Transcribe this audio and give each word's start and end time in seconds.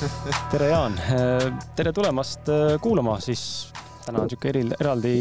tere! 0.00 0.10
tere, 0.10 0.22
Kris! 0.24 0.36
tere, 0.50 0.68
Jaan! 0.70 1.92
tulemast 1.94 2.48
äh, 2.48 2.80
kuulama 2.80 3.18
siis 3.20 3.42
täna 4.06 4.22
on 4.22 4.28
niisugune 4.28 4.50
eri, 4.50 4.62
eraldi 4.80 5.14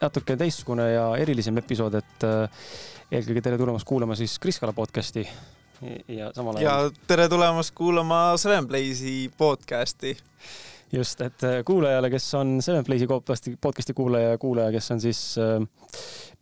natuke 0.00 0.36
teistsugune 0.38 0.86
ja 0.92 1.06
erilisem 1.18 1.58
episood, 1.58 1.96
et 1.98 2.26
äh, 2.26 2.68
eelkõige 3.10 3.42
tere 3.42 3.58
tulemast 3.58 3.86
kuulama 3.88 4.16
siis 4.18 4.38
Kris 4.38 4.60
Kala 4.62 4.74
podcasti 4.76 5.26
ja 6.08 6.30
samal 6.36 6.60
ajal. 6.60 6.86
ja 6.86 7.06
tere 7.08 7.26
tulemast 7.32 7.74
kuulama 7.74 8.20
Seven 8.38 8.68
Place'i 8.70 9.26
podcasti 9.38 10.14
just, 10.92 11.20
et 11.20 11.44
äh, 11.44 11.58
kuulajale, 11.66 12.10
kes 12.10 12.26
on 12.38 12.56
Seven 12.62 12.84
Place'i 12.84 13.06
podcast'i, 13.10 13.56
podcast'i 13.60 13.94
kuulaja 13.96 14.34
ja 14.34 14.38
kuulaja, 14.38 14.72
kes 14.74 14.90
on 14.94 15.00
siis 15.00 15.20
äh, 15.42 15.56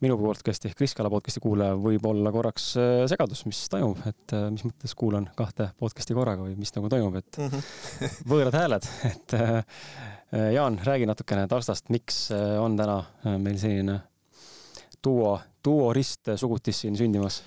minu 0.04 0.18
podcast'i 0.20 0.68
ehk 0.70 0.78
Kris 0.78 0.94
Kala 0.96 1.10
podcast'i 1.12 1.42
kuulaja, 1.44 1.76
võib 1.80 2.04
olla 2.10 2.32
korraks 2.34 2.70
äh, 2.80 3.04
segadus, 3.10 3.44
mis 3.48 3.62
toimub, 3.72 4.00
et 4.08 4.36
mis 4.54 4.66
mõttes 4.66 4.96
kuulan 4.98 5.28
kahte 5.38 5.70
podcast'i 5.80 6.16
korraga 6.16 6.44
või 6.44 6.58
mis 6.58 6.74
nagu 6.76 6.90
toimub, 6.92 7.16
et 7.20 7.40
mm 7.40 7.52
-hmm. 7.54 8.18
võõrad 8.34 8.58
hääled, 8.60 8.90
et 9.10 9.38
Jaan, 10.54 10.80
räägi 10.82 11.06
natukene 11.06 11.46
taustast, 11.48 11.88
miks 11.95 12.26
on 12.58 12.76
täna 12.76 13.04
meil 13.38 13.58
selline 13.58 14.00
duo, 15.04 15.38
duo 15.64 15.92
ristsugutis 15.92 16.80
siin 16.80 16.96
sündimas 16.96 17.42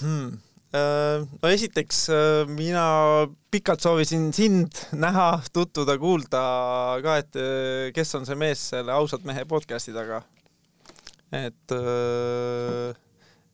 hmm.? 0.00 0.47
Äh, 0.68 1.24
no 1.24 1.48
esiteks 1.48 2.02
mina 2.52 2.84
pikalt 3.50 3.80
soovisin 3.80 4.28
sind 4.36 4.82
näha, 4.92 5.40
tutvuda, 5.52 5.96
kuulda 6.00 6.42
ka, 7.04 7.18
et 7.22 7.38
kes 7.96 8.16
on 8.18 8.28
see 8.28 8.36
mees 8.36 8.68
selle 8.74 8.92
ausalt 8.92 9.24
mehe 9.28 9.46
podcast'i 9.48 9.96
taga. 9.96 10.22
et 11.32 11.72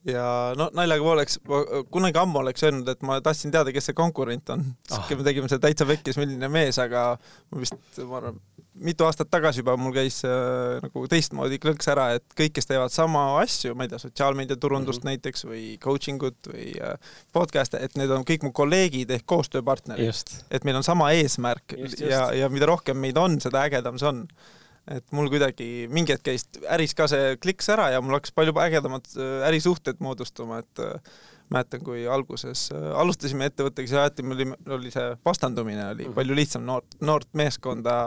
ja 0.09 0.27
no 0.59 0.69
naljaga 0.77 1.05
pooleks, 1.05 1.39
kunagi 1.93 2.21
ammu 2.21 2.43
oleks 2.43 2.67
öelnud, 2.67 2.89
et 2.93 3.07
ma 3.07 3.21
tahtsin 3.25 3.55
teada, 3.55 3.73
kes 3.75 3.91
see 3.91 3.97
konkurent 3.97 4.51
on. 4.55 4.67
siis 4.89 4.99
oh. 5.01 5.15
me 5.19 5.27
tegime 5.27 5.51
seda 5.51 5.65
täitsa 5.67 5.87
pekkis, 5.89 6.19
milline 6.21 6.51
mees, 6.53 6.79
aga 6.83 7.13
ma 7.51 7.63
vist, 7.63 7.79
ma 8.03 8.21
arvan, 8.21 8.41
mitu 8.75 9.07
aastat 9.07 9.31
tagasi 9.31 9.63
juba 9.63 9.77
mul 9.79 9.95
käis 9.95 10.21
äh, 10.27 10.81
nagu 10.83 11.05
teistmoodi 11.11 11.61
klõks 11.63 11.89
ära, 11.93 12.09
et 12.19 12.25
kõik, 12.39 12.57
kes 12.57 12.69
teevad 12.71 12.93
sama 12.95 13.27
asju, 13.43 13.75
ma 13.79 13.87
ei 13.87 13.93
tea, 13.93 14.01
sotsiaalmeedia 14.03 14.59
turundust 14.61 15.05
mm 15.05 15.11
-hmm. 15.11 15.21
näiteks 15.21 15.47
või 15.47 15.65
coaching 15.83 16.23
ut 16.27 16.51
või 16.51 16.73
äh, 16.83 17.15
podcast'e, 17.33 17.83
et 17.85 17.95
need 18.01 18.11
on 18.11 18.27
kõik 18.27 18.47
mu 18.47 18.53
kolleegid 18.53 19.11
ehk 19.11 19.27
koostööpartnerid. 19.27 20.35
et 20.51 20.65
meil 20.65 20.77
on 20.77 20.87
sama 20.87 21.13
eesmärk 21.13 21.77
just, 21.79 22.01
just. 22.01 22.11
ja, 22.11 22.33
ja 22.33 22.49
mida 22.49 22.67
rohkem 22.67 22.99
meid 22.99 23.17
on, 23.17 23.41
seda 23.41 23.63
ägedam 23.69 23.99
see 23.99 24.09
on 24.09 24.27
et 24.91 25.05
mul 25.17 25.31
kuidagi 25.33 25.87
mingi 25.89 26.13
hetk 26.13 26.27
käis 26.29 26.45
äris 26.69 26.93
ka 26.97 27.07
see 27.09 27.37
kliks 27.41 27.71
ära 27.73 27.89
ja 27.95 28.03
mul 28.05 28.19
hakkas 28.19 28.35
palju 28.37 28.53
ägedamad 28.61 29.07
äh, 29.17 29.47
ärisuhted 29.49 30.03
moodustuma, 30.05 30.59
et 30.65 30.83
äh, 30.83 30.99
mäletan, 31.53 31.83
kui 31.85 32.07
alguses 32.11 32.69
äh, 32.75 32.89
alustasime 33.01 33.51
ettevõttega, 33.51 33.91
siis 33.91 34.01
alati 34.01 34.25
meil 34.27 34.41
oli, 34.41 34.49
oli 34.79 34.95
see 34.95 35.13
vastandumine 35.27 35.87
oli 35.91 36.09
mm. 36.09 36.17
palju 36.17 36.39
lihtsam 36.39 36.67
noort, 36.67 36.99
noort 37.05 37.31
meeskonda 37.37 37.99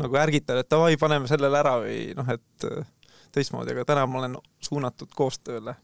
nagu 0.00 0.18
ärgitada, 0.18 0.64
et 0.64 0.70
davai, 0.70 0.98
paneme 1.00 1.30
sellele 1.30 1.60
ära 1.60 1.78
või 1.84 1.98
noh, 2.18 2.30
et 2.34 2.68
teistmoodi, 3.34 3.74
aga 3.74 3.86
täna 3.88 4.06
ma 4.10 4.22
olen 4.22 4.38
suunatud 4.62 5.12
koostööle 5.14 5.76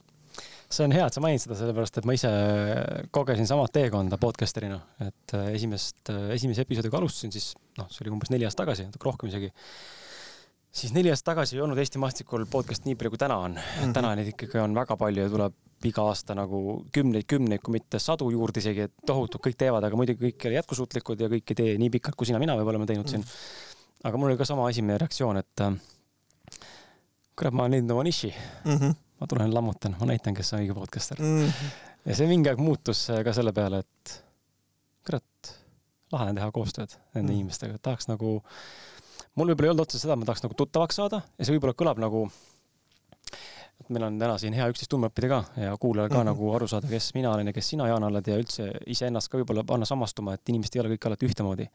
see 0.71 0.87
on 0.87 0.93
hea, 0.95 1.03
et 1.07 1.15
sa 1.15 1.23
mainid 1.23 1.43
seda, 1.43 1.57
sellepärast 1.59 1.99
et 1.99 2.07
ma 2.07 2.15
ise 2.15 2.31
kogesin 3.15 3.49
sama 3.51 3.65
teekonda 3.75 4.19
podcaster'ina, 4.23 4.79
et 5.03 5.35
esimest, 5.51 6.13
esimese 6.31 6.63
episoodiga 6.63 7.01
alustasin, 7.01 7.33
siis 7.35 7.53
noh, 7.79 7.89
see 7.91 8.05
oli 8.05 8.13
umbes 8.15 8.31
neli 8.31 8.47
aastat 8.47 8.65
tagasi, 8.65 8.87
natuke 8.87 9.11
rohkem 9.11 9.33
isegi 9.33 9.51
siis 10.71 10.95
neli 10.95 11.11
aastat 11.11 11.33
tagasi 11.33 11.57
ei 11.57 11.65
olnud 11.65 11.79
Eesti 11.83 11.99
maastikul 12.03 12.47
podcast 12.51 12.87
nii 12.87 12.97
palju, 12.99 13.15
kui 13.15 13.21
täna 13.21 13.41
on 13.43 13.57
mm. 13.57 13.81
-hmm. 13.81 13.97
täna 13.97 14.15
neid 14.15 14.31
ikkagi 14.35 14.63
on 14.63 14.75
väga 14.75 14.97
palju 14.97 15.27
ja 15.27 15.33
tuleb 15.33 15.57
iga 15.89 16.05
aasta 16.11 16.35
nagu 16.37 16.61
kümneid, 16.93 17.25
kümneid, 17.31 17.63
kui 17.65 17.79
mitte 17.79 18.01
sadu 18.03 18.29
juurde 18.33 18.61
isegi, 18.61 18.89
et 18.89 19.07
tohutult 19.07 19.43
kõik 19.47 19.57
teevad, 19.61 19.85
aga 19.87 19.97
muidugi 19.97 20.27
kõik 20.27 20.45
ei 20.45 20.51
ole 20.51 20.59
jätkusuutlikud 20.59 21.25
ja 21.25 21.31
kõik 21.33 21.53
ei 21.53 21.61
tee 21.63 21.77
nii 21.81 21.93
pikalt, 21.97 22.19
kui 22.21 22.29
sina, 22.29 22.41
mina 22.43 22.57
võib-olla 22.59 22.81
oleme 22.81 22.91
teinud 22.91 23.07
mm 23.09 23.25
siin. 23.25 23.25
aga 24.05 24.21
mul 24.21 24.33
oli 24.33 24.41
ka 24.41 24.49
sama 24.49 24.69
esimene 24.73 24.99
reaktsioon, 25.01 25.41
et 25.41 25.65
äh, 25.65 25.79
kurat, 27.37 27.57
ma 27.57 27.65
olen 27.65 27.79
leidnud 27.79 27.95
oma 27.97 28.05
niši 28.05 28.33
mm. 28.33 28.77
-hmm. 28.77 28.99
ma 29.21 29.31
tulen 29.33 29.55
lammutan, 29.55 29.97
ma 30.01 30.11
näitan, 30.13 30.37
kes 30.37 30.53
on 30.53 30.61
õige 30.61 30.77
podcaster 30.77 31.21
mm. 31.21 31.47
-hmm. 31.47 31.73
ja 32.11 32.17
see 32.17 32.29
mingi 32.29 32.53
aeg 32.53 32.61
muutus 32.61 33.09
äh, 33.11 33.25
ka 33.25 33.33
selle 33.33 33.53
peale, 33.57 33.81
et 33.81 34.15
kurat, 35.07 35.55
lahe 36.13 36.31
on 36.31 36.41
teha 36.41 36.53
koostööd 36.53 36.93
nende 36.93 37.21
mm 37.23 37.27
-hmm. 37.29 37.41
inimestega, 37.41 37.79
tahaks 37.79 38.09
nagu 38.13 38.41
mul 39.35 39.53
võib-olla 39.53 39.71
ei 39.71 39.73
olnud 39.75 39.87
otseselt 39.87 40.05
seda, 40.05 40.13
et 40.13 40.23
ma 40.23 40.29
tahaks 40.29 40.45
nagu 40.45 40.55
tuttavaks 40.59 41.01
saada 41.01 41.23
ja 41.39 41.45
see 41.45 41.57
võib-olla 41.57 41.77
kõlab 41.83 42.01
nagu, 42.03 42.27
meil 43.91 44.07
on 44.07 44.19
täna 44.19 44.39
siin 44.39 44.55
hea 44.57 44.69
üksteist 44.71 44.91
tundma 44.93 45.11
õppida 45.11 45.29
ka 45.31 45.41
ja 45.65 45.77
kuulajal 45.81 46.09
ka 46.09 46.15
mm 46.15 46.21
-hmm. 46.21 46.31
nagu 46.33 46.53
aru 46.55 46.69
saada, 46.69 46.89
kes 46.89 47.11
mina 47.15 47.33
olen 47.33 47.47
ja 47.47 47.53
kes 47.53 47.69
sina, 47.69 47.89
Jaan, 47.89 48.05
oled 48.05 48.27
ja 48.27 48.39
üldse 48.39 48.71
iseennast 48.87 49.29
ka 49.29 49.39
võib-olla 49.39 49.65
panna 49.65 49.87
samastuma, 49.87 50.35
et 50.35 50.49
inimesed 50.49 50.77
ei 50.77 50.81
ole 50.81 50.95
kõik 50.95 51.07
alati 51.07 51.27
ühtemoodi. 51.27 51.69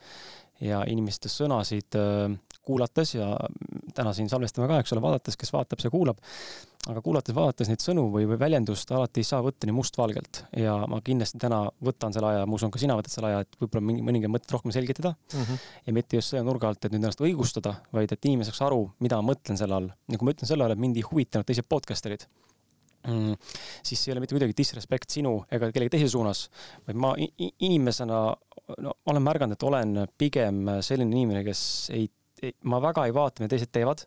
ja 0.61 0.83
inimeste 0.87 1.29
sõnasid 1.29 1.95
äh, 1.99 2.37
kuulates 2.65 3.15
ja 3.15 3.33
täna 3.95 4.13
siin 4.15 4.29
salvestame 4.31 4.67
ka, 4.69 4.79
eks 4.81 4.93
ole, 4.95 5.03
vaadates, 5.03 5.37
kes 5.39 5.53
vaatab, 5.55 5.81
see 5.81 5.91
kuulab. 5.93 6.21
aga 6.85 7.01
kuulates-vaadates 7.01 7.69
neid 7.71 7.81
sõnu 7.81 8.03
või, 8.13 8.27
või 8.29 8.37
väljendust 8.37 8.91
alati 8.93 9.23
ei 9.23 9.25
saa 9.25 9.39
võtta 9.41 9.65
nii 9.65 9.73
mustvalgelt 9.73 10.43
ja 10.61 10.75
ma 10.89 10.99
kindlasti 11.01 11.39
täna 11.41 11.63
võtan 11.87 12.13
selle 12.13 12.29
aja, 12.29 12.45
ma 12.45 12.59
usun, 12.59 12.69
ka 12.69 12.81
sina 12.81 12.97
võtad 12.97 13.09
selle 13.09 13.31
aja, 13.31 13.39
et 13.41 13.57
võib-olla 13.57 13.87
mingi 13.87 14.05
mõningad 14.05 14.33
mõtted 14.35 14.53
rohkem 14.53 14.73
selgitada 14.75 15.15
mm. 15.15 15.41
-hmm. 15.41 15.63
ja 15.87 15.95
mitte 15.97 16.19
just 16.19 16.33
selle 16.33 16.45
nurga 16.45 16.69
alt, 16.69 16.85
et 16.85 16.93
nüüd 16.93 17.01
ennast 17.01 17.23
õigustada, 17.25 17.73
vaid 17.95 18.13
et 18.13 18.29
inimene 18.29 18.45
saaks 18.45 18.61
aru, 18.67 18.83
mida 19.01 19.17
ma 19.17 19.31
mõtlen 19.33 19.57
selle 19.57 19.79
all. 19.79 19.89
ja 20.11 20.19
kui 20.19 20.29
ma 20.29 20.35
ütlen 20.37 20.51
selle 20.51 20.67
all, 20.67 20.77
et 20.77 20.83
mind 20.85 21.01
ei 21.01 21.07
huvitanud 21.09 21.49
teised 21.49 21.65
podcaster'id 21.69 22.27
mm,, 23.07 23.33
siis 23.81 24.03
see 24.03 24.11
ei 24.11 24.15
ole 24.15 24.23
mitte 24.23 24.35
kuidagi 24.37 24.57
disrespect 24.57 25.17
sinu 25.17 25.39
ega 25.53 25.71
kellegi 25.73 25.97
teise 25.97 26.11
suunas, 26.13 26.45
vaid 26.85 27.01
ma 27.01 27.15
inimesena 27.17 28.21
no 28.81 28.93
olen 29.05 29.25
märganud, 29.25 29.57
et 29.57 29.67
olen 29.67 29.97
pigem 30.17 30.65
selline 30.85 31.13
inimene, 31.13 31.43
kes 31.45 31.61
ei 31.95 32.07
ma 32.63 32.81
väga 32.84 33.06
ei 33.07 33.13
vaata, 33.16 33.44
mida 33.44 33.56
teised 33.56 33.72
teevad. 33.72 34.06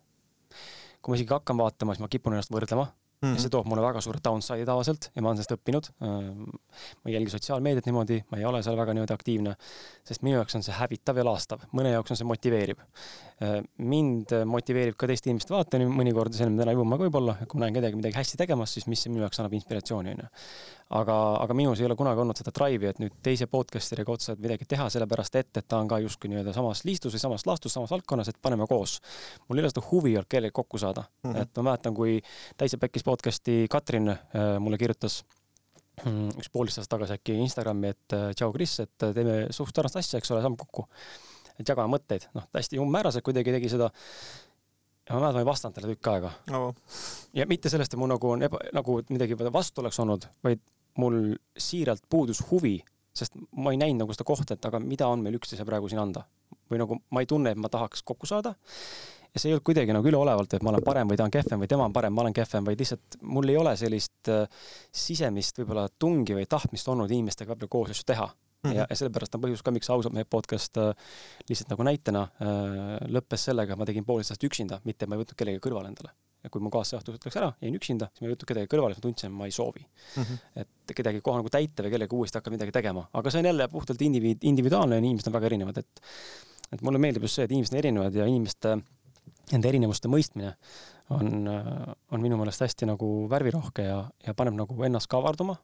kui 1.02 1.12
ma 1.12 1.16
isegi 1.16 1.30
hakkan 1.30 1.56
vaatama, 1.56 1.94
siis 1.94 2.02
ma 2.02 2.08
kipun 2.10 2.34
ennast 2.34 2.50
võrdlema 2.50 2.88
mm 3.22 3.28
-hmm. 3.28 3.34
ja 3.36 3.42
see 3.42 3.50
toob 3.50 3.66
mulle 3.66 3.82
väga 3.82 4.00
suure 4.00 4.18
downside'i 4.24 4.66
tavaliselt 4.66 5.10
ja 5.14 5.22
ma 5.22 5.28
olen 5.28 5.38
sellest 5.38 5.54
õppinud. 5.56 5.90
ma 6.00 7.06
ei 7.10 7.14
jälgi 7.14 7.30
sotsiaalmeediat 7.30 7.86
niimoodi, 7.86 8.22
ma 8.30 8.38
ei 8.38 8.44
ole 8.44 8.62
seal 8.62 8.76
väga 8.76 8.94
niimoodi 8.94 9.14
aktiivne, 9.14 9.54
sest 10.04 10.22
minu 10.22 10.36
jaoks 10.36 10.54
on 10.54 10.62
see 10.62 10.74
hävitav 10.74 11.16
ja 11.16 11.24
laastav, 11.24 11.64
mõne 11.72 11.92
jaoks 11.92 12.10
on 12.10 12.16
see 12.16 12.26
motiveeriv. 12.26 12.78
mind 13.78 14.34
motiveerib 14.44 14.96
ka 14.96 15.06
teiste 15.06 15.30
inimeste 15.30 15.54
vaatamine 15.54 15.90
mõnikord, 15.90 16.32
selleni 16.32 16.56
me 16.56 16.62
täna 16.64 16.72
jõuame 16.72 16.98
ka 16.98 17.04
võib-olla, 17.04 17.36
kui 17.46 17.58
ma 17.58 17.66
näen 17.66 17.74
kedagi 17.74 17.96
midagi 17.96 18.18
hästi 18.18 18.36
tegemas, 18.36 18.74
siis 18.74 18.86
mis 18.86 19.06
minu 19.08 19.20
jaoks 19.26 19.38
annab 19.38 19.52
inspiratsiooni, 19.52 20.10
onju 20.10 20.28
aga, 20.88 21.14
aga 21.42 21.56
minus 21.56 21.80
ei 21.82 21.86
ole 21.88 21.96
kunagi 21.98 22.22
olnud 22.22 22.38
seda 22.38 22.52
drive'i, 22.54 22.90
et 22.92 23.00
nüüd 23.02 23.16
teise 23.24 23.48
podcaster'iga 23.50 24.14
otseselt 24.14 24.40
midagi 24.42 24.68
teha, 24.68 24.88
sellepärast 24.92 25.38
et, 25.40 25.50
et 25.60 25.68
ta 25.68 25.80
on 25.82 25.88
ka 25.90 26.00
justkui 26.04 26.30
nii-öelda 26.32 26.54
samas 26.56 26.84
liistus 26.88 27.16
või 27.16 27.24
samas 27.24 27.44
laastus, 27.48 27.74
samas 27.76 27.92
valdkonnas, 27.92 28.30
et 28.32 28.38
paneme 28.42 28.66
koos. 28.70 28.98
mul 29.48 29.60
ei 29.60 29.66
ole 29.66 29.72
seda 29.72 29.84
huvi 29.90 30.14
olnud 30.16 30.30
kellegagi 30.32 30.56
kokku 30.56 30.80
saada 30.80 31.04
mm, 31.04 31.32
-hmm. 31.32 31.42
et 31.42 31.60
ma 31.60 31.66
mäletan, 31.70 31.94
kui 31.94 32.20
Täitsa 32.56 32.78
Pekkis 32.78 33.04
podcast'i 33.04 33.66
Katrin 33.70 34.08
äh, 34.08 34.18
mulle 34.58 34.78
kirjutas 34.78 35.24
mm, 36.04 36.38
üks 36.40 36.50
poolteist 36.52 36.80
aastat 36.80 36.96
tagasi 36.96 37.18
äkki 37.18 37.36
Instagrami, 37.36 37.92
et 37.92 38.16
äh, 38.16 38.30
tšau, 38.32 38.52
Kris, 38.52 38.80
et 38.80 39.02
äh, 39.02 39.14
teeme 39.14 39.38
suht 39.50 39.76
sarnast 39.76 40.00
asja, 40.00 40.18
eks 40.18 40.30
ole, 40.32 40.40
saame 40.40 40.56
kokku. 40.56 40.88
et 41.58 41.68
jagame 41.68 41.98
mõtteid, 41.98 42.30
noh, 42.34 42.48
hästi 42.54 42.78
umbmääraselt 42.78 43.24
kuidagi 43.26 43.52
tegi 43.52 43.68
seda 43.68 43.90
ja 45.08 45.14
ma 45.14 45.20
mäletan, 45.20 45.34
ma 45.34 45.44
ei 45.44 45.48
vastanud 45.48 45.74
talle 45.74 45.92
tükk 45.94 46.10
aega 46.12 46.32
oh.. 46.56 46.74
ja 47.34 47.46
mitte 47.48 47.68
sellest, 47.68 47.92
et 47.92 48.00
mul 48.00 48.08
nagu 48.08 48.30
on 48.30 48.42
eba, 48.42 48.60
nagu 48.72 49.00
midagi 49.10 49.36
vastu 49.52 49.82
oleks 49.82 49.98
olnud, 50.04 50.28
vaid 50.44 50.62
mul 50.98 51.36
siiralt 51.58 52.04
puudus 52.10 52.42
huvi, 52.50 52.78
sest 53.16 53.38
ma 53.56 53.72
ei 53.74 53.80
näinud 53.80 54.04
nagu 54.04 54.14
seda 54.14 54.26
kohta, 54.28 54.56
et 54.56 54.66
aga 54.68 54.80
mida 54.82 55.08
on 55.10 55.22
meil 55.24 55.38
üksteise 55.38 55.66
praegu 55.68 55.90
siin 55.90 56.02
anda. 56.02 56.26
või 56.68 56.82
nagu 56.82 56.98
ma 57.10 57.22
ei 57.24 57.26
tunne, 57.26 57.54
et 57.54 57.60
ma 57.60 57.70
tahaks 57.72 58.02
kokku 58.04 58.26
saada. 58.26 58.54
ja 59.34 59.40
see 59.40 59.50
ei 59.50 59.54
olnud 59.54 59.64
kuidagi 59.64 59.92
nagu 59.92 60.08
üleolevalt, 60.08 60.54
et 60.54 60.62
ma 60.62 60.70
olen 60.70 60.84
parem 60.84 61.08
või 61.08 61.16
ta 61.16 61.24
on 61.24 61.30
kehvem 61.30 61.60
või 61.60 61.68
tema 61.68 61.84
on 61.84 61.92
parem, 61.92 62.12
ma 62.12 62.22
olen 62.22 62.32
kehvem, 62.32 62.64
vaid 62.64 62.80
lihtsalt 62.80 63.18
mul 63.22 63.48
ei 63.48 63.56
ole 63.56 63.76
sellist 63.76 64.28
äh, 64.32 64.44
sisemist 64.92 65.58
võib-olla 65.58 65.88
tungi 65.98 66.36
või 66.36 66.46
tahtmist 66.48 66.88
olnud 66.88 67.10
inimestega 67.10 67.54
võib-olla 67.54 67.76
koos 67.76 67.96
asju 67.96 68.12
teha 68.12 68.28
Mm 68.58 68.70
-hmm. 68.70 68.76
ja, 68.76 68.86
ja 68.90 68.96
sellepärast 68.96 69.34
on 69.34 69.40
põhjus 69.40 69.60
ka, 69.62 69.70
miks 69.70 69.90
ausalt 69.90 70.14
mehe 70.14 70.24
podcast 70.24 70.76
äh, 70.82 70.88
lihtsalt 71.48 71.70
nagu 71.70 71.82
näitena 71.86 72.22
äh, 72.22 73.06
lõppes 73.06 73.44
sellega, 73.46 73.72
et 73.72 73.78
ma 73.78 73.86
tegin 73.86 74.04
poolteist 74.04 74.34
aastat 74.34 74.48
üksinda, 74.50 74.80
mitte 74.84 75.06
ma 75.06 75.14
ei 75.14 75.22
võtnud 75.22 75.38
kellegi 75.38 75.60
kõrvale 75.62 75.92
endale 75.92 76.10
ja 76.44 76.50
kui 76.52 76.62
mu 76.62 76.70
kaasseahtus 76.72 77.18
läks 77.18 77.38
ära, 77.40 77.52
jäin 77.62 77.78
üksinda, 77.78 78.10
siis 78.12 78.22
ma 78.22 78.28
ei 78.28 78.34
võtnud 78.34 78.50
kedagi 78.52 78.70
kõrvale, 78.70 78.94
siis 78.94 79.02
ma 79.02 79.08
tundsin, 79.08 79.30
et 79.30 79.38
ma 79.38 79.48
ei 79.48 79.54
soovi 79.54 79.82
mm. 79.84 80.22
-hmm. 80.22 80.42
et 80.62 80.94
kedagi 81.00 81.22
kohe 81.24 81.40
nagu 81.40 81.50
täita 81.52 81.86
või 81.86 81.94
kellega 81.94 82.16
uuesti 82.16 82.38
hakata 82.38 82.54
midagi 82.54 82.74
tegema, 82.74 83.08
aga 83.12 83.32
see 83.32 83.42
on 83.42 83.50
jälle 83.50 83.68
puhtalt 83.72 84.04
indiviid, 84.06 84.44
individuaalne 84.50 85.00
ja 85.00 85.02
inimesed 85.02 85.30
on 85.30 85.38
väga 85.38 85.50
erinevad, 85.50 85.82
et 85.82 86.04
et 86.72 86.82
mulle 86.84 87.00
meeldib 87.00 87.24
just 87.24 87.38
see, 87.38 87.48
et 87.48 87.52
inimesed 87.52 87.74
on 87.74 87.78
erinevad 87.78 88.14
ja 88.14 88.26
inimeste 88.28 88.76
nende 89.52 89.70
erinevuste 89.70 90.10
mõistmine 90.12 90.52
on, 91.16 91.48
on 91.48 92.20
minu 92.22 92.36
meelest 92.36 92.66
hästi 92.66 92.88
nagu 92.90 93.08
värvirohke 93.30 93.86
ja, 93.86 94.02
ja 94.26 94.34
paneb 94.36 94.58
nagu 94.58 94.84
ennast 94.84 95.08
kavarduma. 95.10 95.56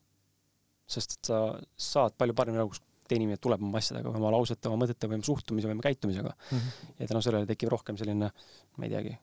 sest 0.86 1.18
sa 1.24 1.38
saad 1.76 2.16
palju 2.18 2.34
paremini 2.36 2.60
nagu 2.60 2.72
teine 3.08 3.24
inimene 3.24 3.40
tuleb 3.40 3.62
oma 3.62 3.80
asjadega, 3.80 4.10
oma 4.16 4.32
lausete, 4.32 4.68
oma 4.68 4.84
mõtete 4.84 5.08
või 5.08 5.18
oma 5.18 5.28
suhtumise 5.28 5.68
või 5.68 5.76
oma 5.76 5.84
käitumisega 5.84 6.32
mm. 6.32 6.58
-hmm. 6.58 6.90
ja 6.98 7.08
tänu 7.08 7.22
sellele 7.22 7.46
tekib 7.46 7.72
rohkem 7.72 7.96
selline, 8.00 8.30
ma 8.76 8.86
ei 8.86 8.92
teagi 8.92 9.14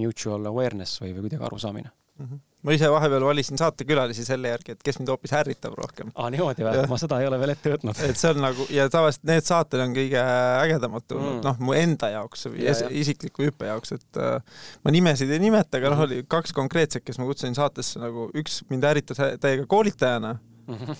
mutual 0.00 0.50
awareness 0.52 1.00
või, 1.02 1.14
või 1.16 1.26
kuidagi 1.26 1.48
arusaamine 1.48 1.90
mm. 1.90 2.26
-hmm. 2.26 2.40
ma 2.62 2.74
ise 2.74 2.90
vahepeal 2.90 3.24
valisin 3.24 3.58
saatekülalisi 3.58 4.24
selle 4.24 4.48
järgi, 4.48 4.74
et 4.74 4.82
kes 4.84 4.98
mind 4.98 5.12
hoopis 5.12 5.32
ärritab 5.38 5.76
rohkem. 5.78 6.10
aa, 6.14 6.30
niimoodi 6.30 6.66
või? 6.66 6.86
ma 6.90 6.98
seda 7.00 7.20
ei 7.20 7.28
ole 7.28 7.38
veel 7.40 7.54
ette 7.54 7.74
võtnud. 7.74 8.02
et 8.08 8.20
see 8.20 8.32
on 8.32 8.42
nagu 8.44 8.66
ja 8.74 8.88
tavaliselt 8.92 9.28
need 9.30 9.46
saated 9.48 9.84
on 9.84 9.94
kõige 9.96 10.24
ägedamad 10.64 11.06
tulnud 11.08 11.38
mm., 11.38 11.44
noh, 11.46 11.60
mu 11.68 11.76
enda 11.76 12.10
jaoks 12.16 12.48
või 12.50 12.64
ja, 12.66 12.74
ja. 12.80 12.90
isikliku 13.04 13.46
hüppe 13.48 13.70
jaoks, 13.70 13.96
et 13.98 14.20
äh, 14.22 14.60
ma 14.84 14.94
nimesid 14.94 15.30
ei 15.30 15.42
nimeta, 15.42 15.80
aga 15.80 15.94
noh, 15.94 16.04
oli 16.08 16.22
kaks 16.28 16.56
konkreetset, 16.56 17.04
kes 17.06 17.20
ma 17.22 17.28
kutsusin 17.28 17.56
saatesse 17.58 18.02
nagu 18.02 18.30
üks 18.36 18.62
mind 18.70 18.88
ärritas 18.88 19.22
täiega 19.40 19.68
koolitajana 19.70 20.36
mm. 20.66 20.74
-hmm. 20.76 20.96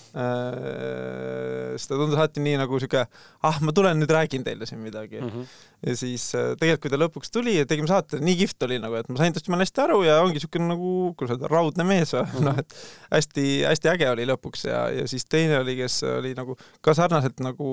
sest 1.77 1.91
ta 1.91 1.99
tundus 1.99 2.17
alati 2.17 2.43
nii 2.43 2.57
nagu 2.61 2.79
sihuke, 2.81 3.03
ah, 3.47 3.59
ma 3.61 3.73
tulen 3.75 3.99
nüüd 4.01 4.11
räägin 4.13 4.45
teile 4.45 4.65
siin 4.69 4.81
midagi 4.83 5.21
mm. 5.21 5.29
-hmm. 5.29 5.45
ja 5.89 5.95
siis 5.95 6.29
äh, 6.35 6.53
tegelikult, 6.59 6.81
kui 6.87 6.93
ta 6.93 7.01
lõpuks 7.01 7.33
tuli 7.33 7.57
ja 7.57 7.65
tegime 7.69 7.89
saate, 7.91 8.19
nii 8.23 8.37
kihvt 8.43 8.67
oli 8.67 8.79
nagu, 8.83 8.95
et 8.99 9.09
ma 9.09 9.19
sain 9.21 9.35
tast 9.35 9.47
jumala 9.49 9.67
hästi 9.67 9.83
aru 9.83 10.01
ja 10.07 10.21
ongi 10.23 10.43
siukene 10.43 10.69
nagu, 10.71 10.93
kuidas 11.17 11.35
öelda, 11.35 11.51
raudne 11.51 11.83
mees 11.83 12.13
või 12.13 12.23
mm 12.23 12.33
-hmm. 12.33 12.49
noh, 12.49 12.57
et 12.63 12.77
hästi-hästi 13.11 13.93
äge 13.95 14.09
oli 14.15 14.27
lõpuks 14.31 14.67
ja, 14.69 14.87
ja 15.01 15.07
siis 15.07 15.25
teine 15.25 15.59
oli, 15.59 15.77
kes 15.81 16.03
oli 16.17 16.33
nagu 16.37 16.57
ka 16.81 16.93
sarnaselt 16.97 17.39
nagu 17.39 17.69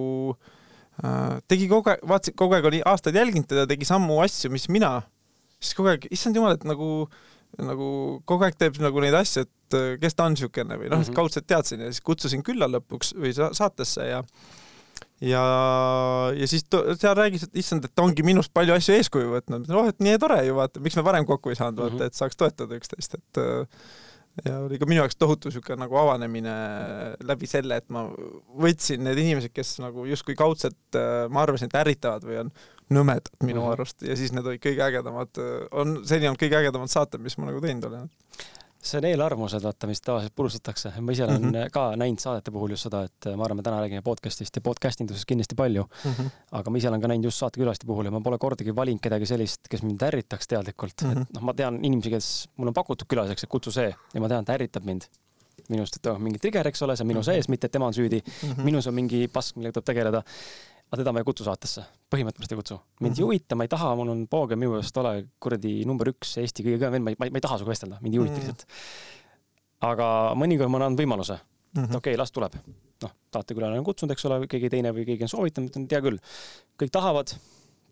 äh, 1.05 1.41
tegi 1.49 1.69
kogu 1.69 1.91
aeg, 1.91 2.03
vaatasin, 2.09 2.37
kogu 2.37 2.55
aeg 2.55 2.71
oli 2.73 2.83
aastaid 2.85 3.17
jälginud 3.17 3.49
teda, 3.49 3.67
tegi 3.67 3.85
samu 3.85 4.21
asju, 4.25 4.51
mis 4.51 4.69
mina, 4.69 5.03
siis 5.61 5.75
kogu 5.75 5.95
aeg, 5.95 6.09
issand 6.11 6.37
jumal, 6.37 6.55
et 6.59 6.65
nagu 6.69 7.09
nagu 7.63 7.89
kogu 8.27 8.47
aeg 8.47 8.59
teeb 8.59 8.81
nagu 8.83 9.05
neid 9.05 9.15
asju, 9.19 9.45
et 9.47 9.79
äh, 9.79 9.95
kes 10.03 10.19
ta 10.19 10.29
on 10.29 10.37
niisugune 10.37 10.79
või 10.81 10.91
noh 10.91 11.01
mm 11.01 11.09
-hmm., 11.09 11.17
kaudselt 11.17 11.47
teadsin 11.47 11.85
ja 11.85 11.93
siis 11.93 12.05
kutsusin 12.05 12.43
külla 12.43 12.69
lõpuks 12.71 13.15
või 13.19 13.35
saatesse 13.35 14.09
ja 14.11 14.23
ja, 15.23 15.43
ja 16.37 16.49
siis 16.51 16.67
seal 17.01 17.15
räägis, 17.17 17.47
et 17.47 17.61
issand, 17.63 17.85
et 17.85 18.03
ongi 18.03 18.25
minust 18.27 18.53
palju 18.55 18.75
asju 18.75 18.97
eeskuju 18.97 19.31
võtnud. 19.37 19.71
oh, 19.71 19.89
et 19.89 20.01
nii 20.03 20.19
tore 20.23 20.41
ju, 20.47 20.57
vaata, 20.59 20.83
miks 20.85 20.97
me 20.99 21.05
varem 21.07 21.27
kokku 21.29 21.53
ei 21.53 21.61
saanud, 21.61 21.81
vaata, 21.81 22.01
mhm. 22.01 22.11
et 22.11 22.19
saaks 22.19 22.37
toetada 22.37 22.79
üksteist, 22.79 23.15
et 23.15 23.41
äh, 23.43 23.87
ja 24.45 24.59
oli 24.65 24.79
ka 24.81 24.89
minu 24.91 25.03
jaoks 25.03 25.19
tohutu 25.19 25.51
niisugune 25.51 25.79
nagu 25.85 25.99
avanemine 26.01 26.55
läbi 27.27 27.49
selle, 27.51 27.79
et 27.79 27.87
ma 27.95 28.07
võtsin 28.65 29.05
need 29.07 29.21
inimesed, 29.23 29.55
kes 29.55 29.77
nagu 29.83 30.07
justkui 30.11 30.37
kaudselt 30.39 30.99
äh, 30.99 31.27
ma 31.31 31.45
arvasin, 31.45 31.71
et 31.71 31.79
ärritavad 31.85 32.27
või 32.27 32.41
on 32.43 32.55
nõmedad 32.93 33.31
minu 33.43 33.61
mm 33.61 33.67
-hmm. 33.67 33.73
arust 33.73 34.03
ja 34.03 34.17
siis 34.17 34.33
need 34.33 34.47
olid 34.47 34.63
kõige 34.63 34.85
ägedamad, 34.85 35.41
on 35.73 36.01
seni 36.05 36.29
olnud 36.29 36.41
kõige 36.41 36.61
ägedamad 36.61 36.93
saated, 36.93 37.23
mis 37.25 37.39
ma 37.39 37.49
nagu 37.49 37.61
teinud 37.61 37.85
olen. 37.89 38.11
see 38.85 38.99
on 38.99 39.05
eelarvamused, 39.09 39.63
vaata, 39.65 39.87
mis 39.89 40.01
tavaliselt 40.05 40.35
purustatakse. 40.37 40.93
ma 41.01 41.13
ise 41.13 41.25
olen 41.25 41.43
mm 41.43 41.51
-hmm. 41.51 41.71
ka 41.73 41.97
näinud 41.97 42.21
saadete 42.21 42.51
puhul 42.51 42.71
just 42.71 42.83
seda, 42.83 43.03
et 43.05 43.37
ma 43.37 43.45
arvan, 43.45 43.57
me 43.57 43.63
täna 43.63 43.81
räägime 43.81 44.03
podcast'ist 44.03 44.57
ja 44.57 44.61
podcast 44.61 45.01
indusest 45.01 45.25
kindlasti 45.25 45.55
palju 45.55 45.83
mm. 46.05 46.11
-hmm. 46.11 46.31
aga 46.53 46.71
ma 46.71 46.79
ise 46.79 46.89
olen 46.89 47.01
ka 47.01 47.09
näinud 47.09 47.25
just 47.25 47.39
saatekülaliste 47.39 47.87
puhul 47.87 48.05
ja 48.05 48.11
ma 48.11 48.21
pole 48.21 48.39
kordagi 48.39 48.77
valinud 48.77 49.01
kedagi 49.01 49.27
sellist, 49.27 49.61
kes 49.71 49.83
mind 49.83 50.03
ärritaks 50.03 50.47
teadlikult 50.47 51.03
mm. 51.03 51.11
-hmm. 51.11 51.23
et 51.23 51.33
noh, 51.35 51.43
ma 51.43 51.55
tean 51.55 51.85
inimesi, 51.85 52.11
kes 52.11 52.49
mul 52.57 52.69
on 52.69 52.75
pakutud 52.75 53.07
külaliseks, 53.09 53.45
et 53.45 53.51
kutsu 53.51 53.71
see 53.71 53.95
ja 54.15 54.21
ma 54.21 54.29
tean, 54.29 54.45
ta 54.45 54.53
ärritab 54.53 54.85
mind 54.85 55.03
minust, 55.69 55.97
et 55.97 56.07
oh, 56.07 56.19
mingi 56.19 56.39
trigger, 56.39 56.67
eks 56.69 56.83
ole, 56.83 56.97
see 56.97 57.05
on 57.05 57.09
minu 57.09 57.21
-hmm. 57.21 57.25
sees, 57.25 57.49
mitte 57.49 57.67
et 57.67 57.73
tema 57.73 57.87
on 57.87 57.95
süüdi 57.95 58.21
mm. 58.21 58.51
-hmm. 58.51 58.65
minus 58.65 58.87
on 58.87 58.95
mingi 58.95 59.29
pask, 59.29 59.57
millega 59.57 59.73
tuleb 59.73 59.85
tegeleda 59.85 60.23
aga 60.91 61.01
teda 61.01 61.15
ma 61.15 61.23
ei 61.23 61.27
kutsu 61.27 61.47
saatesse, 61.47 61.85
põhimõtteliselt 62.13 62.55
ei 62.55 62.61
kutsu. 62.61 62.79
mind 63.01 63.01
mm 63.01 63.15
-hmm. 63.15 63.19
ei 63.19 63.25
huvita, 63.25 63.57
ma 63.57 63.65
ei 63.65 63.73
taha, 63.73 63.95
mul 63.97 64.13
on 64.13 64.27
Pooge 64.29 64.57
minu 64.57 64.75
meelest 64.75 64.97
ole 64.97 65.27
kuradi 65.41 65.85
number 65.85 66.09
üks 66.13 66.37
Eesti 66.43 66.63
kõige 66.63 66.79
kõvem 66.79 66.93
vend, 66.93 67.05
ma 67.05 67.11
ei, 67.11 67.17
ma 67.31 67.41
ei, 67.41 67.41
taha 67.41 67.59
sinuga 67.59 67.71
vestelda, 67.71 67.99
mind 68.01 68.15
ei 68.15 68.21
huvita 68.23 68.37
mhm. 68.37 68.41
lihtsalt 68.41 68.67
mm. 68.67 68.77
-hmm. 68.77 69.91
aga 69.91 70.07
mõnikord 70.35 70.71
ma 70.71 70.79
annan 70.79 70.99
võimaluse 70.99 71.39
mm, 71.39 71.83
-hmm. 71.83 71.85
et 71.85 71.97
okei 71.97 72.15
okay,, 72.15 72.21
las 72.21 72.33
tuleb. 72.33 72.55
noh, 73.03 73.13
saatekülaline 73.33 73.79
on 73.79 73.85
kutsunud, 73.85 74.13
eks 74.13 74.25
ole, 74.25 74.47
keegi 74.47 74.71
teine 74.71 74.93
või 74.95 75.05
keegi 75.05 75.27
on 75.27 75.29
soovitanud, 75.29 75.69
ütlen, 75.69 75.87
hea 75.91 76.01
küll, 76.01 76.19
kõik 76.81 76.91
tahavad, 76.91 77.35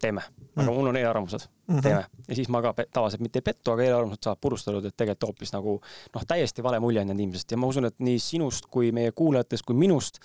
teeme, 0.02 0.22
aga 0.56 0.64
mm. 0.64 0.74
mul 0.76 0.90
on 0.90 0.96
eelarvamused 0.98 1.46
mm, 1.46 1.74
-hmm. 1.74 1.82
teeme. 1.82 2.04
ja 2.28 2.34
siis 2.34 2.48
ma 2.48 2.62
ka 2.62 2.74
tavaliselt 2.92 3.22
mitte 3.22 3.38
ei 3.38 3.46
pettu, 3.46 3.70
aga 3.70 3.84
eelarvamused 3.86 4.24
saavad 4.24 4.40
purustatud, 4.40 4.84
et 4.84 4.96
tegelikult 4.96 5.28
hoopis 5.28 5.52
nagu 5.54 5.76
noh, 6.14 6.26
täiesti 6.28 6.62
vale 6.62 6.80
mulje 6.80 7.00
on 7.00 7.06
jäänud 7.06 7.22
inimesest 7.22 7.54
ja 7.54 7.60
ma 7.60 7.70
usun, 7.70 7.88
et 7.90 7.98
nii 7.98 8.18
sinust 8.18 8.66
kui 8.70 8.92
meie 8.92 9.12
kuulajatest 9.12 9.66
kui 9.68 9.78
minust 9.78 10.18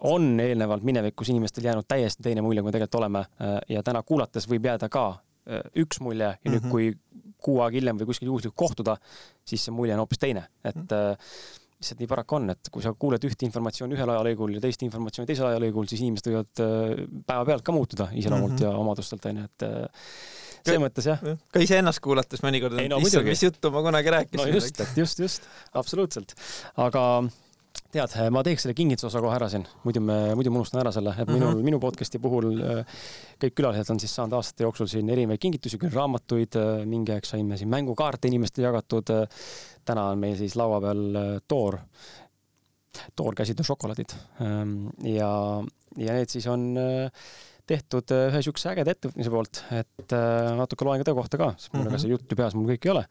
on 0.00 0.40
eelnevalt 0.40 0.82
minevikus 0.86 1.30
inimestel 1.32 1.64
jäänud 1.64 1.86
täiesti 1.88 2.22
teine 2.22 2.42
mulje, 2.42 2.62
kui 2.62 2.70
me 2.70 2.74
tegelikult 2.74 3.00
oleme 3.00 3.24
ja 3.68 3.82
täna 3.86 4.02
kuulates 4.02 4.48
võib 4.50 4.66
jääda 4.66 4.88
ka 4.92 5.06
äh, 5.10 5.60
üks 5.82 6.00
mulje 6.00 6.24
ja 6.24 6.32
mm 6.32 6.52
-hmm. 6.52 6.56
nüüd, 6.56 6.70
kui 6.70 7.30
kuu 7.42 7.60
aega 7.60 7.78
hiljem 7.78 8.00
või 8.00 8.10
kuskil 8.10 8.32
juhuslikult 8.32 8.58
kohtuda, 8.58 8.96
siis 9.44 9.64
see 9.64 9.74
mulje 9.74 9.94
on 9.94 10.02
hoopis 10.04 10.18
teine, 10.18 10.48
et 10.64 10.76
mm 10.76 10.86
-hmm 10.90 11.62
lihtsalt 11.76 11.98
nii 12.00 12.08
paraku 12.08 12.34
on, 12.34 12.50
et 12.50 12.68
kui 12.72 12.82
sa 12.82 12.94
kuuled 12.98 13.24
ühte 13.28 13.44
informatsiooni 13.44 13.94
ühel 13.94 14.08
ajalõigul 14.08 14.54
ja 14.54 14.60
teist 14.60 14.82
informatsiooni 14.82 15.26
teisel 15.28 15.46
ajalõigul, 15.46 15.84
siis 15.86 16.00
inimesed 16.00 16.30
võivad 16.30 16.62
äh, 16.64 17.02
päevapealt 17.26 17.62
ka 17.62 17.72
muutuda 17.72 18.08
iseloomult 18.12 18.52
mm 18.52 18.58
-hmm. 18.58 18.64
ja 18.64 18.78
omadustelt 18.78 19.26
onju, 19.26 19.44
et 19.44 19.66
selles 20.66 20.82
mõttes 20.82 21.08
jah. 21.10 21.24
ka 21.52 21.62
iseennast 21.62 22.02
kuulates 22.04 22.42
mõnikord, 22.44 22.78
no, 22.90 22.98
issand, 23.04 23.28
mis 23.28 23.42
juttu 23.42 23.70
ma 23.74 23.82
kunagi 23.86 24.10
rääkisin. 24.10 24.42
no 24.42 24.54
just, 24.54 24.80
et 24.80 24.96
just, 24.96 25.18
just, 25.18 25.48
absoluutselt. 25.74 26.34
aga 26.76 27.02
tead, 27.92 28.14
ma 28.34 28.42
teeks 28.46 28.66
selle 28.66 28.74
kingituse 28.76 29.22
kohe 29.22 29.36
ära 29.36 29.48
siin, 29.52 29.64
muidu 29.84 30.02
me, 30.04 30.16
muidu 30.38 30.52
ma 30.52 30.60
unustan 30.60 30.82
ära 30.82 30.92
selle, 30.94 31.14
et 31.14 31.28
minul 31.30 31.50
mm, 31.50 31.54
-hmm. 31.58 31.68
minu 31.70 31.80
podcast'i 31.82 32.20
puhul 32.22 32.50
äh, 32.60 33.00
kõik 33.42 33.56
külalised 33.60 33.90
on 33.94 34.00
siis 34.02 34.14
saanud 34.18 34.36
aastate 34.38 34.66
jooksul 34.66 34.90
siin 34.90 35.10
erinevaid 35.10 35.42
kingitusi, 35.42 35.78
küll 35.78 35.94
raamatuid, 35.94 36.58
äh, 36.60 36.84
mingi 36.86 37.14
aeg 37.14 37.28
saime 37.28 37.56
siin 37.56 37.70
mängukaarte 37.72 38.28
inimestele 38.28 38.68
jagatud. 38.68 39.10
Äh, 39.10 39.28
täna 39.84 40.08
on 40.10 40.18
meil 40.18 40.36
siis 40.36 40.56
laua 40.58 40.80
peal 40.82 41.02
toor, 41.48 41.78
toorkäsitöö 43.16 43.64
šokolaadid 43.64 44.16
ähm, 44.42 44.88
ja, 45.04 45.30
ja 45.96 46.16
need 46.16 46.32
siis 46.32 46.46
on 46.50 46.72
tehtud 47.66 48.12
ühe 48.14 48.40
niisuguse 48.40 48.70
ägeda 48.72 48.94
ettevõtmise 48.94 49.32
poolt, 49.32 49.62
et 49.74 50.14
äh, 50.14 50.50
natuke 50.58 50.86
loen 50.86 51.02
ka 51.02 51.08
töö 51.08 51.18
kohta 51.18 51.40
ka, 51.40 51.52
sest 51.58 51.72
mul 51.74 51.84
mm 51.84 51.94
-hmm. 51.94 52.02
see 52.02 52.12
jutt 52.12 52.30
ju 52.30 52.38
peas 52.38 52.54
mul 52.54 52.68
kõik 52.70 52.86
ei 52.86 52.92
ole. 52.94 53.04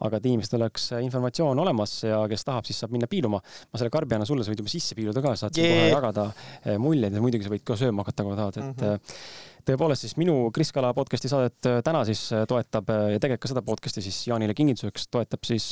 aga 0.00 0.16
et 0.16 0.26
inimestel 0.26 0.60
oleks 0.60 0.90
informatsioon 1.00 1.58
olemas 1.58 2.02
ja 2.04 2.20
kes 2.28 2.44
tahab, 2.44 2.64
siis 2.64 2.80
saab 2.80 2.92
minna 2.92 3.06
piiluma. 3.06 3.40
ma 3.72 3.78
selle 3.78 3.90
karbi 3.90 4.14
annan 4.14 4.26
sulle, 4.26 4.44
sa 4.44 4.52
võid 4.52 4.64
juba 4.64 4.68
sisse 4.68 4.94
piiluda 4.94 5.22
ka, 5.22 5.36
saad 5.36 5.56
yeah. 5.56 5.72
kohe 5.72 5.88
jagada 5.96 6.32
äh, 6.66 6.78
muljeid 6.78 7.14
ja 7.14 7.20
muidugi 7.20 7.44
sa 7.44 7.50
võid 7.50 7.64
ka 7.64 7.76
sööma 7.76 8.02
hakata, 8.02 8.24
kui 8.24 8.36
tahad, 8.36 8.56
et 8.56 8.76
mm 8.76 8.94
-hmm 8.96 9.50
tõepoolest 9.66 10.06
siis 10.06 10.16
minu 10.18 10.34
Kris 10.54 10.72
Kala 10.74 10.90
podcast'i 10.96 11.30
saadet 11.30 11.68
äh, 11.70 11.78
täna 11.86 12.02
siis 12.08 12.24
äh, 12.34 12.44
toetab 12.50 12.90
äh, 12.90 13.12
ja 13.14 13.22
tegelikult 13.22 13.44
ka 13.44 13.50
seda 13.52 13.62
podcast'i 13.66 14.02
siis 14.04 14.18
Jaanile 14.26 14.54
kingituseks 14.58 15.06
toetab 15.12 15.46
siis 15.46 15.68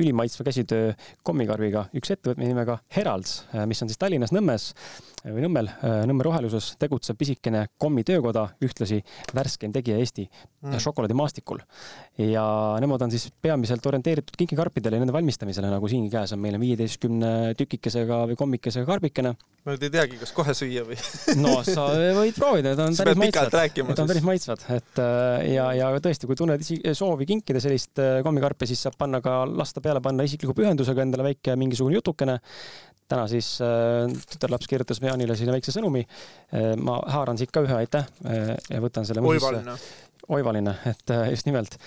ülimaitsva 0.00 0.46
käsitöö 0.48 0.94
kommikarbiga 1.26 1.86
üks 1.96 2.12
ettevõtmine 2.14 2.52
nimega 2.52 2.78
Heralds, 2.96 3.38
mis 3.68 3.82
on 3.82 3.90
siis 3.90 4.00
Tallinnas 4.00 4.32
Nõmmes 4.34 4.70
või 5.26 5.42
Nõmmel, 5.46 5.70
Nõmme 6.06 6.26
roheluses 6.26 6.74
tegutsev 6.80 7.18
pisikene 7.18 7.66
kommitöökoda, 7.78 8.46
ühtlasi 8.62 9.00
värskeim 9.34 9.72
tegija 9.74 9.98
Eesti 9.98 10.26
mm. 10.26 10.78
šokolaadimaastikul. 10.82 11.60
ja 12.18 12.44
nemad 12.80 13.02
on 13.02 13.10
siis 13.10 13.28
peamiselt 13.42 13.86
orienteeritud 13.86 14.36
kinkikarpidele 14.38 14.96
ja 14.96 15.04
nende 15.04 15.14
valmistamisele, 15.16 15.70
nagu 15.72 15.88
siin 15.90 16.08
käes 16.12 16.32
on 16.34 16.42
meil 16.42 16.56
on 16.58 16.62
viieteistkümne 16.62 17.32
tükikesega 17.58 18.22
või 18.30 18.38
kommikesega 18.38 18.86
karbikene. 18.88 19.34
ma 19.66 19.74
nüüd 19.74 19.86
ei 19.88 19.92
teagi, 19.96 20.18
kas 20.20 20.32
kohe 20.36 20.54
süüa 20.56 20.84
või 20.86 20.98
no 21.44 21.58
sa 21.66 21.88
võid 22.20 22.38
proovida, 22.38 22.74
ta 22.78 22.88
on 22.88 22.98
päris 22.98 23.20
maitsvad. 23.20 23.56
Need 23.76 24.02
on 24.02 24.10
päris 24.10 24.26
maitsvad, 24.26 24.66
et 24.76 25.00
äh, 25.02 25.46
ja, 25.54 25.70
ja 25.76 25.92
tõesti, 26.02 26.28
kui 26.28 26.38
tunned 26.38 26.66
soovi 26.98 27.28
kinkida 27.28 27.62
sellist 27.62 28.02
äh, 28.02 28.20
kommikarpi, 28.26 28.68
siis 28.70 28.84
saab 28.86 28.98
panna 29.00 29.22
ka, 29.24 29.40
lasta 29.48 29.82
peale 29.84 30.02
panna 30.04 30.26
isikliku 30.26 30.56
pühendusega 30.56 31.04
endale 31.06 31.30
väike 31.30 31.56
mingisugune 31.58 31.98
jutukene. 31.98 32.38
täna 33.06 33.28
siis 33.30 33.52
äh, 33.62 34.10
tütarlaps 34.32 34.66
kirjutas 34.66 35.00
Jaanile 35.16 35.36
sinna 35.38 35.54
väikse 35.56 35.72
sõnumi. 35.72 36.04
ma 36.84 36.98
haaran 37.16 37.38
siit 37.40 37.52
ka 37.54 37.64
ühe, 37.64 37.80
aitäh 37.80 38.04
ja 38.70 38.82
võtan 38.84 39.08
selle. 39.08 39.24
oivaline. 39.24 39.78
oivaline, 40.28 40.76
et 40.92 41.12
just 41.30 41.46
nimelt 41.48 41.78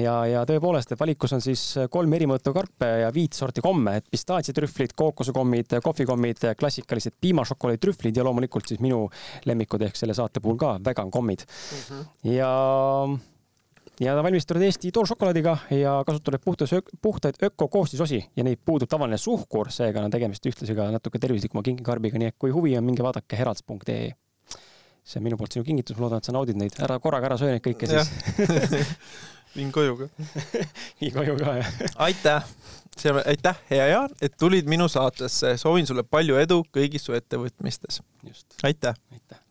ja, 0.00 0.14
ja 0.26 0.42
tõepoolest, 0.48 0.94
et 0.94 1.00
valikus 1.00 1.34
on 1.36 1.42
siis 1.44 1.62
kolm 1.92 2.16
eri 2.16 2.26
mõõtu 2.26 2.54
karpe 2.56 2.88
ja 3.04 3.10
viit 3.14 3.36
sorti 3.36 3.62
komme, 3.62 3.98
et 4.00 4.08
pistaatsiatrühvlid, 4.10 4.94
kookosekommid, 4.98 5.76
kohvikommid, 5.84 6.48
klassikalised 6.58 7.14
piimašokolaaditrühvlid 7.22 8.18
ja 8.18 8.26
loomulikult 8.26 8.72
siis 8.72 8.82
minu 8.82 9.04
lemmikud 9.46 9.86
ehk 9.86 10.00
selle 10.00 10.16
saate 10.18 10.42
puhul 10.42 10.58
ka 10.58 10.74
vegan 10.84 11.12
kommid 11.14 11.46
mm. 11.46 11.86
-hmm. 11.86 12.34
ja 12.34 12.50
ja 14.00 14.14
ta 14.16 14.22
valmistatud 14.22 14.62
Eesti 14.62 14.90
tooršokolaadiga 14.94 15.56
ja 15.78 15.94
kasutab 16.06 16.40
puhtas, 16.44 16.74
puhtaid 17.02 17.38
ökokoostisosi 17.42 18.24
ja 18.36 18.44
neid 18.44 18.62
puudub 18.64 18.90
tavaline 18.90 19.18
suhkur, 19.18 19.70
seega 19.70 20.02
on 20.04 20.14
tegemist 20.14 20.46
ühtlasi 20.46 20.74
ka 20.76 20.88
natuke 20.94 21.20
tervislikuma 21.22 21.62
kingikarbiga, 21.66 22.18
nii 22.18 22.32
et 22.32 22.38
kui 22.38 22.54
huvi 22.54 22.76
on, 22.78 22.84
minge 22.86 23.06
vaadake 23.06 23.38
heralds.ee. 23.38 24.10
see 25.04 25.20
on 25.20 25.26
minu 25.26 25.36
poolt 25.36 25.52
sinu 25.52 25.66
kingitus, 25.66 25.98
ma 25.98 26.06
loodan, 26.06 26.22
et 26.22 26.30
sa 26.30 26.34
naudid 26.34 26.58
neid, 26.58 26.76
ära 26.82 26.98
korraga 27.02 27.30
ära 27.30 27.38
söö 27.38 27.52
neid 27.52 27.64
kõiki 27.64 27.90
siis 27.90 28.10
viin 29.56 29.70
koju 29.72 29.96
ka 29.98 30.08
vii 31.00 31.12
koju 31.14 31.36
ka, 31.38 31.56
jah. 31.60 31.72
aitäh, 32.08 32.50
aitäh, 33.26 33.62
hea 33.70 33.86
Jaan, 33.92 34.18
et 34.22 34.34
tulid 34.40 34.68
minu 34.70 34.88
saatesse. 34.88 35.56
soovin 35.60 35.86
sulle 35.86 36.02
palju 36.02 36.38
edu 36.40 36.62
kõigis 36.74 37.06
su 37.06 37.14
ettevõtmistes. 37.14 38.02
aitäh, 38.62 38.94
aitäh.. 39.12 39.43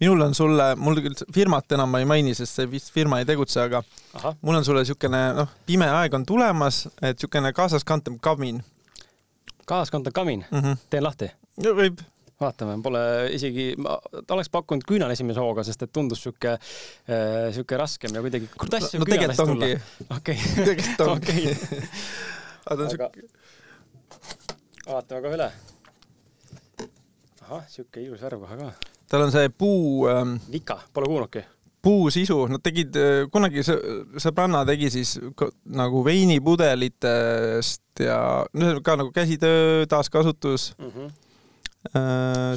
Minul 0.00 0.20
on 0.24 0.34
sulle, 0.34 0.74
mul 0.80 1.00
küll 1.04 1.24
firmat 1.34 1.72
enam 1.76 1.90
ma 1.92 2.00
ei 2.00 2.08
maini, 2.08 2.34
sest 2.36 2.60
see 2.60 2.70
vist 2.70 2.92
firma 2.94 3.20
ei 3.20 3.28
tegutse, 3.28 3.60
aga 3.62 3.82
Aha. 4.20 4.34
mul 4.40 4.60
on 4.60 4.64
sulle 4.64 4.84
niisugune, 4.84 5.20
noh, 5.36 5.50
pime 5.68 5.88
aeg 6.00 6.14
on 6.16 6.24
tulemas, 6.28 6.86
et 7.00 7.18
niisugune 7.18 7.52
kaasaskantav 7.56 8.16
kamin. 8.24 8.62
kaasaskantav 9.66 10.12
kamin 10.16 10.46
mm? 10.50 10.60
-hmm. 10.60 10.80
teen 10.90 11.04
lahti? 11.04 11.30
võib 11.60 12.00
vaatame, 12.40 12.78
pole 12.82 13.00
isegi, 13.36 13.74
ma 13.80 13.98
oleks 14.32 14.48
pakkunud 14.52 14.84
küünal 14.88 15.12
esimese 15.12 15.42
hooga, 15.42 15.64
sest 15.66 15.82
et 15.84 15.92
tundus 15.92 16.22
sihuke 16.24 16.54
äh,, 16.56 17.50
sihuke 17.52 17.76
raskem 17.76 18.14
ja 18.16 18.22
kuidagi, 18.24 18.48
kuidas 18.56 18.88
no, 18.94 19.02
no 19.02 19.08
tegelikult 19.12 19.42
ongi. 19.44 19.72
okei. 20.16 20.38
tegelikult 20.56 21.00
ongi. 21.08 21.56
aga 22.64 22.76
ta 22.76 22.86
on 22.86 22.90
sihuke. 22.94 23.28
vaatame 24.86 25.20
kohe 25.26 25.36
üle. 25.36 25.50
ahah, 27.44 27.68
sihuke 27.68 28.06
ilus 28.06 28.24
värv 28.24 28.46
kohe 28.46 28.58
ka. 28.62 28.72
Tal 29.10 29.26
on 29.26 29.32
see 29.34 29.50
puu 29.50 30.06
ähm,. 30.10 30.36
vika, 30.52 30.78
pole 30.94 31.10
kuulnudki 31.10 31.42
puusisu, 31.82 32.44
nad 32.52 32.62
tegid 32.64 32.96
äh, 33.00 33.24
kunagi, 33.32 33.64
sõbranna 33.64 34.66
tegi 34.68 34.90
siis 34.92 35.14
nagu 35.64 36.04
veinipudelitest 36.04 38.04
ja 38.04 38.20
noh, 38.52 38.80
ka 38.84 38.98
nagu 39.00 39.12
käsitöö, 39.16 39.86
taaskasutus 39.88 40.74
mm. 40.78 40.90
-hmm. 40.90 41.08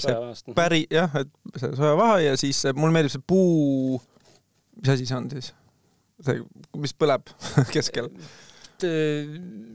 see 0.03 0.15
mhm. 0.15 0.55
päri, 0.55 0.86
jah, 0.91 1.12
et 1.22 1.29
see 1.55 1.75
sojavaha 1.75 2.19
ja 2.19 2.38
siis 2.38 2.65
mul 2.75 2.91
meeldib 2.91 3.15
see 3.15 3.27
puu, 3.27 4.01
mis 4.81 4.95
asi 4.95 5.07
see 5.07 5.17
on 5.17 5.29
siis? 5.31 5.53
see, 6.24 6.43
mis 6.77 6.93
põleb 6.93 7.31
keskel 7.75 8.12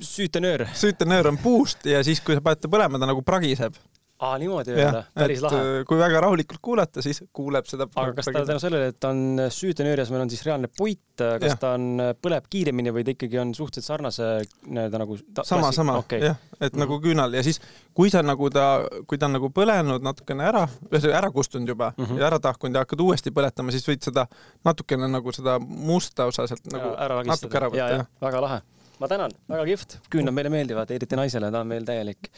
süütenöör. 0.04 0.66
süütenöör 0.74 1.28
on 1.28 1.38
puust 1.38 1.86
ja 1.86 2.04
siis, 2.04 2.20
kui 2.20 2.36
sa 2.36 2.44
paned 2.44 2.60
ta 2.60 2.68
põlema, 2.68 3.00
ta 3.00 3.08
nagu 3.08 3.22
pragiseb 3.24 3.74
aa, 4.18 4.38
niimoodi 4.38 4.74
öelda, 4.74 5.02
päris 5.14 5.42
lahe. 5.44 5.58
Äh, 5.58 5.84
kui 5.88 5.98
väga 6.00 6.20
rahulikult 6.24 6.60
kuulata, 6.62 7.02
siis 7.04 7.20
kuuleb 7.34 7.66
seda. 7.70 7.86
aga 7.94 8.14
kas 8.16 8.28
ta 8.30 8.42
tänu 8.48 8.62
sellele, 8.62 8.90
et 8.92 8.98
ta 9.00 9.12
on 9.14 9.42
süütenöörias, 9.54 10.10
meil 10.12 10.24
on 10.24 10.32
siis 10.32 10.42
reaalne 10.46 10.70
puit, 10.76 11.02
kas 11.18 11.52
ja. 11.52 11.58
ta 11.60 11.72
on, 11.78 11.88
äh, 12.02 12.12
põleb 12.18 12.48
kiiremini 12.50 12.92
või 12.94 13.04
ta 13.06 13.14
ikkagi 13.14 13.40
on 13.42 13.52
suhteliselt 13.56 13.92
sarnase 13.92 14.30
nii-öelda 14.66 15.02
nagu 15.04 15.18
sama, 15.42 15.70
sama 15.74 15.98
okay., 16.02 16.22
jah, 16.24 16.38
et 16.58 16.60
mm 16.60 16.66
-hmm. 16.68 16.80
nagu 16.84 17.00
küünal 17.04 17.36
ja 17.38 17.42
siis, 17.46 17.60
kui 17.94 18.10
sa 18.10 18.22
nagu 18.22 18.50
ta, 18.50 18.66
kui 19.06 19.18
ta 19.18 19.30
on 19.30 19.38
nagu 19.38 19.52
põlenud 19.54 20.02
natukene 20.04 20.48
ära, 20.48 20.64
ühesõnaga 20.90 21.20
ära 21.22 21.30
kustunud 21.34 21.68
juba 21.68 21.92
mm 21.96 22.04
-hmm. 22.04 22.18
ja 22.18 22.26
ära 22.26 22.40
tahkunud 22.40 22.74
ja 22.74 22.86
hakkad 22.86 23.00
uuesti 23.00 23.30
põletama, 23.30 23.70
siis 23.70 23.86
võid 23.88 24.02
seda 24.02 24.26
natukene 24.64 25.08
nagu 25.08 25.32
seda 25.32 25.58
musta 25.60 26.26
osa 26.26 26.46
sealt 26.46 26.66
nagu 26.72 26.90
ja, 26.94 26.98
ära 27.06 27.22
natuke 27.22 27.56
ära 27.56 27.70
võtta. 27.70 28.06
väga 28.20 28.40
lahe 28.40 28.60
ma 28.98 29.08
tänan, 29.10 29.34
väga 29.50 29.64
kihvt, 29.68 29.96
küünlad 30.12 30.34
meile 30.34 30.50
meeldivad, 30.52 30.90
eriti 30.94 31.18
naisele, 31.18 31.50
ta 31.54 31.62
on 31.62 31.70
meil 31.70 31.86
täielik 31.86 32.30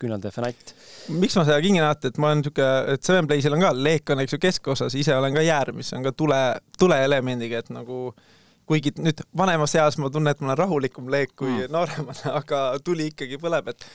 küünalde 0.00 0.32
fanatt. 0.34 0.74
miks 1.14 1.36
ma 1.38 1.44
seda 1.46 1.60
kingi 1.62 1.82
näete, 1.82 2.12
et 2.12 2.18
ma 2.18 2.32
olen 2.32 2.42
siuke, 2.46 2.66
et 2.94 3.06
Seven 3.06 3.28
Playsil 3.30 3.54
on 3.54 3.62
ka, 3.62 3.70
leek 3.76 4.10
on 4.14 4.24
eks 4.24 4.34
ju 4.34 4.40
keskosas, 4.42 4.96
ise 4.98 5.14
olen 5.16 5.36
ka 5.36 5.44
jäär, 5.46 5.72
mis 5.76 5.92
on 5.96 6.06
ka 6.06 6.12
tule, 6.16 6.40
tuleelemendiga, 6.78 7.62
et 7.62 7.70
nagu 7.74 8.00
kuigi 8.68 8.92
nüüd 9.00 9.22
vanemas 9.36 9.74
eas 9.78 9.96
ma 10.02 10.10
tunnen, 10.12 10.34
et 10.34 10.42
ma 10.42 10.50
olen 10.50 10.60
rahulikum 10.60 11.08
leek 11.12 11.32
kui 11.38 11.54
mm. 11.54 11.72
nooremana, 11.72 12.34
aga 12.42 12.62
tuli 12.84 13.08
ikkagi 13.12 13.40
põleb, 13.40 13.72
et 13.72 13.88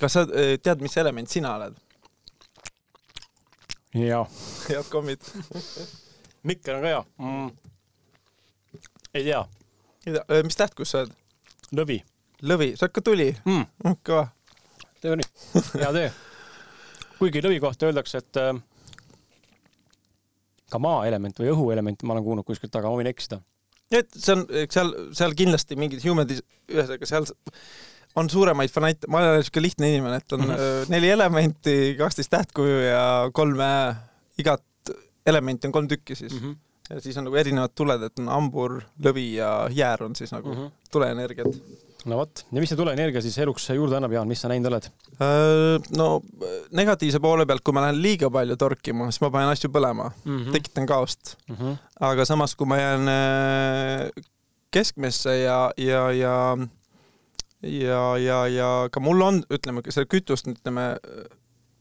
kas 0.00 0.18
sa 0.18 0.26
eh, 0.34 0.56
tead, 0.62 0.82
mis 0.84 0.96
element 1.02 1.30
sina 1.30 1.54
oled? 1.58 1.78
jaa. 3.94 4.24
head 4.68 4.86
kommid 4.90 5.24
Mikker 6.46 6.76
on 6.78 6.84
ka 6.84 6.92
hea 6.92 7.00
mm.. 7.18 7.48
ei 9.14 9.24
tea. 9.24 9.40
ei 10.06 10.12
tea, 10.14 10.24
eh, 10.28 10.44
mis 10.46 10.56
tähtkus 10.56 10.94
sa 10.94 11.04
oled? 11.04 11.19
Lõvi. 11.76 12.00
lõvi, 12.42 12.72
sa 12.76 12.86
oled 12.86 12.96
ka 12.96 13.04
tuli 13.04 13.28
mm.? 13.44 13.68
Mm, 13.84 14.00
kõva. 14.06 14.26
tee 15.00 15.16
nii, 15.20 15.28
hea 15.82 15.92
töö. 15.96 16.08
kuigi 17.18 17.44
lõvi 17.44 17.60
kohta 17.62 17.90
öeldakse, 17.90 18.22
et 18.22 18.40
äh, 18.40 18.56
ka 20.70 20.80
maaelement 20.82 21.42
või 21.42 21.52
õhuelement, 21.54 22.04
ma 22.04 22.16
olen 22.16 22.26
kuulnud 22.26 22.48
kuskilt, 22.48 22.74
aga 22.76 22.90
ma 22.90 23.00
võin 23.00 23.10
eksida. 23.10 23.40
et 23.90 24.10
see 24.14 24.36
on, 24.36 24.46
seal, 24.72 24.92
seal 25.16 25.36
kindlasti 25.38 25.78
mingid 25.80 26.04
human'id, 26.06 26.42
ühesõnaga 26.70 27.10
seal 27.10 27.28
on 28.18 28.30
suuremaid 28.30 28.72
fanatte, 28.74 29.06
ma 29.10 29.20
olen 29.22 29.38
niisugune 29.38 29.68
lihtne 29.68 29.92
inimene, 29.92 30.16
et 30.18 30.32
on 30.34 30.42
mm 30.42 30.50
-hmm. 30.54 30.90
neli 30.90 31.12
elementi, 31.14 31.76
kaksteist 31.98 32.30
tähtkuju 32.30 32.80
ja 32.88 33.04
kolme, 33.32 33.70
igat 34.38 34.66
elementi 35.26 35.68
on 35.68 35.72
kolm 35.72 35.88
tükki 35.88 36.14
siis 36.18 36.34
mm. 36.34 36.40
-hmm 36.40 36.58
ja 36.90 37.00
siis 37.00 37.18
on 37.20 37.28
nagu 37.28 37.38
erinevad 37.38 37.74
tuled, 37.76 38.02
et 38.06 38.22
on 38.22 38.30
hambur, 38.32 38.80
lõvi 39.04 39.26
ja 39.36 39.50
jäär 39.74 40.02
on 40.04 40.16
siis 40.18 40.32
nagu 40.34 40.50
mm 40.50 40.58
-hmm. 40.58 40.88
tuleenergiat. 40.92 41.60
no 42.04 42.16
vot, 42.16 42.44
ja 42.52 42.60
mis 42.60 42.68
see 42.72 42.78
tuleenergia 42.80 43.22
siis 43.22 43.38
eluks 43.38 43.68
juurde 43.70 43.96
annab, 43.96 44.12
Jaan, 44.12 44.28
mis 44.28 44.40
sa 44.40 44.48
näinud 44.48 44.72
oled? 44.72 44.88
No 45.96 46.22
negatiivse 46.72 47.20
poole 47.20 47.46
pealt, 47.46 47.62
kui 47.64 47.74
ma 47.74 47.84
lähen 47.86 48.02
liiga 48.02 48.30
palju 48.30 48.56
torkima, 48.56 49.10
siis 49.10 49.20
ma 49.20 49.30
panen 49.30 49.48
asju 49.48 49.70
põlema 49.70 50.10
mm, 50.24 50.38
-hmm. 50.38 50.52
tekitan 50.52 50.86
kaost 50.86 51.36
mm. 51.48 51.56
-hmm. 51.56 51.76
aga 52.00 52.24
samas, 52.24 52.56
kui 52.56 52.66
ma 52.66 52.76
jään 52.76 53.10
keskmesse 54.70 55.38
ja, 55.38 55.70
ja, 55.76 56.12
ja 56.12 56.56
ja, 57.62 58.18
ja, 58.18 58.46
ja 58.48 58.88
ka 58.92 59.00
mul 59.00 59.20
on, 59.20 59.42
ütleme, 59.52 59.82
seda 59.88 60.06
kütust, 60.06 60.48
ütleme, 60.48 60.96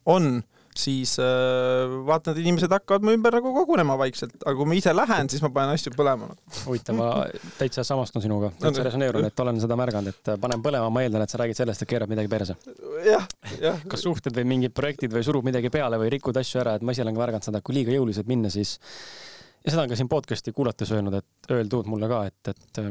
on 0.06 0.44
siis 0.78 1.16
äh, 1.22 1.94
vaatan, 2.08 2.36
et 2.36 2.42
inimesed 2.44 2.72
hakkavad 2.74 3.06
mu 3.06 3.14
ümber 3.16 3.38
nagu 3.40 3.52
kogunema 3.56 3.98
vaikselt, 4.00 4.36
aga 4.44 4.56
kui 4.58 4.70
ma 4.70 4.78
ise 4.78 4.94
lähen, 4.96 5.30
siis 5.32 5.44
ma 5.44 5.52
panen 5.56 5.78
asju 5.78 5.94
põlema. 5.96 6.30
huvitav, 6.66 6.98
ma 7.00 7.10
täitsa 7.60 7.86
samastun 7.88 8.24
sinuga, 8.26 8.52
täitsa 8.62 8.86
resoneerun, 8.88 9.28
et 9.30 9.44
olen 9.44 9.62
seda 9.62 9.78
märganud, 9.80 10.14
et 10.14 10.34
panen 10.42 10.64
põlema, 10.66 10.92
ma 10.94 11.06
eeldan, 11.06 11.26
et 11.26 11.34
sa 11.34 11.42
räägid 11.42 11.62
sellest, 11.62 11.86
et 11.86 11.92
keerad 11.94 12.12
midagi 12.12 12.32
perse. 12.32 12.58
jah, 13.06 13.28
jah. 13.62 13.84
kas 13.90 14.06
suhted 14.06 14.36
või 14.36 14.48
mingid 14.56 14.76
projektid 14.78 15.14
või 15.14 15.26
surub 15.26 15.48
midagi 15.48 15.72
peale 15.74 16.00
või 16.02 16.14
rikud 16.16 16.38
asju 16.40 16.64
ära, 16.64 16.78
et 16.78 16.86
ma 16.86 16.96
ise 16.96 17.06
olen 17.06 17.18
ka 17.18 17.26
märganud 17.26 17.50
seda, 17.52 17.64
kui 17.66 17.80
liiga 17.80 17.96
jõuliselt 17.96 18.30
minna, 18.30 18.52
siis 18.54 18.78
ja 19.66 19.74
seda 19.74 19.86
on 19.86 19.92
ka 19.92 20.00
siin 20.00 20.10
podcast'i 20.12 20.54
kuulates 20.56 20.92
öelnud, 20.96 21.20
et 21.20 21.56
öeldud 21.56 21.90
mulle 21.90 22.10
ka, 22.12 22.26
et, 22.30 22.54
et 22.54 22.84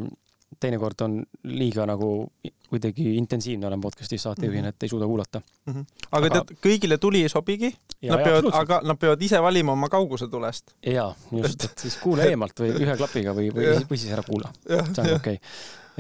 teinekord 0.61 1.01
on 1.07 1.19
liiga 1.45 1.87
nagu 1.89 2.11
kuidagi 2.69 3.15
intensiivne 3.17 3.67
olen 3.67 3.81
podcast'is 3.81 4.23
saatejuhina 4.23 4.69
-hmm. 4.69 4.77
et 4.77 4.83
ei 4.83 4.89
suuda 4.89 5.07
kuulata 5.07 5.41
mm. 5.41 5.73
-hmm. 5.75 5.85
aga, 6.11 6.27
aga 6.27 6.35
tead, 6.35 6.59
kõigile 6.67 6.99
tuli 6.99 7.23
ei 7.23 7.29
sobigi. 7.29 7.73
Nad 8.09 8.23
peavad, 8.25 8.51
aga 8.53 8.81
nad 8.85 8.99
peavad 8.99 9.23
ise 9.23 9.43
valima 9.43 9.73
oma 9.73 9.89
kauguse 9.89 10.29
tulest. 10.29 10.75
ja 10.87 11.15
just, 11.33 11.65
et 11.65 11.79
siis 11.79 11.97
kuula 11.97 12.29
eemalt 12.29 12.61
või 12.61 12.75
ühe 12.77 12.97
klapiga 12.97 13.35
või, 13.35 13.51
või, 13.55 13.75
või 13.91 13.97
siis 13.97 14.13
ära 14.13 14.23
kuula. 14.23 14.53
see 14.69 14.79
on 14.79 15.15
okei 15.17 15.17
okay. 15.17 15.39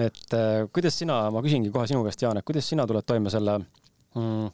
et 0.07 0.35
äh, 0.35 0.69
kuidas 0.73 0.99
sina, 0.99 1.31
ma 1.31 1.43
küsingi 1.43 1.71
kohe 1.71 1.87
sinu 1.87 2.05
käest, 2.05 2.23
Jaan, 2.23 2.39
et 2.39 2.45
kuidas 2.45 2.69
sina 2.69 2.87
tuled 2.87 3.07
toime 3.07 3.31
selle 3.31 3.59
mm, 3.59 4.51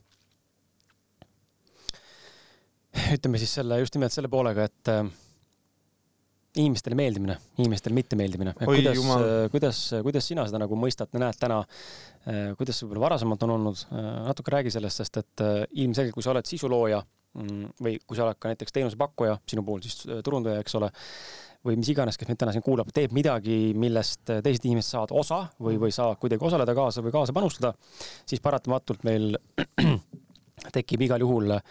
ütleme 3.18 3.38
siis 3.38 3.54
selle, 3.54 3.78
just 3.82 3.94
nimelt 3.94 4.12
selle 4.12 4.28
poolega, 4.28 4.64
et 4.64 4.92
äh, 4.92 5.04
inimestele 6.56 6.94
meeldimine, 6.94 7.36
inimestele 7.58 7.94
mittemeeldimine. 7.94 8.54
kuidas, 8.64 8.98
kuidas, 9.50 9.80
kuidas 10.02 10.28
sina 10.28 10.44
seda 10.46 10.60
nagu 10.62 10.76
mõistad, 10.78 11.10
näed 11.18 11.38
täna, 11.40 11.62
äh, 12.28 12.52
kuidas 12.58 12.78
see 12.78 12.86
võib-olla 12.86 13.08
varasemalt 13.08 13.42
on 13.46 13.54
olnud, 13.56 13.82
äh, 13.90 14.10
natuke 14.28 14.54
räägi 14.54 14.74
sellest, 14.74 15.02
sest 15.02 15.18
et 15.22 15.44
äh, 15.44 15.64
ilmselgelt, 15.84 16.14
kui 16.14 16.26
sa 16.26 16.30
oled 16.34 16.46
sisulooja 16.46 17.00
mm, 17.02 17.74
või 17.82 17.96
kui 18.06 18.18
sa 18.18 18.28
oled 18.28 18.38
ka 18.38 18.52
näiteks 18.52 18.76
teenusepakkuja, 18.76 19.40
sinu 19.50 19.66
puhul 19.66 19.82
siis 19.82 20.04
turundaja, 20.26 20.62
eks 20.62 20.78
ole, 20.78 20.92
või 21.66 21.78
mis 21.80 21.90
iganes, 21.90 22.18
kes 22.20 22.30
meid 22.30 22.38
täna 22.38 22.54
siin 22.54 22.62
kuulab, 22.62 22.92
teeb 22.94 23.14
midagi, 23.16 23.58
millest 23.80 24.22
teised 24.28 24.66
inimesed 24.68 24.94
saavad 24.94 25.14
osa 25.16 25.42
või, 25.58 25.78
või 25.80 25.94
saavad 25.96 26.20
kuidagi 26.22 26.44
osaleda 26.44 26.76
kaasa 26.76 27.02
või 27.02 27.14
kaasa 27.14 27.34
panustada, 27.34 27.74
siis 28.28 28.42
paratamatult 28.44 29.02
meil 29.08 29.32
tekib 30.76 31.02
igal 31.08 31.24
juhul 31.24 31.56
äh, 31.56 31.64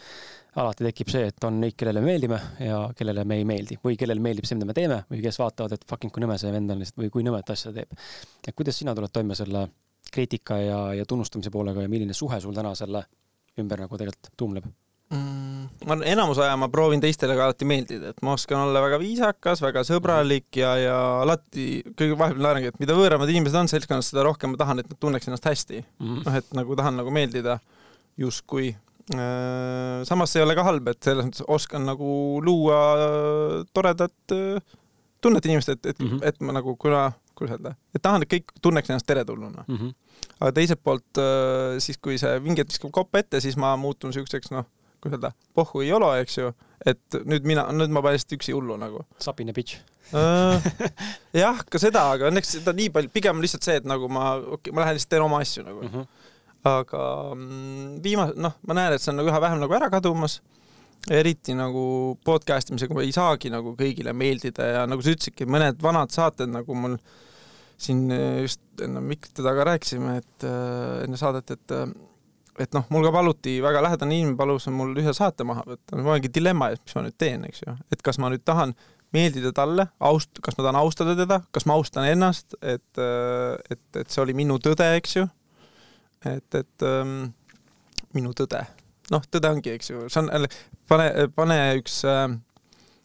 alati 0.62 0.86
tekib 0.86 1.10
see, 1.10 1.30
et 1.32 1.48
on 1.48 1.58
neid, 1.62 1.76
kellele 1.78 2.02
me 2.04 2.12
meeldime 2.12 2.40
ja 2.62 2.84
kellele 2.98 3.24
me 3.30 3.40
ei 3.42 3.48
meeldi 3.48 3.80
või 3.84 3.98
kellele 4.00 4.22
meeldib 4.22 4.46
see, 4.46 4.58
mida 4.60 4.70
me 4.70 4.76
teeme 4.78 5.00
või 5.10 5.24
kes 5.24 5.40
vaatavad, 5.42 5.74
et 5.78 5.88
fucking 5.90 6.14
kui 6.14 6.24
nõme 6.24 6.38
see 6.42 6.52
vend 6.54 6.74
on 6.74 6.84
lihtsalt 6.84 7.02
või 7.02 7.10
kui 7.14 7.26
nõmet 7.26 7.50
asja 7.56 7.74
teeb. 7.74 7.98
et 8.46 8.54
kuidas 8.56 8.78
sina 8.78 8.94
tuled 8.96 9.14
toime 9.14 9.38
selle 9.40 9.66
kriitika 10.14 10.60
ja, 10.62 10.80
ja 11.00 11.10
tunnustamise 11.10 11.52
poolega 11.54 11.86
ja 11.86 11.90
milline 11.90 12.14
suhe 12.14 12.40
sul 12.42 12.54
täna 12.54 12.76
selle 12.78 13.06
ümber 13.60 13.82
nagu 13.86 13.98
tegelikult 13.98 14.34
tuumleb 14.38 14.70
mm,? 15.14 15.88
ma 15.90 15.98
enamus 16.10 16.40
aja 16.44 16.54
ma 16.60 16.70
proovin 16.72 17.02
teistele 17.02 17.36
ka 17.38 17.48
alati 17.48 17.68
meeldida, 17.68 18.14
et 18.14 18.24
ma 18.26 18.38
oskan 18.38 18.68
olla 18.68 18.82
väga 18.84 19.00
viisakas, 19.02 19.62
väga 19.64 19.84
sõbralik 19.88 20.62
ja, 20.62 20.76
ja 20.80 20.98
alati 21.24 21.68
kõige 21.98 22.18
vahepeal 22.20 22.46
naerangi, 22.46 22.74
et 22.74 22.82
mida 22.84 22.98
võõramad 22.98 23.32
inimesed 23.34 23.58
on 23.64 23.72
seltskonnas, 23.72 24.14
seda 24.14 24.26
rohkem 24.28 24.54
ma 24.54 24.62
tahan, 24.62 24.84
et 24.84 24.90
nad 24.92 25.02
tunneks 25.02 25.30
ennast 25.30 25.50
hästi 25.50 25.82
mm.. 25.82 26.24
noh, 26.28 26.40
et 26.40 26.58
nagu 26.58 26.78
tahan 26.80 27.02
nagu 27.02 27.14
meeldida 27.14 27.58
justkui 28.22 28.76
samas 30.08 30.32
see 30.32 30.40
ei 30.40 30.46
ole 30.46 30.56
ka 30.56 30.64
halb, 30.64 30.88
et 30.88 31.04
selles 31.04 31.26
mõttes 31.28 31.44
oskan 31.52 31.84
nagu 31.84 32.40
luua 32.44 32.78
toredat 33.76 34.36
äh, 34.36 34.78
tunnet 35.24 35.46
inimestele, 35.46 35.80
et, 35.80 35.86
et 35.86 36.00
mm, 36.00 36.10
-hmm. 36.10 36.28
et 36.28 36.42
ma 36.42 36.56
nagu, 36.56 36.76
kuna, 36.80 37.12
kuidas 37.36 37.58
öelda, 37.58 37.76
et 37.96 38.02
tahan, 38.02 38.24
et 38.24 38.34
kõik 38.34 38.54
tunneks 38.62 38.90
ennast 38.90 39.08
teretulnuna 39.08 39.66
mm. 39.68 39.78
-hmm. 39.78 39.94
aga 40.40 40.52
teiselt 40.52 40.84
poolt 40.84 41.20
äh, 41.20 41.80
siis, 41.80 41.98
kui 41.98 42.18
see 42.18 42.44
vinget 42.44 42.72
viskab 42.72 42.92
kopp 42.92 43.16
ette, 43.16 43.42
siis 43.42 43.58
ma 43.58 43.76
muutun 43.78 44.14
siukseks, 44.14 44.52
noh, 44.52 44.66
kuidas 45.02 45.20
öelda, 45.20 45.32
pohhu 45.54 45.82
ei 45.84 45.92
ole, 45.94 46.20
eks 46.24 46.38
ju, 46.38 46.54
et 46.86 47.20
nüüd 47.26 47.48
mina, 47.48 47.68
nüüd 47.72 47.92
ma 47.92 48.02
panen 48.02 48.20
lihtsalt 48.20 48.40
üksi 48.40 48.56
hullu 48.56 48.78
nagu. 48.78 49.06
sapine 49.20 49.54
bitch 49.54 49.80
jah, 51.44 51.64
ka 51.70 51.80
seda, 51.80 52.12
aga 52.12 52.28
õnneks 52.30 52.58
seda 52.60 52.74
nii 52.76 52.90
palju, 52.90 53.10
pigem 53.14 53.40
lihtsalt 53.42 53.64
see, 53.64 53.80
et 53.82 53.88
nagu 53.88 54.08
ma, 54.08 54.36
okei 54.36 54.54
okay,, 54.58 54.76
ma 54.76 54.84
lähen 54.84 55.00
lihtsalt 55.00 55.16
teen 55.16 55.26
oma 55.26 55.40
asju 55.44 55.64
nagu 55.64 55.82
mm. 55.82 55.90
-hmm 55.96 56.32
aga 56.68 57.04
mm, 57.36 58.00
viimase, 58.04 58.38
noh, 58.40 58.56
ma 58.68 58.78
näen, 58.78 58.96
et 58.96 59.04
see 59.04 59.12
on 59.14 59.20
nagu 59.22 59.32
üha 59.32 59.42
vähem 59.44 59.64
nagu 59.64 59.78
ära 59.80 59.90
kadumas. 59.94 60.42
eriti 61.12 61.52
nagu 61.52 62.16
podcast 62.24 62.70
imisega 62.72 63.02
ei 63.04 63.12
saagi 63.12 63.50
nagu 63.52 63.74
kõigile 63.76 64.14
meeldida 64.16 64.70
ja 64.70 64.84
nagu 64.88 65.04
sa 65.04 65.12
ütlesidki, 65.12 65.44
mõned 65.44 65.82
vanad 65.84 66.14
saated 66.16 66.48
nagu 66.48 66.78
mul 66.80 66.96
siin 67.76 68.08
just 68.40 68.62
enne 68.82 69.02
mikri 69.04 69.44
taga 69.44 69.66
rääkisime, 69.68 70.18
et 70.22 70.48
äh, 70.48 71.04
enne 71.04 71.20
saadet, 71.20 71.52
et 71.52 71.76
äh, 71.76 71.92
et 72.62 72.76
noh, 72.76 72.86
mul 72.94 73.06
ka 73.08 73.12
paluti, 73.14 73.58
väga 73.64 73.82
lähedane 73.84 74.18
inimene 74.18 74.38
palus 74.38 74.68
mul 74.72 74.94
ühe 75.02 75.14
saate 75.16 75.46
maha 75.48 75.64
võtta, 75.68 75.98
ma 75.98 76.14
olengi 76.14 76.32
dilemma 76.34 76.70
ees, 76.72 76.82
mis 76.86 76.98
ma 76.98 77.06
nüüd 77.08 77.16
teen, 77.20 77.46
eks 77.50 77.64
ju, 77.64 77.76
et 77.94 78.04
kas 78.06 78.20
ma 78.22 78.30
nüüd 78.32 78.44
tahan 78.46 78.76
meeldida 79.14 79.54
talle, 79.56 79.88
aust-, 80.04 80.42
kas 80.44 80.58
ma 80.58 80.68
tahan 80.68 80.80
austada 80.82 81.16
teda, 81.18 81.40
kas 81.54 81.68
ma 81.70 81.78
austan 81.78 82.08
ennast, 82.10 82.58
et, 82.62 83.02
et, 83.02 83.84
et 84.00 84.10
see 84.10 84.22
oli 84.24 84.38
minu 84.38 84.60
tõde, 84.62 84.88
eks 85.00 85.18
ju. 85.20 85.28
Et, 86.30 86.56
et 86.56 86.88
ähm, 86.88 87.28
minu 88.14 88.34
tõde, 88.38 88.64
noh, 89.12 89.28
tõde 89.32 89.52
ongi, 89.52 89.76
eks 89.78 89.94
ju, 89.94 90.08
see 90.12 90.24
on, 90.24 90.48
pane, 90.90 91.30
pane 91.36 91.60
üks 91.80 92.02
äh, 92.10 92.28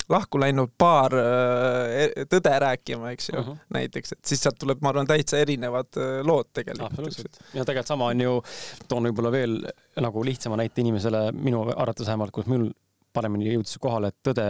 lahku 0.09 0.41
läinud 0.41 0.73
paar 0.81 1.15
äh, 1.19 2.25
tõde 2.31 2.53
rääkima, 2.65 3.13
eks 3.13 3.31
ju 3.33 3.39
uh, 3.41 3.47
-huh. 3.47 3.61
näiteks, 3.75 4.13
et 4.13 4.25
siis 4.25 4.43
sealt 4.43 4.59
tuleb, 4.59 4.81
ma 4.83 4.93
arvan, 4.93 5.07
täitsa 5.07 5.39
erinevad 5.39 5.97
äh, 5.97 6.19
lood 6.27 6.53
tegelikult. 6.53 6.93
absoluutselt. 6.93 7.41
ja 7.55 7.65
tegelikult 7.65 7.87
sama 7.95 8.13
on 8.15 8.21
ju, 8.21 8.43
toon 8.89 9.09
võib-olla 9.11 9.33
veel 9.33 9.61
nagu 10.01 10.25
lihtsama 10.25 10.57
näite 10.57 10.81
inimesele, 10.81 11.33
minu 11.33 11.63
arvates 11.77 12.07
vähemalt, 12.07 12.31
kus 12.33 12.47
minul 12.47 12.73
paremini 13.13 13.53
jõudis 13.53 13.79
kohale, 13.81 14.13
et 14.13 14.19
tõde 14.29 14.49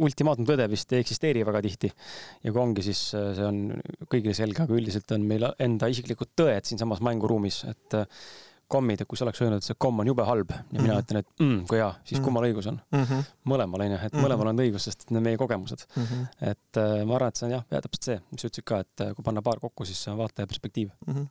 ultimaatum 0.00 0.46
tõde 0.48 0.66
vist 0.72 0.92
ei 0.94 1.04
eksisteeri 1.04 1.44
väga 1.46 1.60
tihti. 1.64 1.92
ja 2.44 2.52
kui 2.52 2.62
ongi, 2.62 2.84
siis 2.86 3.00
äh, 3.14 3.30
see 3.36 3.46
on 3.46 3.62
kõigile 4.08 4.34
selge, 4.36 4.64
aga 4.64 4.76
üldiselt 4.76 5.12
on 5.12 5.26
meil 5.28 5.46
enda 5.62 5.90
isiklikud 5.92 6.32
tõed 6.38 6.68
siinsamas 6.68 7.02
mänguruumis, 7.04 7.62
et 7.70 7.98
äh, 7.98 8.06
kommid, 8.72 9.02
et 9.02 9.08
kui 9.08 9.18
sa 9.18 9.26
oleks 9.26 9.40
öelnud, 9.44 9.62
et 9.62 9.68
see 9.68 9.76
komm 9.78 10.02
on 10.02 10.08
jube 10.10 10.24
halb 10.26 10.50
ja 10.50 10.56
mm 10.56 10.64
-hmm. 10.66 10.82
mina 10.82 10.94
mhm. 10.94 11.02
ütlen, 11.04 11.18
et 11.22 11.28
mm, 11.40 11.66
kui 11.68 11.78
hea, 11.78 11.92
siis 12.04 12.18
mm 12.18 12.22
-hmm. 12.22 12.24
kummal 12.24 12.44
õigus 12.48 12.68
on 12.68 12.80
mm? 12.92 13.04
-hmm. 13.04 13.22
mõlemal 13.52 13.84
onju, 13.86 13.98
et 14.06 14.12
mõlemal 14.12 14.48
on 14.48 14.58
õigus, 14.64 14.88
sest 14.88 15.10
need 15.10 15.18
on 15.18 15.22
meie 15.22 15.36
kogemused 15.36 15.86
mm. 15.96 16.02
-hmm. 16.02 16.50
et 16.50 16.76
äh, 16.76 17.04
ma 17.06 17.14
arvan, 17.14 17.28
et 17.28 17.36
see 17.36 17.46
on 17.46 17.52
jah, 17.52 17.64
täpselt 17.70 18.02
see, 18.02 18.20
mis 18.30 18.40
sa 18.40 18.48
ütlesid 18.48 18.64
ka, 18.64 18.80
et 18.80 19.14
kui 19.16 19.22
panna 19.22 19.42
paar 19.42 19.60
kokku, 19.60 19.84
siis 19.84 20.02
see 20.02 20.12
on 20.12 20.18
vaataja 20.18 20.46
perspektiiv 20.46 20.90
mm. 21.06 21.14
-hmm. 21.14 21.26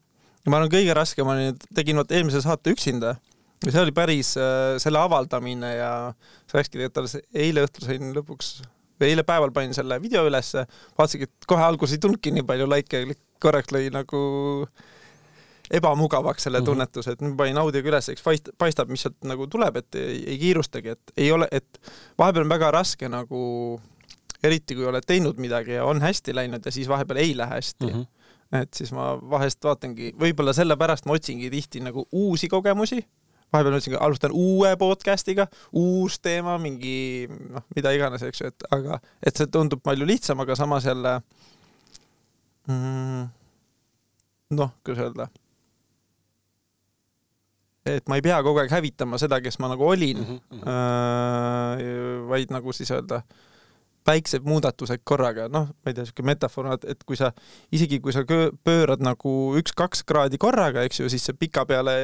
ja 0.46 0.52
ma 0.52 0.58
arvan, 0.58 0.72
kõige 0.72 0.94
raskem 0.94 1.28
oli, 1.28 1.54
tegin 1.74 1.98
vot 1.98 2.12
eelmise 2.12 2.42
saate 2.42 2.72
üksinda 2.72 3.16
see 3.74 3.81
oli 3.81 3.93
päris 3.95 4.36
äh, 4.38 4.75
selle 4.81 5.01
avaldamine 5.01 5.75
ja 5.75 5.91
sa 6.45 6.60
rääkisidki, 6.60 6.89
et 6.89 6.98
alles 7.01 7.17
eile 7.34 7.65
õhtul 7.65 7.88
sain 7.88 8.12
lõpuks 8.15 8.51
või 9.01 9.12
eile 9.12 9.24
päeval 9.27 9.51
panin 9.55 9.74
selle 9.75 9.98
video 10.01 10.25
ülesse, 10.27 10.65
vaatasingi, 10.98 11.29
et 11.29 11.48
kohe 11.50 11.63
alguses 11.63 11.98
ei 11.98 12.03
tulnudki 12.03 12.31
nii 12.36 12.45
palju 12.48 12.67
likee, 12.72 13.17
korraks 13.43 13.74
lõi 13.75 13.89
nagu 13.93 14.22
ebamugavaks 15.74 16.45
selle 16.45 16.62
mhm. 16.62 16.69
tunnetuse, 16.69 17.15
et 17.15 17.24
nüüd 17.25 17.36
panin 17.39 17.57
audioga 17.60 17.91
üles, 17.91 18.10
eks 18.13 18.24
paist-, 18.25 18.53
paistab, 18.62 18.91
mis 18.93 19.05
sealt 19.05 19.17
nagu 19.27 19.48
tuleb, 19.51 19.81
et 19.81 20.00
ei, 20.00 20.22
ei 20.36 20.39
kiirustagi, 20.41 20.95
et 20.95 21.15
ei 21.25 21.31
ole, 21.34 21.50
et 21.51 21.81
vahepeal 22.22 22.45
on 22.45 22.53
väga 22.53 22.72
raske 22.75 23.10
nagu, 23.12 23.41
eriti 24.45 24.77
kui 24.77 24.86
oled 24.86 25.05
teinud 25.07 25.41
midagi 25.41 25.79
ja 25.79 25.88
on 25.89 26.03
hästi 26.03 26.36
läinud 26.36 26.65
ja 26.65 26.74
siis 26.74 26.89
vahepeal 26.91 27.24
ei 27.24 27.31
lähe 27.38 27.57
hästi 27.57 27.88
mm. 27.88 27.93
-hmm. 27.93 28.60
et 28.62 28.74
siis 28.77 28.91
ma 28.93 29.15
vahest 29.29 29.63
vaatangi, 29.63 30.12
võib-olla 30.22 30.53
sellepärast 30.53 31.10
ma 31.10 31.15
otsingi 31.17 31.50
tihti 31.50 31.81
nagu 31.81 32.05
uusi 32.12 32.48
kogemusi 32.48 33.01
vahepeal 33.54 33.75
mõtlesin, 33.75 33.98
alustan 34.02 34.36
uue 34.36 34.74
podcast'iga, 34.80 35.48
uus 35.78 36.20
teema, 36.24 36.58
mingi 36.62 37.28
noh, 37.30 37.66
mida 37.75 37.94
iganes, 37.96 38.25
eks 38.25 38.42
ju, 38.42 38.52
et 38.52 38.68
aga 38.75 39.00
et 39.24 39.38
see 39.38 39.50
tundub 39.52 39.84
palju 39.86 40.08
lihtsam, 40.08 40.42
aga 40.44 40.58
samas 40.60 40.88
jälle 40.90 41.16
mm, 42.68 43.25
noh, 44.60 44.75
kuidas 44.86 45.06
öelda, 45.08 45.30
et 47.86 48.08
ma 48.10 48.20
ei 48.20 48.25
pea 48.25 48.42
kogu 48.46 48.64
aeg 48.64 48.74
hävitama 48.74 49.22
seda, 49.22 49.42
kes 49.46 49.60
ma 49.62 49.72
nagu 49.72 49.88
olin 49.88 50.24
mm, 50.24 50.40
-hmm. 50.52 50.70
äh, 50.75 52.30
vaid 52.30 52.54
nagu 52.54 52.74
siis 52.74 52.92
öelda 52.92 53.22
äh, 53.22 53.44
väiksed 54.05 54.45
muudatused 54.45 55.01
korraga, 55.07 55.47
noh, 55.51 55.69
ma 55.74 55.89
ei 55.89 55.95
tea, 55.95 56.05
niisugune 56.05 56.31
metafoor, 56.31 56.69
et 56.77 57.03
kui 57.07 57.17
sa, 57.19 57.31
isegi 57.74 58.00
kui 58.03 58.13
sa 58.13 58.21
pöörad 58.25 59.01
nagu 59.05 59.31
üks-kaks 59.59 60.03
kraadi 60.07 60.38
korraga, 60.41 60.83
eks 60.85 61.00
ju, 61.01 61.09
siis 61.12 61.25
sa 61.25 61.33
pikapeale 61.38 61.95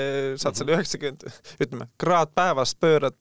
saad 0.42 0.58
selle 0.58 0.74
mhm. 0.74 0.80
üheksakümmend, 0.80 1.22
ütleme, 1.62 1.86
kraad 2.02 2.34
päevas 2.38 2.74
pöörad, 2.82 3.18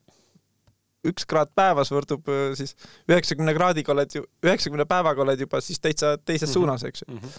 üks 1.06 1.24
kraad 1.28 1.52
päevas 1.56 1.92
võrdub 1.92 2.28
äh, 2.28 2.50
siis 2.58 2.74
üheksakümne 3.08 3.54
kraadiga 3.56 3.92
oled 3.94 4.16
ju, 4.16 4.24
üheksakümne 4.44 4.84
päevaga 4.88 5.24
oled 5.24 5.40
juba 5.40 5.60
siis 5.64 5.80
täitsa 5.80 6.16
teises 6.18 6.48
mm 6.48 6.50
-hmm. 6.50 6.54
suunas, 6.54 6.84
eks 6.84 7.02
ju 7.02 7.06
mm 7.12 7.18
-hmm.. 7.18 7.32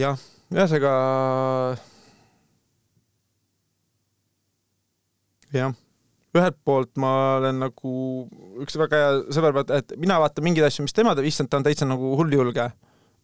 jah, 0.00 0.16
ühesõnaga 0.52 0.92
jah 5.52 5.85
ühelt 6.38 6.58
poolt 6.66 6.92
ma 7.00 7.12
olen 7.38 7.60
nagu 7.64 7.92
üks 8.62 8.76
väga 8.80 9.00
hea 9.02 9.14
sõber, 9.36 9.62
et 9.76 9.94
mina 10.00 10.18
vaatan 10.22 10.46
mingeid 10.46 10.68
asju, 10.68 10.86
mis 10.86 10.96
tema 10.96 11.14
teeb, 11.16 11.28
issand, 11.30 11.50
ta 11.52 11.60
on 11.60 11.66
täitsa 11.66 11.88
nagu 11.88 12.12
hulljulge. 12.20 12.68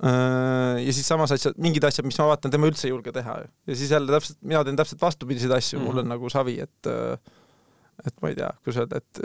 Äh, 0.03 0.81
ja 0.83 0.95
siis 0.97 1.07
samas 1.07 1.35
asjad, 1.35 1.59
mingid 1.63 1.85
asjad, 1.87 2.07
mis 2.09 2.19
ma 2.19 2.33
vaatan, 2.33 2.51
tema 2.55 2.67
üldse 2.71 2.89
ei 2.89 2.95
julge 2.95 3.13
teha. 3.15 3.37
ja 3.69 3.77
siis 3.77 3.93
jälle 3.93 4.11
täpselt, 4.11 4.41
mina 4.43 4.65
teen 4.67 4.79
täpselt 4.81 5.03
vastupidiseid 5.03 5.55
asju 5.55 5.79
mm, 5.79 5.85
-hmm. 5.85 5.93
mul 5.93 6.03
on 6.03 6.13
nagu 6.15 6.33
savi, 6.33 6.59
et 6.61 6.91
et 8.07 8.17
ma 8.23 8.33
ei 8.33 8.35
tea, 8.35 8.51
kuidas 8.65 8.81
öelda, 8.83 8.99
et 8.99 9.23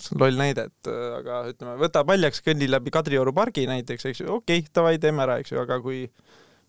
see 0.00 0.14
on 0.14 0.22
loll 0.22 0.38
näide, 0.38 0.64
et 0.70 0.92
aga 1.18 1.42
ütleme, 1.50 1.76
võta 1.82 2.04
paljaks, 2.08 2.40
kõnni 2.46 2.70
läbi 2.70 2.94
Kadrioru 2.94 3.34
pargi 3.36 3.66
näiteks, 3.68 4.06
eks 4.08 4.22
ju, 4.24 4.30
okei 4.38 4.62
okay,, 4.62 4.72
davai, 4.74 4.96
teeme 5.02 5.26
ära, 5.26 5.36
eks 5.42 5.52
ju, 5.52 5.60
aga 5.60 5.80
kui 5.84 6.06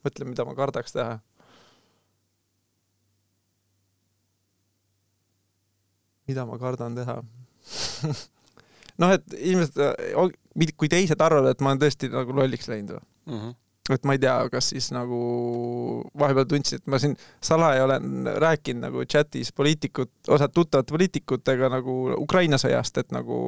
mõtle, 0.04 0.28
mida 0.28 0.44
ma 0.46 0.58
kardaks 0.58 0.98
teha 0.98 1.22
mida 6.30 6.46
ma 6.50 6.60
kardan 6.62 6.96
teha 6.98 7.18
noh, 9.02 9.12
et 9.16 9.36
inimesed, 9.40 9.78
kui 10.78 10.92
teised 10.92 11.22
arvavad, 11.22 11.54
et 11.54 11.64
ma 11.64 11.74
olen 11.74 11.84
tõesti 11.84 12.12
nagu 12.14 12.36
lolliks 12.36 12.72
läinud 12.72 12.98
või 12.98 13.04
mm? 13.04 13.42
-hmm 13.42 13.60
et 13.92 14.06
ma 14.08 14.14
ei 14.16 14.20
tea, 14.24 14.36
kas 14.48 14.70
siis 14.72 14.86
nagu 14.96 15.18
vahepeal 16.20 16.46
tundsin, 16.48 16.80
et 16.80 16.86
ma 16.88 17.00
siin 17.04 17.18
salaja 17.44 17.84
olen 17.84 18.30
rääkinud 18.40 18.86
nagu 18.86 19.04
chatis 19.12 19.52
poliitikud, 19.52 20.12
osad 20.32 20.54
tuttavate 20.56 20.96
poliitikutega 20.96 21.68
nagu 21.74 21.96
Ukraina 22.16 22.56
sõjast, 22.62 23.02
et 23.02 23.12
nagu 23.12 23.40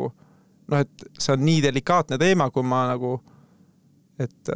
noh, 0.67 0.81
et 0.81 1.05
see 1.15 1.31
on 1.37 1.45
nii 1.45 1.61
delikaatne 1.63 2.19
teema, 2.19 2.49
kui 2.51 2.67
ma 2.67 2.83
nagu, 2.91 3.13
et 4.19 4.51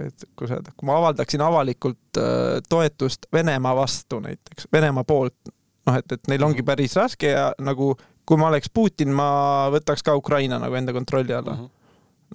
et 0.00 0.24
kuidas 0.32 0.56
öelda, 0.56 0.72
kui 0.72 0.88
ma 0.88 0.96
avaldaksin 1.02 1.42
avalikult 1.44 2.20
äh, 2.20 2.62
toetust 2.68 3.28
Venemaa 3.32 3.74
vastu 3.76 4.22
näiteks, 4.24 4.70
Venemaa 4.72 5.04
poolt 5.04 5.52
noh, 5.86 5.98
et, 5.98 6.12
et 6.12 6.32
neil 6.32 6.44
ongi 6.44 6.62
mhm. 6.62 6.70
päris 6.72 6.96
raske 6.96 7.30
ja 7.34 7.52
nagu 7.60 7.92
kui 8.28 8.38
ma 8.38 8.48
oleks 8.52 8.70
Putin, 8.70 9.12
ma 9.14 9.68
võtaks 9.74 10.04
ka 10.06 10.14
Ukraina 10.18 10.60
nagu 10.62 10.76
enda 10.78 10.94
kontrolli 10.94 11.34
alla 11.34 11.56
mm. 11.56 11.62
-hmm 11.62 11.78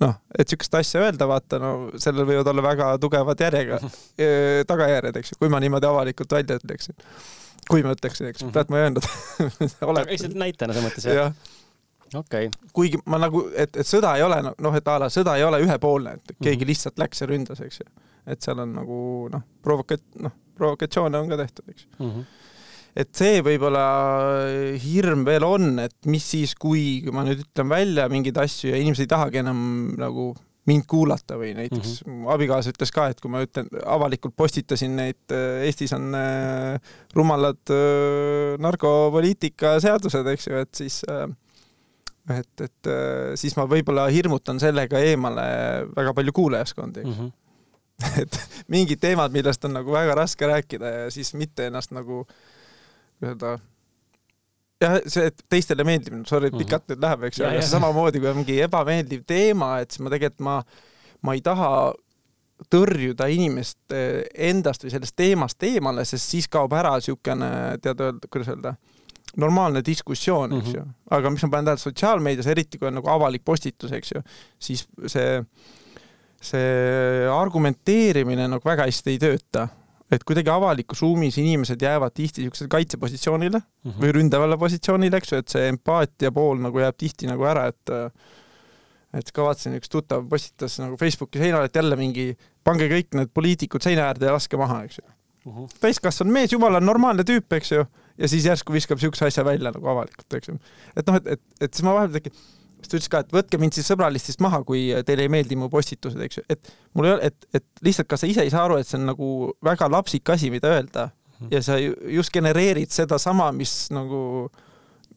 noh, 0.01 0.13
et 0.37 0.45
niisugust 0.45 0.75
asja 0.77 1.01
öelda, 1.01 1.25
vaata, 1.29 1.57
no 1.57 1.71
sellel 1.97 2.27
võivad 2.29 2.49
olla 2.51 2.61
väga 2.61 2.89
tugevad 3.01 3.39
järjega 3.41 3.79
-hmm. 3.81 4.67
tagajärjed, 4.69 5.15
eks 5.17 5.31
ju, 5.31 5.37
kui 5.39 5.49
ma 5.49 5.59
niimoodi 5.59 5.89
avalikult 5.89 6.31
välja 6.31 6.59
ütleksin. 6.59 6.95
kui 7.69 7.83
ma 7.83 7.95
ütleksin, 7.95 8.27
eks 8.27 8.43
mm 8.43 8.49
-hmm., 8.49 8.53
praegu 8.53 8.73
ma 8.73 8.77
ei 8.77 8.83
öelnud 8.83 9.03
lihtsalt 10.11 10.37
näitena 10.43 10.73
selles 10.73 10.89
mõttes, 10.89 11.07
jah 11.07 11.15
ja.? 11.15 11.31
okei 12.13 12.47
okay.. 12.47 12.69
kuigi 12.73 12.99
ma 13.05 13.17
nagu, 13.17 13.49
et, 13.55 13.75
et 13.75 13.87
sõda 13.87 14.15
ei 14.17 14.23
ole 14.23 14.37
noh, 14.45 14.75
et 14.75 14.87
a 14.87 14.99
la 14.99 15.09
sõda 15.09 15.35
ei 15.37 15.43
ole 15.43 15.61
ühepoolne, 15.65 16.13
et 16.13 16.35
keegi 16.43 16.57
mm 16.57 16.61
-hmm. 16.61 16.67
lihtsalt 16.67 16.99
läks 16.99 17.21
ja 17.21 17.27
ründas, 17.27 17.61
eks 17.65 17.79
ju. 17.79 17.89
et 18.27 18.41
seal 18.41 18.59
on 18.59 18.73
nagu 18.73 19.29
noh, 19.33 19.41
provokat-, 19.63 20.21
noh, 20.21 20.31
provokatsioone 20.55 21.17
on 21.17 21.29
ka 21.29 21.37
tehtud, 21.37 21.69
eks 21.69 21.87
mm. 21.99 22.11
-hmm 22.11 22.25
et 22.97 23.13
see 23.17 23.41
võib-olla 23.45 23.85
hirm 24.81 25.23
veel 25.27 25.45
on, 25.45 25.77
et 25.83 25.95
mis 26.09 26.25
siis, 26.33 26.55
kui 26.57 27.05
ma 27.13 27.25
nüüd 27.27 27.43
ütlen 27.45 27.69
välja 27.69 28.07
mingeid 28.11 28.37
asju 28.41 28.71
ja 28.71 28.81
inimesed 28.81 29.05
ei 29.05 29.11
tahagi 29.13 29.41
enam 29.43 29.59
nagu 29.99 30.31
mind 30.67 30.83
kuulata 30.89 31.37
või 31.39 31.53
näiteks 31.55 32.01
mm 32.03 32.11
-hmm. 32.11 32.31
abikaasa 32.33 32.73
ütles 32.73 32.91
ka, 32.91 33.07
et 33.11 33.21
kui 33.23 33.31
ma 33.31 33.43
ütlen, 33.45 33.69
avalikult 33.85 34.35
postitasin 34.35 34.97
neid, 34.99 35.19
äh, 35.31 35.63
Eestis 35.69 35.93
on 35.95 36.15
äh, 36.15 36.79
rumalad 37.15 37.71
äh, 37.71 38.57
narkopoliitika 38.59 39.77
seadused, 39.83 40.27
eks 40.33 40.47
ju, 40.47 40.57
et 40.65 40.73
siis 40.75 41.01
äh, 41.07 41.29
et, 42.39 42.61
et 42.61 42.91
äh, 42.91 43.35
siis 43.39 43.55
ma 43.55 43.63
võib-olla 43.63 44.09
hirmutan 44.11 44.59
sellega 44.59 44.99
eemale 44.99 45.47
väga 45.95 46.13
palju 46.13 46.33
kuulajaskondi, 46.33 47.05
mm. 47.05 47.13
-hmm. 47.13 47.31
et 48.21 48.39
mingid 48.67 48.99
teemad, 48.99 49.31
millest 49.31 49.65
on 49.65 49.73
nagu 49.73 49.91
väga 49.91 50.15
raske 50.15 50.47
rääkida 50.47 50.85
ja 50.85 51.11
siis 51.11 51.33
mitte 51.33 51.71
ennast 51.71 51.95
nagu 51.95 52.25
äh, 52.27 52.35
öelda 53.23 53.57
jah, 54.81 54.97
see, 55.09 55.29
et 55.31 55.45
teistele 55.49 55.85
meeldib, 55.87 56.19
sorry, 56.29 56.51
mhm. 56.51 56.63
pikalt 56.63 56.91
nüüd 56.91 57.05
läheb, 57.05 57.29
eks 57.29 57.41
ju, 57.41 57.47
aga 57.49 57.63
samamoodi 57.65 58.21
kui 58.21 58.31
on 58.31 58.41
mingi 58.41 58.59
ebameeldiv 58.65 59.23
teema, 59.29 59.77
et 59.83 59.93
siis 59.93 60.03
ma 60.05 60.13
tegelikult 60.13 60.45
ma, 60.47 60.57
ma 61.25 61.37
ei 61.37 61.41
taha 61.45 61.71
tõrjuda 62.73 63.27
inimest 63.29 63.93
endast 63.93 64.85
või 64.85 64.93
sellest 64.93 65.17
teemast 65.17 65.63
eemale, 65.67 66.05
sest 66.09 66.33
siis 66.33 66.47
kaob 66.49 66.73
ära 66.73 66.95
niisugune, 66.97 67.49
tead 67.83 68.01
öelda, 68.01 68.29
kuidas 68.33 68.49
öelda, 68.53 68.75
normaalne 69.37 69.83
diskussioon, 69.85 70.55
eks 70.57 70.71
mm 70.71 70.73
-hmm. 70.73 70.77
ju. 70.77 71.15
aga 71.17 71.29
mis 71.29 71.43
ma 71.43 71.49
panen 71.49 71.65
tähele 71.65 71.83
sotsiaalmeedias, 71.83 72.47
eriti 72.47 72.77
kui 72.77 72.87
on 72.87 72.97
nagu 72.97 73.09
avalik 73.13 73.45
postitus, 73.45 73.91
eks 73.91 74.11
ju, 74.15 74.21
siis 74.59 74.87
see, 75.05 75.43
see 76.41 77.27
argumenteerimine 77.33 78.47
nagu 78.47 78.65
väga 78.65 78.87
hästi 78.89 79.13
ei 79.13 79.19
tööta 79.21 79.67
et 80.11 80.23
kuidagi 80.23 80.51
avalikus 80.51 81.01
ruumis 81.03 81.37
inimesed 81.41 81.81
jäävad 81.81 82.15
tihti 82.15 82.41
niisugusele 82.41 82.71
kaitsepositsioonile 82.71 83.59
mm 83.59 83.91
-hmm. 83.91 84.01
või 84.03 84.13
ründavale 84.15 84.57
positsioonile, 84.57 85.17
eks 85.17 85.31
ju, 85.31 85.39
et 85.43 85.55
see 85.55 85.67
empaatia 85.67 86.31
pool 86.31 86.61
nagu 86.63 86.79
jääb 86.79 86.97
tihti 86.97 87.27
nagu 87.27 87.43
ära, 87.43 87.67
et 87.67 87.95
et 89.17 89.31
kavatsen, 89.31 89.75
üks 89.79 89.89
tuttav 89.89 90.25
postitas 90.29 90.79
nagu 90.79 90.97
Facebooki 90.99 91.39
seinale, 91.39 91.69
et 91.69 91.75
jälle 91.75 91.95
mingi, 91.95 92.37
pange 92.63 92.89
kõik 92.91 93.15
need 93.17 93.31
poliitikud 93.33 93.83
seina 93.83 94.09
äärde 94.09 94.27
ja 94.27 94.35
laske 94.35 94.57
maha, 94.57 94.83
eks 94.83 94.99
ju. 94.99 95.05
uh 95.45 95.55
-huh. 95.55 95.79
täiskasvanud 95.79 96.33
mees, 96.33 96.51
jumala 96.51 96.79
normaalne 96.79 97.23
tüüp, 97.23 97.53
eks 97.55 97.71
ju, 97.71 97.85
ja 98.17 98.27
siis 98.27 98.45
järsku 98.45 98.73
viskab 98.73 98.99
siukse 98.99 99.25
asja 99.25 99.45
välja 99.45 99.71
nagu 99.71 99.87
avalikult, 99.87 100.33
eks 100.33 100.47
ju. 100.47 100.59
et 100.95 101.07
noh, 101.07 101.15
et, 101.15 101.27
et, 101.27 101.41
et 101.61 101.73
siis 101.73 101.83
ma 101.83 101.93
vahepeal 101.93 102.19
tekib, 102.19 102.33
siis 102.87 102.93
ta 102.93 102.99
ütles 103.01 103.11
ka, 103.11 103.21
et 103.25 103.35
võtke 103.35 103.59
mind 103.59 103.75
siis 103.75 103.87
sõbralistist 103.91 104.39
maha, 104.43 104.63
kui 104.63 104.87
teile 105.05 105.27
ei 105.27 105.31
meeldi 105.31 105.59
mu 105.59 105.67
postitused, 105.69 106.19
eks 106.23 106.39
ju, 106.39 106.43
et 106.49 106.71
mul 106.95 107.09
ei 107.09 107.15
ole, 107.17 107.31
et, 107.31 107.47
et 107.59 107.83
lihtsalt 107.83 108.07
kas 108.07 108.23
sa 108.23 108.31
ise 108.31 108.47
ei 108.47 108.53
saa 108.53 108.63
aru, 108.63 108.79
et 108.79 108.87
see 108.87 108.99
on 108.99 109.09
nagu 109.11 109.31
väga 109.65 109.89
lapsik 109.91 110.29
asi, 110.33 110.51
mida 110.53 110.71
öelda. 110.71 111.09
-huh. 111.39 111.47
ja 111.51 111.61
sa 111.63 111.77
just 112.07 112.33
genereerid 112.33 112.91
sedasama, 112.93 113.51
mis 113.51 113.89
nagu, 113.93 114.49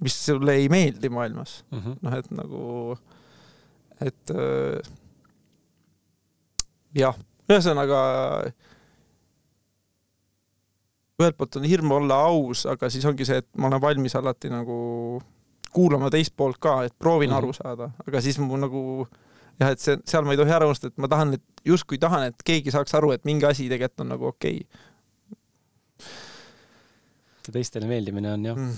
mis 0.00 0.16
sulle 0.26 0.56
ei 0.60 0.68
meeldi 0.68 1.08
maailmas. 1.08 1.64
Uh 1.72 1.86
-huh.. 1.86 1.96
noh, 2.02 2.16
et 2.18 2.30
nagu, 2.30 2.98
et 4.00 4.30
äh, 4.30 4.92
jah, 6.94 7.16
ühesõnaga 7.50 8.00
ühelt 11.20 11.36
poolt 11.36 11.56
on 11.56 11.68
hirm 11.68 11.90
olla 11.92 12.22
aus, 12.30 12.64
aga 12.66 12.88
siis 12.90 13.04
ongi 13.04 13.24
see, 13.28 13.42
et 13.42 13.48
ma 13.56 13.68
olen 13.68 13.80
valmis 13.80 14.16
alati 14.16 14.48
nagu 14.48 15.20
kuulama 15.72 16.10
teist 16.10 16.34
poolt 16.36 16.58
ka, 16.58 16.82
et 16.84 16.94
proovin 16.98 17.30
mm 17.30 17.34
-hmm. 17.34 17.38
aru 17.38 17.52
saada, 17.52 17.90
aga 18.06 18.20
siis 18.20 18.38
mu 18.38 18.56
nagu 18.56 19.06
jah, 19.60 19.70
et 19.70 19.80
see, 19.80 19.98
seal 20.08 20.24
ma 20.24 20.34
ei 20.34 20.40
tohi 20.40 20.54
ära 20.54 20.66
unustada, 20.66 20.92
et 20.94 21.02
ma 21.02 21.08
tahan, 21.08 21.34
et 21.38 21.64
justkui 21.64 21.98
tahan, 21.98 22.30
et 22.30 22.42
keegi 22.44 22.72
saaks 22.74 22.94
aru, 22.98 23.12
et 23.16 23.24
mingi 23.28 23.46
asi 23.46 23.68
tegelikult 23.68 24.04
on 24.06 24.12
nagu 24.14 24.30
okei. 24.32 24.64
Okay.. 24.64 24.86
see 27.44 27.52
teistele 27.52 27.86
meeldimine 27.88 28.32
on 28.32 28.44
jah. 28.44 28.56
Mm.. 28.56 28.74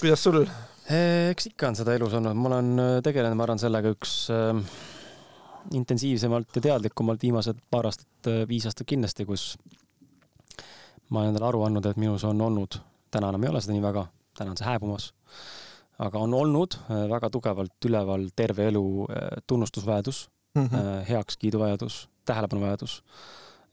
kuidas 0.00 0.24
sul? 0.24 0.44
eks 0.86 1.48
ikka 1.50 1.68
on 1.68 1.76
seda 1.76 1.94
elus 1.98 2.14
olnud, 2.14 2.36
ma 2.38 2.48
olen 2.52 2.78
äh, 2.78 2.92
tegelenud, 3.02 3.36
ma 3.36 3.46
arvan, 3.46 3.58
sellega 3.58 3.90
üks 3.90 4.12
äh, 4.30 4.60
intensiivsemalt 5.74 6.54
ja 6.56 6.62
teadlikumalt 6.68 7.22
viimased 7.22 7.58
paar 7.70 7.88
aastat, 7.88 8.30
viis 8.48 8.66
aastat 8.68 8.86
kindlasti, 8.86 9.26
kus 9.26 9.56
ma 11.10 11.20
olen 11.20 11.32
endale 11.32 11.48
aru 11.48 11.64
andnud, 11.66 11.86
et 11.90 11.98
minus 12.00 12.24
on 12.26 12.40
olnud, 12.40 12.78
täna 13.14 13.30
enam 13.32 13.44
ei 13.44 13.50
ole 13.50 13.62
seda 13.62 13.74
nii 13.74 13.84
väga, 13.84 14.06
täna 14.38 14.54
on 14.54 14.60
see 14.60 14.68
hääbumas, 14.68 15.10
aga 16.02 16.20
on 16.20 16.34
olnud 16.36 16.76
äh, 16.86 17.04
väga 17.10 17.30
tugevalt 17.32 17.88
üleval 17.88 18.28
terve 18.36 18.68
elu 18.70 18.86
äh, 19.08 19.28
tunnustusvajadus 19.46 20.28
mm, 20.56 20.66
-hmm. 20.66 21.04
heakskiiduvajadus, 21.08 22.08
tähelepanuvajadus. 22.24 23.02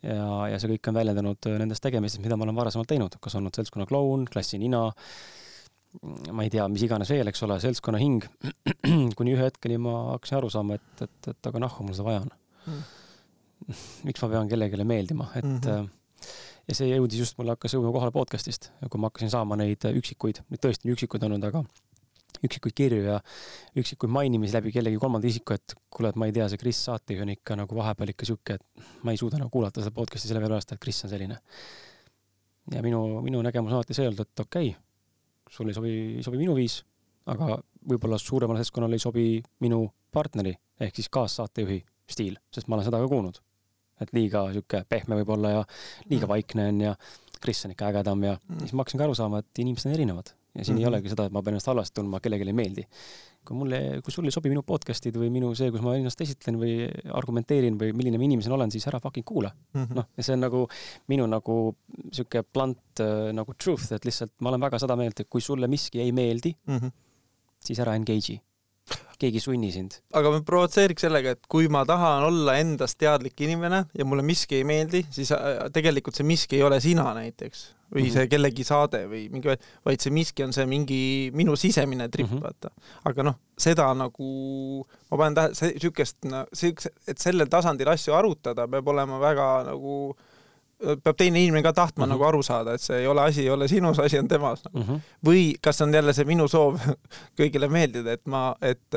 ja, 0.03 0.47
ja 0.51 0.59
see 0.59 0.73
kõik 0.73 0.89
on 0.89 0.99
väljendunud 0.99 1.47
nendes 1.59 1.81
tegemistes, 1.81 2.21
mida 2.23 2.37
ma 2.37 2.43
olen 2.43 2.55
varasemalt 2.55 2.87
teinud, 2.87 3.15
kas 3.21 3.35
olnud 3.39 3.55
seltskonna 3.55 3.85
kloun, 3.87 4.25
klassi 4.33 4.57
nina, 4.59 4.89
ma 6.31 6.43
ei 6.43 6.49
tea, 6.49 6.67
mis 6.67 6.83
iganes 6.83 7.09
veel, 7.09 7.27
eks 7.31 7.43
ole, 7.43 7.59
seltskonna 7.59 8.01
hing. 8.01 8.25
kuni 9.17 9.35
ühe 9.35 9.45
hetkeni 9.47 9.77
ma 9.77 9.93
hakkasin 10.11 10.37
aru 10.41 10.49
saama, 10.49 10.75
et, 10.75 11.05
et, 11.07 11.31
et 11.31 11.51
aga 11.51 11.63
nahku 11.63 11.83
mul 11.83 11.95
seda 11.95 12.09
vaja 12.09 12.23
on 12.25 12.31
mm.. 12.67 12.83
miks 14.09 14.23
ma 14.23 14.31
pean 14.35 14.51
kellelegi 14.51 14.87
meeldima, 14.87 15.31
et 15.35 15.45
mm 15.45 15.59
-hmm 15.59 15.91
ja 16.67 16.75
see 16.77 16.87
jõudis 16.87 17.19
just, 17.19 17.37
mulle 17.37 17.55
hakkas 17.55 17.73
jõudma 17.75 17.91
kohale 17.91 18.13
podcast'ist, 18.15 18.69
kui 18.89 19.01
ma 19.01 19.09
hakkasin 19.09 19.31
saama 19.33 19.57
neid 19.59 19.83
üksikuid, 19.89 20.39
neid 20.49 20.61
tõesti 20.63 20.91
üksikuid 20.93 21.25
olnud, 21.27 21.43
aga 21.49 21.63
üksikuid 22.43 22.75
kirju 22.77 23.01
ja 23.05 23.19
üksikuid 23.79 24.11
mainimisi 24.13 24.55
läbi 24.55 24.73
kellegi 24.75 24.99
kolmanda 25.01 25.29
isiku, 25.29 25.57
et 25.57 25.75
kuule, 25.93 26.13
et 26.13 26.19
ma 26.19 26.29
ei 26.29 26.35
tea, 26.35 26.47
see 26.51 26.61
Kris 26.61 26.79
saatejuht 26.87 27.25
on 27.25 27.33
ikka 27.35 27.57
nagu 27.59 27.77
vahepeal 27.77 28.13
ikka 28.13 28.29
sihuke, 28.29 28.57
et 28.59 28.87
ma 29.05 29.13
ei 29.13 29.21
suuda 29.21 29.39
nagu 29.41 29.51
kuulata 29.53 29.83
seda 29.83 29.95
podcast'i 29.95 30.31
sellepärast, 30.31 30.75
et 30.75 30.81
Kris 30.83 31.03
on 31.05 31.13
selline. 31.13 31.39
ja 32.71 32.81
minu, 32.81 33.21
minu 33.21 33.41
nägemus 33.43 33.73
on 33.73 33.81
alati 33.81 33.95
see 33.97 34.07
olnud, 34.07 34.23
et 34.23 34.45
okei 34.45 34.69
okay,, 34.71 34.81
sul 35.51 35.69
ei 35.69 35.77
sobi, 35.77 35.95
ei 36.17 36.23
sobi 36.25 36.39
minu 36.39 36.55
viis, 36.57 36.81
aga 37.29 37.57
võib-olla 37.89 38.19
suuremal 38.19 38.59
seltskonnal 38.59 38.95
ei 38.95 39.03
sobi 39.03 39.25
minu 39.63 39.85
partneri 40.11 40.53
ehk 40.79 40.95
siis 40.95 41.09
kaassaatejuhi 41.11 41.81
stiil, 42.09 42.37
sest 42.53 42.67
ma 42.67 42.77
olen 42.77 42.87
seda 42.87 43.01
ka 43.03 43.09
kuulnud 43.11 43.41
et 44.01 44.13
liiga 44.15 44.45
sihuke 44.53 44.83
pehme 44.89 45.19
võib-olla 45.21 45.57
ja 45.57 45.65
liiga 46.09 46.25
mm. 46.25 46.31
vaikne 46.31 46.69
on 46.71 46.81
ja 46.89 46.95
Kris 47.43 47.65
on 47.67 47.73
ikka 47.75 47.91
ägedam 47.91 48.23
ja 48.25 48.37
mm. 48.37 48.63
siis 48.63 48.73
ma 48.73 48.83
hakkasin 48.83 49.01
ka 49.01 49.07
aru 49.07 49.17
saama, 49.17 49.43
et 49.43 49.63
inimesed 49.63 49.89
on 49.89 49.97
erinevad 49.97 50.33
ja 50.55 50.65
siin 50.65 50.75
mm 50.75 50.79
-hmm. 50.79 50.83
ei 50.83 50.87
olegi 50.87 51.09
seda, 51.09 51.25
et 51.25 51.33
ma 51.33 51.41
pean 51.41 51.55
ennast 51.55 51.67
halvasti 51.67 51.99
tundma, 51.99 52.19
kellelegi 52.19 52.49
ei 52.49 52.57
meeldi. 52.57 52.85
kui 53.43 53.57
mulle, 53.57 53.79
kui 54.03 54.11
sulle 54.13 54.27
ei 54.27 54.31
sobi 54.31 54.49
minu 54.49 54.61
podcast'id 54.63 55.17
või 55.19 55.29
minu 55.33 55.49
see, 55.55 55.71
kus 55.71 55.81
ma 55.83 55.95
ennast 55.97 56.21
esitlen 56.21 56.59
või 56.61 56.75
argumenteerin 57.11 57.79
või 57.79 57.91
milline 57.91 58.17
ma 58.17 58.23
inimesena 58.23 58.55
olen, 58.55 58.71
siis 58.71 58.87
ära 58.87 59.01
fucking 59.03 59.25
kuula 59.25 59.51
mm 59.51 59.81
-hmm.. 59.81 59.95
noh, 59.95 60.05
ja 60.17 60.23
see 60.23 60.37
on 60.37 60.45
nagu 60.45 60.67
minu 61.07 61.27
nagu 61.27 61.75
sihuke 62.11 62.43
blunt 62.43 63.03
äh, 63.03 63.33
nagu 63.33 63.53
truth, 63.53 63.91
et 63.91 64.05
lihtsalt 64.05 64.31
ma 64.39 64.49
olen 64.49 64.61
väga 64.61 64.79
seda 64.79 64.95
meelt, 64.95 65.19
et 65.19 65.29
kui 65.29 65.41
sulle 65.41 65.67
miski 65.67 65.99
ei 65.99 66.11
meeldi 66.11 66.55
mm, 66.67 66.77
-hmm. 66.77 66.91
siis 67.59 67.79
ära 67.79 67.95
engage'i 67.95 68.39
keegi 69.19 69.39
ei 69.39 69.43
sunni 69.43 69.71
sind. 69.71 69.99
aga 70.13 70.31
ma 70.31 70.41
provotseeriks 70.41 71.05
sellega, 71.05 71.35
et 71.35 71.47
kui 71.47 71.67
ma 71.71 71.85
tahan 71.85 72.23
olla 72.23 72.57
endast 72.61 72.97
teadlik 72.97 73.39
inimene 73.41 73.85
ja 73.97 74.05
mulle 74.05 74.23
miski 74.23 74.55
ei 74.55 74.63
meeldi, 74.63 75.05
siis 75.11 75.31
äh, 75.31 75.69
tegelikult 75.73 76.15
see 76.15 76.27
miski 76.27 76.59
ei 76.59 76.63
ole 76.63 76.79
sina 76.83 77.13
näiteks 77.13 77.63
või 77.93 78.03
-hmm. 78.07 78.13
see 78.15 78.27
kellegi 78.31 78.65
saade 78.67 79.03
või 79.09 79.23
mingi, 79.31 79.55
vaid 79.85 80.01
see 80.01 80.13
miski 80.13 80.43
on 80.45 80.53
see 80.55 80.65
mingi 80.69 80.99
minu 81.35 81.55
sisemine 81.59 82.09
trip 82.09 82.29
mm, 82.29 82.37
-hmm. 82.37 82.43
vaata. 82.43 82.71
aga 83.09 83.23
noh, 83.29 83.39
seda 83.57 83.87
nagu, 83.93 84.85
ma 85.11 85.17
panen 85.17 85.35
tähele, 85.37 85.55
see 85.55 86.29
no,, 86.31 86.45
siukse, 86.53 86.93
et 87.07 87.17
sellel 87.21 87.49
tasandil 87.49 87.89
asju 87.93 88.15
arutada, 88.17 88.67
peab 88.67 88.87
olema 88.87 89.19
väga 89.21 89.49
nagu 89.69 89.97
äh, 90.09 90.97
peab 91.03 91.17
teine 91.17 91.43
inimene 91.43 91.63
ka 91.63 91.73
tahtma 91.73 92.05
mm 92.05 92.09
-hmm. 92.09 92.15
nagu 92.15 92.23
aru 92.23 92.43
saada, 92.43 92.73
et 92.73 92.81
see 92.81 92.99
ei 92.99 93.07
ole 93.07 93.21
asi, 93.21 93.41
ei 93.41 93.49
ole 93.49 93.67
sinus, 93.67 93.99
asi 93.99 94.19
on 94.19 94.27
temas 94.27 94.63
nagu. 94.65 94.79
mm. 94.79 94.89
-hmm. 94.89 94.99
või 95.25 95.53
kas 95.61 95.81
on 95.81 95.93
jälle 95.93 96.13
see 96.13 96.25
minu 96.25 96.47
soov 96.47 96.79
kõigile 97.39 97.69
meeldida, 97.69 98.11
et 98.11 98.25
ma, 98.25 98.55
et, 98.61 98.95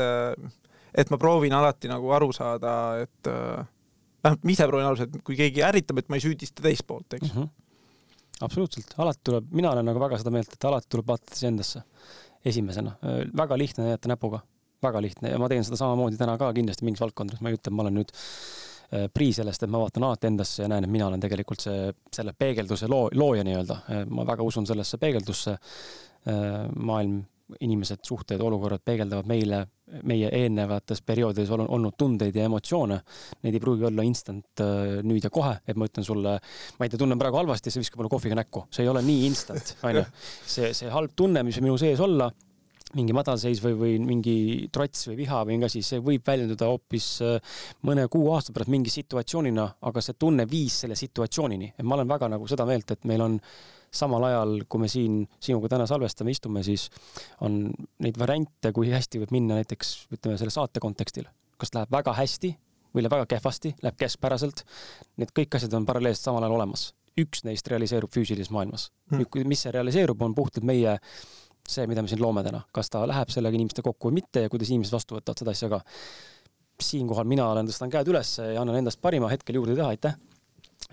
et 0.94 1.10
ma 1.10 1.18
proovin 1.18 1.52
alati 1.52 1.88
nagu 1.88 2.10
aru 2.10 2.32
saada, 2.32 2.98
et 3.02 3.32
vähemalt 4.24 4.44
ma 4.44 4.50
ise 4.50 4.66
proovin 4.66 4.86
aru 4.86 4.96
saada, 4.96 5.16
et 5.16 5.22
kui 5.22 5.36
keegi 5.36 5.62
ärritab, 5.62 5.98
et 5.98 6.08
ma 6.08 6.16
ei 6.16 6.20
süüdista 6.20 6.62
teist 6.62 6.86
poolt, 6.86 7.12
eks 7.12 7.34
mm. 7.34 7.42
-hmm. 7.42 7.48
Absoluutselt, 8.40 8.92
alati 9.00 9.20
tuleb, 9.24 9.48
mina 9.56 9.70
olen 9.72 9.86
nagu 9.88 10.00
väga 10.02 10.18
seda 10.20 10.32
meelt, 10.34 10.52
et 10.52 10.68
alati 10.68 10.90
tuleb 10.92 11.08
vaadata 11.08 11.38
iseendasse 11.38 11.82
esimesena, 12.46 12.92
väga 13.36 13.58
lihtne 13.58 13.88
näidata 13.88 14.10
näpuga, 14.12 14.42
väga 14.82 15.00
lihtne. 15.02 15.32
Ja 15.32 15.38
ma 15.42 15.48
teen 15.50 15.64
seda 15.66 15.78
samamoodi 15.80 16.18
täna 16.20 16.36
ka 16.38 16.52
kindlasti 16.54 16.86
mingis 16.86 17.02
valdkondades, 17.02 17.40
ma 17.42 17.50
ei 17.50 17.58
ütle, 17.58 17.72
et 17.72 17.76
ma 17.76 17.86
olen 17.86 17.96
nüüd 18.00 18.12
prii 19.16 19.32
sellest, 19.34 19.64
et 19.64 19.72
ma 19.72 19.80
vaatan 19.82 20.04
alati 20.06 20.28
endasse 20.28 20.62
ja 20.62 20.68
näen, 20.70 20.84
et 20.86 20.92
mina 20.92 21.08
olen 21.08 21.22
tegelikult 21.22 21.64
see, 21.64 21.88
selle 22.14 22.36
peegelduse 22.38 22.86
loo, 22.86 23.08
looja 23.18 23.42
nii-öelda. 23.46 23.80
Ma 24.14 24.26
väga 24.28 24.46
usun 24.46 24.68
sellesse 24.68 25.00
peegeldusse. 25.02 25.56
Maailm, 26.76 27.18
inimesed, 27.60 28.04
suhted, 28.06 28.40
olukorrad 28.42 28.82
peegeldavad 28.86 29.26
meile, 29.30 29.64
meie 30.06 30.30
eelnevates 30.34 31.02
perioodides 31.06 31.50
olnud 31.54 31.94
tundeid 31.98 32.34
ja 32.36 32.46
emotsioone. 32.48 32.98
Neid 33.44 33.54
ei 33.54 33.62
pruugi 33.62 33.86
olla 33.86 34.02
instant 34.06 34.62
nüüd 35.06 35.24
ja 35.24 35.30
kohe, 35.30 35.54
et 35.66 35.78
ma 35.78 35.86
ütlen 35.86 36.06
sulle, 36.06 36.38
ma 36.78 36.86
ei 36.86 36.90
tea, 36.90 36.98
tunnen 37.00 37.20
praegu 37.20 37.38
halvasti, 37.38 37.70
siis 37.70 37.86
viskab 37.86 38.02
mulle 38.02 38.12
kohviga 38.12 38.38
näkku. 38.38 38.66
see 38.70 38.82
ei 38.86 38.90
ole 38.90 39.04
nii 39.06 39.22
instant, 39.28 39.76
onju. 39.86 40.02
see, 40.46 40.72
see 40.74 40.90
halb 40.90 41.14
tunne, 41.16 41.44
mis 41.46 41.60
minu 41.62 41.78
sees 41.80 42.02
olla 42.02 42.30
mingi 42.96 43.14
madalseis 43.16 43.60
või, 43.64 43.74
või 43.80 43.94
mingi 44.04 44.36
trots 44.72 45.08
või 45.10 45.18
viha 45.22 45.42
või 45.44 45.56
mingi 45.56 45.68
asi, 45.68 45.82
see 45.84 46.02
võib 46.04 46.26
väljenduda 46.26 46.68
hoopis 46.70 47.08
äh, 47.24 47.56
mõne 47.88 48.06
kuu 48.12 48.28
aasta 48.34 48.54
pärast 48.54 48.72
mingi 48.72 48.92
situatsioonina, 48.92 49.66
aga 49.88 50.02
see 50.04 50.18
tunne 50.18 50.46
viis 50.50 50.82
selle 50.84 50.98
situatsioonini. 50.98 51.72
et 51.76 51.84
ma 51.84 51.98
olen 51.98 52.08
väga 52.08 52.30
nagu 52.36 52.46
seda 52.48 52.66
meelt, 52.68 52.90
et 52.94 53.04
meil 53.08 53.24
on 53.26 53.40
samal 53.96 54.26
ajal, 54.28 54.58
kui 54.68 54.82
me 54.82 54.90
siin 54.92 55.22
sinuga 55.42 55.70
täna 55.72 55.86
salvestame, 55.88 56.34
istume, 56.34 56.62
siis 56.66 56.88
on 57.44 57.64
neid 58.04 58.18
variante, 58.20 58.72
kui 58.76 58.92
hästi 58.92 59.22
võib 59.24 59.34
minna 59.36 59.58
näiteks 59.60 59.96
ütleme 60.16 60.38
selle 60.40 60.54
saate 60.54 60.82
kontekstil. 60.82 61.28
kas 61.56 61.72
läheb 61.72 61.92
väga 61.92 62.12
hästi 62.12 62.52
või 62.92 63.04
läheb 63.04 63.16
väga 63.16 63.26
kehvasti, 63.30 63.72
läheb 63.82 63.96
keskpäraselt. 63.96 64.62
Need 65.16 65.32
kõik 65.36 65.56
asjad 65.56 65.72
on 65.78 65.86
paralleelselt 65.88 66.28
samal 66.28 66.44
ajal 66.44 66.60
olemas. 66.60 66.92
üks 67.16 67.46
neist 67.48 67.68
realiseerub 67.72 68.12
füüsilises 68.12 68.50
maailmas 68.52 68.90
mm.. 69.10 69.46
mis 69.48 69.62
see 69.64 69.70
realiseerub, 69.72 70.20
on 70.20 70.34
puhtalt 70.36 70.66
meie 70.68 70.98
see, 71.70 71.86
mida 71.90 72.02
me 72.02 72.10
siin 72.10 72.22
loome 72.22 72.42
täna, 72.46 72.62
kas 72.74 72.90
ta 72.92 73.02
läheb 73.08 73.30
sellega 73.32 73.58
inimeste 73.58 73.84
kokku 73.84 74.10
või 74.10 74.20
mitte 74.20 74.44
ja 74.44 74.52
kuidas 74.52 74.70
inimesed 74.72 74.94
vastu 74.94 75.18
võtavad 75.18 75.42
seda 75.42 75.54
asja 75.56 75.70
ka. 75.72 75.80
siinkohal 76.82 77.24
mina 77.24 77.48
olen, 77.48 77.68
tõstan 77.70 77.92
käed 77.92 78.08
üles 78.12 78.36
ja 78.38 78.60
annan 78.60 78.82
endast 78.82 79.00
parima 79.00 79.30
hetkel 79.32 79.56
juurde 79.56 79.76
teha, 79.78 79.88
aitäh. 79.94 80.18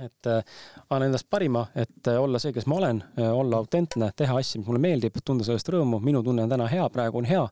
Et 0.02 0.30
äh, 0.30 0.42
annan 0.90 1.10
endast 1.10 1.28
parima, 1.30 1.66
et 1.76 2.10
äh, 2.10 2.18
olla 2.22 2.40
see, 2.42 2.54
kes 2.56 2.66
ma 2.70 2.78
olen 2.80 3.02
äh,, 3.20 3.30
olla 3.30 3.60
autentne, 3.62 4.10
teha 4.18 4.38
asju, 4.40 4.62
mis 4.62 4.70
mulle 4.70 4.82
meeldib, 4.82 5.20
tunda 5.26 5.46
sellest 5.46 5.70
rõõmu, 5.74 6.00
minu 6.04 6.24
tunne 6.26 6.46
on 6.46 6.54
täna 6.54 6.68
hea, 6.72 6.86
praegu 6.94 7.22
on 7.22 7.30
hea. 7.30 7.44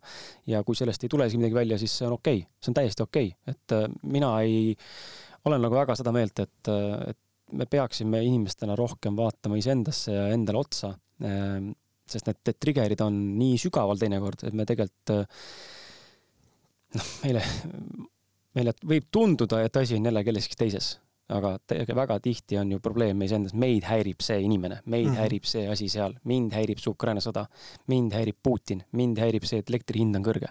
ja 0.49 0.63
kui 0.65 0.77
sellest 0.77 1.03
ei 1.05 1.11
tulegi 1.11 1.37
midagi 1.37 1.59
välja, 1.59 1.77
siis 1.81 1.97
see 1.99 2.07
on 2.07 2.17
okei 2.17 2.41
okay., 2.41 2.49
see 2.61 2.71
on 2.73 2.79
täiesti 2.79 3.05
okei 3.05 3.33
okay., 3.33 3.55
et 3.55 4.01
mina 4.15 4.31
ei, 4.41 4.73
olen 5.45 5.61
nagu 5.61 5.77
väga 5.77 5.97
seda 5.99 6.13
meelt, 6.15 6.41
et, 6.41 6.71
et 7.13 7.19
me 7.51 7.67
peaksime 7.69 8.23
inimestena 8.25 8.75
rohkem 8.79 9.17
vaatama 9.17 9.59
iseendasse 9.59 10.15
ja 10.15 10.25
endale 10.33 10.63
otsa 10.63 10.95
äh, 11.21 11.71
sest 12.11 12.27
need 12.27 12.57
trigger'id 12.59 13.01
on 13.05 13.21
nii 13.39 13.59
sügaval 13.61 13.99
teinekord, 13.99 14.43
et 14.47 14.57
me 14.57 14.65
tegelikult 14.67 15.13
noh, 16.97 17.13
meile, 17.23 17.43
meile 18.57 18.75
võib 18.83 19.07
tunduda, 19.13 19.61
et 19.65 19.79
asi 19.79 19.97
on 19.97 20.09
jälle 20.09 20.23
kelleski 20.27 20.57
teises, 20.59 20.95
aga 21.31 21.55
väga 21.95 22.19
tihti 22.23 22.57
on 22.59 22.71
ju 22.75 22.79
probleem 22.83 23.19
meis 23.21 23.33
endas, 23.35 23.53
meid 23.53 23.85
häirib 23.87 24.23
see 24.23 24.41
inimene, 24.45 24.81
meid 24.85 25.07
mm 25.07 25.13
-hmm. 25.13 25.19
häirib 25.23 25.45
see 25.47 25.67
asi 25.69 25.89
seal, 25.89 26.15
mind 26.23 26.53
häirib 26.53 26.79
see 26.79 26.91
Ukraina 26.91 27.21
sõda, 27.23 27.45
mind 27.87 28.13
häirib 28.13 28.37
Putin, 28.43 28.83
mind 28.91 29.19
häirib 29.19 29.45
see, 29.45 29.59
et 29.59 29.69
elektri 29.69 29.99
hind 29.99 30.15
on 30.15 30.23
kõrge. 30.23 30.49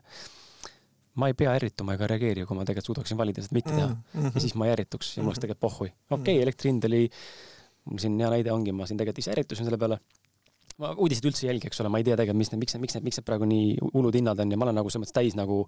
ma 1.14 1.26
ei 1.26 1.34
pea 1.34 1.52
ärrituma 1.52 1.94
ega 1.94 2.06
reageerima, 2.06 2.46
kui 2.46 2.56
ma 2.56 2.64
tegelikult 2.64 2.86
suudaksin 2.86 3.18
valida 3.18 3.42
seda 3.42 3.54
mitte 3.54 3.72
teha 3.74 3.88
mm. 3.88 4.02
-hmm. 4.14 4.30
ja 4.34 4.40
siis 4.40 4.54
ma 4.54 4.66
ei 4.66 4.72
ärrituks 4.72 5.16
ja 5.16 5.22
mul 5.22 5.30
oleks 5.32 5.40
tegelikult 5.40 5.60
pohhui. 5.60 5.88
okei 6.10 6.34
okay,, 6.34 6.42
elektri 6.42 6.70
hind 6.70 6.84
oli 6.84 7.10
mul 7.84 7.98
siin 7.98 8.18
hea 8.20 8.30
näide 8.30 8.52
ongi, 8.52 8.72
ma 8.72 8.86
siin 8.86 8.98
tegelikult 8.98 9.22
ise 9.22 9.32
ärritusin 9.34 9.68
selle 9.68 9.78
peale. 9.78 10.00
ma 10.80 10.94
uudiseid 10.96 11.26
üldse 11.28 11.44
ei 11.44 11.50
jälgi, 11.50 11.66
eks 11.68 11.80
ole, 11.82 11.90
ma 11.92 11.98
ei 12.00 12.04
tea 12.04 12.16
tegelikult, 12.16 12.38
mis 12.40 12.50
need, 12.52 12.60
miks 12.60 12.74
need, 12.74 12.82
miks 12.84 12.94
need, 12.94 13.04
miks 13.04 13.18
need 13.18 13.26
praegu 13.26 13.44
nii 13.44 13.90
hullud 13.92 14.16
hinnad 14.16 14.38
on 14.40 14.52
ja 14.54 14.56
ma 14.56 14.64
olen 14.68 14.78
nagu 14.80 14.92
selles 14.92 15.02
mõttes 15.02 15.16
täis 15.18 15.34
nagu, 15.36 15.58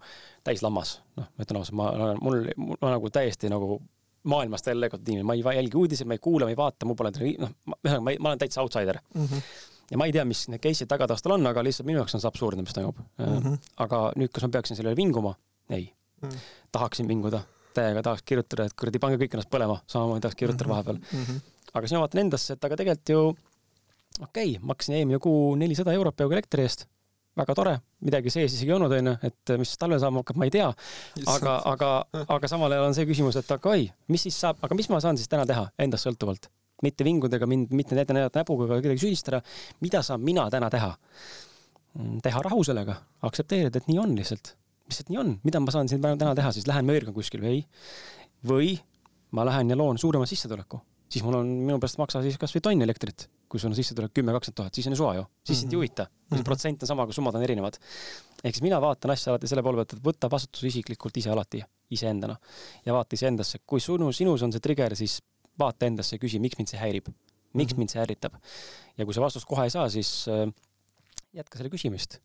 täis 0.47 0.63
lammas. 0.65 1.03
noh, 1.19 1.27
ma 1.37 1.45
ütlen 1.45 1.59
ausalt, 1.59 1.77
ma 1.77 1.89
olen, 1.91 2.23
mul, 2.23 2.47
mul 2.57 2.79
on 2.81 2.95
nagu 2.95 3.11
täiesti 3.13 3.51
nagu 3.53 3.83
maailmast 4.29 4.67
välja 4.67 4.87
lõigatud 4.87 5.11
inimene, 5.11 5.27
ma 5.27 5.53
ei 5.53 5.59
jälgi 5.59 5.79
uudiseid, 5.79 6.09
ma 6.09 6.17
ei 6.17 6.23
kuula, 6.23 6.47
ma 6.47 6.55
ei 6.55 6.59
vaata, 6.59 6.87
mul 6.87 6.99
pole 6.99 7.13
noh, 7.15 7.55
ühesõnaga 7.75 8.05
ma, 8.07 8.15
ma 8.19 8.33
olen 8.33 8.43
täitsa 8.43 8.63
outsider 8.63 8.99
mm. 9.15 9.25
-hmm. 9.25 9.49
ja 9.91 9.99
ma 9.99 10.07
ei 10.07 10.15
tea, 10.15 10.25
mis 10.29 10.45
need 10.53 10.63
case'id 10.63 10.91
tagataustal 10.91 11.37
on, 11.37 11.47
aga 11.51 11.65
lihtsalt 11.67 11.89
minu 11.89 12.01
jaoks 12.01 12.15
on 12.17 12.23
see 12.23 12.31
absurdne, 12.31 12.67
mis 12.67 12.77
toimub 12.77 12.99
mm. 12.99 13.39
-hmm. 13.39 13.59
aga 13.87 14.03
nüüd, 14.17 14.33
kas 14.35 14.47
ma 14.47 14.53
peaksin 14.59 14.79
sellele 14.79 14.97
vinguma? 14.97 15.35
ei 15.71 15.93
mm. 16.23 16.29
-hmm. 16.29 16.39
tahaksin 16.73 17.09
vinguda, 17.09 17.43
täiega 17.75 18.03
tahaks 18.03 18.23
kirjutada, 18.23 18.69
et 18.71 18.79
kuradi, 18.79 18.99
pange 18.99 19.19
kõik 19.25 19.35
ennast 19.35 19.51
põlema, 19.51 19.81
samamoodi 19.87 20.27
tahaks 20.27 20.39
kirjutada 20.39 20.69
mm 20.69 20.71
-hmm. 20.71 20.87
vahepeal 20.87 20.99
mm. 21.13 21.25
-hmm. 21.25 21.69
aga 21.75 21.87
siis 21.87 21.97
ma 21.97 22.05
vaatan 22.07 22.25
endasse, 22.27 22.53
et 22.53 22.65
aga 22.65 22.77
tegelikult 22.77 23.09
ju 23.09 23.21
okei 24.21 24.51
okay,, 24.57 24.59
maksin 24.63 24.95
eelmine 24.95 25.19
kuu 25.19 25.55
nelisada 25.55 25.93
eurot 25.93 26.17
peaaegu 26.17 26.39
elektri 26.39 26.63
eest 26.63 26.87
väga 27.39 27.55
tore, 27.57 27.77
midagi 28.05 28.33
sees 28.33 28.53
isegi 28.53 28.71
ei 28.71 28.77
olnud, 28.77 28.93
onju, 28.93 29.15
et 29.29 29.53
mis 29.61 29.77
talvel 29.81 30.01
saama 30.03 30.21
hakkab, 30.21 30.41
ma 30.41 30.49
ei 30.49 30.53
tea. 30.53 30.69
aga, 31.33 31.55
aga, 31.73 31.93
aga 32.37 32.51
samal 32.51 32.73
ajal 32.75 32.91
on 32.91 32.97
see 32.97 33.09
küsimus, 33.09 33.39
et 33.41 33.55
aga 33.57 33.73
oi, 33.73 33.87
mis 34.13 34.27
siis 34.29 34.37
saab, 34.45 34.61
aga 34.67 34.77
mis 34.79 34.91
ma 34.93 35.01
saan 35.05 35.21
siis 35.21 35.31
täna 35.33 35.47
teha 35.49 35.69
endast 35.83 36.09
sõltuvalt? 36.09 36.51
mitte 36.83 37.05
vingudega 37.07 37.47
mind, 37.47 37.71
mitte 37.79 37.95
näidata, 37.95 38.15
näidata 38.17 38.41
näpuga 38.43 38.67
ega 38.67 38.81
kedagi 38.83 39.05
süüdistada. 39.05 39.39
mida 39.81 40.03
saan 40.03 40.21
mina 40.21 40.49
täna 40.51 40.71
teha? 40.71 40.89
Mm, 41.95 42.21
teha 42.25 42.43
rahu 42.43 42.65
sellega, 42.65 42.97
aktsepteerida, 43.23 43.79
et 43.79 43.91
nii 43.91 44.01
on 44.03 44.17
lihtsalt. 44.19 44.57
lihtsalt 44.91 45.13
nii 45.13 45.21
on, 45.23 45.35
mida 45.45 45.61
ma 45.61 45.75
saan 45.75 45.89
siin 45.89 46.03
täna 46.03 46.35
teha, 46.35 46.53
siis 46.53 46.67
lähen 46.67 46.89
möirgan 46.89 47.15
kuskil 47.15 47.45
või 47.45 47.53
ei. 47.53 47.67
või 48.43 48.73
ma 49.31 49.47
lähen 49.47 49.71
ja 49.71 49.79
loon 49.79 49.99
suurema 49.99 50.27
sissetuleku, 50.27 50.81
siis 51.13 51.25
mul 51.27 51.37
on, 51.39 51.55
minu 51.69 51.79
pärast 51.83 52.01
maksa 52.01 52.23
siis 52.25 52.41
kasvõi 52.41 52.65
tonn 52.65 52.85
elektrit 52.89 53.29
kui 53.53 53.61
sul 53.61 53.69
on 53.69 53.77
sissetulek 53.77 54.15
kümme, 54.17 54.33
kakskümmend 54.33 54.59
tuhat, 54.63 54.77
siis 54.77 54.89
on 54.89 54.95
ju 54.95 54.99
suva 55.03 55.13
ju, 55.19 55.25
siis 55.45 55.59
sind 55.61 55.69
mm 55.69 55.77
-hmm. 55.77 55.83
ei 55.83 55.91
huvita. 55.91 56.07
kui 56.29 56.39
see 56.39 56.45
protsent 56.49 56.83
on 56.83 56.89
sama, 56.89 57.05
aga 57.05 57.13
summad 57.13 57.35
on 57.37 57.43
erinevad. 57.43 57.77
ehk 58.45 58.55
siis 58.55 58.63
mina 58.63 58.81
vaatan 58.81 59.11
asja 59.11 59.33
alati 59.33 59.49
selle 59.49 59.63
poole 59.63 59.77
pealt, 59.77 59.93
et 59.93 60.05
võta 60.09 60.31
vastutus 60.31 60.65
isiklikult 60.65 61.17
ise 61.17 61.31
alati, 61.31 61.63
iseendana. 61.91 62.37
ja 62.87 62.93
vaata 62.93 63.15
iseendasse, 63.15 63.59
kui 63.67 63.81
sinu, 63.81 64.13
sinus 64.13 64.43
on 64.43 64.53
see 64.53 64.61
trigger, 64.61 64.97
siis 64.97 65.21
vaata 65.59 65.87
endasse 65.87 66.17
ja 66.17 66.19
küsi, 66.25 66.41
miks 66.41 66.59
mind 66.59 66.69
see 66.69 66.81
häirib. 66.81 67.09
miks 67.09 67.73
mm 67.73 67.75
-hmm. 67.75 67.79
mind 67.79 67.91
see 67.91 68.03
ärritab. 68.03 68.35
ja 68.99 69.05
kui 69.05 69.15
sa 69.15 69.21
vastust 69.21 69.47
kohe 69.47 69.65
ei 69.65 69.71
saa, 69.71 69.89
siis 69.89 70.27
äh, 70.29 70.49
jätka 71.33 71.59
selle 71.59 71.71
küsimist 71.71 72.21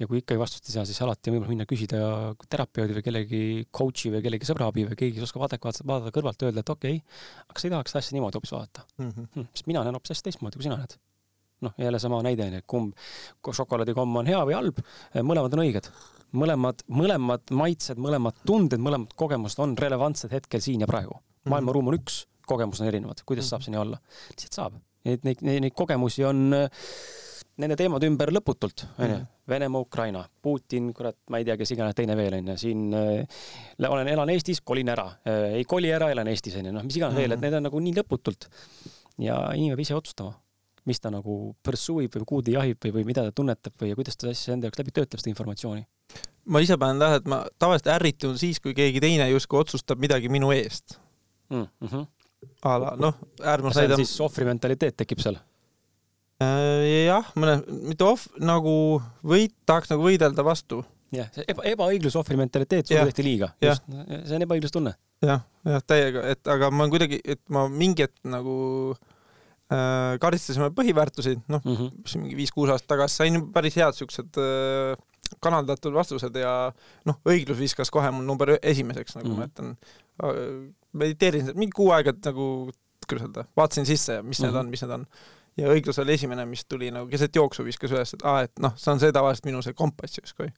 ja 0.00 0.06
kui 0.08 0.20
ikkagi 0.20 0.40
vastust 0.40 0.68
ei 0.68 0.76
saa, 0.76 0.84
siis 0.88 1.00
alati 1.04 1.30
on 1.30 1.36
võimalik 1.36 1.52
minna 1.52 1.66
küsida 1.68 1.98
terapeudi 2.50 2.96
või 2.98 3.04
kellegi 3.06 3.40
coach'i 3.78 4.12
või 4.14 4.22
kellegi 4.24 4.48
sõbra 4.48 4.68
abi 4.70 4.86
või 4.88 4.98
keegi, 4.98 5.16
kes 5.16 5.28
oskab 5.28 5.46
adekvaatselt 5.48 5.88
vaadata 5.88 6.14
kõrvalt, 6.14 6.46
öelda, 6.46 6.64
et 6.64 6.72
okei 6.72 6.98
okay,, 7.00 7.18
aga 7.46 7.62
sa 7.62 7.68
ei 7.68 7.74
tahaks 7.74 7.94
seda 7.94 8.02
asja 8.04 8.16
niimoodi 8.16 8.40
hoopis 8.40 8.54
vaadata 8.56 8.86
mm. 8.98 9.10
-hmm. 9.10 9.28
Hmm, 9.34 9.48
sest 9.54 9.70
mina 9.70 9.84
näen 9.86 9.98
hoopis 9.98 10.14
hästi 10.14 10.28
teistmoodi, 10.28 10.60
kui 10.60 10.68
sina 10.68 10.78
näed. 10.80 10.96
noh, 11.64 11.72
jälle 11.80 11.98
sama 11.98 12.20
näide 12.22 12.44
on 12.44 12.52
ju, 12.52 12.58
et 12.58 12.66
kumb 12.68 13.52
šokolaadikomm 13.58 14.16
on 14.20 14.26
hea 14.28 14.40
või 14.44 14.56
halb, 14.58 14.80
mõlemad 15.16 15.56
on 15.56 15.64
õiged. 15.64 15.90
mõlemad, 16.36 16.82
mõlemad 16.88 17.50
maitsed, 17.50 17.98
mõlemad 17.98 18.42
tunded, 18.46 18.80
mõlemad 18.80 19.14
kogemused 19.16 19.62
on 19.62 19.76
relevantsed 19.78 20.32
hetkel 20.32 20.60
siin 20.60 20.80
ja 20.80 20.86
praegu. 20.86 21.14
Mhm. 21.14 21.50
maailmaruum 21.50 21.88
on 21.88 21.94
üks, 21.94 22.26
kogemused 22.46 22.82
on 22.82 22.88
erinevad, 22.88 23.22
kuidas 23.24 23.44
mm 23.44 23.46
-hmm. 23.46 23.50
saab 23.50 23.62
see 23.62 23.70
nii 23.70 23.80
olla? 23.80 23.98
lihtsalt 24.30 24.52
saab. 24.52 24.82
Neid, 25.04 25.22
neid, 25.22 25.42
neid 25.42 25.74
kogemusi 25.74 26.24
on 26.24 26.52
äh, 26.52 26.68
nende 27.62 27.76
teemade 27.78 28.08
ümber 28.10 28.32
lõputult, 28.34 28.84
onju. 29.00 29.18
Venemaa, 29.46 29.84
Ukraina, 29.86 30.24
Putin, 30.42 30.88
kurat, 30.96 31.16
ma 31.30 31.38
ei 31.38 31.46
tea, 31.46 31.54
kes 31.60 31.70
iganes 31.76 31.94
teine 31.96 32.16
veel 32.18 32.34
onju, 32.40 32.56
siin 32.60 32.88
äh, 32.96 33.44
olen, 33.88 34.08
elan 34.10 34.32
Eestis, 34.34 34.60
kolin 34.66 34.90
ära 34.92 35.06
äh,, 35.22 35.58
ei 35.60 35.68
koli 35.68 35.92
ära, 35.94 36.10
elan 36.12 36.28
Eestis 36.32 36.58
onju, 36.60 36.74
noh, 36.74 36.84
mis 36.86 36.98
iganes 36.98 37.14
mm. 37.14 37.22
veel, 37.22 37.36
et 37.36 37.44
need 37.44 37.56
on 37.58 37.66
nagu 37.68 37.82
nii 37.84 37.94
lõputult. 38.00 38.48
ja 39.22 39.38
inimene 39.54 39.76
peab 39.76 39.84
ise 39.86 39.96
otsustama, 39.96 40.34
mis 40.86 41.00
ta 41.02 41.12
nagu 41.14 41.38
pursue 41.64 42.06
ib 42.06 42.18
või 42.18 42.28
kuhu 42.32 42.46
ta 42.46 42.56
jahib 42.58 42.82
või, 42.84 42.96
või 42.98 43.06
mida 43.12 43.24
ta 43.26 43.34
tunnetab 43.34 43.78
või 43.80 43.94
kuidas 43.98 44.18
ta 44.20 44.28
asja 44.34 44.56
enda 44.56 44.68
jaoks 44.68 44.82
läbi 44.82 44.96
töötleb, 44.98 45.22
seda 45.22 45.32
informatsiooni. 45.32 45.86
ma 46.52 46.62
ise 46.66 46.76
panen 46.80 47.00
tähele, 47.00 47.22
et 47.22 47.30
ma 47.30 47.40
tavaliselt 47.62 47.92
ärritun 47.96 48.36
siis, 48.42 48.60
kui 48.60 48.74
keegi 48.76 49.02
teine 49.02 49.30
justkui 49.30 49.62
otsustab 49.62 50.02
midagi 50.02 50.28
minu 50.28 50.52
eest 50.54 50.98
mm. 51.50 51.66
-hmm. 51.80 52.06
a 52.62 52.78
la 52.82 52.96
noh, 52.98 53.14
ärmas 53.40 53.78
näide. 53.78 54.02
siis 54.02 54.20
ohvrimentaliteet 54.20 54.96
tekib 55.04 55.22
seal 55.22 55.38
jah, 56.40 57.32
mõne, 57.38 57.56
mitte 57.88 58.04
ohv-, 58.04 58.28
nagu 58.44 58.76
võit, 59.24 59.54
tahaks 59.68 59.90
nagu 59.92 60.04
võidelda 60.04 60.44
vastu. 60.44 60.82
jah, 61.14 61.28
see 61.32 61.46
eba, 61.48 61.64
ebaõiglus, 61.70 62.16
ohvri 62.18 62.36
mentaliteet, 62.36 62.88
sulle 62.88 63.06
tehti 63.08 63.24
liiga. 63.24 63.52
see 63.62 64.36
on 64.36 64.44
ebaõiglustunne. 64.44 64.94
jah, 65.24 65.44
jah, 65.64 65.84
täiega, 65.86 66.24
et 66.34 66.52
aga 66.52 66.70
ma 66.70 66.88
kuidagi, 66.92 67.20
et 67.24 67.40
ma 67.48 67.66
mingi 67.72 68.04
hetk 68.04 68.20
nagu 68.28 68.56
äh, 69.72 70.16
karistasime 70.22 70.70
põhiväärtuseid, 70.76 71.44
noh 71.48 71.64
mm 71.64 71.76
-hmm., 71.76 72.00
mis 72.04 72.16
mingi 72.20 72.40
viis-kuus 72.42 72.72
aastat 72.74 72.96
tagasi 72.96 73.22
sain 73.22 73.40
päris 73.52 73.78
head 73.80 73.96
siuksed 73.96 74.40
äh, 74.42 74.96
kanaldatud 75.42 75.94
vastused 75.94 76.36
ja 76.38 76.72
noh, 77.08 77.20
õiglus 77.26 77.58
viskas 77.58 77.90
kohe 77.90 78.10
mul 78.14 78.26
number 78.26 78.58
esimeseks, 78.60 79.16
nagu 79.16 79.28
mm 79.28 79.34
-hmm. 79.34 79.38
ma 79.38 79.46
ütlen. 79.46 79.76
Äh, 80.22 80.74
mediteerisin 80.92 81.56
mingi 81.56 81.72
kuu 81.76 81.90
aega 81.92 82.12
nagu, 82.24 82.70
kuidas 83.08 83.26
öelda, 83.26 83.44
vaatasin 83.56 83.86
sisse, 83.86 84.22
mis 84.22 84.40
mm 84.40 84.44
-hmm. 84.44 84.52
need 84.52 84.60
on, 84.60 84.70
mis 84.70 84.82
need 84.82 84.92
on 84.92 85.06
ja 85.60 85.70
õiglus 85.72 85.98
oli 86.02 86.16
esimene, 86.16 86.44
mis 86.48 86.64
tuli 86.68 86.90
nagu 86.94 87.08
keset 87.10 87.36
jooksu 87.36 87.64
viskas 87.66 87.94
üles, 87.94 88.12
et 88.16 88.26
aa, 88.26 88.44
et 88.46 88.62
noh, 88.62 88.76
see 88.80 88.92
on 88.92 89.02
see 89.02 89.14
tavaliselt 89.14 89.48
minu 89.48 89.62
see 89.64 89.76
kompass 89.76 90.20
justkui. 90.20 90.50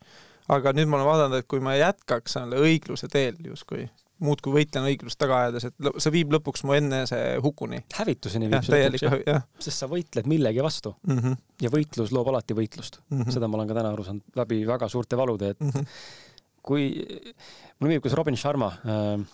aga 0.48 0.72
nüüd 0.76 0.90
ma 0.90 0.98
olen 0.98 1.08
vaadanud, 1.08 1.42
et 1.42 1.48
kui 1.50 1.62
ma 1.64 1.76
jätkaks 1.78 2.38
selle 2.38 2.60
õigluse 2.64 3.10
teel 3.12 3.38
justkui, 3.44 3.86
muudkui 4.24 4.54
võitlen 4.56 4.88
õiglust 4.90 5.18
taga 5.20 5.42
ajades, 5.44 5.68
et 5.68 5.90
see 6.02 6.14
viib 6.14 6.32
lõpuks 6.34 6.64
mu 6.66 6.74
enese 6.74 7.18
hukuni. 7.44 7.82
hävituseni 7.94 8.50
viib 8.50 8.66
see 8.66 8.86
lõpuks 8.90 9.26
jah, 9.28 9.44
sest 9.62 9.84
sa 9.84 9.90
võitled 9.90 10.30
millegi 10.30 10.64
vastu 10.64 10.94
mm. 11.06 11.18
-hmm. 11.18 11.42
ja 11.62 11.72
võitlus 11.74 12.14
loob 12.14 12.32
alati 12.32 12.56
võitlust 12.58 13.02
mm. 13.04 13.20
-hmm. 13.20 13.34
seda 13.36 13.48
ma 13.50 13.60
olen 13.60 13.70
ka 13.70 13.78
täna 13.78 13.92
aru 13.94 14.06
saanud 14.06 14.40
läbi 14.42 14.64
väga 14.66 14.88
suurte 14.88 15.16
valude, 15.16 15.54
et 15.54 15.60
mm 15.60 15.70
-hmm. 15.70 16.00
kui, 16.62 16.90
mulle 17.78 17.92
meeldib, 17.92 18.08
kuidas 18.08 18.18
Robin 18.18 18.36
Sharma 18.36 18.72
äh, 18.82 19.28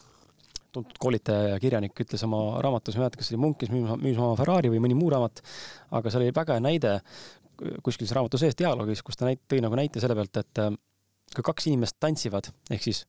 tuntud 0.74 0.98
koolitaja 1.00 1.54
ja 1.54 1.62
kirjanik 1.62 2.04
ütles 2.04 2.22
oma 2.26 2.42
raamatus, 2.64 2.96
ma 2.96 3.02
ei 3.02 3.04
mäleta, 3.04 3.20
kas 3.20 3.30
see 3.30 3.36
oli 3.36 3.44
Munk, 3.44 3.60
kes 3.62 3.72
müüs, 3.72 3.94
müüs 4.02 4.20
oma 4.20 4.34
Ferrari 4.40 4.72
või 4.72 4.82
mõni 4.84 4.98
muu 4.98 5.08
raamat, 5.14 5.42
aga 5.94 6.12
seal 6.12 6.26
oli 6.26 6.34
väga 6.36 6.58
hea 6.58 6.64
näide 6.64 6.98
kuskil 7.84 8.08
seal 8.08 8.18
raamatu 8.20 8.40
sees 8.40 8.56
dialoogis, 8.58 9.02
kus 9.06 9.18
ta 9.18 9.28
näit-, 9.28 9.42
tõi 9.50 9.62
nagu 9.64 9.78
näite 9.78 10.02
selle 10.02 10.16
pealt, 10.18 10.42
et 10.42 10.62
äh, 10.62 10.70
kui 11.34 11.46
kaks 11.46 11.68
inimest 11.70 11.98
tantsivad, 12.02 12.50
ehk 12.74 12.84
siis 12.84 13.04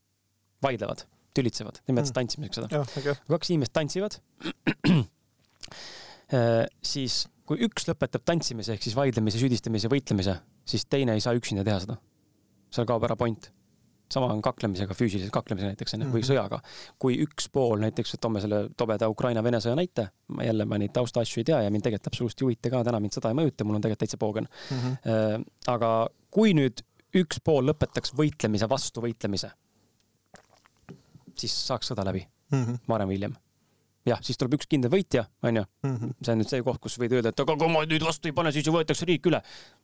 vaidlevad, 0.65 1.05
tülitsevad, 1.35 1.81
nimetas 1.89 2.11
mm. 2.11 2.17
tantsimiseks 2.19 2.61
seda. 2.61 2.83
Okay. 2.85 3.15
kui 3.25 3.35
kaks 3.35 3.53
inimest 3.53 3.73
tantsivad, 3.75 4.19
äh, 6.37 6.63
siis 6.85 7.23
kui 7.45 7.61
üks 7.65 7.89
lõpetab 7.89 8.25
tantsimise 8.25 8.75
ehk 8.75 8.85
siis 8.85 8.97
vaidlemise, 8.97 9.41
süüdistamise, 9.41 9.91
võitlemise, 9.91 10.39
siis 10.65 10.87
teine 10.89 11.17
ei 11.17 11.23
saa 11.23 11.35
üksinda 11.37 11.65
teha 11.65 11.81
seda. 11.83 11.99
seal 12.73 12.87
kaob 12.89 13.05
ära 13.07 13.15
point 13.15 13.51
sama 14.11 14.29
on 14.33 14.41
kaklemisega, 14.45 14.95
füüsilise 14.97 15.31
kaklemisega 15.33 15.73
näiteks 15.73 15.97
onju, 15.97 16.09
või 16.11 16.21
mhm. 16.21 16.29
sõjaga. 16.29 16.59
kui 17.01 17.17
üks 17.23 17.49
pool 17.53 17.81
näiteks, 17.83 18.15
toome 18.21 18.41
selle 18.43 18.65
tobeda 18.77 19.09
Ukraina-Vene 19.11 19.61
sõja 19.63 19.77
näite, 19.79 20.09
ma 20.35 20.45
jälle, 20.47 20.67
ma 20.69 20.79
neid 20.81 20.93
taustaasju 20.95 21.41
ei 21.41 21.47
tea 21.51 21.61
ja 21.65 21.71
mind 21.73 21.85
tegelikult 21.85 22.11
absoluutselt 22.11 22.43
ei 22.43 22.49
huvita 22.49 22.73
ka, 22.73 22.83
täna 22.89 23.01
mind 23.03 23.17
sõda 23.17 23.31
ei 23.33 23.39
mõjuta, 23.41 23.67
mul 23.67 23.79
on 23.79 23.85
tegelikult 23.85 24.05
täitsa 24.05 24.21
poogen 24.21 24.49
mm. 24.49 24.83
-hmm. 24.83 25.47
aga 25.73 25.93
kui 26.33 26.53
nüüd 26.57 26.83
üks 27.15 27.39
pool 27.43 27.65
lõpetaks 27.69 28.13
võitlemise 28.17 28.69
vastu 28.69 29.01
võitlemise, 29.03 29.51
siis 31.35 31.55
saaks 31.67 31.91
sõda 31.93 32.05
läbi 32.05 32.25
mm 32.25 32.63
-hmm. 32.63 32.79
varem 32.87 33.09
või 33.09 33.19
hiljem 33.19 33.35
jah, 34.05 34.21
siis 34.21 34.37
tuleb 34.37 34.59
üks 34.59 34.69
kindel 34.69 34.91
võitja, 34.93 35.25
onju. 35.45 35.63
Mhm. 35.85 36.17
see 36.21 36.33
on 36.33 36.39
nüüd 36.41 36.51
see 36.51 36.61
koht, 36.65 36.81
kus 36.81 36.99
võid 37.01 37.15
öelda, 37.17 37.33
et 37.33 37.39
aga 37.39 37.55
kui 37.57 37.71
ma 37.71 37.85
nüüd 37.89 38.05
vastu 38.05 38.29
ei 38.29 38.35
pane, 38.37 38.51
siis 38.51 38.67
ju 38.67 38.73
võetakse 38.75 39.07
riik 39.09 39.25
üle. 39.25 39.41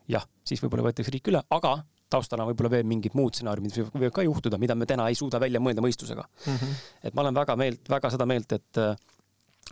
jah, 0.07 0.27
siis 0.45 0.61
võib-olla 0.61 0.89
võetakse 0.89 1.11
riik 1.11 1.27
üle, 1.27 1.41
aga 1.49 1.83
taustal 2.11 2.43
on 2.43 2.51
võib-olla 2.51 2.73
veel 2.75 2.87
mingid 2.87 3.15
muud 3.17 3.35
stsenaariumid, 3.37 3.77
võivad 3.93 4.15
ka 4.15 4.25
juhtuda, 4.27 4.59
mida 4.61 4.75
me 4.75 4.87
täna 4.89 5.07
ei 5.09 5.17
suuda 5.17 5.39
välja 5.41 5.61
mõelda 5.63 5.83
mõistusega 5.83 6.25
mm. 6.27 6.55
-hmm. 6.55 6.81
et 7.07 7.15
ma 7.17 7.25
olen 7.25 7.37
väga 7.41 7.55
meelt, 7.59 7.83
väga 7.89 8.11
seda 8.13 8.27
meelt, 8.29 8.51
et 8.57 8.81
äh, 8.81 8.95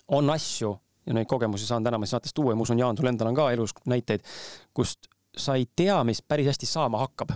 on 0.08 0.30
asju 0.34 0.74
ja 1.06 1.16
neid 1.18 1.30
kogemusi 1.30 1.68
saan 1.68 1.84
täna 1.84 2.00
ma 2.00 2.08
saates 2.10 2.34
tuua 2.36 2.54
ja 2.54 2.60
ma 2.60 2.66
usun, 2.68 2.80
Jaan, 2.80 2.98
sul 2.98 3.10
endal 3.10 3.32
on 3.32 3.38
ka 3.38 3.50
elus 3.52 3.74
näiteid, 3.90 4.26
kust 4.74 5.10
sa 5.38 5.56
ei 5.60 5.68
tea, 5.76 5.98
mis 6.04 6.22
päris 6.22 6.50
hästi 6.52 6.70
saama 6.70 7.02
hakkab. 7.06 7.36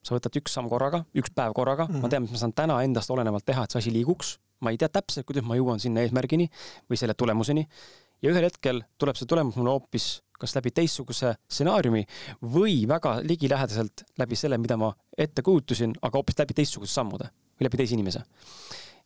sa 0.00 0.14
võtad 0.16 0.36
üks 0.40 0.54
samm 0.56 0.70
korraga, 0.72 1.02
üks 1.12 1.28
päev 1.36 1.52
korraga 1.52 1.84
mm, 1.84 1.94
-hmm. 1.94 2.02
ma 2.02 2.08
tean, 2.08 2.22
mis 2.24 2.32
ma 2.32 2.38
saan 2.40 2.52
täna 2.56 2.78
endast 2.82 3.10
olenevalt 3.10 3.44
teha, 3.44 3.64
et 3.64 3.70
see 3.70 3.78
asi 3.78 3.92
liiguks. 3.92 4.38
ma 4.60 4.70
ei 4.70 4.78
tea 4.78 4.88
täpselt, 4.88 5.26
kuidas 5.26 5.44
ma 5.44 5.56
jõuan 5.56 5.80
sinna 5.80 6.00
eesmärgini 6.00 6.48
või 6.90 6.96
selle 6.96 7.14
tulemuseni. 7.14 7.68
ja 8.22 8.30
ühel 8.30 8.44
hetkel 8.44 8.82
tuleb 8.98 9.16
see 9.16 9.26
tulemus 9.26 9.56
mulle 9.56 9.70
hoopis 9.70 10.22
kas 10.40 10.56
läbi 10.56 10.72
teistsuguse 10.74 11.34
stsenaariumi 11.50 12.04
või 12.54 12.82
väga 12.88 13.18
ligilähedaselt 13.24 14.04
läbi 14.20 14.38
selle, 14.38 14.58
mida 14.58 14.78
ma 14.80 14.90
ette 15.18 15.44
kujutasin, 15.46 15.96
aga 16.00 16.20
hoopis 16.20 16.38
läbi 16.40 16.56
teistsuguse 16.60 16.92
sammude 16.94 17.30
või 17.58 17.68
läbi 17.68 17.80
teise 17.82 17.96
inimese. 17.96 18.24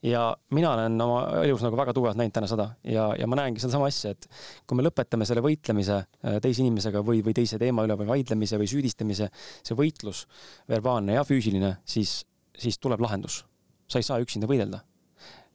ja 0.04 0.36
mina 0.52 0.72
olen 0.74 1.00
oma 1.00 1.20
elus 1.46 1.62
nagu 1.64 1.76
väga 1.80 1.94
tugevalt 1.96 2.18
näinud 2.20 2.34
täna 2.36 2.48
seda 2.50 2.66
ja, 2.84 3.06
ja 3.18 3.26
ma 3.26 3.38
näengi 3.40 3.62
sedasama 3.62 3.88
asja, 3.88 4.12
et 4.12 4.28
kui 4.66 4.76
me 4.76 4.84
lõpetame 4.84 5.24
selle 5.24 5.40
võitlemise 5.44 5.96
äh, 5.96 6.40
teise 6.44 6.60
inimesega 6.62 7.00
või, 7.00 7.22
või 7.24 7.34
teise 7.34 7.58
teema 7.58 7.86
üle 7.86 7.96
või 7.98 8.10
vaidlemise 8.10 8.60
või 8.60 8.68
süüdistamise, 8.70 9.30
see 9.62 9.78
võitlus, 9.78 10.26
verbaalne 10.68 11.16
ja 11.16 11.24
füüsiline, 11.24 11.78
siis, 11.88 12.20
siis 12.58 12.78
tuleb 12.78 13.00
lahendus. 13.00 13.44
sa 13.88 13.98
ei 13.98 14.06
saa 14.06 14.20
üksinda 14.20 14.46
võidelda. 14.46 14.84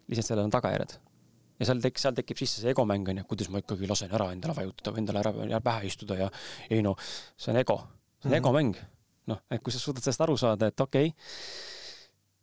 lihtsalt 0.07 0.33
sellel 0.33 0.49
on 0.49 0.57
tagajärjed 0.57 0.97
ja 1.59 1.67
seal 1.67 1.81
tek-, 1.83 1.99
seal 2.01 2.15
tekib 2.17 2.39
sisse 2.39 2.63
see 2.63 2.73
egomäng 2.73 3.07
onju, 3.13 3.25
kuidas 3.29 3.49
ma 3.51 3.61
ikkagi 3.63 3.89
lasen 3.89 4.13
ära 4.15 4.31
endale 4.35 4.55
vajutada 4.57 4.93
või 4.95 5.03
endale 5.03 5.23
ära 5.23 5.61
pähe 5.63 5.89
istuda 5.89 6.17
ja 6.19 6.29
ei 6.69 6.83
no 6.85 6.95
see 7.01 7.51
on 7.53 7.59
ego, 7.61 7.81
see 8.19 8.29
on 8.29 8.31
mm 8.31 8.33
-hmm. 8.33 8.37
egomäng. 8.39 8.79
noh, 9.29 9.41
et 9.51 9.61
kui 9.61 9.73
sa 9.73 9.79
suudad 9.79 10.01
sellest 10.01 10.21
aru 10.25 10.37
saada, 10.37 10.67
et 10.67 10.79
okei 10.81 11.07
okay,, 11.07 11.17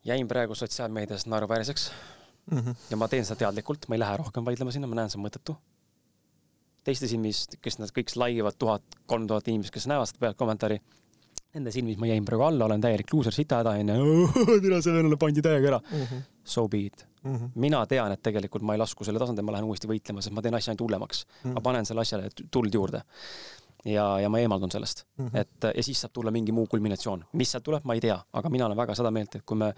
jäin 0.06 0.28
praegu 0.28 0.54
sotsiaalmeedias 0.54 1.26
naeruväärseks 1.26 1.90
mm 2.50 2.58
-hmm. 2.58 2.74
ja 2.90 2.96
ma 2.96 3.08
teen 3.08 3.24
seda 3.24 3.38
teadlikult, 3.38 3.88
ma 3.88 3.94
ei 3.94 3.98
lähe 3.98 4.16
rohkem 4.16 4.44
vaidlema 4.44 4.70
sinna, 4.70 4.86
ma 4.86 4.94
näen, 4.94 5.10
see 5.10 5.20
on 5.20 5.26
mõttetu. 5.26 5.56
teiste 6.84 7.08
silmis, 7.08 7.48
kes 7.62 7.78
nad 7.78 7.90
kõik 7.90 8.12
slaigivad 8.12 8.54
tuhat, 8.58 8.82
kolm 9.06 9.26
tuhat 9.26 9.48
inimest, 9.48 9.72
kes 9.74 9.86
näevad 9.90 10.06
seda 10.06 10.18
pealt 10.18 10.36
kommentaari, 10.36 10.80
nende 11.54 11.72
silmis 11.72 11.98
ma 11.98 12.06
jäin 12.06 12.24
praegu 12.24 12.44
alla, 12.46 12.64
olen 12.64 12.80
täielik 12.80 13.12
luuser, 13.12 13.32
sitahäda 13.32 13.70
onju, 13.70 14.28
tere, 14.64 14.82
sellele 14.82 15.16
pandi 15.16 15.42
täiega 15.42 15.68
ära 15.68 15.80
mm. 15.90 16.02
-hmm. 16.02 16.22
So 16.44 16.68
be 16.68 16.78
it 16.78 17.06
mm. 17.26 17.36
-hmm. 17.36 17.52
mina 17.66 17.84
tean, 17.86 18.12
et 18.12 18.22
tegelikult 18.22 18.62
ma 18.62 18.74
ei 18.74 18.82
lasku 18.82 19.04
selle 19.04 19.22
tasandil, 19.22 19.44
ma 19.44 19.56
lähen 19.56 19.68
uuesti 19.68 19.90
võitlema, 19.90 20.22
sest 20.22 20.34
ma 20.34 20.42
teen 20.42 20.54
asja 20.54 20.72
ainult 20.72 20.86
hullemaks 20.86 21.26
mm. 21.26 21.36
-hmm. 21.42 21.54
ma 21.54 21.60
panen 21.68 21.86
selle 21.86 22.06
asjale 22.06 22.30
tuld 22.50 22.74
juurde 22.74 23.02
ja, 23.86 24.04
ja 24.20 24.28
ma 24.32 24.38
eemaldun 24.42 24.70
sellest 24.70 25.04
mm. 25.16 25.26
-hmm. 25.26 25.38
et 25.40 25.76
ja 25.76 25.82
siis 25.82 26.00
saab 26.00 26.12
tulla 26.12 26.30
mingi 26.30 26.52
muu 26.52 26.66
kulminatsioon. 26.66 27.24
mis 27.32 27.50
sealt 27.50 27.64
tuleb, 27.64 27.84
ma 27.84 27.94
ei 27.94 28.00
tea, 28.00 28.18
aga 28.32 28.50
mina 28.50 28.66
olen 28.66 28.76
väga 28.76 28.94
seda 28.94 29.10
meelt, 29.10 29.34
et 29.34 29.44
kui 29.46 29.56
me 29.56 29.72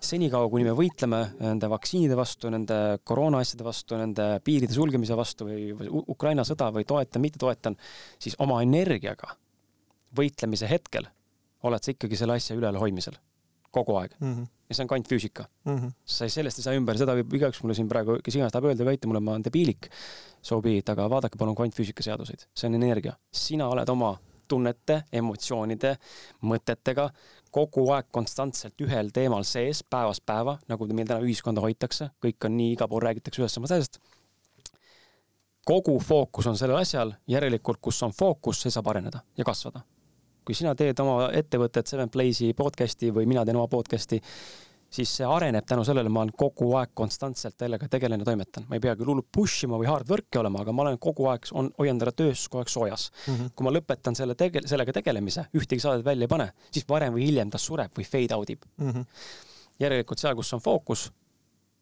senikaua, 0.00 0.48
kuni 0.50 0.64
me 0.64 0.74
võitleme 0.76 1.20
nende 1.40 1.70
vaktsiinide 1.70 2.16
vastu, 2.16 2.50
nende 2.50 2.80
koroona 3.04 3.38
asjade 3.38 3.64
vastu, 3.64 3.96
nende 3.96 4.40
piiride 4.44 4.72
sulgemise 4.72 5.16
vastu 5.16 5.48
või, 5.48 5.72
või 5.78 5.88
Ukraina 6.08 6.44
sõda 6.44 6.70
või 6.72 6.84
toetan, 6.84 7.22
mitte 7.22 7.38
toetan, 7.38 7.76
siis 8.18 8.36
oma 8.38 8.62
energiaga 8.62 9.36
võitlemise 10.16 10.68
hetkel 10.70 11.08
oled 11.64 11.82
sa 11.82 11.94
ikkagi 11.94 12.16
selle 12.16 12.36
asja 12.38 12.56
ülevalhoidmisel 12.56 13.16
kogu 13.74 13.96
aeg 13.98 14.12
mm. 14.18 14.34
-hmm. 14.34 14.46
Ja 14.74 14.80
see 14.80 14.86
on 14.88 14.90
kvantfüüsika 14.90 15.46
mm. 15.46 15.76
-hmm. 15.76 15.94
sa 16.04 16.28
sellest 16.28 16.58
ei 16.58 16.66
saa 16.66 16.74
ümber, 16.74 16.98
seda 16.98 17.14
võib 17.20 17.38
igaüks 17.38 17.62
mulle 17.62 17.78
siin 17.78 17.88
praegu, 17.88 18.18
kes 18.24 18.38
iganes 18.38 18.52
tahab 18.52 18.70
öelda 18.72 18.86
väita 18.88 19.08
mulle, 19.08 19.22
ma 19.22 19.36
olen 19.36 19.46
debiilik, 19.46 19.88
so 20.42 20.60
be 20.62 20.76
it, 20.80 20.88
aga 20.90 21.06
vaadake 21.10 21.38
palun 21.38 21.56
kvantfüüsika 21.58 22.02
seaduseid, 22.02 22.48
see 22.54 22.68
on 22.68 22.80
energia. 22.80 23.14
sina 23.32 23.68
oled 23.68 23.88
oma 23.88 24.16
tunnete, 24.48 25.04
emotsioonide, 25.12 25.94
mõtetega 26.42 27.08
kogu 27.54 27.86
aeg 27.94 28.10
konstantselt 28.12 28.82
ühel 28.84 29.08
teemal 29.14 29.46
sees, 29.48 29.82
päevast 29.82 30.24
päeva, 30.26 30.58
nagu 30.68 30.88
meil 30.90 31.06
täna 31.06 31.22
ühiskonda 31.24 31.62
hoitakse, 31.64 32.10
kõik 32.24 32.48
on 32.48 32.56
nii, 32.58 32.74
igal 32.74 32.90
pool 32.90 33.06
räägitakse 33.06 33.42
ühest 33.42 33.60
samast 33.60 33.78
asjast. 33.78 34.00
kogu 35.64 35.98
fookus 35.98 36.46
on 36.46 36.58
sellel 36.60 36.76
asjal, 36.76 37.14
järelikult, 37.26 37.80
kus 37.80 38.02
on 38.02 38.12
fookus, 38.12 38.60
see 38.60 38.70
saab 38.70 38.90
areneda 38.92 39.22
ja 39.38 39.44
kasvada 39.44 39.80
kui 40.44 40.56
sina 40.56 40.74
teed 40.76 41.00
oma 41.00 41.30
ettevõtet 41.32 41.88
Seven 41.88 42.12
Place'i 42.12 42.54
podcast'i 42.56 43.10
või 43.14 43.26
mina 43.30 43.44
teen 43.44 43.56
oma 43.56 43.68
podcast'i, 43.70 44.20
siis 44.94 45.10
see 45.18 45.26
areneb 45.26 45.66
tänu 45.66 45.84
sellele, 45.86 46.10
ma 46.12 46.22
olen 46.22 46.34
kogu 46.38 46.68
aeg 46.78 46.92
konstantselt 46.96 47.56
sellega 47.58 47.88
tegelen 47.90 48.22
ja 48.22 48.28
toimetan. 48.28 48.66
ma 48.68 48.76
ei 48.76 48.82
pea 48.84 48.94
küll 48.98 49.10
hullult 49.10 49.26
push 49.32 49.66
ima 49.66 49.78
või 49.80 49.88
hard 49.90 50.10
work'i 50.10 50.38
olema, 50.38 50.62
aga 50.62 50.74
ma 50.76 50.84
olen 50.84 51.00
kogu 51.02 51.26
aeg, 51.32 51.48
on, 51.58 51.70
hoian 51.78 51.98
teda 51.98 52.12
töös 52.12 52.44
kogu 52.48 52.62
aeg 52.62 52.72
soojas 52.72 53.08
mm. 53.10 53.34
-hmm. 53.34 53.54
kui 53.56 53.66
ma 53.66 53.74
lõpetan 53.74 54.18
selle 54.18 54.36
tege-, 54.38 54.62
sellega 54.70 54.94
tegelemise, 55.00 55.46
ühtegi 55.56 55.82
saadet 55.82 56.04
välja 56.04 56.28
ei 56.28 56.34
pane, 56.36 56.50
siis 56.70 56.86
varem 56.88 57.16
või 57.16 57.26
hiljem 57.26 57.50
ta 57.50 57.58
sureb 57.58 57.96
või 57.98 58.06
fade 58.06 58.36
out 58.36 58.50
ib 58.50 58.64
mm. 58.76 58.90
-hmm. 58.90 59.06
järelikult 59.80 60.18
seal, 60.18 60.36
kus 60.36 60.52
on 60.54 60.60
fookus 60.60 61.10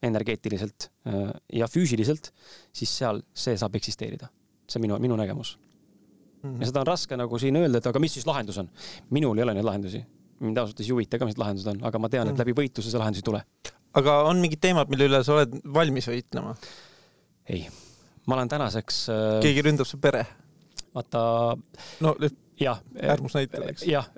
energeetiliselt 0.03 0.91
äh, 1.07 1.31
ja 1.53 1.69
füüsiliselt, 1.69 2.33
siis 2.73 2.97
seal 2.99 3.23
see 3.35 3.57
saab 3.57 3.77
eksisteerida. 3.77 4.29
see 4.69 4.79
on 4.81 4.89
minu, 4.89 4.99
minu 4.99 5.17
nägemus 5.17 5.59
mm. 6.43 6.51
-hmm. 6.51 6.61
ja 6.61 6.71
seda 6.71 6.83
on 6.83 6.87
raske 6.87 7.17
nagu 7.17 7.39
siin 7.39 7.57
öelda, 7.57 7.79
et 7.79 7.87
aga 7.87 8.03
mis 8.03 8.19
siis 8.19 8.27
lahendus 8.27 8.59
on. 8.59 8.69
minul 9.11 9.39
ei 9.39 9.47
ole 9.47 9.55
neid 9.55 9.69
lahendusi. 9.69 10.05
mind 10.41 10.59
ausalt 10.59 10.75
öeldes 10.75 10.91
ei 10.91 10.93
huvita 10.97 11.19
ka, 11.19 11.29
mis 11.29 11.39
lahendused 11.39 11.71
on, 11.75 11.85
aga 11.87 11.99
ma 11.99 12.09
tean, 12.09 12.29
et 12.29 12.35
mhm. 12.35 12.43
läbi 12.43 12.57
võitluse 12.63 12.91
see 12.91 12.99
lahendus 12.99 13.23
ei 13.23 13.29
tule. 13.31 13.43
aga 13.95 14.19
on 14.29 14.41
mingid 14.43 14.61
teemad, 14.61 14.91
mille 14.91 15.09
üle 15.11 15.25
sa 15.25 15.39
oled 15.39 15.59
valmis 15.75 16.09
võitlema? 16.09 16.55
ei, 17.49 17.67
ma 18.27 18.39
olen 18.39 18.49
tänaseks 18.49 19.03
äh.... 19.09 19.41
keegi 19.43 19.69
ründab 19.69 19.89
su 19.89 20.01
pere? 20.03 20.27
vaata. 20.95 21.57
no 22.01 22.17
jah. 22.61 22.83
äärmusnäitel, 23.03 23.69
eks. 23.73 23.87
jah, 23.89 24.09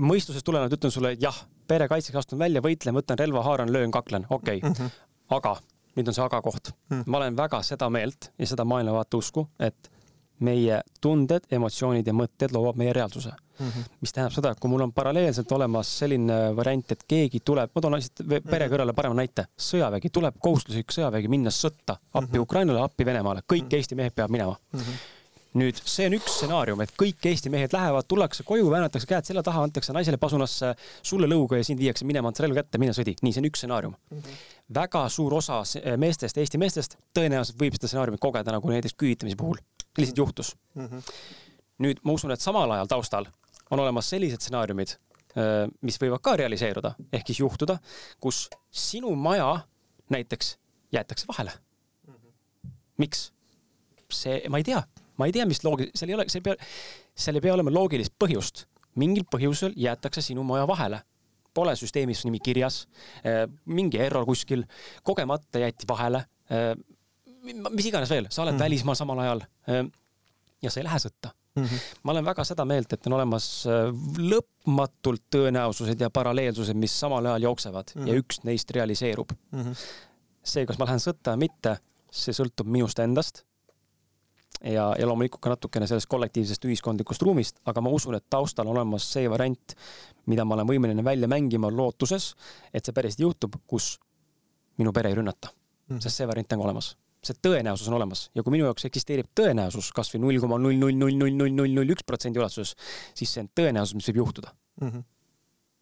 mõistusest 0.00 0.46
tulenevalt 0.46 0.76
ütlen 0.78 0.94
sulle, 0.94 1.14
jah, 1.20 1.36
pere 1.68 1.88
kaitseks 1.90 2.22
astun 2.22 2.40
välja, 2.40 2.62
võitlen, 2.64 2.96
võtan 2.96 3.18
relva, 3.20 3.42
haaran, 3.46 3.72
löön, 3.72 3.92
kaklen, 3.94 4.26
okei 4.30 4.62
okay. 4.62 4.70
mm. 4.70 4.76
-hmm. 4.78 5.36
aga 5.36 5.58
nüüd 5.98 6.08
on 6.08 6.16
see 6.16 6.24
aga 6.24 6.40
koht 6.44 6.72
mm.. 6.90 7.04
ma 7.06 7.20
olen 7.20 7.36
väga 7.38 7.60
seda 7.66 7.88
meelt 7.90 8.30
ja 8.38 8.46
seda 8.46 8.66
maailmavaate 8.68 9.18
usku, 9.18 9.48
et 9.58 9.90
meie 10.44 10.80
tunded, 11.00 11.46
emotsioonid 11.50 12.06
ja 12.06 12.14
mõtted 12.16 12.54
loovad 12.54 12.78
meie 12.80 12.92
reaalsuse 12.92 13.32
mm. 13.58 13.68
-hmm. 13.68 13.90
mis 14.00 14.12
tähendab 14.12 14.34
seda, 14.34 14.50
et 14.50 14.60
kui 14.60 14.70
mul 14.70 14.86
on 14.86 14.92
paralleelselt 14.92 15.52
olemas 15.52 15.90
selline 15.98 16.38
variant, 16.56 16.92
et 16.92 17.04
keegi 17.08 17.40
tuleb, 17.44 17.70
ma 17.74 17.80
toon 17.80 17.98
lihtsalt 17.98 18.24
pere 18.28 18.66
mhm. 18.66 18.72
kõrvale 18.74 18.94
parema 18.94 19.20
näite, 19.20 19.48
sõjavägi 19.56 20.10
tuleb, 20.12 20.40
kohustuslik 20.40 20.94
sõjavägi 20.94 21.28
minna 21.28 21.50
sõtta 21.50 21.98
appi 21.98 22.26
mm 22.26 22.34
-hmm. 22.34 22.42
Ukrainale, 22.42 22.82
appi 22.82 23.04
Venemaale, 23.04 23.40
kõik 23.52 23.62
mm 23.62 23.68
-hmm. 23.68 23.76
Eesti 23.76 23.94
mehed 23.94 24.14
peavad 24.14 24.30
minema 24.30 24.56
mm. 24.72 24.80
-hmm 24.80 25.16
nüüd 25.58 25.78
see 25.88 26.06
on 26.08 26.16
üks 26.18 26.34
stsenaarium, 26.36 26.80
et 26.84 26.92
kõik 27.00 27.24
Eesti 27.30 27.50
mehed 27.50 27.72
lähevad, 27.72 28.06
tullakse 28.08 28.44
koju, 28.46 28.70
väänatakse 28.70 29.08
käed 29.08 29.24
selja 29.24 29.42
taha, 29.42 29.62
antakse 29.62 29.94
naisele 29.96 30.20
pasunasse, 30.20 30.74
sulle 31.02 31.26
lõuga 31.30 31.60
ja 31.60 31.64
sind 31.64 31.80
viiakse 31.80 32.06
minema, 32.08 32.28
antakse 32.28 32.44
relv 32.44 32.60
kätte, 32.60 32.78
mine 32.78 32.92
sõdi. 32.96 33.16
nii, 33.22 33.32
see 33.32 33.40
on 33.40 33.48
üks 33.50 33.62
stsenaarium 33.64 33.94
mm. 33.96 34.18
-hmm. 34.18 34.44
väga 34.74 35.08
suur 35.08 35.34
osa 35.34 35.62
meestest, 35.96 36.38
Eesti 36.38 36.58
meestest 36.58 36.98
tõenäoliselt 37.16 37.60
võib 37.60 37.78
seda 37.78 37.86
stsenaariumit 37.86 38.20
kogeda 38.20 38.52
nagu 38.52 38.70
näiteks 38.70 38.94
küüditamise 38.94 39.36
puhul 39.36 39.56
lihtsalt 39.98 40.18
juhtus 40.18 40.56
mm. 40.74 40.86
-hmm. 40.86 41.12
nüüd 41.84 42.00
ma 42.02 42.12
usun, 42.12 42.32
et 42.34 42.40
samal 42.40 42.70
ajal 42.70 42.86
taustal 42.86 43.28
on 43.70 43.80
olemas 43.80 44.10
sellised 44.10 44.40
stsenaariumid, 44.40 44.94
äh, 45.36 45.66
mis 45.80 45.98
võivad 46.00 46.22
ka 46.24 46.36
realiseeruda 46.36 46.94
ehk 47.12 47.26
siis 47.26 47.40
juhtuda, 47.40 47.78
kus 48.20 48.48
sinu 48.70 49.14
maja 49.16 49.50
näiteks 50.10 50.56
jäetakse 50.92 51.26
vahele. 51.28 51.52
-hmm. 52.06 52.70
miks? 52.96 53.32
see, 54.12 54.42
ma 54.48 54.58
ei 54.58 54.64
tea, 54.64 54.82
ma 55.16 55.26
ei 55.28 55.32
tea, 55.32 55.46
mis 55.46 55.60
loogi-, 55.64 55.90
seal 55.94 56.12
ei 56.12 56.16
ole, 56.16 56.26
see 56.32 56.40
ei 56.40 56.46
pea, 56.48 56.56
seal 57.18 57.38
ei 57.38 57.44
pea 57.44 57.54
olema 57.54 57.72
loogilist 57.74 58.14
põhjust. 58.18 58.66
mingil 58.98 59.22
põhjusel 59.30 59.76
jäetakse 59.78 60.22
sinu 60.24 60.42
maja 60.42 60.66
vahele. 60.66 61.02
Pole 61.54 61.74
süsteemis 61.78 62.24
nimi 62.26 62.40
kirjas, 62.42 62.88
äh, 63.22 63.44
mingi 63.66 64.00
error 64.02 64.24
kuskil, 64.26 64.64
kogemata 65.06 65.60
jäeti 65.62 65.86
vahele 65.88 66.24
äh, 66.50 66.72
mis 67.54 67.86
iganes 67.90 68.10
veel, 68.10 68.28
sa 68.30 68.42
oled 68.42 68.56
mm. 68.56 68.64
välismaal 68.64 68.96
samal 68.98 69.18
ajal 69.24 69.42
ehm, 69.68 69.90
ja 70.62 70.72
sa 70.72 70.80
ei 70.80 70.86
lähe 70.86 70.98
sõtta 71.02 71.32
mm. 71.56 71.64
-hmm. 71.64 71.80
ma 72.02 72.12
olen 72.12 72.24
väga 72.24 72.44
seda 72.44 72.64
meelt, 72.64 72.92
et 72.92 73.06
on 73.06 73.16
olemas 73.18 73.48
äh, 73.66 73.90
lõpmatult 74.18 75.26
tõenäosused 75.34 76.00
ja 76.00 76.10
paralleelsused, 76.10 76.76
mis 76.76 77.00
samal 77.00 77.26
ajal 77.26 77.42
jooksevad 77.42 77.92
mm 77.94 78.02
-hmm. 78.02 78.08
ja 78.08 78.22
üks 78.22 78.42
neist 78.44 78.70
realiseerub 78.70 79.32
mm. 79.50 79.60
-hmm. 79.60 79.74
see, 80.42 80.66
kas 80.66 80.78
ma 80.78 80.88
lähen 80.88 81.00
sõtta 81.04 81.34
või 81.34 81.48
mitte, 81.48 81.78
see 82.10 82.34
sõltub 82.34 82.66
minust 82.66 82.98
endast. 82.98 83.44
ja, 84.64 84.94
ja 84.98 85.06
loomulikult 85.06 85.40
ka 85.42 85.50
natukene 85.50 85.86
sellest 85.86 86.06
kollektiivsest 86.06 86.64
ühiskondlikust 86.64 87.22
ruumist, 87.22 87.60
aga 87.64 87.80
ma 87.80 87.90
usun, 87.90 88.14
et 88.14 88.24
taustal 88.30 88.66
on 88.66 88.76
olemas 88.76 89.12
see 89.12 89.30
variant, 89.30 89.74
mida 90.26 90.44
ma 90.44 90.54
olen 90.54 90.66
võimeline 90.66 91.04
välja 91.04 91.28
mängima 91.28 91.70
lootuses, 91.70 92.34
et 92.74 92.84
see 92.84 92.92
päriselt 92.92 93.20
juhtub, 93.20 93.54
kus 93.66 94.00
minu 94.78 94.92
pere 94.92 95.08
ei 95.08 95.14
rünnata 95.14 95.48
mm. 95.48 95.96
-hmm. 95.96 96.00
sest 96.00 96.16
see 96.16 96.26
variant 96.26 96.52
on 96.52 96.60
olemas 96.60 96.96
see 97.24 97.36
tõenäosus 97.42 97.88
on 97.90 97.96
olemas 97.98 98.28
ja 98.36 98.44
kui 98.46 98.54
minu 98.54 98.68
jaoks 98.68 98.86
eksisteerib 98.88 99.30
tõenäosus 99.36 99.90
kasvõi 99.94 100.20
null 100.22 100.40
koma 100.42 100.58
null 100.62 100.78
null 100.78 100.96
null 100.96 101.18
null 101.18 101.34
null 101.34 101.54
null 101.54 101.74
null 101.80 101.94
üks 101.94 102.06
protsendi 102.06 102.40
ulatuses, 102.40 102.74
siis 103.18 103.32
see 103.34 103.42
on 103.42 103.50
tõenäosus, 103.58 103.96
mis 103.98 104.08
võib 104.10 104.22
juhtuda 104.22 104.52
mm. 104.80 104.88
-hmm. 104.88 105.04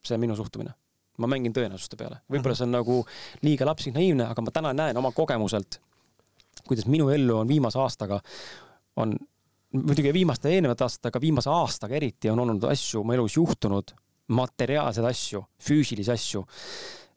see 0.06 0.16
on 0.16 0.24
minu 0.24 0.36
suhtumine. 0.36 0.74
ma 1.18 1.26
mängin 1.32 1.52
tõenäosuste 1.52 1.96
peale, 1.96 2.20
võib-olla 2.28 2.52
mhm. 2.52 2.58
see 2.58 2.66
on 2.66 2.74
nagu 2.76 2.96
liiga 3.42 3.66
lapsik 3.66 3.94
naiivne, 3.94 4.26
aga 4.32 4.42
ma 4.42 4.50
täna 4.52 4.72
näen 4.72 4.96
oma 4.96 5.12
kogemuselt, 5.16 5.80
kuidas 6.66 6.86
minu 6.86 7.08
ellu 7.08 7.38
on 7.38 7.48
viimase 7.48 7.78
aastaga, 7.78 8.20
on 8.96 9.16
muidugi 9.72 10.12
viimaste 10.12 10.52
eelnevate 10.52 10.84
aastatega, 10.84 11.20
viimase 11.20 11.50
aastaga 11.50 11.96
eriti 11.96 12.30
on 12.30 12.40
olnud 12.44 12.64
asju 12.68 13.02
mu 13.04 13.16
elus 13.16 13.36
juhtunud, 13.36 13.94
materiaalseid 14.36 15.06
asju, 15.06 15.42
füüsilisi 15.62 16.12
asju, 16.12 16.44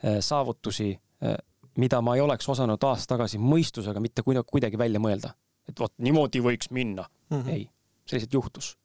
eh, 0.03 0.19
saavutusi 0.23 0.89
eh, 0.91 1.37
mida 1.77 2.01
ma 2.01 2.15
ei 2.15 2.21
oleks 2.21 2.49
osanud 2.49 2.83
aasta 2.83 3.15
tagasi 3.15 3.39
mõistusega 3.41 4.01
mitte 4.03 4.23
kuidagi 4.23 4.77
välja 4.77 4.99
mõelda. 4.99 5.33
et 5.69 5.79
vot 5.79 5.93
niimoodi 5.97 6.41
võiks 6.41 6.71
minna 6.71 7.05
mm. 7.29 7.41
-hmm. 7.41 7.49
ei, 7.49 7.69
see 8.05 8.17
lihtsalt 8.17 8.33
juhtus. 8.33 8.77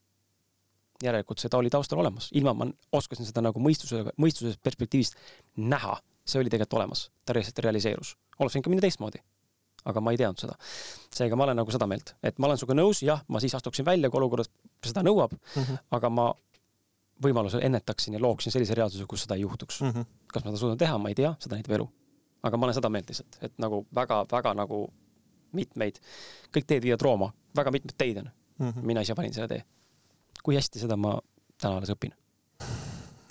järelikult 1.02 1.38
seda 1.38 1.58
oli 1.58 1.70
taustal 1.70 1.98
olemas, 1.98 2.30
ilma 2.32 2.54
ma 2.54 2.66
oskasin 2.92 3.26
seda 3.26 3.42
nagu 3.42 3.60
mõistusega, 3.60 4.14
mõistusest 4.20 4.62
perspektiivist 4.62 5.16
näha. 5.56 6.00
see 6.24 6.40
oli 6.40 6.50
tegelikult 6.50 6.80
olemas, 6.80 7.10
ta 7.24 7.34
lihtsalt 7.34 7.58
realiseerus. 7.58 8.16
oleks 8.38 8.54
võinud 8.54 8.64
ka 8.64 8.70
minna 8.70 8.80
teistmoodi. 8.80 9.18
aga 9.84 10.00
ma 10.00 10.10
ei 10.10 10.16
teadnud 10.16 10.38
seda. 10.38 10.56
seega 11.10 11.36
ma 11.36 11.44
olen 11.44 11.56
nagu 11.56 11.70
seda 11.70 11.86
meelt, 11.86 12.14
et 12.22 12.38
ma 12.38 12.46
olen 12.46 12.58
sinuga 12.58 12.74
nõus, 12.74 13.02
jah, 13.02 13.24
ma 13.28 13.40
siis 13.40 13.54
astuksin 13.54 13.84
välja, 13.84 14.10
kui 14.10 14.18
olukord 14.18 14.50
seda 14.84 15.02
nõuab 15.02 15.32
mm, 15.32 15.62
-hmm. 15.62 15.78
aga 15.90 16.10
ma 16.10 16.34
võimalusel 17.22 17.62
ennetaksin 17.64 18.14
ja 18.14 18.20
looksin 18.20 18.52
sellise 18.52 18.74
reaalsuse, 18.74 19.06
kus 19.06 19.22
seda 19.22 19.34
ei 19.34 19.40
juhtuks 19.40 19.80
mm. 19.80 19.90
-hmm. 19.90 20.04
kas 20.26 20.44
ma 20.44 20.50
seda 20.50 20.60
suudan 20.60 20.78
teha, 20.78 20.98
ma 20.98 21.08
ei 21.08 21.14
tea, 21.14 21.34
seda 21.38 21.56
näitab 21.56 21.78
elu 21.78 21.90
aga 22.44 22.60
ma 22.60 22.68
olen 22.68 22.76
seda 22.76 22.90
meelt 22.92 23.10
lihtsalt, 23.10 23.38
et 23.44 23.54
nagu 23.62 23.84
väga-väga 23.94 24.54
nagu 24.58 24.84
mitmeid, 25.54 26.00
kõik 26.54 26.66
teed 26.68 26.84
viivad 26.84 27.04
Rooma, 27.04 27.30
väga 27.56 27.72
mitmeid 27.74 27.96
teid 27.98 28.20
on 28.22 28.28
mm. 28.28 28.68
-hmm. 28.70 28.82
mina 28.82 29.04
ise 29.04 29.16
valin 29.16 29.34
selle 29.34 29.48
tee. 29.48 29.64
kui 30.42 30.56
hästi, 30.56 30.78
seda 30.78 30.96
ma 30.96 31.16
täna 31.60 31.76
alles 31.78 31.90
õpin. 31.94 32.12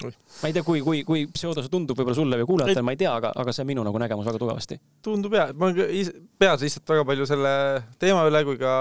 ma 0.03 0.49
ei 0.49 0.53
tea, 0.53 0.63
kui, 0.63 0.81
kui, 0.81 1.03
kui 1.07 1.27
pseudo 1.31 1.61
see 1.63 1.71
tundub 1.71 1.97
võib-olla 1.97 2.15
sulle 2.15 2.37
või 2.41 2.47
kuulajatele, 2.47 2.83
ma 2.83 2.91
ei 2.95 2.99
tea, 2.99 3.13
aga, 3.15 3.31
aga 3.35 3.53
see 3.55 3.63
on 3.63 3.69
minu 3.69 3.83
nagu 3.87 3.99
nägemus 4.01 4.27
väga 4.27 4.41
tugevasti. 4.41 4.79
tundub 5.01 5.33
jaa, 5.33 5.51
ma 5.53 5.71
peas 6.37 6.65
lihtsalt 6.65 6.89
väga 6.89 7.05
palju 7.11 7.27
selle 7.29 7.53
teema 7.99 8.25
üle 8.27 8.43
kui 8.47 8.57
ka 8.59 8.73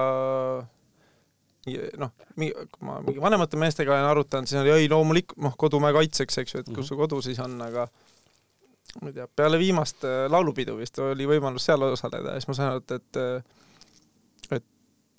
noh, 1.99 2.11
kui 2.35 2.87
ma 2.87 2.99
mingi 3.05 3.22
vanemate 3.22 3.61
meestega 3.61 3.95
olen 3.95 4.09
arutanud, 4.11 4.51
siis 4.51 4.61
oli 4.62 4.72
ei 4.74 4.89
loomulikult, 4.91 5.39
noh, 5.45 5.55
kodumäe 5.59 5.95
kaitseks, 5.95 6.41
eks 6.43 6.55
ju, 6.55 6.64
et 6.64 6.72
kus 6.74 6.91
su 6.91 6.99
kodu 6.99 7.20
siis 7.22 7.39
on, 7.45 7.55
aga 7.62 7.87
ma 9.01 9.09
ei 9.09 9.16
tea, 9.16 9.26
peale 9.36 9.59
viimast 9.59 10.05
äh, 10.05 10.26
laulupidu 10.30 10.76
vist 10.76 10.99
oli 10.99 11.26
võimalus 11.26 11.64
seal 11.68 11.82
osaleda 11.88 12.34
ja 12.34 12.40
siis 12.40 12.51
ma 12.51 12.57
sain 12.59 12.72
aru, 12.72 12.84
et, 12.84 12.97
et 12.99 13.61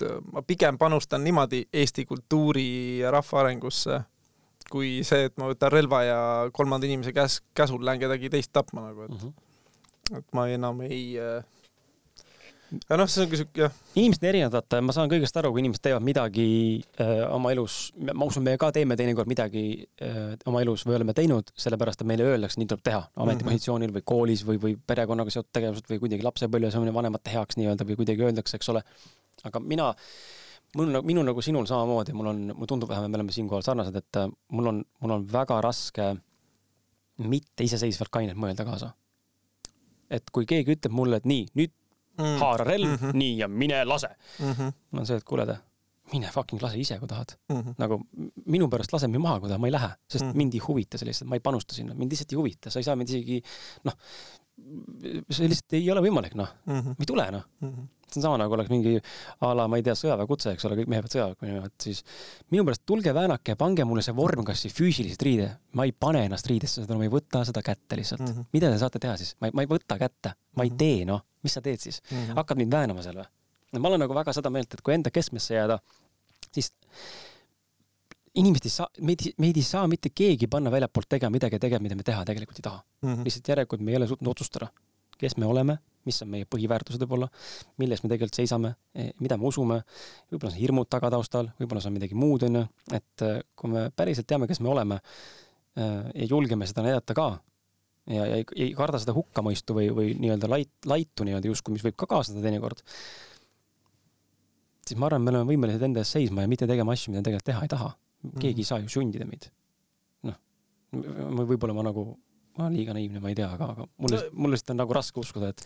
et 0.04 0.08
äh, 0.10 0.20
ma 0.34 0.42
pigem 0.46 0.78
panustan 0.78 1.24
niimoodi 1.24 1.66
Eesti 1.74 2.06
kultuuri 2.06 3.00
ja 3.00 3.12
rahva 3.14 3.44
arengusse, 3.44 4.02
kui 4.72 5.02
see, 5.06 5.28
et 5.30 5.38
ma 5.38 5.50
võtan 5.52 5.74
relva 5.74 6.04
ja 6.04 6.20
kolmanda 6.54 6.88
inimese 6.90 7.14
käes, 7.14 7.42
käsul 7.56 7.84
lähen 7.86 8.02
kedagi 8.02 8.32
teist 8.34 8.54
tapma 8.54 8.88
nagu, 8.88 9.06
et 9.08 9.12
mm 9.12 9.18
-hmm. 9.18 10.18
et 10.18 10.34
ma 10.34 10.48
enam 10.48 10.82
ei 10.82 11.20
äh, 11.20 11.44
aga 12.74 12.98
noh, 13.00 13.10
see 13.12 13.24
ongi 13.26 13.40
siuke 13.40 13.62
jah. 13.66 13.74
inimesed 14.00 14.24
on 14.24 14.30
erinevad, 14.30 14.54
vaata, 14.56 14.80
ma 14.86 14.96
saan 14.96 15.12
kõigest 15.12 15.38
aru, 15.40 15.52
kui 15.54 15.62
inimesed 15.64 15.84
teevad 15.86 16.06
midagi 16.06 16.46
öö, 16.82 17.06
äh, 17.06 17.24
oma 17.36 17.52
elus, 17.54 17.78
ma 18.10 18.28
usun, 18.30 18.46
me 18.46 18.56
ka 18.62 18.72
teeme 18.76 18.98
teinekord 19.00 19.30
midagi 19.30 19.64
öö, 19.84 20.10
äh, 20.10 20.46
oma 20.50 20.64
elus 20.66 20.86
või 20.88 20.98
oleme 20.98 21.16
teinud, 21.18 21.52
sellepärast 21.60 22.02
et 22.02 22.10
meile 22.10 22.26
öeldakse, 22.32 22.60
nii 22.62 22.70
tuleb 22.72 22.86
teha 22.90 23.02
ametipositsioonil 23.26 23.92
mhm. 23.92 23.98
või 24.00 24.08
koolis 24.14 24.46
või, 24.48 24.62
või 24.64 24.78
perekonnaga 24.94 25.34
seotud 25.34 25.52
tegevused 25.54 25.92
või 25.92 26.02
kuidagi 26.06 26.26
lapsepõlves 26.26 26.80
on 26.80 26.94
vanemate 26.96 27.36
heaks 27.36 27.60
nii-öelda 27.60 27.88
või 27.90 28.00
kuidagi 28.02 28.26
öeldakse, 28.30 28.58
eks 28.58 28.74
ole. 28.74 28.84
aga 29.50 29.62
mina, 29.62 29.92
mul 30.78 30.90
on, 30.90 31.06
minu 31.06 31.28
nagu 31.28 31.46
sinul 31.46 31.70
samamoodi, 31.70 32.16
mul 32.18 32.32
on, 32.34 32.44
mulle 32.56 32.72
tundub 32.72 32.90
vähemalt, 32.90 33.14
me 33.14 33.22
oleme 33.22 33.36
siinkohal 33.36 33.66
sarnased, 33.66 34.02
et 34.02 34.22
äh, 34.24 34.32
mul 34.52 34.74
on, 34.74 34.84
mul 35.04 35.18
on 35.20 35.30
väga 35.30 35.62
raske 35.62 36.14
mitte 37.22 37.66
iseseisvalt 37.68 38.10
kainelt 38.14 38.40
mõelda 38.40 38.66
kaasa. 38.66 38.96
et 40.14 40.28
kui 40.30 40.46
keegi 40.46 40.76
ütleb 40.76 40.94
mulle, 40.94 41.18
et 41.18 41.26
nii, 41.26 41.48
nüüd 41.58 41.72
mm. 42.18 42.40
haara 42.42 42.66
relv 42.68 42.90
mm, 42.90 42.98
-hmm. 42.98 43.22
nii 43.22 43.38
ja 43.38 43.48
mine 43.48 43.86
lase 43.86 44.10
mm. 44.40 44.52
-hmm. 44.52 44.74
mul 44.92 45.00
on 45.00 45.10
see, 45.10 45.18
et 45.18 45.24
kuule, 45.24 45.48
mine 46.14 46.30
fucking 46.34 46.62
lase 46.62 46.80
ise, 46.80 47.00
kui 47.00 47.08
tahad 47.08 47.36
mm. 47.50 47.62
-hmm. 47.62 47.76
nagu 47.78 48.02
minu 48.46 48.70
pärast 48.70 48.94
lase 48.94 49.08
mind 49.08 49.24
maha, 49.24 49.40
kui 49.40 49.50
tahad, 49.50 49.62
ma 49.62 49.68
ei 49.68 49.76
lähe, 49.78 49.90
sest 50.10 50.26
mm 50.26 50.32
-hmm. 50.32 50.38
mind 50.44 50.54
ei 50.54 50.64
huvita 50.68 50.98
see 50.98 51.08
lihtsalt, 51.08 51.30
ma 51.30 51.36
ei 51.36 51.40
panusta 51.50 51.76
sinna, 51.76 51.94
mind 51.94 52.12
lihtsalt 52.12 52.32
ei 52.32 52.38
huvita, 52.38 52.70
sa 52.70 52.80
ei 52.80 52.84
saa 52.84 52.96
mind 52.96 53.10
isegi 53.10 53.42
noh, 53.84 53.98
see 55.30 55.50
lihtsalt 55.50 55.74
ei 55.80 55.92
ole 55.92 56.02
võimalik, 56.02 56.36
noh 56.36 56.50
mm 56.66 56.80
-hmm., 56.80 56.96
ma 56.98 57.06
ei 57.06 57.12
tule, 57.14 57.32
noh 57.32 57.46
mm. 57.62 57.70
-hmm 57.70 57.92
see 58.14 58.22
on 58.22 58.28
sama 58.28 58.38
nagu 58.38 58.54
oleks 58.54 58.70
mingi 58.70 59.00
a 59.42 59.52
la, 59.58 59.68
ma 59.68 59.80
ei 59.80 59.86
tea, 59.86 59.96
sõjaväekutse, 59.98 60.54
eks 60.54 60.68
ole, 60.68 60.78
kõik 60.80 60.90
mehed 60.92 61.04
peavad 61.04 61.16
sõjaväkke 61.16 61.48
minema, 61.48 61.70
et 61.70 61.88
siis 61.88 62.04
minu 62.54 62.66
pärast 62.68 62.84
tulge 62.86 63.14
väänake 63.16 63.56
ja 63.56 63.60
pange 63.60 63.86
mulle 63.90 64.04
see 64.06 64.16
vorm 64.18 64.46
kas 64.48 64.64
siis 64.66 64.76
füüsiliselt 64.78 65.26
riide. 65.26 65.50
ma 65.74 65.88
ei 65.88 65.92
pane 65.92 66.26
ennast 66.28 66.50
riidesse, 66.50 66.84
seda 66.84 66.98
ma 67.00 67.08
ei 67.08 67.14
võta 67.14 67.44
seda 67.48 67.64
kätte 67.66 67.98
lihtsalt 68.00 68.22
mm. 68.22 68.34
-hmm. 68.34 68.50
mida 68.54 68.72
te 68.72 68.78
saate 68.78 69.00
teha 69.00 69.18
siis? 69.18 69.36
ma 69.42 69.50
ei, 69.50 69.54
ma 69.54 69.66
ei 69.66 69.72
võta 69.72 69.98
kätte, 69.98 70.36
ma 70.58 70.64
ei 70.64 70.70
mhm. 70.70 70.78
tee, 70.78 71.06
noh, 71.10 71.26
mis 71.44 71.54
sa 71.58 71.62
teed 71.62 71.80
siis 71.80 72.02
mm? 72.10 72.18
-hmm. 72.18 72.42
hakkad 72.42 72.58
mind 72.58 72.72
väänama 72.72 73.04
seal 73.06 73.20
või? 73.22 73.30
ma 73.80 73.90
olen 73.90 74.04
nagu 74.06 74.16
väga 74.16 74.34
seda 74.34 74.50
meelt, 74.54 74.74
et 74.74 74.82
kui 74.82 74.94
enda 74.94 75.12
keskmesse 75.12 75.56
jääda, 75.56 75.80
siis 76.54 76.74
inimesed 78.36 78.66
ei 78.66 78.74
saa, 78.74 78.88
meid, 79.02 79.26
meid 79.42 79.58
ei 79.58 79.66
saa 79.66 79.88
mitte 79.90 80.10
keegi 80.16 80.48
panna 80.48 80.72
väljapoolt 80.74 81.10
tegema 81.16 81.34
midagi 81.38 81.60
tegema, 81.62 81.84
mida 81.84 81.98
me 81.98 82.06
teha 82.06 82.26
tegelikult 82.26 82.60
ei 82.60 82.68
taha 82.68 82.82
mm. 82.82 83.14
-hmm. 83.14 83.24
lihtsalt 83.24 83.48
järelikult 83.54 83.82
me 83.82 83.92
ei 83.92 83.98
ole 83.98 84.08
suutnud 84.08 84.32
otsustada, 84.32 84.68
kes 85.18 85.38
me 85.38 85.46
oleme, 85.46 85.78
mis 86.06 86.22
on 86.22 86.30
meie 86.30 86.46
põhiväärtused 86.56 87.06
võib-olla, 87.06 87.30
milles 87.78 88.04
me 88.04 88.10
tegelikult 88.10 88.36
seisame, 88.36 88.76
eh, 88.96 89.12
mida 89.20 89.38
me 89.38 89.48
usume, 89.48 89.82
võib-olla 90.32 90.52
on 90.52 90.60
hirmud 90.60 90.90
taga 90.90 91.10
taustal, 91.14 91.50
võib-olla 91.60 91.82
see 91.82 91.92
on 91.94 91.98
midagi 92.00 92.16
muud, 92.16 92.44
onju, 92.50 92.66
et 92.92 93.26
eh, 93.28 93.40
kui 93.56 93.72
me 93.72 93.90
päriselt 93.96 94.28
teame, 94.28 94.48
kes 94.48 94.60
me 94.60 94.70
oleme 94.70 95.00
eh, 95.00 96.12
ja 96.14 96.30
julgeme 96.30 96.68
seda 96.68 96.86
näidata 96.86 97.14
ka 97.14 97.30
ja, 98.10 98.26
ja 98.26 98.40
ei, 98.42 98.48
ei 98.68 98.72
karda 98.78 99.00
seda 99.02 99.16
hukkamõistu 99.16 99.76
või, 99.78 99.90
või 99.96 100.16
nii-öelda 100.20 100.50
lait, 100.52 100.74
laitu 100.90 101.28
nii-öelda 101.28 101.52
justkui, 101.52 101.76
mis 101.78 101.86
võib 101.86 101.98
ka 102.00 102.10
kaasneda 102.10 102.44
teinekord, 102.46 102.84
siis 104.84 105.00
ma 105.00 105.10
arvan, 105.10 105.24
me 105.24 105.34
oleme 105.34 105.52
võimelised 105.54 105.88
enda 105.88 106.04
eest 106.04 106.18
seisma 106.18 106.46
ja 106.46 106.52
mitte 106.52 106.68
tegema 106.70 106.96
asju, 106.96 107.14
mida 107.14 107.24
tegelikult 107.26 107.50
teha 107.52 107.66
ei 107.66 107.72
taha. 107.72 107.94
keegi 108.40 108.64
ei 108.64 108.68
saa 108.68 108.80
ju 108.84 108.92
sundida 108.92 109.28
meid. 109.28 109.50
noh, 110.28 110.38
võib-olla 111.44 111.76
ma 111.76 111.90
nagu 111.90 112.14
ma 112.54 112.68
olen 112.68 112.78
liiga 112.78 112.94
naiivne, 112.94 113.22
ma 113.22 113.32
ei 113.32 113.38
tea, 113.38 113.50
aga, 113.50 113.72
aga 113.74 113.86
mulle, 114.04 114.20
mulle 114.38 114.54
lihtsalt 114.54 114.76
on 114.76 114.82
nagu 114.84 114.94
raske 114.94 115.18
uskuda, 115.22 115.50
et 115.54 115.64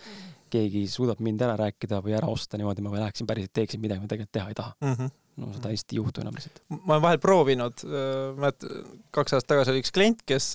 keegi 0.53 0.85
suudab 0.91 1.19
mind 1.23 1.41
ära 1.43 1.57
rääkida 1.59 1.99
või 2.05 2.15
ära 2.15 2.29
osta 2.31 2.59
niimoodi, 2.59 2.83
ma 2.85 2.93
läheksin 2.95 3.27
päriselt 3.27 3.51
teeksin 3.57 3.83
midagi, 3.83 4.03
ma 4.03 4.11
tegelikult 4.11 4.35
teha 4.37 4.53
ei 4.53 4.57
taha 4.57 4.75
mm. 4.79 4.93
-hmm. 4.93 5.15
no 5.43 5.51
seda 5.57 5.73
hästi 5.73 5.95
ei 5.95 5.99
juhtu 5.99 6.23
enam 6.23 6.37
lihtsalt. 6.37 6.61
ma 6.77 6.95
olen 6.95 7.03
vahel 7.09 7.19
proovinud, 7.23 7.83
mäletan, 8.39 8.93
kaks 9.11 9.35
aastat 9.35 9.51
tagasi 9.51 9.73
oli 9.73 9.83
üks 9.83 9.91
klient, 9.97 10.23
kes 10.23 10.53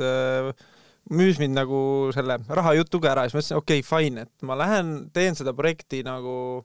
müüs 1.10 1.40
mind 1.42 1.56
nagu 1.56 1.80
selle 2.14 2.38
rahajutuga 2.48 3.12
ära 3.12 3.24
ja 3.26 3.30
siis 3.30 3.34
ma 3.34 3.42
ütlesin, 3.42 3.58
okei 3.58 3.82
okay,, 3.82 3.88
fine, 3.88 4.26
et 4.26 4.46
ma 4.46 4.56
lähen 4.58 4.92
teen 5.14 5.38
seda 5.38 5.54
projekti 5.56 6.02
nagu 6.06 6.64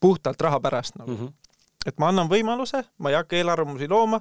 puhtalt 0.00 0.40
raha 0.44 0.60
pärast 0.60 0.98
nagu 1.00 1.10
mm. 1.10 1.20
-hmm. 1.20 1.86
et 1.86 1.98
ma 1.98 2.10
annan 2.12 2.28
võimaluse, 2.28 2.84
ma 2.98 3.10
ei 3.10 3.16
hakka 3.16 3.36
eelarvamusi 3.36 3.88
looma, 3.88 4.20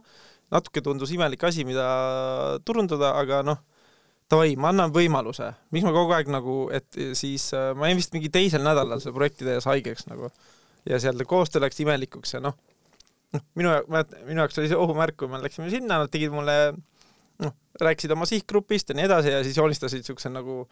natuke 0.51 0.81
tundus 0.81 1.11
imelik 1.11 1.43
asi, 1.43 1.65
mida 1.67 1.87
turundada, 2.65 3.13
aga 3.19 3.43
noh 3.43 3.59
davai, 4.31 4.55
ma 4.59 4.71
annan 4.73 4.91
võimaluse, 4.91 5.53
miks 5.71 5.85
ma 5.87 5.93
kogu 5.95 6.15
aeg 6.15 6.31
nagu, 6.31 6.55
et 6.75 6.99
siis 7.15 7.49
äh, 7.55 7.71
ma 7.75 7.87
jäin 7.87 7.99
vist 7.99 8.15
mingi 8.15 8.29
teisel 8.29 8.63
nädalal 8.63 8.99
selle 9.03 9.15
projekti 9.15 9.47
tehes 9.47 9.67
haigeks 9.69 10.07
nagu 10.07 10.31
ja 10.87 10.99
seal 10.99 11.23
koostöö 11.27 11.63
läks 11.63 11.79
imelikuks 11.83 12.35
ja 12.35 12.43
noh, 12.43 12.57
noh 13.35 13.43
minu, 13.59 13.71
minu 14.27 14.43
jaoks 14.43 14.59
oli 14.59 14.71
see 14.71 14.79
ohumärk, 14.79 15.17
kui 15.19 15.31
me 15.31 15.39
läksime 15.43 15.71
sinna, 15.71 16.01
nad 16.03 16.11
tegid 16.11 16.35
mulle 16.35 16.57
noh, 17.43 17.53
rääkisid 17.81 18.13
oma 18.15 18.27
sihtgrupist 18.29 18.89
ja 18.89 18.97
nii 18.97 19.07
edasi 19.09 19.33
ja 19.33 19.43
siis 19.45 19.57
joonistasid 19.59 20.07
siukse 20.07 20.31
nagu 20.33 20.63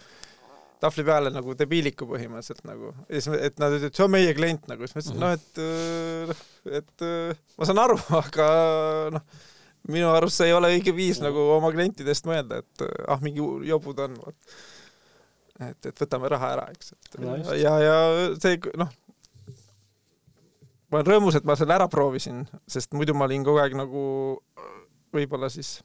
tahvli 0.81 1.05
peale 1.07 1.31
nagu 1.31 1.55
debiiliku 1.57 2.07
põhimõtteliselt 2.09 2.65
nagu. 2.67 2.91
Ja 3.07 3.21
siis, 3.21 3.41
et 3.47 3.59
nad 3.61 3.73
ütlesid, 3.73 3.95
see 3.95 4.05
on 4.05 4.13
meie 4.13 4.33
klient 4.37 4.67
nagu, 4.69 4.87
siis 4.89 4.95
ma 4.97 5.03
ütlesin, 5.03 5.19
noh, 5.23 5.35
et, 5.35 5.59
äh, 5.63 6.79
et 6.81 7.05
äh, 7.05 7.43
ma 7.59 7.69
saan 7.69 7.83
aru, 7.85 7.99
aga 8.21 8.47
noh 9.15 9.43
minu 9.91 10.09
arust 10.09 10.39
see 10.39 10.49
ei 10.49 10.55
ole 10.55 10.71
õige 10.73 10.93
viis 10.95 11.19
nagu 11.21 11.41
oma 11.55 11.71
klientidest 11.73 12.25
mõelda, 12.29 12.61
et 12.63 12.85
ah, 13.11 13.21
mingi 13.21 13.43
jobud 13.69 13.99
on, 14.05 14.17
vot. 14.17 14.55
et, 15.61 15.89
et 15.91 16.01
võtame 16.01 16.31
raha 16.31 16.51
ära, 16.55 16.67
eks, 16.73 16.93
et 16.95 17.19
no, 17.21 17.35
ja, 17.53 17.75
ja 17.83 17.97
see 18.41 18.57
noh, 18.81 18.89
ma 20.89 20.99
olen 20.99 21.11
rõõmus, 21.11 21.37
et 21.37 21.45
ma 21.47 21.57
selle 21.59 21.77
ära 21.77 21.89
proovisin, 21.91 22.45
sest 22.69 22.97
muidu 22.97 23.15
ma 23.17 23.29
olin 23.29 23.45
kogu 23.45 23.61
aeg 23.61 23.77
nagu 23.77 24.05
võib-olla 25.15 25.51
siis 25.53 25.77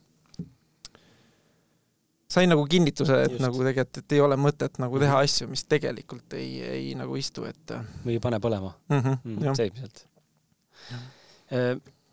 sain 2.31 2.49
nagu 2.51 2.63
kinnituse, 2.69 3.17
et 3.25 3.33
Just. 3.35 3.43
nagu 3.43 3.57
tegelikult, 3.59 4.03
et 4.03 4.15
ei 4.15 4.21
ole 4.23 4.37
mõtet 4.39 4.79
nagu 4.79 4.99
teha 5.01 5.17
mhm. 5.17 5.23
asju, 5.27 5.49
mis 5.51 5.65
tegelikult 5.67 6.37
ei, 6.39 6.51
ei 6.63 6.93
nagu 6.99 7.17
istu, 7.19 7.43
et 7.49 7.75
või 8.05 8.15
ei 8.17 8.23
pane 8.23 8.39
põlema 8.43 8.71
mhm, 8.71 8.97
mm. 8.97 9.01
-hmm, 9.23 9.47
mm, 9.47 9.55
seesmiselt 9.59 10.05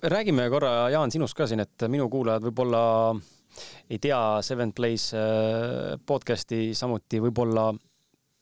räägime 0.03 0.51
korra, 0.51 0.91
Jaan, 0.91 1.11
sinust 1.11 1.37
ka 1.39 1.47
siin, 1.47 1.63
et 1.63 1.87
minu 1.91 2.09
kuulajad 2.11 2.45
võib-olla 2.49 2.81
ei 3.91 3.99
tea 3.99 4.21
Seven 4.45 4.73
Place 4.77 5.17
äh, 5.19 5.95
podcast'i, 6.07 6.75
samuti 6.79 7.21
võib-olla 7.23 7.71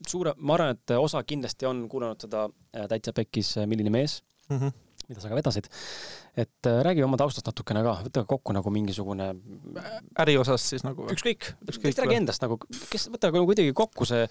suure, 0.06 0.34
ma 0.38 0.56
arvan, 0.56 0.76
et 0.76 0.96
osa 0.98 1.22
kindlasti 1.24 1.68
on 1.68 1.86
kuulanud 1.88 2.26
seda 2.26 2.46
äh, 2.48 2.88
Täitsa 2.90 3.14
Pekkis 3.16 3.56
äh, 3.60 3.68
Milline 3.70 3.92
mees 3.92 4.20
mm, 4.50 4.58
-hmm. 4.58 4.72
Mida 5.10 5.22
sa 5.22 5.30
ka 5.30 5.38
vedasid. 5.38 5.68
et 6.36 6.68
räägi 6.86 7.04
oma 7.04 7.16
taustast 7.20 7.46
natukene 7.48 7.82
ka, 7.86 7.94
võta 8.06 8.24
kokku 8.28 8.54
nagu 8.56 8.70
mingisugune. 8.74 9.28
äri 10.22 10.36
osas 10.40 10.64
siis 10.72 10.84
nagu? 10.86 11.08
ükskõik, 11.12 11.52
ükskõik, 11.70 11.96
räägi 12.02 12.18
endast 12.20 12.44
nagu, 12.44 12.58
kes, 12.90 13.08
võta 13.12 13.30
nagu 13.32 13.46
kuidagi 13.48 13.74
kokku 13.76 14.08
see, 14.08 14.26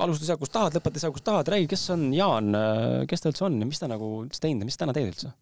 alusta 0.00 0.28
seal, 0.28 0.40
kus 0.40 0.54
tahad, 0.54 0.78
lõpeta 0.78 1.02
seal, 1.02 1.14
kus 1.14 1.26
tahad, 1.26 1.50
räägi, 1.54 1.70
kes 1.70 1.88
on 1.94 2.08
Jaan, 2.14 2.54
kes 3.10 3.24
ta 3.24 3.32
üldse 3.32 3.48
on 3.48 3.58
ja 3.62 3.68
mis 3.68 3.82
ta 3.82 3.90
nagu 3.90 4.12
üldse 4.24 4.42
teinud 4.44 4.64
ja 4.64 4.70
mis 4.70 4.78
ta 4.78 4.86
täna 4.86 4.96
teed 4.96 5.10
üldse? 5.12 5.34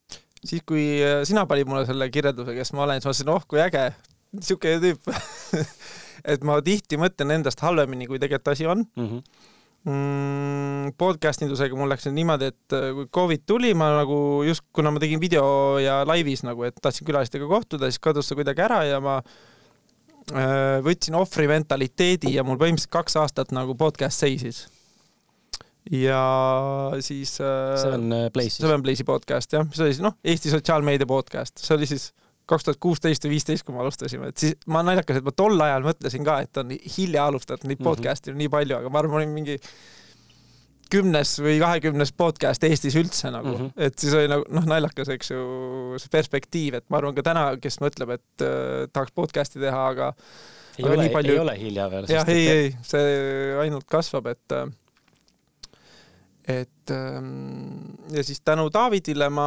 siis, 0.46 0.62
kui 0.66 0.84
äh, 1.02 1.20
sina 1.28 1.46
panid 1.48 1.68
mulle 1.68 1.86
selle 1.88 2.08
kirjelduse, 2.12 2.54
kes 2.56 2.72
ma 2.76 2.86
olen, 2.86 3.02
siis 3.02 3.06
ma 3.06 3.12
mõtlesin, 3.12 3.32
oh 3.34 3.46
kui 3.50 3.62
äge, 3.62 3.84
siuke 4.46 4.76
tüüp 4.82 5.12
et 6.32 6.46
ma 6.46 6.58
tihti 6.64 6.98
mõtlen 7.00 7.38
endast 7.38 7.62
halvemini, 7.64 8.08
kui 8.10 8.20
tegelikult 8.22 8.54
asi 8.54 8.68
on 8.70 8.86
mm. 8.96 9.10
-hmm 9.10 9.52
mm, 9.86 10.94
podcast 10.98 11.44
indusega 11.46 11.78
mul 11.78 11.90
läks 11.92 12.08
niimoodi, 12.10 12.50
et 12.52 12.76
äh, 12.76 12.88
kui 12.96 13.10
Covid 13.14 13.44
tuli, 13.48 13.72
ma 13.78 13.92
nagu 14.00 14.18
just, 14.46 14.66
kuna 14.76 14.92
ma 14.94 15.02
tegin 15.02 15.22
video 15.22 15.46
ja 15.82 16.00
laivis 16.08 16.44
nagu, 16.46 16.66
et 16.68 16.78
tahtsin 16.82 17.08
külalistega 17.08 17.48
kohtuda, 17.50 17.90
siis 17.90 18.02
kadus 18.02 18.30
see 18.30 18.38
kuidagi 18.38 18.64
ära 18.66 18.82
ja 18.88 19.00
ma 19.04 19.18
äh, 19.22 20.78
võtsin 20.86 21.18
ohvri 21.18 21.48
mentaliteedi 21.50 22.34
ja 22.36 22.46
mul 22.46 22.60
põhimõtteliselt 22.60 22.94
kaks 22.98 23.20
aastat 23.22 23.54
nagu 23.56 23.78
podcast 23.78 24.26
seisis. 24.26 24.66
Ja 25.86 26.20
siis 26.98 27.36
äh, 27.38 27.76
Seven 27.78 28.10
Place'i. 28.34 28.62
Seven 28.64 28.82
Place'i 28.82 29.06
podcast 29.06 29.54
jah, 29.54 29.66
see 29.70 29.86
oli 29.86 29.94
siis 29.94 30.02
noh, 30.02 30.18
Eesti 30.26 30.50
sotsiaalmeedia 30.50 31.06
podcast, 31.06 31.62
see 31.62 31.76
oli 31.78 31.86
siis 31.90 32.10
kaks 32.46 32.66
tuhat 32.66 32.80
kuusteist 32.82 33.26
või 33.26 33.36
viisteist, 33.36 33.66
kui 33.66 33.74
me 33.74 33.82
alustasime, 33.82 34.30
et 34.30 34.38
siis 34.42 34.56
ma 34.70 34.84
naljakas, 34.86 35.20
et 35.20 35.26
ma 35.26 35.34
tol 35.34 35.60
ajal 35.66 35.86
mõtlesin 35.86 36.26
ka, 36.26 36.40
et 36.46 36.62
on 36.62 36.72
hilja 36.96 37.26
alustatud, 37.26 37.68
neid 37.68 37.80
mhm. 37.80 37.88
podcast'e 37.90 38.34
on 38.34 38.40
nii 38.42 38.50
palju, 38.52 38.80
aga 38.80 38.92
ma 38.92 39.02
arvan, 39.02 39.16
ma 39.16 39.22
olin 39.22 39.34
mingi 39.34 39.60
kümnes 40.92 41.32
või 41.42 41.56
kahekümnes 41.58 42.12
podcast 42.14 42.62
Eestis 42.66 42.94
üldse 42.98 43.30
nagu 43.34 43.50
mm. 43.50 43.56
-hmm. 43.58 43.86
et 43.88 43.98
siis 43.98 44.14
oli 44.14 44.28
nagu 44.30 44.44
noh, 44.54 44.66
naljakas, 44.70 45.10
eks 45.16 45.32
ju, 45.32 45.40
see 45.98 46.12
perspektiiv, 46.12 46.78
et 46.78 46.86
ma 46.92 47.00
arvan 47.00 47.16
ka 47.16 47.24
täna, 47.26 47.46
kes 47.62 47.80
mõtleb, 47.82 48.14
et 48.14 48.46
äh, 48.46 48.86
tahaks 48.92 49.14
podcast'i 49.16 49.62
teha, 49.62 49.82
aga 49.94 50.12
ei 50.76 50.84
Aga 50.84 50.92
ole 50.94 51.08
palju- 51.10 51.34
ei 51.34 51.40
ole 51.42 51.58
hilja 51.58 51.90
veel. 51.90 52.06
jah, 52.12 52.28
ei, 52.28 52.48
ei, 52.52 52.74
see 52.86 53.56
ainult 53.64 53.88
kasvab, 53.90 54.28
et 54.30 54.54
äh, 54.54 54.68
et 56.46 56.90
ähm, 56.94 57.96
ja 58.14 58.22
siis 58.24 58.40
tänu 58.40 58.68
Davidile 58.72 59.26
ma 59.34 59.46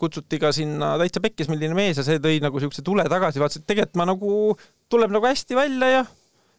kutsuti 0.00 0.38
ka 0.40 0.52
sinna 0.56 0.94
Täitsa 1.00 1.20
Pekkis, 1.20 1.50
milline 1.52 1.76
mees 1.76 2.00
ja 2.00 2.04
see 2.06 2.22
tõi 2.24 2.38
nagu 2.40 2.60
siukse 2.62 2.82
tule 2.86 3.04
tagasi, 3.10 3.42
vaatasin, 3.42 3.64
et 3.64 3.68
tegelikult 3.68 4.00
ma 4.00 4.08
nagu, 4.08 4.30
tuleb 4.88 5.12
nagu 5.12 5.28
hästi 5.28 5.58
välja 5.58 5.90
ja 5.92 6.04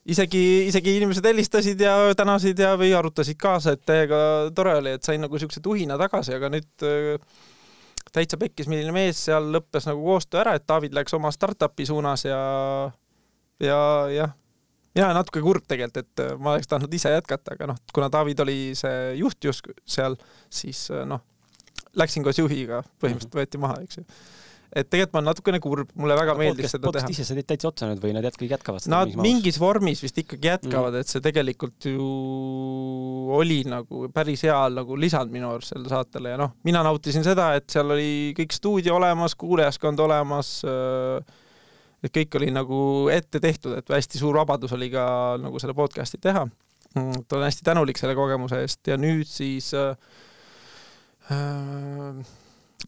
isegi, 0.06 0.44
isegi 0.70 0.96
inimesed 1.00 1.26
helistasid 1.26 1.82
ja 1.82 2.14
tänasid 2.18 2.62
ja, 2.62 2.76
või 2.78 2.94
arutasid 2.98 3.40
kaasa, 3.42 3.74
et 3.74 3.84
täiega 3.88 4.20
tore 4.56 4.78
oli, 4.82 4.96
et 4.98 5.08
sain 5.08 5.22
nagu 5.22 5.42
siukse 5.42 5.64
tuhina 5.66 5.98
tagasi, 6.02 6.36
aga 6.38 6.52
nüüd 6.54 6.86
äh, 6.86 7.44
Täitsa 8.16 8.38
Pekkis, 8.40 8.70
milline 8.72 8.94
mees, 8.96 9.26
seal 9.26 9.50
lõppes 9.52 9.90
nagu 9.90 10.06
koostöö 10.06 10.40
ära, 10.46 10.54
et 10.56 10.64
David 10.70 10.94
läks 10.96 11.18
oma 11.18 11.34
startup'i 11.36 11.88
suunas 11.90 12.24
ja 12.30 12.40
ja 13.60 13.80
jah, 14.12 14.36
ja 14.96 15.12
natuke 15.16 15.44
kurb 15.44 15.68
tegelikult, 15.68 16.04
et 16.06 16.24
äh, 16.24 16.34
ma 16.40 16.56
oleks 16.56 16.72
tahtnud 16.72 16.94
ise 16.96 17.12
jätkata, 17.16 17.58
aga 17.58 17.72
noh, 17.74 17.84
kuna 17.96 18.10
David 18.14 18.42
oli 18.46 18.60
see 18.78 19.16
juht 19.20 19.52
just 19.52 19.70
seal, 19.84 20.18
siis 20.54 20.88
äh, 20.94 21.06
noh, 21.10 21.24
läksin 22.00 22.26
koos 22.26 22.40
juhiga, 22.40 22.84
põhimõtteliselt 23.04 23.40
võeti 23.40 23.62
maha, 23.62 23.82
eks 23.84 24.00
ju. 24.00 24.06
et 24.76 24.90
tegelikult 24.90 25.16
ma 25.16 25.22
olen 25.22 25.30
natukene 25.32 25.62
kurb, 25.64 25.92
mulle 26.00 26.18
väga 26.20 26.36
meeldis 26.40 26.74
seda 26.74 26.84
teha 26.84 26.94
podcast. 26.94 27.14
ise 27.14 27.28
sa 27.28 27.38
teed 27.38 27.48
täitsa 27.52 27.70
otsa 27.70 27.90
nüüd 27.92 28.02
või 28.04 28.16
nad 28.16 28.28
jätkagi 28.28 28.52
jätkavad 28.52 28.84
seda 28.84 28.96
Nad 28.96 29.16
mingis 29.20 29.60
vormis 29.62 30.04
vist 30.04 30.20
ikkagi 30.24 30.52
jätkavad, 30.52 30.98
et 31.00 31.12
see 31.12 31.24
tegelikult 31.24 31.88
ju 31.92 32.10
oli 33.36 33.62
nagu 33.68 34.10
päris 34.16 34.44
hea 34.48 34.58
nagu 34.74 35.00
lisand 35.00 35.32
minu 35.32 35.52
arust 35.54 35.76
sellele 35.76 35.92
saatele 35.92 36.36
ja 36.36 36.42
noh, 36.42 36.56
mina 36.68 36.84
nautisin 36.88 37.24
seda, 37.28 37.54
et 37.60 37.68
seal 37.72 37.96
oli 37.96 38.36
kõik 38.38 38.56
stuudio 38.56 39.00
olemas, 39.00 39.36
kuulajaskond 39.40 40.08
olemas. 40.08 40.60
Et 42.06 42.14
kõik 42.14 42.38
oli 42.40 42.52
nagu 42.54 42.78
ette 43.14 43.42
tehtud, 43.42 43.74
et 43.80 43.92
hästi 43.98 44.22
suur 44.22 44.38
vabadus 44.38 44.76
oli 44.78 44.92
ka 44.94 45.06
nagu 45.42 45.62
selle 45.62 45.76
podcast'i 45.78 46.22
teha. 46.22 46.46
et 46.96 47.34
olen 47.34 47.50
hästi 47.50 47.66
tänulik 47.66 48.00
selle 48.00 48.16
kogemuse 48.16 48.62
eest 48.64 48.88
ja 48.88 48.98
nüüd 49.02 49.28
siis 49.28 49.74
äh, 49.76 49.98
äh, 51.34 52.26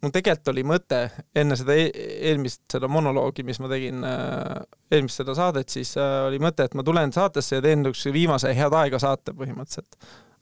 mul 0.02 0.14
tegelikult 0.14 0.52
oli 0.52 0.64
mõte 0.68 1.00
enne 1.38 1.58
seda 1.60 1.76
e 1.78 1.88
eelmist 2.32 2.64
seda 2.72 2.90
monoloogi, 2.92 3.46
mis 3.48 3.60
ma 3.64 3.70
tegin 3.72 4.04
äh, 4.08 4.62
eelmist 4.94 5.22
seda 5.22 5.36
saadet, 5.38 5.72
siis 5.74 5.96
äh, 6.00 6.28
oli 6.28 6.40
mõte, 6.44 6.68
et 6.68 6.78
ma 6.78 6.86
tulen 6.88 7.14
saatesse 7.16 7.58
ja 7.58 7.66
teen 7.66 7.84
niisuguse 7.84 8.14
viimase 8.16 8.54
Head 8.58 8.76
aega 8.78 9.02
saate 9.02 9.34
põhimõtteliselt. 9.38 9.98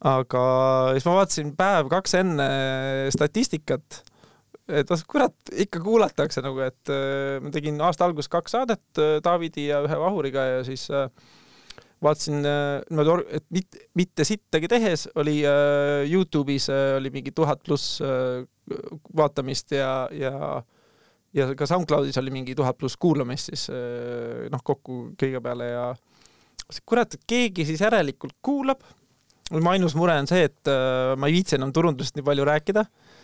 aga 0.06 0.44
siis 0.96 1.08
ma 1.08 1.16
vaatasin 1.22 1.56
päev-kaks 1.58 2.18
enne 2.20 2.50
statistikat, 3.16 4.04
et 4.68 4.89
vas- 4.89 5.05
kurat, 5.07 5.36
ikka 5.53 5.80
kuulatakse 5.84 6.41
nagu, 6.45 6.61
et 6.66 6.91
äh, 6.93 7.39
ma 7.43 7.51
tegin 7.53 7.80
aasta 7.86 8.07
alguses 8.07 8.32
kaks 8.32 8.55
saadet 8.57 9.01
äh, 9.01 9.18
Taavidi 9.26 9.68
ja 9.70 9.82
ühe 9.86 9.97
Vahuriga 10.01 10.45
ja 10.49 10.63
siis 10.66 10.88
äh, 10.89 11.05
vaatasin 12.03 12.41
äh, 12.45 12.82
niimoodi, 12.89 13.28
et 13.38 13.45
mitte, 13.53 13.84
mitte 13.97 14.26
sittagi 14.28 14.70
tehes 14.72 15.07
oli 15.22 15.38
äh, 15.45 16.05
Youtube'is 16.09 16.70
äh, 16.74 16.95
oli 16.97 17.11
mingi 17.13 17.34
tuhat 17.36 17.61
pluss 17.66 17.99
äh, 18.01 18.41
vaatamist 19.16 19.76
ja, 19.78 20.07
ja 20.11 20.63
ja 21.36 21.49
ka 21.57 21.68
SoundCloudis 21.68 22.18
oli 22.18 22.32
mingi 22.32 22.55
tuhat 22.55 22.78
pluss 22.80 22.97
kuulamist 22.97 23.51
siis 23.51 23.68
äh, 23.70 24.45
noh, 24.51 24.61
kokku 24.63 25.11
kõige 25.20 25.41
peale 25.45 25.70
ja 25.72 25.88
kurat, 26.88 27.20
keegi 27.30 27.68
siis 27.68 27.84
järelikult 27.86 28.34
kuulab. 28.41 28.82
mu 29.53 29.70
ainus 29.70 29.93
mure 29.93 30.16
on 30.18 30.26
see, 30.26 30.47
et 30.49 30.72
äh, 30.72 31.13
ma 31.20 31.30
ei 31.30 31.36
viitsi 31.38 31.59
enam 31.59 31.74
turundusest 31.76 32.18
nii 32.18 32.26
palju 32.26 32.47
rääkida 32.49 32.82
äh,. 32.82 33.14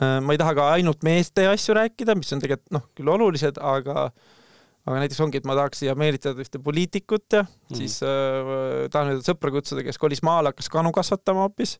Ma 0.00 0.34
ei 0.34 0.40
taha 0.40 0.54
ka 0.56 0.68
ainult 0.76 1.04
meeste 1.06 1.44
asju 1.50 1.76
rääkida, 1.78 2.16
mis 2.18 2.32
on 2.34 2.40
tegelikult 2.42 2.72
noh, 2.74 2.86
küll 2.96 3.10
olulised, 3.12 3.60
aga 3.60 4.08
aga 4.82 4.98
näiteks 4.98 5.20
ongi, 5.22 5.38
et 5.38 5.46
ma 5.46 5.54
tahaks 5.58 5.82
siia 5.82 5.94
meelitada 5.98 6.42
ühte 6.42 6.58
poliitikut 6.62 7.36
ja 7.36 7.44
mm. 7.44 7.76
siis 7.78 8.00
äh, 8.06 8.88
tahan 8.90 9.14
ühte 9.14 9.30
sõpra 9.30 9.52
kutsuda, 9.54 9.84
kes 9.86 10.00
kolis 10.02 10.24
maale, 10.26 10.50
hakkas 10.50 10.70
kanu 10.72 10.90
kasvatama 10.94 11.46
hoopis 11.46 11.76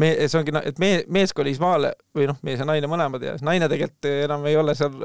me, 0.00 0.12
see 0.24 0.40
ongi, 0.40 0.54
et 0.64 0.80
me, 0.80 0.90
mees 1.12 1.34
kolis 1.36 1.60
maale 1.60 1.92
või 2.16 2.30
noh, 2.30 2.38
mees 2.46 2.62
ja 2.62 2.68
naine 2.68 2.88
mõlemad 2.90 3.24
ja 3.24 3.36
naine 3.44 3.68
tegelikult 3.72 4.08
enam 4.12 4.48
ei 4.48 4.56
ole 4.56 4.76
seal 4.78 4.96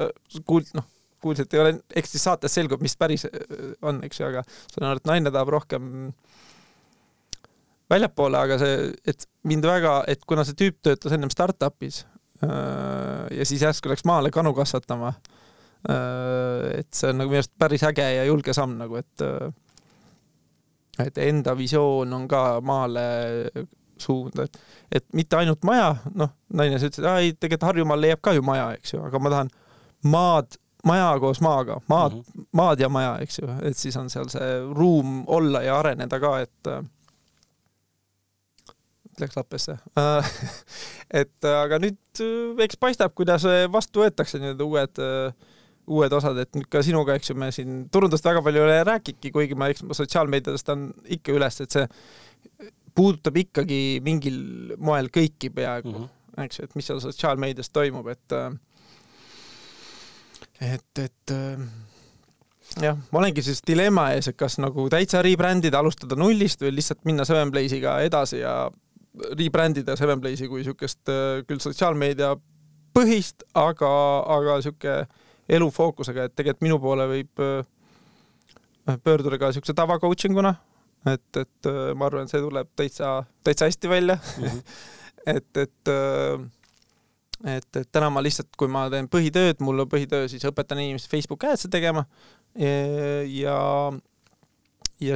kuuld-, 0.48 0.72
noh, 0.78 0.88
kuulsin, 1.22 1.46
et 1.46 1.56
ei 1.56 1.62
ole, 1.62 1.74
eks 2.00 2.16
siis 2.16 2.24
saates 2.28 2.56
selgub, 2.56 2.80
mis 2.84 2.96
päris 2.96 3.26
äh, 3.28 3.36
on, 3.84 4.00
eks 4.06 4.22
ju, 4.22 4.30
aga 4.30 4.44
saan 4.62 4.88
aru, 4.88 5.02
et 5.02 5.12
naine 5.12 5.34
tahab 5.34 5.52
rohkem 5.52 5.92
väljapoole, 7.92 8.40
aga 8.40 8.56
see, 8.62 8.88
et 9.12 9.28
mind 9.48 9.68
väga, 9.68 9.98
et 10.08 10.24
kuna 10.28 10.46
see 10.48 10.56
tüüp 10.56 10.80
töötas 10.84 11.12
ennem 11.12 11.32
startup'is 11.32 12.06
äh, 12.06 12.11
ja 12.42 13.44
siis 13.46 13.62
järsku 13.62 13.90
läks 13.92 14.04
maale 14.08 14.30
kanu 14.34 14.54
kasvatama 14.54 15.12
äh,, 15.12 16.80
et 16.80 16.88
see 16.94 17.12
on 17.12 17.20
nagu 17.22 17.30
minu 17.30 17.42
arust 17.42 17.52
päris 17.58 17.84
äge 17.86 18.08
ja 18.16 18.24
julge 18.26 18.54
samm 18.56 18.74
nagu, 18.80 18.98
et 18.98 19.22
äh, 19.26 19.52
et 21.06 21.18
enda 21.18 21.54
visioon 21.56 22.12
on 22.12 22.26
ka 22.28 22.60
maale 22.64 23.04
suund, 24.02 24.38
et, 24.42 24.58
et 24.92 25.04
mitte 25.16 25.38
ainult 25.38 25.62
maja, 25.64 25.94
noh, 26.18 26.32
naine 26.56 26.78
siis 26.80 26.92
ütles, 26.92 27.04
et 27.04 27.12
ei, 27.12 27.34
tegelikult 27.36 27.68
Harjumaal 27.70 28.02
leiab 28.02 28.22
ka 28.24 28.34
ju 28.36 28.44
maja, 28.46 28.72
eks 28.76 28.94
ju, 28.96 29.02
aga 29.06 29.20
ma 29.22 29.32
tahan 29.32 29.52
maad, 30.12 30.58
maja 30.88 31.12
koos 31.22 31.40
maaga, 31.44 31.78
maad 31.88 32.16
mm, 32.16 32.24
-hmm. 32.26 32.48
maad 32.58 32.82
ja 32.82 32.88
maja, 32.92 33.14
eks 33.22 33.38
ju, 33.38 33.50
et 33.62 33.78
siis 33.78 33.96
on 33.96 34.10
seal 34.10 34.28
see 34.32 34.58
ruum 34.74 35.22
olla 35.26 35.62
ja 35.62 35.78
areneda 35.78 36.20
ka, 36.20 36.38
et 36.40 36.72
äh, 39.12 39.20
läks 39.20 39.36
lappesse 39.38 39.76
et 41.22 41.48
aga 41.48 41.80
nüüd 41.82 42.22
äh, 42.24 42.62
eks 42.66 42.78
paistab, 42.80 43.14
kuidas 43.18 43.46
äh, 43.48 43.66
vastu 43.72 44.04
võetakse 44.04 44.40
need 44.42 44.60
uued 44.64 45.02
äh, 45.02 45.50
uued 45.92 46.14
osad, 46.14 46.38
et 46.38 46.52
nüüd 46.54 46.68
ka 46.70 46.80
sinuga, 46.86 47.16
eks 47.18 47.32
ju, 47.32 47.36
me 47.38 47.50
siin 47.54 47.86
turundust 47.92 48.24
väga 48.24 48.42
palju 48.44 48.60
ei 48.60 48.66
ole 48.68 48.82
rääkinudki, 48.86 49.32
kuigi 49.34 49.58
ma, 49.58 49.68
eks 49.72 49.82
ma 49.82 49.96
sotsiaalmeedias 49.98 50.60
tõstan 50.60 50.90
ikka 51.18 51.34
üles, 51.34 51.58
et 51.64 51.74
see 51.74 52.70
puudutab 52.94 53.40
ikkagi 53.40 53.78
mingil 54.04 54.76
moel 54.78 55.10
kõiki 55.12 55.50
peaaegu 55.54 55.90
mm, 55.90 56.04
-hmm. 56.04 56.44
eks 56.44 56.60
ju, 56.60 56.68
et 56.68 56.76
mis 56.78 56.86
seal 56.86 57.00
sotsiaalmeedias 57.02 57.72
toimub, 57.74 58.12
et 58.12 58.36
et, 60.62 61.02
et 61.02 61.34
jah, 62.80 62.98
ma 63.10 63.20
olengi 63.20 63.42
siis 63.44 63.62
dilemma 63.66 64.10
ees, 64.14 64.30
et 64.30 64.38
kas 64.38 64.58
nagu 64.62 64.86
täitsa 64.92 65.22
rebrändida, 65.24 65.80
alustada 65.82 66.16
nullist 66.18 66.62
või 66.62 66.76
lihtsalt 66.76 67.02
minna 67.08 67.26
Seven 67.28 67.50
Blaze'iga 67.50 67.98
edasi 68.06 68.42
ja 68.42 68.54
rebrändida 69.38 69.96
Seven 69.98 70.20
Blaze'i 70.22 70.48
kui 70.48 70.64
siukest 70.64 71.10
küll 71.48 71.60
sotsiaalmeedia 71.60 72.32
põhist, 72.96 73.44
aga, 73.56 73.90
aga 74.36 74.58
sihuke 74.64 74.96
elufookusega, 75.52 76.28
et 76.28 76.36
tegelikult 76.36 76.64
minu 76.64 76.78
poole 76.80 77.06
võib 77.10 77.44
pöörduda 79.04 79.38
ka 79.40 79.52
siukse 79.52 79.74
tava 79.76 79.98
coaching 80.02 80.38
una, 80.40 80.54
et, 81.08 81.40
et 81.40 81.70
ma 81.98 82.08
arvan, 82.08 82.28
see 82.30 82.40
tuleb 82.42 82.70
täitsa, 82.78 83.20
täitsa 83.44 83.68
hästi 83.68 83.90
välja 83.90 84.16
mm. 84.16 84.44
-hmm. 84.44 84.62
et, 85.36 85.56
et 85.56 85.94
et, 87.46 87.76
et 87.76 87.88
täna 87.92 88.10
ma 88.10 88.22
lihtsalt, 88.22 88.52
kui 88.58 88.70
ma 88.70 88.86
teen 88.92 89.08
põhitööd, 89.10 89.60
mul 89.64 89.84
on 89.84 89.90
põhitöö, 89.90 90.28
siis 90.30 90.44
õpetan 90.48 90.80
inimesi 90.82 91.10
Facebook 91.10 91.44
Ads'e 91.48 91.70
tegema 91.70 92.04
ja 92.58 92.72
ja 93.26 93.56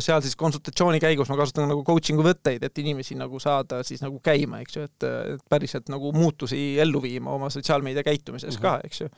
seal 0.04 0.22
siis 0.24 0.36
konsultatsiooni 0.38 1.00
käigus 1.02 1.28
ma 1.30 1.36
kasutan 1.38 1.68
nagu 1.70 1.82
coaching'u 1.86 2.24
võtteid, 2.26 2.64
et 2.66 2.78
inimesi 2.82 3.16
nagu 3.18 3.40
saada 3.42 3.82
siis 3.86 4.02
nagu 4.04 4.20
käima, 4.24 4.60
eks 4.64 4.76
ju, 4.76 4.86
et 4.86 5.06
päriselt 5.50 5.90
nagu 5.92 6.12
muutusi 6.16 6.78
ellu 6.82 7.02
viima 7.02 7.34
oma 7.34 7.50
sotsiaalmeedia 7.52 8.04
käitumises 8.06 8.56
mm 8.56 8.58
-hmm. 8.58 8.62
ka, 8.62 8.80
eks 8.84 9.00
ju. 9.00 9.08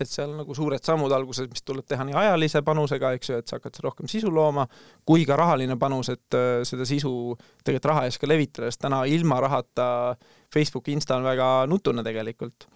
et 0.00 0.10
seal 0.10 0.34
nagu 0.36 0.54
suured 0.54 0.82
sammud 0.84 1.12
alguses, 1.12 1.48
mis 1.50 1.62
tuleb 1.62 1.86
teha 1.88 2.04
nii 2.04 2.14
ajalise 2.14 2.62
panusega, 2.62 3.12
eks 3.12 3.30
ju, 3.30 3.38
et 3.38 3.48
sa 3.48 3.56
hakkad 3.56 3.80
rohkem 3.82 4.08
sisu 4.08 4.30
looma, 4.34 4.66
kui 5.04 5.24
ka 5.24 5.36
rahaline 5.36 5.76
panus, 5.76 6.08
et 6.08 6.38
seda 6.62 6.84
sisu 6.84 7.36
tegelikult 7.64 7.90
raha 7.92 8.04
eest 8.04 8.18
ka 8.18 8.28
levitada, 8.28 8.70
sest 8.70 8.80
täna 8.80 9.04
ilma 9.04 9.40
rahata 9.40 10.16
Facebook, 10.54 10.88
Insta 10.88 11.16
on 11.16 11.24
väga 11.24 11.66
nutune 11.66 12.02
tegelikult. 12.02 12.66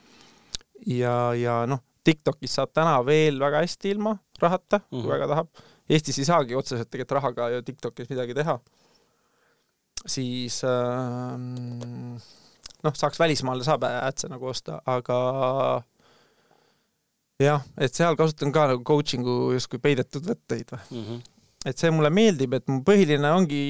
ja, 0.87 1.35
ja 1.35 1.67
noh, 1.67 1.81
TikTokis 2.05 2.55
saab 2.55 2.71
täna 2.73 2.99
veel 3.07 3.41
väga 3.41 3.61
hästi 3.65 3.91
ilma 3.91 4.17
rahata 4.41 4.79
mm, 4.79 4.85
-hmm. 4.91 5.03
kui 5.03 5.11
väga 5.11 5.29
tahab 5.29 5.49
Eestis 5.89 6.19
ei 6.21 6.29
saagi 6.29 6.57
otseselt 6.59 6.91
tegelikult 6.91 7.17
rahaga 7.19 7.49
ju 7.55 7.63
TikTokis 7.65 8.11
midagi 8.11 8.35
teha, 8.37 8.59
siis 10.07 10.61
äh, 10.69 11.39
noh, 12.85 12.99
saaks 13.03 13.21
välismaale 13.21 13.65
saab 13.67 13.87
ädse 13.89 14.29
nagu 14.31 14.51
osta, 14.51 14.83
aga 14.87 15.19
jah, 17.43 17.65
et 17.79 17.95
seal 17.95 18.19
kasutan 18.19 18.53
ka 18.55 18.69
nagu 18.73 18.85
coaching'u 18.87 19.55
justkui 19.57 19.83
peidetud 19.83 20.27
võtteid 20.27 20.73
või 20.75 20.81
mm. 20.91 21.05
-hmm. 21.09 21.21
et 21.71 21.79
see 21.79 21.93
mulle 21.95 22.11
meeldib, 22.15 22.55
et 22.59 22.67
mu 22.71 22.81
põhiline 22.87 23.33
ongi, 23.35 23.63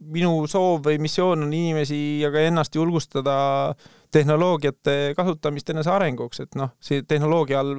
minu 0.00 0.46
soov 0.50 0.84
või 0.86 1.00
missioon 1.02 1.46
on 1.46 1.52
inimesi 1.52 2.20
ja 2.22 2.32
ka 2.32 2.46
ennast 2.46 2.76
julgustada 2.76 3.74
tehnoloogiate 4.10 5.14
kasutamist 5.16 5.70
enese 5.70 5.92
arenguks, 5.92 6.40
et 6.44 6.54
noh, 6.58 6.74
see 6.80 7.02
tehnoloogia 7.02 7.60
all 7.60 7.76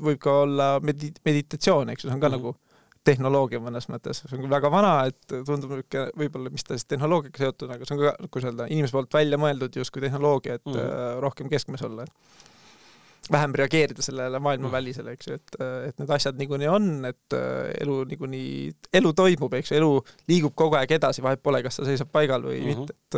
võib 0.00 0.20
ka 0.22 0.40
olla 0.44 0.68
medi-, 0.80 1.14
meditatsioon, 1.24 1.90
eks 1.90 2.04
ju, 2.04 2.10
see 2.10 2.16
on 2.16 2.20
ka 2.20 2.28
mm 2.28 2.34
-hmm. 2.34 2.44
nagu 2.44 2.73
tehnoloogia 3.04 3.60
mõnes 3.60 3.86
mõttes, 3.92 4.22
see 4.22 4.36
on 4.36 4.44
küll 4.44 4.52
väga 4.52 4.70
vana, 4.72 4.94
et 5.10 5.20
tundub 5.34 5.74
niisugune 5.74 6.06
võib-olla, 6.20 6.52
mis 6.52 6.64
ta 6.64 6.78
siis 6.78 6.88
tehnoloogiaga 6.88 7.42
seotud, 7.42 7.74
aga 7.74 7.86
see 7.88 7.96
on 7.96 8.00
ka, 8.00 8.14
kuidas 8.30 8.48
öelda, 8.50 8.68
inimese 8.72 8.96
poolt 8.96 9.16
välja 9.16 9.38
mõeldud 9.40 9.76
justkui 9.80 10.04
tehnoloogia, 10.06 10.58
et 10.58 10.64
mm 10.66 10.78
-hmm. 10.78 11.20
rohkem 11.24 11.52
keskmes 11.52 11.84
olla, 11.84 12.06
et 12.08 13.30
vähem 13.32 13.52
reageerida 13.56 14.02
sellele 14.02 14.38
maailmavälisele, 14.38 15.12
eks 15.16 15.28
ju, 15.28 15.34
et, 15.34 15.60
et 15.88 16.00
need 16.00 16.10
asjad 16.16 16.40
niikuinii 16.40 16.68
on, 16.68 16.90
et 17.08 17.36
elu 17.80 18.00
niikuinii, 18.10 18.72
elu 19.00 19.12
toimub, 19.12 19.54
eks 19.60 19.72
ju, 19.72 19.78
elu 19.80 19.92
liigub 20.28 20.54
kogu 20.54 20.76
aeg 20.80 20.96
edasi, 20.98 21.22
vahet 21.24 21.42
pole, 21.42 21.62
kas 21.64 21.80
ta 21.80 21.86
seisab 21.88 22.12
paigal 22.12 22.44
või 22.44 22.60
mm 22.60 22.68
-hmm. 22.68 22.78
mitte, 22.80 22.92
et 22.92 23.14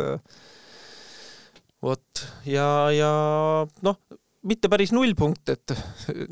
vot, 1.83 2.27
ja, 2.45 2.91
ja 2.91 3.11
noh, 3.81 3.99
mitte 4.47 4.69
päris 4.71 4.93
nullpunkt, 4.95 5.51
et 5.53 5.73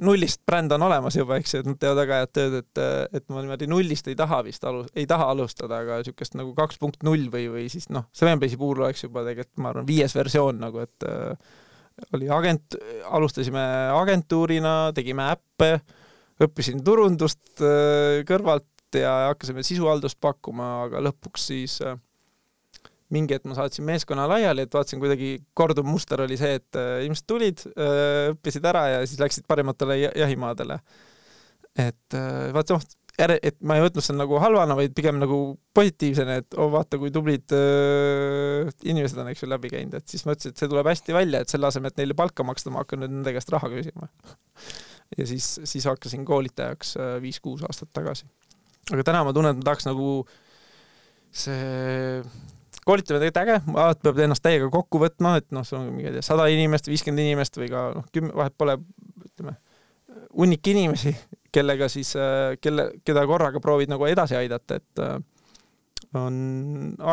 nullist 0.04 0.42
bränd 0.48 0.74
on 0.76 0.86
olemas 0.88 1.18
juba, 1.18 1.40
eks 1.42 1.56
ju, 1.56 1.62
et 1.64 1.70
nad 1.70 1.80
teevad 1.82 2.02
väga 2.02 2.22
head 2.22 2.34
tööd, 2.38 2.58
et, 2.62 2.82
et 3.20 3.28
ma 3.32 3.44
niimoodi 3.44 3.68
nullist 3.72 4.08
ei 4.12 4.18
taha 4.20 4.42
vist 4.48 4.64
alu-, 4.68 4.86
ei 4.96 5.08
taha 5.10 5.28
alustada, 5.34 5.82
aga 5.84 6.00
niisugust 6.02 6.38
nagu 6.40 6.56
kaks 6.58 6.80
punkt 6.82 7.04
null 7.08 7.28
või, 7.34 7.50
või 7.52 7.68
siis 7.72 7.90
noh, 7.94 8.08
Sevenbase'i 8.16 8.60
puhul 8.62 8.86
oleks 8.86 9.06
juba 9.08 9.26
tegelikult, 9.28 9.60
ma 9.64 9.74
arvan, 9.74 9.88
viies 9.90 10.16
versioon 10.16 10.64
nagu, 10.64 10.86
et 10.86 11.08
oli 12.16 12.30
agent, 12.32 12.76
alustasime 13.16 13.64
agentuurina, 13.96 14.76
tegime 14.96 15.30
äppe, 15.36 15.72
õppisin 16.44 16.84
turundust 16.84 17.64
äh, 17.64 18.24
kõrvalt 18.28 18.68
ja 18.96 19.30
hakkasime 19.30 19.64
sisuhaldust 19.66 20.20
pakkuma, 20.24 20.86
aga 20.88 21.02
lõpuks 21.04 21.50
siis 21.52 21.78
äh, 21.84 21.98
mingi 23.14 23.36
hetk 23.36 23.46
ma 23.50 23.58
saatsin 23.58 23.86
meeskonna 23.86 24.26
laiali, 24.30 24.66
et 24.66 24.74
vaatasin 24.74 25.02
kuidagi 25.02 25.36
korduv 25.58 25.86
muster 25.88 26.24
oli 26.26 26.38
see, 26.40 26.58
et 26.60 26.80
äh, 26.80 27.04
inimesed 27.06 27.28
tulid, 27.30 27.66
õppisid 28.34 28.66
ära 28.66 28.86
ja 28.96 29.02
siis 29.06 29.22
läksid 29.22 29.46
parimatele 29.50 30.00
jahimaadele. 30.08 30.80
et 31.76 32.16
vaata, 32.56 32.78
noh, 32.78 32.86
et 33.16 33.58
ma 33.64 33.78
ei 33.78 33.84
võtnud 33.86 34.04
seda 34.04 34.18
nagu 34.20 34.40
halvana, 34.44 34.76
vaid 34.78 34.94
pigem 34.96 35.20
nagu 35.22 35.38
positiivsena, 35.76 36.40
et 36.42 36.58
oh 36.60 36.68
vaata, 36.74 37.00
kui 37.00 37.12
tublid 37.16 37.54
äh, 37.56 38.72
inimesed 38.84 39.20
on, 39.22 39.30
eks 39.32 39.46
ju, 39.46 39.50
läbi 39.52 39.72
käinud, 39.72 39.96
et 39.96 40.08
siis 40.12 40.26
ma 40.28 40.36
ütlesin, 40.36 40.56
et 40.56 40.62
see 40.64 40.72
tuleb 40.72 40.90
hästi 40.90 41.16
välja, 41.16 41.42
et 41.42 41.52
selle 41.52 41.70
asemel, 41.70 41.94
et 41.94 42.02
neile 42.02 42.18
palka 42.18 42.46
maksta, 42.48 42.74
ma 42.74 42.84
hakkan 42.84 43.06
nüüd 43.06 43.14
nende 43.16 43.36
käest 43.36 43.52
raha 43.56 43.72
küsima. 43.72 44.10
ja 45.20 45.30
siis, 45.30 45.48
siis 45.64 45.88
hakkasin 45.88 46.26
koolitajaks 46.28 46.96
äh, 47.00 47.14
viis-kuus 47.24 47.64
aastat 47.68 47.94
tagasi. 47.96 48.28
aga 48.92 49.08
täna 49.08 49.24
ma 49.28 49.36
tunnen, 49.36 49.56
et 49.56 49.64
ma 49.64 49.70
tahaks 49.70 49.88
nagu 49.88 50.10
see 51.36 52.20
koolitamine 52.86 53.26
tegelikult 53.26 53.42
äge, 53.44 53.82
alati 53.84 54.06
peab 54.08 54.20
ennast 54.26 54.44
täiega 54.46 54.70
kokku 54.74 55.02
võtma, 55.02 55.36
et 55.42 55.48
noh, 55.56 55.66
sul 55.68 55.80
on, 55.82 55.92
ma 55.96 56.04
ei 56.04 56.16
tea, 56.16 56.26
sada 56.26 56.48
inimest, 56.54 56.90
viiskümmend 56.92 57.26
inimest 57.26 57.58
või 57.60 57.70
ka 57.72 57.86
noh, 57.98 58.10
kümme, 58.14 58.34
vahet 58.38 58.56
pole, 58.58 58.78
ütleme, 59.26 59.56
hunnik 60.38 60.68
inimesi, 60.74 61.16
kellega 61.56 61.90
siis, 61.92 62.14
äh, 62.20 62.58
kelle, 62.62 62.92
keda 63.06 63.26
korraga 63.30 63.62
proovid 63.64 63.92
nagu 63.92 64.06
edasi 64.10 64.38
aidata, 64.38 64.80
et 64.80 65.04
äh, 65.04 65.18
on 66.16 66.38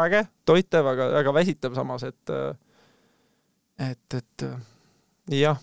äge, 0.05 0.27
toitev, 0.49 0.93
aga 0.93 1.09
väga 1.19 1.35
väsitav 1.41 1.77
samas, 1.79 2.05
et 2.09 2.35
äh, 2.35 2.53
et, 3.91 4.15
et 4.15 4.45
jah, 5.33 5.59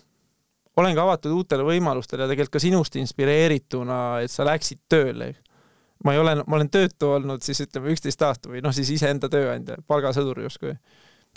olen 0.79 0.95
ka 0.95 1.05
avatud 1.05 1.35
uutele 1.35 1.65
võimalustele 1.67 2.25
ja 2.25 2.31
tegelikult 2.31 2.57
ka 2.57 2.63
sinust 2.63 2.95
inspireerituna, 2.99 3.99
et 4.23 4.33
sa 4.33 4.47
läksid 4.47 4.81
tööle. 4.91 5.33
Ma 6.05 6.15
ei 6.15 6.19
ole, 6.21 6.35
ma 6.45 6.57
olen 6.57 6.69
töötu 6.71 7.13
olnud 7.17 7.43
siis 7.45 7.59
ütleme 7.65 7.91
üksteist 7.93 8.21
aastat 8.23 8.51
või 8.51 8.63
noh, 8.63 8.73
siis 8.75 8.91
iseenda 8.95 9.29
tööandja, 9.31 9.79
palgasõdur 9.87 10.41
justkui. 10.45 10.75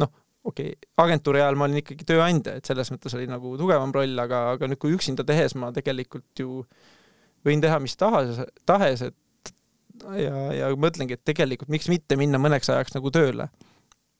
noh, 0.00 0.12
okei 0.44 0.74
okay,, 0.74 0.90
agentuuri 1.04 1.42
ajal 1.42 1.58
ma 1.58 1.68
olin 1.68 1.82
ikkagi 1.82 2.06
tööandja, 2.08 2.56
et 2.58 2.68
selles 2.68 2.90
mõttes 2.94 3.14
oli 3.18 3.26
nagu 3.30 3.56
tugevam 3.58 3.94
roll, 3.94 4.14
aga, 4.22 4.44
aga 4.56 4.70
nüüd, 4.70 4.80
kui 4.82 4.94
üksinda 4.96 5.26
tehes 5.26 5.56
ma 5.58 5.72
tegelikult 5.74 6.44
ju 6.44 6.62
võin 7.46 7.62
teha 7.62 7.78
mis 7.82 7.96
tahes, 7.98 8.38
tahes, 8.68 9.02
et 9.10 9.52
ja, 10.18 10.46
ja 10.56 10.70
mõtlengi, 10.78 11.18
et 11.18 11.26
tegelikult 11.26 11.70
miks 11.72 11.90
mitte 11.90 12.18
minna 12.18 12.40
mõneks 12.42 12.70
ajaks 12.72 12.96
nagu 12.98 13.12
tööle. 13.14 13.50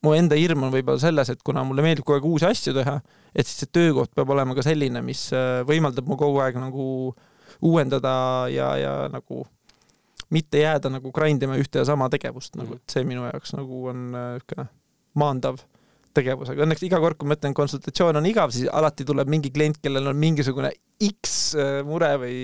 mu 0.03 0.17
enda 0.19 0.35
hirm 0.35 0.65
on 0.67 0.73
võib-olla 0.75 0.99
selles, 0.99 1.29
et 1.31 1.43
kuna 1.47 1.63
mulle 1.63 1.83
meeldib 1.85 2.03
kogu 2.03 2.19
aeg 2.19 2.25
uusi 2.27 2.47
asju 2.49 2.73
teha, 2.75 2.97
et 3.31 3.47
siis 3.47 3.63
see 3.63 3.71
töökoht 3.71 4.11
peab 4.15 4.31
olema 4.35 4.57
ka 4.59 4.65
selline, 4.67 4.99
mis 5.07 5.29
äh, 5.31 5.63
võimaldab 5.67 6.09
mu 6.11 6.17
kogu 6.19 6.41
aeg 6.43 6.59
nagu 6.59 6.87
uuendada 7.63 8.15
ja, 8.51 8.73
ja 8.81 8.95
nagu 9.13 9.45
mitte 10.33 10.63
jääda 10.63 10.91
nagu 10.93 11.13
grind 11.15 11.43
ima 11.45 11.59
ühte 11.61 11.83
ja 11.83 11.89
sama 11.89 12.09
tegevust 12.13 12.57
nagu, 12.61 12.79
et 12.81 12.95
see 12.95 13.05
minu 13.09 13.27
jaoks 13.29 13.55
nagu 13.59 13.87
on 13.93 14.11
niisugune 14.15 14.67
äh, 14.67 14.73
maandav 15.19 15.61
tegevus, 16.17 16.51
aga 16.53 16.65
õnneks 16.67 16.85
iga 16.87 17.01
kord, 17.01 17.17
kui 17.21 17.29
ma 17.29 17.37
ütlen, 17.39 17.55
konsultatsioon 17.57 18.21
on 18.21 18.29
igav, 18.29 18.53
siis 18.53 18.69
alati 18.73 19.05
tuleb 19.09 19.31
mingi 19.33 19.53
klient, 19.53 19.81
kellel 19.83 20.11
on 20.11 20.21
mingisugune 20.21 20.73
X 21.03 21.37
äh, 21.57 21.81
mure 21.89 22.15
või 22.21 22.39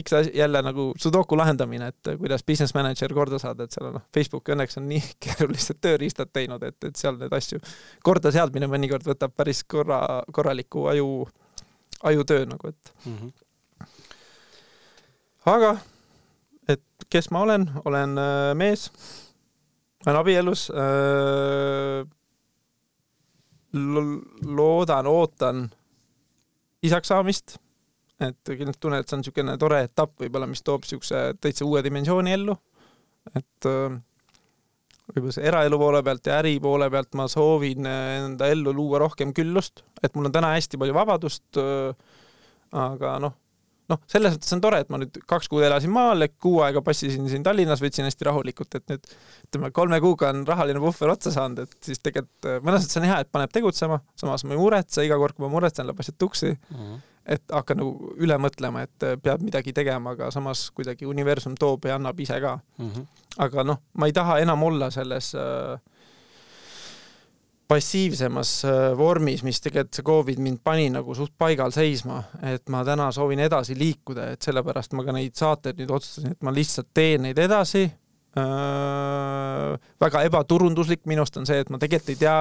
X 0.00 0.12
asi, 0.16 0.30
jälle 0.34 0.62
nagu 0.64 0.92
sudoku 0.98 1.36
lahendamine, 1.36 1.86
et 1.92 2.12
kuidas 2.18 2.44
business 2.44 2.74
manager 2.74 3.12
korda 3.14 3.38
saada, 3.38 3.64
et 3.64 3.74
seal 3.74 3.90
on 3.90 3.98
noh, 3.98 4.04
Facebook 4.14 4.48
õnneks 4.54 4.78
on 4.80 4.88
nii 4.88 5.02
keerulised 5.24 5.80
tööriistad 5.84 6.32
teinud, 6.32 6.64
et, 6.64 6.78
et 6.88 6.96
seal 6.96 7.18
neid 7.20 7.32
asju 7.36 7.60
korda 8.04 8.32
seadmine 8.32 8.68
mõnikord 8.72 9.04
võtab 9.12 9.36
päris 9.36 9.64
korra, 9.68 10.22
korraliku 10.32 10.86
aju, 10.92 11.10
ajutöö 12.08 12.46
nagu, 12.48 12.72
et 12.72 12.94
mm. 13.04 13.18
-hmm. 13.18 13.86
aga, 15.52 15.76
et 16.68 17.06
kes 17.10 17.30
ma 17.34 17.42
olen, 17.46 17.66
olen 17.84 18.18
äh, 18.18 18.52
mees, 18.58 18.88
olen 20.06 20.18
abielus 20.18 20.68
äh, 20.70 22.02
loodan, 23.72 25.08
ootan 25.08 25.66
isaks 26.82 27.08
saamist. 27.08 27.58
et 28.22 28.38
kindlasti 28.46 28.80
tunnen, 28.80 29.00
et 29.02 29.08
see 29.08 29.16
on 29.16 29.22
niisugune 29.24 29.54
tore 29.58 29.80
etapp 29.82 30.20
võib-olla, 30.22 30.46
mis 30.46 30.62
toob 30.62 30.84
niisuguse 30.84 31.22
täitsa 31.42 31.66
uue 31.66 31.82
dimensiooni 31.82 32.34
ellu. 32.36 32.54
et 33.34 33.68
äh, 33.70 33.96
võib-olla 35.12 35.34
see 35.34 35.48
eraelu 35.48 35.78
poole 35.80 36.02
pealt 36.06 36.30
ja 36.30 36.38
äri 36.42 36.58
poole 36.62 36.90
pealt 36.90 37.18
ma 37.18 37.26
soovin 37.30 37.88
enda 37.88 38.50
ellu 38.52 38.74
luua 38.76 39.02
rohkem 39.02 39.34
küllust, 39.34 39.82
et 40.02 40.14
mul 40.14 40.30
on 40.30 40.34
täna 40.34 40.54
hästi 40.54 40.78
palju 40.78 40.94
vabadust. 40.94 41.62
Aga 42.72 43.16
noh, 43.20 43.34
noh, 43.90 44.00
selles 44.10 44.36
mõttes 44.36 44.54
on 44.54 44.62
tore, 44.62 44.80
et 44.82 44.90
ma 44.92 45.00
nüüd 45.02 45.18
kaks 45.28 45.48
kuud 45.50 45.64
elasin 45.66 45.92
maal, 45.92 46.26
kuu 46.42 46.60
aega 46.64 46.82
passisin 46.84 47.28
siin 47.30 47.44
Tallinnas, 47.46 47.82
võtsin 47.82 48.06
hästi 48.06 48.28
rahulikult, 48.28 48.78
et 48.78 48.84
nüüd 48.92 49.08
ütleme, 49.48 49.72
kolme 49.74 50.00
kuuga 50.04 50.30
on 50.32 50.44
rahaline 50.48 50.82
puhver 50.82 51.14
otsa 51.14 51.32
saanud, 51.34 51.64
et 51.66 51.88
siis 51.90 52.02
tegelikult 52.02 52.48
äh, 52.48 52.60
mõnes 52.64 52.86
mõttes 52.86 53.00
on 53.00 53.08
hea, 53.08 53.20
et 53.24 53.32
paneb 53.34 53.54
tegutsema, 53.54 54.00
samas 54.18 54.46
ma 54.46 54.56
ei 54.56 54.60
muretse, 54.60 55.06
iga 55.06 55.18
kord, 55.20 55.36
kui 55.36 55.46
ma 55.46 55.52
muretsen, 55.52 55.88
läheb 55.88 56.02
asjad 56.04 56.18
tuksi 56.22 56.52
mm. 56.52 56.76
-hmm. 56.78 57.00
et 57.36 57.56
hakkan 57.58 57.82
nagu 57.82 58.14
üle 58.22 58.38
mõtlema, 58.46 58.86
et 58.86 59.08
äh, 59.08 59.16
peab 59.22 59.42
midagi 59.44 59.74
tegema, 59.76 60.16
aga 60.16 60.30
samas 60.34 60.70
kuidagi 60.70 61.08
universum 61.08 61.58
toob 61.58 61.90
ja 61.90 61.98
annab 62.00 62.20
ise 62.20 62.40
ka 62.40 62.58
mm. 62.78 62.90
-hmm. 62.90 63.06
aga 63.46 63.64
noh, 63.64 63.82
ma 63.94 64.06
ei 64.06 64.12
taha 64.12 64.38
enam 64.38 64.62
olla 64.62 64.90
selles 64.90 65.34
äh, 65.34 65.80
passiivsemas 67.68 68.52
äh, 68.64 68.96
vormis, 68.98 69.42
mis 69.46 69.60
tegelikult 69.62 69.96
see 69.96 70.06
Covid 70.06 70.40
mind 70.42 70.60
pani 70.64 70.88
nagu 70.92 71.14
suht 71.16 71.32
paigal 71.38 71.72
seisma, 71.74 72.22
et 72.44 72.68
ma 72.72 72.82
täna 72.86 73.08
soovin 73.14 73.42
edasi 73.44 73.76
liikuda, 73.78 74.32
et 74.34 74.44
sellepärast 74.44 74.96
ma 74.96 75.04
ka 75.06 75.14
neid 75.16 75.36
saateid 75.38 75.80
nüüd 75.80 75.92
otsustasin, 75.94 76.36
et 76.36 76.46
ma 76.46 76.54
lihtsalt 76.54 76.90
teen 76.94 77.26
neid 77.28 77.40
edasi 77.42 77.84
äh,. 77.86 79.76
väga 80.02 80.24
ebaturunduslik 80.28 81.06
minust 81.10 81.36
on 81.40 81.48
see, 81.48 81.60
et 81.62 81.70
ma 81.72 81.80
tegelikult 81.80 82.14
ei 82.14 82.20
tea, 82.24 82.38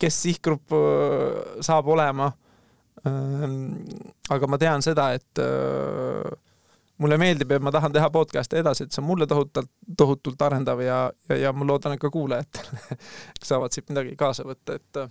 kes 0.00 0.20
sihtgrupp 0.26 0.76
äh, 0.76 1.62
saab 1.64 1.90
olema 1.94 2.30
äh,. 3.02 3.48
aga 4.34 4.50
ma 4.50 4.60
tean 4.60 4.84
seda, 4.84 5.10
et 5.18 5.42
äh, 5.42 6.36
mulle 6.98 7.18
meeldib 7.20 7.52
ja 7.54 7.60
ma 7.62 7.72
tahan 7.74 7.94
teha 7.94 8.10
podcast'e 8.10 8.60
edasi, 8.62 8.84
et 8.84 8.94
see 8.94 9.02
on 9.02 9.08
mulle 9.10 9.26
tohutult, 9.30 9.70
tohutult 9.98 10.42
arendav 10.42 10.82
ja, 10.82 10.98
ja, 11.28 11.40
ja 11.46 11.52
ma 11.54 11.66
loodan, 11.66 11.94
et 11.94 12.02
ka 12.02 12.10
kuulajatel 12.10 12.98
saavad 13.50 13.74
siit 13.74 13.88
midagi 13.92 14.16
kaasa 14.18 14.46
võtta, 14.48 14.78
et 14.78 15.02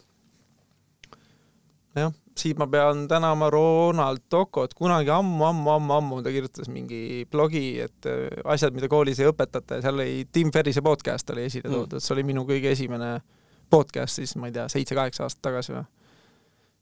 jah, 1.97 2.13
siit 2.38 2.59
ma 2.59 2.67
pean 2.71 3.07
tänama 3.09 3.49
Ronald 3.53 4.27
Tokot, 4.29 4.73
kunagi 4.77 5.11
ammu-ammu-ammu-ammu 5.13 6.21
ta 6.23 6.33
kirjutas 6.33 6.69
mingi 6.71 7.25
blogi, 7.31 7.79
et 7.83 8.09
asjad, 8.45 8.75
mida 8.75 8.89
koolis 8.91 9.21
ei 9.21 9.29
õpetata 9.31 9.79
ja 9.79 9.88
seal 9.88 9.99
oli 9.99 10.27
Tim 10.31 10.51
Ferrise 10.53 10.83
podcast 10.85 11.29
oli 11.33 11.47
esile 11.47 11.69
toodud. 11.69 11.97
Mm., 11.97 12.03
see 12.03 12.15
oli 12.17 12.25
minu 12.27 12.45
kõige 12.47 12.73
esimene 12.75 13.17
podcast 13.71 14.19
siis, 14.19 14.35
ma 14.39 14.51
ei 14.51 14.55
tea, 14.55 14.67
seitse-kaheksa 14.71 15.25
aastat 15.25 15.43
tagasi 15.49 15.75
või? 15.75 15.85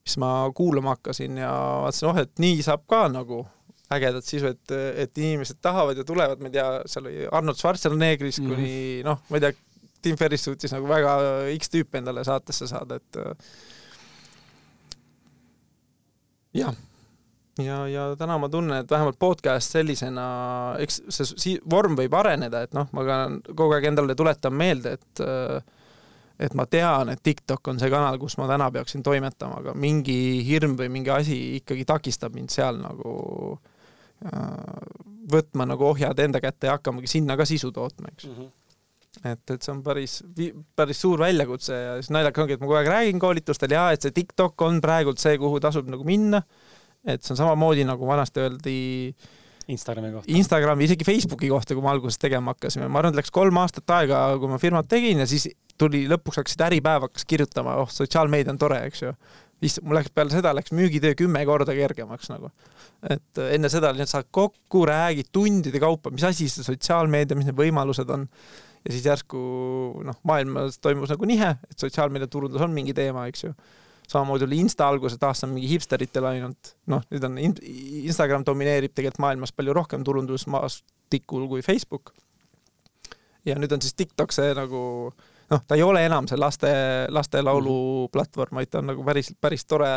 Siis 0.06 0.20
ma 0.22 0.32
kuulama 0.54 0.94
hakkasin 0.94 1.38
ja 1.42 1.52
vaatasin, 1.82 2.10
oh, 2.12 2.18
et 2.22 2.42
nii 2.42 2.60
saab 2.66 2.84
ka 2.90 3.06
nagu 3.10 3.46
ägedat 3.94 4.26
sisu, 4.26 4.50
et, 4.56 4.74
et 5.04 5.18
inimesed 5.22 5.60
tahavad 5.62 5.98
ja 6.00 6.06
tulevad, 6.08 6.42
ma 6.42 6.50
ei 6.50 6.58
tea, 6.58 6.68
seal 6.90 7.06
oli 7.06 7.28
Arnold 7.30 7.60
Schwarzeneggerist 7.60 8.42
mm. 8.42 8.50
kuni 8.50 8.74
mm. 8.74 9.06
noh, 9.08 9.22
ma 9.30 9.40
ei 9.40 9.46
tea, 9.46 9.54
Tim 10.06 10.18
Ferris 10.18 10.44
suutis 10.46 10.74
nagu 10.74 10.90
väga 10.90 11.16
X 11.56 11.72
tüüpe 11.74 11.98
endale 11.98 12.24
saatesse 12.26 12.68
saada, 12.70 13.00
et 13.02 13.20
jah, 16.62 16.76
ja, 17.62 17.80
ja 17.90 18.08
täna 18.20 18.38
ma 18.42 18.50
tunnen, 18.54 18.84
et 18.84 18.92
vähemalt 18.92 19.18
podcast 19.22 19.74
sellisena, 19.78 20.28
eks 20.82 21.02
see 21.10 21.32
si 21.32 21.56
vorm 21.70 21.98
võib 21.98 22.14
areneda, 22.18 22.66
et 22.66 22.78
noh, 22.78 22.90
ma 22.94 23.06
ka 23.08 23.22
kogu 23.54 23.78
aeg 23.78 23.90
endale 23.92 24.18
tuletan 24.18 24.54
meelde, 24.54 24.98
et 25.00 25.26
et 26.36 26.52
ma 26.52 26.66
tean, 26.68 27.08
et 27.14 27.22
TikTok 27.24 27.70
on 27.72 27.78
see 27.80 27.88
kanal, 27.88 28.18
kus 28.20 28.36
ma 28.36 28.50
täna 28.50 28.68
peaksin 28.68 29.04
toimetama, 29.06 29.62
aga 29.62 29.74
mingi 29.80 30.44
hirm 30.44 30.74
või 30.76 30.90
mingi 30.92 31.14
asi 31.14 31.38
ikkagi 31.62 31.86
takistab 31.88 32.36
mind 32.36 32.52
seal 32.52 32.82
nagu 32.82 33.14
äh, 33.56 33.75
võtma 35.32 35.66
nagu 35.70 35.90
ohjad 35.92 36.20
enda 36.22 36.42
kätte 36.44 36.70
ja 36.70 36.78
hakkamagi 36.78 37.10
sinna 37.10 37.38
ka 37.38 37.48
sisu 37.50 37.72
tootma, 37.76 38.14
eks 38.14 38.30
mm. 38.30 38.38
-hmm 38.38 38.54
et, 39.24 39.52
et 39.54 39.64
see 39.64 39.72
on 39.72 39.82
päris, 39.84 40.18
päris 40.76 41.00
suur 41.00 41.22
väljakutse 41.22 41.76
ja 41.76 41.94
siis 42.02 42.12
naljakas 42.12 42.44
ongi, 42.44 42.58
et 42.58 42.60
ma 42.60 42.68
kogu 42.68 42.78
aeg 42.82 42.90
räägin 42.92 43.22
koolitustel 43.22 43.72
ja 43.72 43.86
et 43.96 44.04
see 44.04 44.12
TikTok 44.12 44.62
on 44.68 44.82
praegult 44.84 45.22
see, 45.24 45.38
kuhu 45.42 45.62
tasub 45.64 45.88
nagu 45.88 46.04
minna. 46.04 46.42
et 47.06 47.24
see 47.24 47.32
on 47.32 47.38
samamoodi 47.38 47.86
nagu 47.86 48.08
vanasti 48.08 48.42
öeldi 48.42 49.16
Instagrami 49.68 50.12
kohta. 50.12 50.32
Instagrami, 50.38 50.86
isegi 50.86 51.06
Facebooki 51.06 51.50
kohta, 51.50 51.74
kui 51.74 51.84
me 51.86 51.90
alguses 51.90 52.20
tegema 52.22 52.54
hakkasime, 52.54 52.90
ma 52.90 53.00
arvan, 53.02 53.16
et 53.16 53.22
läks 53.22 53.34
kolm 53.34 53.58
aastat 53.62 53.90
aega, 53.98 54.20
kui 54.42 54.50
ma 54.52 54.60
firmat 54.62 54.90
tegin 54.90 55.24
ja 55.24 55.28
siis 55.30 55.48
tuli 55.80 56.04
lõpuks 56.10 56.42
hakkasid 56.42 56.62
Äripäev 56.68 57.08
hakkas 57.08 57.26
kirjutama, 57.30 57.80
oh, 57.82 57.90
sotsiaalmeedia 57.92 58.54
on 58.54 58.62
tore, 58.62 58.82
eks 58.90 59.02
ju. 59.06 59.14
Siis 59.62 59.80
mul 59.82 59.98
läks 60.00 60.12
peale 60.14 60.34
seda 60.34 60.54
läks 60.56 60.74
müügitöö 60.76 61.16
kümme 61.18 61.42
korda 61.48 61.76
kergemaks 61.78 62.30
nagu. 62.34 62.52
et 63.10 63.42
enne 63.50 63.70
seda 63.72 63.92
lihtsalt 63.94 64.12
saad 64.12 64.30
kokku, 64.32 64.86
räägid 64.90 65.32
tundide 65.34 65.80
kaupa, 65.82 66.12
mis 66.14 66.26
asi 66.28 66.50
see 66.50 66.66
sotsiaalmeedia, 66.66 67.38
mis 67.38 67.50
need 67.50 67.58
võimalused 67.60 68.10
on 68.14 68.28
ja 68.86 68.94
siis 68.94 69.06
järsku 69.06 69.40
noh, 70.06 70.20
maailmas 70.28 70.80
toimus 70.82 71.12
nagu 71.14 71.28
nihe, 71.30 71.56
et 71.70 71.82
sotsiaalmeediaturundus 71.82 72.62
on 72.66 72.74
mingi 72.76 72.94
teema, 72.98 73.26
eks 73.32 73.48
ju. 73.48 73.54
samamoodi 74.08 74.46
oli 74.46 74.60
Insta 74.62 74.88
alguses, 74.88 75.18
et 75.18 75.24
aasta 75.26 75.48
on 75.48 75.56
mingi 75.56 75.72
hipsteritel 75.72 76.28
ainult, 76.30 76.76
noh, 76.92 77.06
nüüd 77.10 77.26
on 77.26 77.40
Instagram 77.42 78.46
domineerib 78.46 78.94
tegelikult 78.94 79.24
maailmas 79.26 79.56
palju 79.56 79.74
rohkem 79.74 80.06
turundusmaastikul 80.06 81.48
kui 81.50 81.66
Facebook. 81.66 82.14
ja 83.46 83.58
nüüd 83.58 83.74
on 83.74 83.82
siis 83.82 83.98
TikTok 83.98 84.34
see 84.34 84.54
nagu 84.58 84.84
noh, 85.52 85.62
ta 85.68 85.78
ei 85.78 85.84
ole 85.86 86.06
enam 86.06 86.28
see 86.30 86.40
laste, 86.40 86.72
lastelaulu 87.14 87.76
mhm. 87.76 88.12
platvorm, 88.14 88.62
vaid 88.62 88.72
ta 88.72 88.82
on 88.82 88.92
nagu 88.94 89.06
päris, 89.08 89.34
päris 89.42 89.66
tore 89.66 89.92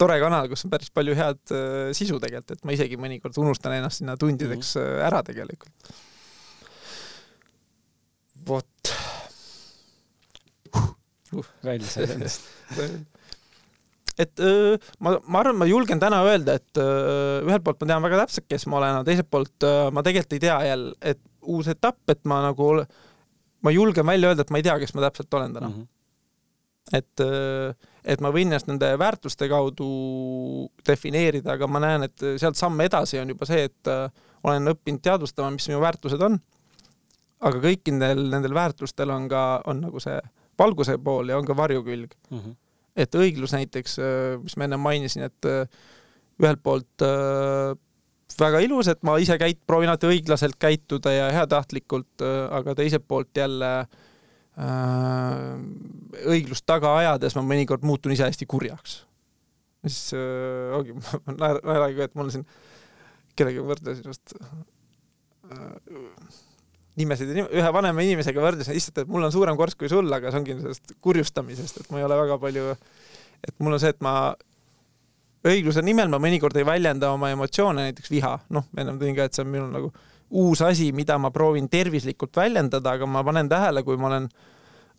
tore 0.00 0.16
kanal, 0.22 0.48
kus 0.48 0.64
on 0.64 0.72
päris 0.72 0.92
palju 0.94 1.16
head 1.18 1.54
äh, 1.54 1.90
sisu 1.96 2.20
tegelikult, 2.22 2.56
et 2.56 2.64
ma 2.64 2.76
isegi 2.76 2.96
mõnikord 3.00 3.36
unustan 3.42 3.76
ennast 3.76 4.00
sinna 4.00 4.16
tundideks 4.20 4.74
mm 4.76 4.86
-hmm. 4.86 5.06
ära 5.10 5.22
tegelikult 5.26 5.92
vot 8.48 8.92
uh,. 11.34 11.46
välja 11.64 11.86
sai 11.86 12.08
endast 12.16 12.48
et 14.22 14.40
öö, 14.40 14.76
ma, 15.00 15.14
ma 15.26 15.40
arvan, 15.40 15.58
ma 15.60 15.68
julgen 15.68 16.00
täna 16.00 16.22
öelda, 16.26 16.56
et 16.60 16.80
öö, 16.80 17.40
ühelt 17.46 17.64
poolt 17.64 17.80
ma 17.80 17.86
tean 17.92 18.04
väga 18.04 18.24
täpselt, 18.24 18.48
kes 18.50 18.66
ma 18.68 18.80
olen, 18.80 18.98
aga 18.98 19.08
teiselt 19.08 19.30
poolt 19.32 19.66
öö, 19.66 19.90
ma 19.94 20.04
tegelikult 20.06 20.36
ei 20.36 20.42
tea 20.44 20.58
jälle, 20.66 20.92
et 21.00 21.20
uus 21.40 21.70
etapp, 21.72 22.02
et 22.12 22.20
ma 22.28 22.42
nagu, 22.44 22.72
ma 23.62 23.72
julgen 23.74 24.06
välja 24.06 24.30
öelda, 24.30 24.46
et 24.46 24.50
ma 24.50 24.60
ei 24.60 24.66
tea, 24.66 24.78
kes 24.82 24.94
ma 24.94 25.06
täpselt 25.06 25.34
olen 25.34 25.54
täna 25.54 25.68
mm. 25.68 25.74
-hmm. 25.74 26.96
et, 26.98 27.24
et 28.04 28.20
ma 28.20 28.32
võin 28.32 28.48
ennast 28.48 28.70
nende 28.70 28.92
väärtuste 28.98 29.48
kaudu 29.48 29.90
defineerida, 30.86 31.52
aga 31.52 31.66
ma 31.66 31.80
näen, 31.80 32.08
et 32.08 32.26
sealt 32.36 32.56
samm 32.56 32.80
edasi 32.80 33.20
on 33.20 33.28
juba 33.28 33.46
see, 33.46 33.64
et 33.68 33.92
öö, 33.92 34.08
olen 34.44 34.72
õppinud 34.72 35.02
teadvustama, 35.04 35.50
mis 35.50 35.68
minu 35.68 35.80
väärtused 35.80 36.22
on 36.24 36.40
aga 37.46 37.60
kõikidel 37.64 38.26
nendel 38.32 38.54
väärtustel 38.56 39.12
on 39.14 39.28
ka, 39.30 39.44
on 39.70 39.84
nagu 39.86 40.02
see 40.02 40.18
valguse 40.60 40.98
pool 41.04 41.32
ja 41.32 41.38
on 41.40 41.46
ka 41.48 41.56
varjukülg 41.56 42.12
mm. 42.30 42.38
-hmm. 42.38 42.56
et 42.96 43.14
õiglus 43.14 43.54
näiteks, 43.56 43.98
äh, 43.98 44.36
mis 44.42 44.56
ma 44.56 44.68
enne 44.68 44.76
mainisin, 44.80 45.24
et 45.28 45.48
äh, 45.48 45.64
ühelt 46.40 46.62
poolt 46.62 47.04
äh, 47.04 47.76
väga 48.38 48.60
ilus, 48.64 48.88
et 48.92 49.02
ma 49.06 49.16
ise 49.22 49.36
käit-, 49.40 49.62
proovin 49.66 49.90
alati 49.90 50.10
õiglaselt 50.10 50.56
käituda 50.60 51.12
ja 51.14 51.26
heatahtlikult, 51.34 52.24
aga 52.60 52.74
teiselt 52.78 53.06
poolt 53.08 53.36
jälle 53.36 53.70
äh, 53.80 53.86
õiglust 56.30 56.66
taga 56.68 56.88
ajades 57.00 57.36
ma 57.38 57.42
mõnikord 57.46 57.82
muutun 57.86 58.12
ise 58.14 58.24
hästi 58.28 58.46
kurjaks. 58.50 58.92
siis 59.86 60.02
äh, 60.18 60.76
ongi, 60.76 60.92
ma 61.26 61.30
naeran, 61.38 61.98
et 62.06 62.14
mul 62.18 62.30
siin 62.34 62.46
kellegagi 63.38 63.66
võrdlesin 63.66 64.06
just 64.12 64.26
äh, 64.36 64.40
nimesid 67.00 67.32
ühe 67.40 67.72
vanema 67.72 68.04
inimesega 68.04 68.42
võrdlesin, 68.44 68.76
lihtsalt, 68.76 69.02
et 69.02 69.10
mul 69.10 69.24
on 69.26 69.34
suurem 69.34 69.58
korst 69.58 69.78
kui 69.80 69.90
sul, 69.90 70.08
aga 70.12 70.32
see 70.32 70.42
ongi 70.42 70.56
sellest 70.58 70.94
kurjustamisest, 71.04 71.82
et 71.82 71.90
ma 71.92 72.00
ei 72.00 72.06
ole 72.06 72.18
väga 72.18 72.38
palju, 72.42 72.74
et 73.48 73.56
mul 73.62 73.76
on 73.76 73.82
see, 73.82 73.92
et 73.94 74.00
ma 74.04 74.14
õigluse 75.46 75.82
nimel 75.84 76.10
ma 76.12 76.20
mõnikord 76.22 76.56
ei 76.60 76.66
väljenda 76.68 77.12
oma 77.14 77.30
emotsioone, 77.34 77.88
näiteks 77.88 78.12
viha, 78.12 78.34
noh, 78.54 78.66
ennem 78.76 78.98
tõin 79.00 79.16
ka, 79.16 79.26
et 79.26 79.36
see 79.36 79.44
on 79.44 79.52
minul 79.52 79.70
nagu 79.72 79.92
uus 80.40 80.62
asi, 80.62 80.90
mida 80.94 81.16
ma 81.18 81.32
proovin 81.34 81.68
tervislikult 81.70 82.36
väljendada, 82.36 82.96
aga 82.96 83.08
ma 83.08 83.24
panen 83.26 83.48
tähele, 83.50 83.82
kui 83.86 83.98
ma 83.98 84.10
olen 84.10 84.28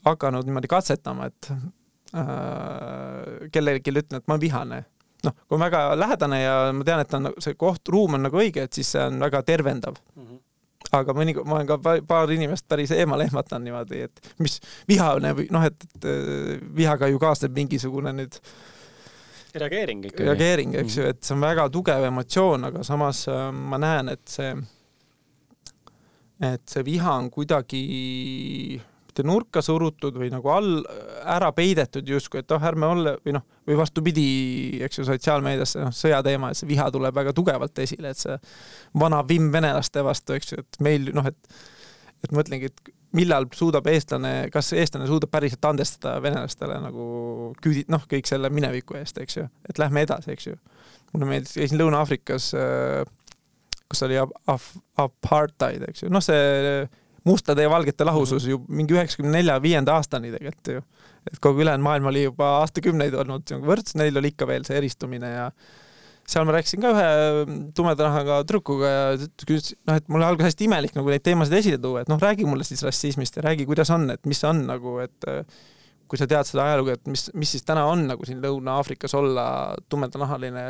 hakanud 0.08 0.48
niimoodi 0.48 0.72
katsetama, 0.72 1.30
et 1.30 1.52
äh, 1.52 3.48
kellelegi 3.54 3.94
ütlen, 3.94 4.20
et 4.20 4.28
ma 4.28 4.36
olen 4.36 4.44
vihane. 4.44 4.84
noh, 5.22 5.36
kui 5.46 5.54
on 5.54 5.62
väga 5.62 5.84
lähedane 5.94 6.42
ja 6.42 6.54
ma 6.74 6.86
tean, 6.86 7.04
et 7.04 7.12
on 7.14 7.30
see 7.38 7.54
koht, 7.54 7.86
ruum 7.94 8.18
on 8.18 8.26
nagu 8.26 8.40
õige, 8.42 8.66
et 8.66 8.74
siis 8.74 8.90
see 8.96 9.04
on 9.06 9.20
väga 9.22 9.44
tervendav 9.46 10.00
mm. 10.16 10.24
-hmm 10.24 10.40
aga 10.92 11.14
mõnikord 11.16 11.48
ma 11.48 11.56
olen 11.56 11.68
ka 11.70 11.78
paar 12.08 12.32
inimest 12.34 12.66
päris 12.68 12.92
eemale 12.92 13.24
ehmatanud 13.30 13.64
niimoodi, 13.64 14.02
et 14.02 14.34
mis 14.44 14.58
vihane 14.90 15.32
või 15.38 15.48
noh, 15.54 15.64
et, 15.64 15.86
et 15.88 16.08
äh, 16.10 16.58
vihaga 16.76 17.08
ju 17.08 17.22
kaasneb 17.22 17.54
mingisugune 17.56 18.12
nüüd 18.18 18.40
reageering 19.60 20.06
ikkagi. 20.08 20.28
reageering, 20.28 20.76
eks 20.84 21.00
ju, 21.00 21.08
et 21.12 21.24
see 21.26 21.36
on 21.36 21.44
väga 21.44 21.68
tugev 21.74 22.06
emotsioon, 22.08 22.70
aga 22.70 22.86
samas 22.88 23.26
äh, 23.32 23.50
ma 23.52 23.80
näen, 23.82 24.14
et 24.14 24.24
see, 24.32 24.54
et 26.52 26.64
see 26.70 26.86
viha 26.88 27.18
on 27.20 27.30
kuidagi 27.34 27.82
mitte 29.12 29.26
nurka 29.28 29.60
surutud 29.60 30.16
või 30.16 30.30
nagu 30.32 30.54
all, 30.54 30.70
ära 31.28 31.52
peidetud 31.56 32.08
justkui, 32.08 32.46
et 32.46 32.54
oh, 32.56 32.64
ärme 32.64 32.88
olla 32.88 33.18
või 33.20 33.36
noh, 33.36 33.44
või 33.68 33.76
vastupidi, 33.80 34.30
eks 34.86 35.02
ju, 35.02 35.06
sotsiaalmeedias 35.10 35.76
noh, 35.82 35.92
sõjateema, 35.96 36.52
et 36.52 36.62
see 36.62 36.70
viha 36.70 36.88
tuleb 36.94 37.16
väga 37.16 37.34
tugevalt 37.36 37.84
esile, 37.84 38.14
et 38.14 38.22
see 38.22 38.38
vana 39.04 39.20
vimm 39.28 39.52
venelaste 39.52 40.04
vastu, 40.08 40.38
eks 40.40 40.54
ju, 40.54 40.64
et 40.64 40.82
meil 40.88 41.12
noh, 41.16 41.28
et 41.28 41.62
et 42.22 42.34
mõtlengi, 42.38 42.70
et 42.70 42.92
millal 43.18 43.48
suudab 43.56 43.88
eestlane, 43.92 44.34
kas 44.54 44.72
eestlane 44.78 45.08
suudab 45.10 45.32
päriselt 45.34 45.66
andestada 45.68 46.16
venelastele 46.24 46.78
nagu 46.84 47.06
küüdi-, 47.64 47.88
noh, 47.92 48.06
kõik 48.12 48.30
selle 48.30 48.52
mineviku 48.54 48.96
eest, 49.00 49.20
eks 49.22 49.38
ju, 49.38 49.48
et 49.70 49.82
lähme 49.82 50.06
edasi, 50.06 50.32
eks 50.32 50.48
ju. 50.48 50.56
mulle 51.12 51.28
meeldis, 51.28 51.58
käisin 51.60 51.82
Lõuna-Aafrikas, 51.82 52.52
kus 53.92 54.04
oli 54.08 54.20
apartheid, 54.22 55.84
eks 55.90 56.06
ju, 56.06 56.12
noh, 56.14 56.24
see 56.24 56.88
mustade 57.28 57.62
ja 57.62 57.70
valgete 57.70 58.06
lahusus 58.08 58.48
ju 58.50 58.64
mingi 58.68 58.96
üheksakümne 58.96 59.36
nelja, 59.38 59.60
viienda 59.62 59.94
aastani 60.00 60.32
tegelikult 60.34 60.74
ju. 60.74 60.82
et 61.32 61.38
kogu 61.40 61.62
ülejäänud 61.62 61.86
maailm 61.86 62.08
oli 62.10 62.24
juba 62.24 62.48
aastakümneid 62.64 63.14
olnud 63.14 63.52
võrdsus, 63.62 63.94
neil 64.00 64.18
oli 64.18 64.32
ikka 64.34 64.48
veel 64.50 64.66
see 64.66 64.80
eristumine 64.80 65.30
ja 65.30 65.52
seal 66.32 66.48
ma 66.48 66.56
rääkisin 66.56 66.84
ka 66.84 66.94
ühe 66.96 67.10
tumeda 67.76 68.08
nahaga 68.08 68.40
tüdrukuga 68.46 68.92
ja 68.92 69.04
noh, 69.20 69.98
et 69.98 70.08
mul 70.12 70.24
algas 70.26 70.52
hästi 70.52 70.68
imelik 70.70 70.96
nagu 70.98 71.12
neid 71.12 71.26
teemasid 71.26 71.58
esile 71.60 71.82
tuua, 71.82 72.06
et 72.06 72.12
noh, 72.12 72.22
räägi 72.22 72.48
mulle 72.48 72.68
siis 72.68 72.84
rassismist 72.88 73.38
ja 73.38 73.46
räägi, 73.46 73.68
kuidas 73.70 73.92
on, 73.94 74.10
et 74.16 74.24
mis 74.30 74.42
on 74.48 74.64
nagu, 74.70 74.98
et 75.04 75.30
kui 76.12 76.20
sa 76.20 76.28
tead 76.28 76.48
seda 76.48 76.66
ajalugu, 76.68 76.96
et 76.96 77.12
mis, 77.12 77.28
mis 77.40 77.52
siis 77.56 77.64
täna 77.68 77.86
on 77.88 78.04
nagu 78.10 78.28
siin 78.28 78.42
Lõuna-Aafrikas 78.44 79.16
olla 79.16 79.46
tumedanahaline, 79.92 80.66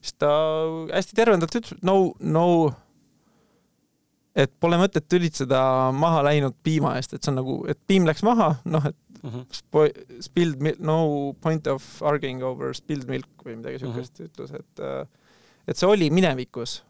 siis 0.00 0.18
ta 0.20 0.32
hästi 0.92 1.16
tervendavalt 1.16 1.60
ütles, 1.60 1.78
no, 1.84 1.96
no 2.20 2.48
et 4.36 4.50
pole 4.60 4.76
mõtet 4.80 5.06
tülitseda 5.08 5.60
maha 5.96 6.24
läinud 6.26 6.56
piima 6.66 6.96
eest, 6.98 7.14
et 7.14 7.22
see 7.22 7.32
on 7.32 7.40
nagu, 7.40 7.58
et 7.70 7.78
piim 7.88 8.04
läks 8.08 8.24
maha, 8.26 8.56
noh, 8.68 8.90
et 8.90 8.98
mm 9.24 9.30
-hmm. 9.30 10.20
spilled 10.20 10.62
milk, 10.62 10.78
no 10.78 11.34
point 11.40 11.66
of 11.66 12.02
arguing 12.02 12.42
over 12.44 12.74
spilled 12.74 13.08
milk 13.08 13.44
või 13.46 13.56
midagi 13.56 13.78
siukest 13.82 14.18
mm 14.18 14.24
-hmm. 14.24 14.30
ütles, 14.30 14.54
et 14.60 14.80
äh, 14.80 15.06
et 15.68 15.76
see 15.76 15.88
oli 15.88 16.10
minevikus. 16.10 16.82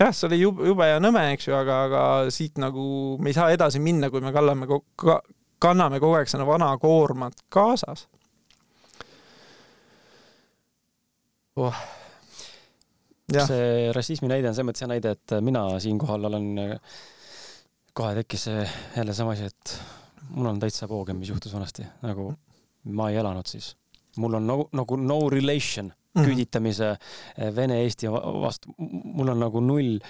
jah, 0.00 0.14
see 0.14 0.26
oli 0.26 0.40
jube, 0.40 0.66
jube 0.66 0.86
ja 0.88 0.98
nõme, 1.00 1.26
eks 1.32 1.48
ju, 1.48 1.54
aga, 1.54 1.82
aga 1.84 2.30
siit 2.30 2.58
nagu 2.58 3.18
me 3.20 3.30
ei 3.30 3.36
saa 3.36 3.50
edasi 3.50 3.78
minna, 3.78 4.10
kui 4.10 4.20
me 4.20 4.32
kallame 4.32 4.66
ka, 4.96 5.20
kanname 5.60 6.00
kogu 6.00 6.16
aeg 6.16 6.28
seda 6.28 6.46
vana 6.46 6.72
koormat 6.78 7.42
kaasas 7.48 8.08
oh 11.56 11.76
see 13.30 13.92
rassismi 13.94 14.28
näide 14.30 14.48
on 14.48 14.54
selles 14.56 14.66
mõttes 14.70 14.84
hea 14.84 14.90
näide, 14.90 15.14
et 15.14 15.34
mina 15.44 15.62
siinkohal 15.82 16.24
olen, 16.30 16.48
kohe 17.94 18.14
tekkis 18.14 18.48
jälle 18.96 19.14
sama 19.14 19.36
asi, 19.36 19.50
et 19.50 19.99
mul 20.28 20.46
on 20.46 20.60
täitsa 20.60 20.88
poogen, 20.88 21.16
mis 21.16 21.28
juhtus 21.28 21.54
vanasti, 21.54 21.86
nagu 22.02 22.32
ma 22.84 23.10
ei 23.10 23.16
elanud 23.20 23.46
siis. 23.46 23.76
mul 24.16 24.34
on 24.34 24.46
nagu, 24.46 24.68
nagu 24.72 24.96
no 24.96 25.22
relation 25.30 25.86
mm 25.86 25.96
küüditamise 26.10 26.96
Vene-Eesti 27.54 28.08
vastu, 28.10 28.72
mul 28.78 29.28
on 29.30 29.38
nagu 29.38 29.60
null 29.62 30.00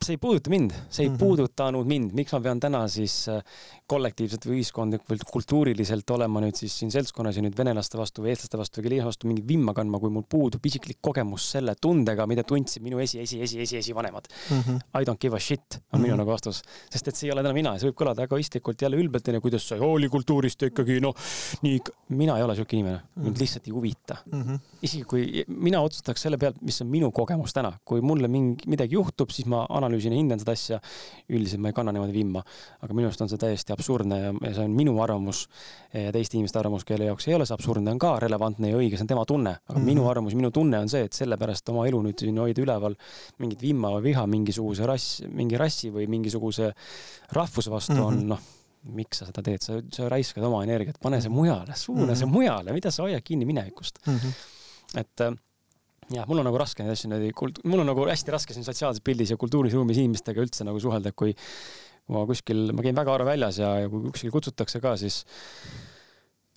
see 0.00 0.16
ei 0.16 0.18
puuduta 0.18 0.50
mind, 0.50 0.72
see 0.88 1.04
ei 1.04 1.08
mm. 1.08 1.14
-hmm. 1.14 1.18
puudutanud 1.18 1.86
mind, 1.86 2.12
miks 2.16 2.32
ma 2.32 2.40
pean 2.40 2.60
täna 2.60 2.88
siis 2.88 3.28
äh, 3.28 3.42
kollektiivselt 3.90 4.44
või 4.46 4.60
ühiskondlikult, 4.60 5.24
kultuuriliselt 5.30 6.10
olema 6.14 6.40
nüüd 6.44 6.58
siis 6.58 6.74
siin 6.78 6.92
seltskonnas 6.94 7.36
ja 7.38 7.42
nüüd 7.44 7.56
venelaste 7.58 7.98
vastu 7.98 8.22
või 8.24 8.32
eestlaste 8.34 8.58
vastu 8.60 8.80
või 8.80 8.86
kelle 8.88 9.06
vastu 9.08 9.28
mingit 9.30 9.46
vimma 9.48 9.74
kandma, 9.76 9.98
kui 10.02 10.12
mul 10.14 10.24
puudub 10.30 10.64
isiklik 10.70 11.00
kogemus 11.02 11.48
selle 11.56 11.74
tundega, 11.80 12.26
mida 12.30 12.44
tundsid 12.46 12.84
minu 12.86 13.00
esi, 13.02 13.18
esi, 13.24 13.40
esi, 13.42 13.58
esi, 13.64 13.78
esivanemad. 13.80 14.28
I 14.94 15.04
don't 15.08 15.18
give 15.20 15.34
a 15.36 15.40
shit 15.40 15.80
on 15.92 16.00
minu 16.00 16.14
Mhm. 16.14 16.20
nagu 16.22 16.30
vastus, 16.30 16.62
sest 16.90 17.08
et 17.08 17.16
see 17.16 17.28
ei 17.28 17.32
ole 17.34 17.42
täna 17.42 17.54
mina 17.54 17.72
ja 17.74 17.78
see 17.82 17.90
võib 17.90 17.98
kõlada 18.02 18.24
egoistlikult 18.26 18.80
jälle 18.82 18.96
ülbelt 19.00 19.28
onju, 19.28 19.40
kuidas 19.40 19.66
sa 19.68 19.74
ei 19.76 19.80
hooli 19.80 20.08
kultuurist 20.08 20.62
ja 20.62 20.68
ikkagi 20.70 21.00
noh, 21.00 21.14
nii, 21.62 21.80
mina 22.10 22.36
ei 22.38 22.42
ole 22.46 22.54
siuke 22.56 22.76
inimene, 22.76 23.00
mind 23.16 23.32
Mhm. 23.34 23.40
lihtsalt 23.42 23.66
ei 23.68 23.72
huvita 23.72 24.16
Mhm. 24.32 24.54
isegi 24.82 25.04
kui 25.04 25.44
mina 25.48 25.80
otsustaks 25.80 26.20
selle 26.22 26.36
pealt, 26.38 26.60
mis 26.62 26.80
on 26.82 26.88
minu 26.88 27.10
kogemus 27.12 27.52
täna, 27.52 27.72
kui 27.84 28.00
mulle 28.00 28.28
mingi, 28.28 28.66
midagi 28.66 28.94
juhtub, 28.94 29.30
siis 29.30 29.46
ma 29.46 29.66
analüüsin 29.68 30.12
ja 30.12 30.18
hindan 30.18 30.38
seda 30.38 30.52
asja. 30.52 30.80
üldiselt 31.30 31.60
ma 31.60 31.68
ei 31.68 31.72
kanna 31.74 31.92
niimoodi 31.92 32.12
vimma, 32.12 32.42
aga 32.82 32.94
minu 32.94 33.06
arust 33.08 33.20
on 33.22 33.28
see 33.28 33.38
täiesti 33.38 33.72
absurdne 33.80 34.20
ja, 34.20 34.34
see 34.52 34.66
on 34.68 34.76
minu 34.76 34.94
arvamus 35.02 35.46
teiste 35.90 36.38
inimeste 36.38 36.60
arvamus, 36.60 36.84
kelle 36.86 37.08
jaoks 37.08 37.26
ei 37.26 37.34
ole 37.34 37.48
see 37.48 37.56
absurdne, 37.56 37.90
on 37.90 37.98
ka 38.02 38.12
relevantne 38.22 38.70
ja 38.70 38.78
õige, 38.78 38.94
see 38.94 39.08
on 39.08 39.10
tema 39.10 39.24
tunne. 39.26 39.56
aga 39.64 39.74
mm 39.74 39.80
-hmm. 39.80 39.90
minu 39.90 40.06
arvamus, 40.08 40.36
minu 40.38 40.52
tunne 40.54 40.78
on 40.78 40.88
see, 40.88 41.02
et 41.08 41.16
sellepärast 41.16 41.68
oma 41.74 41.88
elu 41.88 42.02
nüüd 42.06 42.22
siin 42.22 42.38
hoida 42.38 42.62
üleval 42.62 42.94
mingit 43.38 43.62
vimma 43.62 43.90
või 43.96 44.12
viha 44.12 44.26
mingisuguse 44.26 44.86
rass, 44.86 45.22
mingi 45.26 45.58
rassi 45.58 45.90
või 45.90 46.06
mingisuguse 46.06 46.72
rahvuse 47.32 47.70
vastu 47.70 47.94
mm 47.94 47.98
-hmm. 47.98 48.06
on 48.06 48.28
noh 48.36 48.48
miks 48.96 49.20
sa 49.20 49.28
seda 49.28 49.42
teed, 49.44 49.60
sa, 49.64 49.76
sa 49.92 50.08
raiskad 50.08 50.44
oma 50.46 50.62
energiat, 50.64 50.96
pane 51.02 51.20
see 51.20 51.32
mujale, 51.32 51.76
suuna 51.76 52.02
mm 52.02 52.08
-hmm. 52.08 52.16
see 52.16 52.26
mujale, 52.26 52.72
mida 52.72 52.90
sa 52.90 53.02
hoiad 53.02 53.22
kinni 53.22 53.44
minevikust 53.44 53.98
Mm 54.06 54.16
-hmm. 54.16 55.00
et 55.00 55.20
äh, 55.20 55.36
jah, 56.14 56.26
mul 56.28 56.38
on 56.38 56.48
nagu 56.48 56.58
raske 56.58 56.82
neid 56.82 56.94
asju 56.94 57.10
niimoodi 57.10 57.34
kult-, 57.36 57.60
mul 57.64 57.80
on 57.80 57.86
nagu 57.86 58.06
hästi 58.08 58.34
raske 58.34 58.56
siin 58.56 58.66
sotsiaalses 58.66 59.04
pildis 59.04 59.30
ja 59.30 59.38
kultuuris 59.40 59.76
ruumis 59.76 60.00
inimestega 60.02 60.42
üldse 60.42 60.66
nagu 60.66 60.80
suhelda, 60.82 61.12
et 61.12 61.16
kui 62.10 62.18
ma 62.18 62.26
kuskil, 62.26 62.72
ma 62.74 62.82
käin 62.82 62.98
väga 62.98 63.14
harva 63.14 63.30
väljas 63.30 63.60
ja, 63.62 63.76
ja 63.84 63.90
kui 63.90 64.10
kuskil 64.10 64.34
kutsutakse 64.34 64.82
ka, 64.82 64.96
siis 64.98 65.22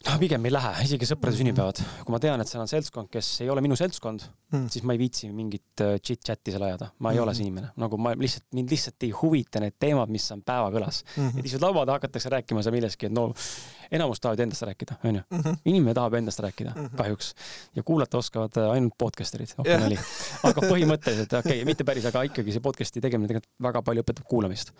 noh, 0.03 0.15
pigem 0.19 0.47
ei 0.47 0.51
lähe, 0.51 0.71
isegi 0.87 1.07
sõprade 1.07 1.37
sünnipäevad. 1.37 1.79
kui 2.03 2.13
ma 2.13 2.19
tean, 2.23 2.41
et 2.41 2.49
seal 2.49 2.63
on 2.63 2.69
seltskond, 2.69 3.09
kes 3.13 3.29
ei 3.45 3.51
ole 3.53 3.61
minu 3.63 3.77
seltskond 3.79 4.25
mm., 4.25 4.65
siis 4.73 4.83
ma 4.87 4.95
ei 4.95 4.99
viitsi 4.99 5.29
mingit 5.31 5.83
äh, 5.85 5.95
chit-chat'i 6.01 6.55
seal 6.55 6.65
ajada. 6.67 6.89
ma 6.99 7.13
ei 7.13 7.19
mm 7.19 7.23
ole 7.23 7.35
see 7.37 7.45
inimene, 7.45 7.69
nagu 7.79 7.97
ma 8.01 8.11
lihtsalt, 8.19 8.47
mind 8.57 8.73
lihtsalt 8.73 9.05
ei 9.07 9.13
huvita 9.15 9.61
need 9.63 9.77
teemad, 9.79 10.11
mis 10.11 10.25
on 10.35 10.43
päevakõlas 10.43 11.03
mm. 11.05 11.29
-hmm. 11.29 11.39
et 11.39 11.47
istud 11.47 11.63
laua 11.63 11.85
taha, 11.85 12.01
hakatakse 12.01 12.33
rääkima 12.33 12.65
seal 12.65 12.75
millestki, 12.75 13.07
et 13.07 13.15
no 13.15 13.29
enamus 13.93 14.19
tahavad 14.19 14.43
endast 14.43 14.65
rääkida, 14.67 14.99
onju. 15.07 15.23
inimene 15.71 15.93
tahab 15.93 16.19
endast 16.19 16.39
rääkida 16.43 16.73
mm, 16.75 16.85
-hmm. 16.85 16.97
kahjuks. 16.97 17.33
ja 17.75 17.83
kuulata 17.83 18.17
oskavad 18.17 18.57
ainult 18.73 18.97
podcaster'id, 18.97 19.55
okei 19.57 19.75
okay, 19.75 19.83
nali. 19.83 19.99
aga 20.43 20.67
põhimõtteliselt, 20.67 21.39
okei 21.39 21.61
okay,, 21.61 21.65
mitte 21.65 21.87
päris, 21.87 22.05
aga 22.11 22.27
ikkagi 22.27 22.51
see 22.51 22.63
podcast'i 22.63 23.01
tegemine 23.01 23.31
tegelikult 23.31 23.53
väga 23.71 23.81
palju 23.81 24.03
õpetab 24.03 24.27
kuulamist 24.27 24.73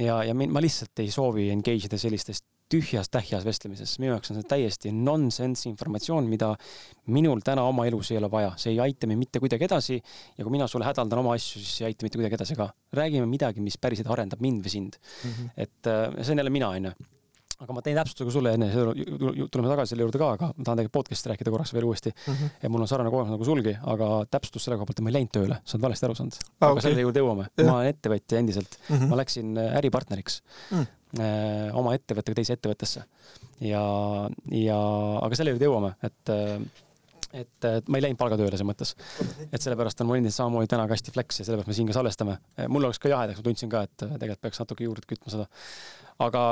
ja, 0.00 0.22
ja 0.24 0.34
ma 0.34 0.62
lihtsalt 0.62 1.04
ei 1.04 1.10
soovi 1.10 1.50
engage 1.52 1.88
ida 1.88 2.00
sellistes 2.00 2.42
tühjas-tähjas 2.72 3.44
vestlemises, 3.44 3.92
minu 4.00 4.14
jaoks 4.14 4.32
on 4.32 4.38
see 4.38 4.48
täiesti 4.48 4.92
nonsense 4.96 5.68
informatsioon, 5.68 6.26
mida 6.30 6.54
minul 7.12 7.42
täna 7.44 7.66
oma 7.68 7.84
elus 7.86 8.10
ei 8.10 8.18
ole 8.18 8.30
vaja, 8.32 8.54
see 8.60 8.72
ei 8.72 8.80
aita 8.86 9.08
mind 9.10 9.20
mitte 9.20 9.42
kuidagi 9.42 9.68
edasi. 9.68 10.00
ja 10.38 10.44
kui 10.44 10.54
mina 10.54 10.66
sulle 10.70 10.88
hädaldan 10.88 11.20
oma 11.20 11.36
asju, 11.36 11.60
siis 11.60 11.82
ei 11.82 11.90
aita 11.92 12.06
mitte 12.06 12.18
kuidagi 12.18 12.40
edasi 12.40 12.56
ka. 12.58 12.70
räägime 12.96 13.28
midagi, 13.28 13.60
mis 13.60 13.76
päriselt 13.78 14.08
arendab 14.10 14.40
mind 14.40 14.64
või 14.64 14.72
sind 14.72 14.96
mm. 14.96 15.30
-hmm. 15.30 15.50
et 15.56 15.92
äh, 15.92 16.22
see 16.22 16.32
on 16.32 16.42
jälle 16.42 16.50
mina, 16.50 16.72
onju 16.78 16.94
aga 17.62 17.76
ma 17.76 17.82
teen 17.84 17.98
täpsustuse 17.98 18.34
sulle 18.34 18.54
enne, 18.56 18.68
tuleme 18.72 19.70
tagasi 19.70 19.94
selle 19.94 20.06
juurde 20.06 20.20
ka, 20.20 20.30
aga 20.36 20.48
ma 20.50 20.66
tahan 20.66 20.80
tegelikult 20.80 20.96
podcast'i 20.96 21.30
rääkida 21.30 21.52
korraks 21.54 21.72
veel 21.76 21.86
uuesti 21.86 22.10
mm. 22.10 22.34
-hmm. 22.34 22.54
ja 22.64 22.70
mul 22.72 22.84
on 22.84 22.90
sarnane 22.90 23.12
kogemus 23.14 23.34
nagu 23.34 23.46
sulgi, 23.46 23.74
aga 23.94 24.08
täpsustus 24.30 24.66
selle 24.66 24.78
koha 24.78 24.88
pealt, 24.88 25.00
et 25.00 25.06
ma 25.06 25.12
ei 25.12 25.18
läinud 25.18 25.32
tööle, 25.36 25.60
sa 25.62 25.76
oled 25.76 25.86
valesti 25.86 26.08
aru 26.08 26.18
saanud 26.18 26.38
ah,. 26.38 26.50
aga 26.60 26.72
okay. 26.72 26.86
selle 26.88 27.06
juurde 27.06 27.22
jõuame. 27.22 27.48
ma 27.62 27.76
olen 27.78 27.92
ettevõtja 27.94 28.42
endiselt 28.42 28.78
mm, 28.78 28.96
-hmm. 28.96 29.12
ma 29.12 29.20
läksin 29.22 29.58
äripartneriks 29.80 30.40
mm. 30.42 30.78
-hmm. 30.78 31.76
oma 31.82 31.94
ettevõttega 31.94 32.40
teise 32.40 32.58
ettevõttesse. 32.58 33.04
ja, 33.60 33.84
ja, 34.50 34.80
aga 35.22 35.38
selle 35.38 35.54
juurde 35.54 35.70
jõuame, 35.70 35.94
et 36.02 36.34
et, 37.34 37.66
et 37.66 37.88
ma 37.90 37.98
ei 37.98 38.04
läinud 38.04 38.18
palgatööle 38.18 38.54
selles 38.54 38.66
mõttes. 38.66 38.94
et 39.50 39.62
sellepärast 39.62 40.00
on 40.02 40.10
mul 40.10 40.18
endiselt 40.20 40.42
samamoodi 40.42 40.70
täna 40.70 40.86
ka 40.86 40.94
hästi 40.94 41.14
flex 41.14 41.40
ja 41.40 41.46
sellepärast 41.46 41.70
me 41.70 41.76
siin 41.78 41.90
ka 41.90 41.96
salvestame. 41.96 42.38
mul 42.68 42.86
oleks 42.86 43.02
ka 43.02 43.10
jahedaks, 43.10 43.38
ma 43.38 43.46
tundsin 43.48 43.70
ka, 43.70 43.82
et 43.86 43.96
tegelikult 44.04 44.42
peaks 44.42 44.62
natuke 44.62 44.86
juurde 44.86 45.06
kütma 45.10 45.34
seda. 45.34 45.46
aga 46.22 46.42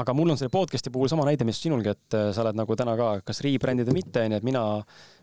aga 0.00 0.14
mul 0.16 0.32
on 0.32 0.40
selle 0.40 0.52
podcast'i 0.52 0.92
puhul 0.92 1.10
sama 1.12 1.26
näide, 1.28 1.46
mis 1.48 1.60
sinulgi, 1.62 1.94
et 1.94 2.16
äh, 2.18 2.30
sa 2.34 2.44
oled 2.44 2.58
nagu 2.58 2.76
täna 2.78 2.96
ka 2.98 3.08
kas 3.26 3.42
rebrand'id 3.46 3.90
või 3.90 4.00
mitte, 4.00 4.24
onju, 4.26 4.40
et 4.40 4.46
mina 4.46 4.64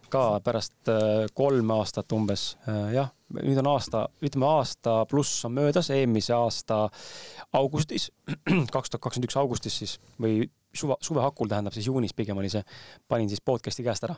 ka 0.09 0.23
pärast 0.41 0.89
kolme 1.37 1.75
aastat 1.77 2.09
umbes, 2.17 2.55
jah, 2.65 3.11
nüüd 3.37 3.59
on 3.61 3.67
aasta, 3.75 4.07
ütleme 4.25 4.47
aasta 4.49 4.95
pluss 5.11 5.45
on 5.45 5.53
möödas, 5.53 5.91
eelmise 5.93 6.33
aasta 6.33 6.79
augustis, 7.53 8.07
kaks 8.73 8.89
tuhat 8.89 9.03
kakskümmend 9.03 9.29
üks 9.29 9.37
augustis 9.37 9.77
siis 9.83 9.93
või 10.17 10.47
suve, 10.73 10.97
suvehakul 11.05 11.51
tähendab 11.51 11.77
siis 11.77 11.91
juunis 11.91 12.17
pigem 12.17 12.41
oli 12.41 12.49
see, 12.49 12.65
panin 13.07 13.29
siis 13.29 13.45
podcast'i 13.45 13.85
käest 13.85 14.09
ära 14.09 14.17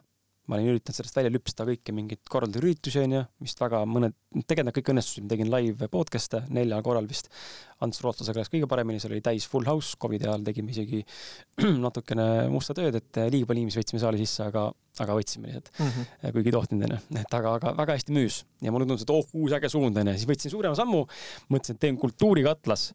ma 0.50 0.58
olin 0.58 0.72
üritanud 0.74 0.98
sellest 0.98 1.18
välja 1.18 1.32
lüpsta 1.32 1.66
kõiki 1.68 1.94
mingeid 1.96 2.22
korraldada 2.30 2.64
üritusi 2.64 3.00
onju, 3.04 3.22
vist 3.44 3.60
väga 3.62 3.84
mõned, 3.90 4.16
tegelikult 4.42 4.68
nad 4.68 4.76
kõik 4.78 4.92
õnnestusid, 4.94 5.26
ma 5.26 5.32
tegin 5.34 5.52
live 5.54 5.90
podcast'e 5.94 6.42
neljal 6.54 6.82
korral 6.86 7.08
vist. 7.10 7.30
Ants 7.82 8.02
Rootlasega 8.04 8.42
läks 8.42 8.52
kõige 8.54 8.70
paremini, 8.70 9.02
see 9.02 9.10
oli 9.10 9.22
täis 9.26 9.46
full 9.50 9.70
house, 9.70 9.96
Covidi 10.02 10.28
ajal 10.28 10.44
tegime 10.46 10.74
isegi 10.74 11.04
natukene 11.86 12.28
musta 12.54 12.76
tööd, 12.78 12.98
et 12.98 13.22
liiga 13.34 13.50
palju 13.50 13.64
inimesi 13.64 13.82
võtsime 13.82 14.02
saali 14.04 14.22
sisse, 14.22 14.46
aga, 14.50 14.68
aga 15.02 15.18
võtsime 15.18 15.50
lihtsalt. 15.50 15.72
Mm, 15.78 15.94
-hmm. 15.96 16.36
kuigi 16.36 16.52
ei 16.52 16.58
tohtinud 16.58 16.88
onju, 16.90 17.00
et 17.22 17.40
aga, 17.40 17.56
aga 17.62 17.76
väga 17.78 17.98
hästi 18.00 18.18
müüs. 18.18 18.44
Ja 18.62 18.74
mulle 18.74 18.90
tundus, 18.90 19.06
et 19.06 19.14
oh, 19.14 19.26
uus 19.34 19.58
äge 19.58 19.70
suund 19.70 19.98
onju, 19.98 20.18
siis 20.18 20.30
võtsin 20.30 20.54
suurema 20.54 20.78
sammu, 20.78 21.06
mõtlesin, 21.54 21.78
et 21.78 21.86
teen 21.86 22.02
kultuurikatlas 22.02 22.92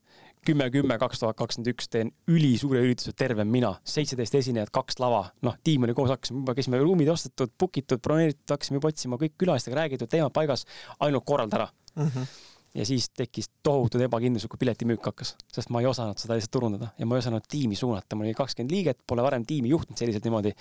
kümme, 0.46 0.68
kümme, 0.72 0.96
kaks 1.00 1.20
tuhat 1.22 1.36
kakskümmend 1.38 1.70
üks 1.72 1.88
teen 1.92 2.10
ülisuure 2.30 2.82
ürituse 2.86 3.12
Terve 3.16 3.44
mina, 3.48 3.72
seitseteist 3.86 4.36
esinejat, 4.40 4.72
kaks 4.74 5.00
lava, 5.02 5.22
noh, 5.46 5.56
tiim 5.66 5.86
oli 5.86 5.94
koos, 5.96 6.10
hakkasime 6.14 6.42
juba, 6.42 6.56
käisime 6.58 6.80
ruumid 6.82 7.10
ostetud, 7.12 7.52
book 7.58 7.80
itud, 7.80 8.02
broneeritud, 8.04 8.46
hakkasime 8.54 8.80
juba 8.80 8.92
otsima 8.92 9.20
kõik 9.20 9.36
külalistega 9.42 9.80
räägitud, 9.80 10.10
teemad 10.12 10.34
paigas, 10.36 10.66
ainult 11.06 11.26
korralda 11.26 11.60
ära 11.60 11.66
mm. 11.68 12.12
-hmm. 12.12 12.36
ja 12.80 12.86
siis 12.86 13.08
tekkis 13.10 13.50
tohutud 13.66 14.04
ebakindlus, 14.06 14.46
kui 14.50 14.60
piletimüük 14.62 15.10
hakkas, 15.10 15.34
sest 15.52 15.72
ma 15.74 15.82
ei 15.82 15.90
osanud 15.90 16.20
seda 16.22 16.38
lihtsalt 16.38 16.54
turundada 16.58 16.92
ja 16.98 17.06
ma 17.06 17.16
ei 17.16 17.24
osanud 17.24 17.48
tiimi 17.48 17.76
suunata, 17.76 18.16
mul 18.16 18.30
oli 18.30 18.38
kakskümmend 18.38 18.74
liiget, 18.74 19.02
pole 19.06 19.22
varem 19.26 19.46
tiimi 19.46 19.72
juhtinud 19.74 19.98
selliselt 19.98 20.24
niimoodi. 20.24 20.54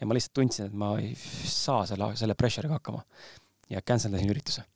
ja 0.00 0.06
ma 0.06 0.14
lihtsalt 0.14 0.34
tundsin, 0.34 0.66
et 0.66 0.72
ma 0.72 0.96
ei 0.98 1.14
saa 1.44 1.86
selle, 1.86 2.16
selle 2.16 2.34
pressure'iga 2.34 2.80
hakkama. 2.80 3.02
ja 3.70 3.82
cancel 3.82 4.12
dasin 4.12 4.30
ürituse 4.30 4.66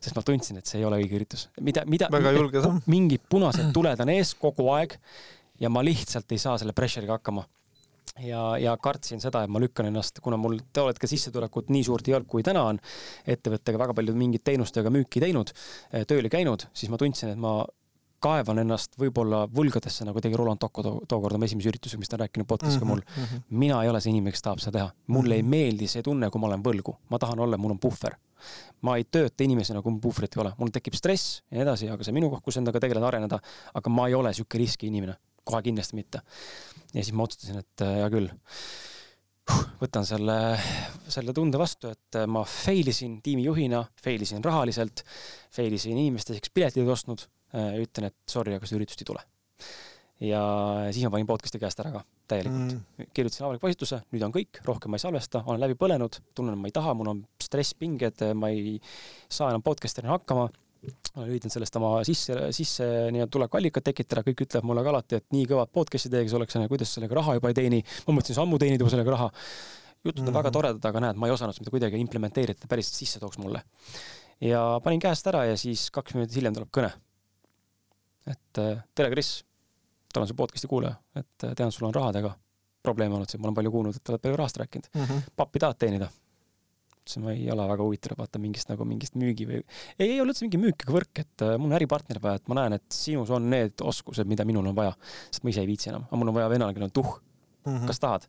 sest 0.00 0.16
ma 0.16 0.24
tundsin, 0.26 0.60
et 0.60 0.68
see 0.68 0.80
ei 0.80 0.86
ole 0.88 1.00
õige 1.02 1.18
üritus. 1.20 1.48
mida, 1.60 1.84
mida, 1.88 2.10
mingid 2.90 3.26
punased 3.30 3.72
tuled 3.76 4.02
on 4.04 4.12
ees 4.14 4.34
kogu 4.40 4.68
aeg 4.74 4.96
ja 5.60 5.70
ma 5.72 5.84
lihtsalt 5.84 6.32
ei 6.32 6.42
saa 6.42 6.58
selle 6.60 6.74
pressure'iga 6.76 7.18
hakkama. 7.18 7.46
ja, 8.24 8.42
ja 8.60 8.76
kartsin 8.80 9.20
seda, 9.20 9.42
et 9.44 9.52
ma 9.52 9.60
lükkan 9.60 9.90
ennast, 9.90 10.22
kuna 10.24 10.38
mul 10.40 10.58
too 10.72 10.86
hetk 10.88 11.04
sissetulekut 11.08 11.68
nii 11.74 11.84
suurt 11.84 12.08
ei 12.08 12.16
olnud, 12.16 12.28
kui 12.30 12.44
täna 12.46 12.62
on, 12.70 12.78
ettevõttega 13.28 13.80
väga 13.82 13.96
palju 13.96 14.14
mingit 14.16 14.44
teenustega 14.46 14.92
müüki 14.92 15.20
teinud, 15.20 15.52
tööl 16.08 16.30
käinud, 16.32 16.68
siis 16.72 16.92
ma 16.92 17.00
tundsin, 17.00 17.34
et 17.34 17.40
ma 17.40 17.58
kaevan 18.22 18.60
ennast 18.62 18.96
võib-olla 19.00 19.44
võlgadesse, 19.52 20.06
nagu 20.08 20.20
tegi 20.24 20.38
Roland 20.38 20.60
Tocco 20.62 20.84
to 20.84 20.92
tookord 21.08 21.36
oma 21.36 21.48
esimese 21.48 21.70
üritusega, 21.72 22.00
mis 22.00 22.10
ta 22.10 22.16
on 22.16 22.24
rääkinud 22.24 22.48
podcast'iga 22.48 22.84
mm 22.84 22.90
-hmm, 22.90 23.02
mul 23.06 23.24
mm. 23.24 23.24
-hmm. 23.24 23.58
mina 23.62 23.82
ei 23.82 23.90
ole 23.90 24.00
see 24.00 24.10
inimene, 24.10 24.32
kes 24.32 24.42
tahab 24.42 24.62
seda 24.62 24.78
teha. 24.78 24.90
mulle 25.06 25.34
mm 25.34 25.40
-hmm. 25.40 25.54
ei 25.54 25.66
meeldi 25.66 25.88
see 25.88 26.02
tunne, 26.02 26.30
kui 26.30 26.40
ma 26.40 26.46
olen 26.46 26.62
võlgu. 26.62 26.96
ma 27.08 27.18
tahan 27.18 27.38
olla, 27.38 27.56
mul 27.56 27.70
on 27.70 27.78
puhver. 27.78 28.16
ma 28.80 28.96
ei 28.96 29.04
tööta 29.04 29.44
inimesena, 29.44 29.82
kui 29.82 29.92
mul 29.92 30.00
puhvrit 30.00 30.36
ei 30.36 30.40
ole. 30.40 30.52
mul 30.58 30.68
tekib 30.68 30.94
stress 30.94 31.42
ja 31.50 31.56
nii 31.56 31.62
edasi, 31.62 31.88
aga 31.90 32.04
see 32.04 32.12
on 32.12 32.20
minu 32.20 32.30
koht, 32.30 32.44
kus 32.44 32.56
endaga 32.56 32.80
tegeleda, 32.80 33.06
areneda. 33.06 33.38
aga 33.74 33.90
ma 33.90 34.08
ei 34.08 34.14
ole 34.14 34.32
sihuke 34.32 34.58
riski 34.58 34.86
inimene. 34.86 35.16
kohe 35.44 35.62
kindlasti 35.62 35.96
mitte. 35.96 36.20
ja 36.94 37.02
siis 37.02 37.12
ma 37.12 37.22
otsustasin, 37.22 37.58
et 37.58 37.80
hea 37.80 38.10
küll 38.10 38.30
võtan 39.80 40.06
selle, 40.06 40.36
selle 41.12 41.34
tunde 41.36 41.58
vastu, 41.60 41.90
et 41.92 42.18
ma 42.30 42.42
fail 42.48 42.88
isin 42.90 43.20
tiimijuhina, 43.24 43.84
fail 44.02 44.22
isin 44.26 44.44
rahaliselt, 44.44 45.04
fail 45.54 45.74
isin 45.76 45.98
inimesteks 45.98 46.52
piletid 46.54 46.88
ostnud. 46.88 47.26
Ütlen, 47.56 48.10
et 48.10 48.16
sorry, 48.30 48.56
aga 48.56 48.68
seda 48.68 48.80
üritust 48.80 49.02
ei 49.02 49.08
tule. 49.08 49.24
ja 50.20 50.42
siis 50.92 51.04
ma 51.04 51.12
panin 51.12 51.28
podcast'i 51.28 51.60
käest 51.60 51.80
ära 51.82 51.90
ka 51.92 52.04
täielikult 52.30 52.72
mm.. 52.72 53.08
kirjutasin 53.14 53.44
avaliku 53.46 53.66
postituse, 53.66 54.00
nüüd 54.14 54.24
on 54.24 54.32
kõik, 54.34 54.62
rohkem 54.64 54.90
ma 54.92 55.00
ei 55.00 55.04
salvesta, 55.04 55.42
olen 55.46 55.60
läbi 55.60 55.76
põlenud, 55.78 56.20
tunnen, 56.34 56.56
et 56.56 56.62
ma 56.62 56.70
ei 56.70 56.76
taha, 56.76 56.94
mul 56.96 57.12
on 57.12 57.24
stress, 57.42 57.76
pinged, 57.76 58.24
ma 58.38 58.48
ei 58.52 58.78
saa 59.28 59.50
enam 59.52 59.64
podcast'ina 59.66 60.14
hakkama 60.14 60.48
olen 61.16 61.30
üritanud 61.32 61.54
sellest 61.54 61.78
oma 61.80 61.90
sisse, 62.06 62.36
sisse 62.54 62.86
nii-öelda 63.14 63.32
tulekuallikat 63.32 63.86
tekitada, 63.88 64.22
kõik 64.26 64.44
ütlevad 64.46 64.68
mulle 64.68 64.84
ka 64.86 64.92
alati, 64.92 65.20
et 65.20 65.26
nii 65.34 65.48
kõvad 65.50 65.72
podcast'i 65.74 66.12
teeks 66.12 66.34
oleks, 66.36 66.58
kuidas 66.70 66.92
sellega 66.96 67.18
raha 67.18 67.36
juba 67.38 67.52
ei 67.52 67.56
teeni. 67.58 67.80
ma 68.06 68.16
mõtlesin 68.16 68.38
sammu 68.38 68.60
teenida 68.62 68.84
juba 68.84 68.92
sellega 68.94 69.14
raha. 69.16 69.30
jutud 70.04 70.20
on 70.20 70.24
mm 70.24 70.28
-hmm. 70.28 70.38
väga 70.38 70.50
toredad, 70.50 70.84
aga 70.84 71.00
näed, 71.00 71.16
ma 71.16 71.26
ei 71.26 71.32
osanud 71.32 71.54
seda 71.54 71.70
kuidagi 71.70 71.98
implementeerida, 71.98 72.68
päriselt 72.68 72.94
sisse 72.94 73.20
tooks 73.20 73.38
mulle. 73.38 73.62
ja 74.40 74.80
panin 74.84 75.00
käest 75.00 75.26
ära 75.26 75.44
ja 75.44 75.56
siis 75.56 75.90
kaks 75.90 76.14
minutit 76.14 76.36
hiljem 76.36 76.54
tuleb 76.54 76.68
kõne. 76.70 76.92
Et 78.26 78.60
tere, 78.94 79.10
Kris, 79.12 79.44
olen 80.16 80.28
su 80.28 80.34
podcast'i 80.34 80.68
kuulaja, 80.70 80.96
et 81.18 81.48
tean, 81.56 81.72
sul 81.72 81.86
on 81.88 81.94
rahadega 81.94 82.32
probleeme 82.86 83.16
olnud 83.18 83.30
siin, 83.30 83.42
ma 83.42 83.50
olen 83.50 83.58
palju 83.58 83.72
kuulnud, 83.74 83.98
et 83.98 84.12
oled 84.12 84.22
palju 84.22 84.38
rahast 84.40 84.62
rääkinud 84.62 84.88
mm. 84.92 85.04
-hmm. 85.04 85.34
pappi 85.36 85.62
tahad 85.62 85.78
teenida? 85.78 86.08
siis 87.06 87.22
ma 87.22 87.30
ei 87.30 87.44
ole 87.54 87.68
väga 87.70 87.84
huvitatud 87.86 88.18
vaata 88.18 88.38
mingist 88.42 88.70
nagu 88.72 88.84
mingist 88.84 89.14
müügi 89.14 89.44
või 89.46 89.60
ei, 89.60 90.08
ei 90.08 90.20
ole 90.20 90.32
üldse 90.32 90.42
mingi 90.42 90.58
müük 90.58 90.82
ega 90.82 90.94
võrk, 90.96 91.20
et 91.22 91.44
äh, 91.46 91.52
mul 91.54 91.70
on 91.70 91.76
äripartner 91.78 92.18
vaja, 92.22 92.40
et 92.40 92.48
ma 92.50 92.56
näen, 92.58 92.78
et 92.80 92.86
sinus 92.92 93.30
on 93.30 93.46
need 93.50 93.84
oskused, 93.92 94.26
mida 94.26 94.46
minul 94.48 94.66
on 94.66 94.74
vaja, 94.74 94.96
sest 95.30 95.46
ma 95.46 95.52
ise 95.52 95.62
ei 95.62 95.70
viitsi 95.70 95.92
enam, 95.92 96.08
aga 96.08 96.18
mul 96.18 96.32
on 96.32 96.38
vaja 96.40 96.48
venelane, 96.50 96.74
kellel 96.74 96.90
on 96.90 96.96
tuh 96.98 97.12
mm, 97.14 97.76
-hmm. 97.76 97.86
kas 97.92 98.02
tahad? 98.02 98.26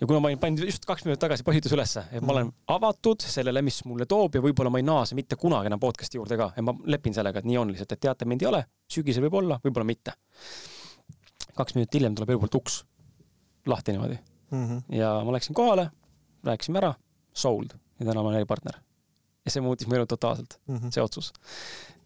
Ja 0.00 0.06
kuna 0.06 0.20
ma 0.20 0.30
panin 0.40 0.66
just 0.66 0.86
kaks 0.86 1.04
minutit 1.04 1.20
tagasi 1.24 1.44
postitus 1.46 1.74
ülesse, 1.74 2.04
et 2.12 2.22
ma 2.22 2.32
olen 2.32 2.48
mhm. 2.48 2.54
avatud 2.74 3.24
sellele, 3.24 3.62
mis 3.66 3.80
mulle 3.88 4.06
toob 4.06 4.38
ja 4.38 4.42
võib-olla 4.44 4.70
ma 4.72 4.80
ei 4.82 4.86
naase 4.86 5.18
mitte 5.18 5.36
kunagi 5.40 5.70
enam 5.70 5.82
podcast'i 5.82 6.20
juurde 6.20 6.38
ka 6.38 6.52
ja 6.56 6.64
ma 6.64 6.74
lepin 6.86 7.16
sellega, 7.16 7.42
et 7.42 7.48
nii 7.48 7.58
on 7.58 7.72
lihtsalt, 7.72 7.96
et 7.96 8.04
teate, 8.06 8.28
mind 8.28 8.44
ei 8.44 8.50
ole, 8.50 8.64
sügisel 8.90 9.26
võib 9.26 9.40
olla, 9.42 9.60
võib-olla 9.64 9.88
mitte. 9.88 10.14
kaks 11.58 11.74
minutit 11.74 11.98
hiljem 11.98 12.14
tuleb 12.14 12.38
poolt 12.38 12.54
uks 12.54 12.82
lahti 13.66 13.92
niimoodi 13.92 14.18
mm. 14.50 14.66
-hmm. 14.66 14.82
ja 14.96 15.14
ma 15.24 15.32
läksin 15.34 15.54
kohale, 15.54 15.90
rääkisime 16.44 16.78
ära, 16.78 16.94
sold 17.32 17.74
ja 17.98 18.06
täna 18.06 18.22
ma 18.22 18.28
olen 18.28 18.38
äripartner. 18.42 18.78
Ja 19.48 19.54
see 19.54 19.64
muutis 19.64 19.88
mu 19.88 19.96
elu 19.98 20.06
totaalselt 20.08 20.58
mm, 20.66 20.76
-hmm. 20.76 20.94
see 20.94 21.02
otsus. 21.02 21.32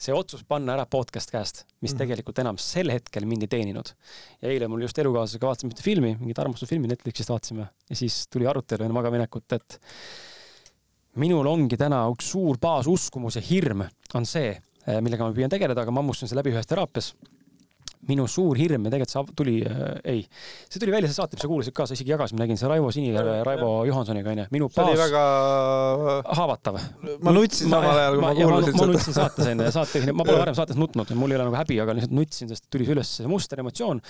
see 0.02 0.14
otsus 0.14 0.42
panna 0.48 0.76
ära 0.76 0.86
podcast 0.86 1.30
käest, 1.30 1.64
mis 1.80 1.92
mm 1.92 1.94
-hmm. 1.94 1.98
tegelikult 2.02 2.38
enam 2.42 2.58
sel 2.58 2.90
hetkel 2.94 3.26
mind 3.26 3.46
ei 3.46 3.52
teeninud. 3.56 3.94
ja 4.42 4.48
eile 4.54 4.68
mul 4.68 4.86
just 4.86 4.98
elukaaslasega 4.98 5.46
vaatasime 5.46 5.74
ühte 5.74 5.82
filmi, 5.82 6.16
mingit 6.20 6.38
armastusfilmi 6.38 6.88
Netflixist 6.88 7.30
vaatasime 7.34 7.68
ja 7.90 7.96
siis 7.96 8.26
tuli 8.28 8.46
arutelu 8.46 8.84
enne 8.84 8.94
magamaminekut, 8.94 9.52
et 9.52 9.80
minul 11.16 11.46
ongi 11.46 11.76
täna 11.76 12.04
üks 12.12 12.30
suur 12.32 12.58
baasuskumus 12.58 13.36
ja 13.36 13.42
hirm 13.44 13.84
on 14.14 14.26
see, 14.26 14.54
millega 15.00 15.26
ma 15.26 15.34
püüan 15.36 15.52
tegeleda, 15.52 15.82
aga 15.82 15.90
ma 15.90 16.00
hammustasin 16.00 16.30
selle 16.30 16.40
läbi 16.40 16.54
ühes 16.54 16.66
teraapias 16.66 17.12
minu 18.08 18.26
suur 18.30 18.58
hirm 18.58 18.88
ja 18.88 18.92
tegelikult 18.92 19.12
see 19.12 19.36
tuli 19.38 19.54
äh,, 19.62 19.94
ei, 20.14 20.22
see 20.66 20.82
tuli 20.82 20.94
välja, 20.94 21.10
see 21.10 21.18
saate, 21.18 21.36
mis 21.36 21.44
sa 21.44 21.50
kuulasid 21.50 21.74
ka, 21.76 21.86
sa 21.86 21.96
isegi 21.96 22.10
jagasime, 22.10 22.40
nägin 22.42 22.58
see 22.58 22.70
Raivo 22.70 22.90
Sinijärve, 22.94 23.36
Raivo 23.46 23.70
Johansoniga 23.86 24.32
onju. 24.32 24.46
minu 24.54 24.68
baas. 24.68 24.76
see 24.76 24.96
oli 24.96 25.02
väga 25.04 25.22
haavatav. 26.38 26.78
ma 27.22 27.34
nutsin 27.36 27.70
samal 27.70 28.00
ajal, 28.00 28.18
kui 28.18 28.24
ma, 28.24 28.32
ma 28.32 28.38
kuulasin 28.40 28.72
seda. 28.72 28.80
ma 28.80 28.88
nutsin 28.90 29.16
saates 29.18 29.50
onju 29.52 29.68
ja 29.68 29.74
saate, 29.76 30.02
ma 30.10 30.26
pole 30.26 30.40
varem 30.42 30.58
saates 30.58 30.80
nutnud 30.80 31.14
mul 31.18 31.34
ei 31.34 31.38
ole 31.38 31.46
nagu 31.46 31.58
häbi, 31.60 31.78
aga 31.84 31.96
lihtsalt 31.98 32.16
nutsin, 32.18 32.50
sest 32.50 32.66
tuli 32.72 32.88
üles 32.90 33.14
see 33.20 33.30
muster 33.30 33.62
emotsioon. 33.62 34.02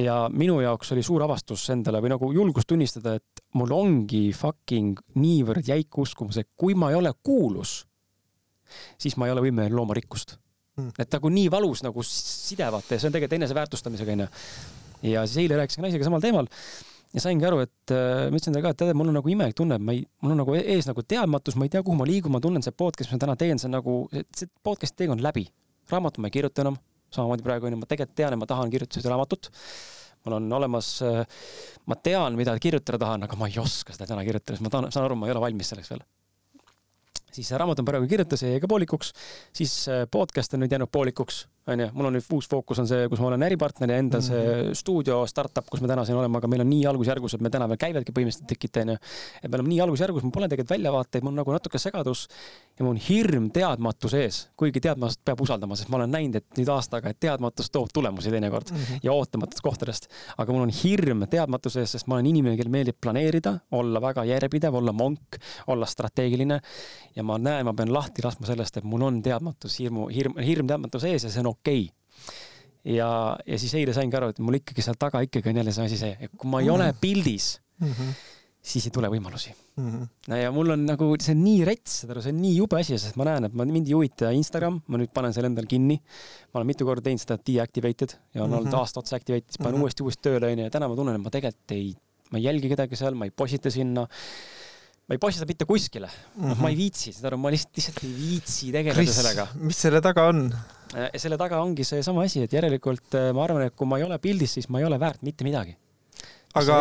ja 0.00 0.18
minu 0.32 0.60
jaoks 0.60 0.92
oli 0.96 1.04
suur 1.06 1.24
avastus 1.24 1.64
endale 1.72 2.02
või 2.04 2.12
nagu 2.12 2.32
julgus 2.36 2.68
tunnistada, 2.68 3.16
et 3.20 3.44
mul 3.56 3.72
ongi 3.74 4.26
fucking 4.36 5.00
niivõrd 5.20 5.72
jäik 5.72 5.98
uskumus, 6.04 6.40
et 6.40 6.50
kui 6.60 6.76
ma 6.76 6.92
ei 6.92 7.00
ole 7.00 7.14
kuulus, 7.24 7.80
siis 9.00 9.16
ma 9.16 9.28
ei 9.28 9.34
ole 9.34 9.48
võimeline 9.48 9.74
looma 9.74 9.96
rikkust. 9.96 10.36
Et 10.98 11.16
nagu 11.16 11.32
nii 11.32 11.50
valus 11.52 11.84
nagu 11.86 12.04
side 12.06 12.68
vaata 12.72 12.96
ja 12.96 13.02
see 13.02 13.10
on 13.10 13.16
tegelikult 13.16 13.38
eneseväärtustamisega 13.40 14.16
onju. 14.16 14.28
ja 15.10 15.26
siis 15.26 15.44
eile 15.44 15.60
rääkisin 15.60 15.86
naisega 15.86 16.08
samal 16.08 16.24
teemal 16.24 16.50
ja 17.14 17.22
saingi 17.24 17.46
aru, 17.46 17.62
et 17.64 17.94
äh, 17.94 18.28
ma 18.30 18.38
ütlesin 18.38 18.54
talle 18.54 18.64
ka, 18.66 18.74
et 18.74 18.80
tead, 18.82 18.98
mul 18.98 19.10
on 19.10 19.18
nagu 19.18 19.32
imelik 19.32 19.56
tunne, 19.58 19.78
et 19.80 19.84
ma 19.84 19.94
ei, 19.96 20.04
mul 20.22 20.34
on 20.36 20.42
nagu 20.44 20.54
e-, 20.54 20.66
ees 20.76 20.86
nagu 20.90 21.02
teadmatus, 21.02 21.56
ma 21.58 21.66
ei 21.66 21.72
tea, 21.72 21.82
kuhu 21.86 21.98
ma 21.98 22.06
liigun, 22.08 22.34
ma 22.34 22.42
tunnen 22.42 22.62
see 22.64 22.74
podcast, 22.76 23.10
mis 23.10 23.18
ma 23.18 23.24
täna 23.26 23.38
teen, 23.40 23.58
see 23.58 23.66
on 23.70 23.74
nagu, 23.78 23.96
see 24.36 24.50
podcast'i 24.66 25.04
teekond 25.04 25.24
läbi. 25.24 25.48
raamatut 25.90 26.22
ma 26.22 26.30
ei 26.30 26.36
kirjuta 26.36 26.62
enam, 26.62 26.76
samamoodi 27.10 27.42
praegu 27.42 27.66
onju, 27.66 27.80
ma 27.80 27.88
tegelikult 27.90 28.18
tean, 28.20 28.36
et 28.36 28.38
ma 28.38 28.46
tahan 28.46 28.70
kirjutada 28.70 29.02
seda 29.02 29.14
raamatut 29.16 29.50
mul 30.24 30.36
on 30.36 30.52
olemas, 30.52 30.92
äh, 31.02 31.24
ma 31.88 31.96
tean, 31.96 32.36
mida 32.38 32.54
kirjutada 32.62 33.00
tahan, 33.00 33.26
aga 33.26 33.38
ma 33.40 33.48
ei 33.50 33.58
oska 33.58 33.96
seda 33.96 34.06
täna 34.12 34.22
kirjutada, 34.26 34.58
sest 34.58 34.66
ma 34.66 34.72
tahan, 34.72 34.90
saan 34.94 35.08
aru, 35.08 35.18
ma 35.18 35.26
ei 35.26 35.34
ole 35.34 35.42
valmis 35.48 35.72
selleks 35.72 35.90
veel 35.90 36.04
siis 37.34 37.50
see 37.50 37.60
raamat 37.60 37.82
on 37.82 37.88
praegu 37.88 38.08
kirjutas 38.10 38.44
ja 38.44 38.52
jäi 38.52 38.62
ka 38.62 38.70
poolikuks, 38.70 39.12
siis 39.56 39.74
äh, 39.88 40.04
podcast 40.10 40.54
on 40.54 40.64
nüüd 40.64 40.74
jäänud 40.74 40.92
poolikuks, 40.92 41.44
onju. 41.66 41.88
mul 41.92 42.08
on 42.08 42.16
nüüd 42.16 42.28
uus 42.34 42.48
fookus 42.48 42.80
on 42.80 42.88
see, 42.88 43.08
kus 43.12 43.20
ma 43.20 43.28
olen 43.28 43.44
äripartner 43.44 43.92
ja 43.92 43.98
enda 44.00 44.20
see 44.24 44.38
mm 44.38 44.50
-hmm. 44.50 44.74
stuudio 44.74 45.26
startup, 45.26 45.66
kus 45.70 45.80
me 45.80 45.88
täna 45.88 46.04
siin 46.04 46.16
oleme, 46.16 46.38
aga 46.38 46.48
meil 46.48 46.64
on 46.64 46.70
nii 46.70 46.86
algusjärgus, 46.86 47.34
et 47.34 47.40
me 47.40 47.50
täna 47.50 47.68
veel 47.68 47.78
käivadki 47.78 48.12
põhimõtteliselt 48.12 48.48
tekita, 48.48 48.80
onju. 48.80 48.96
et 49.42 49.50
me 49.50 49.56
oleme 49.56 49.68
nii 49.68 49.80
algusjärgus, 49.80 50.22
mul 50.22 50.32
pole 50.32 50.48
tegelikult 50.48 50.76
väljavaateid, 50.76 51.24
mul 51.24 51.32
on 51.32 51.40
nagu 51.42 51.52
natuke 51.52 51.78
segadus 51.78 52.28
ja 52.78 52.84
mul 52.84 52.94
on 52.94 53.00
hirm 53.08 53.50
teadmatuse 53.50 54.22
ees, 54.24 54.48
kuigi 54.56 54.80
teadmatust 54.80 55.20
peab 55.24 55.40
usaldama, 55.40 55.76
sest 55.76 55.88
ma 55.88 55.96
olen 55.96 56.10
näinud, 56.10 56.36
et 56.40 56.58
nüüd 56.58 56.68
aastaga, 56.72 57.10
et 57.10 57.20
teadmatus 57.20 57.70
toob 57.70 57.88
tulemusi 57.92 58.30
teinekord 58.30 58.70
mm 58.70 58.76
-hmm. 58.76 59.00
ja 59.02 59.12
ootamatust 59.12 59.60
kohtadest. 59.60 60.08
aga 60.38 60.52
mul 60.52 60.62
on 60.62 60.72
hirm 60.84 61.26
teadmatuse 61.30 61.80
ees, 61.80 61.92
sest 61.92 62.06
ma 62.06 62.14
olen 62.14 62.26
inimene, 62.26 62.56
kellel 62.56 62.72
meeldib 62.72 62.96
planeerida, 63.00 63.58
olla 63.70 64.00
väga 64.00 64.24
järjepidev, 64.24 64.74
olla 64.74 64.92
monk, 64.92 65.36
olla 65.66 65.86
strateegiline 65.86 66.60
ja 67.16 67.22
ma 67.22 67.38
näen, 67.38 67.64
ma 67.64 67.72
pean 67.74 67.92
lahti 67.92 68.22
laskma 68.24 68.46
sellest, 68.46 68.76
et 68.76 68.84
mul 68.84 69.02
on 69.02 69.22
teadmatus, 69.22 69.78
hirmu, 69.78 70.08
hirm, 70.08 70.38
hirm 70.38 70.66
teadmatuse 70.66 71.10
ees 71.10 71.24
ja 71.24 71.30
see 71.30 71.40
on 71.40 71.50
okei 71.60 71.86
okay. 71.86 72.96
ja, 72.96 73.10
ja 73.46 73.60
siis 73.60 73.76
eile 73.78 73.94
saingi 73.96 74.16
aru, 74.16 74.32
et 74.32 74.42
mul 74.42 74.60
ikkagi 74.60 74.84
seal 74.84 74.98
taga 75.00 75.22
ikkagi 75.26 75.52
on 75.52 75.62
jälle 75.62 75.74
see 75.76 75.88
asi 75.88 76.00
see, 76.00 76.18
et 76.18 76.34
kui 76.36 76.50
ma 76.50 76.60
ei 76.60 76.68
mm 76.68 76.74
-hmm. 76.74 76.90
ole 76.90 77.00
pildis 77.00 77.60
mm, 77.78 77.92
-hmm. 77.92 78.12
siis 78.72 78.86
ei 78.86 78.94
tule 78.94 79.08
võimalusi 79.12 79.52
mm. 79.76 79.90
-hmm. 79.90 80.08
no 80.28 80.36
ja 80.36 80.52
mul 80.52 80.70
on 80.76 80.86
nagu, 80.86 81.14
see 81.20 81.34
on 81.36 81.44
nii 81.44 81.64
rets, 81.68 82.00
saad 82.02 82.14
aru, 82.14 82.22
see 82.24 82.34
on 82.34 82.42
nii 82.42 82.54
jube 82.56 82.80
asi, 82.80 82.98
sest 82.98 83.16
ma 83.20 83.28
näen, 83.28 83.48
et 83.48 83.54
ma, 83.54 83.64
mind 83.64 83.88
ei 83.88 83.96
huvita 83.98 84.30
Instagram, 84.36 84.80
ma 84.86 85.00
nüüd 85.00 85.12
panen 85.12 85.36
selle 85.36 85.52
endal 85.52 85.66
kinni. 85.66 86.00
ma 86.52 86.60
olen 86.60 86.66
mitu 86.72 86.84
korda 86.88 87.04
teinud 87.08 87.20
seda 87.20 87.38
deactivated 87.46 88.16
ja 88.34 88.42
on 88.42 88.50
mm 88.50 88.54
-hmm. 88.54 88.58
olnud 88.58 88.78
aasta 88.80 89.00
otsa 89.00 89.16
activated, 89.16 89.50
siis 89.50 89.58
panen 89.58 89.74
mm 89.74 89.78
-hmm. 89.78 89.82
uuesti, 89.82 90.02
uuesti 90.02 90.22
tööle 90.28 90.52
onju 90.52 90.64
ja 90.64 90.70
täna 90.70 90.88
ma 90.88 90.96
tunnen, 90.96 91.16
et 91.16 91.22
ma 91.22 91.30
tegelikult 91.30 91.76
ei, 91.76 91.94
ma 92.30 92.38
ei 92.38 92.44
jälgi 92.44 92.68
kedagi 92.68 92.96
seal, 92.96 93.14
ma 93.14 93.24
ei 93.24 93.30
postita 93.30 93.70
sinna 93.70 94.06
ma 95.10 95.16
ei 95.18 95.18
postita 95.18 95.46
mitte 95.46 95.66
kuskile 95.66 96.06
mm, 96.06 96.44
-hmm. 96.44 96.62
ma 96.62 96.68
ei 96.70 96.76
viitsi, 96.78 97.10
saad 97.12 97.32
aru, 97.32 97.40
ma 97.42 97.50
lihtsalt, 97.50 97.74
lihtsalt 97.74 98.04
ei 98.06 98.12
viitsi 98.14 98.70
tegeleda 98.70 98.94
Chris, 98.94 99.16
sellega. 99.18 99.46
mis 99.58 99.82
selle 99.82 99.98
taga 100.00 100.28
on? 100.30 100.44
Äh, 100.94 101.10
selle 101.18 101.38
taga 101.38 101.58
ongi 101.58 101.82
seesama 101.86 102.22
asi, 102.22 102.44
et 102.46 102.52
järelikult 102.54 103.18
äh, 103.18 103.32
ma 103.34 103.42
arvan, 103.42 103.66
et 103.66 103.74
kui 103.74 103.90
ma 103.90 103.98
ei 103.98 104.06
ole 104.06 104.20
pildis, 104.22 104.54
siis 104.54 104.68
ma 104.70 104.78
ei 104.78 104.86
ole 104.86 105.00
väärt 105.02 105.24
mitte 105.26 105.42
midagi. 105.42 105.74
aga, 106.54 106.76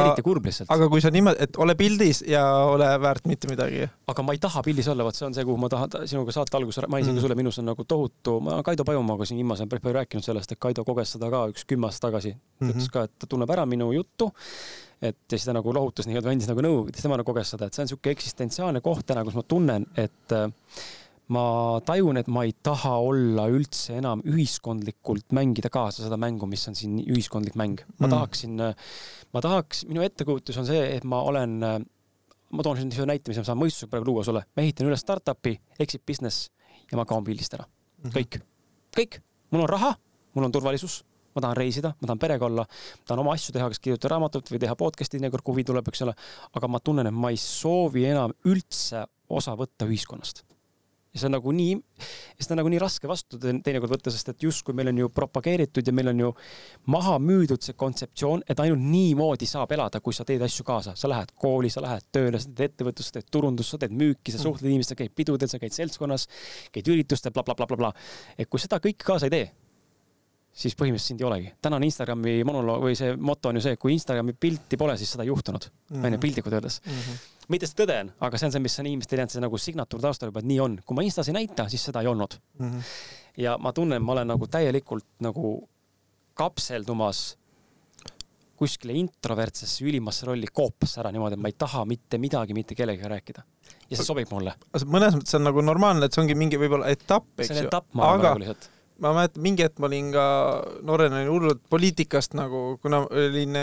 aga 0.76 0.90
kui 0.90 1.02
sa 1.02 1.10
niimoodi, 1.14 1.42
et 1.46 1.58
ole 1.58 1.74
pildis 1.78 2.22
ja 2.28 2.44
ole 2.70 2.86
väärt 3.02 3.26
mitte 3.26 3.50
midagi. 3.50 3.90
aga 4.14 4.26
ma 4.26 4.38
ei 4.38 4.42
taha 4.46 4.62
pildis 4.62 4.92
olla, 4.94 5.10
vot 5.10 5.18
see 5.18 5.26
on 5.26 5.34
see, 5.34 5.46
kuhu 5.50 5.58
ma 5.58 5.70
tahan, 5.74 6.06
sinuga 6.06 6.36
saate 6.38 6.58
alguses 6.58 6.86
mainisin 6.86 7.16
mm. 7.16 7.18
ka 7.18 7.26
sulle, 7.26 7.38
minus 7.40 7.58
on 7.64 7.66
nagu 7.72 7.86
tohutu, 7.86 8.38
ma 8.46 8.62
Kaido 8.62 8.86
Pajumaaga 8.86 9.26
siin 9.26 9.42
viimasel 9.42 9.70
päris 9.72 9.88
palju 9.88 9.98
rääkinud 9.98 10.26
sellest, 10.26 10.54
et 10.54 10.62
Kaido 10.62 10.86
koges 10.86 11.18
seda 11.18 11.34
ka 11.34 11.48
üks 11.50 11.66
kümme 11.66 11.90
aastat 11.90 12.12
tagasi 12.12 12.36
mm. 12.36 12.46
-hmm. 12.62 12.76
ütles 12.76 12.94
ka, 12.94 13.10
et 13.10 13.18
ta 13.18 13.30
tunneb 13.30 13.58
ära 13.58 13.66
minu 13.66 13.90
juttu 13.94 14.30
et 15.02 15.18
ja 15.32 15.38
siis 15.38 15.48
ta 15.48 15.56
nagu 15.56 15.74
lohutas 15.76 16.08
nii-öelda, 16.10 16.32
andis 16.34 16.50
nagu 16.50 16.64
nõu, 16.64 16.80
tema 16.96 17.20
nagu 17.20 17.28
koges 17.28 17.54
seda, 17.54 17.70
et 17.70 17.76
see 17.76 17.84
on 17.84 17.88
niisugune 17.88 18.16
eksistentsiaalne 18.18 18.82
koht 18.84 19.06
täna, 19.08 19.24
kus 19.28 19.38
ma 19.38 19.44
tunnen, 19.48 19.86
et 20.00 20.36
äh, 20.36 20.50
ma 21.36 21.44
tajun, 21.86 22.20
et 22.20 22.30
ma 22.32 22.44
ei 22.48 22.56
taha 22.66 22.96
olla 23.06 23.46
üldse 23.54 24.00
enam 24.00 24.24
ühiskondlikult 24.28 25.36
mängida 25.38 25.72
kaasa 25.74 26.04
seda 26.06 26.18
mängu, 26.20 26.50
mis 26.50 26.66
on 26.72 26.78
siin 26.78 26.98
ühiskondlik 27.06 27.56
mäng. 27.60 27.84
ma 27.98 28.08
mm. 28.08 28.16
tahaksin, 28.16 28.60
äh, 28.66 28.92
ma 29.34 29.44
tahaks, 29.46 29.86
minu 29.90 30.04
ettekujutus 30.06 30.60
on 30.60 30.68
see, 30.70 30.84
et 30.98 31.08
ma 31.08 31.22
olen, 31.30 31.58
äh, 31.64 31.80
ma 32.52 32.66
toon 32.66 32.82
siin 32.82 32.92
ühe 32.92 33.10
näite, 33.10 33.32
mis 33.32 33.40
ma 33.40 33.48
saan 33.48 33.62
mõistusega 33.62 33.94
praegu 33.94 34.12
luua 34.12 34.26
sulle. 34.28 34.44
ma 34.56 34.66
ehitan 34.66 34.90
üles 34.90 35.06
startup'i, 35.06 35.56
exit 35.80 36.04
business 36.06 36.50
ja 36.92 37.00
ma 37.00 37.08
kaon 37.08 37.24
pildist 37.28 37.56
ära. 37.56 37.68
Mhm. 38.04 38.16
kõik, 38.16 38.42
kõik. 38.98 39.22
mul 39.52 39.64
on 39.64 39.72
raha, 39.78 39.96
mul 40.36 40.50
on 40.50 40.52
turvalisus 40.52 41.04
ma 41.36 41.46
tahan 41.46 41.58
reisida, 41.60 41.94
ma 42.00 42.10
tahan 42.10 42.22
perega 42.22 42.50
olla, 42.50 42.66
tahan 43.06 43.24
oma 43.24 43.36
asju 43.38 43.56
teha, 43.56 43.70
kas 43.72 43.82
kirjutada 43.84 44.16
raamatut 44.16 44.52
või 44.52 44.62
teha 44.66 44.76
podcast'i 44.80 45.18
teinekord, 45.18 45.46
kui 45.46 45.58
huvi 45.58 45.68
tuleb, 45.70 45.88
eks 45.92 46.06
ole. 46.08 46.16
aga 46.56 46.72
ma 46.72 46.82
tunnen, 46.84 47.10
et 47.10 47.16
ma 47.16 47.34
ei 47.34 47.40
soovi 47.42 48.06
enam 48.10 48.34
üldse 48.50 49.06
osa 49.30 49.56
võtta 49.58 49.88
ühiskonnast. 49.90 50.44
ja 51.10 51.18
see 51.18 51.26
on 51.26 51.34
nagu 51.34 51.52
nii, 51.54 51.74
seda 52.38 52.54
on 52.54 52.60
nagu 52.62 52.70
nii 52.70 52.82
raske 52.82 53.10
vastu 53.10 53.40
teinekord 53.42 53.96
võtta, 53.96 54.12
sest 54.14 54.30
et 54.30 54.44
justkui 54.46 54.76
meil 54.78 54.92
on 54.92 55.00
ju 55.02 55.08
propageeritud 55.10 55.88
ja 55.88 55.94
meil 55.94 56.12
on 56.12 56.20
ju 56.22 56.30
maha 56.94 57.16
müüdud 57.22 57.66
see 57.66 57.78
kontseptsioon, 57.78 58.44
et 58.46 58.62
ainult 58.62 58.84
niimoodi 58.84 59.50
saab 59.50 59.74
elada, 59.74 60.04
kui 60.06 60.14
sa 60.14 60.26
teed 60.26 60.46
asju 60.46 60.66
kaasa. 60.68 60.94
sa 60.96 61.10
lähed 61.10 61.34
kooli, 61.36 61.70
sa 61.74 61.82
lähed 61.86 62.06
tööle, 62.14 62.42
sa 62.42 62.52
teed 62.52 62.76
ettevõtlust, 62.76 63.14
teed 63.16 63.32
turundust, 63.32 63.74
sa 63.74 63.82
teed 63.82 63.96
müüki, 63.98 64.34
sa 64.34 64.42
suhtled 64.44 64.70
inimestega, 64.70 65.06
käid 65.06 65.16
pidudel, 65.18 65.50
sa 65.50 65.62
käid 65.62 65.74
seltskonnas, 65.74 66.28
käid 66.74 66.94
üritustel 66.94 67.34
bla, 67.34 67.44
bla, 67.44 67.58
blablabla. 67.58 67.94
et 68.38 68.50
kui 68.50 68.62
seda 68.62 68.78
kõike 68.78 69.06
kaasa 69.06 69.30
ei 69.30 69.38
tee 69.38 69.50
siis 70.60 70.76
põhimõtteliselt 70.76 71.14
sind 71.14 71.24
ei 71.24 71.28
olegi. 71.28 71.52
tänane 71.64 71.88
Instagrami 71.88 72.36
monoloog 72.48 72.84
või 72.84 72.98
see 73.00 73.16
moto 73.16 73.52
on 73.52 73.60
ju 73.60 73.66
see, 73.66 73.80
kui 73.80 73.94
Instagrami 73.96 74.36
pilti 74.36 74.78
pole, 74.80 74.98
siis 75.00 75.14
seda 75.16 75.26
ei 75.26 75.32
juhtunud 75.32 75.70
mm. 75.70 75.96
-hmm. 75.96 76.08
onju, 76.10 76.22
piltlikult 76.26 76.58
öeldes 76.58 76.82
mm. 76.86 77.00
-hmm. 77.00 77.26
mitte 77.56 77.70
see 77.70 77.80
tõde 77.80 77.98
on, 78.04 78.14
aga 78.28 78.38
see 78.38 78.50
on 78.50 78.56
see, 78.56 78.64
mis 78.68 78.80
on 78.80 78.92
inimestel 78.92 79.24
jäänud 79.24 79.36
see 79.36 79.44
nagu 79.46 79.58
signatuur 79.58 80.02
taustal 80.04 80.32
juba, 80.32 80.44
et 80.44 80.50
nii 80.52 80.60
on. 80.60 80.80
kui 80.86 80.96
ma 80.96 81.06
Instas 81.08 81.32
ei 81.32 81.38
näita, 81.40 81.70
siis 81.70 81.84
seda 81.90 82.02
ei 82.02 82.08
olnud 82.08 82.40
mm. 82.60 82.72
-hmm. 82.72 82.96
ja 83.46 83.58
ma 83.58 83.74
tunnen, 83.74 84.02
ma 84.04 84.18
olen 84.18 84.28
nagu 84.36 84.48
täielikult 84.48 85.08
nagu 85.20 85.70
kapseldumas 86.34 87.38
kuskile 88.60 88.94
introvertsesse 88.94 89.86
ülimasse 89.86 90.26
rolli 90.28 90.48
koopasse 90.52 91.00
ära 91.00 91.12
niimoodi, 91.16 91.38
et 91.38 91.42
ma 91.44 91.48
ei 91.48 91.56
taha 91.56 91.86
mitte 91.86 92.18
midagi 92.18 92.54
mitte 92.54 92.76
kellegagi 92.76 93.08
rääkida. 93.08 93.44
ja 93.90 93.98
see 93.98 94.06
sobib 94.06 94.28
mulle. 94.32 94.54
mõnes 94.86 95.16
mõttes 95.16 95.36
on 95.40 95.48
nagu 95.48 95.62
normaalne, 95.62 96.06
et 96.06 96.14
see 96.14 96.22
ongi 96.22 96.36
mingi 96.36 96.60
võib-olla 96.60 96.92
etapp, 96.92 97.32
eks 97.38 97.50
ju. 97.50 97.54
see 97.54 97.64
on 97.64 97.72
etapp, 97.72 97.88
ma 97.94 98.12
arvan 98.12 98.26
praegu 98.26 98.44
lihtsalt 98.44 98.70
ma 99.00 99.14
mäletan, 99.16 99.44
mingi 99.44 99.64
hetk 99.66 99.80
ma 99.80 99.88
olin 99.88 100.12
ka 100.16 100.26
noorena 100.86 101.24
hullult 101.28 101.62
poliitikast 101.72 102.36
nagu, 102.38 102.78
kuna 102.84 103.06
olin 103.08 103.56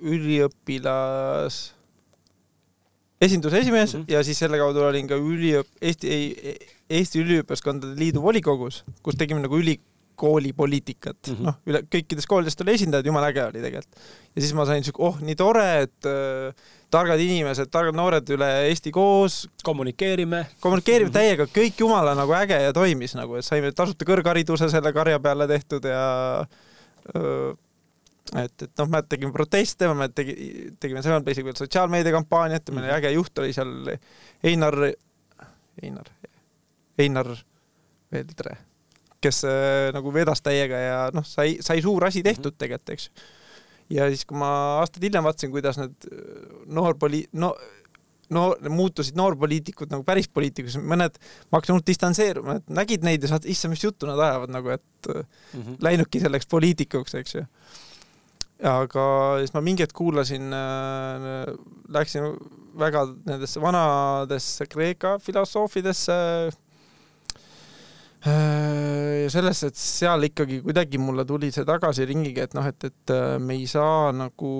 üliõpilas 0.00 1.60
esinduse 3.20 3.60
esimees 3.60 3.94
mm 3.94 4.00
-hmm. 4.00 4.12
ja 4.12 4.24
siis 4.24 4.38
selle 4.38 4.58
kaudu 4.58 4.84
olin 4.86 5.08
ka 5.08 5.16
üliõp-, 5.20 5.76
Eesti, 5.80 6.56
Eesti 6.90 7.20
Üliõpilaskondade 7.20 7.98
Liidu 7.98 8.22
volikogus, 8.22 8.84
kus 9.02 9.18
tegime 9.20 9.40
nagu 9.44 9.58
üli 9.58 9.76
koolipoliitikat 10.20 11.30
mm 11.30 11.36
-hmm. 11.36 11.46
noh, 11.48 11.56
üle 11.70 11.80
kõikidest 11.94 12.28
koolidest 12.28 12.60
oli 12.64 12.74
esindajaid, 12.76 13.08
jumala 13.08 13.30
äge 13.32 13.44
oli 13.46 13.62
tegelikult. 13.62 14.02
ja 14.34 14.42
siis 14.42 14.52
ma 14.56 14.66
sain 14.68 14.84
siuke, 14.84 15.02
oh 15.06 15.20
nii 15.24 15.36
tore, 15.38 15.66
et 15.86 16.08
äh, 16.08 16.68
targad 16.92 17.22
inimesed, 17.22 17.70
targad 17.72 17.96
noored 17.96 18.34
üle 18.36 18.50
Eesti 18.68 18.92
koos. 18.92 19.46
kommunikeerime. 19.62 20.44
kommunikeerime 20.60 21.08
mm 21.08 21.14
-hmm. 21.14 21.18
täiega, 21.18 21.48
kõik 21.60 21.80
jumala 21.84 22.14
nagu 22.18 22.36
äge 22.36 22.60
ja 22.60 22.72
toimis 22.76 23.16
nagu, 23.16 23.36
et 23.40 23.44
saime 23.44 23.72
tasuta 23.72 24.04
kõrghariduse 24.04 24.70
selle 24.70 24.92
karja 24.92 25.20
peale 25.20 25.48
tehtud 25.48 25.84
ja 25.84 26.46
öö, 27.16 27.52
et, 28.44 28.62
et 28.62 28.72
noh, 28.78 28.88
me 28.88 29.02
tegime 29.02 29.32
proteste, 29.32 29.88
me 29.94 30.08
tegi, 30.08 30.34
tegime 30.80 31.02
seal 31.02 31.22
basically 31.26 31.56
sotsiaalmeediakampaaniat 31.56 32.68
ja 32.68 32.74
meil 32.74 32.86
mm 32.86 32.90
-hmm. 32.90 32.98
äge 32.98 33.10
juht 33.10 33.38
oli 33.38 33.52
seal 33.52 33.96
Einar, 34.42 34.74
Einar, 35.82 36.10
Einar 36.98 37.36
Veldre 38.12 38.69
kes 39.24 39.42
äh, 39.48 39.90
nagu 39.96 40.12
vedas 40.14 40.42
täiega 40.44 40.78
ja 40.80 41.02
noh, 41.14 41.26
sai, 41.26 41.58
sai 41.64 41.82
suur 41.84 42.06
asi 42.08 42.24
tehtud 42.26 42.52
mhm. 42.52 42.60
tegelikult, 42.62 42.94
eks. 42.96 43.10
ja 43.92 44.08
siis, 44.12 44.24
kui 44.28 44.38
ma 44.40 44.50
aastaid 44.80 45.04
hiljem 45.08 45.26
vaatasin, 45.26 45.52
kuidas 45.52 45.80
need 45.80 46.08
äh, 46.08 46.24
noorpoli-, 46.78 47.28
no 47.40 47.54
no 48.30 48.44
muutusid 48.70 49.16
noorpoliitikud 49.18 49.90
nagu 49.90 50.04
päris 50.06 50.28
poliitikuks, 50.30 50.76
mõned, 50.86 51.16
ma 51.50 51.58
hakkasin 51.58 51.74
hullult 51.74 51.88
distantseeruma, 51.90 52.60
et 52.60 52.68
nägid 52.70 53.02
neid 53.02 53.24
ja 53.26 53.32
saad, 53.32 53.48
issand, 53.50 53.74
mis 53.74 53.82
juttu 53.82 54.06
nad 54.06 54.22
ajavad 54.22 54.52
nagu, 54.54 54.70
et 54.70 55.08
mm 55.10 55.24
-hmm. 55.56 55.80
läinudki 55.82 56.20
selleks 56.22 56.46
poliitikuks, 56.46 57.14
eks 57.18 57.34
ju. 57.34 57.42
aga 58.70 59.04
siis 59.40 59.54
ma 59.54 59.60
mingi 59.66 59.82
hetk 59.82 59.96
kuulasin 59.96 60.52
äh,, 60.52 61.50
läksin 61.88 62.22
väga 62.78 63.06
nendesse 63.26 63.60
vanadesse 63.60 64.66
Kreeka 64.66 65.18
filosoofidesse 65.18 66.12
Äh, 66.12 66.52
ja 68.28 69.30
selles, 69.32 69.62
et 69.64 69.78
seal 69.78 70.28
ikkagi 70.28 70.60
kuidagi 70.64 71.00
mulle 71.00 71.24
tuli 71.28 71.50
see 71.54 71.64
tagasiringiga, 71.68 72.46
et 72.46 72.56
noh, 72.56 72.66
et, 72.68 72.88
et 72.90 73.12
äh, 73.14 73.36
me 73.40 73.56
ei 73.56 73.66
saa 73.70 74.10
nagu 74.12 74.52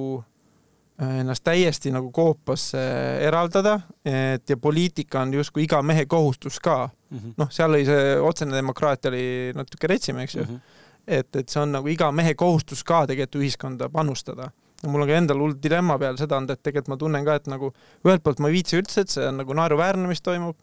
äh, 1.03 1.21
ennast 1.21 1.45
täiesti 1.45 1.93
nagu 1.93 2.09
koopasse 2.15 2.81
eraldada, 3.27 3.77
et 4.05 4.49
ja 4.49 4.57
poliitika 4.57 5.25
on 5.27 5.35
justkui 5.37 5.67
iga 5.67 5.83
mehe 5.85 6.07
kohustus 6.07 6.61
ka 6.61 6.87
mm 6.89 7.19
-hmm.. 7.19 7.35
noh, 7.37 7.51
seal 7.53 7.77
oli 7.77 7.85
see 7.89 8.17
otsene 8.21 8.57
demokraatia 8.57 9.13
oli 9.13 9.27
natuke 9.57 9.93
retsim, 9.93 10.19
eks 10.25 10.35
ju 10.35 10.43
mm. 10.45 10.49
-hmm. 10.49 10.81
et, 11.07 11.37
et 11.37 11.49
see 11.49 11.63
on 11.63 11.73
nagu 11.73 11.89
iga 11.89 12.13
mehe 12.13 12.35
kohustus 12.35 12.85
ka 12.85 13.07
tegelikult 13.07 13.43
ühiskonda 13.43 13.89
panustada. 13.89 14.51
mul 14.87 15.03
on 15.03 15.09
ka 15.09 15.15
endal 15.15 15.39
hull 15.39 15.55
dilemma 15.63 15.99
peal 15.99 16.17
seda 16.17 16.37
olnud, 16.37 16.51
et 16.51 16.63
tegelikult 16.63 16.89
ma 16.89 16.97
tunnen 16.97 17.25
ka, 17.25 17.35
et 17.35 17.47
nagu 17.47 17.75
ühelt 18.05 18.23
poolt 18.23 18.39
ma 18.39 18.49
ei 18.49 18.55
viitsi 18.55 18.79
üldse, 18.81 19.01
et 19.01 19.09
see 19.09 19.27
on 19.29 19.37
nagu 19.37 19.53
naeruväärne, 19.53 20.09
mis 20.09 20.23
toimub 20.23 20.57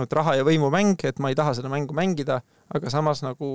et 0.00 0.14
raha 0.16 0.38
ja 0.38 0.46
võimu 0.46 0.70
mäng, 0.72 1.04
et 1.04 1.18
ma 1.20 1.28
ei 1.32 1.36
taha 1.36 1.52
seda 1.58 1.68
mängu 1.72 1.92
mängida, 1.96 2.40
aga 2.72 2.92
samas 2.92 3.20
nagu 3.24 3.48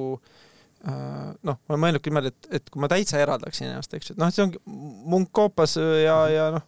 äh, 0.86 1.34
noh, 1.42 1.58
ma 1.58 1.74
olen 1.74 1.84
mõelnud 1.86 2.10
niimoodi, 2.10 2.34
et, 2.34 2.50
et 2.60 2.70
kui 2.70 2.84
ma 2.84 2.90
täitsa 2.92 3.22
eraldaksin 3.24 3.72
ennast, 3.72 3.96
eks 3.98 4.12
ju, 4.12 4.18
et 4.18 4.22
noh, 4.22 4.34
see 4.34 4.46
ongi 4.46 4.62
munk 4.68 5.32
koopas 5.36 5.78
ja, 5.82 6.20
ja 6.30 6.50
noh, 6.58 6.68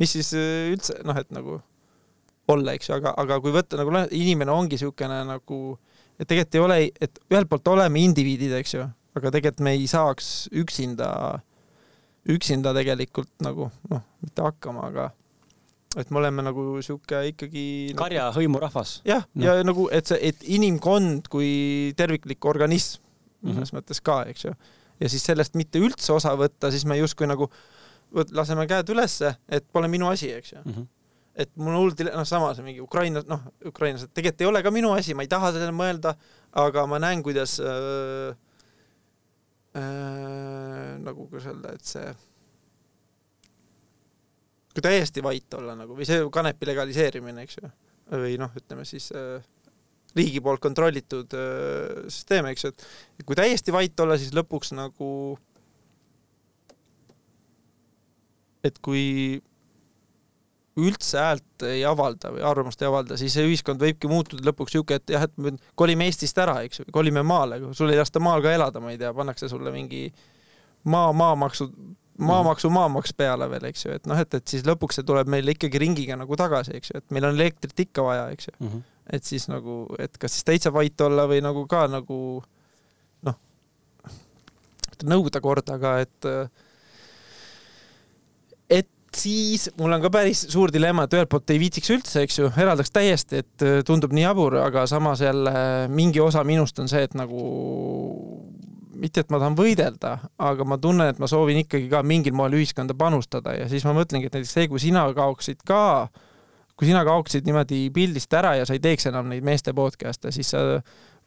mis 0.00 0.16
siis 0.16 0.32
üldse 0.36 0.96
noh, 1.04 1.18
et 1.20 1.28
nagu 1.34 1.60
olla, 2.50 2.74
eks 2.74 2.88
ju, 2.88 2.96
aga, 2.96 3.12
aga 3.20 3.38
kui 3.42 3.52
võtta 3.54 3.78
nagu 3.78 3.92
inimene 4.16 4.54
ongi 4.54 4.78
niisugune 4.78 5.20
nagu, 5.28 5.60
et 6.16 6.26
tegelikult 6.26 6.56
ei 6.56 6.64
ole, 6.64 6.80
et 6.96 7.22
ühelt 7.30 7.50
poolt 7.50 7.70
oleme 7.74 8.02
indiviidid, 8.02 8.56
eks 8.58 8.74
ju, 8.78 8.88
aga 9.18 9.32
tegelikult 9.36 9.64
me 9.66 9.76
ei 9.76 9.86
saaks 9.90 10.48
üksinda, 10.62 11.10
üksinda 12.30 12.74
tegelikult 12.76 13.32
nagu 13.44 13.70
noh, 13.92 14.04
mitte 14.24 14.48
hakkama, 14.48 14.88
aga 14.90 15.10
et 15.98 16.10
me 16.10 16.20
oleme 16.20 16.44
nagu 16.46 16.64
sihuke 16.84 17.22
ikkagi 17.32 17.64
nagu... 17.90 17.98
karja 17.98 18.28
hõimurahvas. 18.36 19.00
jah 19.08 19.24
no., 19.34 19.46
ja 19.46 19.64
nagu, 19.66 19.88
et 19.94 20.10
see, 20.10 20.20
et 20.30 20.44
inimkond 20.58 21.26
kui 21.32 21.50
terviklik 21.98 22.44
organism 22.46 23.02
mõnes 23.40 23.56
mm 23.56 23.64
-hmm. 23.64 23.78
mõttes 23.80 24.02
ka, 24.04 24.22
eks 24.30 24.44
ju. 24.44 24.54
ja 25.00 25.08
siis 25.08 25.24
sellest 25.24 25.56
mitte 25.58 25.80
üldse 25.80 26.12
osa 26.12 26.36
võtta, 26.36 26.70
siis 26.70 26.84
me 26.84 26.98
justkui 26.98 27.26
nagu 27.26 27.50
võt, 28.14 28.32
laseme 28.32 28.66
käed 28.66 28.88
ülesse, 28.90 29.34
et 29.48 29.66
pole 29.72 29.88
minu 29.88 30.08
asi, 30.08 30.32
eks 30.32 30.52
ju 30.52 30.58
mm. 30.64 30.72
-hmm 30.72 30.88
et 31.40 31.50
mul 31.56 31.76
hull, 31.78 31.94
noh, 32.04 32.26
sama 32.26 32.50
see 32.54 32.64
mingi 32.64 32.82
Ukraina, 32.82 33.22
noh, 33.28 33.40
ukrainlased 33.64 34.10
tegelikult 34.12 34.40
ei 34.40 34.46
ole 34.46 34.62
ka 34.62 34.70
minu 34.74 34.90
asi, 34.92 35.14
ma 35.14 35.22
ei 35.22 35.30
taha 35.30 35.52
sellele 35.54 35.72
mõelda, 35.72 36.14
aga 36.52 36.86
ma 36.90 36.98
näen, 36.98 37.22
kuidas 37.22 37.54
äh, 37.60 38.34
äh, 39.78 40.98
nagu 40.98 41.28
kuidas 41.30 41.46
öelda, 41.46 41.72
et 41.78 41.86
see 41.86 42.14
kui 44.74 44.84
täiesti 44.84 45.22
vait 45.24 45.58
olla 45.58 45.74
nagu 45.78 45.96
või 45.98 46.06
see 46.08 46.22
kanepi 46.32 46.68
legaliseerimine, 46.70 47.46
eks 47.46 47.58
ju, 47.58 47.70
või 48.14 48.36
noh, 48.40 48.52
ütleme 48.58 48.86
siis 48.88 49.10
äh, 49.16 49.42
riigi 50.16 50.42
poolt 50.44 50.62
kontrollitud 50.62 51.36
äh, 51.36 52.02
süsteem, 52.08 52.50
eks 52.52 52.66
ju, 52.66 52.72
et 53.18 53.26
kui 53.26 53.38
täiesti 53.38 53.74
vait 53.74 54.04
olla, 54.04 54.18
siis 54.20 54.34
lõpuks 54.36 54.74
nagu 54.78 55.10
et 58.66 58.76
kui 58.84 59.40
üldse 60.80 61.18
häält 61.18 61.64
ei 61.66 61.82
avalda 61.84 62.30
või 62.32 62.44
arvamust 62.46 62.82
ei 62.82 62.88
avalda, 62.88 63.16
siis 63.20 63.34
see 63.34 63.46
ühiskond 63.48 63.82
võibki 63.82 64.08
muutuda 64.10 64.44
lõpuks 64.46 64.74
niisugune, 64.74 65.00
et 65.00 65.14
jah, 65.16 65.24
et 65.26 65.40
me 65.40 65.52
kolime 65.78 66.06
Eestist 66.08 66.38
ära, 66.40 66.60
eks 66.66 66.82
ju, 66.82 66.86
kolime 66.94 67.24
maale, 67.26 67.60
sul 67.76 67.90
ei 67.92 67.98
lasta 67.98 68.22
maal 68.22 68.44
ka 68.44 68.52
elada, 68.54 68.82
ma 68.82 68.94
ei 68.94 69.00
tea, 69.00 69.10
pannakse 69.16 69.50
sulle 69.50 69.72
mingi 69.74 70.06
maa, 70.88 71.10
maamaksu 71.16 71.68
maamaksu 72.20 72.70
maamaks 72.72 73.14
peale 73.16 73.48
veel, 73.50 73.66
eks 73.70 73.84
ju, 73.86 73.96
et 73.98 74.08
noh, 74.10 74.18
et, 74.20 74.38
et 74.38 74.54
siis 74.54 74.64
lõpuks 74.66 75.00
see 75.00 75.06
tuleb 75.06 75.30
meile 75.32 75.54
ikkagi 75.56 75.80
ringiga 75.82 76.18
nagu 76.20 76.38
tagasi, 76.38 76.76
eks 76.78 76.92
ju, 76.92 77.02
et 77.02 77.14
meil 77.14 77.28
on 77.28 77.36
elektrit 77.38 77.86
ikka 77.86 78.04
vaja, 78.06 78.30
eks 78.34 78.50
ju 78.50 78.56
mm. 78.58 78.72
-hmm. 78.72 78.82
et 79.16 79.24
siis 79.24 79.48
nagu, 79.48 79.82
et 79.98 80.18
kas 80.18 80.36
siis 80.36 80.46
täitsa 80.48 80.72
vait 80.72 81.06
olla 81.06 81.26
või 81.30 81.40
nagu 81.44 81.66
ka 81.70 81.86
nagu 81.90 82.18
noh, 83.28 83.38
nõuda 85.04 85.40
kord, 85.40 85.70
aga 85.70 85.98
et 86.04 86.30
et 88.70 88.88
siis 89.16 89.70
mul 89.78 89.92
on 89.92 90.02
ka 90.02 90.10
päris 90.10 90.46
suur 90.52 90.70
dilemma, 90.72 91.04
et 91.04 91.14
ühelt 91.14 91.28
poolt 91.30 91.50
ei 91.50 91.58
viitsiks 91.58 91.90
üldse, 91.90 92.22
eks 92.22 92.38
ju, 92.38 92.52
eraldaks 92.56 92.90
täiesti, 92.94 93.42
et 93.42 93.64
tundub 93.86 94.12
nii 94.12 94.22
jabur, 94.22 94.56
aga 94.62 94.86
samas 94.86 95.20
jälle 95.20 95.88
mingi 95.88 96.20
osa 96.20 96.44
minust 96.44 96.78
on 96.78 96.88
see, 96.88 97.02
et 97.02 97.14
nagu 97.14 97.40
mitte, 98.94 99.22
et 99.22 99.30
ma 99.32 99.38
tahan 99.40 99.56
võidelda, 99.58 100.16
aga 100.42 100.66
ma 100.66 100.78
tunnen, 100.80 101.12
et 101.12 101.20
ma 101.22 101.28
soovin 101.30 101.60
ikkagi 101.62 101.88
ka 101.92 102.02
mingil 102.06 102.34
moel 102.36 102.56
ühiskonda 102.58 102.96
panustada 102.98 103.54
ja 103.56 103.68
siis 103.70 103.84
ma 103.86 103.94
mõtlengi, 103.96 104.30
et 104.30 104.36
näiteks 104.36 104.56
see, 104.56 104.68
kui 104.70 104.82
sina 104.82 105.04
kaoksid 105.16 105.62
ka, 105.66 106.08
kui 106.78 106.88
sina 106.88 107.04
kaoksid 107.06 107.46
niimoodi 107.46 107.84
pildist 107.94 108.34
ära 108.36 108.56
ja 108.58 108.66
sa 108.66 108.76
ei 108.76 108.82
teeks 108.82 109.10
enam 109.10 109.30
neid 109.30 109.46
meeste 109.46 109.74
podcast'e, 109.76 110.32
siis 110.34 110.52
sa 110.54 110.62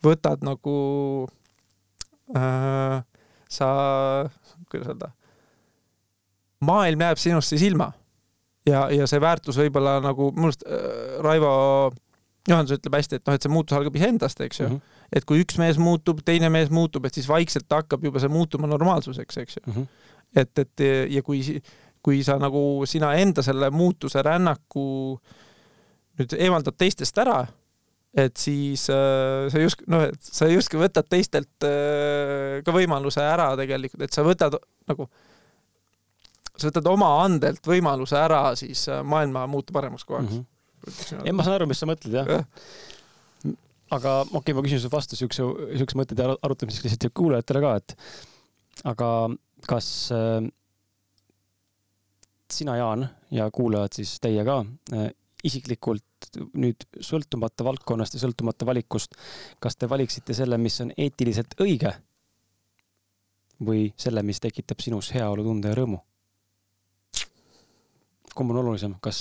võtad 0.03 0.43
nagu 0.45 0.76
äh,, 2.36 2.99
sa, 3.49 3.68
kuidas 4.72 4.93
öelda, 4.93 5.11
maailm 6.64 7.05
jääb 7.07 7.22
sinust 7.22 7.53
siis 7.53 7.68
ilma. 7.70 7.91
ja, 8.68 8.88
ja 8.91 9.07
see 9.07 9.22
väärtus 9.22 9.59
võib-olla 9.59 9.99
nagu 10.03 10.32
minu 10.36 10.51
arust 10.51 10.68
äh, 10.68 11.20
Raivo 11.24 11.53
Johannes 12.47 12.76
ütleb 12.76 12.97
hästi, 12.97 13.22
et 13.22 13.28
noh, 13.28 13.36
et 13.38 13.45
see 13.45 13.51
muutus 13.51 13.78
algab 13.78 13.95
iseendast, 13.95 14.41
eks 14.43 14.59
ju 14.59 14.68
mm. 14.68 14.76
-hmm 14.76 15.03
et 15.14 15.26
kui 15.30 15.43
üks 15.43 15.59
mees 15.61 15.78
muutub, 15.82 16.22
teine 16.26 16.49
mees 16.53 16.72
muutub, 16.74 17.05
et 17.05 17.14
siis 17.14 17.30
vaikselt 17.30 17.70
hakkab 17.72 18.03
juba 18.03 18.22
see 18.22 18.32
muutuma 18.34 18.70
normaalsuseks, 18.72 19.38
eks 19.43 19.57
ju 19.57 19.64
mm. 19.66 19.74
-hmm. 19.74 19.88
et, 20.41 20.59
et 20.59 20.86
ja 21.14 21.24
kui, 21.24 21.41
kui 22.03 22.24
sa 22.24 22.38
nagu 22.41 22.84
sina 22.89 23.14
enda 23.22 23.45
selle 23.45 23.70
muutuse 23.70 24.22
rännaku 24.22 24.86
nüüd 26.20 26.36
eemaldad 26.38 26.78
teistest 26.78 27.18
ära, 27.18 27.41
et 28.14 28.38
siis 28.38 28.86
äh, 28.93 29.49
sa 29.49 29.61
just, 29.61 29.82
noh, 29.89 30.05
et 30.05 30.22
sa 30.22 30.47
justkui 30.51 30.82
võtad 30.84 31.07
teistelt 31.09 31.66
äh, 31.66 32.61
ka 32.66 32.76
võimaluse 32.76 33.24
ära 33.26 33.53
tegelikult, 33.57 34.03
et 34.05 34.14
sa 34.14 34.26
võtad 34.26 34.59
nagu, 34.89 35.07
sa 36.53 36.70
võtad 36.70 36.89
oma 36.91 37.09
andelt 37.24 37.66
võimaluse 37.66 38.20
ära 38.20 38.45
siis 38.59 38.86
äh, 38.91 39.01
maailma 39.01 39.47
muuta 39.49 39.74
paremaks 39.74 40.05
kohaks 40.05 40.30
mm. 40.30 40.45
-hmm. 40.86 41.26
ei, 41.26 41.34
ma 41.34 41.45
saan 41.45 41.57
aru, 41.57 41.70
mis 41.72 41.82
sa 41.82 41.89
mõtled, 41.89 42.14
jah 42.14 42.30
ja 42.30 42.43
aga 43.93 44.19
okei 44.23 44.39
okay,, 44.39 44.57
ma 44.57 44.65
küsin 44.65 44.81
sulle 44.81 44.93
vastu 44.93 45.19
siukse, 45.19 45.45
siukse 45.79 45.99
mõtteid 45.99 46.21
arutamiseks 46.23 46.87
lihtsalt 46.87 47.15
kuulajatele 47.17 47.63
ka, 47.63 47.73
et 47.81 47.95
aga 48.89 49.09
kas 49.67 49.89
äh, 50.15 50.39
sina, 52.51 52.77
Jaan, 52.77 53.07
ja 53.33 53.49
kuulajad 53.53 53.99
siis 53.99 54.15
teie 54.23 54.45
ka 54.47 54.61
äh, 54.93 55.11
isiklikult 55.43 56.29
nüüd 56.55 56.85
sõltumata 57.03 57.65
valdkonnast 57.67 58.15
ja 58.15 58.23
sõltumata 58.23 58.67
valikust, 58.67 59.17
kas 59.59 59.75
te 59.75 59.89
valiksite 59.91 60.36
selle, 60.37 60.57
mis 60.61 60.79
on 60.83 60.93
eetiliselt 60.97 61.55
õige 61.63 61.91
või 63.63 63.89
selle, 63.99 64.24
mis 64.24 64.39
tekitab 64.43 64.82
sinus 64.83 65.11
heaolutunde 65.15 65.71
ja 65.71 65.78
rõõmu? 65.78 65.99
Kumb 68.36 68.54
on 68.54 68.60
olulisem, 68.64 68.96
kas, 69.04 69.20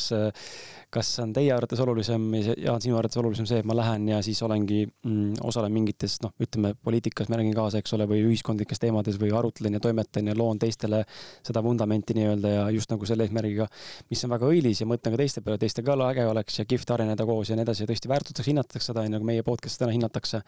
kas 0.93 1.11
on 1.23 1.33
teie 1.37 1.53
arvates 1.55 1.81
olulisem 1.81 2.25
ja 2.61 2.75
sinu 2.83 2.99
arvates 2.99 3.19
olulisem 3.21 3.47
see, 3.49 3.61
et 3.63 3.69
ma 3.69 3.77
lähen 3.77 4.09
ja 4.11 4.21
siis 4.25 4.43
olengi 4.45 4.85
mm,, 4.87 5.43
osalen 5.49 5.73
mingites 5.75 6.19
noh, 6.25 6.35
ütleme 6.43 6.75
poliitikas 6.85 7.31
mängin 7.33 7.55
kaasa, 7.57 7.81
eks 7.83 7.97
ole, 7.97 8.07
või 8.11 8.23
ühiskondlikes 8.27 8.83
teemades 8.83 9.19
või 9.21 9.33
arutlen 9.37 9.79
ja 9.79 9.83
toimetan 9.83 10.31
ja 10.31 10.37
loon 10.39 10.61
teistele 10.63 11.03
seda 11.45 11.63
vundamenti 11.65 12.17
nii-öelda 12.19 12.55
ja 12.57 12.65
just 12.77 12.93
nagu 12.93 13.09
selle 13.09 13.27
eesmärgiga, 13.29 13.69
mis 14.13 14.25
on 14.27 14.35
väga 14.35 14.51
õilis 14.53 14.83
ja 14.83 14.89
mõtlen 14.91 15.17
ka 15.17 15.23
teiste 15.23 15.45
peale, 15.45 15.61
teistel 15.63 15.87
ka 15.87 15.97
äge 16.09 16.27
oleks 16.29 16.59
ja 16.61 16.69
kihvt 16.69 16.97
areneda 16.97 17.27
koos 17.29 17.53
ja 17.53 17.59
nii 17.59 17.67
edasi 17.69 17.87
ja 17.87 17.93
tõesti 17.93 18.13
väärtustatakse, 18.13 18.51
hinnatakse 18.51 18.93
seda, 18.93 19.07
nagu 19.13 19.29
meie 19.29 19.45
podcast'is 19.47 19.81
täna 19.85 19.95
hinnatakse. 19.97 20.43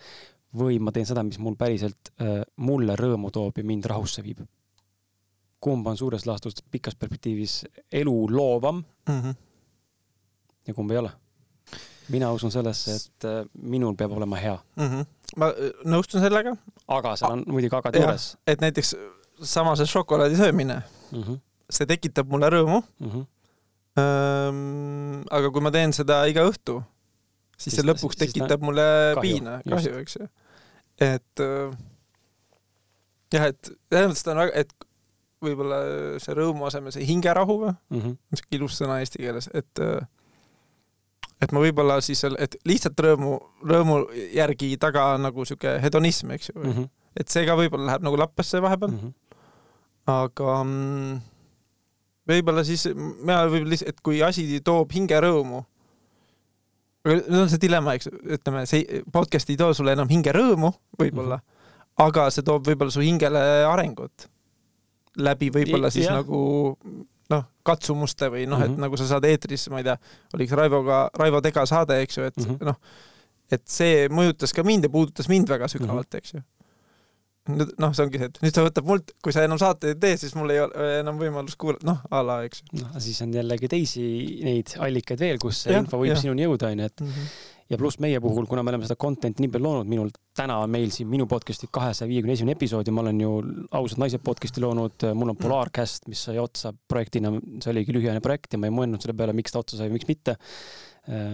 või 0.54 0.78
ma 0.78 0.92
teen 0.94 1.06
seda, 1.06 1.22
mis 1.26 1.38
mul 1.42 1.56
päriselt 1.58 2.12
äh, 2.22 2.44
mulle 2.56 2.94
rõõmu 2.96 3.32
toob 3.34 3.58
ja 3.58 3.64
mind 3.66 3.88
rahusse 3.90 4.22
viib 4.22 4.44
kumb 5.64 5.86
on 5.88 5.98
suures 5.98 6.26
laastus 6.28 6.60
pikas 6.70 6.96
perspektiivis 7.00 7.64
elu 7.92 8.14
loovam 8.30 8.82
mm 9.08 9.20
-hmm. 9.20 9.34
ja 10.66 10.74
kumb 10.74 10.90
ei 10.90 10.98
ole. 10.98 11.10
mina 12.08 12.32
usun 12.32 12.50
sellesse, 12.52 12.94
et 12.94 13.24
äh, 13.24 13.46
minul 13.62 13.94
peab 13.96 14.12
olema 14.12 14.36
hea 14.36 14.58
mm. 14.76 14.88
-hmm. 14.88 15.06
ma 15.36 15.46
äh, 15.48 15.70
nõustun 15.84 16.20
sellega. 16.20 16.56
aga 16.88 17.16
seal 17.16 17.32
on 17.32 17.44
muidugi 17.46 17.76
agad 17.76 17.96
juures. 18.00 18.36
et 18.46 18.60
näiteks 18.60 18.96
sama 19.42 19.76
see 19.76 19.86
šokolaadi 19.86 20.36
söömine 20.36 20.82
mm, 21.12 21.22
-hmm. 21.22 21.38
see 21.70 21.86
tekitab 21.86 22.28
mulle 22.28 22.50
rõõmu 22.50 22.82
mm. 23.00 23.10
-hmm. 23.10 23.26
Ähm, 23.94 25.22
aga 25.30 25.50
kui 25.54 25.62
ma 25.62 25.70
teen 25.70 25.92
seda 25.94 26.16
iga 26.26 26.42
õhtu, 26.50 26.80
siis 27.56 27.76
see 27.76 27.84
lõpuks 27.86 28.18
tekitab 28.18 28.64
mulle 28.66 28.86
kahju, 29.14 29.22
piina, 29.22 29.60
kahju, 29.70 29.92
eks 30.00 30.16
ju. 30.16 30.26
et 30.98 31.42
äh, 31.44 31.76
jah, 33.36 33.46
et 33.52 33.70
selles 33.70 34.10
mõttes 34.10 34.26
ta 34.26 34.32
on 34.32 34.40
väga, 34.42 34.64
et 34.64 34.74
võib-olla 35.44 35.78
see 36.22 36.36
rõõmu 36.36 36.66
asemel 36.68 36.94
see 36.94 37.06
hingerahu 37.08 37.58
või 37.60 37.72
mm 37.72 38.00
-hmm., 38.00 38.18
siuke 38.40 38.58
ilus 38.58 38.78
sõna 38.80 39.00
eesti 39.02 39.22
keeles, 39.22 39.50
et 39.54 39.82
et 41.42 41.52
ma 41.52 41.62
võib-olla 41.62 41.98
siis, 42.04 42.22
et 42.38 42.56
lihtsalt 42.68 43.00
rõõmu, 43.00 43.34
rõõmu 43.66 43.98
järgi 44.34 44.74
taga 44.80 45.14
on 45.14 45.26
nagu 45.28 45.44
sihuke 45.44 45.76
hedonism, 45.82 46.32
eks 46.34 46.50
ju 46.52 46.58
mm. 46.60 46.72
-hmm. 46.72 46.88
et 47.20 47.28
see 47.28 47.46
ka 47.46 47.56
võib-olla 47.58 47.92
läheb 47.92 48.06
nagu 48.06 48.18
lappesse 48.18 48.62
vahepeal 48.62 48.90
mm. 48.90 48.98
-hmm. 48.98 49.12
aga 50.06 50.56
võib-olla 52.28 52.64
siis, 52.64 52.86
mina 52.94 53.44
võib-olla 53.46 53.74
lihtsalt, 53.74 53.94
et 53.94 54.04
kui 54.04 54.22
asi 54.22 54.60
toob 54.64 54.92
hingerõõmu, 54.96 55.64
nüüd 57.04 57.40
on 57.42 57.50
see 57.52 57.60
dilemma, 57.60 57.96
eks, 57.98 58.08
ütleme, 58.38 58.64
see 58.66 59.02
podcast 59.12 59.50
ei 59.50 59.58
too 59.60 59.74
sulle 59.76 59.92
enam 59.92 60.08
hingerõõmu 60.08 60.72
võib-olla 61.00 61.36
mm, 61.36 61.42
-hmm. 61.42 62.06
aga 62.06 62.30
see 62.30 62.46
toob 62.46 62.70
võib-olla 62.70 62.94
su 62.94 63.04
hingele 63.04 63.42
arengut 63.68 64.30
läbi 65.16 65.50
võib-olla 65.54 65.90
siis 65.94 66.08
ja. 66.08 66.16
nagu 66.20 66.40
noh, 67.32 67.44
katsumuste 67.66 68.28
või 68.32 68.46
noh 68.46 68.58
mm 68.58 68.62
-hmm., 68.62 68.64
et 68.64 68.72
mhm. 68.72 68.86
nagu 68.86 69.00
sa 69.00 69.08
saad 69.08 69.26
eetris, 69.28 69.68
ma 69.72 69.80
ei 69.80 69.88
tea, 69.88 69.96
oli 70.34 70.48
üks 70.48 70.56
Raivoga, 70.58 71.04
Raivo 71.18 71.40
Tega 71.44 71.66
saade, 71.68 72.00
eks 72.04 72.18
ju, 72.18 72.24
et 72.30 72.36
mm 72.36 72.50
-hmm. 72.50 72.72
noh, 72.72 72.80
et 73.52 73.62
see 73.68 74.08
mõjutas 74.08 74.54
ka 74.56 74.64
mind 74.64 74.84
ja 74.84 74.90
puudutas 74.90 75.28
mind 75.28 75.48
väga 75.48 75.68
sügavalt 75.68 76.06
mm, 76.06 76.10
-hmm. 76.10 76.18
eks 76.18 76.34
ju. 76.34 76.42
nüüd 77.44 77.72
noh, 77.78 77.94
see 77.94 78.04
ongi 78.04 78.18
see, 78.18 78.26
et 78.32 78.38
nüüd 78.42 78.54
sa 78.56 78.64
võtad 78.64 78.86
mult, 78.88 79.10
kui 79.22 79.32
sa 79.32 79.44
enam 79.44 79.58
saateid 79.60 79.94
ei 79.94 80.00
tee, 80.00 80.16
siis 80.16 80.34
mul 80.34 80.50
ei 80.50 80.60
ole 80.60 81.00
enam 81.00 81.18
võimalust 81.20 81.58
kuulata, 81.60 81.86
noh, 81.86 81.98
a 82.10 82.22
la, 82.22 82.42
eks 82.44 82.62
noh, 82.72 82.94
siis 82.98 83.20
on 83.22 83.34
jällegi 83.34 83.68
teisi 83.68 84.04
neid 84.44 84.76
allikaid 84.78 85.20
veel, 85.20 85.38
kus 85.38 85.64
see 85.64 85.74
ja, 85.74 85.82
info 85.84 86.00
võib 86.00 86.14
ja. 86.14 86.20
sinuni 86.20 86.46
jõuda, 86.46 86.72
onju, 86.72 86.84
et 86.84 87.00
mm 87.00 87.10
-hmm 87.10 87.52
ja 87.74 87.80
pluss 87.80 88.00
meie 88.02 88.20
puhul, 88.22 88.46
kuna 88.50 88.62
me 88.64 88.72
oleme 88.72 88.86
seda 88.86 88.96
content'i 89.00 89.44
nii 89.44 89.52
palju 89.54 89.66
loonud, 89.66 89.90
minul 89.90 90.12
täna 90.36 90.60
on 90.62 90.72
meil 90.72 90.92
siin 90.94 91.10
minu 91.10 91.26
podcast'i 91.30 91.68
kahesaja 91.74 92.08
viiekümne 92.10 92.36
esimene 92.38 92.56
episood 92.56 92.88
ja 92.88 92.94
ma 92.94 93.04
olen 93.04 93.20
ju 93.22 93.32
ausad 93.74 94.02
naised 94.02 94.24
podcast'i 94.24 94.62
loonud, 94.64 95.06
mul 95.18 95.34
on 95.34 95.38
Polarcast, 95.40 96.08
mis 96.10 96.24
sai 96.28 96.38
otsa 96.42 96.72
projektina, 96.88 97.34
see 97.60 97.74
oligi 97.74 97.96
lühiajaline 97.96 98.24
projekt 98.24 98.54
ja 98.54 98.62
ma 98.62 98.70
ei 98.70 98.74
mõelnud 98.74 99.02
selle 99.02 99.16
peale, 99.18 99.36
miks 99.36 99.54
ta 99.54 99.62
otsa 99.62 99.80
sai 99.80 99.92
miks 99.94 100.08
mitte 100.10 100.38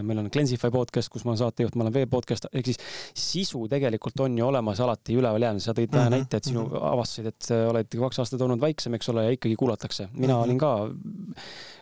meil 0.03 0.19
on 0.19 0.31
Cleansify 0.31 0.71
podcast, 0.75 1.09
kus 1.13 1.25
ma 1.25 1.31
olen 1.31 1.39
saatejuht, 1.39 1.77
ma 1.79 1.85
olen 1.85 1.95
veel 1.95 2.09
podcast, 2.11 2.49
ehk 2.53 2.67
siis 2.67 2.81
sisu 3.15 3.67
tegelikult 3.71 4.21
on 4.25 4.39
ju 4.39 4.47
olemas 4.47 4.81
alati 4.83 5.15
üleval 5.15 5.47
jäänud, 5.47 5.63
sa 5.63 5.75
tõid 5.77 5.93
mm 5.93 5.99
-hmm. 5.99 6.17
näite, 6.17 6.37
et 6.37 6.49
sinu 6.51 6.65
mhm. 6.67 6.83
avastasid, 6.91 7.27
et 7.27 7.51
oled 7.69 7.99
kaks 8.03 8.19
aastat 8.19 8.43
olnud 8.43 8.61
väiksem, 8.61 8.95
eks 8.95 9.09
ole, 9.09 9.25
ja 9.25 9.37
ikkagi 9.37 9.57
kuulatakse. 9.57 10.09
mina 10.13 10.35
mm 10.35 10.41
-hmm. 10.41 10.45
olin 10.45 10.59
ka 10.59 10.91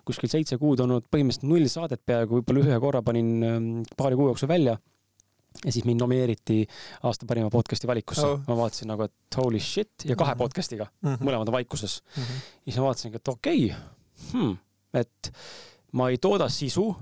kuskil 0.05 0.29
seitse 0.29 0.59
kuud 0.59 0.81
olnud 0.81 1.05
põhimõtteliselt 1.09 1.49
null 1.49 1.69
saadet 1.69 2.01
peaaegu, 2.07 2.41
võib-olla 2.41 2.65
ühe 2.65 2.81
korra 2.81 3.03
panin 3.03 3.43
ähm, 3.43 3.83
paari 3.97 4.17
kuu 4.17 4.29
jooksul 4.29 4.49
välja 4.49 4.79
ja 5.65 5.73
siis 5.73 5.85
mind 5.85 6.01
nomineeriti 6.01 6.67
aasta 7.03 7.27
parima 7.27 7.51
podcast'i 7.51 7.89
valikusse 7.91 8.27
oh.. 8.27 8.41
ma 8.47 8.57
vaatasin 8.57 8.91
nagu, 8.93 9.09
et 9.09 9.39
holy 9.41 9.61
shit 9.61 10.05
ja 10.05 10.17
kahe 10.17 10.33
mm 10.33 10.35
-hmm. 10.35 10.39
podcast'iga 10.39 10.87
mm, 10.87 11.15
-hmm. 11.15 11.25
mõlemad 11.25 11.49
on 11.49 11.57
vaikuses 11.57 12.03
mm. 12.03 12.23
-hmm. 12.23 12.43
ja 12.67 12.73
siis 12.73 12.79
ma 12.79 12.87
vaatasingi, 12.87 13.17
et 13.17 13.29
okei 13.29 13.65
okay, 13.65 13.79
hmm,, 14.33 14.57
et 14.95 15.33
ma 15.93 16.11
ei 16.11 16.19
tooda 16.19 16.49
sisu, 16.49 16.97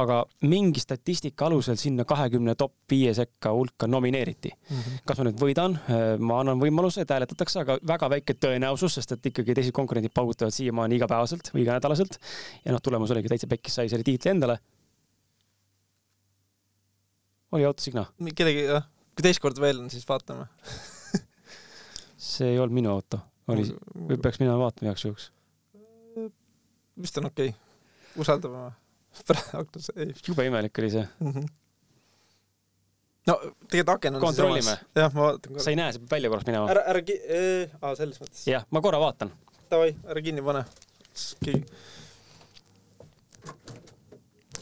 aga 0.00 0.20
mingi 0.48 0.80
statistika 0.82 1.46
alusel 1.48 1.78
sinna 1.80 2.04
kahekümne 2.08 2.54
top 2.58 2.74
viie 2.90 3.12
sekka 3.16 3.52
hulka 3.54 3.88
nomineeriti 3.90 4.50
mm. 4.52 4.76
-hmm. 4.76 5.00
kas 5.06 5.18
ma 5.20 5.26
nüüd 5.28 5.40
võidan, 5.40 5.76
ma 6.18 6.40
annan 6.40 6.60
võimaluse, 6.62 7.04
et 7.04 7.14
hääletatakse, 7.14 7.60
aga 7.62 7.78
väga 7.86 8.10
väike 8.14 8.36
tõenäosus, 8.44 8.98
sest 8.98 9.16
et 9.16 9.30
ikkagi 9.32 9.54
teised 9.54 9.76
konkurendid 9.76 10.14
paugutavad 10.14 10.54
siiamaani 10.54 10.96
igapäevaselt 11.00 11.52
või 11.54 11.64
iganädalaselt. 11.66 12.18
ja 12.64 12.72
noh, 12.72 12.82
tulemus 12.82 13.10
oligi 13.10 13.32
täitsa 13.32 13.50
pekkis, 13.50 13.74
sai 13.74 13.88
selle 13.88 14.06
tiitli 14.06 14.30
endale. 14.30 14.58
oli 17.52 17.64
autosignaal? 17.64 18.12
kellegi, 18.34 18.64
jah, 18.64 18.86
kui 19.14 19.22
teist 19.22 19.40
korda 19.40 19.60
veel 19.60 19.80
on, 19.84 19.90
siis 19.90 20.08
vaatame 20.08 20.46
see 22.30 22.52
ei 22.52 22.58
olnud 22.58 22.74
minu 22.74 22.92
auto, 22.92 23.20
oli, 23.48 23.66
või 23.94 24.20
peaks 24.22 24.40
minema 24.40 24.58
vaatama 24.58 24.90
igaks 24.90 25.04
juhuks? 25.04 25.32
vist 27.00 27.18
on 27.18 27.30
okei 27.30 27.48
okay., 27.48 28.20
usaldame 28.20 28.70
aknas, 29.60 29.90
ei. 29.96 30.12
jube 30.26 30.46
imelik 30.46 30.78
oli 30.78 30.90
see 30.90 31.06
mm. 31.20 31.32
-hmm. 31.32 31.46
no 33.30 33.36
tegelikult 33.68 33.94
aken 33.96 34.18
on 34.18 34.20
kontrollime. 34.24 34.76
jah, 34.96 35.14
ma 35.14 35.22
vaatan 35.28 35.52
korra. 35.52 35.64
sa 35.64 35.70
ei 35.70 35.78
näe, 35.80 35.92
see 35.92 36.02
peab 36.02 36.16
välja 36.16 36.32
korraks 36.32 36.50
minema. 36.50 36.70
ära, 36.74 36.84
ära 36.92 37.02
ki-, 37.06 37.20
aa, 37.80 37.94
selles 37.98 38.20
mõttes. 38.22 38.44
jah, 38.46 38.66
ma 38.70 38.82
korra 38.84 39.00
vaatan. 39.02 39.32
Davai, 39.70 39.94
ära 40.08 40.22
kinni 40.22 40.42
pane. 40.42 40.64
keegi. 41.44 41.64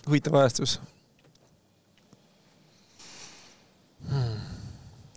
huvitav 0.08 0.34
ajastus 0.40 0.78
hmm.. 4.08 4.36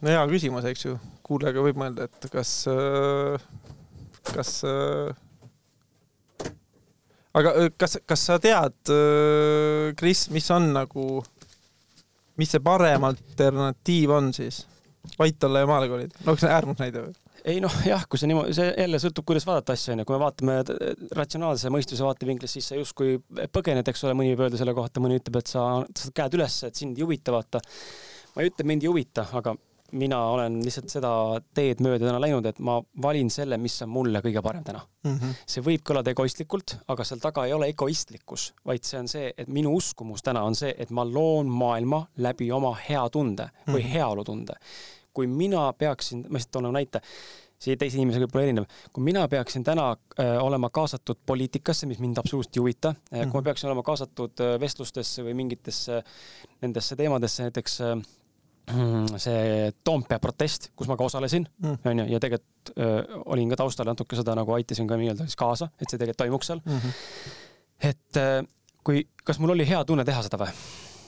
no 0.02 0.14
hea 0.14 0.28
küsimus, 0.36 0.68
eks 0.72 0.86
ju. 0.86 1.00
kuulajaga 1.24 1.64
võib 1.68 1.80
mõelda, 1.80 2.08
et 2.10 2.32
kas, 2.34 2.56
kas 4.34 4.56
aga 7.38 7.54
kas, 7.80 8.00
kas 8.08 8.26
sa 8.30 8.40
tead, 8.42 8.94
Kris, 10.00 10.28
mis 10.34 10.50
on 10.54 10.72
nagu, 10.76 11.08
mis 12.42 12.52
see 12.54 12.64
parem 12.64 13.08
alternatiiv 13.12 14.18
on 14.18 14.34
siis? 14.36 14.66
Vaitola 15.18 15.64
ja 15.64 15.68
Maalekoolid, 15.70 16.14
no 16.26 16.36
kas 16.36 16.44
see 16.44 16.50
on 16.50 16.56
äärmusnäide 16.56 17.06
või? 17.08 17.16
ei 17.48 17.62
noh, 17.64 17.74
jah, 17.86 18.04
kui 18.10 18.20
see 18.22 18.30
niimoodi, 18.30 18.54
see 18.54 18.68
jälle 18.70 19.00
sõltub, 19.02 19.26
kuidas 19.28 19.46
vaadata 19.50 19.74
asja, 19.74 19.96
onju, 19.96 20.06
kui 20.06 20.16
me 20.16 20.22
vaatame 20.22 20.58
ratsionaalse 21.18 21.72
mõistuse 21.74 22.06
vaatevinklist, 22.06 22.58
siis 22.58 22.70
sa 22.72 22.78
justkui 22.78 23.18
põgened, 23.54 23.88
eks 23.90 24.06
ole, 24.06 24.16
mõni 24.18 24.36
võib 24.36 24.46
öelda 24.46 24.60
selle 24.62 24.76
kohta, 24.78 25.02
mõni 25.04 25.18
ütleb, 25.18 25.40
et 25.42 25.50
sa 25.50 25.66
tõstad 25.90 26.16
käed 26.22 26.38
üles, 26.38 26.60
et 26.68 26.78
sind 26.78 27.00
ei 27.00 27.06
huvita, 27.06 27.34
vaata. 27.34 27.62
ma 28.36 28.44
ei 28.44 28.52
ütle, 28.52 28.68
mind 28.70 28.86
ei 28.86 28.92
huvita, 28.92 29.26
aga 29.40 29.56
mina 29.92 30.20
olen 30.34 30.60
lihtsalt 30.64 30.90
seda 30.94 31.12
teed 31.56 31.82
mööda 31.84 32.08
täna 32.08 32.22
läinud, 32.22 32.46
et 32.48 32.60
ma 32.64 32.78
valin 33.04 33.30
selle, 33.34 33.58
mis 33.62 33.76
on 33.86 33.92
mulle 33.92 34.22
kõige 34.24 34.44
parem 34.44 34.64
täna 34.64 34.82
mm. 35.04 35.18
-hmm. 35.18 35.44
see 35.54 35.64
võib 35.66 35.84
kõlada 35.88 36.14
egoistlikult, 36.14 36.78
aga 36.88 37.06
seal 37.08 37.20
taga 37.24 37.46
ei 37.46 37.54
ole 37.54 37.72
egoistlikkus, 37.74 38.52
vaid 38.66 38.88
see 38.88 39.00
on 39.00 39.12
see, 39.12 39.34
et 39.38 39.48
minu 39.48 39.76
uskumus 39.76 40.24
täna 40.24 40.44
on 40.48 40.56
see, 40.56 40.74
et 40.78 40.90
ma 40.90 41.06
loon 41.06 41.48
maailma 41.48 42.06
läbi 42.18 42.52
oma 42.52 42.76
hea 42.90 43.10
tunde 43.10 43.50
või 43.68 43.82
mm 43.82 43.86
-hmm. 43.86 43.94
heaolutunde. 43.94 44.54
kui 45.14 45.28
mina 45.28 45.74
peaksin, 45.74 46.26
ma 46.30 46.38
lihtsalt 46.38 46.52
toon 46.52 46.64
nagu 46.64 46.74
näite, 46.74 47.02
see 47.62 47.78
teise 47.78 48.00
inimesega 48.00 48.26
võib 48.26 48.36
olla 48.36 48.46
erinev. 48.48 48.66
kui 48.94 49.04
mina 49.04 49.28
peaksin 49.28 49.64
täna 49.64 49.92
äh, 49.92 50.38
olema 50.44 50.70
kaasatud 50.70 51.20
poliitikasse, 51.26 51.88
mis 51.90 52.00
mind 52.00 52.18
absoluutselt 52.18 52.58
ei 52.58 52.64
huvita 52.64 52.90
äh,, 52.90 53.20
kui 53.20 53.20
ma 53.20 53.42
mhm. 53.42 53.44
peaksin 53.50 53.70
olema 53.70 53.84
kaasatud 53.84 54.42
äh, 54.42 54.56
vestlustesse 54.60 55.26
või 55.26 55.36
mingitesse 55.44 56.02
nendesse 56.62 56.96
teemadesse, 56.96 57.44
näiteks 57.50 57.82
äh, 57.82 57.96
see 59.22 59.72
Toompea 59.84 60.20
protest, 60.24 60.70
kus 60.76 60.90
ma 60.92 60.98
ka 61.00 61.08
osalesin, 61.08 61.48
mm. 61.64 61.82
onju, 61.92 62.08
ja 62.12 62.22
tegelikult 62.24 62.74
öö, 62.78 63.22
olin 63.34 63.50
ka 63.52 63.60
taustal 63.64 63.90
natuke 63.90 64.20
seda 64.20 64.36
nagu 64.38 64.54
aitasin 64.58 64.90
ka 64.90 65.00
nii-öelda 65.00 65.28
siis 65.28 65.40
kaasa, 65.40 65.72
et 65.80 65.90
see 65.90 65.98
tegelikult 65.98 66.24
toimuks 66.24 66.52
seal 66.52 66.64
mm. 66.66 66.78
-hmm. 66.78 67.90
et 67.92 68.22
öö, 68.22 68.42
kui, 68.84 69.04
kas 69.24 69.40
mul 69.40 69.56
oli 69.56 69.68
hea 69.68 69.84
tunne 69.86 70.06
teha 70.08 70.24
seda 70.26 70.40
või? 70.42 70.54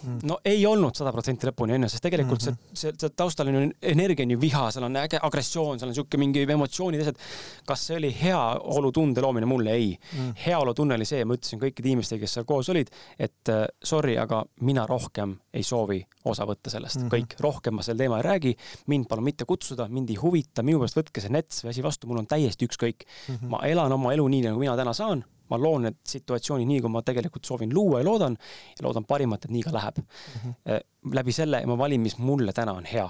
Mm. 0.03 0.19
no 0.27 0.37
ei 0.45 0.65
olnud 0.67 0.95
sada 0.97 1.13
protsenti 1.15 1.47
lõpuni 1.47 1.77
onju, 1.77 1.89
sest 1.91 2.03
tegelikult 2.03 2.43
mm 2.43 2.55
-hmm. 2.55 2.79
see, 2.79 2.93
see, 2.99 3.11
taustal 3.15 3.47
on 3.47 3.55
ju 3.55 3.69
energia 3.93 4.25
on 4.25 4.33
ju 4.35 4.39
viha, 4.41 4.63
seal 4.71 4.87
on 4.87 4.97
äge 4.99 5.19
agressioon, 5.21 5.79
seal 5.79 5.91
on 5.91 5.95
siuke 5.95 6.17
mingi 6.17 6.43
emotsioonid, 6.43 7.01
asjad. 7.01 7.21
kas 7.65 7.87
see 7.87 7.97
oli 7.97 8.11
heaolutunde 8.21 9.21
loomine 9.21 9.45
mulle? 9.45 9.71
ei 9.71 9.97
mm.. 9.97 10.33
heaolutunne 10.45 10.95
oli 10.95 11.05
see, 11.05 11.23
ma 11.25 11.37
ütlesin 11.37 11.61
kõikide 11.61 11.91
inimestele, 11.91 12.19
kes 12.19 12.33
seal 12.37 12.45
koos 12.45 12.69
olid, 12.69 12.91
et 13.19 13.51
uh, 13.53 13.65
sorry, 13.83 14.17
aga 14.17 14.43
mina 14.61 14.85
rohkem 14.89 15.37
ei 15.53 15.63
soovi 15.63 16.01
osa 16.25 16.45
võtta 16.47 16.69
sellest 16.69 16.99
mm, 16.99 17.07
-hmm. 17.07 17.13
kõik, 17.15 17.39
rohkem 17.39 17.79
ma 17.79 17.83
sel 17.85 17.97
teemal 17.97 18.19
ei 18.19 18.27
räägi, 18.27 18.55
mind 18.87 19.07
palun 19.07 19.23
mitte 19.23 19.45
kutsuda, 19.45 19.87
mind 19.87 20.09
ei 20.09 20.19
huvita, 20.21 20.63
minu 20.63 20.79
pärast 20.83 20.99
võtke 20.99 21.21
see 21.21 21.31
nets 21.31 21.63
või 21.63 21.69
asi 21.69 21.83
vastu, 21.83 22.07
mul 22.07 22.23
on 22.23 22.27
täiesti 22.27 22.67
ükskõik 22.67 23.05
mm. 23.05 23.35
-hmm. 23.35 23.53
ma 23.55 23.63
elan 23.67 23.91
oma 23.91 24.13
elu 24.13 24.27
nii, 24.27 24.41
nagu 24.49 24.59
mina 24.59 24.75
täna 24.79 24.93
saan 24.93 25.23
ma 25.53 25.61
loon 25.61 25.87
need 25.87 25.99
situatsioonid 26.09 26.69
nii, 26.69 26.83
kui 26.83 26.93
ma 26.93 27.03
tegelikult 27.05 27.45
soovin 27.45 27.73
luua 27.73 28.01
ja 28.01 28.09
loodan 28.09 28.37
ja 28.77 28.87
loodan 28.87 29.05
parimat, 29.09 29.45
et 29.45 29.53
nii 29.53 29.65
ka 29.65 29.75
läheb 29.75 29.99
mm. 30.01 30.39
-hmm. 30.41 30.87
läbi 31.13 31.35
selle 31.35 31.65
ma 31.69 31.77
valin, 31.77 32.01
mis 32.01 32.17
mulle 32.17 32.53
täna 32.53 32.73
on 32.73 32.89
hea 32.89 33.09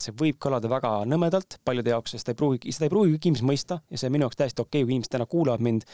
see 0.00 0.14
võib 0.16 0.36
kõlada 0.42 0.68
väga 0.70 0.90
nõmedalt 1.08 1.58
paljude 1.64 1.92
jaoks, 1.94 2.12
sest 2.14 2.28
ta 2.28 2.34
ei 2.34 2.38
pruugi, 2.38 2.72
seda 2.74 2.88
ei 2.88 2.92
pruugi 2.92 3.16
inimesed 3.16 3.46
mõista 3.48 3.78
ja 3.90 4.00
see 4.00 4.10
on 4.10 4.16
minu 4.16 4.26
jaoks 4.26 4.40
täiesti 4.40 4.62
okei 4.62 4.82
okay,, 4.82 4.84
kui 4.84 4.96
inimesed 4.96 5.14
täna 5.14 5.26
kuulavad 5.30 5.64
mind 5.64 5.86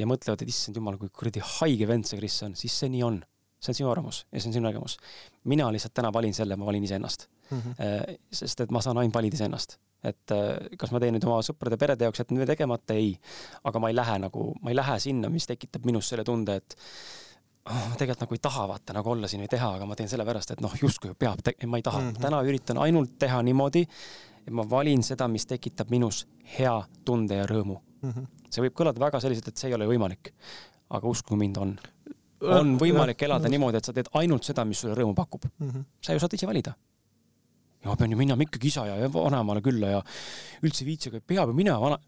ja 0.00 0.08
mõtlevad, 0.10 0.42
et 0.42 0.50
issand 0.50 0.80
jumal, 0.80 0.98
kui 0.98 1.12
kuradi 1.14 1.42
haige 1.58 1.88
vend 1.90 2.08
see 2.08 2.18
Kris 2.18 2.40
on, 2.46 2.58
siis 2.58 2.74
see 2.82 2.90
nii 2.90 3.04
on. 3.06 3.20
See 3.64 3.72
on 3.74 3.80
sinu 3.80 3.90
arvamus 3.92 4.24
ja 4.30 4.40
see 4.40 4.50
on 4.50 4.58
sinu 4.58 4.68
nägemus. 4.68 4.98
mina 5.44 5.70
lihtsalt 5.72 5.94
täna 5.94 6.12
valin 6.12 6.34
selle, 6.34 6.56
ma 6.56 6.66
valin 6.66 6.84
iseennast 6.84 7.28
mm. 7.50 7.58
-hmm. 7.58 8.18
sest 8.32 8.60
et 8.60 8.70
ma 8.70 8.80
saan 8.80 8.98
ainult 8.98 9.14
valida 9.14 9.34
iseennast. 9.34 9.78
et 10.04 10.30
äh, 10.30 10.76
kas 10.78 10.90
ma 10.92 11.00
teen 11.00 11.14
nüüd 11.16 11.24
oma 11.24 11.40
sõprade, 11.42 11.78
perede 11.80 12.04
jaoks 12.04 12.20
jätan 12.20 12.46
tegemata, 12.46 12.94
ei. 12.94 13.14
aga 13.64 13.80
ma 13.80 13.88
ei 13.88 13.96
lähe 13.96 14.18
nagu, 14.18 14.52
ma 14.62 14.70
ei 14.70 14.76
lähe 14.76 14.98
sinna, 15.00 15.30
mis 15.32 15.46
tekitab 15.46 15.86
minus 15.88 16.08
selle 16.08 16.24
tunde, 16.24 16.56
et 16.60 16.76
oh, 17.70 17.86
ma 17.88 17.96
tegelikult 17.96 18.26
nagu 18.26 18.36
ei 18.36 18.42
taha 18.48 18.68
vaata 18.68 18.96
nagu 18.98 19.10
olla 19.10 19.28
siin 19.28 19.42
või 19.44 19.48
teha, 19.54 19.70
aga 19.78 19.88
ma 19.88 19.96
teen 19.96 20.12
sellepärast, 20.12 20.52
et 20.52 20.60
noh, 20.64 20.76
justkui 20.82 21.14
peab, 21.18 21.40
ma 21.66 21.80
ei 21.80 21.86
taha 21.86 22.00
mm. 22.00 22.10
-hmm. 22.10 22.26
täna 22.26 22.42
üritan 22.44 22.80
ainult 22.84 23.16
teha 23.18 23.40
niimoodi, 23.42 23.86
et 24.44 24.52
ma 24.52 24.68
valin 24.70 25.02
seda, 25.02 25.28
mis 25.28 25.46
tekitab 25.46 25.90
minus 25.90 26.26
hea 26.58 26.76
tunde 27.04 27.40
ja 27.40 27.48
rõõmu 27.48 27.80
mm. 27.80 28.10
-hmm. 28.10 28.26
see 28.50 28.68
võib 28.68 28.76
kõlada 28.82 29.00
väga 29.00 29.20
selliselt, 29.20 29.48
et 29.48 29.56
see 29.56 29.72
ei 29.72 29.74
ole 29.80 29.88
võimalik. 29.88 30.34
aga 30.94 31.08
uskuge 31.08 31.38
mind, 31.38 31.56
on. 31.56 31.78
On 32.58 32.74
võimalik 32.80 33.22
elada 33.26 33.48
niimoodi, 33.48 33.80
et 33.80 33.84
sa 33.84 33.92
teed 33.92 34.10
ainult 34.20 34.44
seda, 34.44 34.64
mis 34.64 34.80
sulle 34.84 34.96
rõõmu 34.98 35.14
pakub 35.14 35.46
mm. 35.46 35.70
-hmm. 35.70 35.84
sa 36.00 36.12
ju 36.12 36.22
saad 36.22 36.34
ise 36.34 36.46
valida 36.46 36.74
ja 37.84 37.90
ma 37.90 37.96
pean 37.96 38.10
ju 38.10 38.18
minema 38.18 38.42
ikkagi 38.42 38.72
isa 38.72 38.86
ja 38.86 39.12
vanaemale 39.12 39.60
külla 39.60 39.94
ja 39.96 40.02
üldse 40.62 40.84
ei 40.84 40.90
viitsi, 40.90 41.12
aga 41.12 41.20
peab 41.20 41.52
ju 41.52 41.54
minema 41.54 41.80
vana 41.80 41.98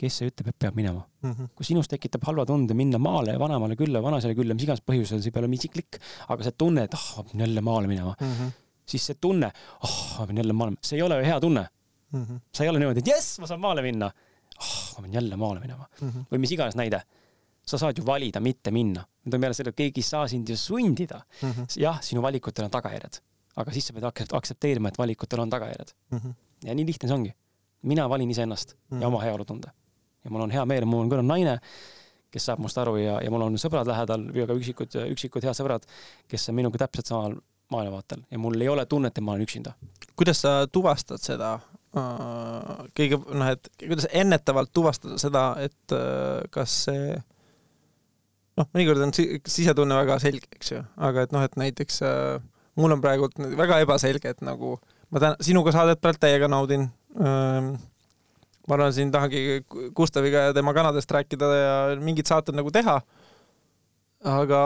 kes 0.00 0.18
see 0.20 0.30
ütleb, 0.30 0.50
et 0.50 0.58
peab 0.64 0.76
minema 0.78 1.02
mm. 1.22 1.30
-hmm. 1.30 1.50
kui 1.54 1.66
sinus 1.68 1.88
tekitab 1.90 2.26
halva 2.28 2.46
tunde 2.48 2.74
minna 2.74 2.98
maale 2.98 3.34
ja 3.36 3.40
vanaemale 3.40 3.76
külla, 3.78 4.02
vanaisale 4.02 4.34
külla, 4.34 4.56
mis 4.56 4.66
iganes 4.66 4.82
põhjusel, 4.90 5.22
see 5.22 5.30
ei 5.30 5.34
pea 5.34 5.42
olema 5.44 5.58
isiklik, 5.58 5.98
aga 6.28 6.46
see 6.46 6.56
tunne, 6.58 6.84
et 6.88 6.94
ah 6.98 7.04
oh,, 7.04 7.16
ma 7.18 7.30
pean 7.30 7.44
jälle 7.46 7.64
maale 7.68 7.90
minema 7.90 8.14
mm, 8.20 8.32
-hmm. 8.32 8.52
siis 8.86 9.06
see 9.10 9.18
tunne, 9.20 9.50
ah 9.80 9.90
oh, 9.90 10.20
ma 10.20 10.26
pean 10.30 10.42
jälle 10.42 10.56
maale, 10.60 10.76
see 10.82 10.98
ei 10.98 11.02
ole 11.06 11.20
ju 11.20 11.26
hea 11.30 11.40
tunne 11.40 11.66
mm. 12.12 12.24
-hmm. 12.24 12.40
sa 12.52 12.64
ei 12.64 12.70
ole 12.72 12.78
niimoodi, 12.82 13.04
et 13.04 13.12
jess, 13.14 13.38
ma 13.40 13.46
saan 13.50 13.60
maale 13.60 13.82
minna. 13.82 14.06
ah 14.06 14.64
oh,, 14.64 14.96
ma 14.96 15.06
pean 15.06 15.14
jälle 15.20 15.36
maale 15.36 15.60
minema 15.60 15.86
mm. 16.00 16.10
-hmm. 16.10 16.26
või 16.32 16.38
mis 16.46 16.52
iganes 16.58 16.76
näide. 16.80 17.02
Sa 17.66 17.78
saad 17.80 17.98
ju 17.98 18.06
valida 18.06 18.40
mitte 18.40 18.70
minna. 18.70 19.04
nüüd 19.24 19.34
on 19.34 19.40
peale 19.40 19.56
selle, 19.56 19.72
keegi 19.72 20.02
ei 20.02 20.08
saa 20.08 20.26
sind 20.28 20.48
ju 20.48 20.56
sundida 20.56 21.22
mm. 21.42 21.50
-hmm. 21.50 21.70
jah, 21.80 22.02
sinu 22.02 22.22
valikutel 22.22 22.64
on 22.64 22.70
tagajärjed, 22.70 23.20
aga 23.56 23.72
siis 23.72 23.86
sa 23.86 23.92
pead 23.92 24.04
aktsepteerima, 24.32 24.88
et 24.88 24.98
valikutel 24.98 25.40
on 25.40 25.50
tagajärjed 25.50 25.94
mm. 26.10 26.18
-hmm. 26.18 26.34
ja 26.64 26.74
nii 26.74 26.86
lihtne 26.86 27.08
see 27.08 27.16
ongi. 27.16 27.34
mina 27.82 28.08
valin 28.08 28.30
iseennast 28.30 28.74
mm 28.74 28.98
-hmm. 28.98 29.02
ja 29.02 29.08
oma 29.08 29.20
heaolutunde 29.20 29.70
ja 30.24 30.30
mul 30.30 30.40
on 30.46 30.50
hea 30.50 30.64
meel, 30.64 30.86
mul 30.88 31.04
on 31.04 31.12
küll 31.12 31.26
naine, 31.26 31.58
kes 32.34 32.48
saab 32.48 32.62
must 32.64 32.78
aru 32.80 32.96
ja, 32.98 33.18
ja 33.22 33.32
mul 33.32 33.44
on 33.46 33.58
sõbrad 33.60 33.88
lähedal 33.88 34.26
või 34.32 34.46
ka 34.48 34.56
üksikud, 34.58 34.96
üksikud 35.14 35.46
head 35.46 35.58
sõbrad, 35.58 35.84
kes 36.30 36.48
on 36.50 36.58
minuga 36.58 36.80
täpselt 36.84 37.12
samal 37.12 37.36
maailmavaatel 37.72 38.24
ja 38.30 38.40
mul 38.40 38.58
ei 38.60 38.70
ole 38.72 38.86
tunnet, 38.90 39.14
et 39.14 39.24
ma 39.24 39.34
olen 39.34 39.46
üksinda. 39.46 39.74
kuidas 40.16 40.42
sa 40.44 40.56
tuvastad 40.72 41.22
seda 41.22 41.54
äh, 41.96 42.82
kõige, 42.96 43.20
noh, 43.20 43.52
et 43.54 43.70
kuidas 43.80 44.08
ennetavalt 44.12 44.72
tuvastada 44.72 45.18
seda, 45.20 45.44
et 45.64 45.96
äh, 45.96 46.42
kas 46.54 46.84
see 46.88 47.14
noh, 48.58 48.68
mõnikord 48.74 49.06
on 49.06 49.14
sisetunne 49.14 49.96
väga 50.02 50.18
selge, 50.22 50.50
eks 50.58 50.74
ju, 50.74 50.82
aga 51.08 51.24
et 51.26 51.32
noh, 51.34 51.46
et 51.46 51.56
näiteks 51.60 52.02
äh, 52.06 52.42
mul 52.80 52.94
on 52.96 53.02
praegult 53.04 53.38
väga 53.38 53.80
ebaselge, 53.84 54.34
et 54.34 54.44
nagu 54.46 54.76
ma 55.10 55.22
täna 55.22 55.44
sinuga 55.44 55.74
saadet 55.74 56.00
praegu 56.02 56.22
täiega 56.22 56.48
naudin 56.50 56.88
ähm, 57.20 57.74
ma 58.68 58.78
arvan, 58.78 58.94
siin 58.96 59.12
tahangi 59.12 59.64
Gustaviga 59.96 60.48
ja 60.48 60.54
tema 60.56 60.74
kanadest 60.76 61.10
rääkida 61.12 61.50
ja 61.58 61.74
mingid 62.00 62.28
saated 62.30 62.56
nagu 62.56 62.72
teha. 62.74 63.00
aga 64.24 64.60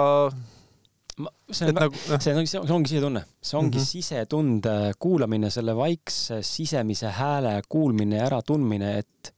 ma, 1.18 1.32
see 1.50 1.66
on, 1.66 1.74
nagu, 1.80 1.98
see 2.06 2.34
on, 2.34 2.46
see 2.46 2.74
ongi 2.76 2.92
sisetunne, 2.92 3.24
see 3.42 3.58
ongi 3.58 3.78
mm 3.78 3.82
-hmm. 3.82 3.90
sisetunde 3.90 4.76
kuulamine, 4.98 5.50
selle 5.50 5.76
vaikse 5.76 6.42
sisemise 6.42 7.10
hääle 7.10 7.60
kuulmine 7.68 8.16
ja 8.16 8.26
äratundmine, 8.26 8.98
et 8.98 9.34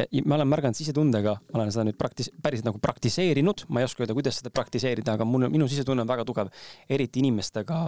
ja, 0.00 0.24
ma 0.26 0.38
olen 0.38 0.50
märganud 0.50 0.78
sisetundega, 0.78 1.36
ma 1.52 1.60
olen 1.60 1.72
seda 1.74 1.84
nüüd 1.88 1.98
praktis-, 2.00 2.32
päriselt 2.42 2.68
nagu 2.68 2.80
praktiseerinud, 2.82 3.66
ma 3.68 3.82
ei 3.82 3.88
oska 3.88 4.04
öelda, 4.04 4.16
kuidas 4.16 4.40
seda 4.40 4.52
praktiseerida, 4.54 5.14
aga 5.18 5.28
mul, 5.28 5.48
minu 5.52 5.68
sisetunne 5.70 6.04
on 6.04 6.10
väga 6.10 6.26
tugev, 6.28 6.50
eriti 6.90 7.22
inimestega, 7.24 7.80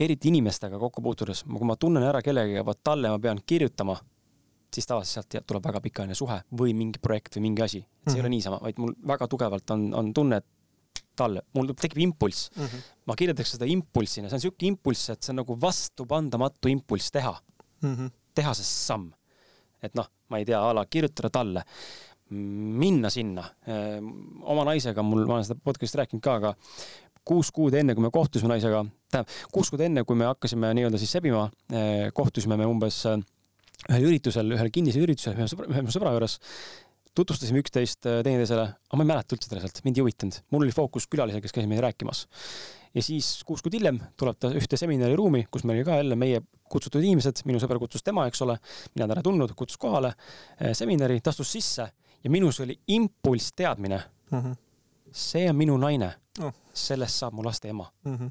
eriti 0.00 0.32
inimestega 0.32 0.80
kokku 0.82 1.04
puutudes, 1.04 1.44
kui 1.48 1.68
ma 1.68 1.78
tunnen 1.80 2.06
ära 2.06 2.22
kellegagi, 2.24 2.64
vot 2.66 2.82
talle 2.84 3.12
ma 3.14 3.20
pean 3.22 3.42
kirjutama 3.46 3.98
siis 4.74 4.86
tavaliselt 4.86 5.32
sealt 5.32 5.46
tuleb 5.48 5.64
väga 5.64 5.80
pikaajaline 5.80 6.16
suhe 6.16 6.36
või 6.60 6.74
mingi 6.76 7.00
projekt 7.00 7.38
või 7.38 7.46
mingi 7.46 7.62
asi. 7.64 7.78
et 7.78 7.86
see 7.86 7.88
mm 7.88 8.04
-hmm. 8.04 8.16
ei 8.16 8.20
ole 8.20 8.28
mhm. 8.28 8.34
niisama, 8.36 8.58
vaid 8.62 8.78
mul 8.78 8.94
väga 9.06 9.28
tugevalt 9.28 9.70
on, 9.70 9.94
on 9.94 10.12
tunne, 10.14 10.36
et 10.36 10.46
talle, 11.18 11.42
mul 11.54 11.72
tekib 11.74 11.98
impulss 12.02 12.50
mm. 12.54 12.64
-hmm. 12.64 12.82
ma 13.06 13.16
kirjeldaks 13.18 13.56
seda 13.56 13.66
impulssina, 13.66 14.28
see 14.28 14.38
on 14.38 14.44
siuke 14.46 14.66
impulss, 14.66 15.10
et 15.10 15.22
see 15.22 15.32
on 15.34 15.40
nagu 15.42 15.56
vastupandamatu 15.60 16.68
impulss 16.68 17.10
teha 17.14 17.34
mm. 17.82 17.94
-hmm. 17.94 18.10
teha 18.34 18.54
see 18.54 18.68
samm. 18.68 19.12
et 19.82 19.94
noh, 19.94 20.08
ma 20.28 20.40
ei 20.40 20.46
tea, 20.48 20.60
a 20.60 20.74
la 20.76 20.84
kirjutada 20.90 21.30
talle, 21.32 21.64
minna 22.30 23.10
sinna. 23.10 23.44
oma 24.44 24.64
naisega 24.68 25.02
mul, 25.02 25.24
ma 25.26 25.38
olen 25.38 25.46
seda 25.48 25.60
podcast'i 25.64 26.02
rääkinud 26.02 26.24
ka, 26.24 26.34
aga 26.40 26.54
kuus 27.28 27.52
kuud 27.52 27.76
enne, 27.76 27.94
kui 27.96 28.04
me 28.04 28.10
kohtusime 28.12 28.52
naisega, 28.52 28.82
tähendab, 29.12 29.32
kuus 29.52 29.70
kuud 29.72 29.84
enne, 29.84 30.04
kui 30.08 30.16
me 30.16 30.28
hakkasime 30.28 30.72
nii-öelda 30.76 31.00
siis 31.00 31.12
sebima, 31.18 31.46
kohtusime 32.16 32.56
me 32.60 32.68
umbes 32.68 33.02
ühel 33.08 34.08
üritusel, 34.10 34.52
ühel 34.56 34.70
kinnisel 34.74 35.04
üritusel 35.04 35.36
ühe 35.36 35.48
sõbra, 35.50 35.68
ühe 35.72 35.94
sõbra 35.94 36.12
juures 36.16 36.38
tutvustasime 37.18 37.62
üksteist 37.62 38.04
teineteisele, 38.06 38.64
aga 38.88 38.98
ma 38.98 39.04
ei 39.04 39.10
mäleta 39.10 39.36
üldse 39.36 39.50
teda 39.50 39.62
sealt, 39.64 39.80
mind 39.86 39.98
ei 39.98 40.04
huvitanud. 40.04 40.40
mul 40.54 40.66
oli 40.66 40.74
fookus 40.74 41.08
külalisel, 41.10 41.42
kes 41.42 41.54
käis 41.54 41.66
meid 41.70 41.82
rääkimas. 41.82 42.26
Ja 42.94 43.02
siis 43.02 43.42
kuus 43.46 43.62
kuud 43.64 43.74
hiljem 43.76 44.00
tuleb 44.18 44.38
ta 44.40 44.50
ühte 44.56 44.78
seminariruumi, 44.80 45.46
kus 45.52 45.64
meil 45.64 45.80
oli 45.80 45.86
ka 45.86 45.98
jälle 46.00 46.16
meie 46.18 46.42
kutsutud 46.72 47.04
inimesed, 47.04 47.42
minu 47.48 47.60
sõber 47.62 47.80
kutsus 47.80 48.04
tema, 48.04 48.26
eks 48.28 48.42
ole, 48.44 48.58
mina 48.94 49.08
teda 49.08 49.22
ei 49.22 49.26
tundnud, 49.26 49.54
kutsus 49.58 49.80
kohale 49.80 50.12
äh, 50.12 50.72
seminari, 50.76 51.20
ta 51.20 51.32
astus 51.34 51.52
sisse 51.52 51.88
ja 52.24 52.32
minus 52.32 52.60
oli 52.64 52.78
impulss 52.94 53.52
teadmine 53.56 54.00
mm. 54.30 54.38
-hmm. 54.38 54.56
see 55.12 55.48
on 55.50 55.56
minu 55.56 55.76
naine 55.76 56.12
oh., 56.42 56.54
sellest 56.74 57.18
saab 57.22 57.34
mu 57.34 57.44
laste 57.44 57.68
ema 57.68 57.90
mm. 58.04 58.16
-hmm. 58.16 58.30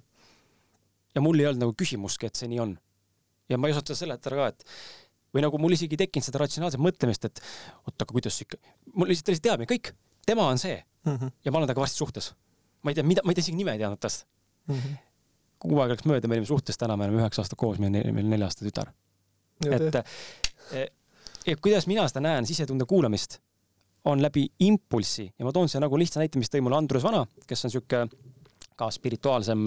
ja 1.16 1.22
mul 1.22 1.40
ei 1.40 1.48
olnud 1.48 1.66
nagu 1.66 1.74
küsimustki, 1.82 2.26
et 2.26 2.36
see 2.36 2.48
nii 2.48 2.60
on. 2.60 2.78
ja 3.50 3.58
ma 3.58 3.68
ei 3.68 3.72
osanud 3.72 3.88
seda 3.88 4.00
seletada 4.00 4.36
ka, 4.36 4.48
et 4.48 4.66
või 5.36 5.42
nagu 5.42 5.58
mul 5.58 5.72
isegi 5.72 5.96
ei 5.96 6.06
tekkinud 6.06 6.26
seda 6.26 6.40
ratsionaalset 6.44 6.82
mõtlemist, 6.82 7.26
et 7.26 7.42
oot, 7.86 7.96
aga 8.02 8.12
kuidas 8.12 8.42
ikka, 8.42 8.58
mul 8.94 9.08
lihtsalt 9.08 9.30
oli 9.30 9.40
teadmine, 9.40 9.70
kõik, 9.74 9.94
tema 10.26 10.48
on 10.48 10.58
see 10.58 10.84
mm. 11.06 11.16
-hmm. 11.16 11.32
ja 11.46 11.52
ma 11.52 11.58
olen 11.58 11.68
temaga 11.68 11.82
varsti 11.82 11.98
suhtes. 11.98 12.34
ma 12.84 12.92
ei 12.92 12.96
tea, 12.96 13.04
mida, 13.04 13.22
ma 13.24 13.32
ei 13.32 13.36
tea 13.36 13.48
isegi 13.48 13.58
nime 13.58 13.72
ei 13.72 13.80
teadnud 13.80 14.00
tast 14.00 14.28
mm. 14.68 14.76
-hmm. 14.76 14.98
kuu 15.60 15.80
aega 15.80 15.96
läks 15.96 16.06
mööda, 16.06 16.28
me 16.28 16.38
olime 16.38 16.50
suhtes, 16.50 16.78
täna 16.78 16.98
me 16.98 17.08
oleme 17.08 17.24
üheksa 17.24 17.44
aastat 17.44 17.60
koos, 17.60 17.80
meil 17.80 17.94
on, 17.94 18.14
meil 18.14 18.26
on 18.26 18.32
nelja-aastane 18.36 18.72
tütar. 18.72 18.94
et 19.66 19.96
eh, 20.74 20.88
ja 21.48 21.58
kuidas 21.58 21.88
mina 21.88 22.08
seda 22.08 22.24
näen, 22.28 22.46
sisetunde 22.46 22.86
kuulamist, 22.86 23.40
on 24.06 24.22
läbi 24.22 24.48
impulssi 24.60 25.34
ja 25.40 25.46
ma 25.46 25.52
toon 25.52 25.70
siia 25.70 25.82
nagu 25.84 25.98
lihtsa 26.00 26.22
näite, 26.22 26.40
mis 26.40 26.52
tõi 26.52 26.62
mulle 26.64 26.78
Andrus 26.78 27.04
Vana, 27.04 27.26
kes 27.48 27.66
on 27.66 27.74
sihuke 27.74 28.06
ka 28.78 28.90
spirituaalsem, 28.94 29.64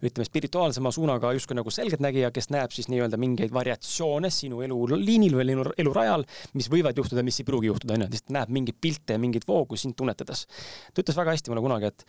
ütleme 0.00 0.24
spirituaalsema 0.24 0.90
suunaga 0.94 1.32
justkui 1.36 1.58
nagu 1.58 1.72
selgeltnägija, 1.72 2.30
kes 2.34 2.48
näeb 2.54 2.72
siis 2.72 2.88
nii-öelda 2.88 3.18
mingeid 3.20 3.52
variatsioone 3.52 4.30
sinu 4.32 4.62
eluliinil 4.64 5.36
või 5.36 5.44
elu, 5.44 5.66
elurajal, 5.84 6.24
mis 6.56 6.70
võivad 6.72 6.96
juhtuda, 6.96 7.24
mis 7.26 7.42
ei 7.42 7.48
pruugi 7.48 7.68
juhtuda, 7.68 7.98
onju, 7.98 8.08
lihtsalt 8.14 8.32
näeb 8.38 8.54
mingeid 8.56 8.80
pilte 8.80 9.18
ja 9.18 9.22
mingeid 9.22 9.44
voogu 9.48 9.76
sind 9.80 9.98
tunnetades. 9.98 10.46
ta 10.94 11.04
ütles 11.04 11.20
väga 11.20 11.36
hästi 11.36 11.52
mulle 11.52 11.66
kunagi, 11.66 11.92
et 11.92 12.06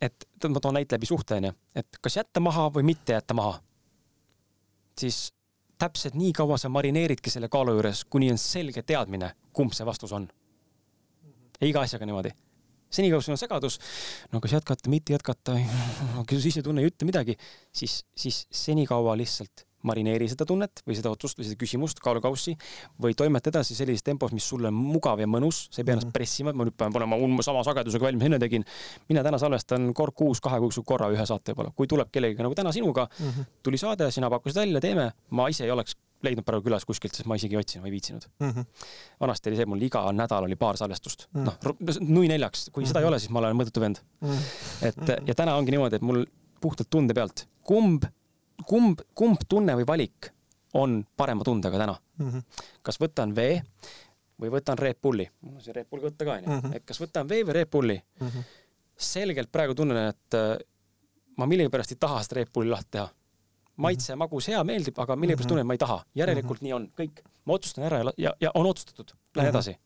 et 0.00 0.26
ma 0.48 0.60
toon 0.60 0.76
näite 0.76 0.96
läbi 0.96 1.08
suhte, 1.08 1.38
onju, 1.40 1.52
et 1.74 2.00
kas 2.02 2.18
jätta 2.18 2.40
maha 2.40 2.68
või 2.74 2.86
mitte 2.92 3.16
jätta 3.16 3.34
maha. 3.34 3.60
siis 4.98 5.32
täpselt 5.78 6.14
nii 6.16 6.32
kaua 6.32 6.56
sa 6.58 6.68
marineeridki 6.72 7.30
selle 7.30 7.48
kaalu 7.52 7.74
juures, 7.76 8.04
kuni 8.04 8.30
on 8.32 8.38
selge 8.40 8.82
teadmine, 8.82 9.34
kumb 9.52 9.72
see 9.76 9.86
vastus 9.86 10.12
on. 10.12 10.28
iga 11.60 11.80
asjaga 11.80 12.06
niimoodi 12.06 12.32
senikaua 12.90 13.20
sul 13.20 13.34
on 13.34 13.38
segadus, 13.38 13.78
no 14.32 14.40
kas 14.40 14.52
jätkata, 14.52 14.90
mitte 14.90 15.12
jätkata, 15.12 15.56
kui 16.28 16.36
sa 16.36 16.42
sisetunne 16.42 16.84
ei 16.84 16.90
ütle 16.90 17.08
midagi, 17.08 17.36
siis, 17.74 18.04
siis 18.16 18.46
senikaua 18.50 19.16
lihtsalt 19.18 19.65
marineeri 19.86 20.28
seda 20.32 20.46
tunnet 20.48 20.82
või 20.86 20.98
seda 20.98 21.12
otsust 21.14 21.38
või 21.40 21.48
seda 21.48 21.60
küsimust, 21.60 22.00
kaalukaussi 22.04 22.56
või 23.02 23.16
toimeta 23.18 23.52
edasi 23.52 23.76
sellises 23.78 24.04
tempos, 24.06 24.34
mis 24.36 24.46
sulle 24.46 24.70
on 24.72 24.76
mugav 24.76 25.20
ja 25.22 25.28
mõnus, 25.30 25.66
sa 25.70 25.82
ei 25.82 25.86
pea 25.86 25.96
ennast 25.96 26.08
mm 26.08 26.10
-hmm. 26.10 26.18
pressima, 26.18 26.50
et 26.50 26.56
ma 26.56 26.66
nüüd 26.68 26.76
pean 26.76 26.92
panema 26.92 27.42
sama 27.46 27.64
sagedusega 27.66 28.08
valmis, 28.08 28.26
enne 28.26 28.38
tegin. 28.38 28.64
mina 29.08 29.22
täna 29.22 29.38
salvestan 29.38 29.92
kord 29.94 30.14
kuus, 30.14 30.40
kahe 30.40 30.58
kuuks 30.60 30.80
korra 30.84 31.10
ühe 31.10 31.26
saate 31.26 31.52
võib-olla, 31.52 31.72
kui 31.74 31.86
tuleb 31.86 32.10
kellegagi 32.12 32.42
nagu 32.42 32.54
täna 32.54 32.72
sinuga 32.72 33.08
mm, 33.08 33.30
-hmm. 33.30 33.44
tuli 33.62 33.78
saade, 33.78 34.10
sina 34.10 34.30
pakkusid 34.30 34.56
välja, 34.56 34.80
teeme, 34.80 35.12
ma 35.30 35.48
ise 35.48 35.64
ei 35.64 35.70
oleks 35.70 35.96
leidnud 36.24 36.46
praegu 36.46 36.64
külas 36.66 36.86
kuskilt, 36.88 37.14
sest 37.14 37.28
ma 37.28 37.36
isegi 37.38 37.56
ei 37.56 37.60
otsinud, 37.60 37.84
ma 37.84 37.90
ei 37.90 37.94
viitsinud 37.94 38.26
mm. 38.40 38.50
-hmm. 38.50 38.64
vanasti 39.20 39.50
oli 39.50 39.56
see, 39.60 39.66
mul 39.66 39.82
iga 39.82 40.04
nädal 40.12 40.48
oli 40.48 40.56
paar 40.56 40.76
salvestust 40.76 41.26
mm 41.32 41.44
-hmm., 41.44 41.56
noh, 41.70 42.00
nui 42.00 42.28
neljaks, 42.28 42.70
kui 42.70 42.82
mm 42.82 42.84
-hmm. 42.84 42.88
seda 42.88 43.00
ei 43.00 43.06
ole, 43.06 43.18
siis 43.18 43.30
ma 43.30 43.38
olen 43.42 43.56
mõttetu 43.56 43.80
vend 43.80 44.02
mm. 44.20 44.28
-hmm. 44.28 44.86
et 44.88 45.28
ja 45.28 45.34
täna 45.34 45.56
ongi 45.56 45.70
niimoodi, 45.70 45.96
et 45.96 46.02
mul 46.02 46.24
puhtalt 46.60 46.90
tunde 46.90 47.14
pealt, 47.14 47.46
kumb, 47.62 48.04
kumb, 48.66 49.00
kumb 49.14 49.38
tunne 49.48 49.74
või 49.76 49.86
valik 49.86 50.30
on 50.74 51.04
parema 51.16 51.44
tundega 51.44 51.78
täna 51.78 51.96
mm. 52.18 52.30
-hmm. 52.30 52.42
kas 52.82 52.98
võtan 53.00 53.34
vee, 53.36 53.62
või 54.40 54.50
võtan 54.52 54.78
Red 54.78 54.96
Bulli, 55.02 55.28
mul 55.40 55.54
on 55.56 55.60
siin 55.64 55.74
Red 55.74 55.86
Bull 55.90 56.02
võtta 56.02 56.24
ka 56.24 56.32
onju, 56.38 56.48
Mhm. 56.48 56.72
et 56.76 56.84
kas 56.84 57.00
võtan 57.00 57.28
vee 57.28 57.42
või 57.44 57.52
Red 57.52 57.70
Bulli, 57.70 58.02
selgelt 58.96 59.52
praegu 59.52 59.74
tunnen, 59.74 59.96
et 60.08 60.34
äh, 60.34 60.58
ma 61.36 61.46
millegipärast 61.46 61.92
ei 61.92 61.96
taha 62.00 62.22
seda 62.22 62.34
Red 62.40 62.48
Bulli 62.52 62.70
lahti 62.70 62.90
teha. 62.90 63.08
maitse, 63.76 64.14
magus, 64.16 64.46
hea, 64.48 64.62
meeldib, 64.64 64.98
aga 64.98 65.16
millegipärast 65.16 65.44
Mhm. 65.44 65.48
tunnen, 65.48 65.60
et 65.60 65.66
ma 65.66 65.74
ei 65.74 65.78
taha. 65.78 66.04
järelikult 66.16 66.60
nii 66.62 66.72
on, 66.72 66.86
kõik. 66.96 67.20
ma 67.44 67.52
otsustan 67.54 67.84
ära 67.84 67.98
ja, 67.98 68.12
ja, 68.18 68.34
ja 68.40 68.50
on 68.54 68.66
otsustatud, 68.66 69.12
lähen 69.36 69.50
Mhm. 69.52 69.56
edasi. 69.56 69.76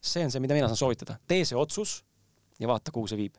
see 0.00 0.24
on 0.24 0.30
see, 0.30 0.40
mida 0.40 0.54
mina 0.54 0.66
saan 0.68 0.76
soovitada. 0.76 1.18
tee 1.26 1.44
see 1.44 1.56
otsus 1.58 2.04
ja 2.58 2.68
vaata, 2.68 2.90
kuhu 2.92 3.06
see 3.06 3.16
viib. 3.18 3.34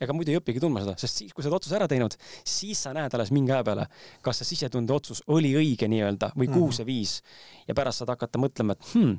Ega 0.00 0.14
muidu 0.14 0.30
ei 0.30 0.38
õpigi 0.38 0.60
tundma 0.62 0.80
seda, 0.84 0.94
sest 1.00 1.16
siis, 1.22 1.32
kui 1.34 1.42
sa 1.42 1.48
oled 1.50 1.56
otsuse 1.58 1.76
ära 1.78 1.88
teinud, 1.90 2.14
siis 2.46 2.78
sa 2.86 2.92
näed 2.94 3.14
alles 3.14 3.30
mingi 3.34 3.50
aja 3.52 3.64
peale, 3.66 3.86
kas 4.22 4.38
see 4.42 4.52
sisetunde 4.54 4.92
otsus 4.94 5.22
oli 5.26 5.54
õige 5.58 5.88
nii-öelda 5.90 6.32
või 6.38 6.46
kuhu 6.52 6.68
Mhm. 6.68 6.76
see 6.76 6.86
viis. 6.86 7.22
ja 7.68 7.74
pärast 7.74 7.98
saad 8.04 8.08
hakata 8.14 8.38
mõtlema, 8.38 8.72
et 8.78 8.92
hmm, 8.94 9.18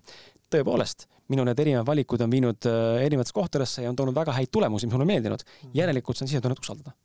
tõepoolest, 0.50 1.06
minu 1.30 1.44
need 1.46 1.60
erinevad 1.60 1.86
valikud 1.86 2.22
on 2.26 2.32
viinud 2.32 2.66
äh, 2.66 3.04
erinevatesse 3.06 3.34
kohtadesse 3.36 3.84
ja 3.84 3.90
on 3.92 3.96
toonud 4.00 4.16
väga 4.16 4.34
häid 4.34 4.50
tulemusi, 4.52 4.88
mis 4.88 4.94
mulle 4.94 5.04
on 5.06 5.14
meeldinud. 5.14 5.44
järelikult 5.74 6.18
saan 6.18 6.28
sisetunnet 6.32 6.60
usaldada. 6.60 6.96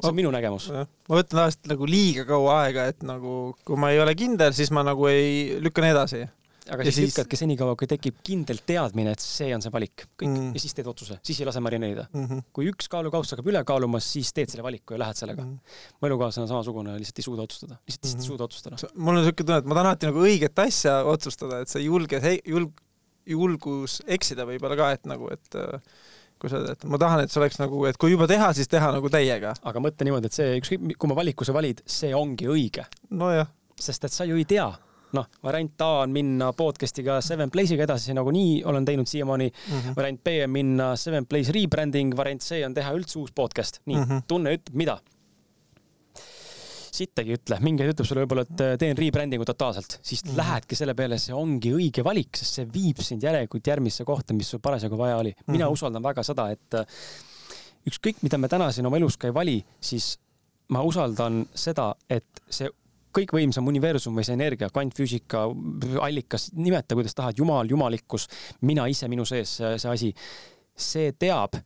see 0.00 0.08
on 0.08 0.14
minu 0.14 0.30
nägemus. 0.30 0.70
ma 0.70 0.86
võtan 1.18 1.34
tavaliselt 1.34 1.66
nagu 1.66 1.86
liiga 1.86 2.24
kaua 2.24 2.60
aega, 2.62 2.86
et 2.86 3.02
nagu 3.02 3.54
kui 3.66 3.76
ma 3.76 3.90
ei 3.90 3.98
ole 4.00 4.14
kindel, 4.14 4.52
siis 4.54 4.70
ma 4.70 4.84
nagu 4.86 5.06
ei, 5.10 5.58
lükkan 5.60 5.84
edasi. 5.90 6.22
Aga 6.70 6.82
Ja 6.84 6.90
siis, 6.92 6.94
siis- 6.96 7.10
lükkadki 7.16 7.36
senikaua, 7.40 7.76
kui 7.76 7.86
tekib 7.90 8.16
kindel 8.24 8.58
teadmine, 8.66 9.10
et 9.16 9.20
see 9.20 9.54
on 9.54 9.62
see 9.62 9.70
valik, 9.72 10.06
kõik 10.20 10.28
Mm. 10.28 10.52
ja 10.54 10.60
siis 10.60 10.74
teed 10.74 10.86
otsuse, 10.86 11.18
siis 11.22 11.40
ei 11.40 11.46
lase 11.46 11.60
marineerida. 11.60 12.06
mm. 12.12 12.26
-hmm. 12.26 12.42
kui 12.52 12.70
üks 12.70 12.88
kaalukauss 12.88 13.30
hakkab 13.32 13.46
üle 13.46 13.64
kaaluma, 13.64 14.00
siis 14.00 14.32
teed 14.32 14.48
selle 14.50 14.62
valiku 14.62 14.94
ja 14.94 14.98
lähed 14.98 15.16
sellega 15.16 15.42
Mhm. 15.42 15.50
mm.. 15.50 15.58
mu 16.02 16.06
elukaaslane 16.08 16.42
on 16.44 16.48
samasugune, 16.48 16.98
lihtsalt 16.98 17.18
ei 17.18 17.22
suuda 17.24 17.42
otsustada, 17.42 17.78
lihtsalt 17.88 18.04
mm 18.04 18.08
-hmm. 18.08 18.14
Mhm. 18.14 18.22
ei 18.22 18.26
suuda 18.28 18.44
otsustada. 18.44 18.76
mul 18.94 19.16
on 19.16 19.22
niisugune 19.24 19.46
tunne, 19.46 19.58
et 19.58 19.64
ma 19.64 19.74
tahan 19.74 19.86
alati 19.86 20.06
nagu 20.06 20.18
õiget 20.18 20.58
asja 20.66 21.04
otsustada, 21.04 21.60
et 21.60 21.68
see 21.68 21.82
julge, 21.82 22.20
julg, 22.46 22.72
julgus 23.26 24.00
eksida 24.06 24.44
võib-olla 24.48 24.76
ka, 24.76 24.90
et 24.92 25.06
nagu, 25.06 25.28
et 25.32 25.54
äh, 25.54 25.80
kui 26.38 26.50
sa 26.50 26.60
et 26.72 26.84
ma 26.84 26.98
tahan, 27.00 27.20
et 27.24 27.30
see 27.32 27.40
oleks 27.42 27.58
nagu, 27.58 27.84
et 27.88 27.96
kui 28.00 28.10
juba 28.14 28.26
teha, 28.30 28.52
siis 28.54 28.68
teha 28.70 28.92
nagu 28.94 29.08
täiega. 29.10 29.54
aga 29.62 29.80
mõtle 29.82 30.04
niimoodi, 30.06 30.26
et 30.30 30.32
see 30.32 30.58
ükskõik, 30.60 30.96
kui 30.98 31.08
ma 31.10 31.14
valiku 31.18 31.44
sa 31.44 31.52
valid, 31.56 31.82
see 31.86 32.12
ongi 32.14 32.46
õige, 32.46 32.84
nojah, 33.10 33.48
sest 33.78 34.04
et 34.04 34.12
sa 34.12 34.24
ju 34.24 34.36
ei 34.36 34.44
tea. 34.44 34.68
noh, 35.16 35.28
variant 35.44 35.84
A 35.84 35.90
on 36.04 36.12
minna 36.14 36.50
podcast'iga 36.56 37.20
Seven 37.24 37.50
Place'iga 37.50 37.86
edasi, 37.88 38.14
nagunii 38.16 38.62
olen 38.68 38.84
teinud 38.84 39.08
siiamaani. 39.08 39.50
Mhm. 39.50 39.94
variant 39.96 40.24
B 40.24 40.40
on 40.44 40.50
minna 40.50 40.96
Seven 40.96 41.26
Place 41.26 41.52
rebranding, 41.52 42.16
variant 42.16 42.42
C 42.42 42.64
on 42.66 42.74
teha 42.74 42.92
üldse 42.96 43.18
uus 43.18 43.32
podcast. 43.32 43.80
nii 43.86 43.96
mm. 43.96 44.02
-hmm. 44.02 44.26
tunne 44.28 44.54
ütleb 44.56 44.74
mida 44.74 45.00
sittagi 46.98 47.34
ei 47.34 47.38
ütle, 47.38 47.58
mingi 47.64 47.86
ütleb 47.86 48.06
sulle 48.08 48.24
võib-olla, 48.24 48.44
et 48.48 48.62
äh, 48.64 48.74
teen 48.80 48.98
rebranding'u 48.98 49.46
totaalselt, 49.48 49.98
siis 50.02 50.24
mm. 50.24 50.30
-hmm. 50.30 50.36
lähedki 50.40 50.78
selle 50.78 50.94
peale, 50.98 51.18
see 51.22 51.34
ongi 51.36 51.72
õige 51.76 52.04
valik, 52.04 52.38
sest 52.40 52.60
see 52.60 52.68
viib 52.74 53.02
sind 53.04 53.22
järelikult 53.22 53.66
järgmisse 53.66 54.06
kohta, 54.08 54.34
mis 54.34 54.50
sul 54.50 54.62
parasjagu 54.64 54.98
vaja 54.98 55.16
oli. 55.16 55.34
mina 55.46 55.64
mm. 55.64 55.68
-hmm. 55.68 55.72
usaldan 55.72 56.02
väga 56.02 56.22
seda, 56.22 56.48
et 56.50 56.74
äh, 56.74 56.86
ükskõik, 57.88 58.22
mida 58.22 58.38
me 58.38 58.48
täna 58.48 58.72
siin 58.72 58.86
oma 58.86 58.96
elus 58.96 59.16
ka 59.16 59.28
ei 59.28 59.34
vali, 59.34 59.64
siis 59.80 60.18
ma 60.68 60.82
usaldan 60.82 61.46
seda, 61.54 61.94
et 62.10 62.42
see 62.50 62.68
kõikvõimsam 63.18 63.68
universum 63.70 64.16
või 64.18 64.26
see 64.26 64.36
energia, 64.38 64.70
kvantfüüsika, 64.72 65.46
allikas, 66.04 66.50
nimeta 66.56 66.98
kuidas 66.98 67.16
tahad, 67.18 67.38
jumal, 67.38 67.68
jumalikkus, 67.70 68.28
mina 68.68 68.86
ise 68.90 69.08
minu 69.10 69.26
sees, 69.28 69.58
see, 69.60 69.90
asi, 69.90 70.12
see 70.78 71.12
teab, 71.18 71.58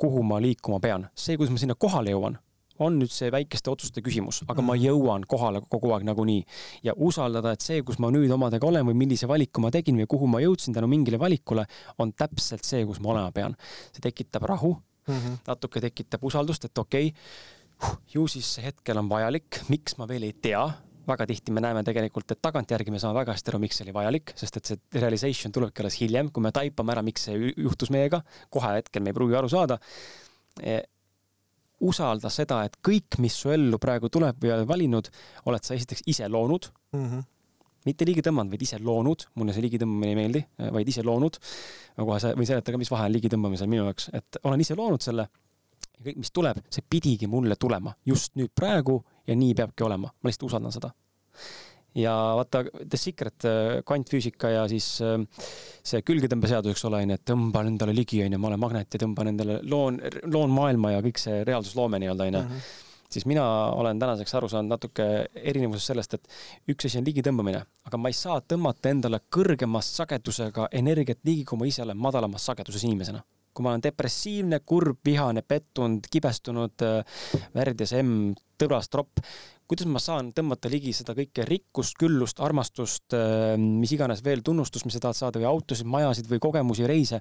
kuhu 0.00 0.22
ma 0.24 0.40
liikuma 0.40 0.80
pean. 0.80 1.10
see, 1.14 1.36
kuidas 1.36 1.52
ma 1.52 1.60
sinna 1.60 1.76
kohale 1.78 2.14
jõuan, 2.14 2.38
on 2.80 2.94
nüüd 2.96 3.12
see 3.12 3.28
väikeste 3.32 3.68
otsuste 3.68 4.00
küsimus, 4.00 4.40
aga 4.48 4.62
ma 4.64 4.72
jõuan 4.80 5.26
kohale 5.28 5.60
kogu 5.68 5.90
aeg 5.92 6.06
nagunii 6.08 6.44
ja 6.86 6.94
usaldada, 6.96 7.52
et 7.52 7.60
see, 7.60 7.82
kus 7.84 7.98
ma 8.00 8.08
nüüd 8.14 8.32
omadega 8.32 8.66
olen 8.66 8.86
või 8.88 8.96
millise 9.02 9.28
valiku 9.28 9.60
ma 9.60 9.72
tegin 9.74 10.00
või 10.00 10.08
kuhu 10.08 10.30
ma 10.30 10.40
jõudsin 10.40 10.76
tänu 10.76 10.88
mingile 10.88 11.20
valikule, 11.20 11.66
on 12.00 12.14
täpselt 12.16 12.64
see, 12.64 12.86
kus 12.88 13.02
ma 13.04 13.12
olema 13.12 13.34
pean. 13.36 13.56
see 13.92 14.00
tekitab 14.00 14.48
rahu, 14.48 14.78
Mhm. 15.08 15.40
natuke 15.46 15.80
tekitab 15.80 16.24
usaldust, 16.24 16.64
et 16.64 16.78
okei 16.78 17.08
okay,, 17.08 17.96
ju 18.14 18.26
siis 18.28 18.54
see 18.54 18.64
hetkel 18.64 18.98
on 19.00 19.08
vajalik, 19.10 19.62
miks 19.72 19.96
ma 19.98 20.08
veel 20.08 20.28
ei 20.28 20.32
tea. 20.32 20.62
Väga 21.10 21.26
tihti 21.30 21.52
me 21.52 21.60
näeme 21.64 21.82
tegelikult, 21.86 22.30
et 22.32 22.40
tagantjärgi 22.42 22.90
me 22.94 22.98
saame 23.02 23.18
väga 23.20 23.34
hästi 23.36 23.52
aru, 23.52 23.60
miks 23.66 23.76
see 23.80 23.84
oli 23.88 23.94
vajalik, 23.96 24.32
sest 24.38 24.56
et 24.60 24.70
see 24.70 25.00
realization 25.00 25.52
tulebki 25.52 25.82
alles 25.84 25.98
hiljem, 26.00 26.30
kui 26.30 26.42
me 26.46 26.52
taipame 26.56 26.94
ära, 26.94 27.02
miks 27.06 27.26
see 27.28 27.36
ju- 27.36 27.54
juhtus 27.66 27.90
meiega. 27.90 28.22
kohe 28.50 28.72
hetkel 28.78 29.02
me 29.02 29.10
ei 29.10 29.18
pruugi 29.18 29.36
aru 29.38 29.48
saada 29.52 29.78
e, 30.62 30.80
usalda 31.80 32.28
seda, 32.32 32.62
et 32.68 32.76
kõik, 32.84 33.18
mis 33.24 33.34
su 33.40 33.50
ellu 33.54 33.78
praegu 33.80 34.10
tuleb 34.12 34.36
või 34.42 34.52
oled 34.56 34.68
valinud, 34.68 35.08
oled 35.48 35.64
sa 35.64 35.74
esiteks 35.74 36.02
ise 36.12 36.28
loonud, 36.28 36.68
Mhm. 36.92 37.20
mitte 37.86 38.04
ligi 38.04 38.20
tõmmanud, 38.20 38.50
vaid 38.52 38.62
ise 38.62 38.78
loonud, 38.78 39.24
mulle 39.36 39.54
see 39.56 39.62
ligi 39.64 39.78
tõmbamine 39.78 40.10
ei 40.12 40.18
meeldi, 40.18 40.42
vaid 40.72 40.88
ise 40.88 41.02
loonud. 41.02 41.38
ma 41.96 42.04
kohe 42.04 42.18
võin 42.36 42.46
seletada 42.46 42.78
mis 42.78 42.90
vahe 42.90 43.06
on 43.06 43.12
ligi 43.12 43.28
tõmbamisel 43.28 43.68
minu 43.68 43.84
jaoks, 43.84 44.10
et 44.12 44.36
olen 44.44 44.60
ise 44.60 44.74
loonud 44.76 45.00
selle 45.02 45.28
ja 46.00 46.08
kõik, 46.08 46.20
mis 46.24 46.32
tuleb, 46.32 46.60
see 46.72 46.84
pidigi 46.88 47.28
mulle 47.30 47.56
tulema 47.60 47.92
just 48.08 48.36
nüüd 48.40 48.52
praegu 48.56 49.02
ja 49.28 49.36
nii 49.36 49.54
peabki 49.58 49.84
olema, 49.84 50.08
ma 50.10 50.30
lihtsalt 50.30 50.48
usaldan 50.48 50.72
seda. 50.72 50.90
ja 51.94 52.12
vaata 52.38 52.64
The 52.70 52.98
Secret, 52.98 53.46
kvantfüüsika 53.86 54.52
ja 54.54 54.66
siis 54.70 54.86
äh, 55.04 55.16
see 55.82 56.02
külgetõmbeseadus, 56.06 56.76
eks 56.76 56.84
ole, 56.88 57.00
onju, 57.04 57.16
et 57.18 57.24
tõmban 57.26 57.72
endale 57.72 57.94
ligi, 57.96 58.22
onju, 58.24 58.38
ma 58.38 58.52
olen 58.52 58.62
magnet 58.62 58.94
ja 58.94 59.00
tõmban 59.02 59.32
endale, 59.32 59.58
loon, 59.66 59.98
loon 60.30 60.54
maailma 60.54 60.94
ja 60.96 61.02
kõik 61.04 61.18
see 61.20 61.42
reaalsusloome 61.48 62.00
nii-öelda, 62.00 62.28
onju 62.30 62.44
Mhm. 62.44 62.62
siis 63.10 63.26
mina 63.26 63.44
olen 63.74 63.98
tänaseks 63.98 64.34
aru 64.38 64.48
saanud 64.48 64.70
natuke 64.70 65.26
erinevusest 65.34 65.90
sellest, 65.90 66.14
et 66.14 66.28
üks 66.70 66.86
asi 66.86 66.98
on 66.98 67.04
ligi 67.04 67.22
tõmbamine, 67.26 67.64
aga 67.84 67.98
ma 67.98 68.08
ei 68.08 68.14
saa 68.14 68.38
tõmmata 68.40 68.92
endale 68.94 69.18
kõrgemast 69.36 69.98
sagedusega 69.98 70.68
energiat 70.70 71.18
ligi, 71.24 71.44
kui 71.44 71.58
ma 71.58 71.66
ise 71.66 71.82
olen 71.82 71.98
madalamas 71.98 72.46
sageduses 72.46 72.84
inimesena. 72.86 73.24
Kui 73.52 73.64
ma 73.66 73.74
olen 73.74 73.82
depressiivne, 73.82 74.60
kurb, 74.66 74.98
vihane, 75.04 75.42
pettunud, 75.42 76.06
kibestunud, 76.10 76.84
värdjas 77.56 77.92
emm, 77.98 78.34
tõbras 78.60 78.90
tropp, 78.92 79.22
kuidas 79.70 79.86
ma 79.86 80.00
saan 80.02 80.32
tõmmata 80.34 80.68
ligi 80.68 80.90
seda 80.92 81.14
kõike 81.14 81.44
rikkust, 81.46 81.94
küllust, 81.96 82.40
armastust, 82.42 83.14
mis 83.56 83.92
iganes 83.94 84.20
veel 84.26 84.42
tunnustust, 84.44 84.84
mis 84.84 84.96
sa 84.98 85.00
tahad 85.04 85.16
saada 85.16 85.38
või 85.40 85.46
autosid, 85.46 85.86
majasid 85.86 86.26
või 86.28 86.40
kogemusi, 86.42 86.84
reise. 86.90 87.20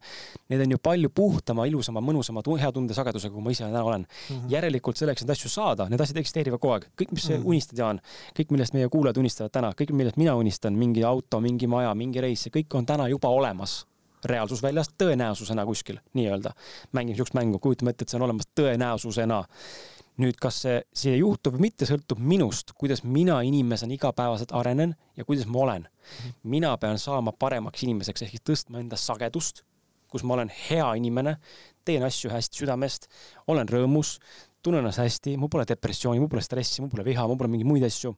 Need 0.49 0.63
on 0.65 0.73
ju 0.73 0.79
palju 0.81 1.11
puhtama, 1.13 1.67
ilusama, 1.69 2.01
mõnusama, 2.01 2.41
hea 2.59 2.71
tunde 2.75 2.97
sagedusega, 2.97 3.33
kui 3.35 3.45
ma 3.45 3.53
ise 3.53 3.63
täna 3.67 3.83
olen 3.85 4.05
Mhm. 4.29 4.49
järelikult 4.49 4.97
selleks 4.97 5.21
neid 5.23 5.35
asju 5.37 5.49
saada, 5.49 5.87
need 5.89 6.01
asjad 6.01 6.17
eksisteerivad 6.17 6.59
kogu 6.59 6.73
aeg, 6.73 6.89
kõik, 6.97 7.11
mis 7.13 7.23
sa 7.23 7.37
Mhm. 7.37 7.45
unistad, 7.45 7.77
Jaan, 7.77 8.01
kõik, 8.35 8.51
millest 8.51 8.73
meie 8.73 8.89
kuulajad 8.89 9.17
unistavad 9.17 9.51
täna, 9.51 9.73
kõik, 9.73 9.93
millest 9.93 10.17
mina 10.17 10.35
unistan, 10.35 10.73
mingi 10.73 11.03
auto, 11.03 11.39
mingi 11.39 11.67
maja, 11.67 11.93
mingi 11.93 12.19
reis, 12.19 12.41
see 12.41 12.49
kõik 12.49 12.73
on 12.75 12.85
täna 12.85 13.07
juba 13.07 13.29
olemas 13.29 13.85
reaalsusväljas 14.25 14.91
tõenäosusena 14.97 15.65
kuskil 15.65 15.99
nii-öelda. 16.13 16.51
mängime 16.91 17.15
siukest 17.15 17.33
mängu, 17.33 17.59
kujutame 17.59 17.91
ette, 17.91 18.03
et 18.03 18.09
see 18.09 18.19
on 18.19 18.27
olemas 18.27 18.49
tõenäosusena. 18.55 19.43
nüüd, 20.19 20.35
kas 20.35 20.61
see, 20.61 20.81
see 20.93 21.15
juhtub 21.15 21.55
või 21.55 21.69
mitte, 21.69 21.85
sõltub 21.87 22.19
minust, 22.19 22.73
kuidas 22.75 23.03
mina 23.03 23.37
inimesena 23.41 23.93
igapäevaselt 23.95 24.51
arenen 24.51 24.95
ja 25.15 25.25
kuidas 25.25 25.47
ma 25.47 25.59
olen. 25.59 25.87
mina 26.43 26.77
pean 26.77 26.99
saama 26.99 27.31
paremaks 27.31 27.83
inimeseks 27.83 28.21
ehk 28.21 28.35
siis 28.35 28.43
tõstma 28.43 28.79
enda 28.79 28.95
sagedust, 28.95 29.63
kus 30.07 30.23
ma 30.23 30.33
olen 30.33 30.51
hea 30.69 30.93
inimene, 30.93 31.37
teen 31.85 32.03
asju 32.03 32.31
hästi 32.33 32.63
südamest, 32.63 33.07
olen 33.47 33.69
rõõmus, 33.69 34.17
tunnen 34.63 34.83
ennast 34.83 34.99
hästi, 34.99 35.37
mul 35.37 35.49
pole 35.51 35.65
depressiooni, 35.69 36.19
mul 36.19 36.31
pole 36.31 36.43
stressi, 36.43 36.81
mul 36.81 36.91
pole 36.91 37.05
viha, 37.07 37.27
mul 37.27 37.37
pole 37.39 37.51
mingeid 37.51 37.69
muid 37.69 37.85
asju. 37.87 38.15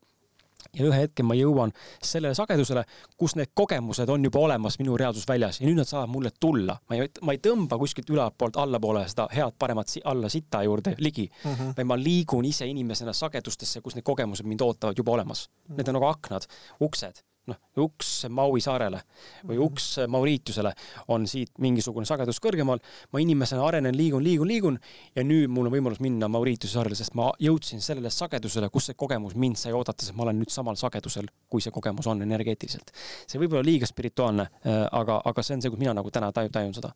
Ja 0.73 0.85
ühe 0.85 0.99
hetke 1.01 1.23
ma 1.23 1.35
jõuan 1.35 1.71
sellele 2.03 2.35
sagedusele, 2.37 2.83
kus 3.17 3.35
need 3.35 3.51
kogemused 3.53 4.09
on 4.09 4.23
juba 4.23 4.39
olemas 4.39 4.79
minu 4.79 4.97
reaalsusväljas 4.97 5.61
ja 5.61 5.67
nüüd 5.67 5.77
nad 5.81 5.89
saavad 5.89 6.09
mulle 6.09 6.31
tulla. 6.39 6.77
ma 6.89 6.95
ei, 6.95 7.09
ma 7.21 7.31
ei 7.35 7.37
tõmba 7.37 7.77
kuskilt 7.81 8.09
ülaltpoolt 8.09 8.57
allapoole 8.57 9.07
seda 9.07 9.27
head 9.35 9.53
paremat 9.59 9.87
si 9.87 10.01
alla 10.05 10.29
sita 10.29 10.63
juurde 10.63 10.95
ligi, 10.99 11.29
Mhm. 11.45 11.73
vaid 11.77 11.87
ma 11.87 11.95
liigun 11.97 12.45
ise 12.45 12.65
inimesena 12.67 13.13
sagedustesse, 13.13 13.81
kus 13.81 13.95
need 13.95 14.03
kogemused 14.03 14.45
mind 14.45 14.61
ootavad 14.61 14.97
juba 14.97 15.11
olemas. 15.11 15.49
Need 15.69 15.87
on 15.87 15.93
nagu 15.93 16.05
aknad, 16.05 16.45
uksed, 16.81 17.21
noh, 17.49 17.57
uks 17.81 18.09
Maui 18.29 18.61
saarele 18.61 18.99
või 19.47 19.57
uks 19.63 19.87
Mauritiusele 20.11 20.71
on 21.13 21.25
siit 21.29 21.51
mingisugune 21.63 22.05
sagedus 22.05 22.39
kõrgemal. 22.43 22.81
ma 23.11 23.21
inimesena 23.23 23.63
arenen, 23.65 23.97
liigun, 23.97 24.23
liigun, 24.23 24.47
liigun 24.47 24.79
ja 25.15 25.23
nüüd 25.25 25.49
mul 25.49 25.69
on 25.69 25.73
võimalus 25.73 26.01
minna 26.03 26.29
Mauritiuse 26.31 26.77
saarele, 26.77 26.95
sest 26.95 27.15
ma 27.17 27.31
jõudsin 27.41 27.81
sellele 27.81 28.11
sagedusele, 28.13 28.69
kus 28.69 28.91
see 28.91 28.97
kogemus 28.97 29.35
mind 29.35 29.57
sai 29.57 29.73
oodata, 29.73 30.05
sest 30.05 30.15
ma 30.17 30.27
olen 30.27 30.39
nüüd 30.41 30.53
samal 30.53 30.77
sagedusel, 30.79 31.29
kui 31.49 31.63
see 31.63 31.73
kogemus 31.73 32.07
on 32.07 32.21
energeetiliselt. 32.21 32.93
see 33.25 33.41
võib 33.41 33.57
olla 33.57 33.65
liiga 33.65 33.89
spirituaalne, 33.89 34.47
aga, 34.91 35.21
aga 35.25 35.43
see 35.43 35.57
on 35.57 35.65
see, 35.65 35.73
kus 35.73 35.81
mina 35.81 35.95
nagu 35.97 36.11
täna 36.11 36.31
taju- 36.35 36.53
tajun 36.53 36.73
seda. 36.77 36.93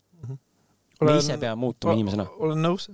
me 1.01 1.17
ise 1.17 1.37
peame 1.37 1.59
muutuma 1.59 1.93
inimesena. 1.97 2.27
olen 2.37 2.61
nõus. 2.61 2.89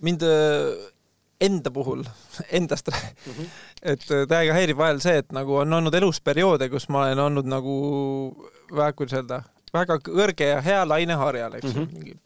mind 0.00 0.22
äh, 0.22 0.92
enda 1.40 1.70
puhul, 1.70 2.04
endast, 2.58 2.88
Mhm. 3.26 3.46
et 3.82 4.04
äh, 4.10 4.26
täiega 4.30 4.54
häirib 4.54 4.76
vahel 4.78 5.00
see, 5.00 5.16
et 5.18 5.32
nagu 5.32 5.56
on 5.60 5.72
olnud 5.72 5.94
elus 5.94 6.20
perioode, 6.20 6.68
kus 6.70 6.88
ma 6.88 7.06
olen 7.06 7.18
olnud 7.18 7.46
nagu 7.50 7.74
väga, 8.70 8.92
kuidas 8.96 9.18
öelda, 9.18 9.42
väga 9.74 9.98
kõrge 10.06 10.46
ja 10.54 10.60
hea 10.64 10.84
laineharjal, 10.88 11.54
eks 11.58 11.72
ju 11.74 11.80
Mhm. 11.80 11.88
mm 11.90 12.02
-hmm.. 12.02 12.18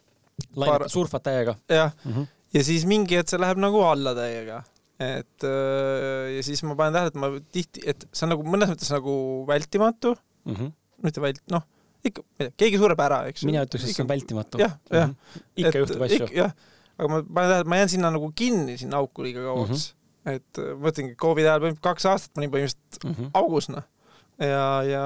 lained 0.55 0.73
Paar- 0.81 0.89
surfad 0.89 1.21
täiega 1.23 1.55
jah, 1.69 1.91
mm. 2.05 2.13
-hmm. 2.13 2.27
ja 2.53 2.63
siis 2.63 2.85
mingi 2.85 3.15
hetk 3.17 3.29
see 3.29 3.39
läheb 3.39 3.57
nagu 3.57 3.81
alla 3.83 4.13
täiega. 4.15 4.63
et 4.99 5.43
äh, 5.43 6.35
ja 6.35 6.43
siis 6.43 6.63
ma 6.63 6.75
panen 6.75 6.93
tähele, 6.93 7.07
et 7.07 7.15
ma 7.15 7.27
tihti, 7.51 7.81
et 7.85 8.07
see 8.13 8.25
on 8.25 8.29
nagu 8.35 8.43
mõnes 8.43 8.69
mõttes 8.69 8.91
nagu 8.91 9.45
vältimatu, 9.47 10.15
Mm 10.45 10.55
-hmm. 10.55 10.71
mitte 11.03 11.21
vält-, 11.21 11.41
noh, 11.51 11.61
ikka, 12.03 12.21
keegi 12.57 12.77
sureb 12.77 12.99
ära, 12.99 13.25
eks 13.27 13.43
mina 13.45 13.63
ütleks, 13.65 13.83
et 13.89 13.95
see 13.95 14.03
on 14.03 14.07
vältimatu. 14.09 14.57
jah, 14.59 14.71
jah. 14.91 15.09
ikka 15.57 15.77
juhtub 15.79 16.01
asju. 16.01 16.27
jah, 16.35 16.51
aga 16.99 17.11
ma 17.11 17.21
panen 17.23 17.51
tähele, 17.53 17.61
et 17.63 17.71
ma 17.71 17.81
jään 17.81 17.93
sinna 17.95 18.11
nagu 18.15 18.31
kinni, 18.35 18.77
sinna 18.81 18.99
auku 18.99 19.25
liiga 19.25 19.45
kauaks 19.45 19.69
mm. 19.69 19.93
-hmm. 19.93 20.35
et 20.35 20.61
äh, 20.63 20.73
ma 20.73 20.89
mõtlengi, 20.89 21.15
Covidi 21.19 21.47
ajal 21.47 21.63
põhimõtteliselt 21.63 21.87
kaks 21.87 22.09
aastat 22.11 22.35
ma 22.35 22.43
olin 22.43 22.55
põhimõtteliselt 22.55 23.05
mm 23.05 23.15
-hmm. 23.15 23.31
augus, 23.41 23.69
noh. 23.73 23.85
ja, 24.39 24.65
ja 24.87 25.03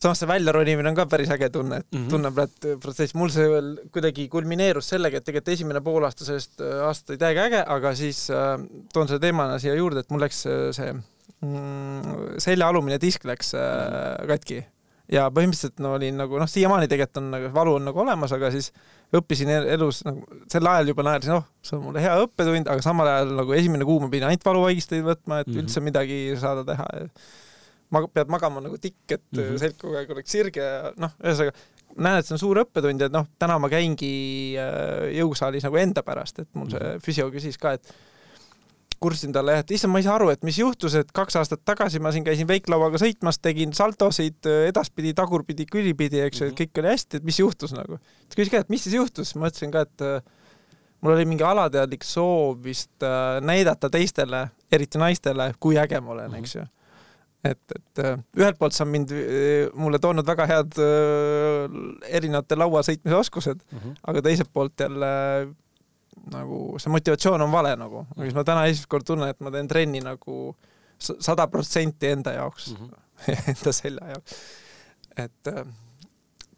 samas 0.00 0.22
see 0.22 0.28
väljaronimine 0.28 0.88
on 0.88 0.96
ka 0.96 1.06
päris 1.06 1.30
äge 1.30 1.50
tunne, 1.52 1.82
et 1.82 1.86
mm 1.92 1.98
-hmm. 1.98 2.10
tunneb, 2.10 2.38
et 2.38 2.68
protsess, 2.80 3.14
mul 3.14 3.32
see 3.32 3.48
veel 3.48 3.70
kuidagi 3.92 4.28
kulmineerus 4.28 4.88
sellega, 4.88 5.18
et 5.18 5.24
tegelikult 5.24 5.54
esimene 5.54 5.80
poolaasta 5.80 6.24
sellest 6.24 6.60
äh, 6.60 6.82
aastast 6.88 7.10
oli 7.10 7.18
täiega 7.18 7.46
äge, 7.48 7.64
aga 7.66 7.94
siis 7.94 8.26
äh, 8.30 8.58
toon 8.92 9.08
selle 9.08 9.20
teemana 9.20 9.58
siia 9.58 9.74
juurde, 9.74 10.00
et 10.00 10.10
mul 10.10 10.20
läks 10.20 10.44
äh, 10.46 10.68
see 10.76 10.92
mm, 10.92 12.38
selja 12.38 12.68
alumine 12.68 13.00
disk 13.00 13.24
läks 13.24 13.54
äh, 13.54 14.26
katki 14.28 14.64
ja 15.10 15.26
põhimõtteliselt 15.34 15.82
no 15.82 15.94
olin 15.98 16.20
nagu 16.20 16.38
noh, 16.38 16.48
siiamaani 16.48 16.88
tegelikult 16.90 17.20
on 17.22 17.30
nagu 17.34 17.52
valu 17.54 17.76
on 17.80 17.88
nagu 17.90 18.02
olemas, 18.04 18.32
aga 18.36 18.50
siis 18.54 18.70
õppisin 19.18 19.50
elus 19.50 20.04
nagu 20.06 20.40
sel 20.50 20.66
ajal 20.70 20.92
juba 20.92 21.04
naersin, 21.06 21.34
oh, 21.34 21.46
see 21.66 21.76
on 21.76 21.86
mulle 21.88 22.02
hea 22.04 22.14
õppetund, 22.22 22.70
aga 22.70 22.84
samal 22.84 23.10
ajal 23.10 23.34
nagu 23.40 23.56
esimene 23.56 23.86
kuu 23.88 23.98
ma 24.02 24.10
pidin 24.12 24.28
ainult 24.28 24.46
valuvaigisteid 24.46 25.02
võtma, 25.06 25.40
et 25.42 25.48
mm 25.48 25.54
-hmm. 25.54 25.64
üldse 25.64 25.82
midagi 25.82 26.20
saada 26.40 26.64
teha 26.68 26.86
mag-, 27.90 28.10
pead 28.14 28.30
magama 28.30 28.62
nagu 28.62 28.78
tikk, 28.78 29.02
et 29.08 29.26
mm 29.32 29.42
-hmm. 29.42 29.58
selg 29.64 29.76
kogu 29.80 29.98
aeg 29.98 30.10
oleks 30.14 30.30
sirge 30.30 30.62
ja 30.62 30.92
noh, 30.96 31.16
ühesõnaga 31.24 31.56
näen, 31.96 32.20
et 32.20 32.26
see 32.26 32.36
on 32.36 32.42
suur 32.42 32.60
õppetund 32.62 33.02
ja 33.02 33.08
noh, 33.12 33.26
täna 33.38 33.58
ma 33.58 33.70
käingi 33.72 34.12
äh, 34.60 35.10
jõusaalis 35.18 35.66
nagu 35.66 35.80
enda 35.80 36.04
pärast, 36.06 36.38
et 36.38 36.48
mul 36.54 36.70
see 36.70 36.80
mhm. 36.80 37.02
füsio 37.04 37.30
küsis 37.34 37.58
ka, 37.58 37.74
et 37.78 37.94
kurtsin 39.00 39.32
talle 39.32 39.54
jah, 39.56 39.62
et 39.64 39.70
issand, 39.74 39.92
ma 39.94 40.00
ei 40.02 40.04
saa 40.04 40.16
aru, 40.18 40.28
et 40.32 40.42
mis 40.44 40.58
juhtus, 40.60 40.94
et 40.98 41.12
kaks 41.16 41.38
aastat 41.40 41.62
tagasi 41.64 42.02
ma 42.04 42.12
siin 42.12 42.26
käisin 42.26 42.48
veiklauaga 42.48 43.00
sõitmas, 43.00 43.40
tegin 43.40 43.72
saltosid 43.76 44.48
edaspidi, 44.68 45.14
tagurpidi, 45.16 45.64
külipidi, 45.70 46.20
eks 46.26 46.42
ju 46.42 46.46
mm 46.46 46.50
-hmm., 46.50 46.58
et 46.60 46.60
kõik 46.60 46.82
oli 46.82 46.92
hästi, 46.92 47.20
et 47.20 47.24
mis 47.24 47.38
juhtus 47.40 47.72
nagu. 47.76 47.98
ta 48.28 48.36
küsis 48.36 48.50
ka, 48.52 48.60
et 48.60 48.68
mis 48.68 48.82
siis 48.84 48.94
juhtus, 48.94 49.34
ma 49.34 49.48
ütlesin 49.48 49.72
ka, 49.72 49.86
et 49.88 50.04
mul 51.00 51.14
oli 51.14 51.24
mingi 51.24 51.44
alateadlik 51.44 52.04
soov 52.04 52.60
vist 52.64 53.08
näidata 53.40 53.90
teistele, 53.90 54.50
eriti 54.72 54.98
naistele, 54.98 55.54
kui 55.60 55.78
äge 55.78 56.00
ma 56.00 56.12
olen, 56.12 56.36
eks 56.42 56.54
ju 56.54 56.66
et, 57.44 57.72
et 57.72 58.04
ühelt 58.36 58.58
poolt 58.60 58.76
see 58.76 58.84
on 58.84 58.92
mind, 58.92 59.12
mulle 59.80 59.98
toonud 59.98 60.26
väga 60.26 60.46
head 60.50 60.76
erinevate 62.18 62.58
laua 62.58 62.82
sõitmise 62.84 63.16
oskused 63.16 63.62
mm, 63.64 63.78
-hmm. 63.78 63.94
aga 64.12 64.22
teiselt 64.22 64.52
poolt 64.52 64.80
jälle 64.80 65.12
nagu 66.32 66.78
see 66.80 66.92
motivatsioon 66.92 67.42
on 67.46 67.52
vale 67.52 67.74
nagu, 67.80 68.04
aga 68.14 68.26
siis 68.26 68.36
ma 68.36 68.44
täna 68.46 68.64
esimest 68.68 68.90
korda 68.90 69.12
tunnen, 69.12 69.32
et 69.32 69.40
ma 69.40 69.52
teen 69.54 69.68
trenni 69.70 70.02
nagu 70.04 70.40
sada 71.00 71.46
protsenti 71.48 72.10
enda 72.12 72.34
jaoks 72.36 72.72
mm, 72.74 72.88
-hmm. 72.88 73.46
enda 73.54 73.72
selja 73.72 74.10
jaoks. 74.14 74.36
et 75.16 75.48
äh, 75.48 75.64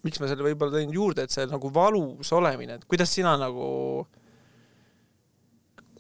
miks 0.02 0.20
ma 0.20 0.30
selle 0.30 0.46
võib-olla 0.46 0.78
tõin 0.78 0.92
juurde, 0.94 1.22
et 1.26 1.34
see 1.34 1.46
nagu 1.46 1.70
valus 1.74 2.32
olemine, 2.34 2.74
et 2.78 2.84
kuidas 2.90 3.14
sina 3.14 3.36
nagu, 3.38 4.06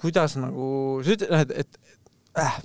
kuidas 0.02 0.36
nagu, 0.40 0.66
sa 1.04 1.16
ütled, 1.16 1.54
et, 1.54 1.66
et 1.66 2.42
äh, 2.42 2.58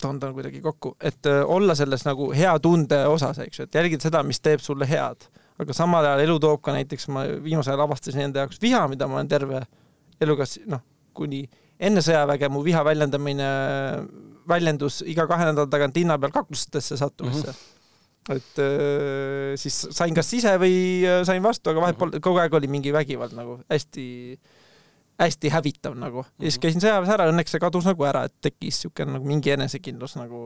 toon 0.00 0.20
ta 0.20 0.32
kuidagi 0.32 0.62
kokku, 0.64 0.94
et 1.00 1.26
äh, 1.26 1.42
olla 1.44 1.74
selles 1.74 2.06
nagu 2.06 2.30
hea 2.36 2.52
tunde 2.62 3.02
osas, 3.10 3.42
eks 3.42 3.60
ju, 3.60 3.66
et 3.68 3.80
jälgida 3.80 4.08
seda, 4.08 4.22
mis 4.26 4.40
teeb 4.40 4.62
sulle 4.64 4.88
head. 4.88 5.28
aga 5.60 5.74
samal 5.76 6.06
ajal 6.06 6.22
elu 6.22 6.38
toob 6.40 6.62
ka 6.64 6.72
näiteks, 6.72 7.08
ma 7.12 7.26
viimasel 7.44 7.74
ajal 7.74 7.84
avastasin 7.84 8.28
enda 8.28 8.44
jaoks 8.44 8.62
viha, 8.62 8.86
mida 8.88 9.08
ma 9.08 9.18
olen 9.18 9.28
terve 9.28 9.58
eluga, 10.20 10.46
noh, 10.70 10.84
kuni 11.16 11.42
enne 11.80 12.02
sõjaväge 12.04 12.50
mu 12.52 12.62
viha 12.64 12.82
väljendamine 12.84 13.50
väljendus 14.50 15.00
iga 15.08 15.26
kahe 15.30 15.48
nädala 15.48 15.70
tagant 15.72 15.96
linna 15.96 16.18
peal 16.20 16.32
kaklustesse 16.34 16.98
sattumisse 17.00 17.52
mm. 17.52 17.58
-hmm. 17.58 18.36
et 18.36 18.62
äh, 18.64 19.58
siis 19.60 19.86
sain 19.90 20.14
kas 20.14 20.32
ise 20.36 20.56
või 20.60 20.74
äh, 21.04 21.22
sain 21.24 21.42
vastu, 21.42 21.70
aga 21.70 21.86
vahet 21.86 21.98
pole, 21.98 22.20
kogu 22.20 22.42
aeg 22.42 22.54
oli 22.54 22.68
mingi 22.68 22.92
vägivald 22.92 23.36
nagu 23.36 23.60
hästi 23.70 24.08
hästi 25.20 25.48
hävitav 25.52 25.94
nagu. 25.94 26.24
ja 26.38 26.44
siis 26.44 26.56
mhm. 26.56 26.62
käisin 26.62 26.80
sõjaväes 26.84 27.12
ära, 27.12 27.28
õnneks 27.32 27.52
see 27.54 27.60
kadus 27.60 27.84
nagu 27.84 28.04
ära, 28.08 28.24
et 28.24 28.34
tekkis 28.40 28.80
niisugune 28.80 29.18
nagu 29.18 29.28
mingi 29.28 29.52
enesekindlus 29.52 30.16
nagu 30.16 30.40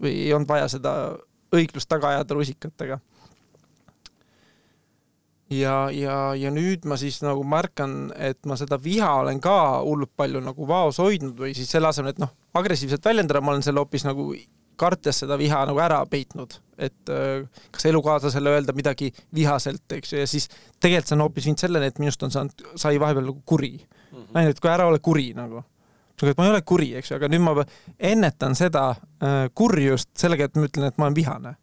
või 0.00 0.14
ei 0.26 0.34
olnud 0.34 0.48
vaja 0.48 0.68
seda 0.70 0.92
õiglust 1.54 1.88
taga 1.90 2.14
ajada 2.14 2.34
rusikatega. 2.34 3.00
Ja, 5.50 5.74
ja, 5.90 6.16
ja 6.38 6.52
nüüd 6.54 6.86
ma 6.88 6.98
siis 7.00 7.20
nagu 7.24 7.42
märkan, 7.46 8.12
et 8.16 8.38
ma 8.46 8.56
seda 8.60 8.78
viha 8.82 9.10
olen 9.24 9.40
ka 9.42 9.56
hullult 9.86 10.12
palju 10.16 10.42
nagu 10.44 10.68
vaos 10.68 11.00
hoidnud 11.02 11.38
või 11.38 11.54
siis 11.56 11.70
selle 11.72 11.90
asemel, 11.90 12.14
et 12.14 12.22
noh, 12.22 12.32
agressiivselt 12.54 13.04
väljendada, 13.04 13.42
ma 13.42 13.54
olen 13.54 13.66
selle 13.66 13.82
hoopis 13.82 14.06
nagu 14.06 14.30
kartes 14.80 15.20
seda 15.22 15.36
viha 15.40 15.64
nagu 15.68 15.80
ära 15.82 15.98
peitnud, 16.08 16.54
et 16.80 17.12
äh, 17.12 17.42
kas 17.74 17.88
elukaaslasele 17.90 18.54
öelda 18.56 18.74
midagi 18.76 19.10
vihaselt, 19.36 19.84
eks 19.98 20.14
ju, 20.14 20.22
ja 20.22 20.30
siis 20.30 20.48
tegelikult 20.80 21.10
see 21.10 21.18
on 21.18 21.26
hoopis 21.26 21.48
viinud 21.48 21.64
selleni, 21.64 21.90
et 21.90 22.00
minust 22.00 22.22
on 22.24 22.32
saanud, 22.32 22.64
sai 22.80 23.00
vahepeal 23.02 23.28
nagu 23.28 23.42
kuri 23.44 23.74
mm. 23.76 24.16
-hmm. 24.16 24.32
ainult, 24.34 24.56
et 24.56 24.64
kui 24.64 24.72
ära 24.72 24.86
ole 24.88 24.98
kuri 24.98 25.32
nagu. 25.36 25.64
ma 26.36 26.44
ei 26.44 26.50
ole 26.50 26.62
kuri, 26.62 26.94
eks 26.96 27.10
ju, 27.10 27.16
aga 27.16 27.28
nüüd 27.28 27.40
ma 27.44 27.64
ennetan 27.98 28.54
seda 28.54 28.90
äh, 28.90 29.48
kurjust 29.54 30.10
sellega, 30.16 30.44
et 30.44 30.56
ma 30.56 30.68
ütlen, 30.68 30.86
et 30.86 30.98
ma 30.98 31.06
olen 31.08 31.16
vihane. 31.16 31.54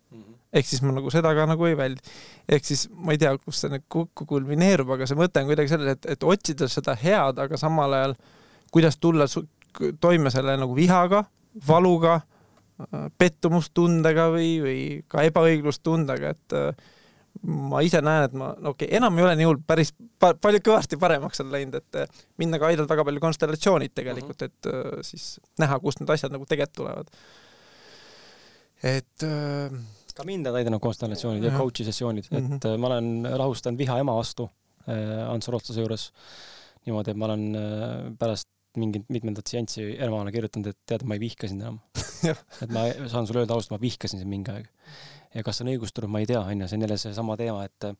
Ehk 0.53 0.67
siis 0.69 0.81
ma 0.85 0.93
nagu 0.95 1.11
seda 1.13 1.33
ka 1.35 1.45
nagu 1.49 1.67
ei 1.67 1.75
väldi. 1.77 2.15
ehk 2.47 2.65
siis 2.65 2.87
ma 2.91 3.15
ei 3.15 3.21
tea, 3.21 3.33
kus 3.37 3.63
see 3.63 3.73
nüüd 3.73 3.85
kokku 3.91 4.25
kulmineerub, 4.29 4.93
aga 4.95 5.09
see 5.09 5.19
mõte 5.19 5.43
on 5.43 5.51
kuidagi 5.51 5.73
selles, 5.73 5.97
et, 5.97 6.09
et 6.15 6.23
otsida 6.23 6.69
seda 6.71 6.95
head, 6.97 7.39
aga 7.43 7.59
samal 7.59 7.93
ajal 7.93 8.17
kuidas 8.71 8.97
tulla 9.01 9.27
toime 9.99 10.31
selle 10.33 10.57
nagu 10.57 10.75
vihaga, 10.75 11.23
valuga 11.67 12.21
pettumustundega 13.17 14.27
või, 14.33 14.51
või 14.61 14.81
ka 15.09 15.23
ebaõiglustundega, 15.25 16.33
et 16.35 16.55
äh, 16.57 16.85
ma 17.47 17.81
ise 17.85 18.01
näen, 18.05 18.27
et 18.27 18.35
ma, 18.37 18.51
no 18.61 18.75
okei 18.75 18.85
okay,, 18.85 18.97
enam 18.99 19.17
ei 19.17 19.25
ole 19.25 19.33
nii 19.39 19.47
hull, 19.49 19.61
päris 19.65 19.93
pa, 20.21 20.33
palju 20.37 20.61
kõvasti 20.65 20.99
paremaks 21.01 21.41
on 21.41 21.51
läinud, 21.53 21.79
et 21.79 21.99
äh, 22.03 22.21
mind 22.37 22.53
nagu 22.53 22.69
aidanud 22.69 22.89
väga 22.91 23.05
palju 23.07 23.23
konstellatsioonid 23.23 23.95
tegelikult, 23.97 24.45
mhm. 24.45 24.53
et 24.53 24.71
äh, 24.71 25.03
siis 25.09 25.27
näha, 25.61 25.79
kust 25.81 26.03
need 26.03 26.13
asjad 26.13 26.33
nagu 26.33 26.45
tegelikult 26.49 26.77
tulevad. 26.77 27.13
et 28.85 29.23
ka 30.17 30.25
mind 30.27 30.49
on 30.49 30.59
aidanud 30.59 30.81
konstellatsioonid 30.83 31.45
ja 31.45 31.53
coach'i 31.55 31.85
sessioonid, 31.87 32.29
et 32.31 32.41
mm 32.41 32.57
-hmm. 32.57 32.77
ma 32.81 32.91
olen 32.91 33.09
rahustanud 33.37 33.77
viha 33.79 33.99
ema 34.03 34.15
vastu 34.17 34.49
Ants 35.29 35.47
Rotsase 35.51 35.81
juures 35.83 36.11
niimoodi, 36.85 37.11
et 37.11 37.17
ma 37.17 37.25
olen 37.25 38.15
pärast 38.19 38.47
mingit 38.77 39.09
mitmendat 39.09 39.49
seanssi 39.49 39.85
emale 40.03 40.31
kirjutanud, 40.31 40.71
et 40.71 40.79
tead, 40.89 41.05
ma 41.07 41.17
ei 41.17 41.23
vihka 41.23 41.49
sind 41.49 41.63
enam 41.65 41.79
et 42.63 42.73
ma 42.73 42.87
saan 43.09 43.27
sulle 43.27 43.43
öelda 43.43 43.55
ausalt, 43.57 43.75
ma 43.75 43.81
vihkasin 43.81 44.21
sind 44.21 44.31
mingi 44.31 44.53
aeg. 44.53 44.67
ja 45.35 45.45
kas 45.45 45.61
on 45.63 45.71
õigustatud, 45.73 46.09
ma 46.11 46.21
ei 46.23 46.29
tea, 46.29 46.41
onju, 46.41 46.69
see 46.69 46.79
on 46.79 46.85
jälle 46.87 46.99
seesama 47.01 47.37
teema, 47.39 47.65
et 47.67 47.87
äh, 47.89 47.95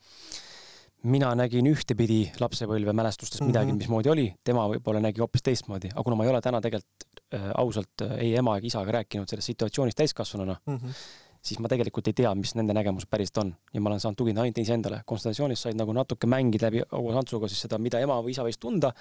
mina 1.07 1.29
nägin 1.37 1.69
ühtepidi 1.69 2.23
lapsepõlve 2.41 2.93
mälestustes 2.97 3.43
midagi 3.43 3.71
mm, 3.71 3.75
-hmm. 3.75 3.85
mismoodi 3.85 4.13
oli, 4.13 4.27
tema 4.43 4.65
võib-olla 4.71 5.01
nägi 5.03 5.23
hoopis 5.23 5.45
teistmoodi, 5.45 5.93
aga 5.93 6.03
kuna 6.03 6.17
ma 6.17 6.25
ei 6.25 6.33
ole 6.33 6.41
täna 6.41 6.61
tegelikult 6.63 7.21
äh, 7.33 7.47
ausalt 7.55 8.05
äh, 8.05 8.17
ei 8.25 8.35
ema 8.41 8.57
ega 8.57 8.71
isaga 8.71 8.99
rääkinud 8.99 9.29
sellest 9.29 9.53
situatsioonist 9.53 10.03
täiskasvanuna 10.03 10.59
mm, 10.65 10.75
-hmm 10.75 11.23
siis 11.41 11.61
ma 11.63 11.71
tegelikult 11.71 12.09
ei 12.11 12.17
tea, 12.17 12.33
mis 12.37 12.53
nende 12.57 12.75
nägemus 12.77 13.07
päriselt 13.09 13.41
on 13.43 13.53
ja 13.73 13.81
ma 13.81 13.91
olen 13.91 14.03
saanud 14.03 14.19
tugineda 14.19 14.45
ainult 14.45 14.61
iseendale. 14.63 15.01
konsultatsioonis 15.05 15.65
said 15.67 15.79
nagu 15.79 15.95
natuke 15.95 16.29
mängida 16.29 16.67
läbi 16.67 16.83
Ogo 16.91 17.15
Santsuga 17.15 17.49
siis 17.51 17.63
seda, 17.67 17.79
mida 17.81 18.01
ema 18.03 18.19
või 18.23 18.35
isa 18.35 18.45
võis 18.47 18.59
tunda 18.61 18.93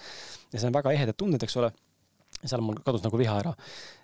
ja 0.53 0.59
see 0.61 0.71
on 0.71 0.77
väga 0.77 0.95
ehedad 0.97 1.19
tunded, 1.19 1.43
eks 1.43 1.61
ole. 1.63 1.73
seal 2.47 2.61
mul 2.61 2.77
kadus 2.85 3.01
nagu 3.01 3.17
viha 3.17 3.39
ära. 3.41 3.53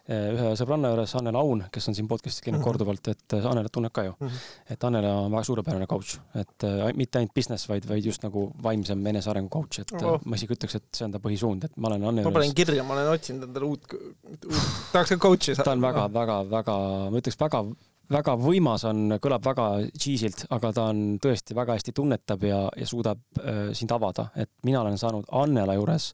ühe 0.09 0.53
sõbranna 0.59 0.89
juures, 0.91 1.13
Annel 1.19 1.37
Aun, 1.37 1.61
kes 1.71 1.85
on 1.91 1.95
siin 1.95 2.09
podcast'is 2.09 2.43
käinud 2.43 2.59
mm 2.59 2.63
-hmm. 2.63 2.65
korduvalt, 2.65 3.09
et 3.09 3.35
Annelat 3.35 3.73
tunneb 3.73 3.93
ka 3.93 4.05
ju 4.05 4.15
mm. 4.19 4.29
-hmm. 4.29 4.73
et 4.73 4.85
Annel 4.85 5.05
on 5.05 5.31
väga 5.33 5.45
suurepärane 5.45 5.87
coach, 5.87 6.19
et 6.35 6.65
äh, 6.65 6.95
mitte 6.95 7.19
ainult 7.19 7.35
business, 7.35 7.69
vaid, 7.69 7.87
vaid 7.89 8.05
just 8.05 8.23
nagu 8.23 8.51
vaimsem 8.63 9.07
enesearengu 9.07 9.49
coach, 9.49 9.81
et 9.81 9.93
oh. 10.03 10.19
ma 10.25 10.35
isegi 10.35 10.55
ütleks, 10.55 10.75
et 10.75 10.85
see 10.93 11.05
on 11.05 11.13
ta 11.13 11.19
põhisuund, 11.19 11.65
et 11.65 11.77
ma 11.77 11.89
olen 11.89 12.05
Annel 12.05 12.25
ma 12.25 12.31
panen 12.31 12.55
kirja, 12.55 12.83
ma 12.85 12.95
olen 12.95 13.13
otsinud 13.13 13.43
endale 13.49 13.65
uut, 13.65 13.87
uut, 14.25 14.47
tahaks 14.93 15.11
ka 15.11 15.17
coach'i 15.17 15.55
saada. 15.55 15.65
ta 15.65 15.73
on 15.73 15.81
väga, 15.81 16.09
väga, 16.13 16.43
väga, 16.51 16.79
ma 17.11 17.19
ütleks 17.19 17.39
väga 17.39 17.65
väga 18.11 18.37
võimas 18.41 18.85
on, 18.89 19.17
kõlab 19.23 19.45
väga 19.45 19.67
cheese'ilt, 19.97 20.47
aga 20.51 20.73
ta 20.73 20.89
on 20.93 21.19
tõesti 21.23 21.57
väga 21.57 21.77
hästi 21.79 21.95
tunnetab 21.97 22.43
ja, 22.49 22.63
ja 22.77 22.87
suudab 22.89 23.21
äh, 23.41 23.69
sind 23.77 23.93
avada, 23.95 24.31
et 24.37 24.51
mina 24.67 24.83
olen 24.83 24.99
saanud 24.99 25.29
Annela 25.43 25.77
juures 25.79 26.13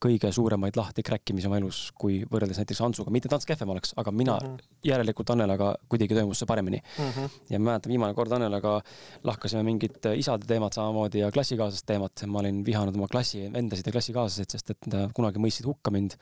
kõige 0.00 0.30
suuremaid 0.32 0.76
lahti 0.78 1.02
kräkkimisi 1.04 1.48
oma 1.48 1.58
elus, 1.60 1.80
kui 1.98 2.22
võrreldes 2.30 2.60
näiteks 2.60 2.80
Antsuga, 2.86 3.12
mitte 3.12 3.28
et 3.28 3.34
Ants 3.36 3.48
kehvem 3.48 3.72
oleks, 3.74 3.92
aga 4.00 4.12
mina 4.14 4.38
mm 4.38 4.46
-hmm. 4.46 4.78
järelikult 4.88 5.30
Annelaga 5.30 5.74
kuidagi 5.88 6.14
toimus 6.16 6.38
see 6.38 6.46
paremini 6.46 6.80
mm. 6.80 7.10
-hmm. 7.10 7.28
ja 7.50 7.58
ma 7.58 7.70
mäletan, 7.70 7.90
viimane 7.90 8.14
kord 8.14 8.32
Annelaga 8.32 8.80
lahkasime 9.24 9.62
mingit 9.62 10.06
isade 10.16 10.46
teemat 10.46 10.72
samamoodi 10.72 11.18
ja 11.18 11.30
klassikaaslaste 11.30 11.86
teemat. 11.92 12.12
ma 12.26 12.38
olin 12.38 12.64
vihanud 12.64 12.94
oma 12.94 13.06
klassi 13.08 13.52
vendasid 13.52 13.86
ja 13.86 13.92
klassikaaslaseid, 13.92 14.50
sest 14.50 14.70
et 14.70 14.86
nad 14.86 15.12
kunagi 15.12 15.38
mõistsid 15.38 15.66
hukka 15.66 15.90
mind 15.90 16.16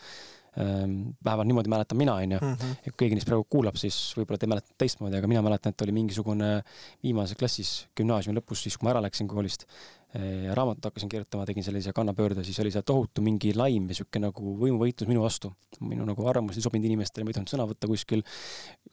vähemalt 0.58 1.46
niimoodi 1.46 1.70
mäletan 1.70 1.98
mina, 1.98 2.16
onju. 2.18 2.38
Mhm. 2.42 2.72
et 2.82 2.90
kui 2.92 3.04
keegi 3.04 3.18
neist 3.18 3.28
praegu 3.28 3.46
kuulab, 3.50 3.76
siis 3.78 3.96
võib-olla 4.18 4.40
te 4.42 4.50
mäletate 4.50 4.74
teistmoodi, 4.78 5.18
aga 5.18 5.30
mina 5.30 5.42
mäletan, 5.44 5.74
et 5.74 5.86
oli 5.86 5.94
mingisugune 5.94 6.50
viimases 7.04 7.38
klassis 7.38 7.72
gümnaasiumi 7.98 8.40
lõpus, 8.40 8.64
siis 8.66 8.76
kui 8.76 8.88
ma 8.88 8.96
ära 8.96 9.04
läksin 9.04 9.30
koolist, 9.30 9.68
ja 10.14 10.54
raamatut 10.56 10.86
hakkasin 10.88 11.08
kirjutama, 11.12 11.44
tegin 11.44 11.64
sellise 11.64 11.92
kannapöörde, 11.92 12.40
siis 12.44 12.56
oli 12.62 12.70
seal 12.72 12.84
tohutu 12.86 13.20
mingi 13.20 13.50
laim 13.56 13.90
ja 13.90 13.98
sihuke 13.98 14.20
nagu 14.22 14.54
võimuvõitlus 14.56 15.08
minu 15.10 15.20
vastu. 15.20 15.52
minu 15.84 16.06
nagu 16.08 16.24
arvamus 16.26 16.56
ei 16.56 16.64
sobinud 16.64 16.88
inimestele, 16.88 17.26
ma 17.26 17.30
ei 17.30 17.36
tohtinud 17.36 17.52
sõna 17.52 17.66
võtta 17.68 17.90
kuskil. 17.90 18.22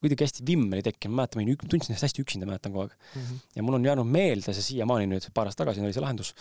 kuidagi 0.01 0.25
hästi 0.27 0.43
vimm 0.47 0.73
oli 0.75 0.83
tekkinud, 0.83 1.15
ma 1.15 1.23
mäletan, 1.23 1.39
ma 1.39 1.45
olin, 1.45 1.69
tundsin 1.71 1.93
ennast 1.93 2.05
hästi 2.05 2.21
üksinda, 2.21 2.49
mäletan 2.49 2.73
kogu 2.73 2.83
aeg 2.83 2.91
mm. 2.91 3.21
-hmm. 3.21 3.39
ja 3.55 3.63
mul 3.63 3.77
on 3.77 3.85
jäänud 3.85 4.11
meelde 4.11 4.53
see 4.53 4.65
siiamaani 4.65 5.07
nüüd, 5.07 5.29
paar 5.33 5.47
aastat 5.47 5.63
tagasi 5.63 5.81
oli 5.81 5.93
see 5.95 6.03
lahendus, 6.03 6.33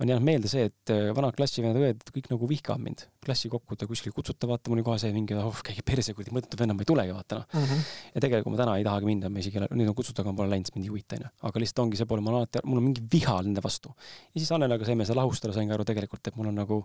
on 0.00 0.08
jäänud 0.08 0.24
meelde 0.24 0.48
see, 0.48 0.70
et 0.70 0.94
äh, 0.94 1.10
vanad 1.16 1.34
klassivennad 1.34 1.82
õed 1.82 2.06
kõik 2.14 2.30
nagu 2.30 2.48
vihkavad 2.48 2.80
mind. 2.86 3.04
klassi 3.26 3.50
kokku 3.50 3.76
ta 3.76 3.90
kuskil 3.90 4.14
kutsuta, 4.14 4.46
vaata, 4.48 4.70
mul 4.70 4.78
oli 4.78 4.86
kohe 4.86 4.98
see 5.02 5.12
mingi, 5.12 5.34
oh 5.34 5.58
käige 5.66 5.82
perse, 5.82 6.14
kuradi 6.14 6.32
mõttetu 6.38 6.56
venna, 6.56 6.72
ma 6.74 6.86
ei 6.86 6.88
tulegi, 6.88 7.12
vaata 7.12 7.42
noh 7.42 7.46
mm 7.52 7.66
-hmm.. 7.66 7.84
ja 8.14 8.20
tegelikult 8.20 8.54
ma 8.54 8.62
täna 8.62 8.78
ei 8.78 8.86
tahagi 8.86 9.10
minna, 9.10 9.28
ma 9.28 9.42
isegi, 9.42 9.66
nüüd 9.74 9.90
on 9.90 9.98
kutsutud, 9.98 10.22
aga 10.22 10.32
ma 10.32 10.36
pole 10.38 10.54
läinud, 10.54 10.70
mind 10.74 10.86
ei 10.86 10.94
huvita, 10.94 11.18
onju. 11.18 11.34
aga 11.50 11.64
lihtsalt 11.64 11.84
ongi 11.84 12.00
see 12.00 12.06
pool, 12.06 12.22
ma 12.24 12.30
olen 12.30 12.46
alati, 12.46 12.64
mul 12.64 12.80
on 12.80 12.86
mingi 12.88 13.04
viha 13.12 13.36
nende 13.42 13.60
vastu. 13.64 13.92
Ja 14.34 14.40
siis 14.40 14.52
Annelaga 14.52 14.88
saime 14.88 15.06
seda 15.08 15.20
lahustada, 15.20 15.54
sain 15.56 15.68
ka 15.68 15.76
aru 15.78 15.86
tegelikult, 15.88 16.26
et 16.26 16.36
mul 16.36 16.50
on 16.52 16.58
nagu 16.62 16.80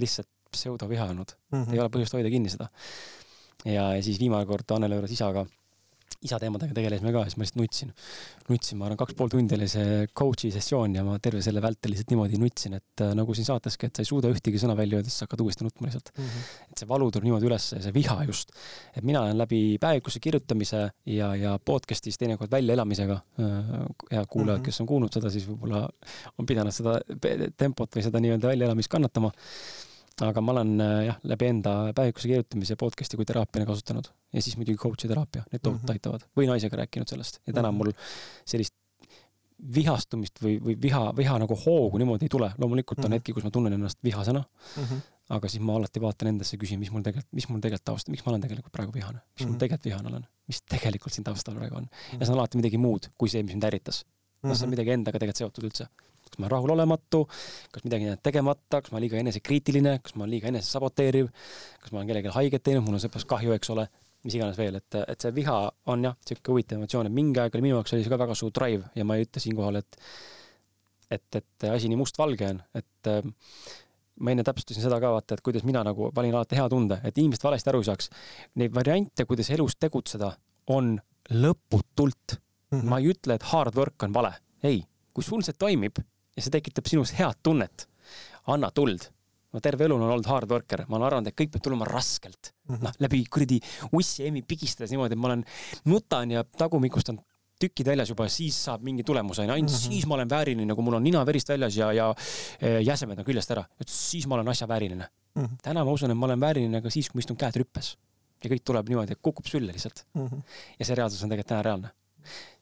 lihtsalt 0.00 0.28
pseudoviha 0.52 1.08
olnud 1.12 1.32
mm. 1.32 1.62
-hmm. 1.62 1.72
ei 1.74 1.80
ole 1.80 1.92
põhjust 1.92 2.16
hoida 2.16 2.30
kinni 2.30 2.50
seda. 2.52 2.68
ja, 3.64 3.92
ja 3.96 4.02
siis 4.02 4.20
viimane 4.20 4.46
kord 4.46 4.70
Annela 4.76 4.98
juures 4.98 5.12
isaga 5.12 5.46
isa 6.26 6.38
teemadega 6.42 6.74
tegelesime 6.76 7.12
ka, 7.14 7.24
siis 7.26 7.38
ma 7.38 7.46
lihtsalt 7.46 7.60
nutsin. 7.60 7.92
nutsin, 8.48 8.78
ma 8.78 8.86
arvan, 8.86 8.98
kaks 9.00 9.16
pool 9.18 9.30
tundi 9.32 9.56
oli 9.56 9.68
see 9.70 10.06
coach'i 10.18 10.52
sessioon 10.54 10.96
ja 10.98 11.04
ma 11.06 11.18
terve 11.22 11.42
selle 11.44 11.62
vältel 11.64 11.94
lihtsalt 11.94 12.12
niimoodi 12.14 12.40
nutsin, 12.42 12.76
et 12.78 13.04
äh, 13.04 13.12
nagu 13.18 13.36
siin 13.36 13.48
saateski, 13.48 13.88
et 13.88 13.98
sa 13.98 14.04
ei 14.04 14.10
suuda 14.10 14.30
ühtegi 14.32 14.60
sõna 14.62 14.76
välja 14.78 15.00
öelda, 15.00 15.10
siis 15.10 15.22
sa 15.22 15.28
hakkad 15.28 15.44
uuesti 15.44 15.66
nutma 15.66 15.88
lihtsalt 15.88 16.12
mm. 16.14 16.24
-hmm. 16.24 16.66
et 16.70 16.82
see 16.82 16.90
valu 16.90 17.10
tuleb 17.10 17.28
niimoodi 17.28 17.50
üles 17.50 17.68
see 17.74 17.94
viha 17.94 18.18
just. 18.28 18.54
et 18.96 19.04
mina 19.04 19.24
olen 19.26 19.38
läbi 19.38 19.62
päevikusse 19.82 20.22
kirjutamise 20.22 20.82
ja, 21.06 21.34
ja 21.36 21.58
podcast'is 21.58 22.18
teinekord 22.18 22.50
väljaelamisega 22.50 23.18
äh,, 23.18 23.70
head 24.10 24.26
kuulajad 24.26 24.58
mm, 24.58 24.62
-hmm. 24.62 24.66
kes 24.66 24.80
on 24.80 24.90
kuulnud 24.90 25.12
seda, 25.12 25.30
siis 25.30 25.48
võib-olla 25.48 25.88
on 26.38 26.46
pidanud 26.46 26.74
seda 26.74 26.98
tempot 27.56 27.96
või 27.96 28.04
seda 28.04 28.20
nii-öelda 28.22 28.54
väljaelamist 28.54 28.92
kannatama 28.92 29.32
aga 30.20 30.40
ma 30.44 30.52
olen 30.52 30.80
äh, 30.80 30.98
jah, 31.08 31.18
läbi 31.32 31.48
enda 31.52 31.72
päevikuse 31.96 32.28
kirjutamise 32.28 32.76
podcast'i 32.76 33.16
kui 33.16 33.28
teraapiana 33.28 33.66
kasutanud 33.68 34.10
ja 34.32 34.42
siis 34.42 34.56
muidugi 34.60 34.80
coach'i 34.82 35.08
teraapia, 35.08 35.44
need 35.52 35.62
tohutult 35.62 35.82
mm 35.82 35.88
-hmm. 35.88 35.96
aitavad 35.96 36.28
või 36.36 36.48
naisega 36.50 36.76
rääkinud 36.82 37.08
sellest 37.08 37.40
ja 37.46 37.52
täna 37.52 37.70
-hmm. 37.70 37.76
mul 37.76 37.92
sellist 38.44 38.74
vihastumist 39.74 40.42
või, 40.42 40.58
või 40.62 40.76
viha, 40.82 41.12
viha 41.16 41.38
nagu 41.38 41.56
hoogu 41.66 41.98
niimoodi 41.98 42.26
ei 42.26 42.28
tule, 42.28 42.50
loomulikult 42.58 42.98
on 42.98 43.04
mm 43.04 43.08
-hmm. 43.08 43.14
hetki, 43.14 43.32
kus 43.32 43.44
ma 43.44 43.50
tunnen 43.50 43.72
ennast 43.72 43.98
vihasena 44.04 44.44
mm. 44.76 44.84
-hmm. 44.84 45.00
aga 45.28 45.48
siis 45.48 45.62
ma 45.62 45.76
alati 45.76 46.00
vaatan 46.00 46.28
endasse, 46.28 46.56
küsin, 46.56 46.78
mis 46.78 46.90
mul 46.90 47.02
tegelikult, 47.02 47.32
mis 47.32 47.48
mul 47.48 47.60
tegelikult 47.60 47.84
taust, 47.84 48.08
miks 48.08 48.24
ma 48.26 48.32
olen 48.32 48.40
tegelikult 48.40 48.72
praegu 48.72 48.92
vihane, 48.94 49.18
mis 49.18 49.22
mm 49.22 49.34
-hmm. 49.38 49.46
mul 49.46 49.52
mhm. 49.52 49.58
tegelikult 49.58 49.84
vihane 49.84 50.08
olen, 50.08 50.26
mis 50.46 50.62
tegelikult 50.62 51.12
siin 51.12 51.24
taustal 51.24 51.54
praegu 51.54 51.76
on 51.76 51.82
mm. 51.82 51.88
-hmm. 51.88 52.20
ja 52.20 52.26
see 52.26 52.32
on 52.32 52.38
alati 52.38 52.56
midagi 52.56 52.78
muud 52.78 53.08
kui 53.18 53.28
see, 53.28 53.42
mis 53.42 53.52
mind 53.52 53.64
ärritas. 53.64 54.04
kas 54.42 54.58
see 54.58 54.64
on 54.64 54.68
mhm. 54.68 54.70
midagi 54.70 54.90
endaga 54.90 55.18
tegelikult 55.18 55.38
seotud 55.38 55.64
üldse 55.64 55.86
kas 56.32 56.40
ma 56.40 56.46
olen 56.46 56.54
rahulolematu, 56.56 57.22
kas 57.74 57.84
midagi 57.84 58.08
jäänud 58.08 58.22
tegemata, 58.24 58.80
kas 58.80 58.92
ma 58.92 58.98
olen 58.98 59.06
liiga 59.06 59.20
enesekriitiline, 59.20 59.98
kas 60.02 60.16
ma 60.16 60.24
olen 60.24 60.34
liiga 60.36 60.48
enesesaboteeriv, 60.48 61.28
kas 61.82 61.92
ma 61.92 62.00
olen 62.00 62.08
kellelegi 62.08 62.32
haiget 62.36 62.64
teinud, 62.64 62.86
mul 62.86 62.96
on 62.96 63.04
sõprast 63.04 63.28
kahju, 63.28 63.52
eks 63.56 63.72
ole, 63.74 63.88
mis 64.24 64.38
iganes 64.38 64.56
veel, 64.56 64.78
et, 64.80 65.00
et 65.02 65.24
see 65.24 65.34
viha 65.36 65.58
on 65.92 66.06
jah, 66.08 66.16
niisugune 66.16 66.54
huvitav 66.54 66.80
emotsioon, 66.80 67.10
et 67.10 67.16
mingi 67.20 67.42
aeg 67.42 67.58
oli 67.58 67.66
minu 67.68 67.76
jaoks 67.76 67.96
oli 67.96 68.06
see 68.06 68.12
ka 68.12 68.20
väga 68.22 68.38
suur 68.38 68.54
drive 68.54 68.88
ja 68.96 69.04
ma 69.04 69.18
ei 69.18 69.28
ütle 69.28 69.42
siinkohal, 69.44 69.82
et 69.82 70.00
et, 71.12 71.36
et 71.36 71.66
asi 71.68 71.90
nii 71.92 71.98
mustvalge 72.00 72.46
on, 72.48 72.60
et 72.78 73.10
äh, 73.10 73.20
ma 74.22 74.32
enne 74.32 74.44
täpsustasin 74.46 74.84
seda 74.86 75.00
ka 75.02 75.10
vaata, 75.12 75.36
et 75.36 75.44
kuidas 75.44 75.66
mina 75.68 75.82
nagu 75.86 76.10
valin 76.14 76.36
alati 76.38 76.58
hea 76.58 76.68
tunde, 76.72 76.98
et 77.04 77.18
inimesed 77.18 77.44
valesti 77.44 77.72
aru 77.72 77.82
ei 77.82 77.88
saaks. 77.90 78.08
Neid 78.60 78.74
variante, 78.74 79.26
kuidas 79.28 79.50
elus 79.54 79.76
tegutseda, 79.80 80.32
on 80.72 80.94
lõputult 81.32 82.36
mm. 82.36 82.78
-hmm. 82.78 82.88
ma 82.88 83.00
ei 83.00 83.12
ütle, 83.12 83.36
et 83.36 83.48
hard 83.52 83.76
work 83.76 84.06
on 84.06 84.14
vale, 84.14 84.32
ei, 84.62 84.82
kui 85.12 85.24
sul 85.24 85.44
see 85.44 85.56
toimib, 85.58 86.00
ja 86.36 86.44
see 86.44 86.54
tekitab 86.54 86.88
sinus 86.90 87.14
head 87.18 87.42
tunnet. 87.42 87.88
anna 88.46 88.70
tuld. 88.70 89.08
ma 89.52 89.60
terve 89.60 89.84
elu 89.84 89.98
olen 89.98 90.14
olnud 90.14 90.26
hard 90.26 90.50
worker, 90.50 90.86
ma 90.88 90.96
olen 90.96 91.06
arvanud, 91.10 91.28
et 91.28 91.36
kõik 91.36 91.50
peab 91.52 91.64
tulema 91.66 91.84
raskelt 91.84 92.54
mm 92.68 92.74
-hmm.. 92.74 92.84
noh, 92.86 92.94
läbi 93.04 93.24
kuradi 93.28 93.60
ussi 93.92 94.24
emmi 94.26 94.42
pigistades 94.42 94.90
niimoodi, 94.90 95.12
et 95.12 95.20
ma 95.20 95.28
olen, 95.28 95.44
nutan 95.84 96.30
ja 96.30 96.44
tagumikust 96.44 97.12
on 97.12 97.20
tükid 97.60 97.86
väljas 97.86 98.10
juba, 98.10 98.28
siis 98.32 98.56
saab 98.64 98.82
mingi 98.82 99.04
tulemus 99.06 99.38
onju, 99.38 99.52
ainult 99.52 99.70
mm 99.70 99.76
-hmm. 99.76 99.92
siis 99.92 100.06
ma 100.06 100.14
olen 100.14 100.30
vääriline, 100.30 100.74
kui 100.74 100.84
mul 100.84 100.98
on 100.98 101.04
nina 101.04 101.26
verist 101.26 101.48
väljas 101.48 101.76
ja, 101.76 101.92
ja 101.92 102.14
e, 102.60 102.80
jäsemed 102.80 103.18
on 103.18 103.24
küljest 103.24 103.50
ära, 103.50 103.64
et 103.80 103.88
siis 103.88 104.26
ma 104.26 104.34
olen 104.34 104.48
asja 104.48 104.68
vääriline 104.68 105.08
mm. 105.34 105.44
-hmm. 105.44 105.56
täna 105.62 105.84
ma 105.84 105.92
usun, 105.92 106.10
et 106.10 106.16
ma 106.16 106.26
olen 106.26 106.40
vääriline 106.40 106.82
ka 106.82 106.90
siis, 106.90 107.10
kui 107.10 107.18
ma 107.18 107.26
istun 107.26 107.36
käed 107.36 107.56
rüppes 107.60 107.96
ja 108.44 108.50
kõik 108.50 108.64
tuleb 108.64 108.88
niimoodi, 108.88 109.14
kukub 109.22 109.46
sülle 109.46 109.72
lihtsalt 109.72 110.06
mm. 110.14 110.26
-hmm. 110.26 110.42
ja 110.78 110.84
see 110.84 110.94
reaalsus 110.94 111.22
on 111.22 111.28
tegelikult 111.28 111.48
täna 111.48 111.62
reaalne 111.62 111.90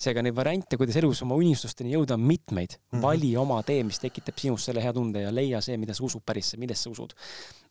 seega 0.01 0.23
neid 0.23 0.37
variante, 0.37 0.79
kuidas 0.81 0.99
elus 1.01 1.23
oma 1.27 1.39
unistusteni 1.41 1.95
jõuda, 1.95 2.19
on 2.19 2.27
mitmeid 2.27 2.77
mm. 2.77 2.83
-hmm. 2.97 3.03
vali 3.05 3.37
oma 3.37 3.63
tee, 3.63 3.85
mis 3.85 4.01
tekitab 4.03 4.39
sinus 4.39 4.65
selle 4.69 4.83
hea 4.83 4.93
tunde 4.93 5.25
ja 5.27 5.33
leia 5.35 5.61
see, 5.61 5.79
mida 5.81 5.95
sa 5.95 6.05
usud 6.05 6.25
pärisse, 6.27 6.57
millest 6.61 6.87
sa 6.87 6.91
usud. 6.91 7.15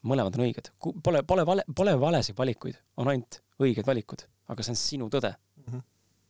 mõlemad 0.03 0.35
on 0.37 0.45
õiged. 0.45 0.71
Pole, 1.03 1.23
pole 1.27 1.45
vale, 1.45 1.63
pole 1.75 1.99
valesid 1.99 2.37
valikuid, 2.37 2.75
on 2.97 3.07
ainult 3.07 3.41
õiged 3.59 3.85
valikud, 3.85 4.23
aga 4.47 4.63
see 4.63 4.71
on 4.71 4.75
sinu 4.75 5.09
tõde 5.09 5.33
mm. 5.33 5.73
-hmm 5.73 5.87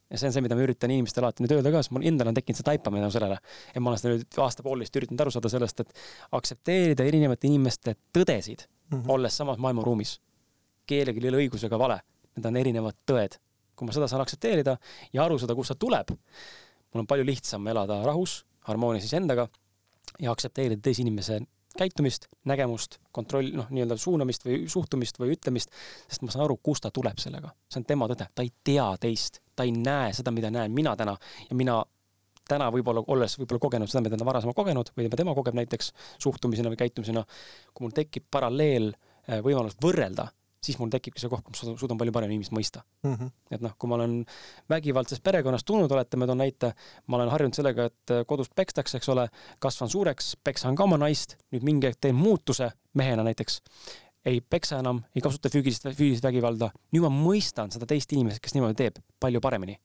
ja 0.10 0.18
see 0.18 0.30
on 0.30 0.34
see, 0.34 0.42
mida 0.42 0.58
ma 0.58 0.64
üritan 0.66 0.92
inimestele 0.94 1.28
alati 1.28 1.44
nüüd 1.46 1.52
öelda 1.54 1.72
ka, 1.74 1.84
sest 1.84 1.94
mul 1.94 2.06
endal 2.10 2.32
on 2.32 2.38
tekkinud 2.38 2.58
see 2.58 2.66
taipamine 2.66 3.04
tänu 3.06 3.14
sellele. 3.14 3.38
et 3.74 3.78
ma 3.78 3.92
olen 3.92 4.02
seda 4.02 4.14
nüüd 4.16 4.40
aasta-poolteist 4.46 4.98
üritanud 5.02 5.22
aru 5.22 5.34
saada 5.36 5.52
sellest, 5.54 5.84
et 5.84 5.92
aktsepteerida 6.40 7.06
erinevate 7.06 7.48
inimeste 7.48 7.96
tõdesid 8.18 8.66
mm, 8.66 8.96
-hmm. 8.96 9.12
olles 9.16 9.38
samas 9.38 9.62
maailmaruumis. 9.62 10.20
kellelgi 10.90 11.22
ei 11.22 11.30
ole 11.30 11.44
õigusega 11.46 11.78
vale, 11.80 12.00
need 12.36 12.46
on 12.50 12.58
erinevad 12.58 12.98
tõed 13.06 13.38
kui 13.80 13.88
ma 13.88 13.96
seda 13.96 14.10
saan 14.12 14.24
aktsepteerida 14.26 14.76
ja 15.16 15.24
aru 15.24 15.40
saada, 15.40 15.56
kust 15.56 15.74
see 15.74 15.80
tuleb, 15.80 16.12
mul 16.92 17.06
on 17.06 17.08
palju 17.10 17.28
lihtsam 17.28 17.68
elada 17.72 18.02
rahus, 18.06 18.42
harmoonias 18.68 19.08
iseendaga 19.08 19.48
ja 20.20 20.34
aktsepteerida 20.34 20.84
teise 20.84 21.06
inimese 21.06 21.40
käitumist, 21.80 22.28
nägemust, 22.50 22.98
kontroll, 23.16 23.52
noh, 23.56 23.70
nii-öelda 23.72 23.96
suunamist 24.00 24.44
või 24.46 24.64
suhtumist 24.72 25.20
või 25.22 25.36
ütlemist, 25.36 25.72
sest 26.10 26.26
ma 26.26 26.34
saan 26.34 26.44
aru, 26.48 26.58
kust 26.64 26.84
ta 26.84 26.92
tuleb 26.92 27.22
sellega. 27.22 27.54
see 27.70 27.80
on 27.80 27.86
tema 27.88 28.08
tõde, 28.10 28.28
ta 28.36 28.44
ei 28.44 28.52
tea 28.64 28.88
teist, 29.00 29.40
ta 29.56 29.64
ei 29.68 29.72
näe 29.76 30.12
seda, 30.18 30.34
mida 30.36 30.52
näen 30.52 30.74
mina 30.76 30.96
täna. 31.00 31.16
Ja 31.50 31.56
mina 31.56 31.78
täna 32.50 32.72
võib-olla, 32.74 33.04
olles 33.08 33.38
võib-olla 33.40 33.62
kogenud 33.68 33.92
seda, 33.92 34.02
mida 34.02 34.18
ta 34.18 34.26
varasema 34.26 34.56
kogenud 34.58 34.92
või 34.98 35.10
tema 35.14 35.36
kogeb 35.38 35.56
näiteks 35.60 35.94
suhtumisena 36.18 36.74
või 36.74 36.82
käitumisena, 36.82 37.24
kui 37.74 37.86
mul 37.86 37.96
tekib 37.96 38.26
paralleel 38.32 38.92
eh, 38.92 39.40
võimalus 39.46 39.78
võrrelda 39.84 40.30
siis 40.64 40.80
mul 40.80 40.92
tekibki 40.92 41.22
see 41.22 41.32
koht, 41.32 41.46
kus 41.48 41.64
ma 41.64 41.76
suudan 41.80 42.00
palju 42.00 42.14
paremini 42.16 42.40
inimest 42.40 42.54
mõista 42.56 42.84
mm. 43.04 43.14
-hmm. 43.14 43.32
et 43.56 43.64
noh, 43.64 43.76
kui 43.80 43.90
ma 43.90 43.96
olen 44.00 44.18
vägivaldsest 44.70 45.24
perekonnast 45.24 45.66
tulnud, 45.66 45.92
oletame, 45.92 46.28
toon 46.28 46.42
näite, 46.44 46.74
ma 47.08 47.18
olen 47.18 47.32
harjunud 47.32 47.56
sellega, 47.56 47.86
et 47.90 48.16
kodus 48.28 48.52
pekstakse, 48.56 48.98
eks 48.98 49.10
ole, 49.10 49.30
kasvan 49.60 49.90
suureks, 49.90 50.36
peksan 50.44 50.76
ka 50.76 50.84
oma 50.84 51.00
naist, 51.00 51.38
nüüd 51.56 51.64
mingi 51.64 51.88
hetk 51.88 52.02
teen 52.02 52.16
muutuse 52.16 52.72
mehena 52.94 53.24
näiteks, 53.24 53.62
ei 54.26 54.42
peksa 54.42 54.80
enam, 54.84 55.04
ei 55.16 55.22
kasuta 55.22 55.50
füüsilist, 55.50 55.88
füüsilist 55.96 56.24
vägivalda, 56.24 56.72
nüüd 56.92 57.08
ma 57.08 57.14
mõistan 57.14 57.72
seda 57.72 57.88
teist 57.88 58.12
inimest, 58.14 58.44
kes 58.44 58.56
niimoodi 58.58 58.76
teeb, 58.84 59.00
palju 59.20 59.42
paremini. 59.42 59.80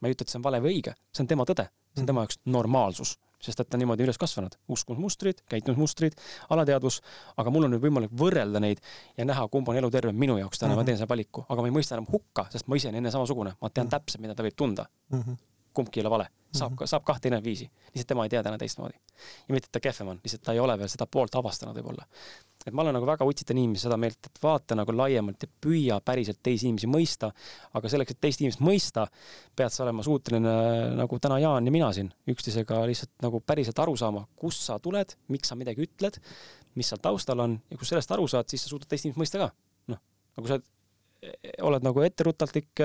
ma 0.00 0.08
ei 0.08 0.12
ütle, 0.12 0.26
et 0.26 0.28
see 0.28 0.36
on 0.36 0.44
vale 0.44 0.58
või 0.60 0.74
õige, 0.76 0.92
see 1.12 1.22
on 1.24 1.28
tema 1.28 1.44
tõde, 1.48 1.64
see 1.94 2.02
on 2.02 2.04
mhm. 2.04 2.06
tema 2.06 2.24
jaoks 2.24 2.40
normaalsus 2.44 3.14
sest 3.42 3.60
et 3.60 3.68
ta 3.68 3.76
on 3.76 3.84
niimoodi 3.84 4.06
üles 4.06 4.18
kasvanud, 4.18 4.56
uskumusmustrid, 4.72 5.42
käitumismustrid, 5.50 6.16
alateadvus, 6.50 7.00
aga 7.36 7.52
mul 7.52 7.68
on 7.68 7.76
nüüd 7.76 7.84
võimalik 7.84 8.14
võrrelda 8.16 8.62
neid 8.62 8.80
ja 9.16 9.26
näha, 9.28 9.48
kumb 9.52 9.68
on 9.68 9.76
elu 9.80 9.90
tervem 9.90 10.16
minu 10.16 10.38
jaoks 10.40 10.58
täna 10.58 10.72
mm, 10.72 10.78
-hmm. 10.78 10.82
ma 10.82 10.90
teen 10.90 10.98
selle 10.98 11.12
valiku, 11.12 11.44
aga 11.48 11.62
ma 11.62 11.70
ei 11.70 11.76
mõista 11.78 11.98
enam 11.98 12.08
hukka, 12.12 12.48
sest 12.52 12.68
ma 12.68 12.76
ise 12.76 12.88
olen 12.88 13.02
enne 13.02 13.12
samasugune, 13.12 13.56
ma 13.60 13.70
tean 13.70 13.86
mm 13.86 13.88
-hmm. 13.88 13.98
täpselt, 13.98 14.22
mida 14.22 14.34
ta 14.34 14.42
võib 14.42 14.56
tunda 14.56 14.86
mm. 15.10 15.20
-hmm. 15.20 15.36
Kumbki 15.76 16.00
ei 16.00 16.06
ole 16.06 16.14
vale, 16.16 16.26
saab 16.52 16.72
mm, 16.72 16.80
-hmm. 16.80 16.92
saab 16.92 17.04
kahte 17.04 17.28
erinevat 17.28 17.44
viisi, 17.44 17.70
lihtsalt 17.92 18.12
tema 18.12 18.24
ei 18.24 18.32
tea 18.32 18.42
täna 18.42 18.58
teistmoodi. 18.58 18.98
ja 19.48 19.54
mitte, 19.54 19.68
et 19.68 19.72
ta 19.72 19.80
kehvem 19.80 20.14
on, 20.14 20.20
lihtsalt 20.24 20.42
ta 20.42 20.52
ei 20.52 20.60
ole 20.60 20.78
veel 20.78 20.88
seda 20.88 21.06
poolt 21.06 21.34
avastanud 21.34 21.76
võib-olla 21.76 22.06
et 22.66 22.74
ma 22.74 22.82
olen 22.82 22.96
nagu 22.96 23.06
väga 23.06 23.26
utsitan 23.28 23.58
inimesi 23.60 23.86
seda 23.86 23.96
meelt, 24.00 24.18
et 24.26 24.38
vaata 24.42 24.74
nagu 24.78 24.94
laiemalt 24.96 25.44
ja 25.44 25.50
püüa 25.62 25.98
päriselt 26.04 26.40
teisi 26.42 26.66
inimesi 26.66 26.88
mõista, 26.90 27.30
aga 27.78 27.90
selleks, 27.92 28.16
et 28.16 28.20
teist 28.26 28.42
inimest 28.42 28.62
mõista, 28.64 29.06
pead 29.56 29.74
sa 29.74 29.84
olema 29.84 30.02
suuteline 30.06 30.54
nagu 30.98 31.18
täna 31.22 31.38
Jaan 31.42 31.68
ja 31.68 31.74
mina 31.74 31.92
siin 31.94 32.10
üksteisega 32.32 32.80
lihtsalt 32.90 33.12
nagu 33.22 33.40
päriselt 33.40 33.78
aru 33.84 33.94
saama, 33.98 34.24
kust 34.38 34.66
sa 34.66 34.80
tuled, 34.82 35.14
miks 35.30 35.52
sa 35.52 35.58
midagi 35.58 35.86
ütled, 35.86 36.18
mis 36.74 36.90
seal 36.90 37.02
taustal 37.02 37.44
on 37.44 37.60
ja 37.70 37.78
kui 37.78 37.88
sellest 37.88 38.10
aru 38.16 38.26
saad, 38.30 38.50
siis 38.50 38.66
sa 38.66 38.72
suudad 38.72 38.90
teist 38.90 39.06
inimest 39.06 39.22
mõista 39.22 39.44
ka. 39.44 39.52
noh, 39.94 40.02
nagu 40.40 40.50
sa 40.50 40.58
oled 41.66 41.86
nagu 41.86 42.02
etteruttalik 42.02 42.82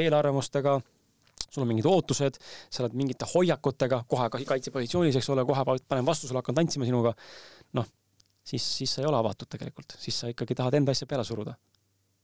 eelarvamustega 0.00 0.78
sul 1.50 1.64
on 1.64 1.70
mingid 1.70 1.86
ootused, 1.90 2.38
sa 2.70 2.84
oled 2.84 2.94
mingite 2.98 3.26
hoiakutega, 3.34 4.04
kohe 4.10 4.28
kaitsepositsioonis, 4.30 5.18
eks 5.18 5.30
ole, 5.34 5.44
kohe 5.48 5.64
panen 5.66 6.06
vastu 6.06 6.28
sulle, 6.28 6.42
hakkan 6.42 6.60
tantsima 6.62 6.86
sinuga. 6.88 7.14
noh, 7.76 7.86
siis, 8.44 8.76
siis 8.78 8.94
sa 8.94 9.02
ei 9.02 9.08
ole 9.10 9.18
avatud 9.18 9.50
tegelikult, 9.50 9.96
siis 9.98 10.20
sa 10.20 10.30
ikkagi 10.30 10.54
tahad 10.58 10.78
enda 10.78 10.94
asja 10.94 11.08
peale 11.10 11.24
suruda. 11.24 11.54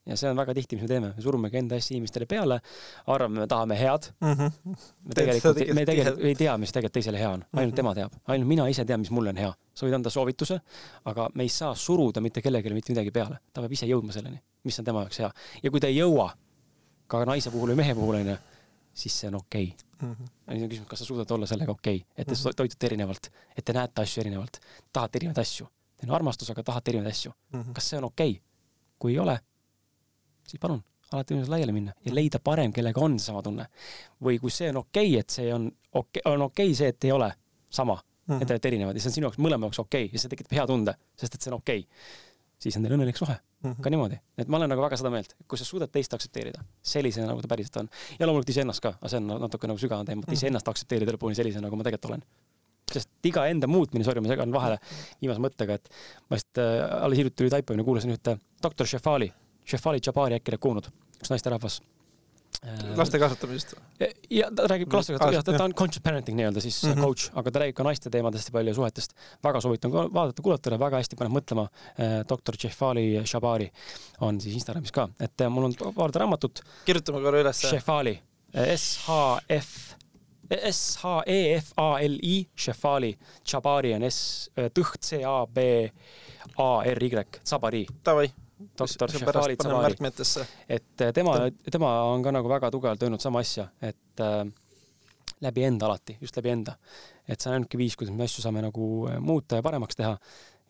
ja 0.07 0.15
see 0.15 0.31
on 0.31 0.39
väga 0.39 0.55
tihti, 0.55 0.77
mis 0.77 0.85
me 0.85 0.89
teeme, 0.89 1.09
me 1.17 1.23
surumegi 1.23 1.59
enda 1.59 1.79
asja 1.81 1.97
inimestele 1.97 2.29
peale, 2.31 2.61
arvame, 3.11 3.41
me 3.43 3.47
tahame 3.51 3.79
head 3.79 4.05
mm. 4.21 4.33
-hmm. 4.33 4.77
me 5.03 5.15
tegelikult, 5.19 5.63
me 5.75 5.85
tegelikult 5.89 6.25
ei 6.25 6.35
tea, 6.35 6.55
mis 6.63 6.73
tegelikult 6.73 6.95
teisele 6.95 7.19
hea 7.19 7.31
on, 7.31 7.43
ainult 7.43 7.57
mm 7.57 7.73
-hmm. 7.73 7.77
tema 7.77 7.95
teab, 7.95 8.13
ainult 8.27 8.49
mina 8.49 8.69
ise 8.69 8.85
tean, 8.85 9.01
mis 9.01 9.11
mulle 9.11 9.35
on 9.35 9.37
hea. 9.37 9.53
sa 9.75 9.87
võid 9.87 9.95
anda 9.95 10.11
soovituse, 10.11 10.61
aga 11.05 11.29
me 11.35 11.43
ei 11.43 11.49
saa 11.49 11.75
suruda 11.75 12.21
mitte 12.21 12.43
kellelegi 12.43 12.75
mitte 12.75 12.93
midagi 12.93 13.11
peale, 13.11 13.39
ta 13.53 13.61
peab 13.61 13.73
ise 13.73 13.87
jõudma 13.87 14.13
selleni, 14.13 14.43
mis 14.65 14.79
on 14.79 14.85
tema 14.85 15.01
jaoks 15.01 15.19
hea. 15.19 15.33
ja 15.63 15.71
kui 15.71 15.81
ta 15.81 15.87
ei 15.87 15.99
jõua, 15.99 16.31
ka 17.07 17.25
naise 17.25 17.51
puhul 17.51 17.75
või 17.75 17.83
mehe 17.83 17.95
puhul 17.95 18.15
onju, 18.15 18.37
siis 18.97 19.21
see 19.21 19.29
on 19.29 19.39
okei 19.41 19.69
okay. 19.75 20.09
mm. 20.09 20.15
-hmm. 20.15 20.55
nüüd 20.55 20.63
on 20.65 20.73
küsimus, 20.73 20.89
kas 20.89 21.05
sa 21.05 21.05
suudad 21.05 21.31
olla 21.31 21.47
sellega 21.47 21.73
okei 21.73 21.97
okay,, 21.97 22.13
et 22.17 22.29
te 22.29 22.35
Mhm. 22.35 22.57
toitute 22.57 22.87
erinevalt, 22.87 23.31
et 23.57 23.65
te 23.65 23.73
näete 23.73 24.03
asju 24.03 24.21
erinevalt, 24.21 24.61
tahate 24.93 25.19
erinevaid 25.19 25.39
asju. 25.39 25.69
Teil 25.97 26.11
on 26.11 26.17
armastus, 26.17 26.51
aga 26.51 26.63
tahate 26.63 26.91
erinevaid 26.91 27.13
asju. 27.13 27.33
Mm 27.53 27.63
-hmm. 27.63 27.73
kas 27.73 27.89
see 27.91 27.99
on 27.99 28.05
okei 28.05 28.31
okay?? 28.31 28.43
kui 28.99 29.13
ei 29.13 29.19
ole, 29.19 29.39
siis 30.49 30.61
palun, 30.61 30.83
alati 31.13 31.35
võime 31.35 31.49
laiali 31.49 31.73
minna 31.73 31.93
ja 32.05 32.15
leida 32.15 32.39
parem, 32.39 32.73
kellega 32.73 33.01
on 33.01 33.19
seesama 33.19 33.43
tunne. 33.43 33.67
või 34.23 34.41
kui 34.41 34.51
see 34.51 34.71
on 34.71 34.77
okei 34.77 35.11
okay,, 35.11 35.21
et 35.21 35.31
see 35.31 35.55
on 35.55 35.67
okei 35.93 36.21
okay,, 36.25 36.33
on 36.33 36.43
okei 36.43 36.67
okay 36.67 36.75
see, 36.75 36.89
et 36.89 37.05
ei 37.05 37.13
ole 37.13 37.33
sama 37.71 37.95
mm, 37.95 38.35
-hmm. 38.35 38.43
et 38.43 38.49
te 38.49 38.55
olete 38.55 38.69
erinevad 38.69 38.97
ja 38.97 39.01
see 39.01 39.09
on 39.09 39.15
sinu 39.15 39.27
jaoks 39.27 39.39
mõlema 39.39 39.69
jaoks 39.69 39.79
okei 39.79 40.05
okay, 40.05 40.13
ja 40.13 40.19
see 40.19 40.29
tekitab 40.29 40.53
hea 40.53 40.67
tunde, 40.67 40.95
sest 41.17 41.35
et 41.35 41.43
see 41.43 41.53
on 41.53 41.59
okei 41.59 41.81
okay. 41.81 41.91
Siis 42.63 42.77
on 42.79 42.83
teil 42.87 42.97
õnnelik 42.97 43.19
suhe 43.19 43.37
Mhm. 43.67 43.83
ka 43.83 43.91
niimoodi, 43.91 44.19
et 44.39 44.49
ma 44.53 44.59
olen 44.61 44.69
nagu 44.71 44.83
väga 44.85 44.97
seda 45.01 45.11
meelt, 45.11 45.33
kui 45.49 45.59
sa 45.59 45.65
suudad 45.65 45.91
teist 45.91 46.13
aktsepteerida 46.15 46.61
sellisena, 46.85 47.27
nagu 47.31 47.41
ta 47.43 47.49
päriselt 47.49 47.77
on. 47.81 47.89
ja 48.19 48.27
loomulikult 48.29 48.53
iseennast 48.53 48.81
ka, 48.85 48.93
aga 49.01 49.09
see 49.09 49.17
on 49.17 49.27
natuke 49.43 49.67
nagu 49.67 49.81
sügavam 49.81 50.07
teema, 50.07 50.23
et 50.27 50.37
iseennast 50.37 50.69
aktsepteerida 50.69 51.13
lõpuni 51.17 51.35
sellisena, 51.35 51.65
nagu 51.67 51.77
ma 51.77 51.83
tegelikult 51.87 52.11
olen. 52.13 52.23
sest 52.93 53.09
iga 53.27 53.47
enda 53.51 53.67
muutmine, 53.67 54.05
sorry, 54.05 54.21
ma 54.21 54.29
segan 54.29 54.53
vahele 54.53 54.79
viimase 55.21 55.41
mõttega, 55.43 55.75
et 55.81 55.89
ma 56.31 56.37
just 56.37 56.59
äh, 56.63 57.03
alles 57.03 57.19
hiljuti 57.19 57.37
tuli 57.37 57.51
taipamine, 57.51 57.83
kuulasin 57.83 58.13
ühte 58.15 58.39
doktor 58.63 58.87
Shefali, 58.87 59.33
Shefali 59.67 59.99
Jabari 60.07 60.39
äkki 60.39 60.53
oled 60.53 60.63
kuulnud, 60.63 60.87
üks 61.19 61.33
naisterahvas 61.33 61.81
laste 62.97 63.19
kasvatamisest. 63.19 63.75
ja 64.31 64.51
ta 64.57 64.67
räägib 64.67 64.91
ka 64.91 64.97
lastega 64.97 65.19
Ah,, 65.21 65.31
ta, 65.33 65.43
ta 65.43 65.53
jah. 65.53 65.65
on 65.65 65.75
conscious 65.75 66.03
parenting 66.03 66.37
nii-öelda 66.39 66.61
siis 66.61 66.83
mm. 66.85 66.93
-hmm. 66.93 67.01
coach, 67.05 67.31
aga 67.35 67.51
ta 67.51 67.59
räägib 67.63 67.75
ka 67.77 67.83
naiste 67.85 68.11
teemadest 68.11 68.49
ja 68.49 68.53
palju 68.53 68.75
suhetest. 68.75 69.15
väga 69.45 69.61
soovitan 69.61 69.91
ka 69.93 70.09
vaadata, 70.13 70.43
kuulata, 70.43 70.79
väga 70.79 70.97
hästi 70.97 71.17
paneb 71.17 71.33
mõtlema. 71.33 71.69
doktor 72.29 72.55
Jefali 72.65 73.23
Shabari 73.25 73.71
on 74.21 74.41
siis 74.41 74.55
Instagramis 74.55 74.93
ka, 74.93 75.09
et 75.21 75.41
äh, 75.41 75.49
mul 75.51 75.65
on 75.65 75.75
paar 75.95 76.11
raamatut. 76.15 76.63
kirjutame 76.85 77.21
korra 77.23 77.41
ülesse. 77.41 77.69
Shefali, 77.69 78.23
S-H-F, 78.55 79.95
S-H-E-F-A-L-I, 80.71 82.47
Shefali, 82.57 83.19
Shabari 83.45 83.95
on 83.95 84.03
S, 84.03 84.51
tõht 84.57 84.99
C-A-B-A-R-Y, 85.01 85.91
Zabari, 87.45 87.87
Davai. 88.05 88.31
doktor 88.31 88.35
pärast 88.35 88.37
Shefali 88.37 88.46
paneme 88.99 89.19
Zabari. 89.63 89.91
märkmetesse. 89.91 90.47
et 90.69 91.01
äh, 91.01 91.13
tema, 91.13 91.37
tema 91.71 91.91
on 92.13 92.23
ka 92.23 92.33
nagu 92.33 92.49
väga 92.49 92.71
tugevalt 92.71 93.03
öelnud 93.03 93.21
sama 93.21 93.39
asja, 93.45 93.69
et 93.83 94.21
äh, 94.21 94.45
läbi 95.41 95.65
enda 95.69 95.87
alati, 95.87 96.17
just 96.21 96.37
läbi 96.37 96.49
enda. 96.55 96.77
et 97.29 97.41
see 97.41 97.51
on 97.51 97.57
ainuke 97.59 97.79
viis, 97.79 97.97
kuidas 97.97 98.15
me 98.15 98.25
asju 98.25 98.43
saame 98.45 98.63
nagu 98.63 99.09
äh, 99.11 99.19
muuta 99.21 99.57
ja 99.59 99.63
paremaks 99.67 99.97
teha 99.99 100.15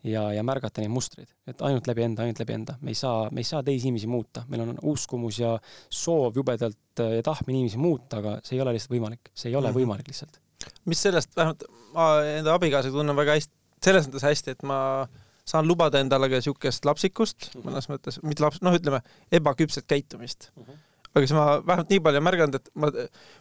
ja, 0.07 0.23
ja 0.33 0.43
märgata 0.43 0.81
neid 0.81 0.91
mustreid, 0.93 1.29
et 1.47 1.61
ainult 1.61 1.87
läbi 1.87 2.03
enda, 2.05 2.23
ainult 2.25 2.39
läbi 2.39 2.53
enda, 2.53 2.75
me 2.81 2.91
ei 2.91 2.95
saa, 2.97 3.29
me 3.31 3.41
ei 3.43 3.47
saa 3.47 3.63
teisi 3.63 3.87
inimesi 3.87 4.07
muuta, 4.07 4.43
meil 4.47 4.61
on 4.65 4.75
uskumus 4.91 5.39
ja 5.39 5.53
soov 5.89 6.35
jubedalt 6.37 7.01
äh, 7.03 7.17
ja 7.19 7.23
tahtmine 7.23 7.59
inimesi 7.63 7.77
muuta, 7.81 8.19
aga 8.21 8.37
see 8.43 8.57
ei 8.57 8.61
ole 8.65 8.73
lihtsalt 8.75 8.93
võimalik, 8.97 9.31
see 9.33 9.49
ei 9.51 9.55
ole 9.55 9.71
Mhm. 9.71 9.79
võimalik 9.79 10.07
lihtsalt. 10.11 10.39
mis 10.85 10.99
sellest, 11.01 11.31
vähemalt 11.35 11.63
ma 11.93 12.09
enda 12.25 12.53
abikaasaga 12.57 12.93
tunnen 12.99 13.15
väga 13.15 13.37
hästi, 13.37 13.53
selles 13.83 14.07
mõttes 14.07 14.23
hästi, 14.25 14.51
et 14.57 14.63
ma 14.63 15.07
saan 15.47 15.67
lubada 15.69 16.01
endale 16.03 16.27
ka 16.29 16.41
siukest 16.43 16.85
lapsikust 16.85 17.53
Mhm. 17.55 17.63
mõnes 17.69 17.87
mõttes, 17.87 18.19
mitte 18.23 18.43
laps, 18.43 18.59
noh, 18.61 18.75
ütleme 18.75 18.99
ebaküpset 19.31 19.87
käitumist. 19.87 20.49
Mhm. 20.57 20.83
aga 21.17 21.25
siis 21.25 21.33
ma 21.33 21.45
vähemalt 21.65 21.89
nii 21.89 21.99
palju 22.05 22.19
märganud, 22.21 22.55
et 22.59 22.67
ma, 22.75 22.91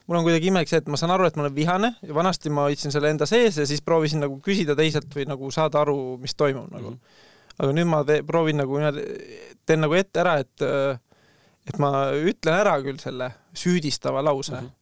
mul 0.07 0.17
on 0.17 0.25
kuidagi 0.25 0.47
imelik 0.49 0.69
see, 0.71 0.79
et 0.81 0.87
ma 0.89 0.97
saan 0.97 1.11
aru, 1.13 1.27
et 1.27 1.37
ma 1.37 1.43
olen 1.45 1.55
vihane 1.55 1.91
ja 2.03 2.15
vanasti 2.15 2.49
ma 2.49 2.63
hoidsin 2.71 2.93
selle 2.95 3.11
enda 3.11 3.27
sees 3.29 3.59
ja 3.59 3.67
siis 3.69 3.83
proovisin 3.85 4.21
nagu 4.23 4.39
küsida 4.41 4.77
teiselt 4.79 5.11
või 5.13 5.27
nagu 5.29 5.51
saada 5.53 5.83
aru, 5.83 6.17
mis 6.23 6.33
toimub 6.35 6.71
nagu. 6.73 6.91
Mhm. 6.95 6.99
aga 7.59 7.73
nüüd 7.73 7.87
ma 7.91 8.03
te, 8.05 8.23
proovin 8.23 8.57
nagu 8.57 8.79
teen 9.67 9.81
nagu 9.81 9.95
ette 9.95 10.21
ära, 10.21 10.39
et 10.41 10.63
et 11.67 11.79
ma 11.83 11.91
ütlen 12.15 12.55
ära 12.63 12.77
küll 12.81 12.99
selle 13.03 13.33
süüdistava 13.55 14.23
lause 14.25 14.53
mm, 14.53 14.57
Mhm. 14.57 14.67
-hmm. 14.67 14.73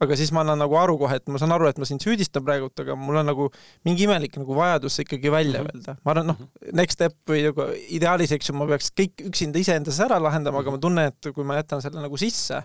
Aga 0.00 0.14
siis 0.16 0.30
ma 0.32 0.40
annan 0.44 0.58
nagu 0.62 0.76
aru 0.78 0.96
kohe, 0.98 1.16
et 1.18 1.26
ma 1.28 1.38
saan 1.42 1.50
aru, 1.52 1.66
et 1.68 1.78
ma 1.78 1.84
sind 1.88 2.00
süüdistan 2.04 2.44
praegult, 2.46 2.78
aga 2.80 2.94
mul 2.94 3.16
on 3.18 3.26
nagu 3.26 3.48
mingi 3.84 4.04
imelik 4.06 4.36
nagu 4.38 4.54
vajadus 4.54 4.94
see 4.94 5.04
ikkagi 5.04 5.30
välja 5.34 5.62
Mhm. 5.62 5.68
öelda. 5.72 5.96
ma 6.04 6.12
arvan, 6.12 6.26
noh, 6.26 6.36
next 6.72 6.92
step 6.98 7.14
või 7.26 7.42
nagu 7.48 7.66
ideaalis, 7.90 8.30
eks 8.32 8.48
ju, 8.48 8.54
ma 8.54 8.66
peaks 8.66 8.90
kõik 8.94 9.24
üksinda 9.30 9.58
iseendas 9.58 9.98
ära 10.00 10.20
lahendama, 10.22 10.60
aga 10.60 10.70
ma 10.70 10.78
tunnen, 10.78 11.06
et 11.12 11.32
kui 11.34 11.44
ma 11.44 11.56
jätan 11.60 11.82
selle 11.82 12.00
nagu 12.00 12.16
sisse 12.16 12.62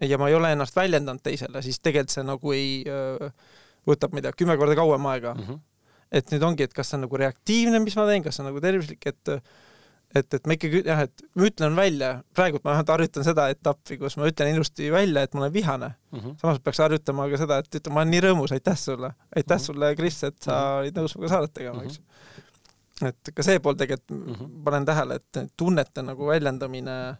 ja 0.00 0.18
ma 0.18 0.28
ei 0.28 0.34
ole 0.34 0.52
ennast 0.54 0.74
väljendanud 0.76 1.20
teisele, 1.22 1.60
siis 1.62 1.78
tegelikult 1.82 2.10
see 2.14 2.22
nagu 2.24 2.52
ei, 2.52 2.84
võtab, 3.86 4.12
ma 4.12 4.18
ei 4.20 4.22
tea, 4.22 4.32
kümme 4.32 4.56
korda 4.56 4.74
kauem 4.78 5.06
aega 5.10 5.34
Mhm. 5.34 5.58
et 6.12 6.30
nüüd 6.30 6.42
ongi, 6.42 6.62
et 6.62 6.72
kas 6.74 6.88
see 6.88 6.96
on 6.96 7.02
nagu 7.08 7.16
reaktiivne, 7.16 7.82
mis 7.82 7.96
ma 7.96 8.06
teen, 8.06 8.22
kas 8.22 8.36
see 8.36 8.44
on 8.44 8.52
nagu 8.52 8.60
tervislik, 8.60 9.04
et 9.06 9.42
et, 10.14 10.34
et 10.34 10.46
ma 10.46 10.54
ikkagi 10.56 10.80
jah, 10.86 11.00
et 11.06 11.22
ma 11.38 11.46
ütlen 11.46 11.76
välja, 11.78 12.10
praegult 12.34 12.64
ma 12.64 12.72
vähemalt 12.72 12.88
harjutan 12.94 13.24
seda 13.24 13.48
etappi, 13.52 13.98
kus 14.00 14.16
ma 14.18 14.26
ütlen 14.30 14.50
ilusti 14.54 14.90
välja, 14.90 15.22
et 15.22 15.34
ma 15.34 15.44
olen 15.44 15.52
vihane. 15.54 15.92
Mhm. 16.12 16.36
samas 16.40 16.58
peaks 16.58 16.78
harjutama 16.82 17.28
ka 17.30 17.36
seda, 17.44 17.58
et 17.62 17.74
ütlema, 17.78 17.94
ma 17.94 18.00
olen 18.02 18.10
nii 18.16 18.20
rõõmus, 18.26 18.52
aitäh 18.56 18.76
sulle, 18.76 19.12
aitäh 19.36 19.56
Mhm. 19.56 19.64
sulle, 19.64 19.94
Kris, 19.96 20.22
et 20.24 20.42
sa 20.42 20.78
olid 20.80 20.94
nõus 20.98 21.14
minuga 21.16 21.34
saadet 21.36 21.52
tegema, 21.54 21.82
eks 21.84 21.98
ju. 22.00 22.04
et 23.06 23.30
ka 23.34 23.42
see 23.42 23.58
pool 23.60 23.74
tegelikult 23.74 24.10
Mhm. 24.10 24.62
panen 24.64 24.84
tähele, 24.84 25.14
et 25.14 25.50
tunnete 25.56 26.02
nagu 26.02 26.26
väljendamine 26.26 27.16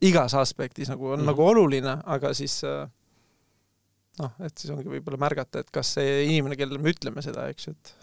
igas 0.00 0.32
aspektis 0.34 0.88
nagu 0.88 1.12
on 1.12 1.18
Mhm. 1.20 1.26
nagu 1.26 1.42
oluline, 1.42 2.00
aga 2.06 2.32
siis 2.34 2.62
äh, 2.64 2.86
noh, 4.20 4.30
et 4.40 4.56
siis 4.56 4.70
ongi 4.70 4.84
võib-olla 4.88 5.18
märgata, 5.18 5.58
et 5.60 5.70
kas 5.70 5.94
see 5.94 6.24
inimene, 6.26 6.56
kellele 6.56 6.78
me 6.78 6.92
ütleme 6.92 7.22
seda, 7.22 7.48
eks 7.50 7.66
ju, 7.66 7.72
et 7.72 7.94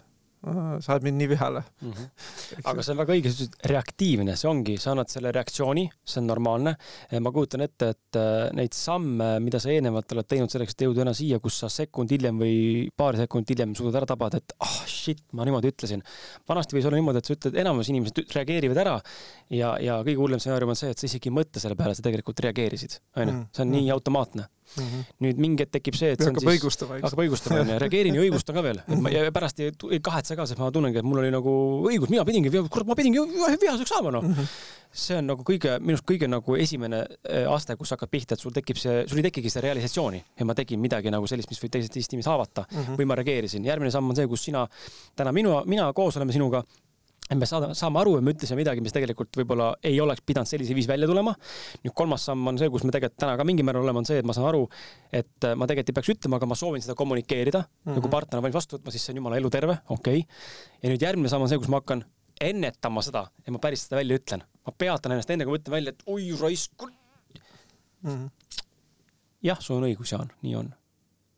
äh, 0.46 0.76
sa 0.84 0.94
oled 0.94 1.08
mind 1.08 1.20
nii 1.20 1.30
vihale. 1.32 1.64
Mhm. 1.82 2.06
aga 2.70 2.84
see 2.84 2.94
on 2.94 3.00
väga 3.02 3.16
õige, 3.16 3.32
sa 3.32 3.42
ütlesid 3.42 3.68
reaktiivne, 3.72 4.36
see 4.38 4.50
ongi, 4.50 4.76
sa 4.80 4.92
annad 4.94 5.10
selle 5.12 5.32
reaktsiooni, 5.34 5.88
see 6.04 6.22
on 6.22 6.30
normaalne. 6.30 6.76
ma 7.20 7.32
kujutan 7.34 7.66
ette, 7.66 7.90
et 7.96 8.20
äh, 8.20 8.46
neid 8.56 8.76
samme, 8.76 9.34
mida 9.44 9.60
sa 9.62 9.72
eelnevalt 9.74 10.16
oled 10.16 10.30
teinud 10.30 10.52
selleks, 10.52 10.76
et 10.76 10.86
jõuda 10.86 11.02
täna 11.02 11.16
siia, 11.16 11.40
kus 11.42 11.58
sa 11.64 11.70
sekund 11.72 12.14
hiljem 12.14 12.38
või 12.40 12.56
paar 12.96 13.18
sekundit 13.18 13.56
hiljem 13.56 13.74
suudad 13.78 14.00
ära 14.02 14.10
tabada, 14.14 14.40
et 14.40 14.56
ah 14.62 14.70
oh, 14.70 14.80
shit, 14.88 15.24
ma 15.36 15.46
niimoodi 15.48 15.72
ütlesin. 15.72 16.04
vanasti 16.48 16.78
võis 16.78 16.88
olla 16.88 17.00
niimoodi, 17.00 17.22
et 17.22 17.30
sa 17.30 17.36
ütled, 17.36 17.58
enamus 17.62 17.90
inimesed 17.92 18.22
reageerivad 18.36 18.82
ära 18.84 18.96
ja, 19.50 19.74
ja 19.82 20.00
kõige 20.06 20.20
hullem 20.20 20.42
stsenaarium 20.42 20.72
on 20.72 20.78
see, 20.78 20.92
et 20.94 21.02
sa 21.02 21.08
isegi 21.08 21.30
ei 21.30 21.36
mõtle 21.36 21.62
selle 21.62 21.76
peale, 21.78 21.96
sa 21.98 22.04
tegelikult 22.04 22.40
reageerisid, 22.46 23.00
onju 23.16 23.32
Mm.. 23.32 23.46
see 23.52 23.64
on 23.64 23.72
nii 23.72 23.90
automaatne. 23.90 24.46
Nüüd 25.22 25.38
mingi 25.42 25.62
hetk 25.64 25.72
tekib 25.78 25.94
see, 25.98 26.12
et 26.14 26.20
see 26.22 26.28
on 26.28 26.34
hakkab 26.34 26.46
siis 26.48 26.58
õigustama, 26.60 26.98
hakkab 27.02 27.22
õigustama 27.24 27.60
onju, 27.62 27.78
reageerin 27.82 28.14
ja 28.18 28.22
õigustan 28.24 28.54
ka 28.58 28.62
veel, 28.64 28.82
et 28.86 29.00
ma 29.00 29.10
ja 29.12 29.24
pärast 29.34 29.60
ei, 29.60 29.72
ei 29.90 30.00
kahetse 30.04 30.36
ka, 30.38 30.46
sest 30.48 30.58
ma 30.62 30.70
tunnengi, 30.74 30.98
et 31.02 31.04
mul 31.08 31.22
oli 31.22 31.30
nagu 31.34 31.56
õigus, 31.90 32.10
mina 32.12 32.24
pidingi, 32.28 32.50
kurat, 32.68 32.86
ma 32.88 32.94
pidingi 32.98 33.20
vihaseks 33.62 33.92
saama 33.92 34.10
noh. 34.14 34.22
Mhm. 34.22 34.48
see 34.92 35.16
on 35.16 35.24
nagu 35.24 35.40
kõige, 35.40 35.78
minu 35.80 35.96
arust 35.96 36.04
kõige 36.04 36.26
nagu 36.28 36.54
esimene 36.60 36.98
äh, 37.24 37.46
aste, 37.48 37.72
kus 37.80 37.94
hakkab 37.94 38.10
pihta, 38.12 38.34
et 38.36 38.42
sul 38.44 38.52
tekib 38.52 38.76
see, 38.76 39.06
sul 39.08 39.22
ei 39.22 39.24
tekigi 39.24 39.48
seda 39.48 39.62
realisatsiooni, 39.70 40.18
et 40.36 40.44
ma 40.44 40.52
tegin 40.54 40.80
midagi 40.84 41.08
nagu 41.10 41.24
sellist, 41.30 41.48
mis 41.48 41.62
võib 41.62 41.72
teisest 41.72 41.94
teist 41.96 42.12
inimest 42.12 42.28
haavata 42.28 42.66
Mhm. 42.68 42.98
või 43.00 43.06
ma 43.08 43.14
reageerisin. 43.16 43.64
järgmine 43.64 43.90
samm 43.90 44.10
on 44.10 44.16
see, 44.16 44.26
kus 44.28 44.44
sina, 44.44 44.66
täna 45.16 45.32
minu, 45.32 45.62
mina 45.64 45.90
koos 45.96 46.16
oleme 46.20 46.32
sinuga 46.32 46.60
et 47.32 47.38
me 47.40 47.48
saada, 47.48 47.72
saame 47.76 48.00
aru, 48.02 48.16
et 48.18 48.26
me 48.26 48.34
ütlesime 48.34 48.60
midagi, 48.60 48.82
mis 48.84 48.94
tegelikult 48.94 49.32
võib-olla 49.40 49.70
ei 49.88 49.98
oleks 50.02 50.24
pidanud 50.28 50.48
sellisel 50.48 50.76
viisil 50.76 50.92
välja 50.92 51.08
tulema. 51.08 51.34
nüüd 51.84 51.94
kolmas 51.96 52.26
samm 52.28 52.52
on 52.52 52.60
see, 52.60 52.70
kus 52.72 52.84
me 52.84 52.94
tegelikult 52.94 53.20
täna 53.24 53.36
ka 53.40 53.46
mingil 53.48 53.66
määral 53.68 53.86
oleme, 53.86 54.02
on 54.02 54.08
see, 54.08 54.20
et 54.22 54.28
ma 54.28 54.36
saan 54.36 54.50
aru, 54.50 54.66
et 55.12 55.48
ma 55.56 55.68
tegelikult 55.68 55.92
ei 55.92 55.98
peaks 55.98 56.12
ütlema, 56.16 56.40
aga 56.40 56.48
ma 56.50 56.58
soovin 56.58 56.84
seda 56.84 56.96
kommunikeerida 56.98 57.62
mm 57.62 57.68
-hmm. 57.68 57.96
ja 57.96 58.04
kui 58.04 58.12
partner 58.12 58.40
on 58.40 58.46
valmis 58.46 58.58
vastu 58.60 58.76
võtma, 58.76 58.94
siis 58.94 59.06
see 59.06 59.14
on 59.14 59.22
jumala 59.22 59.40
eluterve, 59.40 59.78
okei 59.88 60.24
okay.. 60.24 60.28
ja 60.82 60.92
nüüd 60.92 61.06
järgmine 61.08 61.32
samm 61.32 61.46
on 61.46 61.48
see, 61.48 61.58
kus 61.58 61.72
ma 61.72 61.80
hakkan 61.80 62.04
ennetama 62.40 63.02
seda, 63.02 63.26
et 63.46 63.52
ma 63.54 63.58
päris 63.58 63.86
seda 63.86 63.96
välja 64.00 64.18
ütlen. 64.18 64.44
ma 64.66 64.72
peatan 64.78 65.12
ennast 65.12 65.30
enne, 65.30 65.44
kui 65.44 65.56
ma 65.56 65.62
ütlen 65.62 65.76
välja, 65.78 65.96
et 65.96 66.02
oi 66.06 66.36
raisk 66.40 66.86
mm 68.02 68.10
-hmm.. 68.10 68.30
jah, 69.42 69.60
sul 69.60 69.76
on 69.76 69.88
õigus, 69.88 70.12
Jaan, 70.12 70.32
nii 70.42 70.56
on 70.56 70.74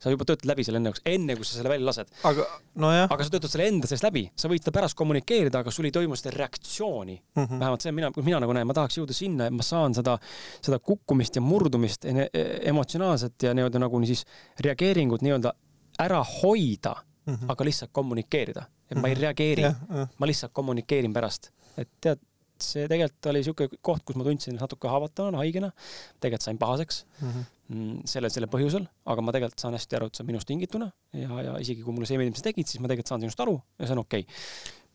sa 0.05 0.13
juba 0.13 0.27
töötad 0.29 0.45
läbi 0.51 0.65
selle 0.67 0.81
enne, 0.81 0.93
enne 1.09 1.35
kui 1.37 1.47
sa 1.47 1.57
selle 1.57 1.71
välja 1.71 1.89
lased. 1.89 2.11
aga 2.29 2.45
nojah. 2.81 3.07
aga 3.09 3.25
sa 3.25 3.33
töötad 3.33 3.53
selle 3.55 3.69
enda 3.71 3.89
sees 3.89 4.03
läbi, 4.05 4.27
sa 4.37 4.51
võid 4.51 4.61
seda 4.61 4.75
pärast 4.75 4.97
kommunikeerida, 4.99 5.63
aga 5.65 5.73
sul 5.73 5.89
ei 5.89 5.95
toimu 5.95 6.17
seda 6.19 6.35
reaktsiooni 6.35 7.15
mm. 7.17 7.43
-hmm. 7.43 7.63
vähemalt 7.63 7.85
see, 7.85 7.95
mina, 7.95 8.11
mina 8.21 8.43
nagu 8.43 8.53
näen, 8.53 8.69
ma 8.69 8.77
tahaks 8.77 8.99
jõuda 8.99 9.17
sinna, 9.17 9.49
et 9.49 9.55
ma 9.55 9.65
saan 9.65 9.97
seda, 9.97 10.17
seda 10.61 10.79
kukkumist 10.79 11.39
ja 11.39 11.41
murdumist 11.41 12.05
emotsionaalset 12.05 13.49
ja 13.49 13.55
nii-öelda 13.57 13.81
nagu 13.81 14.05
siis 14.05 14.25
reageeringut 14.61 15.25
nii-öelda 15.25 15.55
ära 15.99 16.21
hoida 16.23 16.95
mm, 17.25 17.33
-hmm. 17.33 17.51
aga 17.51 17.65
lihtsalt 17.65 17.91
kommunikeerida. 17.91 18.65
et 18.91 19.01
ma 19.01 19.07
ei 19.07 19.15
reageeri 19.17 19.63
mm, 19.63 19.75
-hmm. 19.89 20.07
ma 20.17 20.27
lihtsalt 20.27 20.53
kommunikeerin 20.53 21.13
pärast. 21.13 21.49
et 21.77 21.89
tead, 22.01 22.19
see 22.63 22.85
tegelikult 22.87 23.31
oli 23.31 23.41
niisugune 23.41 23.81
koht, 23.83 24.03
kus 24.07 24.17
ma 24.19 24.25
tundsin 24.27 24.55
natuke 24.59 24.87
haavatavana, 24.91 25.41
haigena. 25.43 25.71
tegelikult 26.19 26.47
sain 26.47 26.61
pahaseks 26.61 27.03
mm. 27.19 27.27
-hmm 27.29 27.51
sellel, 27.65 28.29
sellel 28.29 28.49
põhjusel, 28.51 28.83
aga 29.09 29.23
ma 29.25 29.33
tegelikult 29.33 29.63
saan 29.63 29.73
hästi 29.73 29.97
aru, 29.97 30.09
et 30.09 30.17
see 30.17 30.21
on 30.21 30.27
minust 30.29 30.47
tingituna 30.49 30.85
ja, 31.17 31.37
ja 31.47 31.53
isegi 31.61 31.81
kui 31.81 31.95
mulle 31.95 32.05
see 32.05 32.13
ei 32.13 32.21
meeldi, 32.21 32.35
mis 32.35 32.43
sa 32.43 32.45
tegid, 32.51 32.69
siis 32.69 32.81
ma 32.81 32.91
tegelikult 32.91 33.09
saan 33.09 33.25
sinust 33.25 33.41
aru 33.41 33.55
ja 33.79 33.87
see 33.87 33.95
on 33.95 34.01
okei 34.03 34.25
okay.. 34.25 34.35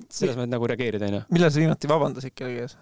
selles 0.07 0.39
mõttes 0.39 0.53
nagu 0.55 0.69
reageerida, 0.71 1.09
onju. 1.11 1.23
millal 1.35 1.51
sa 1.51 1.63
viimati 1.63 1.91
vabandasid 1.91 2.37
kellegi 2.39 2.63
ees? 2.63 2.77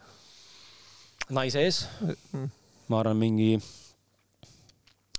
naise 1.39 1.65
ees 1.65 1.81
mm.. 2.05 2.51
ma 2.93 3.01
arvan, 3.01 3.17
mingi, 3.23 3.57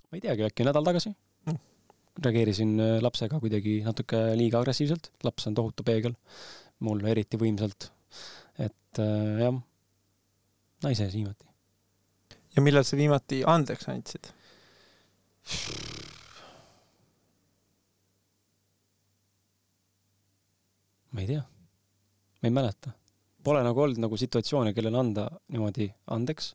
ma 0.06 0.20
ei 0.20 0.26
teagi, 0.28 0.46
äkki 0.52 0.70
nädal 0.70 0.86
tagasi 0.86 1.16
mm. 1.16 1.60
reageerisin 2.28 2.76
lapsega 3.02 3.42
kuidagi 3.42 3.80
natuke 3.88 4.22
liiga 4.38 4.62
agressiivselt, 4.62 5.10
laps 5.26 5.50
on 5.50 5.58
tohutu 5.58 5.88
peegel, 5.88 6.14
mul 6.86 7.02
eriti 7.10 7.42
võimsalt. 7.42 7.90
Et 8.60 9.00
äh, 9.00 9.40
jah, 9.44 9.56
naise 10.84 11.08
ees 11.08 11.16
viimati. 11.16 11.48
ja 12.56 12.64
millal 12.66 12.86
sa 12.88 13.00
viimati 13.00 13.44
andeks 13.48 13.90
andsid? 13.92 14.32
ma 21.12 21.22
ei 21.22 21.28
tea, 21.28 21.42
ma 21.42 22.48
ei 22.48 22.54
mäleta. 22.54 22.94
Pole 23.44 23.62
nagu 23.64 23.82
olnud 23.82 24.02
nagu 24.04 24.18
situatsioone, 24.20 24.74
kellele 24.76 25.00
anda 25.00 25.30
niimoodi 25.50 25.90
andeks. 26.16 26.54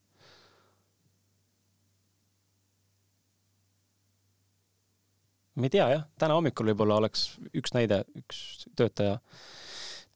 ma 5.55 5.69
ei 5.69 5.71
tea 5.71 5.85
jah, 5.91 6.07
täna 6.19 6.35
hommikul 6.35 6.67
võib-olla 6.73 6.97
oleks 6.99 7.29
üks 7.55 7.75
näide, 7.77 8.01
üks 8.19 8.67
töötaja, 8.75 9.21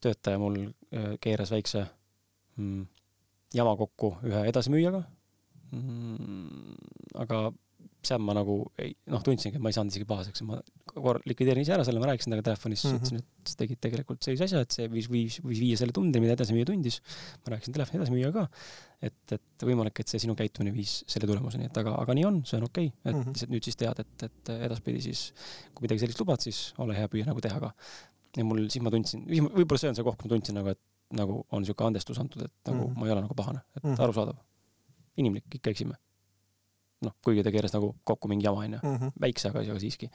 töötaja 0.03 0.41
mul 0.43 0.65
keeras 1.21 1.53
väikse 1.53 1.85
mm, 2.57 2.85
jama 3.55 3.77
kokku 3.77 4.15
ühe 4.29 4.45
edasimüüjaga 4.51 5.03
mm,. 5.73 6.77
aga 7.25 7.49
seal 8.09 8.21
ma 8.23 8.35
nagu 8.37 8.61
ei, 8.81 8.93
noh, 9.11 9.23
tundsingi, 9.25 9.59
et 9.59 9.63
ma 9.63 9.71
ei 9.73 9.77
saanud 9.77 9.93
isegi 9.93 10.07
pahaseks, 10.09 10.43
ma 10.47 10.59
korra 10.89 11.21
likvideerin 11.29 11.65
ise 11.65 11.75
ära 11.75 11.85
selle, 11.87 12.01
ma 12.03 12.09
rääkisin 12.11 12.33
temaga 12.33 12.47
telefonis 12.47 12.85
mm, 12.85 12.91
-hmm. 12.91 13.01
ütlesin, 13.01 13.23
et 13.23 13.51
sa 13.51 13.59
tegid 13.63 13.81
tegelikult 13.85 14.25
sellise 14.25 14.47
asja, 14.47 14.63
et 14.65 14.77
see 14.77 14.87
võis, 14.93 15.09
võis, 15.11 15.39
võis 15.45 15.63
viia 15.65 15.79
selle 15.81 15.95
tundeni, 15.97 16.23
mida 16.25 16.37
edasimüüja 16.39 16.69
tundis. 16.71 17.01
ma 17.43 17.55
rääkisin 17.55 17.75
telefoni 17.75 18.01
edasimüüjaga 18.01 18.45
ka, 18.47 18.63
et, 19.11 19.35
et 19.37 19.67
võimalik, 19.71 20.01
et 20.01 20.15
see 20.15 20.23
sinu 20.25 20.37
käitumine 20.39 20.75
viis 20.75 21.01
selle 21.11 21.31
tulemuseni, 21.31 21.69
et 21.71 21.83
aga, 21.83 21.97
aga 22.05 22.17
nii 22.19 22.29
on, 22.29 22.41
see 22.49 22.61
on 22.61 22.69
okei 22.69 22.93
okay., 22.93 22.95
et 23.05 23.15
mm 23.15 23.23
-hmm. 23.23 23.35
lihtsalt 23.35 23.55
nüüd 23.57 23.71
siis 23.71 23.81
tead, 23.83 24.05
et, 24.05 24.29
et 24.29 24.55
edaspidi 24.71 25.03
siis, 25.09 25.25
kui 25.75 25.89
midagi 25.89 26.07
sellist 26.07 26.23
lubad, 26.23 26.45
siis 26.45 26.73
ole 26.79 26.97
hea, 26.97 27.11
püüa 27.11 27.27
nagu 27.27 27.43
teha 27.45 27.61
ka. 27.67 27.75
Ja 28.37 28.45
mul, 28.45 28.67
siis 28.69 28.83
ma 28.85 28.91
tundsin, 28.95 29.25
võib-olla 29.29 29.81
see 29.81 29.93
on 29.93 29.97
see 29.99 30.05
koht, 30.07 30.19
kus 30.19 30.29
ma 30.29 30.35
tundsin 30.35 30.59
nagu, 30.59 30.75
et 30.75 31.17
nagu 31.19 31.41
on 31.49 31.65
niisugune 31.65 31.93
andestus 31.93 32.19
antud, 32.21 32.43
et 32.45 32.53
nagu 32.69 32.83
mm 32.83 32.93
-hmm. 32.93 33.01
ma 33.01 33.07
ei 33.07 33.13
ole 33.13 33.25
nagu 33.25 33.35
pahane, 33.35 33.65
et 33.77 33.83
mm 33.83 33.95
-hmm. 33.95 34.03
arusaadav. 34.05 34.37
inimlik, 35.19 35.55
ikka 35.55 35.71
eksime 35.71 35.97
noh, 37.05 37.15
kuigi 37.25 37.45
ta 37.47 37.53
keeras 37.55 37.75
nagu 37.75 37.93
kokku 38.07 38.31
mingi 38.31 38.47
jama, 38.49 38.65
onju. 38.67 38.81
Mhm. 38.83 39.13
väikse, 39.23 39.51
aga, 39.51 39.63
aga 39.63 39.81
siiski. 39.83 40.11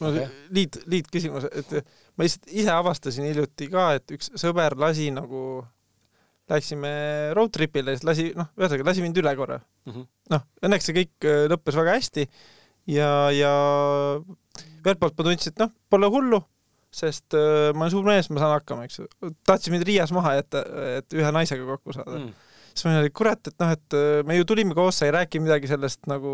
no 0.00 0.08
okay. 0.08 0.28
liit, 0.56 0.78
liitküsimus, 0.90 1.46
et 1.52 1.74
ma 2.16 2.24
lihtsalt 2.24 2.48
ise 2.48 2.72
avastasin 2.72 3.26
hiljuti 3.28 3.68
ka, 3.72 3.90
et 3.98 4.16
üks 4.16 4.32
sõber 4.40 4.76
lasi 4.80 5.10
nagu, 5.12 5.42
läksime 6.50 6.92
road 7.36 7.52
trip'ile, 7.54 7.94
siis 7.94 8.06
lasi, 8.08 8.30
noh, 8.38 8.48
ühesõnaga 8.58 8.88
lasi 8.88 9.04
mind 9.04 9.20
üle 9.20 9.34
korra 9.38 9.60
mm 9.60 9.92
-hmm.. 9.92 10.06
noh, 10.34 10.46
õnneks 10.66 10.88
see 10.88 10.96
kõik 10.96 11.28
äh, 11.28 11.44
lõppes 11.52 11.76
väga 11.78 11.98
hästi 11.98 12.24
ja, 12.90 13.10
ja 13.36 13.52
ühelt 14.80 14.98
poolt 15.02 15.20
ma 15.20 15.28
tundsin, 15.28 15.52
et 15.52 15.62
noh, 15.62 15.70
pole 15.92 16.10
hullu, 16.10 16.40
sest 16.94 17.36
äh, 17.38 17.70
ma 17.74 17.86
olen 17.86 17.94
suur 17.94 18.06
mees, 18.06 18.30
ma 18.30 18.42
saan 18.42 18.56
hakkama, 18.58 18.86
eks 18.88 19.02
ju. 19.02 19.08
tahtsin 19.46 19.76
mind 19.76 19.86
Riias 19.88 20.14
maha 20.14 20.36
jätta, 20.40 20.64
et 20.98 21.18
ühe 21.18 21.34
naisega 21.34 21.66
kokku 21.68 21.96
saada 21.96 22.18
mm 22.18 22.30
siis 22.74 22.86
ma 22.86 22.96
olin, 23.00 23.12
kurat, 23.16 23.50
et 23.50 23.56
noh, 23.62 23.72
et 23.74 23.98
äh, 23.98 24.08
me 24.26 24.36
ju 24.38 24.46
tulime 24.48 24.76
koos, 24.78 25.00
sa 25.00 25.08
ei 25.08 25.14
rääkinud 25.14 25.48
midagi 25.48 25.70
sellest 25.70 26.06
nagu, 26.10 26.32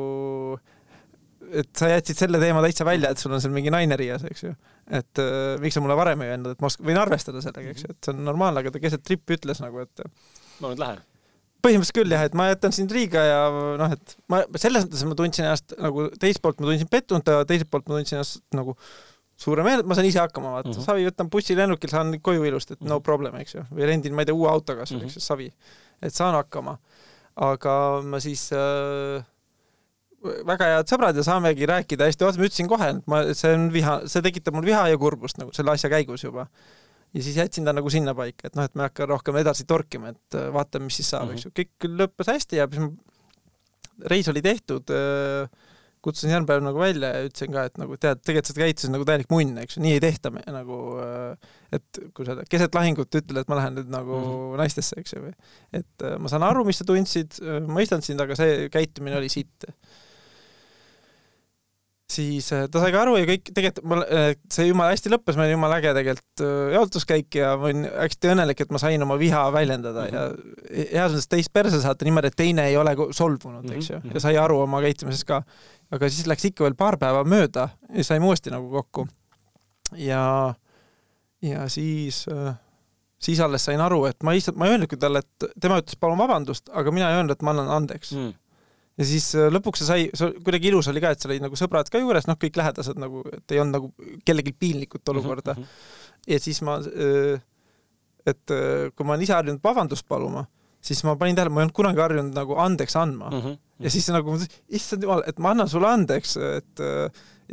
et 1.47 1.71
sa 1.79 1.91
jätsid 1.93 2.21
selle 2.21 2.41
teema 2.43 2.63
täitsa 2.65 2.87
välja, 2.89 3.13
et 3.13 3.23
sul 3.23 3.35
on 3.35 3.43
seal 3.43 3.55
mingi 3.55 3.73
naine 3.73 3.99
Riias, 3.99 4.27
eks 4.29 4.47
ju. 4.47 4.55
et 4.87 5.23
äh, 5.23 5.57
miks 5.63 5.77
sa 5.77 5.83
mulle 5.83 5.97
varem 5.99 6.23
ei 6.23 6.35
öelnud, 6.35 6.57
et 6.57 6.65
ma 6.65 6.71
võin 6.91 7.01
arvestada 7.01 7.43
sellega, 7.45 7.73
eks 7.73 7.87
ju, 7.87 7.93
et 7.95 8.09
see 8.09 8.15
on 8.15 8.25
normaalne, 8.29 8.63
aga 8.63 8.75
ta 8.75 8.83
keset 8.83 9.05
trippi 9.07 9.39
ütles 9.39 9.63
nagu, 9.65 9.85
et 9.87 10.09
ma 10.63 10.73
nüüd 10.73 10.83
lähen 10.83 11.05
põhimõtteliselt 11.67 11.97
küll 11.97 12.13
jah, 12.15 12.23
et 12.29 12.35
ma 12.39 12.45
jätan 12.47 12.75
sind 12.75 12.93
Riiga 12.95 13.23
ja 13.27 13.39
noh, 13.81 13.91
et 13.97 14.13
ma 14.31 14.45
selles 14.61 14.85
mõttes 14.87 15.03
ma 15.09 15.17
tundsin 15.19 15.47
ennast 15.49 15.73
nagu 15.81 16.05
teiselt 16.23 16.45
poolt 16.45 16.61
ma 16.63 16.69
tundsin 16.69 16.91
pettunud, 16.93 17.27
teiselt 17.49 17.71
poolt 17.73 17.89
ma 17.89 17.97
tundsin 17.97 18.21
ennast 18.21 18.45
nagu 18.55 18.77
suure 19.37 19.63
meele, 19.63 19.83
et 19.85 19.89
ma 19.89 19.95
saan 19.95 20.09
ise 20.09 20.21
hakkama, 20.23 20.55
vaata 20.55 20.71
mm 20.71 20.75
-hmm. 20.75 20.85
savi 20.85 21.09
võtan 21.09 21.31
bussilennukil, 21.31 21.91
saan 21.93 22.21
koju 22.23 22.45
ilusti, 22.45 22.73
et 22.73 22.81
no 22.81 22.97
mhm. 22.97 23.03
problem, 23.05 23.37
eks 23.37 23.55
ju, 23.55 23.65
või 23.71 23.91
rendin, 23.91 24.15
ma 24.15 24.25
ei 24.25 24.31
tea, 24.31 24.35
uue 24.35 24.49
auto 24.51 24.77
kas 24.77 24.91
või 24.91 24.97
mm, 24.97 25.01
-hmm. 25.03 25.07
eks 25.07 25.17
ju, 25.17 25.21
savi 25.21 25.53
et 26.03 26.15
saan 26.15 26.37
hakkama. 26.37 26.79
aga 27.37 27.73
ma 28.01 28.17
siis 28.25 28.47
äh, 28.57 29.21
väga 30.49 30.71
head 30.71 30.89
sõbrad 30.89 31.19
ja 31.19 31.25
saamegi 31.27 31.67
rääkida 31.69 32.09
hästi 32.09 32.25
otse, 32.25 32.41
ma 32.41 32.49
ütlesin 32.49 32.71
kohe, 32.71 32.89
et 32.95 33.11
ma, 33.13 33.21
see 33.37 33.53
on 33.53 33.67
viha, 33.75 33.99
see 34.09 34.25
tekitab 34.25 34.57
mul 34.57 34.65
viha 34.65 34.87
ja 34.89 34.97
kurbust 35.01 35.37
nagu 35.41 35.53
selle 35.57 35.75
asja 35.75 35.91
käigus 35.93 36.25
juba. 36.25 36.47
ja 37.13 37.23
siis 37.23 37.37
jätsin 37.37 37.65
ta 37.65 37.73
nagu 37.77 37.91
sinnapaika, 37.93 38.49
et 38.49 38.57
noh, 38.57 38.65
et 38.65 38.75
ma 38.75 38.87
ei 38.87 38.91
hakka 38.91 39.07
rohkem 39.13 39.37
edasi 39.41 39.65
torkima, 39.69 40.15
et 40.17 40.39
äh, 40.39 40.49
vaatame, 40.53 40.89
mis 40.89 40.97
siis 41.01 41.13
saab 41.13 41.29
mm, 41.29 41.37
-hmm. 41.37 41.37
eks 41.37 41.45
ju, 41.45 41.53
kõik 41.61 41.91
lõppes 42.01 42.33
hästi 42.33 42.63
ja 42.63 42.69
siis 42.73 42.91
reis 44.13 44.29
oli 44.33 44.43
tehtud 44.43 44.91
äh, 44.93 45.66
kutsusin 46.07 46.33
järgmine 46.33 46.51
päev 46.51 46.65
nagu 46.65 46.81
välja 46.81 47.11
ja 47.13 47.27
ütlesin 47.27 47.53
ka, 47.55 47.67
et 47.69 47.81
nagu 47.83 47.99
tead, 48.01 48.23
tegelikult 48.23 48.53
sa 48.53 48.57
käitusid 48.61 48.95
nagu 48.95 49.07
täielik 49.09 49.33
munn, 49.33 49.61
eks 49.63 49.77
ju, 49.77 49.83
nii 49.85 49.97
ei 49.99 50.03
tehta 50.05 50.33
me 50.35 50.45
nagu, 50.55 50.81
äh, 51.03 51.53
et 51.77 52.01
kui 52.17 52.29
sa 52.29 52.39
keset 52.47 52.79
lahingut 52.79 53.21
ütled, 53.21 53.43
et 53.43 53.53
ma 53.53 53.61
lähen 53.61 53.79
nüüd 53.81 53.93
nagu 53.93 54.17
mm 54.17 54.33
-hmm. 54.33 54.63
naistesse, 54.63 55.01
eks 55.03 55.17
ju, 55.17 55.25
või. 55.27 55.35
et 55.83 56.07
äh, 56.07 56.19
ma 56.23 56.33
saan 56.33 56.47
aru, 56.47 56.65
mis 56.69 56.83
sa 56.83 56.89
tundsid, 56.89 57.41
äh, 57.43 57.61
mõistan 57.67 58.05
sind, 58.07 58.23
aga 58.23 58.39
see 58.39 58.69
käitumine 58.73 59.19
oli 59.19 59.33
sitt 59.33 59.67
siis 62.11 62.49
äh, 62.55 62.67
ta 62.71 62.81
sai 62.83 62.93
ka 62.95 63.01
aru 63.03 63.17
ja 63.19 63.27
kõik 63.27 63.51
tegelikult 63.51 63.87
mul 63.91 64.03
äh, 64.05 64.29
see 64.53 64.69
jumala 64.69 64.95
hästi 64.95 65.11
lõppes, 65.11 65.39
meil 65.39 65.51
jumala 65.51 65.81
äge 65.81 65.93
tegelikult 65.97 66.45
äh, 66.47 66.75
jaotuskäik 66.77 67.39
ja 67.41 67.53
ma 67.59 67.71
olin 67.71 67.89
hästi 67.89 68.31
õnnelik, 68.33 68.63
et 68.63 68.75
ma 68.75 68.81
sain 68.83 69.03
oma 69.03 69.19
viha 69.21 69.43
väljendada 69.55 70.05
mm 70.05 70.15
-hmm. 70.15 70.85
ja 70.85 71.01
heas 71.03 71.17
mõttes 71.17 71.31
teist 71.33 71.53
perse 71.53 71.81
saata 71.83 72.07
niimoodi, 72.07 72.31
et 72.31 72.39
teine 72.39 72.69
ei 72.71 72.77
ole 72.77 72.95
solvunud 73.11 73.65
mm, 73.65 73.71
-hmm. 73.71 73.77
eks 73.77 73.91
ju, 73.91 73.99
mhm. 73.99 74.15
ja 74.15 74.21
sai 74.21 74.39
aru 74.39 74.61
oma 74.61 74.81
käitumises 74.83 75.25
ka. 75.25 75.43
aga 75.91 76.09
siis 76.09 76.27
läks 76.27 76.45
ikka 76.45 76.65
veel 76.65 76.75
paar 76.75 76.99
päeva 76.99 77.25
mööda 77.25 77.69
ja 77.95 78.05
saime 78.05 78.27
uuesti 78.27 78.51
nagu 78.51 78.71
kokku. 78.71 79.09
ja, 79.97 80.55
ja 81.43 81.69
siis 81.69 82.27
siis 83.19 83.41
alles 83.41 83.65
sain 83.65 83.81
aru, 83.81 84.05
et 84.05 84.23
ma 84.23 84.33
lihtsalt, 84.33 84.57
ma 84.57 84.67
ei 84.67 84.73
öelnudki 84.73 84.97
talle, 84.97 85.19
et 85.19 85.61
tema 85.61 85.79
ütles 85.81 85.97
palun 86.01 86.19
vabandust, 86.19 86.69
aga 86.73 86.91
mina 86.91 87.11
ei 87.11 87.17
öelnud, 87.17 87.33
et 87.33 87.43
ma 87.43 87.51
annan 87.51 87.69
andeks 87.69 88.13
mm 88.13 88.46
ja 88.97 89.07
siis 89.09 89.29
äh, 89.37 89.49
lõpuks 89.53 89.83
see 89.83 90.09
sai, 90.17 90.33
kuidagi 90.45 90.71
ilus 90.71 90.89
oli 90.93 91.03
ka, 91.05 91.13
et 91.13 91.23
seal 91.23 91.35
olid 91.35 91.45
nagu 91.45 91.59
sõbrad 91.59 91.91
ka 91.93 92.01
juures, 92.01 92.29
noh, 92.31 92.39
kõik 92.41 92.57
lähedased 92.61 93.01
nagu, 93.01 93.23
et 93.33 93.55
ei 93.55 93.61
olnud 93.63 93.79
nagu 93.79 94.19
kellelgi 94.27 94.55
piinlikut 94.57 95.03
mhm, 95.03 95.13
olukorda 95.15 95.57
mm. 95.57 95.63
-hmm. 95.63 96.27
ja 96.33 96.41
siis 96.43 96.63
ma, 96.67 96.79
äh, 96.81 97.41
et 98.27 98.55
äh, 98.55 98.89
kui 98.95 99.07
ma 99.07 99.15
olen 99.15 99.27
ise 99.27 99.37
harjunud 99.37 99.63
vabandust 99.65 100.09
paluma, 100.09 100.47
siis 100.81 101.03
ma 101.05 101.17
panin 101.17 101.37
tähele, 101.37 101.53
ma 101.53 101.61
ei 101.61 101.69
olnud 101.69 101.77
kunagi 101.77 102.05
harjunud 102.05 102.37
nagu 102.37 102.59
andeks 102.63 102.97
andma 102.97 103.31
mm. 103.31 103.41
-hmm. 103.41 103.59
ja 103.85 103.91
siis 103.91 104.09
nagu, 104.15 104.39
issand 104.69 105.03
jumal, 105.03 105.25
et 105.27 105.39
ma 105.39 105.53
annan 105.53 105.69
sulle 105.69 105.93
andeks, 105.93 106.37
et 106.37 106.85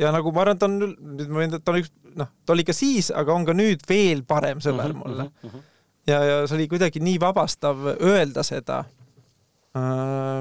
ja 0.00 0.10
nagu 0.12 0.32
ma 0.32 0.42
arvan, 0.42 0.58
ta 0.58 0.66
on, 0.70 0.80
nüüd 0.80 1.28
ma 1.30 1.42
võin, 1.42 1.60
ta 1.60 1.72
on 1.72 1.80
üks, 1.82 1.92
noh, 2.18 2.32
ta 2.46 2.56
oli 2.56 2.64
ka 2.64 2.72
siis, 2.72 3.10
aga 3.14 3.34
on 3.34 3.46
ka 3.46 3.54
nüüd 3.56 3.84
veel 3.88 4.24
parem 4.26 4.60
sõber 4.64 4.90
mm 4.90 5.00
-hmm, 5.00 5.06
mulle 5.06 5.24
mm. 5.24 5.50
-hmm. 5.50 5.70
ja, 6.06 6.24
ja 6.24 6.46
see 6.46 6.56
oli 6.56 6.68
kuidagi 6.68 7.00
nii 7.00 7.20
vabastav 7.20 7.86
öelda 8.00 8.42
seda 8.42 8.84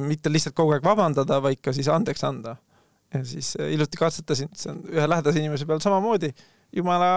mitte 0.05 0.31
lihtsalt 0.31 0.55
kogu 0.57 0.75
aeg 0.75 0.85
vabandada, 0.85 1.39
vaid 1.41 1.61
ka 1.63 1.73
siis 1.73 1.89
andeks 1.89 2.23
anda. 2.27 2.55
ja 3.13 3.23
siis 3.25 3.53
äh, 3.59 3.73
ilusti 3.73 3.97
katsetasin, 3.97 4.49
see 4.57 4.71
on 4.71 4.81
ühe 4.89 5.05
lähedase 5.09 5.41
inimese 5.41 5.67
peal 5.69 5.81
samamoodi, 5.81 6.31
jumala, 6.73 7.09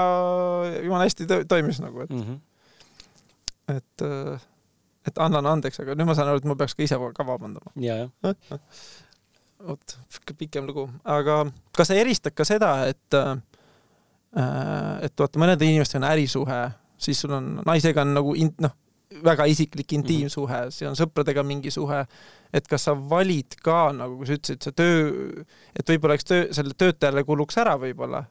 jumala 0.85 1.07
hästi 1.07 1.27
toimis 1.49 1.81
nagu, 1.81 2.01
et 2.05 2.11
mm, 2.11 2.23
-hmm. 2.23 2.39
et, 3.77 4.05
äh, 4.05 4.41
et 5.09 5.19
annan 5.19 5.47
andeks, 5.47 5.81
aga 5.81 5.95
nüüd 5.97 6.09
ma 6.09 6.15
saan 6.15 6.29
aru, 6.29 6.43
et 6.43 6.45
ma 6.45 6.57
peaks 6.57 6.75
ka 6.75 6.83
ise 6.83 6.99
ka 7.17 7.27
vabandama. 7.27 7.73
vot, 9.69 9.99
pikem 10.39 10.67
lugu, 10.67 10.91
aga 11.05 11.47
kas 11.77 11.89
sa 11.89 11.95
eristad 11.95 12.35
ka 12.37 12.45
seda, 12.45 12.87
et 12.87 13.21
et 15.03 15.21
vaata, 15.21 15.39
mõnede 15.41 15.65
inimestega 15.65 16.05
on 16.05 16.11
ärisuhe, 16.13 16.71
siis 16.99 17.21
sul 17.21 17.33
on 17.33 17.63
naisega 17.65 18.03
on 18.03 18.15
nagu 18.15 18.35
in-, 18.35 18.55
noh 18.61 18.77
väga 19.25 19.47
isiklik 19.47 19.93
intiimsuhe, 19.97 20.67
see 20.75 20.87
on 20.89 20.97
sõpradega 20.99 21.45
mingi 21.47 21.71
suhe, 21.71 22.01
et 22.55 22.67
kas 22.71 22.89
sa 22.89 22.95
valid 22.97 23.59
ka 23.63 23.91
nagu, 23.95 24.19
sa 24.27 24.35
ütlesid, 24.39 24.63
see 24.67 24.75
töö, 24.77 25.45
et 25.77 25.93
võib-olla 25.93 26.17
eks 26.19 26.27
töö, 26.27 26.49
selle 26.57 26.75
töötajale 26.79 27.23
kuluks 27.27 27.59
ära 27.63 27.77
võib-olla, 27.81 28.25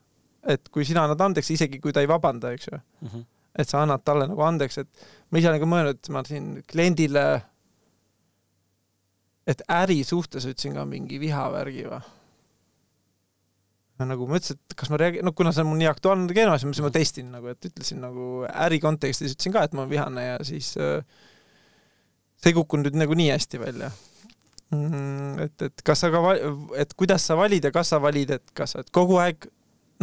et 0.52 0.68
kui 0.74 0.86
sina 0.88 1.06
annad 1.06 1.24
andeks, 1.30 1.54
isegi 1.56 1.80
kui 1.84 1.96
ta 1.96 2.04
ei 2.04 2.12
vabanda, 2.12 2.52
eks 2.56 2.68
ju. 2.72 2.80
Mm, 3.02 3.08
-hmm. 3.08 3.26
et 3.56 3.70
sa 3.70 3.82
annad 3.82 4.04
talle 4.04 4.28
nagu 4.28 4.42
andeks, 4.44 4.78
et 4.78 5.08
ma 5.32 5.40
ise 5.40 5.50
olen 5.50 5.64
ka 5.64 5.72
mõelnud, 5.72 6.12
ma 6.12 6.24
siin 6.28 6.52
kliendile, 6.68 7.26
et 9.48 9.62
äri 9.70 10.04
suhtes 10.04 10.46
ütlesin 10.46 10.74
ka 10.74 10.86
mingi 10.86 11.20
vihavärgi 11.20 11.88
või 11.88 12.02
nagu 14.04 14.28
ma 14.28 14.40
ütlesin, 14.40 14.60
et 14.60 14.76
kas 14.76 14.92
ma 14.92 15.00
reage-, 15.00 15.24
no 15.24 15.32
kuna 15.36 15.54
see 15.56 15.64
on 15.64 15.70
mul 15.72 15.80
nii 15.80 15.88
aktuaalne 15.88 16.28
teema, 16.36 16.58
siis 16.60 16.82
ma 16.84 16.92
testin 16.94 17.30
nagu, 17.32 17.48
et 17.54 17.70
ütlesin 17.70 18.02
nagu 18.04 18.44
äri 18.50 18.82
kontekstis 18.84 19.36
ütlesin 19.38 19.56
ka, 19.56 19.64
et 19.64 19.76
ma 19.76 19.86
olen 19.86 19.94
vihane 19.94 20.26
ja 20.26 20.36
siis 20.48 20.74
äh, 20.82 21.00
see 22.42 22.52
ei 22.52 22.58
kukkunud 22.58 22.90
nüüd 22.90 23.00
nagu 23.06 23.16
nii 23.16 23.30
hästi 23.32 23.62
välja 23.62 23.92
mm,. 24.76 25.46
et, 25.46 25.68
et 25.70 25.86
kas 25.88 26.04
sa 26.04 26.12
ka, 26.12 26.22
et 26.82 26.96
kuidas 27.00 27.28
sa 27.30 27.38
valid 27.40 27.70
ja 27.70 27.72
kas 27.76 27.94
sa 27.94 28.02
valid, 28.04 28.36
et 28.36 28.56
kas 28.58 28.76
sa 28.76 28.82
oled 28.82 28.92
kogu 28.96 29.20
aeg 29.24 29.48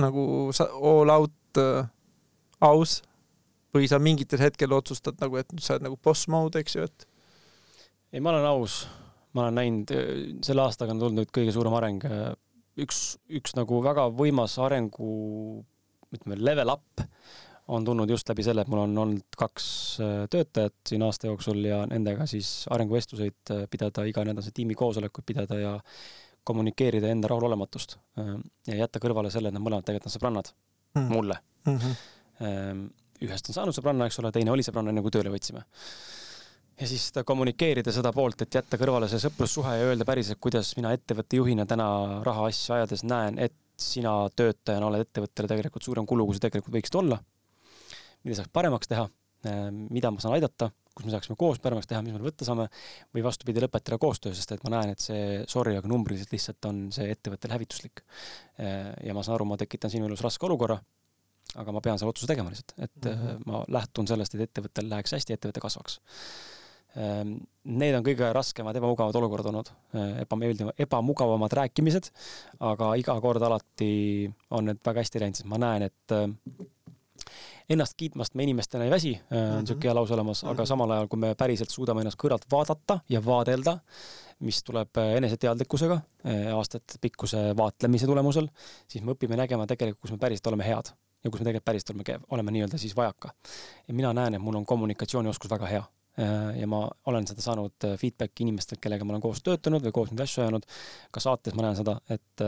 nagu 0.01 0.24
sa 0.56 0.70
all 0.73 1.12
out 1.12 1.60
äh, 1.60 1.85
aus 2.64 3.02
või 3.77 3.89
sa 3.89 4.01
mingitel 4.01 4.40
hetkel 4.40 4.73
otsustad 4.73 5.20
nagu, 5.20 5.36
et 5.40 5.52
nüüd 5.52 5.64
sa 5.64 5.77
oled 5.77 5.89
nagu 5.89 5.98
boss 6.01 6.28
mode, 6.32 6.60
eks 6.60 6.77
ju, 6.77 6.89
et 6.89 7.06
ei, 8.12 8.20
ma 8.20 8.32
olen 8.32 8.48
aus, 8.48 8.82
ma 9.36 9.47
olen 9.47 9.60
näinud, 9.60 9.93
selle 10.44 10.64
aastaga 10.64 10.93
on 10.93 11.01
tulnud 11.01 11.32
kõige 11.32 11.55
suurem 11.56 11.77
areng 11.77 12.05
üks, 12.81 13.03
üks 13.28 13.57
nagu 13.59 13.81
väga 13.85 14.09
võimas 14.16 14.59
arengu, 14.62 15.12
ütleme, 16.12 16.39
level 16.40 16.73
up 16.73 17.05
on 17.73 17.85
tulnud 17.85 18.11
just 18.11 18.28
läbi 18.28 18.44
selle, 18.44 18.65
et 18.65 18.70
mul 18.70 18.82
on 18.85 18.97
olnud 19.05 19.36
kaks 19.39 19.66
äh, 20.03 20.15
töötajat 20.31 20.74
siin 20.89 21.05
aasta 21.07 21.28
jooksul 21.31 21.62
ja 21.65 21.82
nendega 21.89 22.27
siis 22.31 22.66
arenguvestluseid 22.74 23.55
äh, 23.55 23.62
pidada, 23.70 24.05
iganädalase 24.09 24.51
tiimi 24.55 24.74
koosolekuid 24.78 25.27
pidada 25.28 25.59
ja 25.61 25.77
kommunikeerida 26.44 27.12
enda 27.12 27.31
rahulolematust 27.31 27.97
äh, 28.19 28.35
ja 28.66 28.81
jätta 28.82 29.03
kõrvale 29.03 29.31
selle, 29.31 29.53
et 29.53 29.57
nad 29.57 29.62
mõlemad 29.62 29.86
tegelikult 29.86 30.11
on 30.11 30.16
sõbrannad 30.16 30.51
mm. 30.99 31.07
mulle 31.12 31.39
mm. 31.69 31.78
-hmm. 31.78 32.82
ühest 33.23 33.49
on 33.49 33.59
saanud 33.61 33.77
sõbranna, 33.77 34.11
eks 34.11 34.19
ole, 34.19 34.32
teine 34.35 34.51
oli 34.51 34.66
sõbranna, 34.66 34.90
enne 34.90 35.05
kui 35.05 35.15
tööle 35.15 35.31
võtsime. 35.31 35.62
Ja 36.82 36.88
siis 36.90 37.09
seda 37.10 37.22
kommunikeerida 37.26 37.94
seda 37.94 38.10
poolt, 38.14 38.42
et 38.42 38.59
jätta 38.59 38.78
kõrvale 38.80 39.09
see 39.10 39.22
sõprussuhe 39.22 39.76
ja 39.78 39.88
öelda 39.90 40.06
päriselt, 40.09 40.40
kuidas 40.42 40.74
mina 40.78 40.92
ettevõtte 40.96 41.38
juhina 41.38 41.66
täna 41.68 41.86
rahaasju 42.26 42.76
ajades 42.76 43.04
näen, 43.06 43.38
et 43.38 43.54
sina 43.78 44.12
töötajana 44.36 44.88
oled 44.90 45.06
ettevõttele 45.06 45.50
tegelikult 45.50 45.86
suurem 45.86 46.06
kulu, 46.09 46.26
kui 46.28 46.38
sa 46.38 46.46
tegelikult 46.48 46.74
võiksid 46.74 46.98
olla. 46.98 47.18
mida 48.22 48.38
saaks 48.38 48.52
paremaks 48.54 48.90
teha, 48.90 49.09
mida 49.90 50.10
ma 50.14 50.22
saan 50.22 50.36
aidata 50.36 50.70
kus 50.92 51.06
me 51.09 51.12
saaksime 51.14 51.36
koos 51.40 51.60
paremaks 51.62 51.88
teha, 51.88 52.02
mis 52.04 52.12
me 52.12 52.20
võtta 52.20 52.44
saame, 52.44 52.66
või 53.16 53.24
vastupidi, 53.24 53.62
lõpetada 53.64 53.96
koostöö, 54.00 54.34
sest 54.36 54.52
et 54.52 54.64
ma 54.66 54.74
näen, 54.74 54.92
et 54.92 55.00
see, 55.00 55.38
sorry, 55.48 55.72
aga 55.78 55.88
numbriliselt 55.88 56.34
lihtsalt 56.34 56.68
on 56.68 56.82
see 56.92 57.09
ettevõttel 57.14 57.54
hävituslik. 57.54 58.02
ja 58.59 59.14
ma 59.16 59.24
saan 59.24 59.38
aru, 59.38 59.46
ma 59.48 59.56
tekitan 59.60 59.92
sinu 59.92 60.10
elus 60.10 60.20
raske 60.24 60.44
olukorra, 60.46 60.76
aga 61.56 61.72
ma 61.74 61.80
pean 61.84 62.00
selle 62.00 62.12
otsuse 62.12 62.28
tegema 62.28 62.52
lihtsalt, 62.52 62.74
et 62.76 63.04
mm 63.04 63.22
-hmm. 63.22 63.46
ma 63.46 63.64
lähtun 63.68 64.09
sellest, 64.09 64.34
et 64.34 64.44
ettevõttel 64.48 64.90
läheks 64.92 65.16
hästi, 65.16 65.38
ettevõte 65.38 65.64
kasvaks. 65.64 66.00
Need 66.93 67.94
on 67.97 68.05
kõige 68.05 68.27
raskemad, 68.35 68.77
ebamugavad 68.77 69.16
olukorrad 69.16 69.47
olnud, 69.48 69.69
ebameeldivad, 70.24 70.74
ebamugavamad 70.82 71.55
rääkimised, 71.56 72.10
aga 72.69 72.90
iga 73.01 73.14
kord 73.24 73.44
alati 73.47 73.93
on 74.52 74.69
need 74.69 74.82
väga 74.85 75.05
hästi 75.05 75.23
läinud, 75.23 75.39
sest 75.39 75.48
ma 75.48 75.60
näen, 75.62 75.86
et 75.86 76.16
ennast 77.73 77.94
kiitmast 77.97 78.35
me 78.35 78.43
inimestena 78.43 78.85
ei 78.85 78.90
väsi, 78.90 79.12
äh, 79.14 79.39
on 79.39 79.62
niisugune 79.62 79.78
mhm. 79.78 79.86
hea 79.86 79.94
lause 79.94 80.14
olemas, 80.14 80.43
aga 80.44 80.62
mhm. 80.62 80.69
samal 80.69 80.90
ajal, 80.97 81.09
kui 81.09 81.23
me 81.23 81.32
päriselt 81.39 81.70
suudame 81.70 82.02
ennast 82.05 82.20
kõrvalt 82.20 82.47
vaadata 82.51 82.98
ja 83.12 83.23
vaadelda, 83.24 83.78
mis 84.43 84.62
tuleb 84.66 84.98
eneseteadlikkusega, 85.05 86.01
äh, 86.27 86.51
aastatepikkuse 86.56 87.44
vaatlemise 87.59 88.10
tulemusel, 88.10 88.51
siis 88.90 89.05
me 89.05 89.16
õpime 89.16 89.39
nägema 89.39 89.66
tegelikult, 89.70 90.02
kus 90.09 90.14
me 90.16 90.20
päriselt 90.23 90.52
oleme 90.52 90.66
head 90.66 90.93
ja 91.23 91.31
kus 91.31 91.40
me 91.40 91.47
tegelikult 91.47 91.70
päriselt 91.70 91.94
oleme, 91.94 92.20
oleme 92.35 92.56
nii-öelda 92.56 92.78
siis 92.82 92.97
vajaka. 92.98 93.35
ja 93.89 93.94
mina 93.94 94.12
näen, 94.12 94.35
et 94.35 94.43
mul 94.43 94.59
on 94.59 94.66
kommunikatsioonioskus 94.66 95.51
väga 95.51 95.70
hea 95.70 95.85
ja 96.12 96.66
ma 96.68 96.82
olen 97.09 97.24
seda 97.24 97.40
saanud 97.40 97.86
feedback'i 97.97 98.44
inimestelt, 98.44 98.82
kellega 98.84 99.06
ma 99.06 99.14
olen 99.14 99.22
koos 99.24 99.40
töötanud 99.40 99.80
või 99.86 99.94
koos 99.97 100.10
neid 100.12 100.20
asju 100.26 100.43
ajanud. 100.43 100.66
ka 101.10 101.22
saates 101.24 101.55
ma 101.56 101.64
näen 101.64 101.78
seda, 101.78 101.94
et 102.12 102.44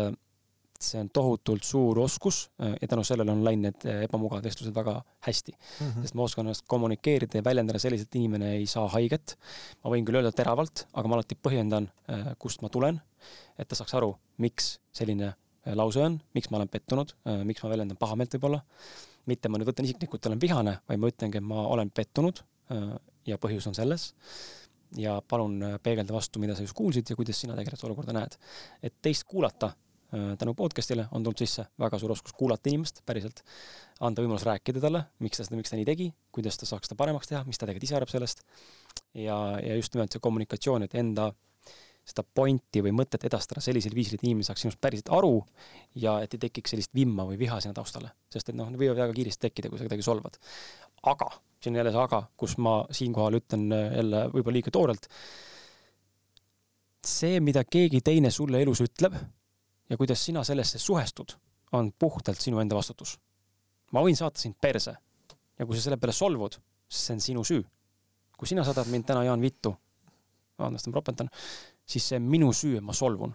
see 0.83 1.01
on 1.01 1.11
tohutult 1.15 1.65
suur 1.67 1.99
oskus 2.03 2.49
äh, 2.61 2.75
ja 2.81 2.89
tänu 2.91 3.05
sellele 3.07 3.33
on 3.33 3.45
läinud 3.47 3.69
need 3.69 3.87
äh, 3.89 4.03
ebamugavad 4.09 4.45
vestlused 4.45 4.75
väga 4.75 4.97
hästi 5.27 5.53
mm. 5.53 5.87
-hmm. 5.87 6.03
sest 6.03 6.15
ma 6.19 6.27
oskan 6.27 6.47
ennast 6.47 6.65
kommunikeerida 6.69 7.39
ja 7.39 7.45
väljendada 7.45 7.79
selliselt, 7.79 8.09
et 8.09 8.21
inimene 8.21 8.53
ei 8.57 8.67
saa 8.67 8.89
haiget. 8.89 9.39
ma 9.85 9.91
võin 9.91 10.05
küll 10.05 10.21
öelda 10.21 10.33
teravalt, 10.33 10.87
aga 10.93 11.09
ma 11.09 11.19
alati 11.19 11.39
põhjendan, 11.49 11.89
äh, 12.11 12.35
kust 12.39 12.63
ma 12.63 12.69
tulen, 12.69 13.01
et 13.59 13.69
ta 13.69 13.79
saaks 13.79 13.95
aru, 13.95 14.15
miks 14.39 14.79
selline 14.93 15.35
lause 15.65 16.01
on, 16.03 16.21
miks 16.35 16.51
ma 16.51 16.59
olen 16.59 16.69
pettunud, 16.69 17.15
miks 17.49 17.63
ma 17.65 17.71
väljendan 17.71 17.97
pahameelt 17.97 18.35
võib-olla. 18.35 18.61
mitte 19.27 19.49
ma 19.49 19.57
nüüd 19.57 19.69
võtan 19.69 19.87
isiklikult, 19.87 20.27
olen 20.27 20.41
vihane, 20.41 20.79
vaid 20.89 21.01
ma 21.01 21.09
ütlengi, 21.09 21.41
et 21.41 21.47
ma 21.49 21.63
olen 21.67 21.91
pettunud 21.91 22.43
ja 23.27 23.39
põhjus 23.41 23.67
on 23.71 23.75
selles 23.75 24.13
ja 24.97 25.17
palun 25.29 25.59
peegelda 25.83 26.15
vastu, 26.15 26.39
mida 26.39 26.55
sa 26.55 26.63
just 26.63 26.77
kuulsid 26.77 27.09
ja 27.11 27.17
kuidas 27.17 27.41
sina 27.41 27.57
tegelikult 27.59 27.89
olukorda 27.91 28.15
näed. 28.15 28.37
et 28.83 28.95
teist 29.03 29.25
kuulata 29.27 29.73
Äh, 30.15 30.37
tänu 30.39 30.55
podcast'ile 30.55 31.07
on 31.11 31.23
tulnud 31.25 31.39
sisse 31.39 31.65
väga 31.81 31.99
suur 31.99 32.13
oskus 32.13 32.33
kuulata 32.39 32.71
inimest 32.71 33.01
päriselt, 33.07 33.41
anda 34.05 34.23
võimalus 34.23 34.45
rääkida 34.47 34.83
talle, 34.83 35.01
miks 35.25 35.41
ta 35.41 35.47
seda, 35.47 35.57
miks 35.59 35.73
ta 35.73 35.79
nii 35.79 35.87
tegi, 35.89 36.07
kuidas 36.35 36.61
ta 36.61 36.69
saaks 36.69 36.87
seda 36.87 36.99
paremaks 37.01 37.31
teha, 37.31 37.41
mis 37.49 37.59
ta 37.59 37.67
tegelikult 37.67 37.89
ise 37.89 37.97
arvab 37.99 38.13
sellest. 38.13 38.45
ja, 39.15 39.39
ja 39.65 39.75
just 39.75 39.97
nimelt 39.97 40.15
see 40.15 40.23
kommunikatsioon, 40.23 40.87
et 40.87 40.95
enda 41.01 41.33
seda 42.07 42.23
pointi 42.23 42.85
või 42.85 42.93
mõtet 42.95 43.27
edastada 43.27 43.65
sellisel 43.65 43.97
viisil, 43.97 44.21
et 44.21 44.27
inimene 44.29 44.47
saaks 44.47 44.63
sinust 44.67 44.79
päriselt 44.81 45.11
aru 45.17 45.41
ja 45.99 46.19
et 46.23 46.37
ei 46.37 46.45
tekiks 46.47 46.77
sellist 46.77 46.95
vimma 46.95 47.27
või 47.27 47.41
viha 47.41 47.59
sinna 47.65 47.75
taustale, 47.75 48.13
sest 48.31 48.53
et 48.53 48.61
noh, 48.61 48.71
need 48.71 48.85
võivad 48.85 49.01
väga 49.01 49.19
kiiresti 49.19 49.49
tekkida, 49.49 49.73
kui 49.73 49.81
sa 49.81 49.89
kedagi 49.89 50.05
solvad. 50.05 50.39
aga, 51.11 51.33
siin 51.65 51.79
jälle 51.81 51.93
see 51.95 52.03
aga, 52.03 52.23
kus 52.37 52.57
ma 52.63 52.77
siinkohal 52.93 53.39
ütlen 53.41 53.69
jälle 53.73 54.27
võib-olla 54.33 54.59
liiga 54.59 54.73
toorelt. 54.75 55.09
see, 57.05 57.41
mida 57.41 57.65
keegi 57.65 58.01
teine 58.01 58.31
sulle 58.33 58.63
elus 58.63 58.81
ütleb 58.81 59.17
ja 59.91 59.97
kuidas 60.01 60.25
sina 60.25 60.45
sellesse 60.45 60.79
suhestud, 60.79 61.35
on 61.73 61.93
puhtalt 61.99 62.41
sinu 62.41 62.61
enda 62.61 62.77
vastutus. 62.77 63.19
ma 63.93 64.03
võin 64.03 64.17
saata 64.17 64.41
sind 64.41 64.57
perse 64.61 64.97
ja 65.59 65.67
kui 65.67 65.77
sa 65.77 65.87
selle 65.87 65.99
peale 66.01 66.13
solvud, 66.13 66.59
siis 66.89 67.07
see 67.07 67.15
on 67.15 67.21
sinu 67.21 67.45
süü. 67.45 67.63
kui 68.37 68.49
sina 68.49 68.65
saadad 68.65 68.89
mind 68.91 69.07
täna, 69.07 69.25
Jaan, 69.25 69.41
vittu, 69.41 69.75
vabandust, 70.59 70.89
ma 70.91 70.99
ropendan, 70.99 71.31
siis 71.87 72.09
see 72.09 72.19
on 72.19 72.27
minu 72.29 72.53
süü, 72.53 72.79
et 72.79 72.85
ma 72.85 72.93
solvun. 72.93 73.35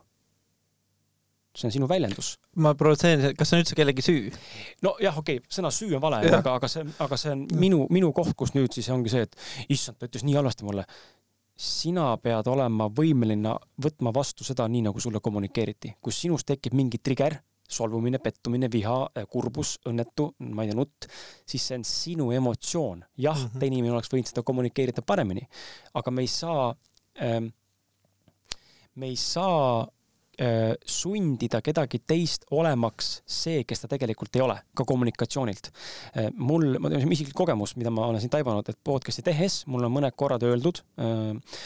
See 1.55 1.67
on 1.69 1.73
sinu 1.73 1.88
väljendus. 1.89 2.38
ma 2.61 2.73
provotseerin, 2.77 3.35
kas 3.38 3.49
see 3.49 3.57
on 3.57 3.63
üldse 3.63 3.77
kellegi 3.77 4.05
süü? 4.05 4.34
nojah, 4.85 5.21
okei 5.21 5.39
okay,, 5.41 5.53
sõna 5.53 5.71
süü 5.73 5.95
on 5.97 6.03
vale, 6.03 6.21
aga, 6.30 6.55
aga 6.55 6.71
see, 6.71 6.85
aga 6.99 7.17
see 7.19 7.34
on 7.35 7.45
minu, 7.59 7.85
minu 7.93 8.11
koht, 8.15 8.35
kus 8.38 8.53
nüüd 8.57 8.76
siis 8.76 8.89
ongi 8.93 9.13
see, 9.13 9.26
et 9.27 9.39
issand, 9.69 9.99
ta 9.99 10.09
ütles 10.09 10.26
nii 10.27 10.38
halvasti 10.39 10.67
mulle 10.67 10.85
sina 11.59 12.13
pead 12.23 12.47
olema 12.47 12.88
võimeline 12.95 13.51
võtma 13.84 14.13
vastu 14.15 14.45
seda 14.47 14.67
nii, 14.71 14.85
nagu 14.88 15.01
sulle 15.03 15.19
kommunikeeriti, 15.19 15.97
kus 16.01 16.21
sinus 16.23 16.45
tekib 16.47 16.76
mingi 16.77 17.01
trigger, 17.03 17.35
solvumine, 17.69 18.17
pettumine, 18.23 18.69
viha, 18.71 18.97
kurbus, 19.30 19.76
õnnetu, 19.89 20.30
ma 20.55 20.63
ei 20.63 20.71
tea, 20.71 20.77
nutt, 20.80 21.09
siis 21.45 21.67
see 21.67 21.77
on 21.77 21.85
sinu 21.85 22.31
emotsioon. 22.34 23.03
jah 23.17 23.38
mm, 23.38 23.45
-hmm. 23.45 23.59
teine 23.59 23.76
inimene 23.76 23.93
oleks 23.93 24.11
võinud 24.13 24.31
seda 24.31 24.43
kommunikeerida 24.43 25.01
paremini, 25.01 25.45
aga 25.93 26.11
me 26.11 26.21
ei 26.21 26.27
saa 26.27 26.76
ähm,, 27.21 27.51
me 28.95 29.07
ei 29.07 29.15
saa 29.15 29.88
sundida 30.88 31.60
kedagi 31.64 31.99
teist 32.07 32.45
olemaks 32.56 33.10
see, 33.28 33.64
kes 33.68 33.84
ta 33.84 33.90
tegelikult 33.91 34.38
ei 34.38 34.44
ole, 34.45 34.56
ka 34.78 34.86
kommunikatsioonilt. 34.88 35.72
Äh, 36.16 36.30
mul, 36.38 36.78
ma 36.80 36.91
tean, 36.91 37.06
isiklik 37.11 37.36
kogemus, 37.36 37.76
mida 37.80 37.91
ma 37.91 38.07
olen 38.07 38.24
siin 38.24 38.32
taibanud, 38.34 38.70
et 38.72 38.80
podcast'i 38.84 39.26
tehes 39.26 39.66
mul 39.68 39.88
on 39.88 39.95
mõned 39.98 40.16
korrad 40.20 40.45
öeldud 40.48 40.84
äh, 41.02 41.60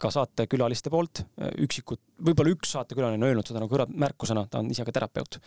ka 0.00 0.10
saatekülaliste 0.12 0.92
poolt, 0.92 1.22
üksikud, 1.64 2.02
võib-olla 2.20 2.52
üks 2.52 2.74
saatekülaline 2.74 3.16
on 3.16 3.30
öelnud 3.30 3.48
seda 3.48 3.62
nagu 3.62 3.86
märkusena, 3.96 4.42
ta 4.52 4.60
on 4.60 4.68
ise 4.68 4.84
ka 4.84 4.92
terapeut, 4.92 5.38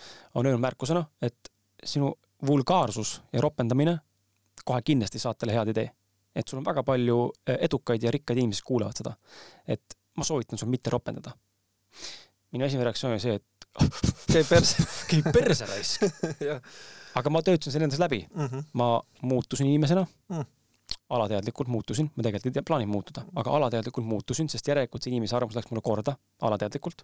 on 0.42 0.50
öelnud 0.50 0.64
märkusena, 0.64 1.04
et 1.22 1.52
sinu 1.86 2.16
vulgaarsus 2.48 3.20
ja 3.34 3.44
ropendamine 3.46 4.00
kohe 4.66 4.82
kindlasti 4.86 5.22
saatele 5.22 5.54
head 5.54 5.70
ei 5.70 5.78
tee. 5.78 5.92
et 6.36 6.48
sul 6.48 6.60
on 6.60 6.66
väga 6.66 6.84
palju 6.86 7.18
edukaid 7.46 8.04
ja 8.04 8.12
rikkaid 8.12 8.38
inimesi 8.42 8.64
kuulavad 8.66 8.98
seda. 8.98 9.14
et 9.68 9.98
ma 10.18 10.26
soovitan 10.26 10.58
sul 10.58 10.70
mitte 10.70 10.90
ropendada 10.90 11.34
minu 12.54 12.66
esimene 12.66 12.88
reaktsioon 12.90 13.16
oli 13.16 13.24
see, 13.24 13.40
et 13.40 13.68
käib 14.34 14.48
perse 14.50 14.86
käib 15.12 15.30
perse 15.34 15.68
raisk 15.70 16.06
aga 17.20 17.34
ma 17.34 17.42
töötasin 17.46 17.74
selle 17.74 17.88
endas 17.90 18.02
läbi 18.02 18.22
mm. 18.28 18.46
-hmm. 18.46 18.64
ma 18.74 19.02
muutusin 19.22 19.68
inimesena 19.68 20.06
mm. 20.30 20.46
alateadlikult 21.10 21.68
muutusin, 21.68 22.12
ma 22.16 22.24
tegelikult 22.24 22.58
ei 22.58 22.68
plaaninud 22.68 22.92
muutuda, 22.92 23.26
aga 23.36 23.56
alateadlikult 23.58 24.06
muutusin, 24.06 24.50
sest 24.50 24.68
järelikult 24.68 25.04
see 25.04 25.14
inimese 25.14 25.36
arvamus 25.36 25.56
läks 25.58 25.72
mulle 25.72 25.82
korda, 25.86 26.16
alateadlikult. 26.42 27.04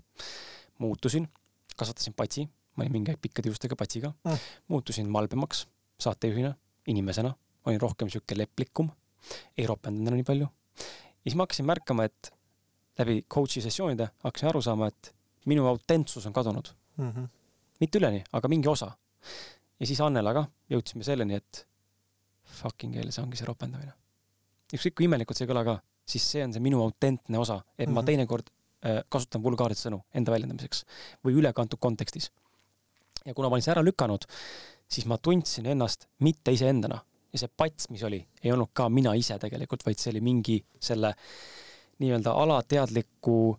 muutusin, 0.78 1.28
kasvatasin 1.76 2.14
patsi, 2.14 2.48
ma 2.76 2.84
olin 2.84 2.92
mingi 2.92 3.12
aeg 3.12 3.22
pikkade 3.22 3.50
juustega 3.50 3.76
patsiga 3.80 4.12
mm., 4.24 4.38
muutusin 4.68 5.10
malbemaks 5.10 5.68
saatejuhina, 6.00 6.54
inimesena, 6.88 7.34
olin 7.66 7.82
rohkem 7.82 8.10
sihuke 8.10 8.38
leplikum, 8.38 8.90
ei 9.58 9.68
ropendanud 9.68 10.08
enam 10.08 10.20
nii 10.20 10.28
palju. 10.28 10.48
ja 10.48 11.24
siis 11.24 11.36
ma 11.36 11.48
hakkasin 11.48 11.66
märkama, 11.66 12.04
et 12.04 12.32
läbi 13.00 13.22
coach'i 13.34 13.62
sessioonide 13.62 14.10
hakkasin 14.24 14.50
aru 14.50 14.62
saama, 14.62 14.88
et 14.88 15.16
minu 15.46 15.68
autentsus 15.70 16.26
on 16.26 16.34
kadunud 16.34 16.70
mm. 16.98 17.12
-hmm. 17.12 17.28
mitte 17.80 18.00
üleni, 18.00 18.24
aga 18.34 18.48
mingi 18.48 18.68
osa. 18.68 18.92
ja 19.80 19.88
siis 19.88 20.02
Annelaga 20.02 20.46
jõudsime 20.70 21.04
selleni, 21.04 21.36
et 21.36 21.68
fucking 22.44 22.96
hell, 22.96 23.12
see 23.12 23.24
ongi 23.24 23.38
see 23.38 23.48
ropendamine. 23.48 23.94
ükskõik 24.74 24.96
kui 24.96 25.10
imelikult 25.10 25.38
see 25.38 25.46
ei 25.48 25.52
kõla 25.54 25.64
ka, 25.66 25.80
siis 26.06 26.32
see 26.32 26.44
on 26.44 26.54
see 26.54 26.64
minu 26.64 26.82
autentne 26.84 27.40
osa, 27.40 27.62
et 27.78 27.88
mm 27.88 27.92
-hmm. 27.92 27.96
ma 27.96 28.02
mhm. 28.02 28.06
teinekord 28.06 28.50
äh, 28.86 29.04
kasutan 29.10 29.44
vulgaarseid 29.44 29.88
sõnu 29.88 30.02
enda 30.14 30.32
väljendamiseks 30.32 30.86
või 31.26 31.34
ülekantud 31.42 31.80
kontekstis. 31.80 32.32
ja 33.26 33.34
kuna 33.34 33.50
ma 33.50 33.56
olin 33.56 33.64
selle 33.64 33.80
ära 33.80 33.86
lükanud, 33.86 34.26
siis 34.88 35.06
ma 35.06 35.18
tundsin 35.18 35.66
ennast 35.66 36.08
mitte 36.20 36.52
iseendana 36.52 37.00
ja 37.34 37.40
see 37.40 37.52
pats, 37.58 37.90
mis 37.90 38.04
oli, 38.04 38.22
ei 38.44 38.52
olnud 38.52 38.72
ka 38.74 38.88
mina 38.90 39.14
ise 39.20 39.38
tegelikult, 39.40 39.84
vaid 39.86 40.00
see 40.00 40.14
oli 40.14 40.22
mingi 40.22 40.60
selle 40.80 41.14
nii-öelda 42.00 42.32
alateadliku 42.32 43.58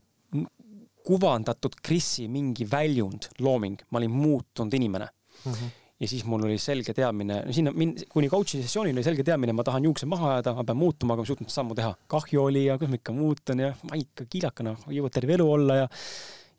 kuvandatud 1.07 1.79
Krisi 1.83 2.27
mingi 2.29 2.67
väljund, 2.71 3.31
looming, 3.41 3.83
ma 3.91 4.01
olin 4.03 4.15
muutunud 4.15 4.75
inimene 4.75 5.09
mm. 5.09 5.53
-hmm 5.53 5.75
ja 6.01 6.09
siis 6.09 6.25
mul 6.29 6.43
oli 6.45 6.59
selge 6.61 6.93
teadmine, 6.93 7.39
no 7.47 7.53
sinna 7.57 7.73
min-, 7.73 7.95
kuni 8.13 8.29
coach'i 8.29 8.61
sessioonil 8.61 8.99
oli 8.99 9.05
selge 9.05 9.25
teadmine, 9.25 9.55
ma 9.57 9.65
tahan 9.65 9.87
juukse 9.89 10.07
maha 10.07 10.35
ajada, 10.35 10.53
ma 10.59 10.65
pean 10.69 10.77
muutuma, 10.77 11.15
aga 11.15 11.23
ma 11.23 11.25
ei 11.25 11.31
suutnud 11.31 11.53
sammu 11.53 11.77
teha. 11.79 11.95
kahju 12.13 12.43
oli 12.43 12.67
ja 12.67 12.77
kuidas 12.77 12.93
ma 12.93 13.01
ikka 13.01 13.15
muutun 13.17 13.63
ja 13.65 13.71
ma 13.89 13.97
ikka 13.97 14.27
kiilakana 14.29 14.75
jõuan 14.93 15.15
terve 15.15 15.37
elu 15.39 15.47
olla 15.53 15.79
ja 15.81 15.89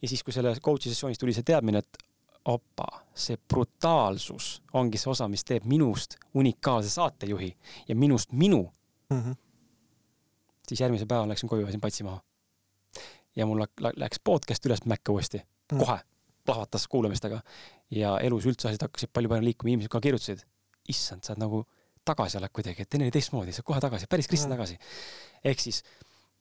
ja 0.02 0.10
siis, 0.10 0.24
kui 0.24 0.34
selle 0.34 0.56
coach'i 0.64 0.90
sessioonis 0.90 1.22
tuli 1.22 1.34
see 1.34 1.45
teadmine, 1.45 1.82
et 1.82 2.03
opa, 2.49 2.88
see 3.18 3.38
brutaalsus 3.38 4.61
ongi 4.78 4.98
see 5.02 5.11
osa, 5.11 5.28
mis 5.30 5.45
teeb 5.45 5.65
minust 5.69 6.18
unikaalse 6.38 6.90
saatejuhi 6.90 7.52
ja 7.90 7.95
minust 7.95 8.32
minu 8.32 8.64
mm. 9.10 9.22
-hmm. 9.22 9.36
siis 10.68 10.82
järgmisel 10.82 11.07
päeval 11.07 11.30
läksin 11.30 11.49
koju, 11.49 11.65
ajasin 11.65 11.82
patsi 11.82 12.03
maha 12.03 12.22
ja 13.38 13.45
mul 13.45 13.64
läks 14.01 14.22
podcast 14.23 14.65
üles 14.65 14.84
Mäkke 14.89 15.14
uuesti 15.14 15.41
mm. 15.72 15.80
kohe 15.80 15.99
plahvatas 16.47 16.88
kuulamistega 16.88 17.41
ja 17.91 18.18
elus 18.23 18.47
üldse 18.49 18.69
asjad 18.69 18.88
hakkasid 18.88 19.11
palju 19.14 19.31
paremini 19.31 19.51
liikuma, 19.51 19.73
inimesed 19.73 19.91
ka 19.91 20.01
kirjutasid, 20.03 20.43
issand, 20.89 21.26
sa 21.26 21.34
oled 21.34 21.43
nagu 21.43 21.61
tagasi 22.07 22.39
oled 22.39 22.53
kuidagi, 22.55 22.84
et 22.84 22.89
teine 22.89 23.07
oli 23.07 23.14
teistmoodi, 23.15 23.53
sa 23.55 23.61
oled 23.61 23.69
kohe 23.72 23.84
tagasi, 23.84 24.09
päris 24.11 24.30
kristjan 24.31 24.53
mm. 24.53 24.57
tagasi. 24.57 24.77
ehk 25.51 25.64
siis 25.64 25.84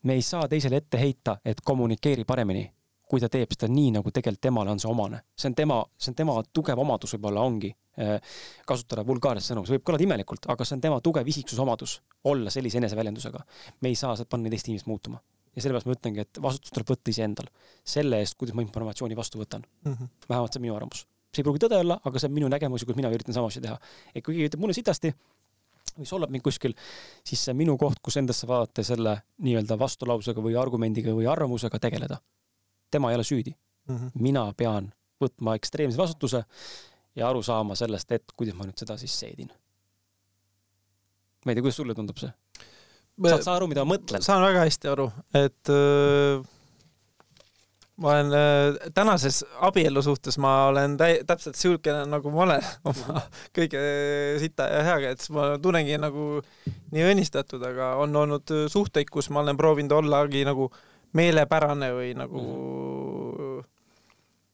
me 0.07 0.15
ei 0.15 0.23
saa 0.23 0.49
teisele 0.49 0.83
ette 0.83 1.01
heita, 1.01 1.39
et 1.45 1.61
kommunikeeri 1.65 2.25
paremini, 2.25 2.67
kui 3.07 3.23
ta 3.23 3.31
teeb 3.31 3.53
seda 3.55 3.69
nii, 3.71 3.93
nagu 3.99 4.11
tegelikult 4.11 4.43
temale 4.49 4.71
on 4.71 4.83
see 4.83 4.91
omane. 4.91 5.23
see 5.39 5.51
on 5.51 5.55
tema, 5.59 5.81
see 5.99 6.13
on 6.13 6.19
tema 6.23 6.37
tugev 6.53 6.79
omadus 6.83 7.15
võib-olla 7.17 7.43
ongi, 7.47 7.71
eh, 7.99 8.19
kasutada 8.67 9.07
vulgaarset 9.07 9.53
sõnu, 9.53 9.67
see 9.67 9.77
võib 9.77 9.87
kõlada 9.91 10.07
imelikult, 10.07 10.51
aga 10.53 10.67
see 10.67 10.79
on 10.79 10.85
tema 10.87 11.01
tugev 11.01 11.29
isiksusomadus, 11.35 12.01
olla 12.25 12.51
sellise 12.51 12.79
eneseväljendusega. 12.83 13.43
me 13.81 13.89
ei 13.89 13.99
saa 13.99 14.17
panna 14.29 14.51
teist 14.51 14.69
inimest 14.69 14.87
muutuma. 14.87 15.23
Ja 15.57 15.65
sellepärast 15.65 15.89
ma 15.89 15.97
ütlengi, 15.97 16.25
et 16.27 16.43
vastutus 16.43 16.75
tuleb 16.75 16.91
võtta 16.93 17.13
iseendal. 17.13 17.49
selle 17.85 18.21
eest, 18.21 18.37
kuidas 18.39 18.57
ma 18.57 18.65
informatsiooni 18.65 19.17
vastu 19.17 19.41
võtan 19.41 19.65
mm. 19.85 19.93
-hmm. 19.93 20.09
vähemalt 20.29 20.53
see 20.53 20.61
on 20.61 20.67
minu 20.69 20.77
arvamus. 20.77 21.07
see 21.33 21.43
ei 21.43 21.49
pruugi 21.49 21.65
tõde 21.65 21.81
olla, 21.81 22.01
aga 22.05 22.19
see 22.19 22.29
on 22.29 22.35
minu 22.35 22.49
nägemus 22.53 22.83
ja 22.83 22.87
kuidas 22.87 23.03
mina 23.03 23.15
üritan 23.15 23.35
sama 23.35 23.53
asja 23.53 23.63
teha. 23.63 23.79
et 24.15 24.25
kui 24.25 24.35
keegi 24.35 24.51
ütleb 24.51 24.61
mulle 24.61 24.75
sitasti, 24.75 25.15
või 25.97 26.07
solvab 26.09 26.31
mind 26.31 26.45
kuskil, 26.45 26.75
siis 27.25 27.45
see 27.45 27.53
on 27.55 27.61
minu 27.61 27.77
koht, 27.81 28.01
kus 28.05 28.17
endasse 28.21 28.47
vaadata 28.49 28.85
selle 28.85 29.17
nii-öelda 29.45 29.79
vastulausega 29.79 30.43
või 30.45 30.57
argumendiga 30.61 31.15
või 31.17 31.29
arvamusega 31.31 31.79
tegeleda. 31.79 32.21
tema 32.91 33.11
ei 33.11 33.17
ole 33.17 33.25
süüdi 33.25 33.51
mm. 33.89 33.97
-hmm. 33.97 34.11
mina 34.15 34.53
pean 34.57 34.93
võtma 35.21 35.57
ekstreemse 35.57 35.99
vastutuse 35.99 36.45
ja 37.17 37.29
aru 37.29 37.43
saama 37.43 37.75
sellest, 37.75 38.13
et 38.13 38.33
kuidas 38.37 38.55
ma 38.55 38.65
nüüd 38.65 38.79
seda 38.79 38.97
siis 38.97 39.19
seedin. 39.21 39.51
ma 41.45 41.53
ei 41.53 41.55
tea, 41.55 41.63
kuidas 41.63 41.77
sulle 41.77 41.95
tundub 41.95 42.19
see? 42.19 42.33
Saad 43.25 43.47
sa 43.47 43.57
aru, 43.57 43.71
mida 43.71 43.85
ma 43.85 43.95
mõtlen? 43.95 44.25
saan 44.25 44.45
väga 44.45 44.67
hästi 44.67 44.93
aru, 44.93 45.09
et 45.37 45.73
öö 45.73 46.45
ma 47.97 48.13
olen 48.13 48.33
äh, 48.37 48.91
tänases 48.95 49.45
abielu 49.65 50.03
suhtes, 50.03 50.39
ma 50.39 50.67
olen 50.69 50.97
täi-, 51.01 51.23
täpselt 51.27 51.57
siukene, 51.57 52.05
nagu 52.11 52.31
ma 52.35 52.43
olen 52.45 52.67
oma 52.91 53.23
kõige 53.57 53.81
sita 54.43 54.69
ja 54.73 54.83
heaga, 54.91 55.15
et 55.17 55.25
ma 55.33 55.49
tunnengi 55.63 55.97
nagu 56.01 56.29
nii 56.93 57.07
õnnistatud, 57.13 57.65
aga 57.65 57.95
on 58.03 58.17
olnud 58.25 58.53
suhteid, 58.73 59.11
kus 59.13 59.31
ma 59.33 59.41
olen 59.45 59.57
proovinud 59.57 59.97
ollagi 59.97 60.45
nagu 60.49 60.69
meelepärane 61.17 61.93
või 61.97 62.13
nagu 62.19 62.43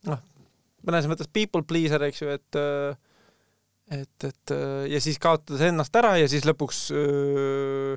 noh, 0.07 0.21
mõnes 0.87 1.09
mõttes 1.11 1.31
people 1.33 1.65
pleaser, 1.67 2.05
eks 2.07 2.23
ju, 2.23 2.31
et 2.31 2.61
et, 3.93 4.25
et 4.25 4.53
ja 4.89 5.01
siis 5.03 5.19
kaotades 5.21 5.67
ennast 5.67 5.97
ära 5.99 6.15
ja 6.21 6.29
siis 6.31 6.47
lõpuks 6.47 6.85
öö, 6.95 7.97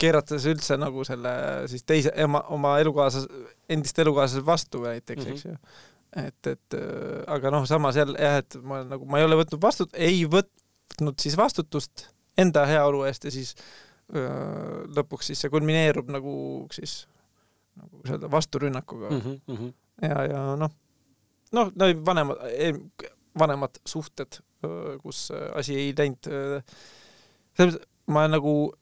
keerates 0.00 0.46
üldse 0.50 0.76
nagu 0.80 1.04
selle 1.08 1.32
siis 1.70 1.84
teise 1.88 2.12
ema, 2.20 2.42
oma 2.52 2.76
elukaaslase, 2.82 3.44
endist 3.72 3.98
elukaaslase 4.02 4.44
vastu 4.46 4.82
näiteks 4.84 5.24
mm, 5.24 5.30
-hmm. 5.30 5.34
eks 5.34 5.44
ju. 5.44 5.56
et, 6.26 6.50
et 6.52 6.78
äh, 6.78 7.24
aga 7.36 7.50
noh, 7.54 7.66
samas 7.68 7.96
jälle 7.96 8.18
jah, 8.20 8.38
et 8.42 8.58
ma 8.62 8.82
nagu, 8.84 9.08
ma 9.08 9.20
ei 9.20 9.28
ole 9.28 9.40
võtnud 9.40 9.62
vastut-, 9.62 9.96
ei 9.96 10.24
võtnud 10.28 11.20
siis 11.20 11.36
vastutust 11.36 12.08
enda 12.38 12.66
heaolu 12.68 13.04
eest 13.08 13.24
ja 13.24 13.32
siis 13.32 13.54
öö, 14.14 14.26
äh, 14.26 14.82
lõpuks 14.98 15.32
siis 15.32 15.40
see 15.40 15.52
kulmineerub 15.52 16.10
nagu 16.12 16.34
siis 16.72 17.06
nagu 17.76 18.02
öelda 18.08 18.30
vasturünnakuga 18.30 19.10
mm. 19.10 19.40
-hmm. 19.48 19.72
ja, 20.02 20.24
ja 20.24 20.44
noh, 20.56 20.72
noh, 21.52 21.72
no 21.74 21.92
vanemad, 22.06 22.36
vanemad 23.38 23.80
suhted, 23.84 24.40
kus 25.02 25.28
asi 25.54 25.74
ei 25.76 25.92
läinud, 25.98 26.28
selles 27.56 27.76
mõttes 27.76 27.84
ma 28.06 28.24
nagu 28.30 28.72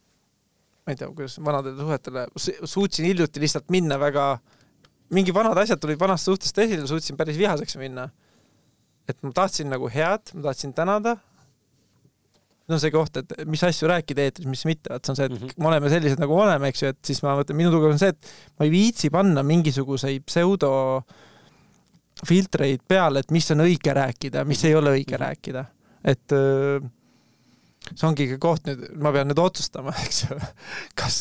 ma 0.85 0.93
ei 0.93 0.98
tea, 1.01 1.09
kuidas 1.16 1.39
vanadele 1.40 1.81
suhetele, 1.81 2.27
suutsin 2.69 3.09
hiljuti 3.09 3.40
lihtsalt 3.40 3.70
minna 3.73 3.97
väga, 4.01 4.35
mingi 5.16 5.32
vanad 5.35 5.59
asjad 5.62 5.81
tulid 5.81 6.01
vanast 6.01 6.28
suhtest 6.28 6.59
esile, 6.61 6.85
suutsin 6.89 7.16
päris 7.16 7.39
vihaseks 7.40 7.78
minna. 7.81 8.11
et 9.09 9.19
ma 9.20 9.32
tahtsin 9.36 9.69
nagu 9.69 9.89
head, 9.93 10.31
ma 10.35 10.43
tahtsin 10.48 10.74
tänada. 10.77 11.16
no 12.69 12.78
see 12.81 12.93
koht, 12.93 13.16
et 13.20 13.32
mis 13.48 13.65
asju 13.65 13.89
rääkida 13.89 14.24
eetris, 14.24 14.48
mis 14.48 14.65
mitte, 14.65 14.93
vaat 14.93 15.05
see 15.05 15.12
on 15.12 15.16
see, 15.16 15.27
et 15.28 15.32
mm 15.32 15.40
-hmm. 15.47 15.61
me 15.61 15.69
oleme 15.69 15.90
sellised, 15.93 16.20
nagu 16.20 16.36
me 16.36 16.43
oleme, 16.47 16.69
eks 16.69 16.82
ju, 16.82 16.89
et 16.93 17.01
siis 17.05 17.23
ma 17.23 17.36
mõtlen, 17.36 17.56
minu 17.61 17.73
tugev 17.73 17.93
on 17.93 18.01
see, 18.01 18.12
et 18.12 18.32
ma 18.59 18.65
ei 18.65 18.73
viitsi 18.73 19.11
panna 19.12 19.43
mingisuguseid 19.43 20.24
pseudo 20.24 20.73
filtreid 22.24 22.81
peale, 22.89 23.20
et 23.20 23.31
mis 23.31 23.51
on 23.51 23.65
õige 23.65 23.93
rääkida, 23.93 24.44
mis 24.44 24.65
ei 24.65 24.74
ole 24.74 24.97
õige 24.97 25.16
mm 25.16 25.16
-hmm. 25.16 25.27
rääkida. 25.27 25.65
et 26.05 26.32
öö, 26.32 26.81
see 27.93 28.06
ongi 28.09 28.27
koht 28.40 28.66
nüüd, 28.69 28.85
ma 29.01 29.12
pean 29.15 29.28
nüüd 29.31 29.40
otsustama, 29.40 29.94
eks 30.06 30.24
ju, 30.24 30.39
kas, 30.98 31.20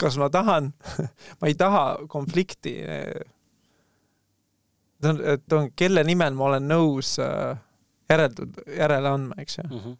kas 0.00 0.18
ma 0.20 0.30
tahan, 0.32 0.72
ma 1.40 1.50
ei 1.50 1.56
taha 1.58 1.84
konflikti. 2.12 2.74
see 5.02 5.12
on, 5.12 5.22
et 5.34 5.52
on, 5.52 5.70
kelle 5.76 6.04
nimel 6.06 6.36
ma 6.38 6.50
olen 6.50 6.68
nõus 6.70 7.16
äh, 7.22 7.56
järeldud, 8.10 8.60
järele 8.78 9.12
andma, 9.12 9.38
eks 9.42 9.58
ju 9.58 9.66
mm. 9.66 9.78
-hmm. 9.78 9.96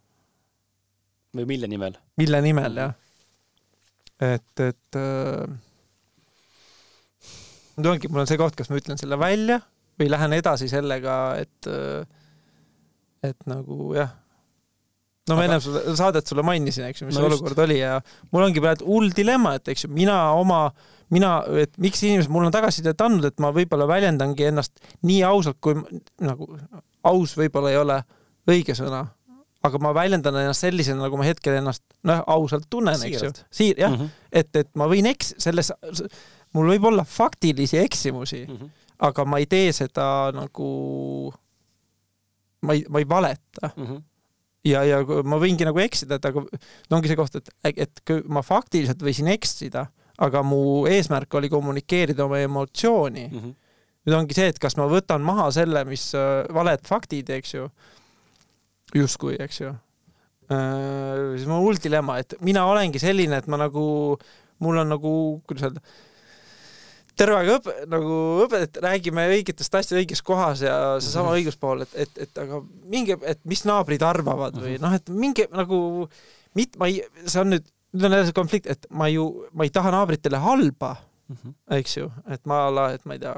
või 1.40 1.46
mille 1.52 1.68
nimel? 1.68 1.98
mille 2.16 2.42
nimel 2.42 2.72
mm, 2.72 2.76
-hmm. 2.76 2.82
jah. 2.82 4.34
et, 4.34 4.60
et 4.60 5.00
äh, 5.02 5.46
nüüd 7.76 7.90
ongi, 7.92 8.08
mul 8.08 8.24
on 8.24 8.30
see 8.30 8.40
koht, 8.40 8.56
kas 8.56 8.70
ma 8.70 8.78
ütlen 8.80 8.98
selle 9.00 9.18
välja 9.18 9.60
või 10.00 10.10
lähen 10.10 10.32
edasi 10.32 10.68
sellega, 10.68 11.36
et, 11.40 11.66
äh, 11.66 12.06
et 13.22 13.46
nagu 13.46 13.94
jah 13.96 14.14
no 15.28 15.36
ma 15.38 15.46
enne 15.46 15.58
sulle, 15.62 15.82
saadet 15.98 16.28
sulle 16.28 16.44
mainisin, 16.46 16.86
eks 16.90 17.02
ju, 17.02 17.08
mis 17.08 17.16
no 17.16 17.24
see 17.24 17.30
olukord 17.30 17.62
oli 17.64 17.80
ja 17.80 17.96
mul 18.34 18.46
ongi 18.46 18.62
praegu 18.62 18.86
hull 18.86 19.10
dilemma, 19.16 19.56
et 19.58 19.72
eks 19.72 19.86
ju, 19.86 19.90
mina 19.94 20.16
oma, 20.38 20.60
mina, 21.14 21.40
et 21.62 21.74
miks 21.82 22.02
inimesed 22.06 22.32
mulle 22.32 22.50
on 22.50 22.54
tagasisidet 22.54 23.02
andnud, 23.06 23.26
et 23.28 23.42
ma 23.42 23.50
võib-olla 23.56 23.88
väljendangi 23.90 24.48
ennast 24.50 24.78
nii 25.06 25.22
ausalt, 25.26 25.58
kui 25.64 25.78
nagu 26.22 26.50
aus 27.06 27.36
võib-olla 27.38 27.74
ei 27.74 27.80
ole 27.80 28.00
õige 28.50 28.76
sõna, 28.78 29.02
aga 29.66 29.82
ma 29.82 29.92
väljendan 29.96 30.38
ennast 30.38 30.62
sellisena, 30.62 31.02
nagu 31.06 31.18
ma 31.18 31.26
hetkel 31.26 31.58
ennast 31.58 31.82
noh, 32.06 32.22
ausalt 32.30 32.70
tunnen, 32.70 33.02
eks 33.08 33.26
ju. 33.26 33.34
siir-, 33.50 33.80
jah 33.82 33.92
mm, 33.92 34.02
-hmm. 34.02 34.26
et, 34.30 34.50
et 34.62 34.70
ma 34.78 34.86
võin 34.90 35.10
eks-, 35.10 35.34
selles, 35.42 35.72
mul 36.54 36.70
võib 36.76 36.90
olla 36.92 37.04
faktilisi 37.04 37.82
eksimusi 37.82 38.44
mm, 38.46 38.56
-hmm. 38.56 38.74
aga 39.10 39.24
ma 39.26 39.42
ei 39.42 39.50
tee 39.50 39.72
seda 39.74 40.30
nagu, 40.34 40.68
ma 42.62 42.78
ei, 42.78 42.86
ma 42.88 43.02
ei 43.02 43.08
valeta 43.08 43.72
mm. 43.74 43.86
-hmm 43.86 44.04
ja, 44.66 44.82
ja 44.86 45.02
ma 45.26 45.38
võingi 45.40 45.66
nagu 45.66 45.80
eksida, 45.82 46.18
et 46.18 46.28
aga 46.28 46.42
no 46.42 46.98
ongi 46.98 47.10
see 47.10 47.18
koht, 47.18 47.38
et, 47.38 47.52
et 47.86 48.14
ma 48.32 48.42
faktiliselt 48.46 49.02
võisin 49.04 49.30
eksida, 49.32 49.86
aga 50.22 50.42
mu 50.46 50.86
eesmärk 50.90 51.34
oli 51.38 51.50
kommunikeerida 51.52 52.24
oma 52.24 52.40
emotsiooni 52.44 53.26
mm. 53.28 53.40
-hmm. 53.40 53.54
nüüd 54.06 54.18
ongi 54.18 54.36
see, 54.38 54.48
et 54.52 54.60
kas 54.62 54.78
ma 54.80 54.88
võtan 54.90 55.24
maha 55.24 55.50
selle, 55.54 55.84
mis 55.88 56.08
äh, 56.16 56.46
valed 56.54 56.86
faktid, 56.88 57.30
eks 57.36 57.54
ju, 57.54 57.68
justkui, 58.94 59.36
eks 59.40 59.60
ju 59.60 59.70
äh,. 59.70 61.36
siis 61.36 61.46
mul 61.46 61.60
on 61.60 61.64
hull 61.68 61.82
dilemma, 61.82 62.18
et 62.22 62.34
mina 62.40 62.66
olengi 62.66 63.02
selline, 63.02 63.42
et 63.42 63.46
ma 63.46 63.60
nagu, 63.60 63.86
mul 64.64 64.82
on 64.82 64.94
nagu, 64.96 65.14
kuidas 65.46 65.68
öelda 65.68 65.84
terve 67.16 67.38
aeg 67.38 67.50
õpe-, 67.56 67.76
nagu 67.90 68.16
õpetajad, 68.44 68.80
räägime 68.84 69.26
õigetest 69.32 69.72
asjadest 69.72 69.96
õiges 70.00 70.22
kohas 70.26 70.62
ja 70.64 70.76
seesama 71.00 71.30
mhm. 71.30 71.40
õiguspool, 71.40 71.84
et, 71.86 71.96
et, 72.04 72.22
et 72.26 72.42
aga 72.42 72.60
mingi, 72.92 73.16
et 73.24 73.40
mis 73.48 73.64
naabrid 73.68 74.04
arvavad 74.06 74.58
või 74.58 74.76
mhm. 74.76 74.84
noh, 74.84 74.96
et 74.98 75.12
mingi 75.24 75.48
nagu 75.52 75.80
mit-, 76.58 76.76
ma 76.80 76.90
ei, 76.92 77.00
see 77.24 77.42
on 77.42 77.54
nüüd, 77.54 77.68
nüüd 77.96 78.08
on 78.08 78.16
jälle 78.18 78.28
see 78.30 78.36
konflikt, 78.36 78.70
et 78.72 78.88
ma 78.90 79.08
ju, 79.12 79.26
ma 79.56 79.66
ei 79.66 79.72
taha 79.74 79.94
naabritele 79.94 80.40
halba 80.42 80.96
mm, 80.96 81.38
-hmm. 81.38 81.56
eks 81.78 81.96
ju, 81.96 82.10
et 82.32 82.44
ma 82.48 82.66
ala, 82.70 82.90
et 82.96 83.08
ma 83.08 83.16
ei 83.16 83.24
tea, 83.24 83.34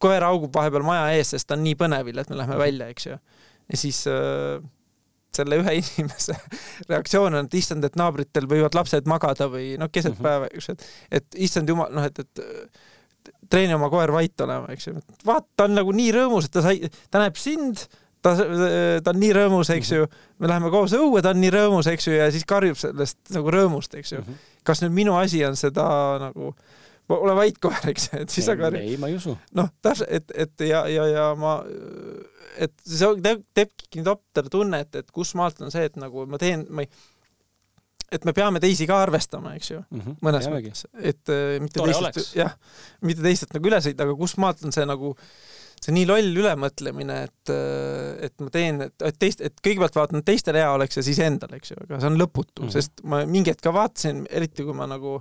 koer 0.00 0.24
haugub 0.24 0.54
vahepeal 0.54 0.84
maja 0.86 1.08
ees, 1.14 1.34
sest 1.34 1.48
ta 1.48 1.58
on 1.58 1.64
nii 1.66 1.78
põnevil, 1.78 2.18
et 2.18 2.30
me 2.30 2.42
lähme 2.42 2.56
mhm. 2.56 2.64
välja, 2.66 2.90
eks 2.90 3.06
ju. 3.06 3.18
ja 3.70 3.82
siis 3.84 4.04
äh, 4.10 4.62
selle 5.34 5.60
ühe 5.62 5.76
inimese 5.80 6.34
reaktsioon 6.88 7.34
on, 7.34 7.46
et 7.46 7.58
issand, 7.60 7.86
et 7.86 7.98
naabritel 7.98 8.48
võivad 8.50 8.74
lapsed 8.74 9.06
magada 9.10 9.46
või 9.50 9.76
noh, 9.78 9.90
keset 9.92 10.16
mm 10.16 10.18
-hmm. 10.18 10.26
päeva, 10.26 10.50
eks 10.50 10.68
ju, 10.68 10.74
et, 10.74 10.88
et 11.20 11.42
issand 11.46 11.68
jumal, 11.68 11.92
noh, 11.94 12.06
et, 12.10 12.18
et 12.18 12.42
treeni 13.50 13.74
oma 13.76 13.90
koer 13.92 14.12
vait 14.14 14.44
olema, 14.46 14.70
eks 14.74 14.90
ju. 14.90 15.00
vaata, 15.26 15.48
ta 15.56 15.66
on 15.68 15.76
nagu 15.80 15.94
nii 15.96 16.12
rõõmus, 16.16 16.48
et 16.48 16.54
ta 16.54 16.64
sai, 16.64 16.90
ta 17.10 17.22
näeb 17.22 17.38
sind, 17.40 17.84
ta, 18.22 18.34
ta 18.36 19.14
on 19.14 19.20
nii 19.22 19.32
rõõmus, 19.36 19.72
eks 19.74 19.94
ju. 19.96 20.10
me 20.38 20.50
läheme 20.50 20.72
koos 20.72 20.94
õue, 20.98 21.22
ta 21.24 21.34
on 21.34 21.42
nii 21.42 21.54
rõõmus, 21.54 21.90
eks 21.90 22.10
ju, 22.10 22.16
ja 22.18 22.28
siis 22.34 22.46
karjub 22.48 22.78
sellest 22.80 23.34
nagu 23.36 23.54
rõõmust, 23.54 23.96
eks 23.98 24.14
ju. 24.16 24.22
Mhm. 24.24 24.46
kas 24.66 24.84
nüüd 24.84 24.94
minu 24.94 25.16
asi 25.18 25.42
on 25.46 25.56
seda 25.58 25.86
nagu 26.20 26.54
ole 27.10 27.34
vait 27.34 27.56
koer, 27.58 27.88
eks, 27.90 28.10
et 28.20 28.30
siis 28.30 28.46
sa 28.46 28.54
karjud. 28.58 28.82
ei, 28.82 28.98
ma 29.00 29.10
ei 29.10 29.16
usu. 29.18 29.34
noh, 29.58 29.70
täpselt, 29.82 30.10
et, 30.14 30.34
et 30.46 30.66
ja, 30.68 30.84
ja, 30.90 31.06
ja 31.10 31.24
ma, 31.38 31.56
et 32.60 32.74
see 32.86 33.08
teeb, 33.24 33.42
teebki 33.56 33.98
nii 33.98 34.06
totter 34.06 34.50
tunne, 34.52 34.82
et, 34.84 35.00
et 35.02 35.10
kus 35.14 35.34
maalt 35.38 35.60
on 35.64 35.72
see, 35.74 35.88
et 35.90 35.98
nagu 36.00 36.26
ma 36.30 36.38
teen, 36.40 36.66
ma 36.70 36.84
ei 36.86 36.90
et 38.10 38.26
me 38.26 38.34
peame 38.36 38.60
teisi 38.62 38.86
ka 38.90 38.98
arvestama, 39.04 39.54
eks 39.58 39.70
ju 39.70 39.78
mm, 39.78 40.00
-hmm. 40.00 40.18
mõnes 40.26 40.46
Jämegi. 40.46 40.72
mõttes, 40.72 40.86
et 40.98 41.32
äh, 41.32 41.56
mitte 41.62 41.78
Tore 41.80 41.94
teistelt, 41.94 42.36
jah, 42.36 42.54
mitte 43.06 43.22
teistelt 43.22 43.54
nagu 43.54 43.70
üle 43.70 43.80
sõita, 43.84 44.06
aga 44.06 44.16
kust 44.18 44.40
maalt 44.42 44.64
on 44.66 44.74
see 44.74 44.86
nagu 44.88 45.14
see 45.80 45.94
nii 45.96 46.06
loll 46.08 46.40
ülemõtlemine, 46.42 47.18
et, 47.28 47.52
äh, 47.54 48.26
et 48.26 48.34
ma 48.42 48.52
teen, 48.52 48.82
et 48.88 49.18
teist, 49.18 49.40
et 49.40 49.62
kõigepealt 49.64 49.96
vaatan, 49.96 50.20
et 50.20 50.28
teistel 50.28 50.58
hea 50.60 50.68
oleks 50.74 51.00
ja 51.00 51.04
siis 51.06 51.20
endal, 51.24 51.54
eks 51.56 51.72
ju, 51.72 51.78
aga 51.86 52.00
see 52.00 52.10
on 52.10 52.18
lõputu 52.20 52.64
mm, 52.64 52.66
-hmm. 52.66 52.74
sest 52.74 53.04
ma 53.04 53.22
mingi 53.26 53.54
hetk 53.54 53.62
ka 53.64 53.72
vaatasin, 53.72 54.26
eriti 54.28 54.66
kui 54.66 54.76
ma 54.76 54.90
nagu 54.90 55.16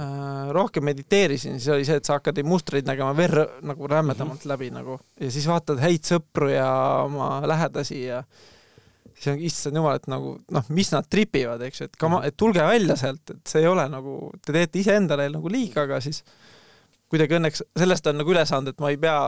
äh, 0.00 0.50
rohkem 0.56 0.88
mediteerisin, 0.88 1.60
siis 1.60 1.70
oli 1.76 1.84
see, 1.84 2.00
et 2.00 2.08
sa 2.08 2.18
hakkad 2.18 2.40
neid 2.40 2.48
mustreid 2.48 2.88
nägema 2.88 3.12
ver- 3.14 3.60
nagu 3.62 3.86
rämedamalt 3.86 4.40
mm 4.40 4.42
-hmm. 4.42 4.54
läbi 4.56 4.70
nagu 4.70 4.98
ja 5.20 5.30
siis 5.30 5.46
vaatad 5.46 5.78
häid 5.84 6.08
sõpru 6.08 6.50
ja 6.50 6.68
oma 7.04 7.46
lähedasi 7.46 8.04
ja 8.08 8.24
siis 9.16 9.32
on, 9.32 9.40
issand 9.48 9.80
jumal, 9.80 9.96
et 9.98 10.08
nagu 10.10 10.34
noh, 10.52 10.68
mis 10.76 10.90
nad 10.92 11.08
tripivad, 11.10 11.62
eks 11.66 11.80
ju, 11.80 11.88
et 11.90 11.98
kama, 12.00 12.20
et 12.28 12.36
tulge 12.38 12.62
välja 12.64 12.98
sealt, 13.00 13.32
et 13.32 13.42
see 13.48 13.64
ei 13.64 13.70
ole 13.70 13.86
nagu, 13.92 14.18
te 14.44 14.54
teete 14.56 14.82
iseendale 14.82 15.28
nagu 15.32 15.52
liiga, 15.52 15.86
aga 15.86 16.00
siis 16.04 16.22
kuidagi 17.12 17.38
õnneks 17.38 17.64
sellest 17.78 18.10
on 18.10 18.20
nagu 18.20 18.34
üle 18.34 18.44
saanud, 18.48 18.74
et 18.74 18.82
ma 18.82 18.92
ei 18.92 19.00
pea 19.00 19.18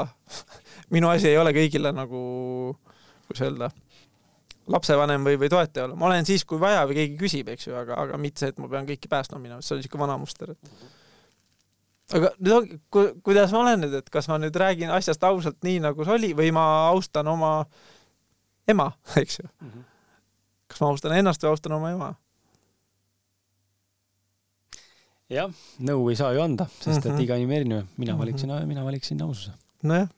minu 0.94 1.10
asi 1.12 1.30
ei 1.32 1.40
ole 1.40 1.54
kõigile 1.56 1.94
nagu, 1.96 2.22
kuidas 3.28 3.46
öelda 3.48 3.72
lapsevanem 4.68 5.24
või, 5.24 5.38
või 5.40 5.48
toetaja 5.48 5.86
olla, 5.86 5.96
ma 5.96 6.10
olen 6.10 6.28
siis, 6.28 6.44
kui 6.44 6.60
vaja 6.60 6.84
või 6.88 7.00
keegi 7.00 7.18
küsib, 7.20 7.48
eks 7.54 7.70
ju, 7.70 7.76
aga, 7.78 7.96
aga 8.04 8.20
mitte 8.20 8.44
see, 8.44 8.52
et 8.52 8.58
ma 8.60 8.68
pean 8.68 8.88
kõiki 8.88 9.08
päästma 9.08 9.40
minema, 9.40 9.64
see 9.64 9.74
on 9.74 9.80
niisugune 9.80 10.04
vana 10.04 10.18
muster, 10.20 10.52
et 10.52 12.18
aga 12.18 12.32
nüüd 12.36 12.54
on, 12.56 12.66
ku-, 12.92 13.10
kuidas 13.24 13.52
ma 13.54 13.62
olen 13.62 13.86
nüüd, 13.86 13.96
et 14.00 14.10
kas 14.12 14.28
ma 14.28 14.36
nüüd 14.40 14.56
räägin 14.60 14.92
asjast 14.92 15.24
ausalt 15.28 15.60
nii, 15.64 15.80
nagu 15.84 16.04
see 16.04 16.18
oli, 16.18 16.34
või 16.36 16.52
ma 16.56 16.64
austan 16.90 17.28
oma 17.32 17.52
ema, 18.68 18.92
eks 19.22 19.38
ju 19.38 19.48
mm. 19.48 19.70
-hmm. 19.70 19.84
kas 20.66 20.80
ma 20.80 20.90
austan 20.92 21.16
ennast 21.18 21.42
või 21.42 21.50
austan 21.52 21.76
oma 21.78 21.90
ema? 21.90 22.14
jah, 25.32 25.52
nõu 25.78 26.08
ei 26.10 26.16
saa 26.16 26.32
ju 26.36 26.42
anda, 26.42 26.66
sest 26.78 26.98
et 26.98 27.04
mm 27.04 27.16
-hmm. 27.16 27.22
iga 27.22 27.36
inimene 27.36 27.60
erinev. 27.60 27.86
mina 27.96 28.18
valiksin 28.18 28.48
mm, 28.48 28.58
-hmm. 28.58 28.66
mina 28.66 28.84
valiksin 28.84 29.22
aususe. 29.22 29.52
nojah. 29.82 30.08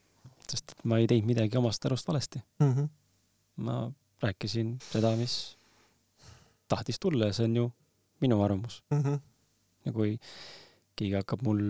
sest 0.49 0.75
ma 0.85 0.99
ei 0.99 1.07
teinud 1.07 1.27
midagi 1.27 1.57
omast 1.59 1.87
arust 1.87 2.09
valesti 2.09 2.43
mm. 2.59 2.75
-hmm. 2.75 2.89
ma 3.57 3.93
rääkisin 4.23 4.79
seda, 4.93 5.17
mis 5.17 5.57
tahtis 6.69 6.99
tulla 7.01 7.27
ja 7.27 7.33
see 7.33 7.45
on 7.45 7.57
ju 7.57 7.73
minu 8.21 8.43
arvamus 8.43 8.83
mm. 8.91 9.03
-hmm. 9.03 9.21
ja 9.85 9.93
kui 9.93 10.19
keegi 10.97 11.15
hakkab 11.15 11.43
mul 11.43 11.61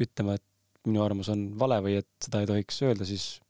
ütlema, 0.00 0.34
et 0.34 0.44
minu 0.86 1.02
arvamus 1.02 1.28
on 1.28 1.58
vale 1.58 1.80
või 1.84 1.98
et 1.98 2.08
seda 2.24 2.40
ei 2.40 2.46
tohiks 2.46 2.82
öelda, 2.82 3.04
siis 3.04 3.40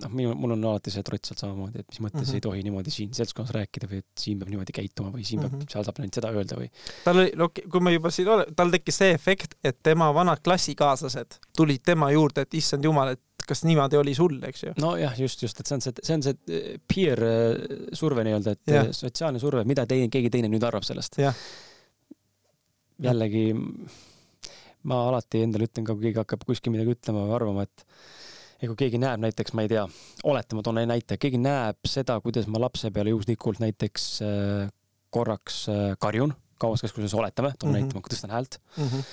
noh, 0.00 0.12
minu, 0.14 0.34
mul 0.38 0.54
on 0.56 0.66
alati 0.72 0.92
see 0.92 1.04
trots 1.06 1.30
sealt 1.30 1.42
samamoodi, 1.42 1.82
et 1.82 1.88
mis 1.92 2.02
mõttes 2.04 2.20
mm 2.20 2.26
-hmm. 2.26 2.38
ei 2.38 2.44
tohi 2.46 2.62
niimoodi 2.66 2.92
siin 2.94 3.14
seltskonnas 3.16 3.54
rääkida 3.56 3.88
või 3.90 4.02
et 4.02 4.24
siin 4.24 4.38
peab 4.40 4.52
niimoodi 4.52 4.76
käituma 4.76 5.12
või 5.14 5.24
siin 5.24 5.40
mm 5.40 5.46
-hmm. 5.46 5.64
peab, 5.64 5.72
seal 5.74 5.86
saab 5.88 6.00
ainult 6.00 6.20
seda 6.20 6.32
öelda 6.34 6.60
või. 6.60 6.68
tal 7.04 7.22
oli, 7.22 7.32
no 7.36 7.48
kui 7.54 7.80
me 7.80 7.92
juba 7.92 8.10
siin 8.10 8.28
oleme, 8.28 8.54
tal 8.56 8.70
tekkis 8.70 9.00
see 9.02 9.10
efekt, 9.16 9.56
et 9.64 9.78
tema 9.82 10.12
vanad 10.14 10.42
klassikaaslased 10.44 11.40
tulid 11.56 11.82
tema 11.84 12.10
juurde, 12.10 12.46
et 12.46 12.54
issand 12.54 12.84
jumal, 12.84 13.14
et 13.16 13.46
kas 13.50 13.64
niimoodi 13.66 13.98
oli 13.98 14.14
sul, 14.14 14.36
eks 14.46 14.62
ju? 14.64 14.74
nojah, 14.80 15.16
just, 15.20 15.42
just, 15.42 15.60
et 15.60 15.66
see 15.66 15.74
on 15.74 15.82
see, 15.84 15.92
see 16.02 16.18
on 16.18 16.22
see 16.22 16.36
eh, 16.48 16.76
peer 16.94 17.24
eh, 17.24 17.80
surve 17.92 18.24
nii-öelda, 18.26 18.54
et 18.56 18.76
ja. 18.76 18.84
sotsiaalne 18.92 19.42
surve, 19.42 19.64
mida 19.68 19.86
teine, 19.90 20.08
keegi 20.12 20.30
teine 20.30 20.48
nüüd 20.52 20.64
arvab 20.66 20.86
sellest. 20.86 21.18
jällegi, 23.00 23.44
ma 24.90 25.02
alati 25.08 25.44
endale 25.46 25.68
ütlen 25.68 25.86
ka, 25.86 25.96
kui 25.96 26.08
keegi 26.08 26.20
hakkab 26.20 26.44
kuskil 26.48 26.74
midagi 26.74 26.94
ütlema 26.96 27.24
või 27.26 27.36
arvama, 27.38 27.62
et 27.68 27.86
ja 28.62 28.68
kui 28.68 28.76
keegi 28.76 28.98
näeb 29.00 29.20
näiteks, 29.24 29.54
ma 29.56 29.64
ei 29.64 29.72
tea, 29.72 29.86
oletame, 30.24 30.62
toon 30.62 30.82
näite, 30.88 31.16
keegi 31.16 31.38
näeb 31.40 31.78
seda, 31.88 32.20
kuidas 32.20 32.46
ma 32.46 32.60
lapse 32.60 32.90
peale 32.90 33.14
juhuslikult 33.14 33.60
näiteks 33.62 34.06
eh, 34.26 34.70
korraks 35.10 35.66
karjun 35.98 36.34
kaubanduskeskuses, 36.60 37.14
oletame, 37.14 37.54
toon 37.58 37.72
mm 37.72 37.76
-hmm. 37.76 37.80
näite, 37.80 37.94
ma 37.94 38.14
tõstan 38.14 38.30
häält 38.30 38.58
mm, 38.76 38.84
-hmm. 38.84 39.04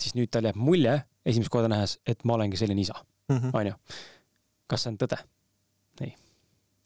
siis 0.00 0.14
nüüd 0.14 0.30
tal 0.30 0.44
jääb 0.44 0.56
mulje 0.56 1.02
esimest 1.26 1.50
korda 1.50 1.68
nähes, 1.68 1.98
et 2.06 2.24
ma 2.24 2.34
olengi 2.34 2.56
selline 2.56 2.80
isa 2.80 3.04
Mhm. 3.28 3.50
onju. 3.52 3.74
kas 4.66 4.82
see 4.82 4.92
on 4.92 4.98
tõde? 5.00 5.18
ei, 6.00 6.14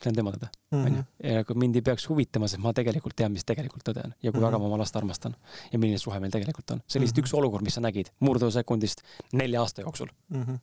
see 0.03 0.13
on 0.13 0.19
tema 0.19 0.33
tõde, 0.35 0.49
mhm. 0.73 0.87
onju. 0.91 1.05
ja 1.31 1.45
kui 1.49 1.59
mind 1.63 1.79
ei 1.79 1.85
peaks 1.87 2.09
huvitama, 2.11 2.49
sest 2.51 2.63
ma 2.63 2.73
tegelikult 2.77 3.17
tean, 3.19 3.33
mis 3.33 3.47
tegelikult 3.49 3.85
tõde 3.89 4.05
on 4.05 4.15
ja 4.15 4.31
kui 4.31 4.39
mm 4.39 4.43
-hmm. 4.43 4.47
väga 4.47 4.59
ma 4.59 4.71
oma 4.71 4.79
last 4.83 4.97
armastan 4.97 5.37
ja 5.73 5.79
milline 5.79 5.99
suhe 5.99 6.21
meil 6.21 6.33
tegelikult 6.33 6.71
on. 6.71 6.83
see 6.87 6.99
oli 6.99 7.07
lihtsalt 7.07 7.19
mm 7.19 7.23
-hmm. 7.23 7.33
üks 7.33 7.39
olukord, 7.39 7.65
mis 7.65 7.75
sa 7.75 7.81
nägid 7.81 8.13
murdusekundist 8.21 9.03
nelja 9.33 9.61
aasta 9.61 9.83
jooksul 9.83 10.09
mm. 10.29 10.43
-hmm. 10.43 10.59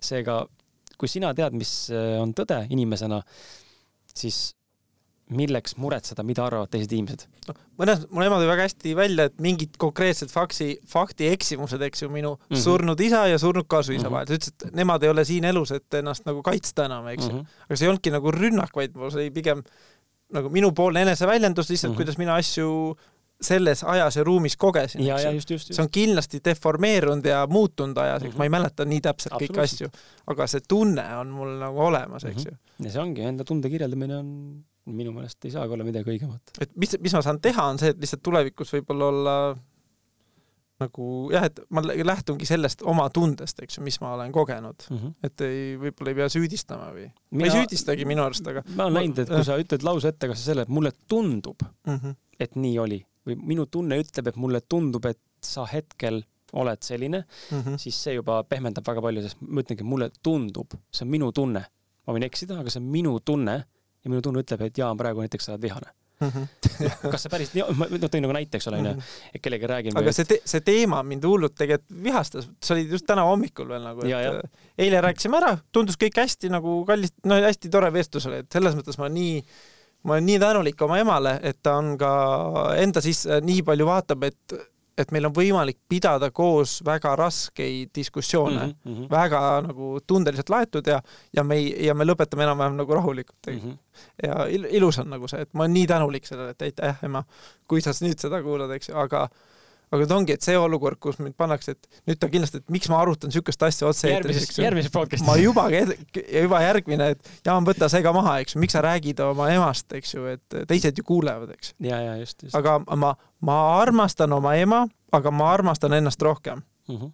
seega, 0.00 0.46
kui 0.98 1.08
sina 1.08 1.34
tead, 1.34 1.52
mis 1.52 1.90
äh, 1.90 2.20
on 2.22 2.34
tõde 2.34 2.66
inimesena, 2.70 3.22
siis 4.14 4.57
milleks 5.34 5.76
muretseda, 5.80 6.24
mida 6.26 6.44
arvavad 6.46 6.70
teised 6.72 6.92
inimesed? 6.94 7.26
noh, 7.48 7.58
mõnes, 7.80 8.04
mu 8.12 8.24
ema 8.24 8.38
tõi 8.40 8.48
väga 8.50 8.68
hästi 8.68 8.94
välja, 8.96 9.28
et 9.28 9.36
mingid 9.44 9.76
konkreetsed 9.80 10.32
faksi, 10.32 10.70
fakti 10.88 11.28
eksimused, 11.32 11.82
eks 11.88 12.04
ju, 12.04 12.08
minu 12.12 12.34
mm 12.34 12.40
-hmm. 12.54 12.62
surnud 12.62 13.00
isa 13.00 13.26
ja 13.28 13.38
surnud 13.38 13.68
kasuisa 13.68 14.02
mm 14.02 14.06
-hmm. 14.06 14.12
vahel, 14.12 14.26
ta 14.26 14.34
ütles, 14.34 14.54
et 14.54 14.74
nemad 14.74 15.02
ei 15.02 15.12
ole 15.12 15.24
siin 15.24 15.44
elus, 15.44 15.70
et 15.72 15.94
ennast 15.94 16.26
nagu 16.26 16.42
kaitsta 16.42 16.84
enam, 16.84 17.06
eks 17.08 17.26
ju 17.26 17.32
mm 17.32 17.38
-hmm.. 17.38 17.62
aga 17.68 17.76
see 17.76 17.86
ei 17.86 17.88
olnudki 17.88 18.10
nagu 18.10 18.30
rünnak, 18.30 18.74
vaid 18.76 18.92
see 18.96 19.20
oli 19.20 19.30
pigem 19.30 19.62
nagu 20.32 20.50
minupoolne 20.52 21.02
eneseväljendus 21.02 21.70
lihtsalt 21.70 21.90
mm, 21.90 21.94
-hmm. 21.94 21.96
kuidas 21.96 22.18
mina 22.18 22.34
asju 22.34 22.96
selles 23.40 23.84
ajas 23.84 24.16
ja 24.16 24.24
ruumis 24.24 24.56
kogesin. 24.56 25.04
see 25.58 25.82
on 25.82 25.90
kindlasti 25.90 26.40
deformeerunud 26.44 27.24
ja 27.24 27.46
muutunud 27.46 27.96
ajas, 27.96 28.22
eks 28.22 28.28
mm 28.28 28.34
-hmm. 28.34 28.38
ma 28.38 28.44
ei 28.44 28.48
mäleta 28.48 28.84
nii 28.84 29.00
täpselt 29.00 29.34
kõiki 29.34 29.60
asju, 29.62 29.90
aga 30.26 30.46
see 30.46 30.60
tunne 30.68 31.04
on 31.16 31.30
mul 31.30 31.54
nagu 31.60 31.80
olemas, 31.80 32.24
eks 32.24 32.44
mm 32.44 32.50
-hmm. 32.50 32.56
ju. 32.78 32.86
ja 32.86 32.92
see 32.92 33.02
ongi, 33.02 33.22
enda 33.22 33.44
tunde 33.44 33.70
kirjeldamine 33.70 34.16
on 34.16 34.64
minu 34.88 35.12
meelest 35.14 35.44
ei 35.44 35.54
saagi 35.54 35.74
olla 35.74 35.86
midagi 35.86 36.14
õigemat. 36.14 36.54
et 36.60 36.76
mis, 36.76 36.96
mis 37.00 37.16
ma 37.16 37.24
saan 37.24 37.40
teha, 37.44 37.64
on 37.72 37.80
see, 37.80 37.94
et 37.94 38.00
lihtsalt 38.00 38.22
tulevikus 38.24 38.72
võib-olla 38.76 39.10
olla 39.12 39.34
nagu 40.78 41.06
jah, 41.34 41.48
et 41.48 41.58
ma 41.74 41.82
lähtungi 41.82 42.46
sellest 42.46 42.84
oma 42.86 43.08
tundest, 43.14 43.58
eks 43.64 43.78
ju, 43.78 43.84
mis 43.86 43.98
ma 44.02 44.12
olen 44.14 44.32
kogenud 44.34 44.86
mm. 44.88 44.98
-hmm. 44.98 45.14
et 45.26 45.44
ei, 45.46 45.62
võib-olla 45.80 46.12
ei 46.12 46.18
pea 46.20 46.28
süüdistama 46.32 46.90
või 46.94 47.06
mina, 47.08 47.40
ma 47.40 47.48
ei 47.48 47.54
süüdistagi 47.56 48.06
minu 48.08 48.24
arust, 48.24 48.46
aga 48.46 48.62
ma 48.76 48.86
olen 48.86 49.00
näinud, 49.00 49.22
et 49.24 49.32
kui 49.32 49.46
sa 49.46 49.58
ütled 49.58 49.86
lause 49.86 50.12
ette 50.14 50.30
kas 50.30 50.44
selle, 50.44 50.66
et 50.66 50.72
mulle 50.72 50.92
tundub 51.10 51.64
mm, 51.66 51.94
-hmm. 51.96 52.18
et 52.38 52.56
nii 52.56 52.76
oli 52.78 53.00
või 53.26 53.38
minu 53.54 53.66
tunne 53.66 53.98
ütleb, 54.00 54.30
et 54.30 54.38
mulle 54.40 54.60
tundub, 54.60 55.08
et 55.10 55.20
sa 55.44 55.66
hetkel 55.68 56.22
oled 56.52 56.82
selline 56.82 57.24
mm, 57.24 57.60
-hmm. 57.60 57.78
siis 57.78 57.98
see 58.04 58.14
juba 58.14 58.42
pehmendab 58.44 58.86
väga 58.86 59.02
palju, 59.02 59.24
sest 59.26 59.42
ma 59.42 59.64
ütlengi, 59.64 59.84
mulle 59.84 60.10
tundub, 60.22 60.78
see 60.92 61.04
on 61.04 61.10
minu 61.10 61.32
tunne. 61.32 61.64
ma 62.06 62.14
võin 62.14 62.24
eksida, 62.24 62.60
aga 62.60 62.70
see 62.70 62.80
on 62.80 62.86
minu 62.88 63.18
tunne 63.20 63.64
ja 64.08 64.16
minu 64.16 64.24
tunne 64.24 64.44
ütleb, 64.44 64.64
et 64.66 64.80
Jaan, 64.80 64.98
praegu 65.00 65.24
näiteks 65.24 65.48
sa 65.48 65.54
oled 65.54 65.66
vihane 65.68 65.92
mm. 66.20 66.28
-hmm. 66.28 67.10
kas 67.12 67.22
see 67.22 67.32
päris 67.32 67.54
ma 67.54 67.88
no, 67.90 68.10
tõin 68.10 68.24
nagu 68.24 68.34
näite, 68.36 68.58
eks 68.58 68.68
ole, 68.70 68.80
onju, 68.82 68.92
mhm. 68.96 69.16
et 69.34 69.42
kellegagi 69.42 69.72
räägin. 69.72 69.98
aga 69.98 70.12
see 70.12 70.28
te, 70.28 70.40
see 70.44 70.64
teema 70.66 71.02
mind 71.06 71.24
hullult 71.24 71.54
tegelikult 71.58 72.02
vihastas, 72.04 72.50
see 72.64 72.74
oli 72.76 72.86
just 72.90 73.06
täna 73.06 73.26
hommikul 73.28 73.68
veel 73.68 73.84
nagu, 73.84 74.04
et 74.04 74.12
ja, 74.12 74.20
ja. 74.26 74.36
Eile 74.78 75.00
rääkisime 75.04 75.40
ära, 75.40 75.56
tundus 75.72 75.98
kõik 76.00 76.20
hästi 76.20 76.52
nagu 76.54 76.80
kallis, 76.88 77.14
no 77.26 77.40
hästi 77.42 77.70
tore 77.70 77.92
vestlus 77.92 78.26
oli, 78.30 78.42
et 78.44 78.52
selles 78.52 78.78
mõttes 78.78 78.98
ma 78.98 79.10
nii 79.12 79.42
ma 80.06 80.14
olen 80.14 80.28
nii 80.30 80.38
tänulik 80.38 80.82
oma 80.82 80.98
emale, 81.02 81.38
et 81.42 81.58
ta 81.62 81.76
on 81.80 81.96
ka 81.98 82.10
enda 82.78 83.02
sisse 83.04 83.40
nii 83.44 83.62
palju 83.66 83.86
vaatab, 83.88 84.28
et 84.30 84.58
et 84.98 85.12
meil 85.14 85.28
on 85.28 85.34
võimalik 85.34 85.78
pidada 85.88 86.30
koos 86.34 86.78
väga 86.86 87.14
raskeid 87.16 87.90
diskussioone 87.94 88.66
mm, 88.66 88.78
-hmm. 88.84 89.10
väga 89.10 89.42
nagu 89.68 89.98
tundeliselt 90.06 90.50
laetud 90.50 90.86
ja, 90.86 91.00
ja 91.36 91.44
me 91.44 91.56
ei, 91.60 91.70
ja 91.86 91.94
me 91.94 92.04
lõpetame 92.04 92.46
enam-vähem 92.46 92.76
nagu 92.80 92.94
rahulikult 92.94 93.50
mm. 93.50 93.60
-hmm. 93.60 93.76
ja 94.26 94.46
il, 94.46 94.66
ilus 94.70 94.98
on 94.98 95.10
nagu 95.10 95.28
see, 95.28 95.40
et 95.46 95.54
ma 95.54 95.64
olen 95.64 95.74
nii 95.74 95.86
tänulik 95.86 96.26
sellele, 96.26 96.50
et 96.50 96.62
aitäh, 96.62 97.04
ema, 97.04 97.24
kui 97.68 97.80
sa 97.80 97.94
nüüd 98.00 98.18
seda 98.18 98.42
kuulad, 98.42 98.70
eks 98.74 98.88
ju, 98.88 98.96
aga 98.98 99.28
aga 99.94 100.06
ta 100.08 100.16
ongi, 100.18 100.34
et 100.36 100.44
see 100.44 100.56
olukord, 100.58 100.98
kus 101.00 101.18
mind 101.22 101.36
pannakse, 101.38 101.74
et 101.76 102.02
nüüd 102.08 102.20
ta 102.20 102.28
kindlasti, 102.32 102.60
et 102.62 102.72
miks 102.74 102.90
ma 102.92 103.00
arutan 103.02 103.32
niisugust 103.32 103.62
asja 103.64 103.88
otse 103.88 104.10
ju. 104.10 104.16
järgmises 104.64 104.92
podcast'is. 104.92 105.24
ma 105.26 105.36
juba, 105.40 105.64
juba 105.70 106.60
järgmine, 106.64 107.10
et 107.14 107.30
Jaan, 107.46 107.66
võta 107.66 107.88
see 107.92 108.04
ka 108.04 108.12
maha, 108.16 108.38
eks 108.44 108.56
ju, 108.56 108.62
miks 108.62 108.76
sa 108.76 108.82
räägid 108.84 109.22
oma 109.24 109.48
emast, 109.54 109.88
eks 109.96 110.14
ju, 110.14 110.26
et 110.34 110.58
teised 110.70 111.00
ju 111.00 111.06
kuulevad, 111.08 111.54
eks. 111.56 111.72
ja, 111.84 112.02
ja 112.04 112.18
just, 112.20 112.42
just. 112.44 112.56
aga 112.58 112.78
ma, 113.00 113.14
ma 113.44 113.58
armastan 113.78 114.36
oma 114.36 114.54
ema, 114.60 114.84
aga 115.16 115.32
ma 115.32 115.48
armastan 115.54 115.96
ennast 115.98 116.22
rohkem 116.22 116.62
mm. 116.88 116.96
-hmm. 116.96 117.10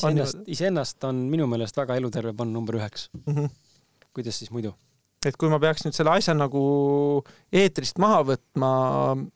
iseennast, 0.00 0.42
iseennast 0.46 1.04
on 1.04 1.26
minu 1.30 1.46
meelest 1.46 1.76
väga 1.76 2.00
eluterve 2.00 2.32
panna 2.32 2.52
number 2.52 2.80
üheks 2.80 3.10
mm. 3.12 3.34
-hmm. 3.34 3.48
kuidas 4.14 4.38
siis 4.38 4.50
muidu? 4.50 4.74
et 5.26 5.36
kui 5.36 5.48
ma 5.50 5.58
peaks 5.58 5.84
nüüd 5.84 5.96
selle 5.96 6.10
asja 6.10 6.34
nagu 6.34 6.62
eetrist 7.52 7.98
maha 7.98 8.22
võtma, 8.22 8.70
Mm, 9.16 9.30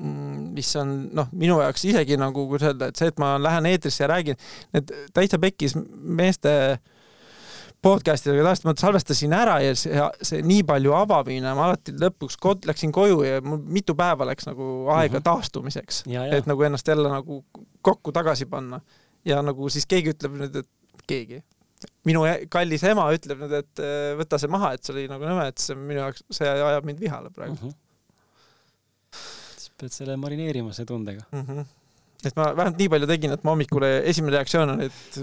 mis 0.00 0.70
on 0.80 0.94
noh, 1.14 1.28
minu 1.36 1.58
jaoks 1.60 1.84
isegi 1.90 2.16
nagu, 2.20 2.46
kuidas 2.48 2.70
öelda, 2.70 2.88
et 2.88 2.98
see, 2.98 3.10
et 3.12 3.20
ma 3.20 3.34
lähen 3.40 3.68
eetrisse 3.68 4.02
ja 4.04 4.08
räägin, 4.10 4.38
need 4.72 4.90
täitsa 5.14 5.38
pekkis 5.42 5.76
meeste 5.76 6.52
podcast 7.82 8.26
idega 8.26 8.44
tavaliselt 8.44 8.68
ma 8.68 8.74
salvestasin 8.78 9.36
ära 9.36 9.56
ja 9.62 9.74
see, 9.78 10.02
see 10.24 10.42
nii 10.46 10.62
palju 10.66 10.94
avamine, 10.96 11.54
ma 11.58 11.66
alati 11.68 11.94
lõpuks 11.98 12.38
kod, 12.42 12.66
läksin 12.70 12.94
koju 12.94 13.22
ja 13.26 13.40
mul 13.44 13.60
mitu 13.74 13.96
päeva 13.98 14.26
läks 14.28 14.46
nagu 14.48 14.68
aega 14.86 15.18
mm 15.18 15.18
-hmm. 15.18 15.24
taastumiseks, 15.28 16.04
et 16.06 16.46
nagu 16.50 16.62
ennast 16.62 16.88
jälle 16.88 17.10
nagu 17.10 17.44
kokku 17.82 18.12
tagasi 18.12 18.46
panna. 18.46 18.80
ja 19.24 19.42
nagu 19.42 19.68
siis 19.68 19.86
keegi 19.86 20.10
ütleb 20.10 20.32
nüüd, 20.34 20.56
et 20.56 20.68
keegi, 21.06 21.42
minu 22.04 22.22
kallis 22.50 22.82
ema 22.84 23.04
ütleb 23.14 23.38
nüüd, 23.38 23.52
et 23.52 23.82
võta 24.18 24.38
see 24.38 24.50
maha, 24.50 24.72
et 24.72 24.82
see 24.82 24.94
oli 24.94 25.08
nagu 25.08 25.24
nõme, 25.24 25.46
et 25.48 25.58
see 25.58 25.76
minu 25.76 26.00
jaoks, 26.00 26.24
see 26.30 26.48
ajab 26.48 26.84
mind 26.84 27.00
vihale 27.00 27.30
praegu 27.30 27.54
mm. 27.54 27.68
-hmm 27.68 27.82
pead 29.82 29.94
selle 29.94 30.18
marineerima 30.20 30.74
selle 30.74 30.90
tundega 30.90 31.24
mm. 31.30 31.46
-hmm 31.46 31.70
et 32.22 32.36
ma 32.38 32.44
vähemalt 32.54 32.78
nii 32.78 32.90
palju 32.92 33.06
tegin, 33.10 33.32
et 33.34 33.42
ma 33.42 33.50
hommikul 33.50 33.82
esimene 33.82 34.36
reaktsioon 34.36 34.70
on, 34.76 34.82
et 34.84 35.16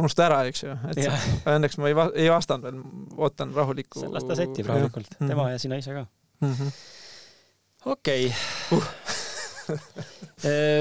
unusta 0.00 0.24
ära, 0.30 0.38
eks 0.48 0.62
ju, 0.62 0.76
et 0.94 1.00
ja. 1.02 1.12
õnneks 1.52 1.76
ma 1.76 1.90
ei, 1.90 1.96
va 1.98 2.06
ei 2.14 2.30
vastanud 2.32 2.64
veel, 2.64 2.78
ootan 3.20 3.52
rahulikku. 3.52 4.06
las 4.14 4.24
ta 4.24 4.38
sättib 4.38 4.70
rahulikult, 4.70 5.10
tema 5.18 5.34
mm 5.34 5.42
-hmm. 5.42 5.52
ja 5.52 5.58
sina 5.60 5.76
ise 5.76 5.92
ka 5.92 6.06
mm 6.40 6.54
-hmm.. 6.54 6.70
okei 7.92 8.32
okay. 8.70 8.78
uh 8.78 8.86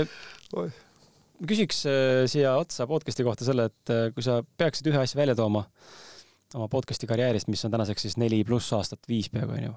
ma 0.55 0.67
küsiks 1.47 1.83
äh, 1.89 2.25
siia 2.29 2.55
otsa 2.57 2.87
podcast'i 2.89 3.25
kohta 3.27 3.45
selle, 3.47 3.67
et 3.69 3.93
äh, 3.93 4.07
kui 4.15 4.25
sa 4.25 4.39
peaksid 4.57 4.89
ühe 4.91 5.01
asja 5.01 5.19
välja 5.19 5.35
tooma 5.37 5.65
oma 6.55 6.69
podcast'i 6.71 7.09
karjäärist, 7.09 7.49
mis 7.51 7.65
on 7.67 7.73
tänaseks 7.73 8.07
siis 8.07 8.17
neli 8.17 8.43
pluss 8.47 8.71
aastat, 8.73 9.03
viis 9.09 9.29
peaaegu 9.29 9.57
onju. 9.57 9.73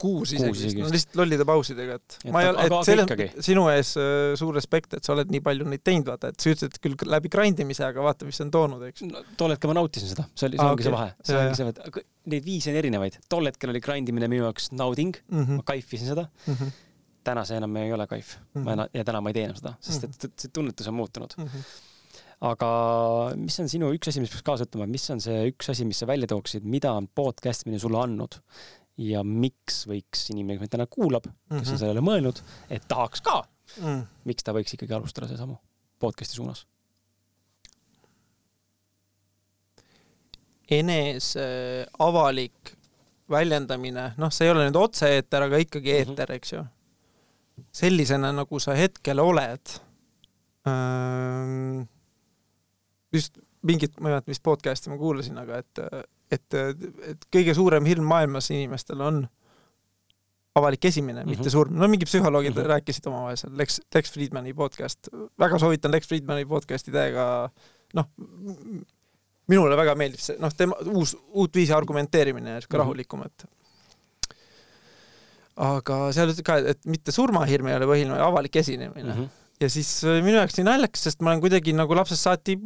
Kuus 0.00 0.32
isegi, 0.32 0.80
no 0.80 0.88
lihtsalt 0.88 1.18
lollide 1.20 1.44
pausidega, 1.48 1.98
et, 2.00 2.16
et 2.24 2.32
ma 2.32 2.40
ei 2.40 2.48
ole, 2.48 2.64
et 2.64 2.88
selles 2.88 3.44
sinu 3.44 3.66
ees 3.68 3.90
äh, 4.00 4.32
suur 4.40 4.56
respekt, 4.56 4.96
et 4.96 5.04
sa 5.04 5.12
oled 5.12 5.28
nii 5.32 5.42
palju 5.44 5.66
neid 5.68 5.82
teinud, 5.84 6.08
vaata, 6.08 6.30
et 6.32 6.40
sa 6.40 6.54
ütlesid 6.54 6.78
küll 6.84 6.96
läbi 7.12 7.32
grind 7.32 7.60
imise, 7.60 7.84
aga 7.84 8.04
vaata, 8.06 8.24
mis 8.28 8.40
see 8.40 8.46
on 8.46 8.52
toonud, 8.54 8.86
eks 8.88 9.04
no,. 9.10 9.20
tol 9.40 9.52
hetkel 9.52 9.72
ma 9.72 9.76
nautisin 9.82 10.08
seda, 10.14 10.24
see 10.32 10.48
oli, 10.48 10.56
see 10.56 10.64
ah, 10.64 10.72
ongi 10.72 10.80
okay. 10.80 10.88
see 10.88 10.96
vahe, 10.96 11.10
see 11.28 11.40
ongi 11.42 11.60
see, 11.60 11.74
et 11.74 12.32
neid 12.32 12.48
viise 12.48 12.72
on 12.72 12.80
erinevaid, 12.80 13.20
tol 13.28 13.50
hetkel 13.50 13.74
oli 13.74 13.84
grind 13.84 14.08
imine 14.12 14.30
minu 14.32 14.46
jaoks 14.46 14.70
nauding 14.72 15.12
mm, 15.20 15.42
-hmm. 15.42 15.60
ma 15.60 15.68
kaifisin 15.74 16.14
seda 16.14 16.28
mm. 16.46 16.58
-hmm 16.60 16.74
täna 17.24 17.44
see 17.48 17.56
enam 17.56 17.76
ei 17.80 17.92
ole 17.92 18.06
kaif 18.06 18.36
mm. 18.36 18.44
-hmm. 18.44 18.64
ma 18.64 18.72
enam, 18.76 18.88
ja 18.94 19.04
täna 19.04 19.20
ma 19.24 19.32
ei 19.32 19.36
tee 19.38 19.44
enam 19.48 19.56
seda, 19.56 19.74
sest 19.80 20.04
et 20.08 20.32
see 20.36 20.52
tunnetus 20.52 20.88
on 20.90 20.96
muutunud 20.98 21.32
mm. 21.38 21.46
-hmm. 21.48 21.62
aga 22.50 22.70
mis 23.40 23.60
on 23.60 23.68
sinu 23.72 23.92
üks 23.96 24.10
asi, 24.12 24.20
mis 24.20 24.32
peaks 24.32 24.44
kaasa 24.44 24.68
ütlema, 24.68 24.86
mis 24.90 25.08
on 25.10 25.20
see 25.24 25.46
üks 25.52 25.70
asi, 25.72 25.86
mis 25.88 26.02
sa 26.04 26.06
välja 26.10 26.28
tooksid, 26.30 26.66
mida 26.76 26.92
on 26.92 27.08
podcast 27.08 27.64
imine 27.66 27.80
sulle 27.80 28.00
andnud 28.02 28.40
ja 29.00 29.24
miks 29.26 29.84
võiks 29.90 30.28
inimene, 30.30 30.58
kes 30.58 30.64
meid 30.66 30.74
täna 30.76 30.86
kuulab 30.86 31.26
mm, 31.26 31.34
-hmm. 31.34 31.58
kes 31.58 31.68
on 31.68 31.74
mhm. 31.74 31.80
sellele 31.80 32.04
mõelnud, 32.04 32.42
et 32.70 32.86
tahaks 32.88 33.20
ka 33.24 33.40
mm, 33.42 33.82
-hmm. 33.84 34.04
miks 34.24 34.46
ta 34.46 34.54
võiks 34.54 34.76
ikkagi 34.76 34.94
alustada 34.94 35.28
seesamu 35.28 35.58
podcast'i 35.98 36.36
suunas? 36.36 36.66
enese 40.70 41.86
avalik 41.98 42.76
väljendamine, 43.30 44.14
noh, 44.16 44.30
see 44.32 44.46
ei 44.46 44.52
ole 44.52 44.64
nüüd 44.64 44.76
otse-eeter, 44.80 45.42
aga 45.42 45.60
ikkagi 45.60 45.92
mhm. 45.92 46.10
eeter, 46.10 46.32
eks 46.32 46.52
ju 46.52 46.64
sellisena, 47.74 48.32
nagu 48.34 48.58
sa 48.58 48.74
hetkel 48.74 49.20
oled 49.22 49.76
ähm,. 50.68 51.84
just 53.12 53.38
mingit, 53.62 54.00
ma 54.00 54.08
ei 54.08 54.14
mäleta, 54.14 54.30
mis 54.30 54.42
podcast'i 54.44 54.90
ma 54.90 54.98
kuulasin, 55.00 55.38
aga 55.38 55.60
et, 55.62 55.82
et, 56.30 56.54
et 57.10 57.26
kõige 57.32 57.54
suurem 57.54 57.84
hirm 57.84 58.06
maailmas 58.08 58.50
inimestel 58.50 59.00
on 59.04 59.24
avalik 60.54 60.84
esimene 60.84 61.22
mm, 61.22 61.26
-hmm. 61.26 61.38
mitte 61.38 61.50
surm. 61.50 61.74
no 61.78 61.88
mingi 61.88 62.06
psühholoogid 62.06 62.54
mm 62.54 62.62
-hmm. 62.62 62.72
rääkisid 62.74 63.06
omavahel 63.10 63.36
seal, 63.36 63.56
Lex, 63.58 63.80
Lex 63.94 64.12
Friedmani 64.12 64.54
podcast, 64.54 65.08
väga 65.38 65.58
soovitan 65.58 65.92
Lex 65.92 66.08
Friedmani 66.08 66.46
podcast'i 66.46 66.92
täiega, 66.94 67.50
noh, 67.94 68.06
minule 69.48 69.76
väga 69.76 69.94
meeldib 69.94 70.22
see, 70.22 70.38
noh, 70.38 70.54
tema 70.56 70.78
uus, 70.92 71.16
uut 71.32 71.54
viisi 71.54 71.72
argumenteerimine, 71.72 72.60
sihuke 72.60 72.76
mm 72.76 72.80
-hmm. 72.80 72.84
rahulikum, 72.84 73.22
et 73.26 73.46
aga 75.56 76.12
seal 76.12 76.30
ütles 76.30 76.46
ka, 76.46 76.58
et 76.58 76.86
mitte 76.86 77.12
surmahirm 77.12 77.66
ei 77.66 77.76
ole 77.78 77.86
põhiline, 77.90 78.18
avalik 78.18 78.56
esinemine 78.56 79.14
mm. 79.14 79.20
-hmm. 79.20 79.28
ja 79.60 79.70
siis 79.70 80.02
minu 80.04 80.38
jaoks 80.38 80.58
nii 80.58 80.70
naljakas, 80.70 81.02
sest 81.02 81.22
ma 81.22 81.30
olen 81.30 81.40
kuidagi 81.40 81.72
nagu 81.72 81.94
lapsest 81.94 82.22
saati 82.22 82.58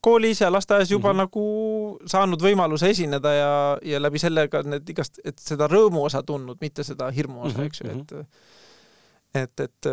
koolis 0.00 0.40
ja 0.40 0.52
lasteaias 0.52 0.90
juba 0.90 1.12
mm 1.12 1.18
-hmm. 1.18 1.22
nagu 1.22 1.98
saanud 2.06 2.42
võimaluse 2.42 2.90
esineda 2.90 3.32
ja, 3.34 3.52
ja 3.82 4.02
läbi 4.02 4.18
selle 4.18 4.48
ka 4.48 4.62
need 4.62 4.88
igast, 4.88 5.20
et 5.24 5.38
seda 5.38 5.68
rõõmu 5.68 6.04
osa 6.04 6.22
tundnud, 6.22 6.58
mitte 6.60 6.84
seda 6.84 7.10
hirmu 7.10 7.42
osa 7.42 7.58
mm, 7.58 7.64
-hmm. 7.64 7.66
eks 7.66 7.80
ju, 7.80 7.90
et 7.90 8.12
et, 9.34 9.60
et, 9.60 9.86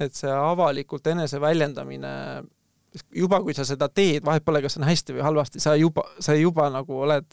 et 0.00 0.14
see 0.14 0.30
avalikult 0.32 1.06
eneseväljendamine, 1.06 2.42
juba 3.14 3.42
kui 3.42 3.54
sa 3.54 3.64
seda 3.64 3.88
teed, 3.88 4.24
vahet 4.24 4.44
pole, 4.44 4.62
kas 4.62 4.76
on 4.76 4.84
hästi 4.84 5.12
või 5.12 5.22
halvasti, 5.22 5.60
sa 5.60 5.74
juba, 5.76 6.02
sa 6.18 6.34
juba 6.34 6.70
nagu 6.70 7.00
oled, 7.00 7.26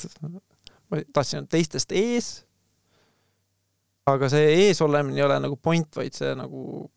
ma 0.90 1.00
tahtsin 1.14 1.40
öelda 1.40 1.50
teistest 1.50 1.92
ees 1.92 2.48
aga 4.08 4.30
see 4.32 4.52
eesolemine 4.68 5.20
ei 5.20 5.26
ole 5.26 5.40
nagu 5.44 5.58
point, 5.60 5.90
vaid 5.96 6.16
see 6.16 6.34
nagu 6.40 6.88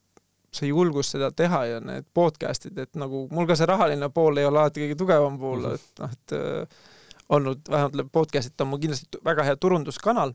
see 0.53 0.71
julgus 0.71 1.13
seda 1.15 1.31
teha 1.31 1.65
ja 1.67 1.81
need 1.81 2.07
podcast'id, 2.15 2.79
et 2.83 2.97
nagu 2.99 3.27
mul 3.31 3.47
ka 3.47 3.57
see 3.59 3.69
rahaline 3.71 4.09
pool 4.15 4.41
ei 4.41 4.49
ole 4.49 4.59
alati 4.59 4.83
kõige 4.85 4.99
tugevam 4.99 5.39
pool, 5.39 5.63
mhm. 5.63 5.75
et 5.79 6.03
noh, 6.03 6.15
et 6.17 6.37
äh, 6.37 6.87
olnud 7.37 7.71
vähemalt 7.71 8.13
podcast'id 8.13 8.65
on 8.65 8.73
mul 8.73 8.83
kindlasti 8.83 9.23
väga 9.25 9.47
hea 9.47 9.59
turunduskanal, 9.63 10.35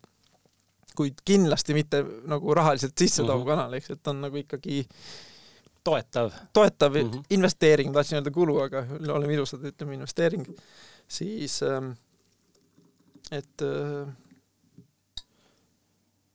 kuid 0.96 1.20
kindlasti 1.28 1.76
mitte 1.76 2.02
nagu 2.32 2.56
rahaliselt 2.56 2.96
sisse 2.98 3.24
toov 3.24 3.42
mm 3.42 3.44
-hmm. 3.44 3.48
kanal, 3.52 3.74
eks, 3.74 3.90
et 3.90 4.08
on 4.08 4.22
nagu 4.22 4.40
ikkagi 4.40 4.86
toetav, 5.84 6.32
toetav 6.54 6.96
mm 6.96 7.12
-hmm. 7.12 7.24
investeering, 7.30 7.94
tahtsin 7.94 8.18
öelda 8.18 8.32
kulu, 8.32 8.60
aga 8.60 8.86
oleme 9.14 9.34
ilusad, 9.34 9.60
ütleme 9.60 9.94
investeering, 9.94 10.48
siis 11.08 11.64
ähm, 11.64 11.92
et 13.32 13.62
äh, 13.62 14.08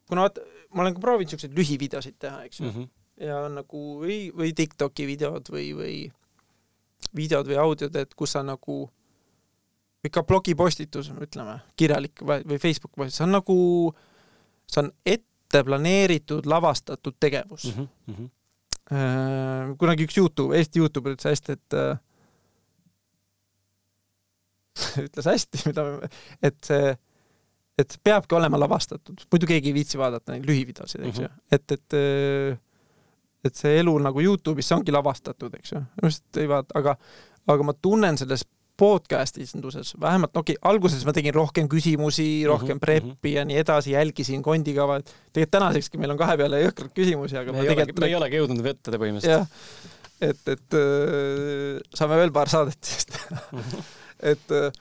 kuna 0.09 0.21
vaata, 0.21 0.41
ma 0.75 0.83
olen 0.83 0.95
ka 0.95 1.01
proovinud 1.01 1.31
siukseid 1.31 1.55
lühivideosid 1.57 2.19
teha, 2.19 2.43
eks 2.45 2.61
ju 2.61 2.67
mm. 2.67 2.73
-hmm. 2.77 2.89
Ja 3.21 3.43
nagu 3.53 3.83
või, 4.01 4.31
või 4.37 4.55
Tiktoki 4.57 5.07
videod 5.09 5.51
või, 5.53 5.71
või 5.77 5.95
videod 7.17 7.49
või 7.51 7.59
audiod, 7.61 7.97
et 7.97 8.15
kus 8.19 8.37
sa 8.37 8.43
nagu 8.47 8.83
või 10.01 10.13
ka 10.13 10.23
blogipostitus, 10.25 11.11
ütleme, 11.13 11.59
kirjalik 11.77 12.23
või 12.25 12.59
Facebook 12.61 12.95
postitus, 12.97 13.19
see 13.21 13.27
on 13.27 13.35
nagu, 13.37 13.57
see 14.71 14.85
on 14.85 14.93
ette 15.05 15.65
planeeritud, 15.67 16.49
lavastatud 16.49 17.19
tegevus 17.21 17.69
mm. 17.75 17.89
-hmm. 18.07 19.75
kunagi 19.81 20.07
üks 20.09 20.17
Youtube, 20.17 20.57
Eesti 20.57 20.81
Youtuber 20.81 21.17
ütles 21.17 21.29
hästi, 21.29 21.59
et 21.59 21.77
äh, 21.77 22.01
ütles 25.07 25.27
hästi, 25.29 25.67
mida, 25.69 25.87
et 26.43 26.59
see 26.65 26.97
et 27.81 27.95
peabki 28.05 28.35
olema 28.37 28.59
lavastatud, 28.61 29.23
muidu 29.33 29.49
keegi 29.49 29.71
ei 29.71 29.75
viitsi 29.75 29.99
vaadata 29.99 30.35
neid 30.35 30.45
lühivideosid, 30.45 31.01
eks 31.07 31.19
ju 31.19 31.25
mm 31.25 31.31
-hmm., 31.31 31.55
et, 31.57 31.73
et 31.73 31.97
äh, 31.97 32.59
et 33.45 33.57
see 33.57 33.81
elu 33.81 33.97
nagu 34.05 34.23
Youtube'is, 34.25 34.69
see 34.69 34.77
ongi 34.77 34.95
lavastatud, 34.95 35.55
eks 35.61 35.75
ju, 35.75 35.83
just 36.03 36.41
ei 36.41 36.49
vaata, 36.51 36.77
aga, 36.81 36.97
aga 37.51 37.69
ma 37.69 37.77
tunnen 37.77 38.19
selles 38.21 38.45
podcast'i 38.81 39.45
esinduses, 39.45 39.93
vähemalt 40.01 40.37
okei 40.37 40.57
okay,, 40.57 40.71
alguses 40.71 41.05
ma 41.05 41.13
tegin 41.17 41.35
rohkem 41.37 41.69
küsimusi, 41.69 42.29
rohkem 42.49 42.77
mm 42.77 42.79
-hmm. 42.79 43.13
prep'i 43.13 43.35
ja 43.35 43.45
nii 43.45 43.59
edasi, 43.61 43.93
jälgisin 43.93 44.43
kondikava, 44.43 44.97
et 45.01 45.13
tegelikult 45.33 45.57
tänasekski 45.57 46.01
meil 46.01 46.15
on 46.15 46.21
kahe 46.21 46.37
peale 46.41 46.63
jõhkralt 46.65 46.95
küsimusi, 46.97 47.37
aga 47.41 47.53
me, 47.53 47.63
me 47.63 47.73
tegelikult 47.73 48.05
me 48.05 48.09
ei 48.09 48.19
olegi 48.21 48.41
jõudnud 48.41 48.65
võtta 48.65 49.01
põhimõtteliselt. 49.03 49.59
et, 50.21 50.41
et 50.55 50.79
äh, 50.81 51.81
saame 51.95 52.21
veel 52.23 52.33
paar 52.33 52.49
saadet 52.53 52.93
siis 52.93 53.11
teha 53.13 53.41
mm. 53.53 53.59
-hmm. 53.59 53.91
et 54.33 54.57
äh, 54.57 54.81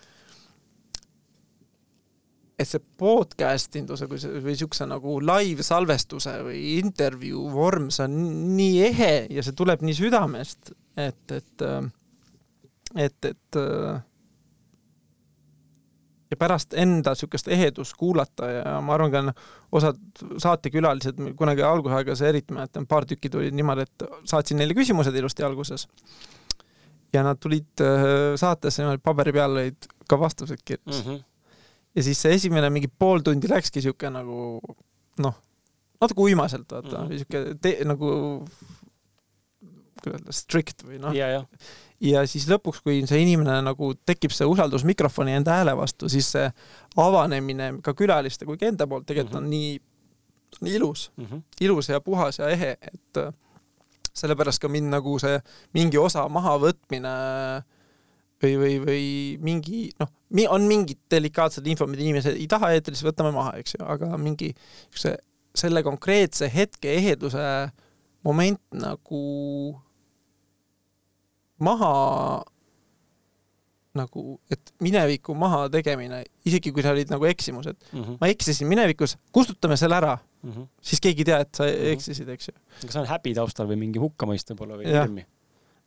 et 2.60 2.68
see 2.68 2.82
podcast 3.00 3.76
induse 3.80 4.08
kui 4.10 4.20
see 4.20 4.42
või 4.44 4.56
siukse 4.60 4.88
nagu 4.90 5.16
live 5.24 5.64
salvestuse 5.64 6.34
või 6.44 6.60
intervjuu 6.80 7.46
vorm, 7.54 7.88
see 7.94 8.08
on 8.10 8.18
nii 8.58 8.82
ehe 8.90 9.14
ja 9.32 9.46
see 9.46 9.56
tuleb 9.56 9.86
nii 9.86 9.96
südamest, 9.96 10.74
et, 11.00 11.38
et, 11.38 11.66
et, 13.08 13.30
et 13.32 13.60
ja 16.30 16.38
pärast 16.38 16.76
enda 16.78 17.16
siukest 17.18 17.48
ehedust 17.48 17.96
kuulata 17.98 18.52
ja 18.52 18.76
ma 18.86 18.94
arvan 18.98 19.14
ka 19.14 19.24
osad 19.80 20.02
saatekülalised, 20.38 21.24
kunagi 21.40 21.64
algusaegas 21.66 22.22
eriti 22.28 22.54
mäletan, 22.54 22.88
paar 22.90 23.08
tükki 23.10 23.32
tulid 23.34 23.56
niimoodi, 23.56 23.88
et 23.88 24.06
saatsin 24.30 24.60
neile 24.60 24.76
küsimused 24.78 25.16
ilusti 25.16 25.48
alguses. 25.48 25.88
ja 27.14 27.24
nad 27.24 27.40
tulid 27.42 27.82
äh, 27.82 28.36
saatesse 28.38 28.84
niimoodi, 28.84 29.02
paberi 29.04 29.34
peal 29.34 29.58
olid 29.58 29.90
ka 30.10 30.20
vastused 30.20 30.62
kirjas 30.66 31.06
mm. 31.06 31.12
-hmm 31.12 31.29
ja 32.00 32.08
siis 32.08 32.22
see 32.24 32.36
esimene 32.40 32.72
mingi 32.74 32.88
pool 32.88 33.24
tundi 33.26 33.52
läkski 33.52 33.84
siuke 33.84 34.12
nagu 34.14 34.60
noh, 35.20 35.40
natuke 36.00 36.24
uimaselt 36.30 36.72
vaata 36.72 37.04
mm 37.04 37.10
-hmm., 37.10 37.18
siuke 37.24 37.74
nagu 37.90 38.12
kuidas 40.00 40.22
öelda, 40.22 40.36
strict 40.36 40.86
või 40.88 41.00
noh. 41.02 41.16
ja 42.00 42.24
siis 42.30 42.48
lõpuks, 42.50 42.82
kui 42.84 43.02
see 43.08 43.22
inimene 43.26 43.60
nagu 43.66 43.92
tekib 44.08 44.32
see 44.36 44.48
usaldus 44.48 44.86
mikrofoni 44.88 45.36
enda 45.36 45.60
hääle 45.60 45.76
vastu, 45.78 46.10
siis 46.10 46.32
see 46.32 46.48
avanemine 46.98 47.74
ka 47.84 47.94
külaliste 47.94 48.48
kui 48.48 48.58
ka 48.58 48.70
enda 48.72 48.88
poolt 48.88 49.06
tegelikult 49.10 49.36
mm 49.36 49.40
-hmm. 49.40 49.44
on 49.44 49.50
nii, 49.50 49.82
nii 50.62 50.76
ilus 50.76 51.12
mm, 51.18 51.26
-hmm. 51.26 51.42
ilus 51.62 51.90
ja 51.90 52.02
puhas 52.02 52.40
ja 52.40 52.50
ehe, 52.50 52.78
et 52.82 53.18
äh, 53.18 53.34
sellepärast 54.14 54.62
ka 54.62 54.68
mind 54.68 54.90
nagu 54.90 55.20
see 55.20 55.42
mingi 55.74 55.98
osa 55.98 56.28
mahavõtmine 56.30 57.14
või, 58.44 58.56
või, 58.64 58.80
või 58.86 59.04
mingi 59.42 59.90
noh, 60.00 60.10
on 60.50 60.68
mingid 60.70 61.00
delikaatsed 61.12 61.68
info, 61.68 61.88
mida 61.90 62.06
inimesed 62.06 62.38
ei 62.38 62.48
taha 62.52 62.72
eetris, 62.76 63.02
võtame 63.06 63.32
maha, 63.36 63.56
eks 63.62 63.78
ju, 63.78 63.84
aga 63.86 64.18
mingi 64.22 64.52
see, 64.96 65.16
selle 65.58 65.84
konkreetse 65.86 66.50
hetke 66.54 66.92
eheduse 67.00 67.44
moment 68.28 68.62
nagu 68.76 69.24
maha 71.64 71.94
nagu, 73.98 74.24
et 74.54 74.72
mineviku 74.86 75.34
maha 75.38 75.64
tegemine, 75.74 76.22
isegi 76.48 76.72
kui 76.74 76.86
sa 76.86 76.94
olid 76.94 77.10
nagu 77.12 77.26
eksimused 77.26 77.76
mm, 77.76 78.02
-hmm. 78.02 78.18
ma 78.22 78.30
eksisin 78.32 78.70
minevikus, 78.70 79.18
kustutame 79.36 79.78
selle 79.78 79.98
ära 79.98 80.18
mm, 80.18 80.52
-hmm. 80.52 80.68
siis 80.82 81.02
keegi 81.02 81.26
ei 81.26 81.30
tea, 81.32 81.40
et 81.40 81.56
sa 81.56 81.64
mm 81.64 81.70
-hmm. 81.70 81.94
eksisid, 81.98 82.30
eks 82.30 82.48
ju. 82.48 82.54
kas 82.82 82.94
see 82.94 83.02
on 83.02 83.08
häbi 83.08 83.34
taustal 83.34 83.68
või 83.68 83.80
mingi 83.82 84.00
hukkamõist 84.00 84.54
võib-olla 84.54 84.78
või 84.78 84.94
hirmi? 84.94 85.26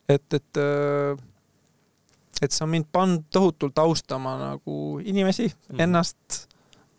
et, 0.09 0.35
et 0.35 0.59
äh, 0.59 1.19
et 2.41 2.53
see 2.53 2.65
on 2.65 2.71
mind 2.73 2.89
pannud 2.93 3.25
tohutult 3.31 3.79
austama 3.79 4.37
nagu 4.39 5.01
inimesi 5.05 5.47
mm, 5.47 5.77
-hmm. 5.77 5.83
ennast 5.83 6.49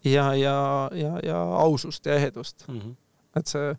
ja, 0.04 0.36
ja, 0.36 0.90
ja, 0.94 1.20
ja 1.24 1.44
ausust 1.44 2.06
ja 2.06 2.16
ehedust 2.16 2.68
mm. 2.68 2.80
-hmm. 2.80 2.96
et 3.40 3.48
see, 3.48 3.76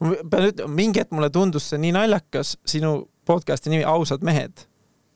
ma 0.00 0.14
pean 0.30 0.48
ütlema, 0.48 0.74
mingi 0.74 1.00
hetk 1.00 1.12
mulle 1.12 1.30
tundus 1.30 1.68
see 1.70 1.78
nii 1.78 1.92
naljakas, 1.92 2.56
sinu 2.66 3.08
podcast'i 3.26 3.70
nimi 3.70 3.84
Ausad 3.84 4.22
mehed. 4.22 4.66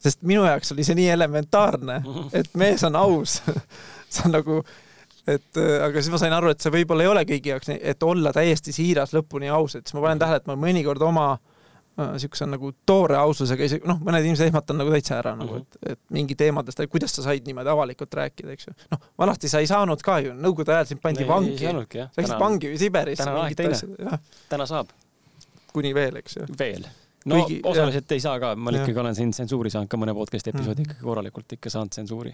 sest 0.01 0.23
minu 0.23 0.45
jaoks 0.45 0.73
oli 0.73 0.85
see 0.85 0.95
nii 0.97 1.11
elementaarne, 1.11 2.03
et 2.33 2.55
mees 2.55 2.85
on 2.85 2.97
aus 2.97 3.43
see 4.13 4.23
on 4.25 4.33
nagu, 4.33 4.63
et 5.29 5.59
aga 5.85 6.01
siis 6.01 6.13
ma 6.13 6.19
sain 6.19 6.33
aru, 6.33 6.51
et 6.51 6.61
see 6.61 6.73
võib-olla 6.73 7.05
ei 7.05 7.11
ole 7.11 7.25
kõigi 7.29 7.53
jaoks 7.53 7.69
nii, 7.69 7.81
et 7.83 8.03
olla 8.03 8.33
täiesti 8.33 8.73
siiras 8.73 9.13
lõpuni 9.13 9.53
aus, 9.53 9.77
et 9.77 9.87
siis 9.87 9.95
ma 9.99 10.07
panen 10.07 10.23
tähele, 10.23 10.41
et 10.41 10.49
ma 10.49 10.57
mõnikord 10.57 11.03
oma 11.05 11.35
niisuguse 12.15 12.47
nagu 12.49 12.73
toore 12.87 13.19
aususega 13.21 13.67
isegi 13.67 13.89
noh, 13.89 14.01
mõned 14.05 14.25
inimesed 14.27 14.51
ehmatan 14.51 14.81
nagu 14.81 14.95
täitsa 14.95 15.19
ära 15.19 15.35
nagu, 15.39 15.61
et, 15.63 15.81
et 15.95 16.01
mingi 16.15 16.37
teemadest, 16.39 16.83
kuidas 16.93 17.15
sa 17.17 17.27
said 17.27 17.47
niimoodi 17.49 17.73
avalikult 17.73 18.17
rääkida, 18.21 18.57
eks 18.57 18.71
ju. 18.71 18.77
noh, 18.95 19.05
vanasti 19.21 19.51
sa 19.53 19.63
ei 19.63 19.69
saanud 19.71 20.03
ka 20.05 20.21
ju, 20.25 20.35
nõukogude 20.37 20.77
ajal 20.77 20.91
sind 20.93 21.05
pandi 21.05 21.29
vangi. 21.29 21.59
sa 21.61 22.09
läksid 22.17 22.41
vangi 22.41 22.73
või 22.73 22.81
Siberisse. 22.81 23.25
täna 23.25 23.37
on 23.37 23.45
aeg 23.45 23.61
teine. 23.61 24.19
täna 24.53 24.67
saab. 24.71 24.91
kuni 25.75 25.95
veel, 25.95 26.21
eks 26.23 26.41
ju. 26.41 26.49
veel 26.59 26.89
no 27.29 27.37
Kuigi, 27.37 27.61
osaliselt 27.69 28.13
ei 28.15 28.21
saa 28.23 28.39
ka, 28.41 28.55
ma 28.57 28.73
ikkagi 28.73 29.01
olen 29.03 29.17
siin 29.17 29.33
tsensuuri 29.35 29.73
saanud 29.73 29.91
ka 29.93 29.99
mõne 30.01 30.15
podcast'i 30.17 30.55
episoodi 30.55 30.81
mm. 30.83 30.89
ikkagi 30.89 31.05
korralikult 31.05 31.57
ikka 31.57 31.73
saanud 31.73 31.93
tsensuuri. 31.93 32.33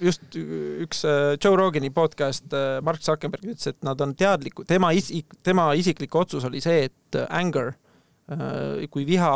just 0.00 0.38
üks 0.38 1.02
äh, 1.08 1.34
Joe 1.42 1.58
Rogani 1.58 1.90
podcast, 1.90 2.46
äh, 2.54 2.78
Mark 2.86 3.02
Zuckerberg 3.02 3.54
ütles, 3.54 3.72
et 3.72 3.80
nad 3.86 4.00
on 4.00 4.14
teadlikud, 4.18 4.68
tema 4.70 4.92
isik, 4.94 5.34
tema 5.42 5.72
isiklik 5.78 6.14
otsus 6.14 6.46
oli 6.46 6.62
see, 6.62 6.86
et 6.90 7.18
äh, 7.18 7.26
anger 7.30 7.72
Äh, 7.72 7.91
kui 8.90 9.06
viha, 9.06 9.32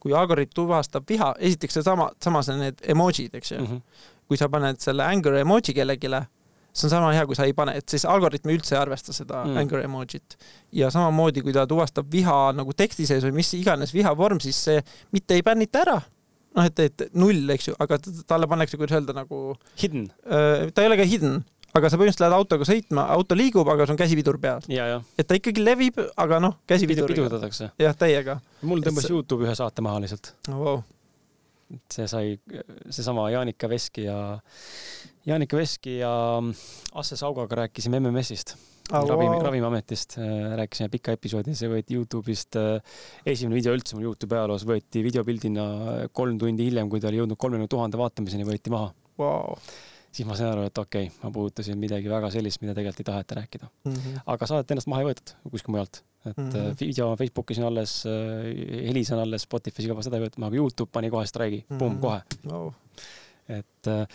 kui 0.00 0.12
algoritm 0.12 0.52
tuvastab 0.54 1.08
viha, 1.08 1.32
esiteks 1.38 1.80
seesama, 1.80 2.10
samas 2.22 2.50
on 2.52 2.60
need 2.60 2.80
emotsid, 2.94 3.34
eks 3.34 3.52
ju 3.52 3.60
mm. 3.60 3.66
-hmm. 3.66 4.08
kui 4.28 4.36
sa 4.36 4.48
paned 4.48 4.80
selle 4.80 5.04
anger 5.04 5.34
emoji 5.40 5.74
kellelegi, 5.74 6.10
see 6.74 6.88
on 6.88 6.90
sama 6.90 7.12
hea, 7.14 7.26
kui 7.26 7.36
sa 7.38 7.46
ei 7.46 7.54
pane, 7.54 7.76
et 7.78 7.88
siis 7.88 8.04
algoritm 8.04 8.50
üldse 8.50 8.74
ei 8.74 8.80
arvesta 8.80 9.14
seda 9.14 9.44
mm. 9.44 9.56
anger 9.62 9.84
emojit. 9.84 10.36
ja 10.72 10.90
samamoodi, 10.90 11.42
kui 11.42 11.52
ta 11.52 11.66
tuvastab 11.66 12.10
viha 12.12 12.52
nagu 12.52 12.72
teksti 12.72 13.06
sees 13.06 13.24
või 13.24 13.38
mis 13.38 13.52
iganes 13.54 13.94
vihavorm, 13.94 14.40
siis 14.40 14.64
see 14.64 14.82
mitte 15.12 15.34
ei 15.34 15.42
bännita 15.42 15.84
ära, 15.84 16.00
noh, 16.54 16.66
et, 16.66 16.80
et 16.80 17.04
null, 17.14 17.48
eks 17.54 17.70
ju, 17.70 17.76
aga 17.82 17.98
talle 18.26 18.48
pannakse, 18.50 18.78
kuidas 18.80 18.98
öelda, 18.98 19.14
nagu 19.16 19.54
hidden. 19.80 20.08
Äh, 20.26 20.70
ta 20.74 20.82
ei 20.82 20.90
ole 20.90 20.98
ka 20.98 21.06
hidden, 21.08 21.44
aga 21.74 21.90
sa 21.90 21.98
põhimõtteliselt 21.98 22.22
lähed 22.22 22.36
autoga 22.36 22.66
sõitma, 22.68 23.04
auto 23.16 23.36
liigub, 23.38 23.68
aga 23.70 23.86
sul 23.86 23.96
on 23.96 24.00
käsipidur 24.00 24.38
peal. 24.42 24.66
et 24.70 25.26
ta 25.26 25.38
ikkagi 25.38 25.62
levib, 25.62 25.98
aga 26.22 26.40
noh, 26.42 26.58
käsipiduriga. 26.70 27.24
pidurdatakse. 27.24 27.70
jah, 27.82 27.96
täiega. 27.98 28.38
mul 28.62 28.84
tõmbas 28.84 29.08
see... 29.08 29.14
Youtube 29.14 29.48
ühe 29.48 29.54
saate 29.58 29.82
maha 29.84 30.02
lihtsalt 30.04 30.34
oh,. 30.52 30.60
Wow. 30.60 30.84
see 31.90 32.06
sai, 32.06 32.36
seesama 32.92 33.26
Jaanika 33.32 33.66
Veski 33.70 34.04
ja, 34.06 34.18
Jaanika 35.26 35.58
Veski 35.58 35.98
ja 35.98 36.12
Asse 36.94 37.18
Saugaga 37.18 37.64
rääkisime 37.64 37.98
MMS-ist 37.98 38.54
oh,. 38.54 39.08
ravimi 39.08 39.32
wow., 39.32 39.42
Ravimiametist 39.48 40.18
äh, 40.20 40.52
rääkisime 40.60 40.92
pika 40.92 41.16
episoodi, 41.18 41.56
see 41.58 41.72
võeti 41.72 41.98
Youtube'ist, 41.98 42.60
äh, 42.60 43.00
esimene 43.26 43.58
video 43.58 43.74
üldse 43.74 43.98
mul 43.98 44.12
Youtube'i 44.12 44.38
ajaloos 44.38 44.68
võeti 44.68 45.02
videopildina 45.02 45.66
kolm 46.14 46.38
tundi 46.38 46.68
hiljem, 46.70 46.92
kui 46.92 47.02
ta 47.02 47.10
oli 47.10 47.18
jõudnud 47.24 47.40
kolmekümne 47.40 47.72
tuhande 47.72 47.98
vaatamiseni, 47.98 48.46
võeti 48.46 48.70
maha 48.74 48.92
wow 49.18 49.58
siis 50.14 50.26
ma 50.28 50.36
sain 50.38 50.50
aru, 50.52 50.66
et 50.68 50.78
okei 50.78 51.08
okay,, 51.08 51.20
ma 51.22 51.32
puudutasin 51.34 51.78
midagi 51.80 52.10
väga 52.10 52.30
sellist, 52.34 52.62
mida 52.62 52.74
tegelikult 52.76 53.02
ei 53.02 53.08
taheta 53.10 53.38
rääkida 53.40 53.68
mm. 53.68 53.94
-hmm. 53.94 54.24
aga 54.34 54.50
saadet 54.50 54.74
ennast 54.74 54.90
maha 54.90 55.04
ei 55.04 55.08
võetud 55.10 55.34
kuskil 55.50 55.74
mujalt, 55.74 56.02
et 56.24 56.36
mm 56.36 56.50
-hmm. 56.50 56.76
video 56.80 57.10
on 57.10 57.18
Facebookis 57.20 57.60
on 57.62 57.68
alles, 57.70 57.96
äh, 58.06 58.86
helis 58.88 59.12
on 59.12 59.24
alles, 59.24 59.46
Spotify's 59.48 59.88
juba 59.88 60.02
seda 60.06 60.20
ei 60.20 60.26
võetud 60.26 60.40
maha, 60.40 60.52
aga 60.52 60.62
Youtube 60.62 60.90
pani 60.92 61.10
kohe 61.10 61.26
streigi 61.26 61.64
mm, 61.64 61.76
-hmm. 61.76 61.78
pumm, 61.78 62.00
kohe 62.00 62.22
oh.. 62.52 62.74
et 63.48 63.86
äh, 63.86 64.06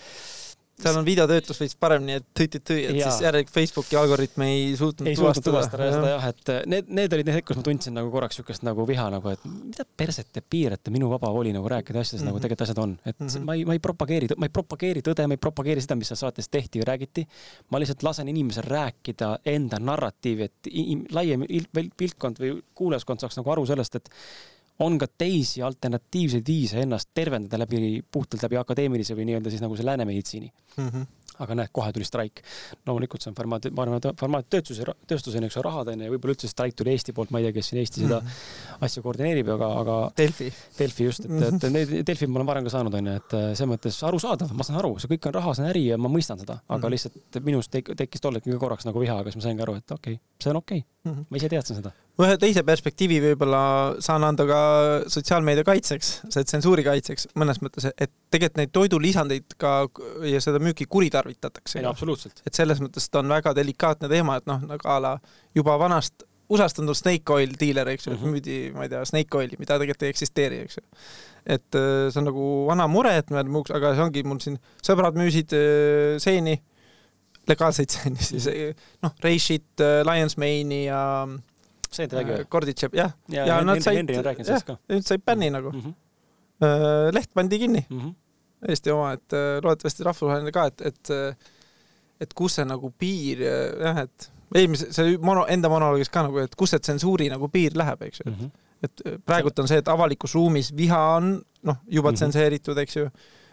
seal 0.84 0.98
on 1.00 1.06
videotöötlus 1.06 1.60
veits 1.62 1.76
paremini, 1.80 2.18
et 2.20 2.26
tõi-tõi, 2.38 2.78
et 2.90 2.98
ja. 3.00 3.10
siis 3.10 3.24
järelikult 3.26 3.56
Facebooki 3.56 3.98
algoritm 4.00 4.44
ei 4.46 4.76
suutnud 4.80 5.10
ei 5.10 5.18
tuvastada. 5.18 5.46
tuvastada 5.50 5.90
seda 5.94 6.12
jah, 6.14 6.28
et 6.32 6.52
äh, 6.54 6.60
need, 6.74 6.92
need 7.00 7.16
olid 7.18 7.30
need 7.30 7.38
hetked, 7.40 7.50
kus 7.52 7.60
ma 7.60 7.66
tundsin 7.68 7.96
nagu 8.00 8.12
korraks 8.14 8.40
siukest 8.40 8.66
nagu 8.68 8.86
viha 8.88 9.08
nagu, 9.14 9.34
et 9.34 9.46
mida 9.50 9.86
perset 10.02 10.30
te 10.36 10.44
piirate 10.44 10.94
minu 10.94 11.10
vaba 11.12 11.32
voli 11.36 11.54
nagu 11.56 11.70
rääkida 11.72 12.04
asjadest 12.04 12.24
mm 12.24 12.28
-hmm. 12.28 12.30
nagu 12.32 12.38
mhm. 12.38 12.46
tegelikult 12.46 12.66
asjad 12.68 12.84
on, 12.84 12.98
et 13.06 13.20
mm 13.20 13.28
-hmm. 13.28 13.48
ma 13.48 13.56
ei, 13.56 13.66
ma 13.66 13.74
ei 13.74 13.80
propageeri, 13.80 14.28
ma 14.38 14.50
ei 14.50 14.56
propageeri 14.60 15.04
tõde, 15.10 15.28
ma 15.28 15.38
ei 15.38 15.44
propageeri 15.48 15.82
seda, 15.82 15.96
mis 15.96 16.12
seal 16.12 16.22
saates 16.24 16.50
tehti 16.50 16.80
või 16.80 16.88
räägiti. 16.92 17.28
ma 17.72 17.80
lihtsalt 17.80 18.04
lasen 18.04 18.28
inimesel 18.28 18.64
rääkida 18.64 19.40
enda 19.46 19.80
narratiivi, 19.80 20.44
et 20.44 20.72
laiem 21.12 21.46
piltkond 21.98 22.40
või 22.40 22.62
kuulajaskond 22.74 23.20
saaks 23.20 23.38
nagu 23.38 23.52
aru 23.52 23.66
sellest, 23.66 23.96
et 23.96 24.10
on 24.80 24.98
ka 24.98 25.08
teisi 25.18 25.64
alternatiivseid 25.66 26.48
viise 26.48 26.84
ennast 26.84 27.10
tervendada 27.14 27.60
läbi, 27.60 28.02
puhtalt 28.12 28.44
läbi 28.48 28.60
akadeemilise 28.62 29.18
või 29.18 29.30
nii-öelda 29.30 29.52
siis 29.54 29.64
nagu 29.64 29.76
see 29.76 29.88
lääne 29.88 30.08
meditsiini 30.10 30.52
mm. 30.78 30.88
-hmm 30.88 31.08
aga 31.40 31.56
näed, 31.56 31.72
kohe 31.72 31.92
tuli 31.96 32.06
streik. 32.08 32.42
loomulikult 32.88 33.24
see 33.24 33.32
on 33.32 33.36
formaat, 33.38 33.70
ma 33.76 33.86
arvan, 33.86 34.02
et 34.02 34.20
formaattööstuse, 34.20 34.88
tööstuseni, 35.08 35.48
eks 35.48 35.58
ole, 35.60 35.66
rahad 35.70 35.92
on 35.94 36.04
ja 36.04 36.12
võib-olla 36.12 36.36
üldse 36.36 36.50
streik 36.52 36.76
tuli 36.76 36.92
Eesti 36.92 37.16
poolt, 37.16 37.32
ma 37.32 37.40
ei 37.40 37.48
tea, 37.48 37.56
kes 37.56 37.70
siin 37.72 37.80
Eesti 37.80 38.04
seda 38.04 38.20
mm 38.20 38.28
-hmm. 38.28 38.82
asja 38.88 39.04
koordineerib, 39.06 39.52
aga, 39.56 39.70
aga. 39.84 39.98
Delfi. 40.18 40.50
Delfi 40.80 41.08
just, 41.08 41.26
et, 41.26 41.32
et 41.32 41.64
mhm. 41.64 41.74
neid 41.78 41.96
Delfi 42.08 42.28
ma 42.28 42.42
olen 42.42 42.52
varem 42.52 42.68
ka 42.68 42.76
saanud, 42.76 43.00
onju, 43.00 43.16
et 43.22 43.38
selles 43.38 43.72
mõttes 43.72 44.02
arusaadav, 44.10 44.52
ma 44.54 44.68
saan 44.68 44.82
aru, 44.82 44.98
see 45.00 45.14
kõik 45.14 45.32
on 45.32 45.38
raha, 45.40 45.54
see 45.54 45.64
on 45.64 45.70
äri 45.70 45.86
ja 45.86 45.98
ma 45.98 46.12
mõistan 46.12 46.40
seda, 46.40 46.60
aga 46.68 46.78
mm 46.78 46.84
-hmm. 46.84 46.92
lihtsalt 46.92 47.44
minus 47.46 47.70
tek, 47.70 47.96
tekkis 47.96 48.22
tol 48.22 48.36
hetkel 48.36 48.60
korraks 48.60 48.86
nagu 48.86 49.00
viha, 49.00 49.20
aga 49.20 49.32
siis 49.32 49.40
ma 49.40 49.48
saingi 49.48 49.64
aru, 49.64 49.80
et 49.80 49.92
okei 49.92 50.20
okay,, 50.20 50.24
see 50.44 50.52
on 50.52 50.58
okei 50.64 50.84
okay. 50.84 51.12
mm. 51.12 51.20
-hmm. 51.20 51.26
ma 51.30 51.38
ise 51.38 51.50
teadsin 51.50 51.76
seda 51.76 51.92
ühe 52.20 52.36
teise 52.42 52.64
perspektiivi 52.68 53.20
võib-olla 53.24 53.62
saan 54.04 54.26
anda 54.28 54.46
ka 54.48 54.62
sotsiaalmeedia 55.12 55.66
kaitseks, 55.68 56.10
see 56.34 56.48
tsensuuri 56.48 56.84
kaitseks 56.88 57.30
mõnes 57.40 57.62
mõttes, 57.64 57.90
et 57.96 58.12
tegelikult 58.32 58.60
neid 58.60 58.74
toidulisandeid 58.76 59.56
ka 59.62 59.74
ja 60.28 60.42
seda 60.44 60.60
müüki 60.64 60.88
kuritarvitatakse. 60.90 61.84
absoluutselt. 61.88 62.42
et 62.46 62.56
selles 62.56 62.82
mõttes 62.84 63.08
ta 63.10 63.24
on 63.24 63.32
väga 63.32 63.54
delikaatne 63.56 64.12
teema, 64.12 64.40
et 64.40 64.50
noh, 64.50 64.60
nagu 64.68 64.92
a 64.92 65.00
la 65.00 65.14
juba 65.56 65.78
vanast 65.80 66.26
USA-st 66.50 66.82
on 66.82 66.88
tulnud 66.88 66.98
Snake 66.98 67.34
Oil 67.34 67.52
diiler, 67.60 67.88
eks 67.94 68.08
ju 68.08 68.14
mm 68.14 68.18
-hmm., 68.18 68.34
müüdi, 68.34 68.58
ma 68.74 68.84
ei 68.84 68.90
tea, 68.90 69.04
Snake 69.06 69.38
Oili, 69.38 69.56
mida 69.60 69.78
tegelikult 69.78 70.04
ei 70.04 70.10
eksisteeri, 70.10 70.64
eks 70.66 70.78
ju. 70.78 70.84
et 71.46 71.76
äh, 71.76 72.10
see 72.12 72.20
on 72.20 72.26
nagu 72.26 72.48
vana 72.68 72.88
mure, 72.88 73.18
et 73.18 73.30
me 73.30 73.44
muuks, 73.44 73.72
aga 73.72 73.94
see 73.96 74.04
ongi 74.04 74.24
mul 74.24 74.42
siin, 74.44 74.58
sõbrad 74.86 75.16
müüsid 75.16 75.54
äh, 75.54 76.18
seeni, 76.18 76.58
legaalseid 77.48 77.90
seeni 77.90 78.18
siis, 78.20 78.48
mhm. 78.48 78.82
noh, 79.06 79.14
Reichit, 79.24 79.70
äh, 79.80 80.02
Lions 80.04 80.38
Mane'i 80.38 80.86
ja 80.90 81.00
said 81.94 82.14
räägi 82.14 82.36
või? 82.36 82.48
Korditšev, 82.54 82.96
jah. 82.98 83.14
ja, 83.34 83.46
ja 83.50 83.60
nad 83.66 83.82
said, 83.84 84.10
jah, 84.10 84.74
nüüd 84.90 85.06
said 85.08 85.24
bänni 85.26 85.52
nagu 85.54 85.72
mm. 85.74 85.86
-hmm. 85.86 87.14
leht 87.16 87.32
pandi 87.34 87.60
kinni 87.60 87.86
mm. 87.90 88.00
-hmm. 88.00 88.16
Eesti 88.70 88.92
oma, 88.92 89.14
et 89.16 89.34
äh, 89.34 89.62
loodetavasti 89.64 90.04
rahvusvaheline 90.04 90.52
ka, 90.52 90.66
et, 90.68 90.82
et, 90.82 91.12
et 92.20 92.34
kus 92.36 92.58
see 92.60 92.66
nagu 92.68 92.92
piir 92.92 93.40
jah, 93.40 94.02
et 94.04 94.32
eelmise, 94.56 94.90
see 94.92 95.18
mono, 95.24 95.46
enda 95.48 95.70
monoloogis 95.72 96.12
ka 96.12 96.26
nagu, 96.28 96.42
et 96.44 96.56
kus 96.60 96.76
see 96.76 96.84
tsensuuri 96.84 97.30
nagu 97.32 97.48
piir 97.48 97.78
läheb, 97.80 98.02
eks 98.10 98.20
ju 98.20 98.32
mm. 98.32 98.36
-hmm. 98.36 98.50
et 98.84 99.04
praegult 99.26 99.60
on 99.60 99.68
see, 99.68 99.78
et 99.78 99.88
avalikus 99.88 100.36
ruumis 100.36 100.76
viha 100.76 101.00
on 101.16 101.42
noh, 101.64 101.78
juba 101.88 102.10
mm 102.10 102.14
-hmm. 102.14 102.16
tsenseeritud, 102.16 102.78
eks 102.78 102.96
ju 102.96 103.10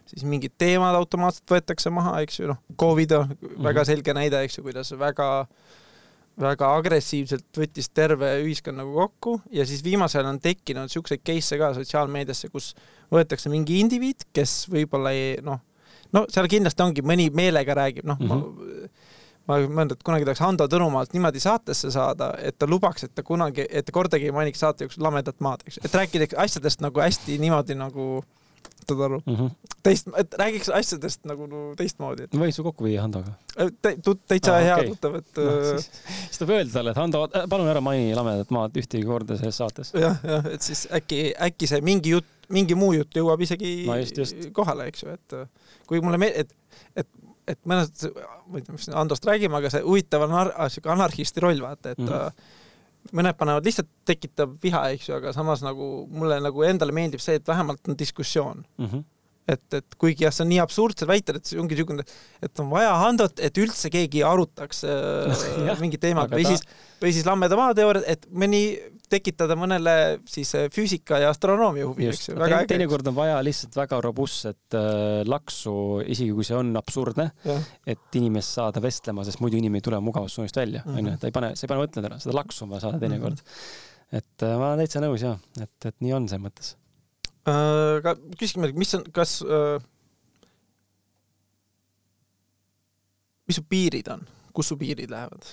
siis 0.06 0.24
mingid 0.24 0.52
teemad 0.58 0.94
automaatselt 0.94 1.50
võetakse 1.50 1.90
maha, 1.90 2.20
eks 2.20 2.40
ju, 2.40 2.46
noh, 2.46 2.58
Covid 2.78 3.12
on 3.12 3.26
mm 3.26 3.48
-hmm. 3.48 3.62
väga 3.62 3.84
selge 3.84 4.14
näide, 4.14 4.40
eks 4.40 4.58
ju, 4.58 4.62
kuidas 4.62 4.92
väga 4.98 5.40
äh, 5.40 5.46
väga 6.40 6.68
agressiivselt 6.78 7.48
võttis 7.56 7.88
terve 7.94 8.28
ühiskond 8.42 8.76
nagu 8.76 8.92
kokku 8.92 9.38
ja 9.54 9.64
siis 9.68 9.82
viimasel 9.84 10.26
on 10.28 10.40
tekkinud 10.42 10.92
siukseid 10.92 11.24
case'e 11.24 11.58
ka 11.60 11.72
sotsiaalmeediasse, 11.78 12.50
kus 12.52 12.74
võetakse 13.12 13.52
mingi 13.52 13.80
indiviid, 13.80 14.28
kes 14.36 14.66
võib-olla 14.72 15.14
ei 15.16 15.36
noh, 15.44 15.62
no 16.12 16.26
seal 16.32 16.48
kindlasti 16.52 16.84
ongi 16.84 17.04
mõni 17.06 17.30
meelega 17.34 17.76
räägib, 17.78 18.04
noh 18.08 18.20
mm 18.20 18.28
-hmm. 18.28 18.42
ma 19.46 19.46
ma 19.46 19.60
mõtlen, 19.62 19.94
et 19.94 20.02
kunagi 20.02 20.26
tahaks 20.26 20.42
Hando 20.42 20.66
Tõnumaalt 20.70 21.12
niimoodi 21.14 21.40
saatesse 21.40 21.90
saada, 21.94 22.32
et 22.42 22.58
ta 22.58 22.66
lubaks, 22.66 23.06
et 23.06 23.14
ta 23.14 23.22
kunagi, 23.22 23.66
et 23.70 23.86
ta 23.86 23.92
kordagi 23.94 24.26
ei 24.26 24.34
mainiks 24.34 24.58
saate 24.58 24.84
jooksul 24.84 25.04
lamedat 25.06 25.40
maad, 25.40 25.62
eks, 25.66 25.78
et 25.84 25.94
rääkida 25.94 26.26
asjadest 26.42 26.82
nagu 26.82 27.00
hästi 27.00 27.38
niimoodi 27.38 27.78
nagu 27.78 28.24
saad 28.86 29.02
aru 29.06 29.20
mm? 29.26 29.34
-hmm. 29.34 29.50
teist, 29.82 30.08
et 30.16 30.34
räägiks 30.38 30.70
asjadest 30.72 31.24
nagu 31.28 31.46
no, 31.50 31.62
teistmoodi 31.78 32.26
et.... 32.26 32.34
ma 32.34 32.46
võin 32.46 32.54
su 32.54 32.64
kokku 32.66 32.86
viia 32.86 33.02
Handoga 33.02 33.34
äh, 33.58 33.70
Te,. 33.82 33.96
täitsa 34.28 34.54
ah, 34.54 34.62
hea 34.62 34.76
okay. 34.76 34.92
tuttav, 34.94 35.18
et 35.20 35.40
no,. 35.40 35.50
Äh, 35.50 35.68
siis, 35.72 35.90
siis 36.28 36.42
tuleb 36.42 36.54
öelda 36.58 36.72
talle, 36.78 36.94
et 36.94 37.02
Hando, 37.02 37.24
äh, 37.26 37.46
palun 37.50 37.70
ära 37.72 37.82
maini 37.84 38.14
lamedat 38.16 38.54
maad 38.54 38.78
ühtegi 38.82 39.06
korda 39.08 39.38
selles 39.40 39.60
saates. 39.62 39.92
jah, 39.94 40.18
jah, 40.22 40.50
et 40.52 40.66
siis 40.66 40.86
äkki, 41.00 41.20
äkki 41.48 41.70
see 41.70 41.82
mingi 41.86 42.16
jutt, 42.16 42.32
mingi 42.52 42.78
muu 42.78 42.92
jutt 42.96 43.16
jõuab 43.16 43.42
isegi 43.46 43.76
no, 43.88 43.98
just, 44.02 44.18
just. 44.22 44.50
kohale, 44.56 44.90
eks 44.92 45.06
ju, 45.06 45.16
et 45.16 45.38
kui 45.86 46.02
mulle 46.04 46.20
meeldib, 46.22 46.46
et, 46.46 47.02
et 47.04 47.14
et 47.46 47.58
mõnes 47.62 47.86
mõttes, 47.86 48.10
ma 48.50 48.58
ei 48.58 48.62
tea, 48.66 48.74
mis 48.74 48.88
Handost 48.90 49.26
räägime, 49.28 49.54
aga 49.54 49.70
see 49.70 49.82
huvitav 49.84 50.24
anar-, 50.26 50.50
siuke 50.74 50.90
anarhisti 50.90 51.42
roll, 51.44 51.60
vaata, 51.62 51.92
et 51.94 52.00
mm 52.02 52.08
-hmm 52.10 52.54
mõned 53.12 53.36
panevad 53.38 53.66
lihtsalt, 53.66 53.88
tekitab 54.08 54.56
viha, 54.62 54.86
eks 54.94 55.10
ju, 55.10 55.16
aga 55.18 55.32
samas 55.36 55.62
nagu 55.64 56.06
mulle 56.10 56.38
nagu 56.42 56.64
endale 56.66 56.94
meeldib 56.96 57.22
see, 57.22 57.38
et 57.40 57.48
vähemalt 57.48 57.88
on 57.88 57.98
diskussioon 57.98 58.64
mm. 58.78 58.86
-hmm. 58.86 59.04
Et, 59.46 59.78
et 59.78 59.96
kuigi 60.00 60.26
jah, 60.26 60.34
see 60.34 60.44
on 60.44 60.50
nii 60.50 60.58
absurdsed 60.62 61.08
väited, 61.08 61.38
et 61.38 61.48
see 61.48 61.60
ongi 61.62 61.76
niisugune, 61.76 62.04
et 62.42 62.62
on 62.62 62.68
vaja 62.72 62.92
Handot, 63.00 63.40
et 63.42 63.60
üldse 63.62 63.90
keegi 63.92 64.22
arutaks 64.26 64.82
äh, 64.88 65.72
mingit 65.82 66.02
teemat 66.02 66.32
või 66.32 66.46
ta... 66.46 66.54
siis, 66.54 66.64
või 67.02 67.12
siis 67.14 67.26
lammeda 67.28 67.58
maateooriat, 67.58 68.06
et 68.10 68.26
mõni 68.34 68.62
tekitada 69.12 69.56
mõnele 69.58 69.96
siis 70.30 70.50
äh, 70.58 70.66
füüsika 70.74 71.20
ja 71.22 71.30
astronoomia 71.30 71.86
huvi, 71.86 72.08
eks 72.10 72.30
ju. 72.30 72.38
teinekord 72.68 73.06
on 73.12 73.18
vaja 73.18 73.38
lihtsalt 73.46 73.78
väga 73.78 74.00
robustset 74.04 74.78
äh, 74.78 75.22
laksu, 75.28 75.76
isegi 76.04 76.32
kui 76.34 76.46
see 76.46 76.58
on 76.58 76.74
absurdne, 76.80 77.30
et 77.86 78.18
inimest 78.18 78.58
saada 78.58 78.82
vestlema, 78.82 79.26
sest 79.26 79.42
muidu 79.44 79.60
inimene 79.60 79.82
ei 79.82 79.86
tule 79.86 80.00
mugavustsoonist 80.02 80.58
välja, 80.58 80.82
onju, 80.86 81.12
mhm. 81.12 81.20
ta 81.22 81.30
ei 81.30 81.36
pane, 81.36 81.52
sa 81.54 81.66
ei 81.66 81.74
pane 81.74 81.84
mõtlema 81.84 82.08
täna, 82.08 82.22
seda 82.22 82.34
laksu 82.40 82.66
on 82.66 82.74
vaja 82.74 82.88
saada 82.88 83.02
teinekord 83.02 83.38
mm. 83.38 83.52
-hmm. 83.52 84.18
et 84.18 84.48
äh, 84.48 84.58
ma 84.58 84.72
olen 84.72 84.82
täitsa 84.82 85.04
nõus 85.04 85.22
ja, 85.22 85.36
et, 85.60 85.76
et 85.84 85.96
nii 86.02 86.16
on 86.18 86.28
selles 86.30 86.44
mõttes 86.48 86.74
aga 87.50 88.16
küsikime, 88.38 88.72
mis 88.74 88.94
on, 88.98 89.04
kas, 89.14 89.38
mis 93.46 93.58
su 93.60 93.64
piirid 93.70 94.10
on, 94.14 94.26
kus 94.56 94.72
su 94.72 94.78
piirid 94.80 95.12
lähevad? 95.12 95.50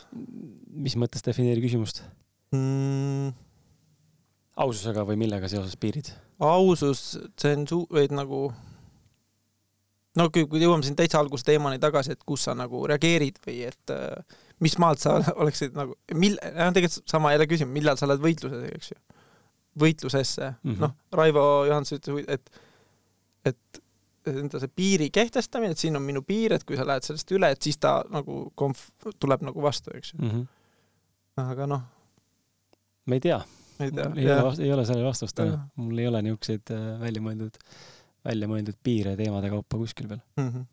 mis 0.73 0.97
mõttes 0.97 1.25
defineeri 1.25 1.61
küsimust 1.61 2.01
mm.? 2.55 3.33
aususega 4.63 5.05
või 5.05 5.19
millega 5.21 5.49
seoses 5.51 5.77
piirid? 5.77 6.09
ausus, 6.43 7.13
tsensuur, 7.37 7.85
või 7.93 8.09
nagu 8.13 8.43
no 10.17 10.29
kui, 10.33 10.47
kui 10.49 10.61
jõuame 10.63 10.85
siin 10.85 10.97
täitsa 10.97 11.21
alguse 11.21 11.45
teemani 11.47 11.81
tagasi, 11.81 12.15
et 12.15 12.25
kus 12.25 12.47
sa 12.47 12.57
nagu 12.57 12.85
reageerid 12.89 13.37
või 13.45 13.61
et 13.69 13.97
mis 14.63 14.77
maalt 14.81 15.03
sa 15.03 15.19
oleksid 15.41 15.77
nagu, 15.77 15.97
mil-, 16.17 16.39
tegelikult 16.41 17.09
sama 17.09 17.33
jälle 17.33 17.49
küsimus, 17.49 17.75
millal 17.75 17.99
sa 17.99 18.09
oled 18.09 18.23
võitluses, 18.23 18.65
eks 18.73 18.95
ju 18.95 19.01
võitlusesse 19.79 20.51
mm 20.51 20.71
-hmm., 20.71 20.81
noh, 20.83 20.93
Raivo 21.11 21.65
Johanson 21.67 21.99
ütles, 21.99 22.25
et, 22.27 22.61
et 23.45 23.81
enda 24.31 24.61
see 24.61 24.71
piiri 24.71 25.09
kehtestamine, 25.13 25.73
et 25.73 25.81
siin 25.81 25.97
on 25.99 26.03
minu 26.05 26.23
piir, 26.25 26.55
et 26.55 26.63
kui 26.67 26.77
sa 26.79 26.85
lähed 26.87 27.05
sellest 27.05 27.31
üle, 27.35 27.49
et 27.53 27.65
siis 27.65 27.79
ta 27.81 27.97
nagu 28.13 28.45
konf-, 28.59 28.89
tuleb 29.19 29.43
nagu 29.47 29.63
vastu, 29.63 29.91
eks 29.97 30.13
ju 30.13 30.21
mm. 30.21 30.29
-hmm. 30.29 30.45
aga 31.49 31.67
noh. 31.67 31.81
ma 33.05 33.19
ei 33.19 33.19
tea. 33.19 33.41
ei 33.79 33.91
tea. 33.91 34.11
ei 34.15 34.31
ole, 34.31 34.53
ei 34.59 34.73
ole 34.73 34.85
sellele 34.85 35.07
vastust 35.07 35.35
täna. 35.35 35.67
mul 35.75 35.97
ei 35.97 36.07
ole 36.07 36.21
niisuguseid 36.21 36.71
äh, 36.71 36.99
välja 36.99 37.21
mõeldud, 37.21 37.57
välja 38.25 38.47
mõeldud 38.47 38.77
piire 38.83 39.15
teemade 39.19 39.49
kaupa 39.49 39.77
kuskil 39.77 40.09
veel 40.09 40.21
mm. 40.37 40.49
-hmm. 40.49 40.67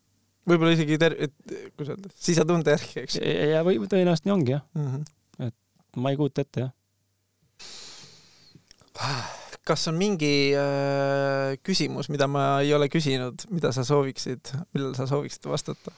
võib-olla 0.53 0.77
isegi 0.77 0.99
ter-, 0.99 1.17
et 1.19 1.35
kuidas 1.77 1.97
öelda, 1.97 2.13
sisetunde 2.15 2.77
järgi, 2.77 3.01
eks 3.07 3.19
ja 3.55 3.65
või 3.67 3.81
tõenäoliselt 3.87 4.29
nii 4.29 4.37
ongi 4.37 4.53
jah 4.59 4.67
mm. 4.75 4.93
-hmm. 4.93 5.49
et 5.49 5.97
ma 5.97 6.11
ei 6.11 6.21
kujuta 6.21 6.47
ette 6.47 6.67
jah 6.69 6.77
kas 9.67 9.89
on 9.91 9.99
mingi 10.01 10.53
äh, 10.57 11.57
küsimus, 11.65 12.11
mida 12.13 12.29
ma 12.31 12.61
ei 12.65 12.73
ole 12.77 12.89
küsinud, 12.93 13.47
mida 13.55 13.73
sa 13.77 13.85
sooviksid, 13.87 14.55
millal 14.75 14.95
sa 14.99 15.09
sooviksid 15.11 15.47
vastata? 15.51 15.93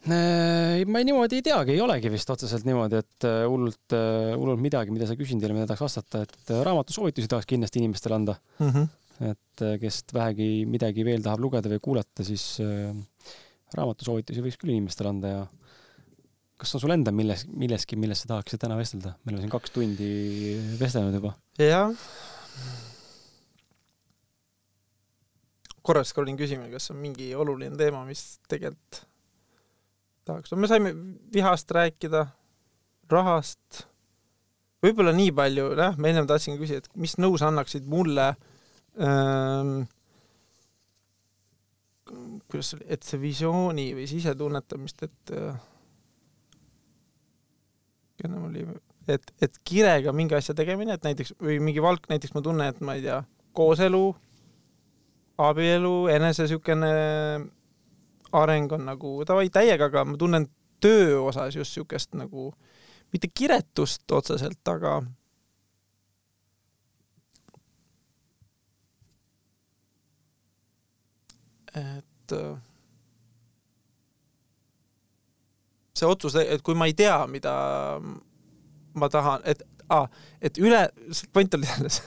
Äh, 0.00 0.80
ma 0.88 1.02
ei, 1.02 1.04
niimoodi 1.04 1.40
ei 1.40 1.44
teagi, 1.44 1.74
ei 1.74 1.82
olegi 1.84 2.08
vist 2.08 2.30
otseselt 2.32 2.64
niimoodi, 2.64 3.02
et 3.02 3.26
äh, 3.28 3.42
hullult, 3.44 3.92
äh, 3.92 4.30
hullult 4.32 4.62
midagi, 4.62 4.94
mida 4.94 5.04
sa 5.08 5.16
küsid 5.18 5.42
ja 5.44 5.50
mida 5.52 5.66
tahaks 5.68 5.84
vastata, 5.84 6.22
et 6.24 6.52
raamatusoovitusi 6.64 7.28
tahaks 7.28 7.48
kindlasti 7.50 7.82
inimestele 7.82 8.16
anda 8.16 8.38
mm. 8.62 8.70
-hmm. 8.70 8.88
et 9.28 9.64
kes 9.82 10.00
vähegi 10.16 10.64
midagi 10.64 11.04
veel 11.04 11.20
tahab 11.26 11.44
lugeda 11.44 11.68
või 11.68 11.82
kuulata, 11.84 12.24
siis 12.24 12.62
raamatusoovitusi 13.76 14.40
võiks 14.46 14.56
küll 14.56 14.72
inimestele 14.72 15.12
anda 15.12 15.34
ja 15.34 15.42
kas 16.60 16.74
on 16.76 16.82
sul 16.82 16.92
endal 16.94 17.14
milles, 17.16 17.46
milleski, 17.48 17.96
millest 18.00 18.26
sa 18.26 18.34
tahaksid 18.34 18.60
täna 18.62 18.76
vestelda? 18.78 19.14
me 19.24 19.32
oleme 19.32 19.44
siin 19.44 19.52
kaks 19.52 19.72
tundi 19.74 20.10
vestelnud 20.80 21.16
juba. 21.16 21.34
jah. 21.60 21.94
korra 25.80 26.04
scrollin 26.04 26.38
küsima, 26.38 26.68
kas 26.72 26.90
on 26.92 27.00
mingi 27.00 27.30
oluline 27.34 27.78
teema, 27.80 28.02
mis 28.08 28.24
tegelikult 28.50 29.04
tahaks, 30.28 30.52
me 30.54 30.68
saime 30.70 30.92
vihast 31.32 31.72
rääkida, 31.74 32.26
rahast, 33.10 33.84
võib-olla 34.84 35.14
nii 35.16 35.32
palju, 35.36 35.70
jah, 35.80 35.96
ma 35.96 36.12
ennem 36.12 36.28
tahtsin 36.28 36.60
küsida, 36.60 36.84
et 36.84 37.00
mis 37.00 37.16
nõu 37.18 37.40
sa 37.40 37.48
annaksid 37.50 37.88
mulle 37.90 38.28
ähm, 39.00 39.80
kuidas 42.50 42.74
et 42.84 43.06
see 43.06 43.20
visiooni 43.22 43.90
või 43.96 44.06
sisetunnetamist, 44.10 45.04
et 45.06 45.34
äh, 45.36 45.58
ennem 48.26 48.48
oli, 48.48 48.64
et, 49.08 49.32
et 49.42 49.60
kirega 49.64 50.12
mingi 50.16 50.36
asja 50.38 50.54
tegemine, 50.56 50.96
et 50.96 51.06
näiteks 51.06 51.34
või 51.40 51.58
mingi 51.62 51.82
valk, 51.82 52.08
näiteks 52.10 52.34
ma 52.36 52.42
tunnen, 52.44 52.72
et 52.72 52.80
ma 52.84 52.96
ei 52.98 53.04
tea, 53.04 53.20
kooselu, 53.56 54.04
abielu, 55.40 55.94
enese 56.12 56.46
niisugune 56.46 56.90
areng 58.36 58.72
on 58.76 58.84
nagu 58.86 59.14
davai 59.26 59.48
täiega, 59.52 59.88
aga 59.90 60.04
ma 60.06 60.18
tunnen 60.20 60.46
töö 60.80 61.20
osas 61.26 61.56
just 61.56 61.74
niisugust 61.74 62.14
nagu 62.18 62.50
mitte 63.12 63.30
kiretust 63.34 64.12
otseselt, 64.14 64.62
aga 64.70 65.00
et 71.74 72.36
see 76.00 76.08
otsus, 76.08 76.36
et 76.40 76.62
kui 76.66 76.76
ma 76.78 76.88
ei 76.90 76.96
tea, 76.96 77.18
mida 77.30 77.52
ma 78.98 79.08
tahan, 79.12 79.44
et 79.48 79.62
ah, 79.90 80.06
et 80.42 80.58
üle, 80.62 80.80
point 81.34 81.56
oli 81.58 81.68
selles, 81.68 82.00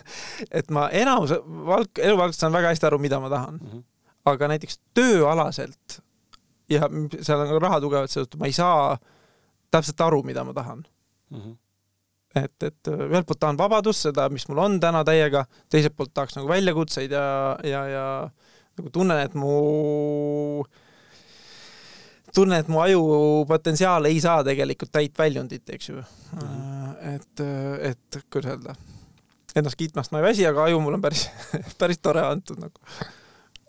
et 0.51 0.71
ma 0.73 0.87
enamus 0.95 1.35
valk, 1.67 1.99
eluvaldkonnas 1.99 2.39
saan 2.45 2.55
väga 2.55 2.71
hästi 2.73 2.89
aru, 2.89 2.99
mida 3.03 3.19
ma 3.23 3.31
tahan 3.31 3.57
mm. 3.59 3.71
-hmm. 3.71 3.83
aga 4.31 4.47
näiteks 4.53 4.79
tööalaselt 4.93 5.99
ja 6.71 6.87
seal 7.21 7.43
on 7.43 7.51
ka 7.51 7.59
raha 7.59 7.81
tugevalt 7.83 8.11
seotud, 8.11 8.39
ma 8.39 8.47
ei 8.47 8.55
saa 8.55 8.97
täpselt 9.71 10.01
aru, 10.01 10.23
mida 10.23 10.43
ma 10.43 10.53
tahan 10.53 10.85
mm. 11.29 11.41
-hmm. 11.41 11.57
et, 12.43 12.63
et 12.63 12.87
ühelt 12.87 13.27
poolt 13.27 13.39
tahan 13.39 13.57
vabadust, 13.57 14.07
seda, 14.07 14.29
mis 14.29 14.47
mul 14.47 14.63
on 14.63 14.79
täna 14.79 15.03
täiega, 15.03 15.45
teiselt 15.69 15.95
poolt 15.95 16.13
tahaks 16.13 16.39
nagu 16.39 16.47
väljakutseid 16.47 17.11
ja, 17.11 17.57
ja, 17.63 17.85
ja 17.87 18.07
nagu 18.77 18.89
tunnen, 18.89 19.19
et 19.19 19.33
mu 19.33 19.53
äh, 20.61 20.82
tunnen, 22.35 22.59
et 22.59 22.69
mu 22.71 22.81
aju 22.83 23.01
potentsiaal 23.47 24.09
ei 24.09 24.19
saa 24.23 24.43
tegelikult 24.45 24.91
täit 24.93 25.17
väljundit, 25.17 25.69
eks 25.69 25.89
ju 25.89 25.95
mm. 25.95 26.39
-hmm. 26.39 26.95
et, 27.15 27.43
et 27.89 28.19
kuidas 28.33 28.51
öelda, 28.51 28.75
ennast 29.55 29.77
kiitmast 29.77 30.11
ma 30.11 30.21
ei 30.21 30.29
väsi, 30.29 30.47
aga 30.47 30.63
aju 30.63 30.81
mul 30.81 30.97
on 30.97 31.01
päris 31.01 31.27
päris 31.79 32.01
tore 32.01 32.25
antud 32.25 32.59
nagu. 32.59 32.79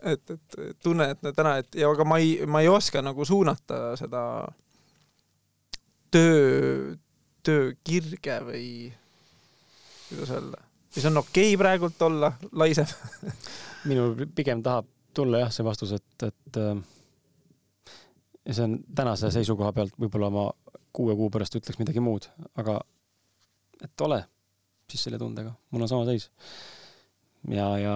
et, 0.02 0.30
et 0.30 0.58
tunnen, 0.82 1.10
et 1.10 1.36
täna, 1.36 1.56
et 1.56 1.74
ja 1.74 1.90
aga 1.90 2.04
ma 2.04 2.18
ei, 2.18 2.46
ma 2.46 2.60
ei 2.60 2.68
oska 2.68 3.02
nagu 3.02 3.24
suunata 3.24 3.96
seda 3.96 4.24
töö, 6.10 6.94
töökirge 7.42 8.40
või 8.44 8.66
kuidas 10.08 10.30
öelda, 10.30 10.64
mis 10.96 11.06
on 11.10 11.16
okei 11.16 11.54
okay 11.54 11.60
praegult 11.60 12.02
olla 12.02 12.32
laisem 12.52 12.86
minul 13.90 14.26
pigem 14.34 14.62
tahab 14.62 14.88
tulla 15.14 15.44
jah, 15.44 15.52
see 15.52 15.64
vastus, 15.64 15.92
et, 15.94 16.26
et 16.26 16.58
äh, 16.58 16.76
ja 18.44 18.54
see 18.54 18.68
on 18.68 18.78
tänase 18.96 19.30
seisukoha 19.34 19.72
pealt, 19.76 19.96
võib-olla 20.00 20.30
ma 20.32 20.46
kuue 20.94 21.16
kuu 21.18 21.30
pärast 21.32 21.56
ütleks 21.58 21.80
midagi 21.80 22.02
muud, 22.04 22.28
aga 22.60 22.78
et 23.82 24.06
ole 24.06 24.22
siis 24.90 25.06
selle 25.06 25.18
tundega, 25.20 25.54
mul 25.72 25.84
on 25.84 25.90
sama 25.90 26.04
seis. 26.08 26.28
ja, 27.50 27.66
ja 27.80 27.94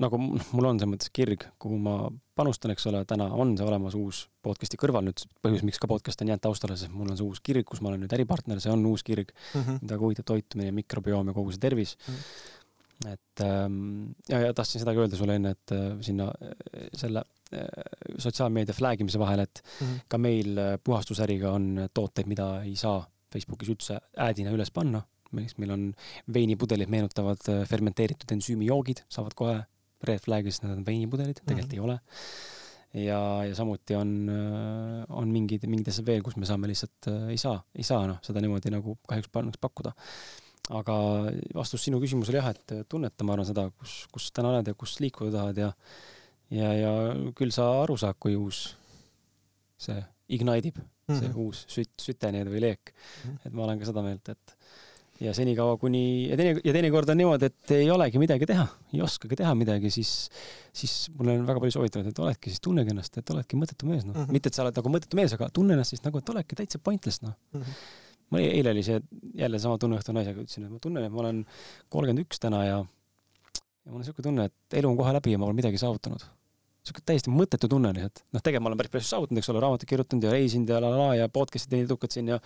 nagu 0.00 0.20
mul 0.20 0.68
on 0.68 0.78
selles 0.80 0.92
mõttes 0.92 1.12
kirg, 1.12 1.46
kuhu 1.60 1.78
ma 1.80 1.96
panustan, 2.38 2.72
eks 2.74 2.86
ole, 2.88 3.02
täna 3.08 3.28
on 3.32 3.56
see 3.58 3.66
olemas 3.66 3.96
uus 3.98 4.22
podcast'i 4.44 4.78
kõrval 4.80 5.04
nüüd, 5.08 5.24
põhjus, 5.44 5.64
miks 5.66 5.80
ka 5.80 5.88
podcast 5.90 6.22
on 6.22 6.32
jäänud 6.32 6.44
taustale, 6.44 6.76
sest 6.80 6.92
mul 6.94 7.10
on 7.10 7.18
see 7.18 7.26
uus 7.26 7.42
kirg, 7.44 7.66
kus 7.68 7.82
ma 7.84 7.92
olen 7.92 8.04
nüüd 8.04 8.14
äripartner, 8.16 8.60
see 8.62 8.72
on 8.72 8.84
uus 8.88 9.04
kirg 9.04 9.32
mm, 9.32 9.60
-hmm. 9.60 9.82
mida 9.84 10.00
huvitab 10.00 10.28
toitumine, 10.32 10.72
mikrobioom 10.76 11.32
ja 11.32 11.36
kogu 11.36 11.52
see 11.52 11.66
tervis 11.68 11.96
mm. 11.96 12.14
-hmm 12.14 12.58
et 13.08 13.42
ähm, 13.44 14.12
ja, 14.28 14.40
ja 14.44 14.54
tahtsin 14.56 14.82
seda 14.82 14.92
ka 14.92 15.04
öelda 15.04 15.18
sulle 15.18 15.36
enne, 15.38 15.54
et 15.56 15.72
äh, 15.72 15.86
sinna 16.04 16.26
äh, 16.36 16.90
selle 16.96 17.22
äh, 17.56 17.64
sotsiaalmeedia 18.20 18.76
flag 18.76 19.00
imise 19.00 19.20
vahele, 19.20 19.46
et 19.48 19.62
mm 19.62 19.86
-hmm. 19.86 20.02
ka 20.08 20.18
meil 20.18 20.60
puhastusäriga 20.84 21.52
on 21.56 21.88
tooteid, 21.94 22.28
mida 22.28 22.62
ei 22.62 22.76
saa 22.76 23.00
Facebookis 23.32 23.72
üldse 23.72 24.00
ad'ina 24.16 24.52
üles 24.52 24.70
panna. 24.70 25.02
meil 25.32 25.70
on 25.70 25.94
veinipudelid 26.34 26.88
meenutavad 26.90 27.38
fermenteeritud 27.66 28.32
ensüümijoogid, 28.34 29.04
saavad 29.08 29.34
kohe 29.38 29.60
red 30.02 30.18
flag'i, 30.18 30.50
sest 30.50 30.64
need 30.64 30.78
on 30.78 30.86
veinipudelid, 30.86 31.38
tegelikult 31.46 31.72
mm 31.72 31.78
-hmm. 31.78 31.90
ei 32.94 32.98
ole. 32.98 33.06
ja, 33.06 33.44
ja 33.44 33.54
samuti 33.54 33.94
on, 33.94 34.28
on 35.08 35.28
mingid, 35.28 35.66
mingid 35.66 35.88
asjad 35.88 36.06
veel, 36.06 36.22
kus 36.22 36.36
me 36.36 36.46
saame 36.46 36.66
lihtsalt, 36.66 37.06
ei 37.30 37.36
saa, 37.36 37.62
ei 37.74 37.82
saa 37.82 38.06
noh, 38.06 38.18
seda 38.22 38.40
niimoodi 38.40 38.70
nagu 38.70 38.98
kahjuks 39.06 39.30
pakkuda 39.60 39.92
aga 40.68 40.94
vastus 41.54 41.82
sinu 41.86 42.00
küsimusele 42.02 42.38
jah, 42.38 42.50
et 42.52 42.74
tunneta, 42.88 43.24
ma 43.24 43.34
arvan 43.34 43.48
seda, 43.48 43.66
kus, 43.80 44.04
kus 44.12 44.30
täna 44.36 44.52
oled 44.52 44.68
ja 44.70 44.74
kus 44.78 44.98
liikuda 45.00 45.32
tahad 45.38 45.58
ja 45.64 45.72
ja, 46.50 46.70
ja 46.74 46.92
küll 47.36 47.54
sa 47.54 47.66
aru 47.84 47.96
saad, 48.00 48.18
kui 48.22 48.36
uus 48.38 48.70
see 49.80 49.98
ignite 50.36 50.70
ib 50.70 50.78
mm, 50.78 50.86
-hmm. 50.86 51.18
see 51.18 51.28
mhm. 51.28 51.40
uus 51.40 51.64
sütt, 51.68 51.94
süte 51.98 52.30
nii-öelda 52.30 52.54
või 52.54 52.62
leek 52.66 52.92
mm. 52.92 53.30
-hmm. 53.30 53.46
et 53.46 53.52
ma 53.52 53.66
olen 53.66 53.78
ka 53.78 53.90
seda 53.90 54.02
meelt, 54.02 54.28
et 54.28 54.56
ja 55.20 55.34
senikaua, 55.36 55.76
kuni 55.76 56.30
ja 56.30 56.36
teine 56.36 56.60
ja 56.64 56.72
teinekord 56.72 57.08
on 57.12 57.18
niimoodi, 57.20 57.50
et 57.50 57.72
ei 57.76 57.90
olegi 57.92 58.20
midagi 58.22 58.46
teha, 58.48 58.66
ei 58.94 59.02
oskagi 59.04 59.36
teha 59.36 59.54
midagi, 59.54 59.90
siis, 59.92 60.30
siis 60.72 60.94
mulle 61.16 61.36
on 61.38 61.46
väga 61.48 61.60
palju 61.60 61.76
soovitanud, 61.76 62.08
et 62.08 62.22
oledki 62.24 62.52
siis 62.52 62.62
tunnegi 62.64 62.94
ennast, 62.94 63.18
et 63.20 63.32
oledki 63.34 63.58
mõttetu 63.60 63.88
mees, 63.90 64.06
noh 64.06 64.14
mm 64.14 64.22
-hmm., 64.24 64.32
mitte 64.32 64.48
et 64.48 64.56
sa 64.56 64.64
oled 64.64 64.80
nagu 64.80 64.92
mõttetu 64.94 65.20
mees, 65.20 65.34
aga 65.36 65.50
tunne 65.52 65.76
ennast 65.76 65.96
siis 65.96 66.04
nagu, 66.06 66.18
et 66.18 66.32
oledki 66.34 66.56
täitsa 66.56 66.78
pointless, 66.78 67.22
noh 67.22 67.34
mm. 67.52 67.60
-hmm. 67.60 67.74
Mul 68.30 68.46
eile 68.46 68.74
oli 68.74 68.82
see 68.86 69.00
jälle 69.38 69.58
sama 69.62 69.78
tunne 69.78 69.98
õhtu 69.98 70.14
naisega, 70.16 70.42
ütlesin, 70.44 70.66
et 70.66 70.74
ma 70.74 70.82
tunnen, 70.82 71.06
et 71.06 71.14
ma 71.14 71.24
olen 71.24 71.44
kolmkümmend 71.90 72.26
üks 72.26 72.42
täna 72.42 72.64
ja, 72.66 72.82
ja 72.82 73.88
mul 73.90 74.00
on 74.00 74.04
niisugune 74.04 74.28
tunne, 74.28 74.50
et 74.50 74.78
elu 74.80 74.90
on 74.90 75.00
kohe 75.00 75.14
läbi 75.16 75.34
ja 75.34 75.40
ma 75.40 75.48
olen 75.50 75.58
midagi 75.62 75.80
saavutanud 75.82 76.26
sihuke 76.86 77.02
täiesti 77.04 77.32
mõttetu 77.32 77.68
tunne 77.68 77.90
lihtsalt. 77.92 78.22
noh, 78.32 78.42
tegelikult 78.42 78.64
ma 78.64 78.70
olen 78.70 78.80
päris 78.80 78.92
palju 78.94 79.08
saavutanud, 79.08 79.40
eks 79.40 79.50
ole, 79.52 79.60
raamatuid 79.64 79.90
kirjutanud 79.90 80.24
ja 80.24 80.32
reisinud 80.32 80.72
ja 80.72 80.78
la 80.80 80.92
la 80.92 81.00
la 81.02 81.10
ja 81.18 81.28
podcast'i 81.32 81.74
teinud 81.74 81.90
edukalt 81.90 82.16
siin 82.16 82.30
ja 82.32 82.38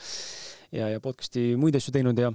ja, 0.74 0.89
ja 0.97 1.02
podcast'i 1.05 1.52
muid 1.61 1.78
asju 1.78 1.94
teinud 1.94 2.19
ja 2.19 2.32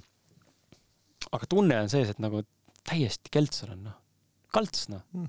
aga 1.36 1.50
tunne 1.52 1.82
on 1.84 1.92
sees, 1.92 2.14
et 2.14 2.22
nagu 2.24 2.42
täiesti 2.88 3.32
kelts 3.34 3.66
olen, 3.68 3.84
noh. 3.90 3.98
kalts, 4.56 4.88
noh 4.92 5.04
mm.. 5.12 5.28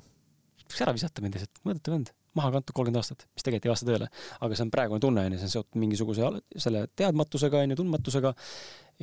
võiks 0.62 0.84
ära 0.86 0.94
visata 0.96 1.24
mind 1.24 1.36
lihtsalt, 1.36 1.62
mõõdetu 1.66 1.96
vend, 1.96 2.12
maha 2.38 2.52
kantud 2.56 2.76
kolmkümmend 2.76 3.00
aastat, 3.00 3.26
mis 3.34 3.46
tegelikult 3.46 3.68
ei 3.68 3.72
vasta 3.72 3.88
tõele. 3.88 4.08
aga 4.40 4.58
see 4.58 4.66
on 4.66 4.72
praegune 4.74 5.02
tunne, 5.02 5.26
onju, 5.26 5.40
see 5.40 5.48
on 5.48 5.54
seotud 5.56 5.80
mingisuguse 5.82 6.32
selle 6.66 6.84
teadmatusega, 7.00 7.64
onju, 7.66 7.78
tundmatusega 7.80 8.34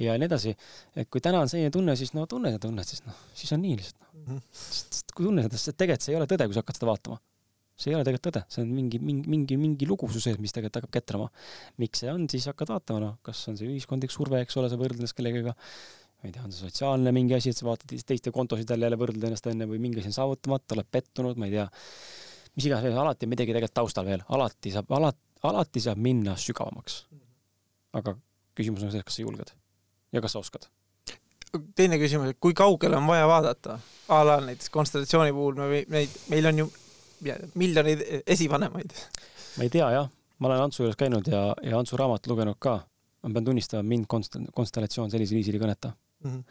ja 0.04 0.18
nii 0.18 0.30
edasi. 0.30 0.56
et 0.96 1.10
kui 1.12 1.24
täna 1.24 1.42
on 1.44 1.52
selline 1.52 1.74
tunne, 1.74 1.96
siis 2.00 2.14
no 2.18 2.28
tunne 2.30 2.54
seda 2.54 2.68
tunnet, 2.68 2.88
siis 2.88 3.04
noh, 3.08 3.26
siis 3.38 3.52
on 3.56 3.64
nii 3.64 3.80
lihtsalt 3.80 4.04
no.. 4.04 4.38
-hmm. 4.38 5.10
kui 5.14 5.28
tunne 5.28 5.48
seda, 5.48 5.60
sest 5.60 5.78
tegelikult 5.78 6.08
see 6.08 6.16
ei 6.16 6.22
ole 6.22 6.30
tõde, 6.30 6.48
kui 6.48 6.58
sa 6.58 6.64
hakkad 6.64 6.80
seda 6.80 6.92
vaatama 6.92 7.20
see 7.78 7.92
ei 7.92 7.98
ole 7.98 8.06
tegelikult 8.08 8.32
tõde, 8.32 8.42
see 8.50 8.64
on 8.64 8.70
mingi, 8.74 8.98
mingi, 8.98 9.30
mingi, 9.30 9.58
mingi 9.62 9.88
lugu 9.90 10.10
su 10.10 10.22
sees, 10.24 10.40
mis 10.42 10.54
tegelikult 10.56 10.80
hakkab 10.80 10.94
ketrama. 10.98 11.28
miks 11.78 12.02
see 12.02 12.10
on, 12.10 12.26
siis 12.32 12.48
hakkad 12.50 12.72
vaatama, 12.74 13.02
noh, 13.04 13.18
kas 13.26 13.44
on 13.52 13.58
see 13.60 13.70
ühiskondlik 13.70 14.14
surve, 14.14 14.42
eks 14.42 14.58
ole, 14.58 14.72
sa 14.72 14.80
võrdles 14.82 15.14
kellegagi, 15.18 15.54
ma 15.54 16.26
ei 16.26 16.34
tea, 16.34 16.46
on 16.48 16.54
see 16.54 16.66
sotsiaalne 16.66 17.14
mingi 17.14 17.38
asi, 17.38 17.54
et 17.54 17.60
sa 17.60 17.68
vaatad 17.68 17.94
teiste 18.10 18.34
kontosid 18.34 18.74
jälle, 18.74 18.90
jälle 18.90 18.98
võrdled 18.98 19.28
ennast 19.30 19.50
onju 19.52 19.70
või 19.70 19.82
mingi 19.84 20.02
asi 20.02 20.10
on 20.10 20.18
saavutamata, 20.18 20.74
oled 20.78 20.90
pettunud, 20.98 21.38
ma 21.38 21.50
ei 21.50 21.54
tea. 21.54 21.68
Mis 22.58 22.66
iganes, 22.66 22.96
alati 22.98 23.28
on 23.28 23.34
midagi 23.36 23.54
tegelikult 23.54 23.78
taustal 23.78 24.08
veel, 24.08 24.24
alati 24.34 24.74
saab, 24.74 24.90
alati, 24.98 25.22
alati 25.46 25.84
saab 25.84 26.02
minna 26.02 26.36
sügavamaks. 26.42 27.06
aga 27.98 28.18
küsimus 28.58 28.84
on 28.84 28.92
selles, 28.92 29.06
kas 29.06 29.20
sa 29.20 29.24
julged 29.24 29.54
ja 30.14 30.22
kas 30.22 30.36
sa 30.36 30.42
oskad. 30.42 30.68
teine 31.76 32.00
küsimus, 32.02 32.34
et 32.34 32.42
kui 32.42 32.58
kaugele 32.58 32.98
on 32.98 33.08
vaja 33.08 33.28
vaadata? 33.30 33.80
a 34.10 34.24
la 34.26 34.40
näiteks 34.42 34.70
konstellatsiooni 34.74 35.34
puhul 35.34 35.56
me, 35.62 35.84
neid, 35.94 36.20
meil 36.30 36.52
on 36.52 36.64
ju 36.64 36.70
miljoneid 37.56 38.04
esivanemaid. 38.28 38.94
ma 39.58 39.64
ei 39.64 39.70
tea 39.70 39.92
jah, 39.92 40.10
ma 40.40 40.50
olen 40.50 40.66
Antsu 40.68 40.84
juures 40.84 40.98
käinud 40.98 41.30
ja, 41.32 41.54
ja 41.64 41.78
Antsu 41.78 41.98
raamatut 41.98 42.32
lugenud 42.34 42.58
ka. 42.60 42.80
ma 43.22 43.34
pean 43.34 43.46
tunnistama, 43.46 43.84
mind 43.84 44.06
konstellatsioon 44.54 45.14
sellisel 45.14 45.38
viisil 45.38 45.58
ei 45.58 45.62
kõneta 45.62 45.94
mm. 46.24 46.32
-hmm. 46.32 46.44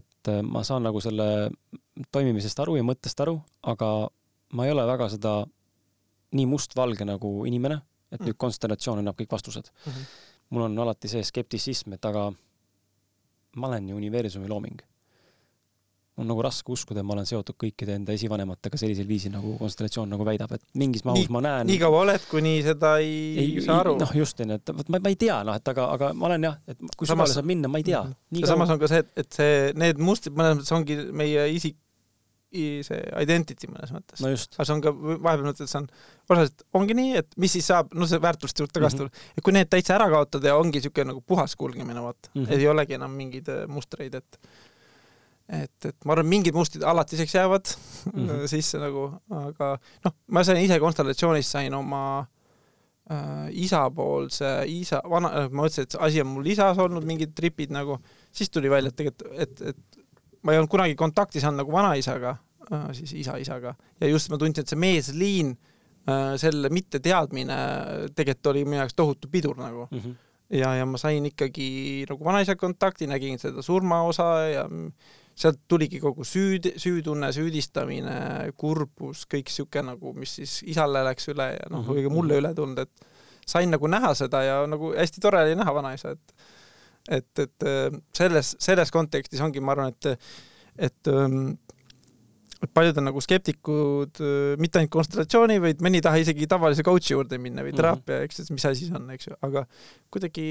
et 0.00 0.28
äh, 0.32 0.42
ma 0.42 0.64
saan 0.64 0.82
nagu 0.82 1.00
selle 1.00 1.50
toimimisest 2.12 2.60
aru 2.60 2.76
ja 2.76 2.82
mõttest 2.82 3.20
aru, 3.20 3.40
aga 3.62 4.08
ma 4.54 4.66
ei 4.66 4.72
ole 4.74 4.86
väga 4.86 5.10
seda 5.12 5.34
nii 6.34 6.46
mustvalge 6.50 7.06
nagu 7.06 7.34
inimene, 7.48 7.80
et 8.10 8.20
mm 8.20 8.30
nüüd 8.30 8.38
konstellatsioon 8.38 9.00
annab 9.00 9.18
kõik 9.18 9.32
vastused 9.34 9.70
mm. 9.70 9.92
-hmm. 9.92 10.04
mul 10.54 10.66
on 10.68 10.78
alati 10.78 11.08
see 11.10 11.22
skeptitsism, 11.22 11.96
et 11.96 12.04
aga 12.04 12.28
ma 13.56 13.68
olen 13.68 13.88
ju 13.88 13.96
universumi 13.96 14.48
looming 14.48 14.82
on 16.16 16.28
nagu 16.30 16.42
raske 16.46 16.70
uskuda, 16.70 17.02
et 17.02 17.06
ma 17.06 17.16
olen 17.16 17.26
seotud 17.26 17.56
kõikide 17.58 17.96
enda 17.98 18.14
esivanematega 18.14 18.78
sellisel 18.78 19.06
viisil, 19.08 19.32
nagu 19.34 19.56
konstellatsioon 19.58 20.12
nagu 20.14 20.26
väidab, 20.26 20.52
et 20.54 20.62
mingis 20.78 21.02
mahus 21.06 21.26
ma 21.34 21.42
näen. 21.42 21.66
nii 21.66 21.78
kaua 21.82 22.04
oled, 22.04 22.26
kuni 22.30 22.54
seda 22.62 22.94
ei, 23.02 23.16
ei 23.42 23.64
saa 23.64 23.80
aru. 23.82 23.96
noh, 23.98 24.12
just 24.20 24.38
onju, 24.44 24.58
et 24.60 24.74
vot 24.78 24.92
ma, 24.94 25.00
ma 25.02 25.10
ei 25.10 25.18
tea, 25.18 25.40
noh, 25.46 25.58
et 25.58 25.72
aga, 25.74 25.88
aga 25.96 26.12
ma 26.14 26.28
olen 26.30 26.46
jah, 26.46 26.60
et 26.70 26.84
kui 26.94 27.10
sügavale 27.10 27.34
saab 27.34 27.48
minna, 27.50 27.70
ma 27.70 27.82
ei 27.82 27.88
tea. 27.88 28.04
ja 28.38 28.52
samas 28.52 28.70
on 28.70 28.82
ka 28.82 28.90
see, 28.92 29.02
et, 29.02 29.10
et 29.24 29.40
see, 29.40 29.56
need 29.80 30.02
mustrid 30.02 30.38
mõnes 30.38 30.60
mõttes 30.60 30.76
ongi 30.78 31.00
meie 31.22 31.48
isik, 31.56 31.80
see 32.86 33.00
identity 33.22 33.68
mõnes 33.70 33.92
mõttes 33.94 34.22
no. 34.22 34.32
aga 34.32 34.66
see 34.66 34.74
on 34.76 34.82
ka 34.84 34.92
vahepeal 34.94 35.46
mõtled, 35.48 35.70
see 35.70 35.80
on, 35.80 35.88
osaliselt 36.28 36.66
ongi 36.78 36.96
nii, 36.98 37.14
et 37.22 37.38
mis 37.40 37.54
siis 37.56 37.70
saab, 37.72 37.94
no 37.96 38.08
see 38.10 38.20
väärtuste 38.22 38.62
juurde 38.62 38.76
tagasi 38.78 39.00
tulla 39.00 39.10
mm 39.10 39.16
-hmm., 39.16 39.38
et 39.38 39.46
kui 39.46 39.56
need 39.56 39.70
täitsa 39.72 39.96
ära 39.96 40.10
kaotada 40.12 40.52
ja 40.52 40.60
ongi 40.60 40.78
niisugune 40.80 41.12
nagu 41.12 41.24
puhas 41.26 41.56
kulgemine, 41.56 42.02
vaata 42.02 42.30
mm, 42.34 42.44
-hmm. 42.44 42.58
ei 42.58 42.68
olegi 42.68 42.98
enam 42.98 43.16
mingeid 43.22 43.48
äh, 43.48 43.66
mustreid, 43.68 44.14
et 44.14 44.38
et, 45.48 45.84
et 45.84 46.04
ma 46.04 46.14
arvan, 46.14 46.28
mingid 46.28 46.56
mustrid 46.56 46.84
alatiseks 46.88 47.34
jäävad 47.34 47.74
mm 48.12 48.28
-hmm. 48.28 48.46
sisse 48.48 48.78
nagu, 48.78 49.10
aga 49.30 49.78
noh, 50.04 50.14
ma 50.28 50.44
sain 50.44 50.62
ise 50.62 50.78
konstellatsioonist 50.80 51.50
sain 51.50 51.74
oma 51.74 52.26
äh, 53.10 53.48
isapoolse 53.50 54.64
isa, 54.66 55.02
vana, 55.10 55.28
äh, 55.28 55.50
ma 55.50 55.62
mõtlesin, 55.62 55.82
et 55.82 55.96
asi 55.98 56.20
on 56.20 56.26
mul 56.26 56.46
isas 56.46 56.78
olnud 56.78 57.04
mingid 57.04 57.34
tripid 57.34 57.70
nagu, 57.70 57.98
siis 58.32 58.50
tuli 58.50 58.70
välja, 58.70 58.88
et 58.88 58.96
tegelikult, 58.96 59.38
et, 59.38 59.60
et 59.60 60.04
ma 60.42 60.52
ei 60.52 60.60
olnud 60.60 60.70
kunagi 60.70 60.94
kontaktis 60.94 61.44
olnud 61.44 61.62
nagu 61.62 61.72
vanaisaga 61.72 62.36
äh,, 62.72 62.90
siis 62.96 63.14
isa-isaga 63.24 63.74
ja 64.00 64.10
just 64.10 64.30
ma 64.32 64.38
tundsin, 64.40 64.64
et 64.64 64.72
see 64.72 64.80
meesliin 64.80 65.54
äh,, 66.08 66.34
selle 66.40 66.70
mitteteadmine 66.74 67.58
tegelikult 68.14 68.52
oli 68.52 68.64
minu 68.68 68.82
jaoks 68.82 68.96
tohutu 68.98 69.30
pidur 69.32 69.58
nagu 69.60 69.88
mm. 69.90 69.98
-hmm. 69.98 70.14
ja, 70.60 70.74
ja 70.80 70.86
ma 70.86 71.00
sain 71.00 71.26
ikkagi 71.26 72.06
nagu 72.10 72.24
vanaisaga 72.24 72.60
kontakti, 72.60 73.10
nägin 73.10 73.38
seda 73.38 73.62
surmaosa 73.62 74.30
ja 74.52 74.68
sealt 75.34 75.64
tuligi 75.68 75.98
kogu 76.00 76.24
süüd, 76.24 76.68
süütunne, 76.78 77.32
süüdistamine, 77.34 78.52
kurbus, 78.56 79.24
kõik 79.30 79.50
sihuke 79.50 79.82
nagu, 79.82 80.12
mis 80.14 80.36
siis 80.38 80.60
isale 80.70 81.02
läks 81.08 81.26
üle 81.32 81.48
ja 81.56 81.70
noh, 81.74 81.82
või 81.82 82.04
ka 82.04 82.08
mhm, 82.08 82.14
mulle 82.14 82.38
üle 82.38 82.52
tulnud, 82.54 82.78
et 82.78 83.08
sain 83.46 83.70
nagu 83.70 83.90
näha 83.90 84.12
seda 84.14 84.44
ja 84.46 84.60
nagu 84.70 84.92
hästi 84.94 85.20
tore 85.20 85.42
oli 85.42 85.56
näha 85.58 85.74
vanaisa, 85.74 86.14
et 86.14 86.52
et, 87.04 87.38
et 87.38 87.66
äh, 87.68 87.96
selles, 88.16 88.54
selles 88.64 88.90
kontekstis 88.94 89.42
ongi, 89.44 89.60
ma 89.60 89.74
arvan, 89.74 89.90
et, 89.92 90.30
et 90.86 91.10
ähm, 91.12 91.50
et 91.52 91.73
paljud 92.72 92.98
on 93.00 93.08
nagu 93.10 93.22
skeptikud 93.24 94.20
äh, 94.22 94.56
mitte 94.60 94.80
ainult 94.80 94.94
konstellatsiooni, 94.94 95.60
vaid 95.62 95.84
mõni 95.84 96.00
ei 96.00 96.06
taha 96.06 96.20
isegi 96.22 96.48
tavalise 96.50 96.84
coach'i 96.86 97.14
juurde 97.14 97.38
minna 97.42 97.64
või 97.64 97.74
mhm. 97.74 97.80
teraapia, 97.82 98.20
eks, 98.26 98.44
et 98.44 98.52
mis 98.54 98.68
asi 98.70 98.88
see 98.88 98.98
on, 98.98 99.08
eks 99.14 99.30
ju, 99.30 99.38
aga 99.46 99.64
kuidagi, 100.14 100.46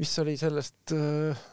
mis 0.00 0.16
oli 0.22 0.36
sellest 0.40 0.96
äh, 0.96 1.46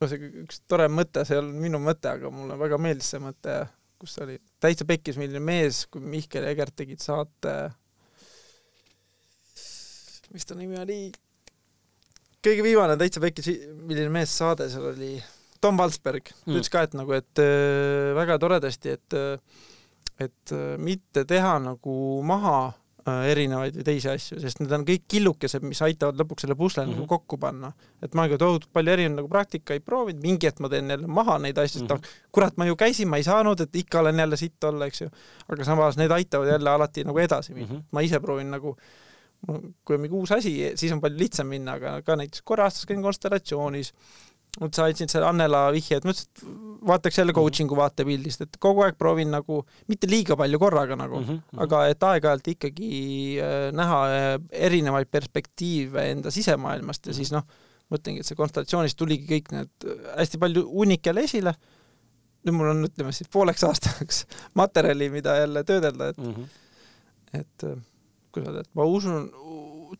no 0.00 0.10
see 0.10 0.30
üks 0.44 0.60
tore 0.70 0.88
mõte, 0.92 1.24
see 1.24 1.36
ei 1.36 1.42
olnud 1.42 1.62
minu 1.64 1.80
mõte, 1.82 2.12
aga 2.12 2.30
mulle 2.32 2.58
väga 2.60 2.78
meeldis 2.82 3.10
see 3.14 3.22
mõte, 3.22 3.56
kus 4.00 4.16
oli. 4.24 4.36
Täitsa 4.62 4.86
pekkis, 4.88 5.18
milline 5.20 5.42
mees, 5.44 5.84
kui 5.90 6.02
Mihkel 6.02 6.46
ja 6.46 6.52
Egert 6.54 6.76
tegid 6.76 7.02
saate, 7.04 7.54
mis 10.34 10.48
ta 10.48 10.56
nimi 10.58 10.78
oli, 10.80 10.98
kõige 12.44 12.66
viimane 12.66 12.98
täitsa 13.00 13.22
pekkis, 13.22 13.50
milline 13.84 14.10
mees 14.12 14.34
saade 14.34 14.68
seal 14.72 14.90
oli, 14.90 15.14
Tom 15.64 15.80
Valsberg 15.80 16.30
mm., 16.30 16.46
ta 16.46 16.56
ütles 16.58 16.72
ka, 16.72 16.84
et 16.88 16.96
nagu, 17.00 17.16
et 17.16 17.42
äh, 17.42 18.12
väga 18.18 18.38
toredasti, 18.42 18.98
et 18.98 19.20
et 20.22 20.54
äh, 20.54 20.74
mitte 20.78 21.24
teha 21.26 21.58
nagu 21.64 21.94
maha 22.22 22.58
Äh, 23.04 23.26
erinevaid 23.34 23.74
või 23.76 23.84
teisi 23.84 24.08
asju, 24.08 24.38
sest 24.40 24.62
need 24.62 24.70
on 24.72 24.84
kõik 24.88 25.02
killukesed, 25.12 25.60
mis 25.68 25.82
aitavad 25.84 26.16
lõpuks 26.16 26.46
selle 26.46 26.54
pusle 26.56 26.80
mm 26.80 26.86
-hmm. 26.86 26.94
nagu 26.94 27.02
mhm. 27.02 27.08
kokku 27.10 27.36
panna. 27.36 27.72
et 28.00 28.14
ma 28.16 28.24
ka 28.32 28.38
tohutult 28.40 28.72
palju 28.72 28.92
erinevaid 28.92 29.18
nagu 29.18 29.28
praktikaid 29.28 29.84
proovinud, 29.84 30.22
mingi 30.22 30.46
hetk 30.48 30.62
ma 30.64 30.70
teen 30.72 30.88
jälle 30.88 31.06
maha 31.06 31.36
neid 31.38 31.58
asju, 31.58 31.82
mm 31.82 31.88
-hmm. 31.88 32.06
kurat, 32.32 32.56
ma 32.56 32.64
ju 32.64 32.76
käisin, 32.76 33.08
ma 33.08 33.16
ei 33.16 33.22
saanud, 33.22 33.60
et 33.60 33.76
ikka 33.76 34.00
olen 34.00 34.18
jälle 34.18 34.36
sitt 34.36 34.64
olla, 34.64 34.86
eks 34.86 35.00
ju. 35.00 35.10
aga 35.48 35.64
samas 35.64 35.96
need 35.96 36.10
aitavad 36.10 36.48
jälle 36.48 36.70
alati 36.70 37.04
nagu 37.04 37.18
edasi 37.18 37.54
minna 37.54 37.74
mm. 37.74 37.78
-hmm. 37.80 37.84
ma 37.90 38.00
ise 38.00 38.20
proovin 38.20 38.50
nagu 38.50 38.76
kui 39.84 39.96
on 39.96 40.00
mingi 40.00 40.16
uus 40.16 40.32
asi, 40.32 40.72
siis 40.74 40.92
on 40.92 41.00
palju 41.00 41.18
lihtsam 41.18 41.46
minna, 41.46 41.72
aga 41.72 42.02
ka 42.02 42.16
näiteks 42.16 42.42
korra 42.42 42.64
aastas 42.64 42.86
käin 42.86 43.02
konstellatsioonis 43.02 43.92
vot 44.60 44.76
sa 44.76 44.86
andsid 44.88 45.10
selle 45.10 45.26
Annela 45.28 45.66
vihje, 45.74 45.98
et 45.98 46.06
mõtlesin, 46.06 46.30
et 46.30 46.42
vaataks 46.88 47.18
jälle 47.18 47.32
mhm. 47.32 47.40
coaching'u 47.40 47.78
vaatepildist, 47.78 48.44
et 48.46 48.58
kogu 48.62 48.84
aeg 48.86 48.98
proovin 49.00 49.32
nagu, 49.34 49.62
mitte 49.90 50.10
liiga 50.10 50.36
palju 50.38 50.60
korraga 50.62 50.98
nagu 51.00 51.20
mm, 51.20 51.28
-hmm. 51.28 51.62
aga 51.66 51.84
et 51.90 52.08
aeg-ajalt 52.10 52.50
ikkagi 52.54 52.90
äh, 53.42 53.68
näha 53.74 54.00
äh, 54.14 54.26
erinevaid 54.68 55.10
perspektiive 55.10 56.10
enda 56.10 56.30
sisemaailmast 56.30 57.06
ja 57.06 57.12
-hmm. 57.12 57.16
siis 57.16 57.32
noh, 57.32 57.46
mõtlengi, 57.90 58.20
et 58.20 58.26
see 58.26 58.38
konstellatsioonist 58.38 58.98
tuligi 58.98 59.26
kõik 59.32 59.50
need 59.56 59.88
äh, 59.88 60.04
hästi 60.18 60.38
palju 60.38 60.68
hunnik 60.70 61.06
jälle 61.06 61.24
esile. 61.24 61.54
nüüd 62.44 62.52
mul 62.52 62.68
on, 62.68 62.84
ütleme 62.84 63.12
siis 63.12 63.28
pooleks 63.32 63.64
aastaks 63.64 64.26
materjali, 64.60 65.10
mida 65.10 65.36
jälle 65.36 65.64
töödelda, 65.64 66.08
et 66.08 66.18
mm, 66.18 66.32
-hmm. 66.32 67.40
et 67.40 67.64
kuidas 68.32 68.48
öelda, 68.48 68.60
et 68.60 68.74
ma 68.74 68.84
usun, 68.84 69.30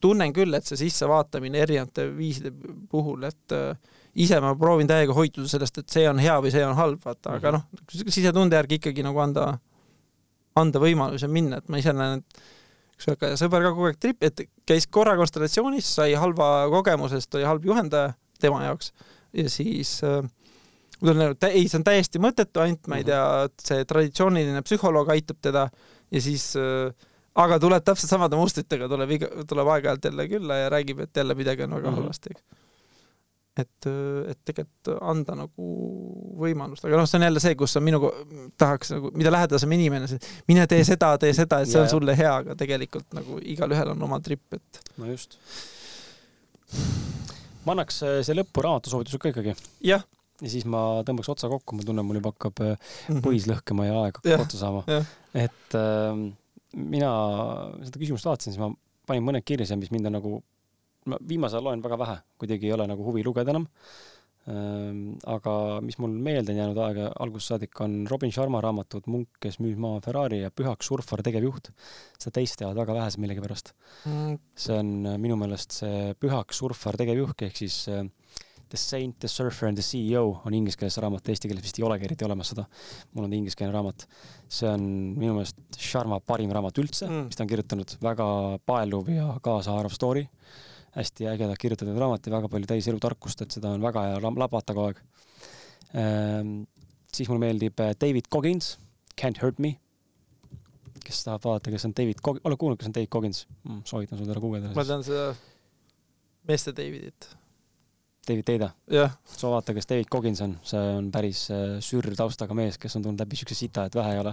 tunnen 0.01 0.33
küll, 0.33 0.55
et 0.55 0.67
see 0.67 0.77
sissevaatamine 0.77 1.61
erinevate 1.65 2.09
viiside 2.17 2.53
puhul, 2.91 3.23
et 3.29 3.55
äh, 3.57 3.77
ise 4.15 4.41
ma 4.43 4.55
proovin 4.59 4.89
täiega 4.91 5.15
hoiduda 5.17 5.49
sellest, 5.51 5.81
et 5.81 5.95
see 5.95 6.05
on 6.09 6.21
hea 6.23 6.35
või 6.43 6.53
see 6.55 6.65
on 6.67 6.77
halb, 6.79 7.01
vaata, 7.05 7.39
aga 7.39 7.53
mhm. 7.53 7.63
noh, 7.85 8.11
sisetunde 8.15 8.59
järgi 8.61 8.79
ikkagi 8.81 9.07
nagu 9.07 9.23
anda, 9.23 9.47
anda 10.59 10.83
võimaluse 10.83 11.31
minna, 11.31 11.59
et 11.61 11.73
ma 11.73 11.81
ise 11.83 11.95
näen, 11.97 12.23
et 12.23 12.45
üks 12.95 13.09
väga 13.11 13.33
sõber 13.41 13.65
ka 13.67 13.73
kogu 13.75 13.89
aeg 13.91 13.99
trip, 14.03 14.23
et 14.27 14.45
käis 14.69 14.87
korra 14.87 15.17
konstellatsioonis, 15.19 15.89
sai 15.99 16.15
halva 16.19 16.69
kogemuse, 16.73 17.19
sest 17.19 17.35
oli 17.39 17.49
halb 17.49 17.67
juhendaja 17.67 18.15
tema 18.43 18.63
jaoks 18.69 18.93
ja 19.35 19.51
siis 19.51 19.97
äh, 20.07 20.23
ei, 21.51 21.67
see 21.67 21.81
on 21.81 21.87
täiesti 21.87 22.23
mõttetu, 22.23 22.63
ainult 22.63 22.87
ma 22.87 23.01
ei 23.01 23.07
mhm. 23.07 23.11
tea, 23.11 23.67
see 23.67 23.89
traditsiooniline 23.91 24.63
psühholoog 24.67 25.11
aitab 25.17 25.43
teda 25.43 25.67
ja 26.15 26.23
siis 26.23 26.53
äh, 26.61 26.95
aga 27.35 27.59
tuleb 27.59 27.83
täpselt 27.83 28.13
samade 28.15 28.39
mustritega, 28.39 28.87
tuleb 28.91 29.17
iga, 29.17 29.31
tuleb 29.51 29.71
aeg-ajalt 29.75 30.07
jälle 30.11 30.29
külla 30.31 30.61
ja 30.63 30.71
räägib, 30.71 31.03
et 31.03 31.19
jälle 31.19 31.35
midagi 31.35 31.67
on 31.67 31.75
väga 31.75 31.91
mm 31.91 31.97
-hmm. 31.97 32.05
halvasti, 32.05 32.31
eks 32.31 32.64
et, 33.55 33.87
et 34.31 34.39
tegelikult 34.49 34.91
anda 34.99 35.37
nagu 35.39 35.69
võimalust, 36.41 36.87
aga 36.87 36.99
noh, 36.99 37.07
see 37.09 37.21
on 37.21 37.27
jälle 37.29 37.43
see, 37.43 37.55
kus 37.59 37.77
on 37.79 37.85
minu, 37.87 38.01
tahaks 38.61 38.95
nagu, 38.97 39.13
mida 39.15 39.33
lähedasem 39.35 39.75
inimene, 39.77 40.19
mine 40.51 40.67
tee 40.71 40.83
seda, 40.87 41.13
tee 41.23 41.35
seda, 41.37 41.61
et 41.63 41.71
see 41.71 41.81
on 41.83 41.91
sulle 41.91 42.17
hea, 42.19 42.33
aga 42.43 42.57
tegelikult 42.59 43.15
nagu 43.17 43.39
igalühel 43.55 43.95
on 43.95 44.03
oma 44.09 44.19
trip, 44.25 44.43
et. 44.57 44.83
no 44.99 45.11
just. 45.11 45.39
ma 47.65 47.77
annaks 47.77 48.03
äh, 48.07 48.21
see 48.27 48.37
lõppu 48.37 48.65
raamatusoovitused 48.67 49.23
ka 49.23 49.35
ikkagi. 49.35 49.55
jah. 49.87 50.03
ja 50.43 50.51
siis 50.51 50.67
ma 50.67 51.05
tõmbaks 51.07 51.31
otsa 51.37 51.51
kokku, 51.53 51.79
ma 51.79 51.87
tunnen, 51.87 52.07
mul 52.07 52.19
juba 52.19 52.35
hakkab 52.35 52.59
mm 52.65 52.75
-hmm. 52.75 53.23
põis 53.27 53.47
lõhkema 53.51 53.87
ja 53.87 54.01
aeg 54.03 54.19
hakkab 54.19 54.49
otsa 54.49 54.65
saama. 54.65 55.05
et 55.35 55.79
äh, 55.79 56.25
mina 56.75 57.13
seda 57.87 58.03
küsimust 58.03 58.27
vaatasin, 58.27 58.57
siis 58.57 58.63
ma 58.63 58.75
panin 59.07 59.23
mõned 59.23 59.47
kirja 59.47 59.77
mis 59.79 59.93
mind 59.95 60.11
on 60.11 60.19
nagu 60.19 60.43
ma 61.11 61.21
viimasel 61.21 61.59
ajal 61.59 61.71
loen 61.71 61.85
väga 61.85 62.01
vähe, 62.01 62.19
kuidagi 62.41 62.69
ei 62.69 62.75
ole 62.77 62.89
nagu 62.91 63.07
huvi 63.07 63.25
lugeda 63.27 63.55
enam. 63.55 63.69
Ehm, 64.45 65.15
aga 65.25 65.81
mis 65.81 65.97
mul 65.97 66.13
meelde 66.21 66.53
on 66.53 66.59
jäänud 66.59 66.79
aega 66.85 67.07
algusest 67.25 67.55
saadik, 67.55 67.79
on 67.81 68.03
Robin 68.11 68.33
Sharma 68.33 68.61
raamatud 68.61 69.07
Munk, 69.09 69.39
kes 69.41 69.57
müüs 69.65 69.79
maha 69.81 70.03
Ferrari 70.05 70.43
ja 70.43 70.51
Pühaks 70.53 70.91
surfar 70.91 71.23
tegevjuht. 71.25 71.71
seda 72.19 72.35
teist 72.37 72.59
teavad 72.61 72.77
väga 72.77 72.97
vähesed 72.99 73.23
millegipärast 73.25 73.73
mm.. 74.05 74.35
see 74.67 74.77
on 74.77 74.91
äh, 75.09 75.17
minu 75.21 75.39
meelest 75.41 75.79
see 75.79 76.13
Pühaks 76.21 76.61
surfar 76.61 77.01
tegevjuht 77.01 77.47
ehk 77.47 77.57
siis 77.63 77.79
äh, 77.89 78.05
The 78.69 78.81
Saint, 78.81 79.17
The 79.23 79.31
Surfer 79.33 79.71
and 79.71 79.81
the 79.81 79.87
CEO 79.87 80.43
on 80.45 80.55
inglise 80.57 80.77
keeles 80.77 81.01
raamat, 81.01 81.29
eesti 81.33 81.49
keeles 81.49 81.65
vist 81.65 81.81
ei 81.81 81.85
olegi 81.89 82.05
eriti 82.09 82.29
olemas 82.29 82.53
seda. 82.53 82.67
mul 83.15 83.25
on 83.25 83.39
ingliskeelne 83.39 83.73
raamat. 83.73 84.05
see 84.45 84.69
on 84.69 84.85
minu 85.17 85.39
meelest 85.39 85.81
Sharma 85.81 86.21
parim 86.21 86.53
raamat 86.53 86.85
üldse 86.85 87.09
mm., 87.09 87.33
mis 87.33 87.41
ta 87.41 87.49
on 87.49 87.53
kirjutanud, 87.55 87.97
väga 88.05 88.29
paeluv 88.69 89.09
ja 89.15 89.33
kaasaarv 89.49 89.97
story 89.97 90.29
hästi 90.95 91.29
ägedalt 91.31 91.61
kirjutatud 91.61 91.99
raamat 91.99 92.27
ja 92.27 92.35
väga 92.37 92.51
palju 92.51 92.71
täis 92.71 92.89
elutarkust, 92.91 93.43
et 93.43 93.55
seda 93.55 93.73
on 93.75 93.83
väga 93.83 94.07
hea 94.09 94.21
labata 94.23 94.75
kogu 94.77 94.91
aeg 94.91 95.01
ehm,. 95.95 96.57
siis 97.15 97.31
mulle 97.31 97.47
meeldib 97.47 97.81
äh, 97.83 97.95
David 98.01 98.31
Coggins, 98.31 98.77
Can't 99.21 99.41
hurt 99.43 99.61
me. 99.63 99.77
kes 101.05 101.21
tahab 101.27 101.45
vaadata, 101.45 101.71
kes 101.75 101.85
on 101.87 101.95
David 101.97 102.21
Coggins, 102.25 102.47
oled 102.49 102.59
kuulnud, 102.61 102.81
kes 102.81 102.91
on 102.91 102.99
David 102.99 103.11
Coggins 103.13 103.47
mm,? 103.63 103.81
soovitan 103.91 104.19
sul 104.19 104.29
teda 104.29 104.43
guugeldada. 104.43 104.75
ma 104.77 104.87
tean 104.87 105.07
seda 105.07 105.33
meeste 106.49 106.75
Davidit. 106.77 107.31
David 108.25 108.47
Teida 108.49 108.71
yeah.? 108.93 109.19
soo 109.29 109.51
vaata, 109.53 109.75
kes 109.77 109.89
David 109.91 110.09
Coggins 110.13 110.41
on, 110.47 110.55
see 110.65 110.81
on 110.99 111.11
päris 111.13 111.49
äh, 111.53 111.77
sürr 111.85 112.15
taustaga 112.17 112.57
mees, 112.57 112.79
kes 112.81 112.97
on 112.97 113.05
tulnud 113.05 113.21
läbi 113.21 113.37
siukse 113.41 113.59
sita, 113.59 113.89
et 113.89 113.99
vähe 113.99 114.15
ei 114.15 114.23
ole. 114.23 114.33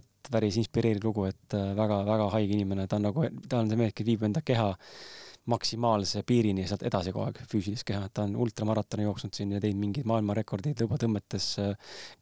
et 0.00 0.30
päris 0.30 0.58
inspireeriv 0.60 1.06
lugu, 1.06 1.28
et 1.30 1.54
väga-väga 1.54 2.26
äh, 2.26 2.34
haige 2.34 2.58
inimene, 2.58 2.88
ta 2.90 2.98
on 2.98 3.06
nagu, 3.08 3.30
ta 3.48 3.62
on 3.62 3.70
see 3.70 3.80
mees, 3.80 3.94
kes 3.96 4.08
viib 4.10 4.26
enda 4.26 4.42
keha 4.44 4.74
maksimaalse 5.50 6.22
piirini 6.26 6.64
ja 6.64 6.70
sealt 6.72 6.82
edasi 6.88 7.12
kogu 7.14 7.26
aeg 7.26 7.40
füüsilist 7.50 7.86
keha, 7.86 8.08
et 8.08 8.14
ta 8.16 8.24
on 8.26 8.34
ultramaratoni 8.44 9.06
jooksnud 9.06 9.36
siin 9.36 9.54
ja 9.54 9.60
teinud 9.62 9.82
mingeid 9.82 10.08
maailmarekordeid 10.10 10.82
lõbatõmmetes, 10.82 11.48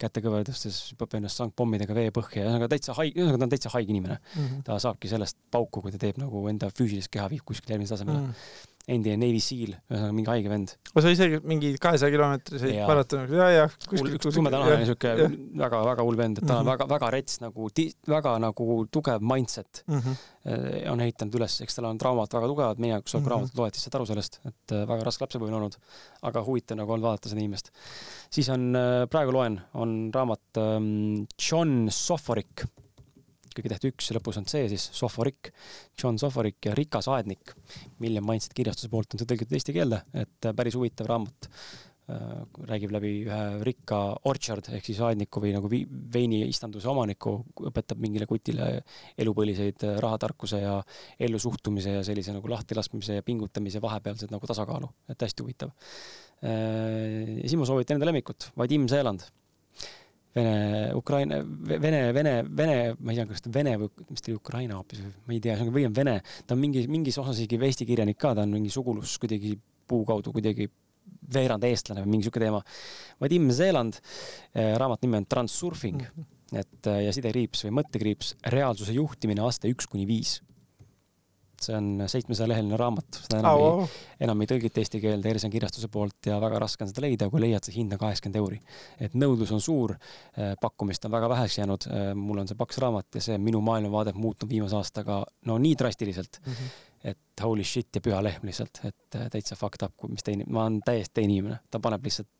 kätekõverdustes, 0.01 0.81
hüppab 0.93 1.17
ennast 1.19 1.41
sangpommidega 1.41 1.97
veepõhja, 1.97 2.45
ühesõnaga 2.45 2.69
täitsa 2.75 2.99
haige, 2.99 3.21
ühesõnaga 3.21 3.41
ta 3.41 3.49
on 3.49 3.57
täitsa 3.57 3.75
haige 3.77 3.97
inimene 3.97 4.19
mm. 4.21 4.45
-hmm. 4.45 4.63
ta 4.69 4.79
saabki 4.87 5.09
sellest 5.09 5.41
pauku, 5.51 5.85
kui 5.85 5.95
ta 5.95 6.01
teeb 6.01 6.21
nagu 6.21 6.45
enda 6.53 6.71
füüsilist 6.71 7.13
keha 7.13 7.31
viib 7.33 7.45
kuskile 7.49 7.79
järgmisele 7.79 7.99
tasemele 7.99 8.21
mm. 8.21 8.31
-hmm 8.31 8.73
endine 8.91 9.17
Navy 9.17 9.41
Seal, 9.41 9.73
ühesõnaga 9.89 10.15
mingi 10.17 10.29
haige 10.29 10.51
vend. 10.53 10.75
sa 10.93 11.13
isegi 11.13 11.39
mingi 11.49 11.71
kahesaja 11.81 12.13
kilomeetriseid 12.13 12.75
maratone, 12.85 13.25
ja, 13.33 13.47
ja 13.55 13.65
kuskil. 13.89 14.11
üks 14.19 14.29
tumedanahane 14.37 14.89
siuke 14.89 15.15
väga-väga 15.63 16.05
hull 16.05 16.21
vend, 16.21 16.41
et 16.41 16.49
ta 16.49 16.59
on 16.61 16.69
väga-väga 16.69 17.09
mhm. 17.09 17.15
rets 17.17 17.41
nagu, 17.41 17.71
väga 18.13 18.37
nagu 18.45 18.79
tugev 18.93 19.25
mindset 19.25 19.83
mm. 19.87 20.03
-hmm. 20.05 20.93
on 20.93 21.05
ehitanud 21.07 21.41
üles, 21.41 21.59
eks 21.65 21.81
tal 21.81 21.89
on 21.89 22.01
traumad 22.01 22.37
väga 22.37 22.53
tugevad, 22.53 22.85
meie 22.85 22.93
jaoks 22.93 23.15
mm 23.15 23.21
-hmm. 23.21 23.33
raamatut 23.33 23.63
loed, 23.63 23.75
siis 23.75 23.89
saad 23.89 23.99
aru 24.01 24.11
sellest, 24.13 24.41
et 24.45 24.77
äh, 24.77 24.87
väga 24.93 25.09
raske 25.09 25.25
lapsepõlve 25.25 25.53
on 25.53 25.61
olnud. 25.63 25.81
aga 26.23 26.45
huvitav 26.45 26.77
nagu 26.77 26.93
on 26.93 27.03
vaadata 27.03 27.29
seda 27.29 27.41
inimest. 27.41 27.73
siis 28.31 28.49
on, 28.49 28.75
äh, 28.77 29.09
praegu 29.09 29.33
loen, 29.33 29.61
on 29.75 30.11
raamat 30.15 30.61
um, 30.61 31.27
John 31.41 31.89
Soforic 31.91 32.69
ikkagi 33.55 33.71
tehti 33.71 33.95
üks 33.95 34.11
lõpus 34.17 34.41
on 34.41 34.49
C 34.51 34.67
siis, 34.71 34.91
Soforik, 34.99 35.53
John 36.01 36.19
Soforik 36.21 36.59
ja 36.67 36.75
Rikas 36.75 37.09
aednik. 37.13 37.55
Million 38.03 38.27
Mindset 38.27 38.55
kirjastuse 38.57 38.91
poolt 38.93 39.15
on 39.15 39.23
see 39.23 39.31
tõlgitud 39.31 39.55
eesti 39.55 39.75
keelde, 39.77 40.03
et 40.13 40.49
äh, 40.51 40.55
päris 40.57 40.77
huvitav 40.79 41.11
raamat 41.11 41.49
äh,. 41.51 42.43
räägib 42.69 42.91
läbi 42.93 43.11
ühe 43.25 43.39
rikka 43.65 43.99
orchard 44.29 44.67
ehk 44.77 44.85
siis 44.85 44.99
aedniku 45.01 45.41
või 45.41 45.55
nagu 45.55 45.71
veiniistanduse 45.73 46.91
omaniku, 46.91 47.39
õpetab 47.71 48.03
mingile 48.03 48.27
kutile 48.29 48.67
elupõliseid 49.17 49.87
äh, 49.89 49.95
rahatarkuse 50.05 50.61
ja 50.61 50.75
ellusuhtumise 51.17 51.95
ja 51.97 52.03
sellise 52.05 52.35
nagu 52.37 52.51
lahtilaskmise 52.53 53.17
ja 53.17 53.25
pingutamise 53.25 53.81
vahepealset 53.81 54.35
nagu 54.35 54.51
tasakaalu, 54.51 54.91
et 55.09 55.25
hästi 55.25 55.47
huvitav 55.47 55.73
ja 56.45 57.47
siis 57.47 57.57
ma 57.57 57.65
soovitan 57.65 57.97
enda 57.97 58.11
lemmikut, 58.11 58.51
Vadim 58.59 58.85
Seeland 58.91 59.25
Vene, 60.35 60.93
Ukraina, 60.99 61.41
Vene, 61.45 62.01
Vene, 62.13 62.33
Vene, 62.43 62.79
ma 62.99 63.13
ei 63.13 63.21
tea, 63.21 63.27
kas 63.31 63.45
ta 63.45 63.53
Vene 63.55 63.77
või 63.79 63.91
mis 64.09 64.25
ta 64.25 64.33
oli, 64.33 64.39
Ukraina 64.41 64.79
hoopis 64.81 65.03
või 65.05 65.13
ma 65.29 65.37
ei 65.37 65.43
tea, 65.45 65.57
või 65.69 65.85
on 65.87 65.95
Vene. 65.95 66.17
ta 66.47 66.57
on 66.57 66.63
mingi, 66.63 66.87
mingis 66.91 67.19
osas 67.23 67.39
isegi 67.39 67.61
eesti 67.61 67.87
kirjanik 67.87 68.19
ka, 68.19 68.33
ta 68.35 68.43
on 68.43 68.57
mingi 68.57 68.73
sugulus 68.75 69.15
kuidagi 69.23 69.55
puu 69.87 70.03
kaudu 70.09 70.33
kuidagi 70.35 70.67
veerand 71.35 71.65
eestlane 71.65 72.03
või 72.03 72.17
mingi 72.17 72.27
sihuke 72.27 72.43
teema. 72.43 72.63
Vadim 73.21 73.47
Zeeland, 73.55 74.01
eh, 74.55 74.75
raamat 74.81 75.05
nimi 75.05 75.21
on 75.21 75.29
Transurfing 75.31 76.03
mm, 76.03 76.11
-hmm. 76.17 76.65
et 76.65 76.91
ja 77.07 77.15
sidekriips 77.15 77.67
või 77.69 77.79
mõttekriips, 77.81 78.35
reaalsuse 78.57 78.97
juhtimine 78.97 79.47
aste 79.47 79.71
üks 79.71 79.87
kuni 79.87 80.07
viis 80.09 80.41
see 81.65 81.77
on 81.77 82.05
seitsmesaja 82.11 82.51
leheline 82.51 82.79
raamat, 82.81 83.19
seda 83.25 83.41
enam 83.41 83.61
oh, 83.61 83.83
ei, 83.85 84.05
enam 84.27 84.45
ei 84.45 84.51
tõlgita 84.51 84.83
eesti 84.83 85.01
keelde 85.03 85.33
Ersen 85.33 85.53
kirjastuse 85.53 85.91
poolt 85.93 86.29
ja 86.31 86.39
väga 86.43 86.61
raske 86.63 86.87
on 86.87 86.93
seda 86.93 87.05
leida, 87.05 87.29
kui 87.33 87.43
leiad, 87.45 87.65
see 87.67 87.77
hind 87.79 87.97
on 87.97 88.03
kaheksakümmend 88.03 88.41
euri. 88.41 88.61
et 89.03 89.17
nõudlus 89.19 89.53
on 89.57 89.63
suur, 89.65 89.97
eh, 90.37 90.55
pakkumist 90.61 91.09
on 91.09 91.15
väga 91.15 91.31
väheks 91.35 91.59
jäänud, 91.61 91.89
eh, 91.91 92.11
mul 92.19 92.43
on 92.43 92.51
see 92.51 92.59
paks 92.61 92.81
raamat 92.85 93.21
ja 93.21 93.25
see 93.29 93.39
minu 93.39 93.63
maailmavaade 93.65 94.15
muutub 94.19 94.51
viimase 94.51 94.79
aastaga 94.79 95.23
no 95.51 95.59
nii 95.59 95.75
drastiliselt 95.81 96.41
mm, 96.45 96.53
-hmm. 96.53 97.11
et 97.13 97.45
holy 97.45 97.65
shit 97.65 97.89
ja 97.95 98.05
püha 98.05 98.23
lehm 98.23 98.47
lihtsalt, 98.47 98.81
et 98.85 99.21
eh, 99.21 99.29
täitsa 99.33 99.57
fucked 99.57 99.87
up, 99.87 100.09
mis 100.09 100.27
teine, 100.27 100.49
ma 100.49 100.67
olen 100.67 100.81
täiesti 100.85 101.27
inimene, 101.29 101.61
ta 101.71 101.81
paneb 101.81 102.05
lihtsalt 102.05 102.31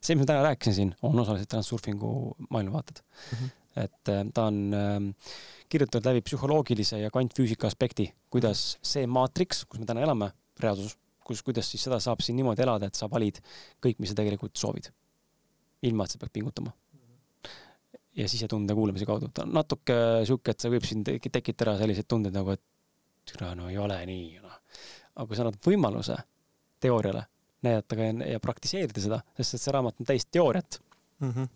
see, 0.00 0.14
mis 0.14 0.22
ma 0.24 0.28
täna 0.28 0.46
rääkisin 0.48 0.74
siin, 0.74 0.94
on 1.02 1.18
osaliselt 1.18 1.48
transurfingu 1.48 2.36
maailmavaated 2.50 3.02
mm. 3.02 3.38
-hmm. 3.38 3.61
Et 3.76 4.10
ta 4.34 4.46
on 4.50 4.58
äh, 4.76 5.28
kirjutanud 5.72 6.08
läbi 6.10 6.22
psühholoogilise 6.26 7.00
ja 7.00 7.10
kvantfüüsika 7.12 7.68
aspekti, 7.70 8.10
kuidas 8.32 8.76
see 8.84 9.06
maatriks, 9.08 9.64
kus 9.68 9.80
me 9.80 9.88
täna 9.88 10.04
elame, 10.04 10.28
reaalsus, 10.60 10.98
kus, 11.24 11.42
kuidas 11.46 11.70
siis 11.72 11.86
seda 11.86 12.00
saab 12.02 12.20
siin 12.24 12.36
niimoodi 12.40 12.64
elada, 12.64 12.90
et 12.90 12.98
sa 12.98 13.08
valid 13.10 13.40
kõik, 13.82 14.02
mis 14.02 14.12
sa 14.12 14.18
tegelikult 14.18 14.56
soovid. 14.58 14.90
ilma, 15.82 16.04
et 16.04 16.14
sa 16.14 16.18
pead 16.18 16.30
pingutama. 16.32 16.72
ja 18.14 18.28
sisetunde 18.28 18.74
kuulamise 18.76 19.06
kaudu, 19.08 19.30
ta 19.32 19.46
on 19.46 19.54
natuke 19.56 19.94
sihuke, 20.28 20.52
et 20.52 20.60
see 20.60 20.70
võib 20.70 20.84
siin 20.84 21.02
tekitada 21.04 21.78
selliseid 21.80 22.06
tundeid 22.06 22.34
nagu, 22.36 22.52
et 22.52 22.60
türa, 23.24 23.54
no 23.56 23.70
ei 23.70 23.78
ole 23.80 23.96
nii, 24.06 24.26
noh. 24.42 24.58
aga 25.16 25.26
kui 25.26 25.38
sa 25.38 25.46
annad 25.46 25.56
võimaluse 25.64 26.18
teooriale 26.82 27.24
näidata 27.62 27.96
ka 27.96 28.08
ja 28.26 28.40
praktiseerida 28.42 29.00
seda, 29.00 29.20
sest 29.38 29.56
et 29.56 29.64
see 29.64 29.72
raamat 29.72 30.00
on 30.02 30.08
täis 30.08 30.26
teooriat 30.26 30.80
mm. 31.22 31.30
-hmm. 31.30 31.48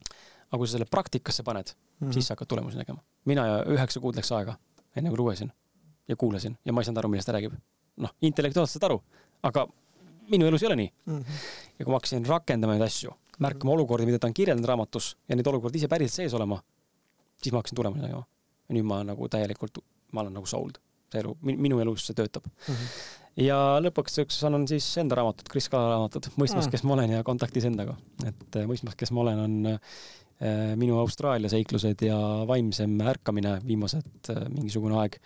aga 0.49 0.59
kui 0.59 0.69
sa 0.69 0.79
selle 0.79 0.89
praktikasse 0.91 1.43
paned 1.43 1.75
mm, 2.01 2.09
-hmm. 2.09 2.13
siis 2.13 2.27
sa 2.27 2.35
hakkad 2.35 2.49
tulemusi 2.49 2.77
nägema. 2.77 3.03
mina 3.25 3.47
ja 3.47 3.65
üheksa 3.65 4.01
kuud 4.01 4.17
läks 4.17 4.33
aega, 4.33 4.57
enne 4.97 5.11
kui 5.11 5.19
lugesin 5.19 5.53
ja 6.09 6.17
kuulasin 6.17 6.59
ja 6.65 6.73
ma 6.73 6.81
ei 6.81 6.85
saanud 6.85 6.99
aru, 6.99 7.09
millest 7.09 7.27
ta 7.27 7.33
räägib. 7.33 7.53
noh, 7.97 8.15
intellektuaalselt 8.23 8.83
saad 8.83 8.91
aru, 8.91 9.03
aga 9.43 9.67
minu 10.31 10.47
elus 10.47 10.63
ei 10.63 10.67
ole 10.67 10.77
nii 10.77 10.93
mm. 11.07 11.19
-hmm. 11.19 11.43
ja 11.79 11.85
kui 11.85 11.93
ma 11.93 12.01
hakkasin 12.01 12.27
rakendama 12.27 12.73
neid 12.73 12.87
asju, 12.87 13.13
märkama 13.39 13.73
olukordi, 13.73 14.07
mida 14.07 14.19
ta 14.19 14.27
on 14.27 14.35
kirjeldanud 14.35 14.69
raamatus 14.69 15.17
ja 15.29 15.37
neid 15.37 15.47
olukordi 15.47 15.79
ise 15.79 15.89
päriselt 15.89 16.17
sees 16.17 16.35
olema, 16.35 16.63
siis 17.43 17.53
ma 17.53 17.59
hakkasin 17.59 17.77
tulemusi 17.77 18.03
nägema. 18.03 18.25
ja 18.69 18.75
nüüd 18.75 18.85
ma 18.85 19.05
nagu 19.05 19.29
täielikult, 19.29 19.79
ma 20.13 20.21
olen 20.21 20.33
nagu 20.33 20.47
sold, 20.47 20.81
see 21.13 21.21
elu, 21.21 21.37
minu 21.43 21.81
elus 21.81 22.07
see 22.07 22.15
töötab 22.15 22.47
mm. 22.47 22.75
-hmm 22.75 23.25
ja 23.37 23.57
lõpuks 23.85 24.21
üks 24.23 24.39
annan 24.49 24.65
siis 24.69 24.87
enda 25.01 25.19
raamatut, 25.19 25.49
Kris 25.53 25.69
Kala 25.69 25.91
raamatut, 25.93 26.31
Mõistmas, 26.41 26.67
mm. 26.67 26.73
kes 26.73 26.85
ma 26.89 26.95
olen 26.97 27.11
ja 27.19 27.25
Kontaktis 27.25 27.67
endaga. 27.69 27.97
et 28.25 28.59
Mõistmas, 28.65 28.97
kes 28.97 29.13
ma 29.13 29.21
olen, 29.21 29.39
on 29.39 29.79
minu 30.77 30.99
Austraalia 31.01 31.49
seiklused 31.49 32.03
ja 32.05 32.19
vaimsem 32.49 32.99
ärkamine 33.01 33.57
viimased 33.65 34.33
äh, 34.33 34.43
mingisugune 34.53 34.99
aeg 35.01 35.17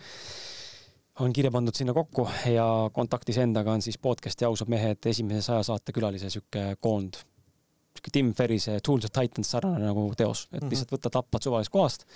on 1.21 1.33
kirja 1.37 1.51
pandud 1.53 1.77
sinna 1.77 1.95
kokku 1.97 2.29
ja 2.49 2.67
kontaktis 2.95 3.41
endaga 3.43 3.75
on 3.75 3.83
siis 3.85 3.99
podcast'i 3.99 4.47
Ausad 4.49 4.71
mehed 4.73 5.11
esimese 5.11 5.43
saja 5.45 5.65
saate 5.67 5.93
külalise 5.93 6.31
sihuke 6.33 6.77
koond. 6.81 7.19
sihuke 7.91 8.13
Tim 8.13 8.33
Ferrise 8.35 8.79
Tools 8.87 9.05
of 9.05 9.13
Titans 9.13 9.51
sarnane 9.51 9.85
nagu 9.85 10.13
teos, 10.17 10.47
et 10.53 10.63
-hmm. 10.63 10.71
lihtsalt 10.71 10.93
võtad 10.93 11.17
tappad 11.19 11.43
suvalisest 11.43 11.73
kohast, 11.73 12.07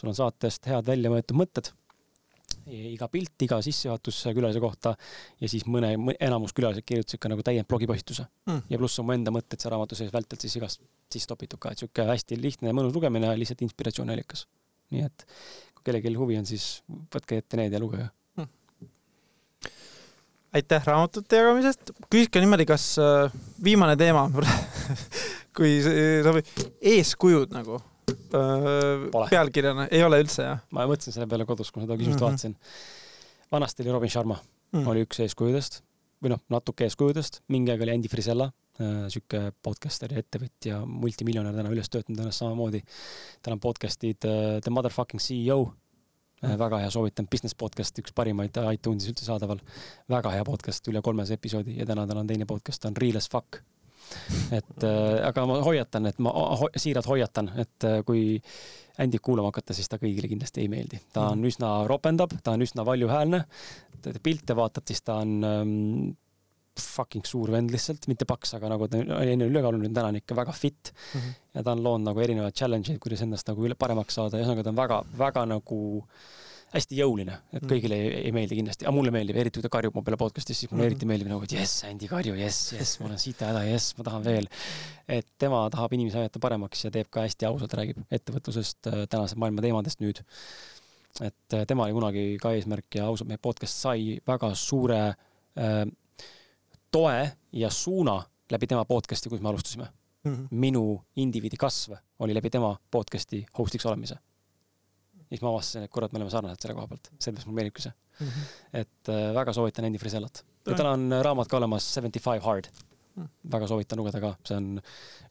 sul 0.00 0.12
on 0.12 0.14
saatest 0.14 0.66
head 0.66 0.86
välja 0.86 1.10
võetud 1.10 1.36
mõtted 1.40 1.72
iga 2.70 3.08
pilt, 3.10 3.34
iga 3.44 3.58
sissejuhatus 3.64 4.20
külalise 4.36 4.60
kohta 4.62 4.94
ja 5.40 5.50
siis 5.50 5.64
mõne, 5.66 5.92
enamus 6.22 6.54
külalised 6.56 6.86
kirjutasid 6.86 7.20
ka 7.22 7.30
nagu 7.32 7.44
täiend 7.46 7.68
blogipostituse. 7.70 8.26
Mm.. 8.48 8.62
ja 8.70 8.80
pluss 8.80 9.00
oma 9.02 9.16
enda 9.18 9.34
mõtted 9.34 9.60
seal 9.60 9.74
raamatu 9.74 9.98
sees 9.98 10.12
vältelt 10.14 10.44
siis 10.44 10.56
igast 10.60 10.82
sisse 11.12 11.30
topitud 11.30 11.60
ka, 11.62 11.72
et 11.72 11.82
sihuke 11.82 12.06
hästi 12.08 12.38
lihtne 12.40 12.70
ja 12.70 12.76
mõnus 12.76 12.94
lugemine, 12.96 13.34
lihtsalt 13.38 13.64
inspiratsiooniallikas. 13.66 14.46
nii 14.92 15.06
et 15.08 15.26
kui 15.74 15.86
kellelgi 15.88 16.14
huvi 16.18 16.38
on, 16.38 16.48
siis 16.48 16.82
võtke 17.12 17.40
ette 17.42 17.58
need 17.60 17.74
ja 17.74 17.80
lugege. 17.82 18.08
Mm.. 18.38 18.90
aitäh 20.58 20.90
raamatute 20.90 21.42
jagamisest. 21.42 21.94
küsiks 22.08 22.32
ka 22.32 22.44
niimoodi, 22.44 22.68
kas 22.68 22.92
äh, 23.02 23.40
viimane 23.64 23.96
teema 24.00 24.28
kui 25.56 25.80
sobib, 25.82 26.52
eeskujud 26.94 27.52
nagu 27.52 27.82
äh, 28.12 29.28
pealkirjana 29.30 29.88
ei 29.90 30.02
ole 30.06 30.22
üldse 30.24 30.46
jah? 30.46 30.62
ma 30.74 30.86
mõtlesin 30.90 31.16
selle 31.16 31.28
peale 31.30 31.46
kodus, 31.48 31.70
kui 31.72 31.82
ma 31.82 31.86
seda 31.86 31.98
küsimust 32.00 32.20
mm 32.20 32.26
-hmm. 32.26 32.30
vaatasin. 32.30 32.56
vanasti 33.52 33.84
oli 33.84 33.96
Robin 33.96 34.10
Sharma 34.10 34.36
mm, 34.36 34.80
-hmm. 34.80 34.90
oli 34.90 35.04
üks 35.06 35.20
eeskujudest 35.26 35.82
või 36.22 36.36
noh, 36.36 36.42
natuke 36.54 36.86
eeskujudest, 36.86 37.40
mingi 37.48 37.72
aeg 37.72 37.82
oli 37.82 37.94
Andy 37.96 38.08
Frisella 38.08 38.46
äh,, 38.80 39.08
sihuke 39.08 39.52
podcaster 39.62 40.12
ja 40.12 40.22
ettevõtja, 40.22 40.84
multimiljonär 40.86 41.54
täna 41.54 41.70
üles 41.74 41.90
töötanud 41.90 42.20
ennast 42.20 42.38
samamoodi. 42.38 42.82
tal 43.42 43.56
on 43.56 43.60
podcast'id 43.60 44.28
uh, 44.28 44.60
The 44.62 44.70
Motherfucking 44.70 45.20
CEO 45.20 45.72
mm., 46.42 46.58
väga 46.58 46.78
hea, 46.78 46.90
soovitan, 46.90 47.26
Business 47.30 47.54
podcast, 47.54 47.98
üks 47.98 48.14
parimaid 48.14 48.56
iTunesis 48.74 49.12
üldse 49.12 49.24
saadaval. 49.24 49.60
väga 50.08 50.30
hea 50.30 50.44
podcast, 50.44 50.88
üle 50.88 51.02
kolmesaja 51.02 51.40
episoodi 51.40 51.78
ja 51.78 51.86
täna 51.86 52.06
tal 52.06 52.22
on 52.22 52.26
teine 52.26 52.46
podcast, 52.46 52.84
on 52.84 52.96
Real 52.96 53.16
as 53.16 53.28
fuck 53.30 53.62
et 54.52 54.86
äh, 54.86 55.18
aga 55.26 55.44
ma 55.48 55.58
hoiatan, 55.64 56.08
et 56.10 56.22
ma 56.22 56.32
ho 56.32 56.68
siiralt 56.76 57.08
hoiatan, 57.08 57.52
et 57.62 57.88
äh, 57.88 58.00
kui 58.06 58.40
Andyt 59.00 59.22
kuulama 59.24 59.48
hakata, 59.48 59.72
siis 59.72 59.88
ta 59.88 59.96
kõigile 59.96 60.28
kindlasti 60.28 60.60
ei 60.60 60.68
meeldi. 60.68 60.98
ta 61.14 61.30
on 61.30 61.40
mm. 61.40 61.48
üsna 61.48 61.68
ropendab, 61.88 62.34
ta 62.44 62.52
on 62.52 62.64
üsna 62.64 62.84
valjuhäälne. 62.84 63.44
pilte 64.22 64.56
vaatad, 64.56 64.84
siis 64.86 65.00
ta 65.02 65.16
on 65.22 65.32
ähm, 65.48 66.10
fucking 66.80 67.24
suur 67.24 67.50
vend 67.52 67.72
lihtsalt, 67.72 68.04
mitte 68.08 68.28
paks, 68.28 68.52
aga 68.58 68.68
nagu 68.68 68.88
ta 68.92 69.00
oli 69.00 69.32
enne 69.32 69.48
ülekaaluline, 69.48 69.94
täna 69.94 70.12
on 70.12 70.20
ikka 70.20 70.36
väga 70.36 70.52
fit 70.52 70.92
mm. 70.92 71.20
-hmm. 71.20 71.40
ja 71.54 71.62
ta 71.62 71.72
on 71.72 71.82
loonud 71.82 72.10
nagu 72.10 72.20
erinevaid 72.20 72.54
challenge'id, 72.54 73.00
kuidas 73.00 73.24
endast 73.24 73.48
nagu 73.48 73.64
üle 73.64 73.74
paremaks 73.74 74.14
saada 74.14 74.36
ja 74.36 74.44
ühesõnaga 74.44 74.64
ta 74.64 74.70
on 74.70 74.80
väga-väga 74.84 75.46
nagu 75.56 75.80
äh, 76.04 76.41
hästi 76.72 76.96
jõuline, 76.96 77.34
et 77.52 77.60
mm. 77.60 77.68
kõigile 77.68 77.96
ei, 78.00 78.10
ei 78.28 78.32
meeldi 78.34 78.56
kindlasti, 78.56 78.86
aga 78.86 78.94
mulle 78.96 79.12
meeldib, 79.14 79.36
eriti 79.42 79.60
kui 79.60 79.66
ta 79.66 79.70
karjub 79.72 79.96
mu 79.96 80.02
peale 80.06 80.18
podcast'is, 80.20 80.62
siis 80.62 80.70
mulle 80.70 80.86
mm. 80.86 80.90
eriti 80.90 81.08
meeldib 81.08 81.28
nagu, 81.28 81.44
et 81.44 81.54
jess, 81.58 81.82
Andy 81.88 82.08
Karju, 82.08 82.34
jess, 82.40 82.72
jess, 82.72 82.98
mul 83.02 83.12
on 83.12 83.20
sita 83.20 83.50
häda, 83.50 83.64
jess, 83.68 83.92
ma 83.98 84.06
tahan 84.08 84.24
veel. 84.24 84.48
et 85.12 85.28
tema 85.42 85.62
tahab 85.72 85.92
inimesi 85.98 86.20
aidata 86.20 86.40
paremaks 86.40 86.86
ja 86.86 86.92
teeb 86.94 87.10
ka 87.12 87.26
hästi 87.26 87.48
ausalt, 87.50 87.76
räägib 87.76 88.00
ettevõtlusest, 88.08 88.88
äh, 88.88 89.04
tänase 89.12 89.36
maailma 89.40 89.64
teemadest 89.64 90.00
nüüd. 90.04 90.22
et 91.20 91.58
äh, 91.58 91.66
tema 91.68 91.84
oli 91.84 91.98
kunagi 91.98 92.26
ka 92.40 92.54
eesmärk 92.56 92.96
ja 92.96 93.10
ausalt, 93.10 93.28
meie 93.28 93.42
podcast 93.42 93.84
sai 93.84 94.16
väga 94.26 94.54
suure 94.56 95.00
äh, 95.12 95.84
toe 96.90 97.16
ja 97.52 97.70
suuna 97.70 98.22
läbi 98.52 98.68
tema 98.68 98.88
podcast'i, 98.88 99.28
kus 99.28 99.44
me 99.44 99.52
alustasime 99.52 99.92
mm. 100.24 100.34
-hmm. 100.34 100.48
minu 100.50 101.02
indiviidi 101.16 101.56
kasv 101.56 101.92
oli 102.18 102.34
läbi 102.34 102.50
tema 102.50 102.76
podcast'i 102.90 103.44
host'iks 103.58 103.86
olemise 103.86 104.16
siis 105.32 105.42
ma 105.44 105.52
avastasin, 105.52 105.86
et 105.86 105.92
kurat, 105.92 106.12
me 106.12 106.20
oleme 106.20 106.32
sarnased 106.32 106.64
selle 106.64 106.76
koha 106.76 106.88
pealt, 106.90 107.10
sellepärast 107.16 107.48
mulle 107.48 107.60
meeldibki 107.60 107.84
see 107.86 107.92
mm. 107.92 108.26
-hmm. 108.28 108.80
et 108.82 109.12
äh, 109.12 109.34
väga 109.34 109.52
soovitan 109.56 109.88
Andy 109.88 109.98
Frisellat. 109.98 110.44
ja 110.66 110.76
tal 110.76 110.90
on 110.92 111.12
äh, 111.12 111.22
raamat 111.24 111.48
ka 111.48 111.56
olemas 111.56 111.94
Seventy 111.94 112.20
Five 112.20 112.40
Hard 112.44 112.68
mm. 113.16 113.28
väga 113.52 113.68
soovitan 113.70 113.98
lugeda 113.98 114.20
ka, 114.20 114.34
see 114.48 114.56
on, 114.56 114.68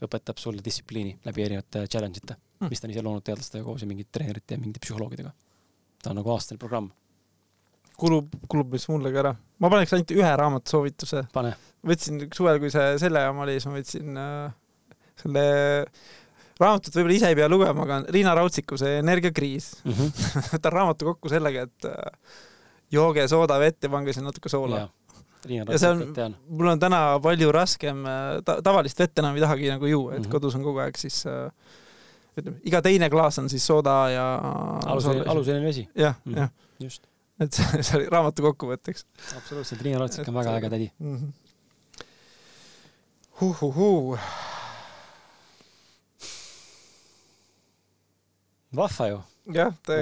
õpetab 0.07 0.41
sulle 0.41 0.63
distsipliini 0.65 1.19
läbi 1.25 1.45
erinevate 1.45 1.85
challenge 1.88 2.23
ite 2.23 2.35
mm, 2.35 2.69
mis 2.69 2.81
ta 2.81 2.88
on 2.88 2.95
ise 2.95 3.05
loonud 3.05 3.27
teadlastega 3.27 3.63
koos 3.65 3.85
ja 3.85 3.89
mingite 3.91 4.17
treenerite 4.17 4.57
ja 4.57 4.63
mingite 4.63 4.83
psühholoogidega. 4.85 5.33
ta 6.03 6.13
on 6.13 6.21
nagu 6.21 6.33
aastane 6.33 6.57
programm. 6.57 6.89
kulub, 7.97 8.33
kulub 8.47 8.73
vist 8.73 8.89
mulle 8.89 9.13
ka 9.13 9.23
ära. 9.25 9.35
ma 9.59 9.69
paneks 9.69 9.93
ainult 9.93 10.15
ühe 10.17 10.33
raamatu 10.43 10.77
soovituse. 10.77 11.27
võtsin 11.85 12.25
suvel, 12.33 12.59
kui 12.59 12.73
see 12.73 12.97
selle 13.05 13.27
jama 13.27 13.45
oli, 13.45 13.59
siis 13.59 13.69
ma 13.69 13.77
võtsin 13.77 14.17
äh, 14.25 14.57
selle 15.21 15.45
raamatut 16.61 16.95
võib-olla 16.95 17.17
ise 17.17 17.31
ei 17.31 17.38
pea 17.38 17.49
lugema, 17.51 17.85
aga 17.85 17.99
Riina 18.14 18.33
Rautsiku 18.38 18.80
see 18.80 18.99
Energiakriis 19.01 19.73
mm. 19.83 19.91
-hmm. 19.98 20.48
võtan 20.56 20.75
raamatu 20.77 21.11
kokku 21.11 21.31
sellega, 21.31 21.67
et 21.67 21.90
äh, 21.90 22.40
jooge 22.91 23.27
soodavett 23.27 23.83
ja 23.83 23.90
pange 23.90 24.14
sinna 24.14 24.31
natuke 24.31 24.49
soola. 24.49 24.88
ja 25.49 25.77
see 25.77 25.90
on, 25.90 26.35
mul 26.49 26.73
on 26.75 26.80
täna 26.80 27.19
palju 27.23 27.51
raskem 27.51 28.06
äh, 28.06 28.41
ta,, 28.45 28.59
tavalist 28.61 28.99
vett 28.99 29.19
enam 29.23 29.38
ei 29.38 29.45
tahagi 29.45 29.72
nagu 29.73 29.85
juua, 29.85 30.14
et 30.14 30.19
mm 30.19 30.25
-hmm. 30.25 30.31
kodus 30.31 30.56
on 30.56 30.64
kogu 30.64 30.83
aeg 30.83 30.98
siis 30.98 31.23
äh, 31.25 31.49
ütleme, 32.38 32.59
iga 32.64 32.81
teine 32.81 33.09
klaas 33.09 33.40
on 33.40 33.49
siis 33.49 33.65
sooda 33.67 33.95
ja 34.09 34.25
aluseline, 34.85 35.25
aluseline 35.27 35.65
vesi. 35.65 35.88
jah 35.95 36.15
mm, 36.25 36.33
-hmm. 36.33 36.40
jah. 36.40 36.49
just. 36.80 37.07
et 37.40 37.53
see, 37.81 37.98
oli 37.98 38.09
raamatu 38.09 38.41
kokkuvõtteks. 38.41 39.06
absoluutselt, 39.38 39.81
Riina 39.81 39.99
Rautsik 39.99 40.27
on 40.27 40.33
väga 40.33 40.56
äge 40.56 40.69
tädi 40.69 40.91
mm. 40.99 41.17
-hmm. 41.17 41.31
Huhuhuu 43.41 44.17
vahva 48.75 49.08
ju. 49.11 49.22
jah, 49.58 49.74
ta 49.85 50.01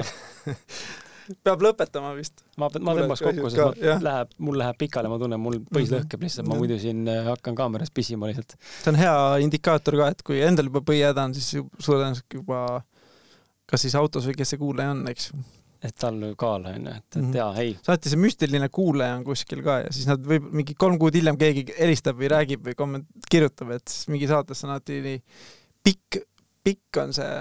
peab 1.46 1.62
lõpetama 1.62 2.14
vist. 2.18 2.44
ma, 2.58 2.70
ma 2.82 2.96
tõmbaks 2.98 3.24
kokku, 3.26 3.52
sest 3.54 3.62
ma, 3.62 3.98
läheb, 4.06 4.34
mul 4.46 4.58
läheb 4.62 4.80
pikale, 4.82 5.12
ma 5.12 5.20
tunnen, 5.22 5.42
mul 5.42 5.60
põis 5.70 5.90
mhm. 5.90 6.00
lõhkeb 6.00 6.26
lihtsalt, 6.26 6.50
ma 6.50 6.58
muidu 6.60 6.80
siin 6.82 7.06
äh, 7.10 7.28
hakkan 7.30 7.58
kaameras 7.58 7.94
pissima 7.94 8.30
lihtsalt. 8.30 8.58
see 8.82 8.94
on 8.94 9.00
hea 9.00 9.16
indikaator 9.46 10.00
ka, 10.02 10.10
et 10.16 10.26
kui 10.26 10.42
endal 10.46 10.72
juba 10.72 10.84
põhihäda 10.90 11.30
on, 11.30 11.38
siis 11.38 11.52
suure 11.54 12.02
tõenäosusega 12.02 12.42
juba 12.42 12.64
kas 13.70 13.86
siis 13.86 13.96
autos 14.00 14.26
või 14.26 14.38
kes 14.40 14.56
see 14.56 14.62
kuulaja 14.62 14.96
on, 14.96 15.06
eks 15.12 15.30
et 15.86 15.96
tal 15.96 16.18
kaal 16.40 16.66
on 16.68 16.88
ju, 16.90 16.92
et, 16.92 17.06
et 17.06 17.22
-hmm. 17.22 17.36
jaa, 17.38 17.52
ei. 17.62 17.76
saati 17.86 18.12
see 18.12 18.20
müstiline 18.20 18.68
kuulaja 18.74 19.16
on 19.16 19.24
kuskil 19.24 19.62
ka 19.64 19.78
ja 19.86 19.94
siis 19.96 20.10
nad 20.10 20.26
võib 20.32 20.50
mingi 20.52 20.76
kolm 20.76 20.98
kuud 21.00 21.16
hiljem 21.16 21.38
keegi 21.40 21.70
helistab 21.78 22.20
või 22.20 22.32
räägib 22.34 22.66
või 22.68 22.76
komment-, 22.82 23.08
kirjutab, 23.32 23.72
et 23.78 23.88
siis 23.88 24.10
mingi 24.12 24.28
saates 24.28 24.64
on 24.66 24.74
alati 24.76 25.00
nii 25.06 25.22
pikk, 25.88 26.20
pikk 26.68 27.00
on 27.00 27.16
see 27.16 27.32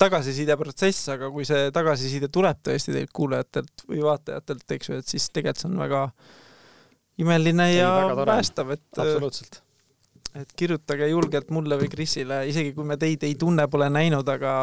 tagasisideprotsess, 0.00 1.10
aga 1.14 1.28
kui 1.32 1.44
see 1.48 1.68
tagasiside 1.74 2.30
tuleb 2.32 2.62
tõesti 2.64 2.94
teilt 2.94 3.12
kuulajatelt 3.14 3.84
või 3.88 4.00
vaatajatelt, 4.06 4.64
eks 4.76 4.88
ju, 4.88 5.00
et 5.02 5.12
siis 5.12 5.28
tegelikult 5.30 5.62
see 5.62 5.70
on 5.70 5.82
väga 5.82 6.06
imeline 7.22 7.68
ja 7.74 7.90
Ei, 8.06 8.24
päästav, 8.24 8.72
et 8.76 9.02
absoluutselt. 9.04 9.60
et 10.40 10.56
kirjutage 10.56 11.10
julgelt 11.10 11.52
mulle 11.54 11.76
või 11.80 11.90
Krisile, 11.92 12.42
isegi 12.48 12.72
kui 12.76 12.88
me 12.88 12.96
teid 13.00 13.24
ei 13.28 13.36
tunne, 13.38 13.68
pole 13.68 13.90
näinud, 13.92 14.28
aga 14.32 14.54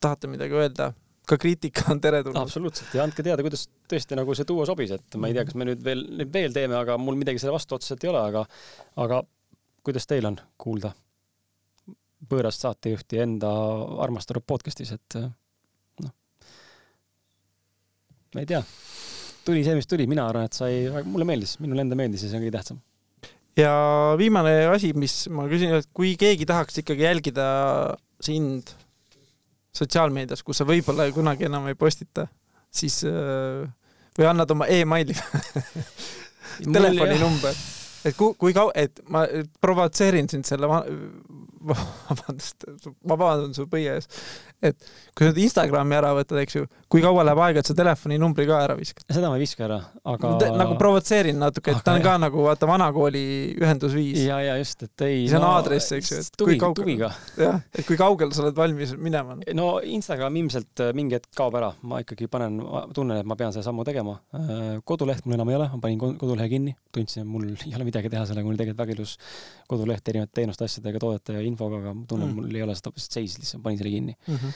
tahate 0.00 0.30
midagi 0.32 0.56
öelda, 0.56 0.90
ka 1.28 1.38
kriitika 1.38 1.90
on 1.92 2.00
teretulnud. 2.00 2.40
absoluutselt 2.40 2.96
ja 2.96 3.04
andke 3.04 3.22
teada, 3.26 3.44
kuidas 3.44 3.66
tõesti 3.90 4.16
nagu 4.18 4.34
see 4.34 4.48
duo 4.48 4.64
sobis, 4.68 4.96
et 4.96 5.20
ma 5.20 5.28
ei 5.28 5.36
tea, 5.36 5.44
kas 5.46 5.58
me 5.60 5.68
nüüd 5.68 5.84
veel, 5.84 6.06
nüüd 6.22 6.32
veel 6.32 6.56
teeme, 6.56 6.78
aga 6.80 6.96
mul 6.98 7.20
midagi 7.20 7.42
selle 7.42 7.54
vastu 7.54 7.76
otseselt 7.76 8.08
ei 8.08 8.12
ole, 8.14 8.24
aga, 8.32 8.46
aga 9.04 9.22
kuidas 9.86 10.08
teil 10.10 10.32
on 10.32 10.40
kuulda? 10.60 10.94
Võõrast 12.28 12.66
saatejuhti 12.66 13.20
enda 13.22 13.50
armastatud 14.04 14.44
podcast'is, 14.46 14.92
et 14.96 15.16
äh, 15.20 15.30
noh, 16.04 16.12
ma 18.34 18.44
ei 18.44 18.50
tea, 18.50 18.60
tuli 19.46 19.64
see, 19.66 19.78
mis 19.78 19.88
tuli, 19.90 20.06
mina 20.10 20.26
arvan, 20.28 20.48
et 20.48 20.56
sai, 20.56 20.84
mulle 21.06 21.26
meeldis, 21.28 21.56
minule 21.62 21.84
enda 21.86 21.98
meeldis 21.98 22.26
ja 22.26 22.30
see 22.32 22.40
on 22.40 22.44
kõige 22.44 22.56
tähtsam. 22.58 22.82
ja 23.58 23.72
viimane 24.20 24.54
asi, 24.74 24.92
mis 24.96 25.22
ma 25.32 25.48
küsin, 25.50 25.74
et 25.80 25.90
kui 25.96 26.14
keegi 26.20 26.48
tahaks 26.48 26.82
ikkagi 26.84 27.06
jälgida 27.08 27.48
sind 28.20 28.74
sotsiaalmeedias, 29.76 30.42
kus 30.44 30.60
sa 30.60 30.66
võib-olla 30.68 31.08
kunagi 31.14 31.46
enam 31.48 31.68
ei 31.70 31.78
postita, 31.78 32.26
siis 32.74 33.00
äh, 33.08 33.64
või 34.18 34.28
annad 34.28 34.50
oma 34.52 34.66
emaili 34.70 35.16
telefoninumber, 36.76 37.56
et 38.04 38.16
kui, 38.18 38.34
kui 38.38 38.56
kaua, 38.56 38.74
et 38.74 39.00
ma 39.08 39.24
provotseerin 39.62 40.28
sind 40.30 40.48
selle 40.48 40.68
vabandust, 42.08 42.64
ma 43.04 43.16
vabandan 43.16 43.54
su 43.56 43.66
põie 43.70 43.90
ees, 43.92 44.08
et 44.62 44.90
kui 45.16 45.28
sa 45.28 45.32
Instagrami 45.40 45.96
ära 45.96 46.12
võtad, 46.16 46.38
eks 46.42 46.56
ju, 46.58 46.66
kui 46.90 47.02
kaua 47.04 47.24
läheb 47.26 47.40
aega, 47.46 47.62
et 47.62 47.70
sa 47.70 47.76
telefoninumbri 47.76 48.46
ka 48.48 48.58
ära 48.66 48.76
viskad? 48.78 49.06
seda 49.08 49.30
ma 49.30 49.38
ei 49.38 49.44
viska 49.44 49.64
ära, 49.66 49.78
aga 50.12 50.32
Te, 50.40 50.50
nagu 50.56 50.76
provotseerin 50.80 51.38
natuke, 51.40 51.72
et 51.72 51.80
aga 51.80 51.86
ta 51.86 51.94
on 51.96 52.04
ka 52.04 52.14
jah. 52.14 52.20
nagu 52.26 52.44
vaata 52.44 52.68
vanakooli 52.68 53.22
ühendusviis. 53.60 54.20
ja, 54.26 54.40
ja 54.44 54.56
just, 54.60 54.84
et 54.86 55.06
ei. 55.06 55.22
see 55.30 55.38
on 55.38 55.46
no, 55.46 55.52
aadress, 55.56 55.94
eks 55.96 56.12
ju, 56.12 56.20
et 56.24 56.38
tuvi, 56.42 56.58
kui 56.58 56.64
kaugel, 56.64 57.06
jah, 57.40 57.60
et 57.72 57.88
kui 57.88 57.98
kaugel 58.00 58.34
sa 58.36 58.44
oled 58.44 58.58
valmis 58.58 58.94
minema? 59.00 59.38
no 59.56 59.70
Instagram 59.80 60.36
ilmselt 60.42 60.84
äh, 60.84 60.92
mingi 60.96 61.16
hetk 61.16 61.32
kaob 61.36 61.56
ära, 61.60 61.72
ma 61.86 62.02
ikkagi 62.04 62.28
panen, 62.30 62.60
tunnen, 62.96 63.22
et 63.22 63.28
ma 63.28 63.36
pean 63.40 63.54
selle 63.54 63.64
sammu 63.66 63.84
tegema. 63.88 64.18
Äh, 64.36 64.80
koduleht 64.86 65.24
mul 65.24 65.38
enam 65.38 65.50
ei 65.52 65.58
ole, 65.58 65.70
ma 65.72 65.80
panin 65.82 66.00
kodulehe 66.00 66.48
kinni, 66.52 66.76
tundsin, 66.94 67.24
et 67.24 67.30
mul 67.30 67.48
ei 67.66 67.74
ole 67.78 67.88
midagi 67.88 68.12
teha 68.12 68.26
sellega, 68.28 68.48
mul 68.48 68.60
tegelikult 68.60 68.84
väga 68.84 68.96
ilus 68.98 69.16
koduleht 69.70 70.12
erinevate 70.12 70.36
teenuste, 70.40 70.68
asjadega, 70.68 71.00
toodete 71.02 71.38
ja 71.38 71.44
infoga, 71.46 71.80
aga 71.80 71.94
ma 71.96 72.06
tunnen 72.10 72.30
mm., 72.30 72.40
mul 72.40 72.60
ei 72.60 72.64
ole 72.66 72.76
seda 72.78 72.92
seis 73.00 73.38
lihtsalt, 73.40 73.62
panin 73.64 73.80
selle 73.80 73.92
kinni 73.94 74.16
mm. 74.16 74.34
-hmm. 74.34 74.49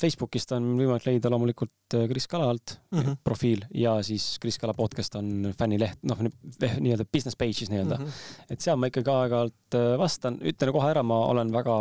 Facebookist 0.00 0.54
on 0.56 0.72
võimalik 0.78 1.04
leida 1.06 1.30
loomulikult 1.30 1.94
äh, 1.94 2.06
Kris 2.08 2.26
Kala 2.26 2.48
alt 2.50 2.78
mm 2.90 3.00
-hmm. 3.00 3.18
profiil 3.24 3.66
ja 3.74 3.98
siis 4.02 4.38
Kris 4.40 4.58
Kala 4.58 4.74
podcast 4.74 5.14
on 5.14 5.52
fännileht, 5.58 5.98
noh, 6.02 6.18
nii-öelda 6.20 7.04
business 7.04 7.36
page'is 7.36 7.70
nii-öelda 7.70 7.98
mm. 7.98 8.04
-hmm. 8.04 8.46
et 8.50 8.60
seal 8.60 8.76
ma 8.76 8.88
ikkagi 8.88 9.10
aeg-ajalt 9.10 9.76
äh, 9.76 9.98
vastan, 9.98 10.38
ütlen 10.40 10.72
kohe 10.72 10.90
ära, 10.90 11.02
ma 11.02 11.26
olen 11.26 11.52
väga 11.52 11.76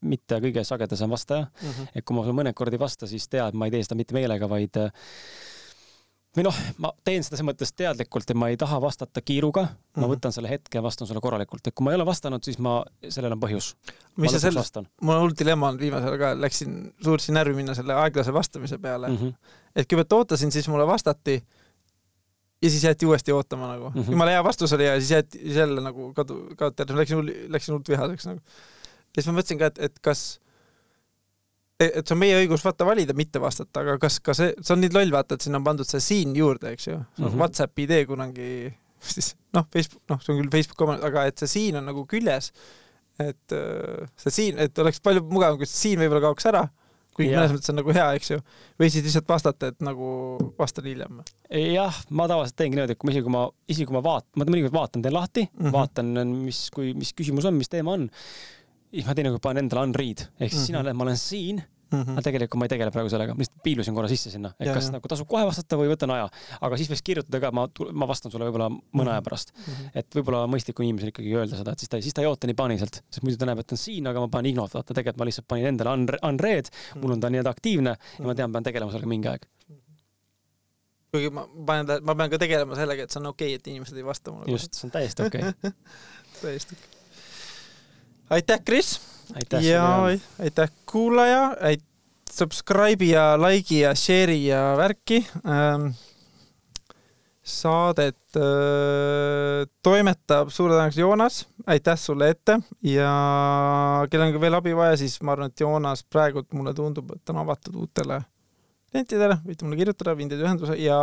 mitte 0.00 0.40
kõige 0.42 0.64
sagedasem 0.64 1.10
vastaja 1.10 1.46
mm. 1.46 1.68
-hmm. 1.68 1.86
et 1.94 2.04
kui 2.04 2.16
ma 2.16 2.26
mõned 2.42 2.54
kordi 2.54 2.76
ei 2.76 2.80
vasta, 2.80 3.06
siis 3.06 3.28
tea, 3.28 3.48
et 3.48 3.54
ma 3.54 3.66
ei 3.66 3.70
tee 3.70 3.82
seda 3.82 3.94
mitte 3.94 4.14
meelega, 4.14 4.48
vaid 4.48 4.76
või 6.38 6.46
noh, 6.46 6.58
ma 6.82 6.92
teen 7.06 7.24
seda 7.26 7.36
selles 7.36 7.48
mõttes 7.50 7.72
teadlikult, 7.74 8.30
et 8.30 8.38
ma 8.38 8.50
ei 8.52 8.58
taha 8.60 8.78
vastata 8.82 9.22
kiiruga 9.24 9.64
mm, 9.66 9.74
-hmm. 9.74 10.04
ma 10.04 10.10
võtan 10.12 10.34
selle 10.34 10.50
hetke 10.52 10.78
ja 10.78 10.82
vastan 10.84 11.08
sulle 11.10 11.22
korralikult, 11.24 11.66
et 11.66 11.74
kui 11.74 11.86
ma 11.86 11.92
ei 11.92 11.98
ole 11.98 12.06
vastanud, 12.06 12.44
siis 12.44 12.60
ma, 12.62 12.78
sellel 13.08 13.34
on 13.34 13.42
põhjus. 13.42 13.74
mis 14.16 14.34
sa 14.34 14.40
sellest, 14.42 14.80
mul 15.02 15.16
on 15.16 15.26
hull 15.26 15.36
dilemma 15.38 15.70
olnud 15.72 15.82
viimasel 15.82 16.14
ajal 16.14 16.22
ka, 16.22 16.32
läksin, 16.38 16.80
suutsin 17.04 17.38
närvi 17.38 17.56
minna 17.58 17.74
selle 17.78 17.96
aeglase 17.98 18.34
vastamise 18.34 18.78
peale 18.78 19.08
mm. 19.08 19.16
-hmm. 19.16 19.54
et 19.74 19.86
kõigepealt 19.86 20.18
ootasin, 20.20 20.52
siis 20.54 20.68
mulle 20.68 20.86
vastati 20.86 21.42
ja 22.62 22.70
siis 22.70 22.84
jäeti 22.84 23.06
uuesti 23.06 23.32
ootama 23.32 23.72
nagu 23.72 23.90
mm. 23.90 24.02
-hmm. 24.02 24.10
jumala 24.10 24.30
hea 24.30 24.44
vastus 24.44 24.72
oli 24.72 24.86
ja 24.86 24.98
siis 25.00 25.10
jäeti 25.10 25.40
jälle 25.54 25.80
nagu 25.80 26.12
kadu, 26.14 26.48
kaotati, 26.56 26.96
läksin 26.96 27.16
hull, 27.16 27.30
läksin 27.48 27.72
hullult 27.72 27.88
vihaseks 27.88 28.26
nagu. 28.26 28.40
ja 29.16 29.22
siis 29.22 29.26
ma 29.26 29.40
mõtlesin 29.40 29.58
ka, 29.58 29.66
et, 29.66 29.78
et 29.78 29.98
kas, 30.02 30.40
et 31.78 32.02
see 32.02 32.14
on 32.16 32.20
meie 32.20 32.38
õigus 32.40 32.64
vaata 32.66 32.86
valida, 32.88 33.14
mitte 33.14 33.40
vastata, 33.42 33.84
aga 33.84 33.98
kas 34.02 34.18
ka 34.24 34.34
see, 34.34 34.50
see 34.58 34.74
on 34.74 34.82
nii 34.82 34.94
loll 34.96 35.14
vaata, 35.14 35.38
et 35.38 35.46
sinna 35.46 35.60
on 35.60 35.68
pandud 35.68 35.88
see 35.88 36.02
siin 36.02 36.34
juurde, 36.36 36.74
eks 36.74 36.88
ju 36.88 36.96
mm. 36.96 37.24
-hmm. 37.24 37.38
Whatsappi 37.38 37.86
idee 37.86 38.06
kunagi, 38.06 38.48
siis 39.14 39.34
noh, 39.54 39.66
Facebook, 39.72 40.02
noh, 40.10 40.20
see 40.22 40.34
on 40.34 40.42
küll 40.42 40.52
Facebook 40.56 40.86
oma, 40.88 40.98
aga 41.10 41.28
et 41.30 41.38
see 41.38 41.54
siin 41.54 41.78
on 41.78 41.86
nagu 41.86 42.06
küljes. 42.06 42.52
et 43.18 43.52
äh, 43.52 44.06
see 44.16 44.30
siin, 44.30 44.58
et 44.62 44.78
oleks 44.78 45.00
palju 45.02 45.24
mugavam, 45.26 45.58
kui 45.58 45.66
siin 45.66 45.98
võib-olla 45.98 46.28
kaoks 46.28 46.46
ära 46.46 46.68
kuigi 47.18 47.34
mõnes 47.34 47.54
mõttes 47.54 47.72
on 47.72 47.78
nagu 47.80 47.94
hea, 47.94 48.06
eks 48.18 48.30
ju. 48.30 48.38
või 48.80 48.90
siis 48.92 49.06
lihtsalt 49.06 49.28
vastata, 49.30 49.72
et 49.72 49.82
nagu 49.84 50.10
vastan 50.58 50.86
hiljem. 50.88 51.22
jah, 51.50 52.02
ma 52.10 52.28
tavaliselt 52.30 52.58
teengi 52.58 52.78
niimoodi, 52.78 52.94
et 52.94 53.00
kui 53.00 53.08
ma 53.08 53.14
isegi 53.14 53.26
kui 53.26 53.34
ma, 53.34 53.44
isegi 53.66 53.88
kui 53.88 53.96
ma 53.96 54.04
vaatan, 54.04 54.30
ma 54.38 54.46
mõnikord 54.48 54.76
vaatan, 54.76 55.04
teen 55.04 55.16
lahti 55.16 55.46
mm. 55.48 55.64
-hmm. 55.64 55.74
vaatan, 55.74 56.14
mis, 56.46 56.62
kui, 56.74 56.92
mis 56.98 57.12
küsimus 57.18 57.48
on, 57.48 57.58
mis 57.58 57.72
teema 57.72 57.96
on. 57.98 58.08
Siis 58.92 59.06
ma 59.08 59.14
teinekord 59.16 59.42
panen 59.44 59.66
endale 59.66 59.88
unread 59.90 60.26
ehk 60.26 60.28
siis 60.28 60.38
mm 60.38 60.46
Mhm. 60.46 60.60
-hmm. 60.60 60.66
sina 60.66 60.82
näed, 60.82 60.96
ma 60.96 61.08
olen 61.08 61.16
siin 61.20 61.64
Mm 61.88 62.04
aga 62.12 62.22
tegelikult 62.26 62.60
ma 62.60 62.66
ei 62.66 62.72
tegele 62.74 62.92
praegu 62.92 63.08
sellega, 63.08 63.32
ma 63.32 63.40
lihtsalt 63.40 63.62
piilusin 63.64 63.94
korra 63.96 64.08
sisse 64.10 64.28
sinna, 64.28 64.50
et 64.60 64.66
Ja, 64.68 64.74
kas 64.76 64.90
ja. 64.90 64.92
nagu 64.98 65.08
tasub 65.08 65.28
kohe 65.28 65.44
vastata 65.48 65.76
või 65.80 65.88
võtan 65.88 66.10
aja. 66.12 66.26
aga 66.60 66.76
siis 66.76 66.90
võiks 66.90 67.00
kirjutada 67.02 67.40
ka, 67.40 67.50
ma, 67.50 67.64
ma 67.92 68.08
vastan 68.10 68.30
sulle 68.32 68.44
võib-olla 68.44 68.68
mõne 68.68 69.14
aja 69.14 69.22
pärast. 69.24 69.54
-hmm. 69.54 69.90
et 69.94 70.06
võib-olla 70.18 70.42
mõistlikum 70.52 70.84
inimesel 70.84 71.08
ikkagi 71.14 71.32
öelda 71.32 71.56
seda, 71.56 71.72
et 71.72 71.78
siis 71.78 71.88
ta, 71.88 72.00
siis 72.04 72.14
ta 72.14 72.20
ei 72.20 72.28
oota 72.28 72.46
nii 72.46 72.54
paaniliselt, 72.54 73.00
sest 73.08 73.22
muidu 73.24 73.38
ta 73.40 73.46
näeb, 73.48 73.58
et 73.58 73.66
ta 73.66 73.72
on 73.72 73.80
siin, 73.80 74.06
aga 74.06 74.20
ma 74.20 74.28
panen 74.28 74.50
ignot, 74.50 74.74
vaata 74.74 74.94
tegelikult 74.94 75.18
ma 75.18 75.24
lihtsalt 75.30 75.48
panin 75.48 75.66
endale 75.66 75.94
unre- 75.96 76.20
unread, 76.28 76.68
mul 77.00 77.12
on 77.12 77.20
ta 77.20 77.30
nii-öelda 77.30 77.50
aktiivne 77.56 77.96
ja 78.18 78.24
ma 78.26 78.34
tean, 78.34 78.52
pean 78.52 78.64
tegelema 78.68 78.92
sellega 78.92 79.08
mingi 79.08 79.28
aeg. 79.28 79.48
kuigi 81.10 81.30
ma 81.32 81.48
panen, 81.66 82.04
ma 82.04 82.14
pean 82.14 82.30
ka 82.30 82.38
tegelema 82.38 82.76
sellega, 82.76 83.02
et 83.08 83.10
see 83.10 83.20
on 83.20 83.32
okei 83.32 83.54
okay,, 83.54 83.62
et 83.62 83.66
inimesed 83.72 83.96
ei 83.96 84.04
vasta 84.04 84.30
mulle. 84.30 84.52
just, 84.52 84.74
see 84.74 84.86
on 84.88 84.92
täiesti 84.92 85.24
okei 85.24 85.40
okay. 85.40 85.72
täiesti 86.42 86.76
okei 86.76 86.84
okay.. 86.84 86.97
Aitäh, 88.30 88.60
Kris! 88.64 89.00
aitäh 89.34 89.64
ja 89.64 89.84
aitäh, 90.38 90.70
kuulaja, 90.86 91.56
aitäh 91.60 91.88
subscribe'i 92.38 93.12
ja 93.12 93.32
like'i 93.40 93.82
ja 93.82 93.94
share'i 93.96 94.46
ja 94.48 94.74
värki 94.76 95.22
ähm,. 95.46 95.90
saadet 97.48 98.36
äh, 98.36 99.64
toimetab 99.82 100.50
suure 100.52 100.74
tõenäosusega 100.74 101.00
Joonas, 101.00 101.38
aitäh 101.66 101.96
sulle 101.96 102.28
ette 102.34 102.58
ja 102.84 103.12
kellel 104.12 104.34
on 104.34 104.42
veel 104.42 104.58
abi 104.58 104.74
vaja, 104.76 104.98
siis 105.00 105.16
ma 105.24 105.32
arvan, 105.32 105.48
et 105.48 105.62
Joonas 105.64 106.04
praegult 106.04 106.52
mulle 106.52 106.74
tundub, 106.76 107.14
et 107.16 107.32
on 107.32 107.40
avatud 107.40 107.78
uutele 107.80 108.20
klientidele, 108.90 109.38
võite 109.46 109.64
mulle 109.64 109.80
kirjutada, 109.80 110.16
viin 110.18 110.28
teid 110.28 110.44
ühenduse 110.44 110.76
ja 110.82 111.00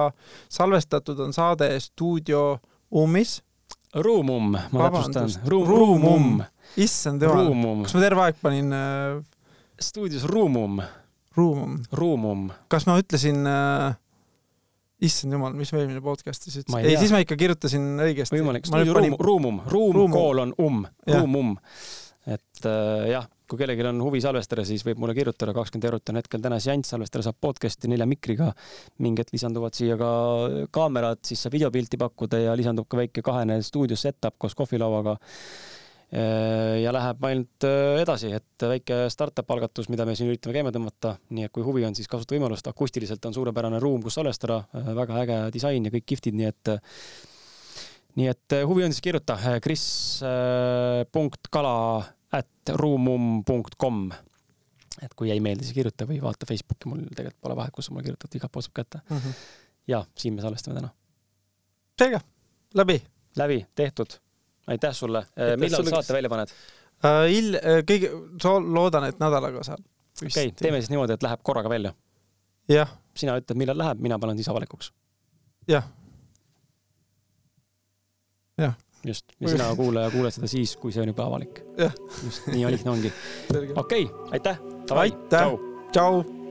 salvestatud 0.54 1.26
on 1.26 1.34
saade 1.34 1.72
Stuudio 1.82 2.60
Ummis. 2.94 3.40
Ruumum, 3.96 4.54
ma 4.54 4.90
täpsustan. 4.90 5.34
Ruumum. 5.50 6.44
Ruumum. 6.76 6.86
issand 6.86 7.24
jumal, 7.24 7.50
Ruumum. 7.50 7.84
kas 7.86 7.96
ma 7.96 8.04
terve 8.04 8.24
aeg 8.26 8.40
panin 8.44 8.72
äh, 8.76 9.20
stuudios 9.82 10.26
Ruumum, 10.30 10.82
Ruumum? 11.36 11.78
Ruumum. 11.92 12.48
kas 12.72 12.88
ma 12.90 12.98
ütlesin 13.02 13.46
äh, 13.50 13.96
issand 15.06 15.36
jumal, 15.36 15.56
mis 15.58 15.72
ma 15.74 15.84
eelmine 15.84 16.04
podcast'is 16.06 16.62
ütlesin? 16.64 16.82
ei 16.82 16.96
ei, 16.96 17.02
siis 17.02 17.14
ma 17.16 17.22
ikka 17.24 17.38
kirjutasin 17.40 17.94
õigesti. 18.08 18.38
võimalik, 18.38 18.68
stuudio 18.68 18.98
panin 18.98 19.16
Ruumum, 19.20 19.62
Ruumum, 19.62 19.62
Ruum 19.72 20.02
Ruumum. 20.02 20.18
kool 20.18 20.44
on 20.46 20.58
um. 20.60 20.84
Ruumum. 21.12 21.56
et 22.26 22.68
äh, 22.68 23.08
jah, 23.14 23.30
kui 23.50 23.60
kellelgi 23.62 23.86
on 23.86 24.02
huvi 24.02 24.22
salvestada, 24.24 24.66
siis 24.66 24.82
võib 24.86 25.00
mulle 25.02 25.14
kirjutada, 25.18 25.54
kakskümmend 25.54 25.88
eurot 25.90 26.12
on 26.12 26.20
hetkel 26.20 26.42
täna 26.42 26.58
seanss, 26.62 26.90
salvestada 26.96 27.28
saab 27.28 27.38
podcast'i 27.44 27.90
nelja 27.92 28.08
mikriga. 28.10 28.52
mingi 29.06 29.22
hetk 29.22 29.36
lisanduvad 29.36 29.78
siia 29.78 29.98
ka 30.00 30.10
kaamerad, 30.74 31.22
siis 31.26 31.46
saab 31.46 31.54
videopilti 31.54 32.00
pakkuda 32.02 32.42
ja 32.48 32.56
lisandub 32.58 32.90
ka 32.90 32.98
väike 32.98 33.22
kahene 33.26 33.60
stuudio 33.62 33.98
setup 34.00 34.40
koos 34.42 34.58
kohvilauaga. 34.58 35.18
Ja 36.84 36.92
läheb 36.96 37.24
ainult 37.28 37.66
äh, 37.68 38.00
edasi, 38.02 38.32
et 38.38 38.66
väike 38.70 39.06
startup 39.14 39.50
algatus, 39.56 39.90
mida 39.92 40.06
me 40.08 40.16
siin 40.18 40.30
üritame 40.32 40.56
käima 40.56 40.74
tõmmata, 40.76 41.16
nii 41.36 41.48
et 41.48 41.54
kui 41.56 41.66
huvi 41.66 41.86
on, 41.88 41.96
siis 41.98 42.10
kasuta 42.12 42.36
võimalust, 42.38 42.68
akustiliselt 42.72 43.26
on 43.30 43.36
suurepärane 43.36 43.80
ruum, 43.84 44.04
kus 44.06 44.18
salvestada, 44.20 44.62
väga 44.74 45.22
äge 45.24 45.40
disain 45.56 45.88
ja 45.88 45.94
kõik 45.94 46.06
kihvtid, 46.14 46.38
nii 46.38 46.52
et 46.52 46.74
nii 48.20 48.30
et 48.32 48.58
äh, 48.58 48.68
huvi 48.68 48.86
on, 48.86 48.94
siis 48.96 49.04
kirjuta 49.04 49.38
kris 49.64 49.88
äh, 50.26 51.02
punkt 51.12 51.50
kala 51.52 51.76
at 52.36 52.76
ruumum.com. 52.80 54.06
et 55.02 55.18
kui 55.18 55.32
jäi 55.32 55.42
meelde, 55.44 55.68
siis 55.68 55.76
kirjuta 55.76 56.08
või 56.10 56.22
vaata 56.24 56.48
Facebooki, 56.48 56.92
mul 56.92 57.04
tegelikult 57.12 57.42
pole 57.44 57.60
vahet, 57.60 57.76
kus 57.76 57.92
mulle 57.92 58.08
kirjutad, 58.08 58.38
igalt 58.38 58.54
poolt 58.54 58.70
saab 58.70 58.78
kätte. 58.84 59.04
mm. 59.10 59.18
-hmm. 59.18 59.44
ja 59.88 60.06
siin 60.16 60.38
me 60.38 60.46
salvestame 60.46 60.80
täna. 60.80 60.94
selge, 62.00 62.24
läbi 62.74 63.02
läbi, 63.36 63.66
tehtud. 63.76 64.20
Aitäh 64.68 64.94
sulle. 64.94 65.26
Aitäh 65.36 65.58
millal 65.62 65.84
sulle, 65.84 65.96
saate 65.96 66.14
välja 66.14 66.30
paned? 66.30 66.54
uh,. 67.04 67.26
Il- 67.32 67.60
uh,, 67.60 67.82
kõige, 67.88 68.12
loodan, 68.74 69.10
et 69.10 69.20
nädalaga 69.20 69.64
saab. 69.64 69.84
okei 70.22 70.30
okay,, 70.30 70.52
teeme 70.62 70.82
siis 70.82 70.94
niimoodi, 70.94 71.18
et 71.18 71.24
läheb 71.24 71.44
korraga 71.44 71.70
välja. 71.70 71.94
jah, 72.72 72.96
sina 73.18 73.38
ütled, 73.40 73.58
millal 73.58 73.78
läheb, 73.78 74.02
mina 74.02 74.20
panen 74.20 74.38
siis 74.40 74.50
avalikuks. 74.50 74.92
jah. 75.72 75.90
jah, 78.62 78.78
just, 79.06 79.36
ja 79.40 79.50
sina 79.50 79.70
kuulaja 79.76 80.12
kuuled 80.12 80.38
seda 80.38 80.48
siis, 80.52 80.78
kui 80.78 80.96
see 80.96 81.04
on 81.04 81.14
juba 81.14 81.28
avalik. 81.28 81.62
Just, 82.24 82.48
nii 82.54 82.72
lihtne 82.72 82.92
ongi. 82.92 83.14
okei 83.84 84.08
okay,, 84.08 84.32
aitäh. 84.32 84.60
Aitäh. 84.92 85.54
tšau. 85.92 86.45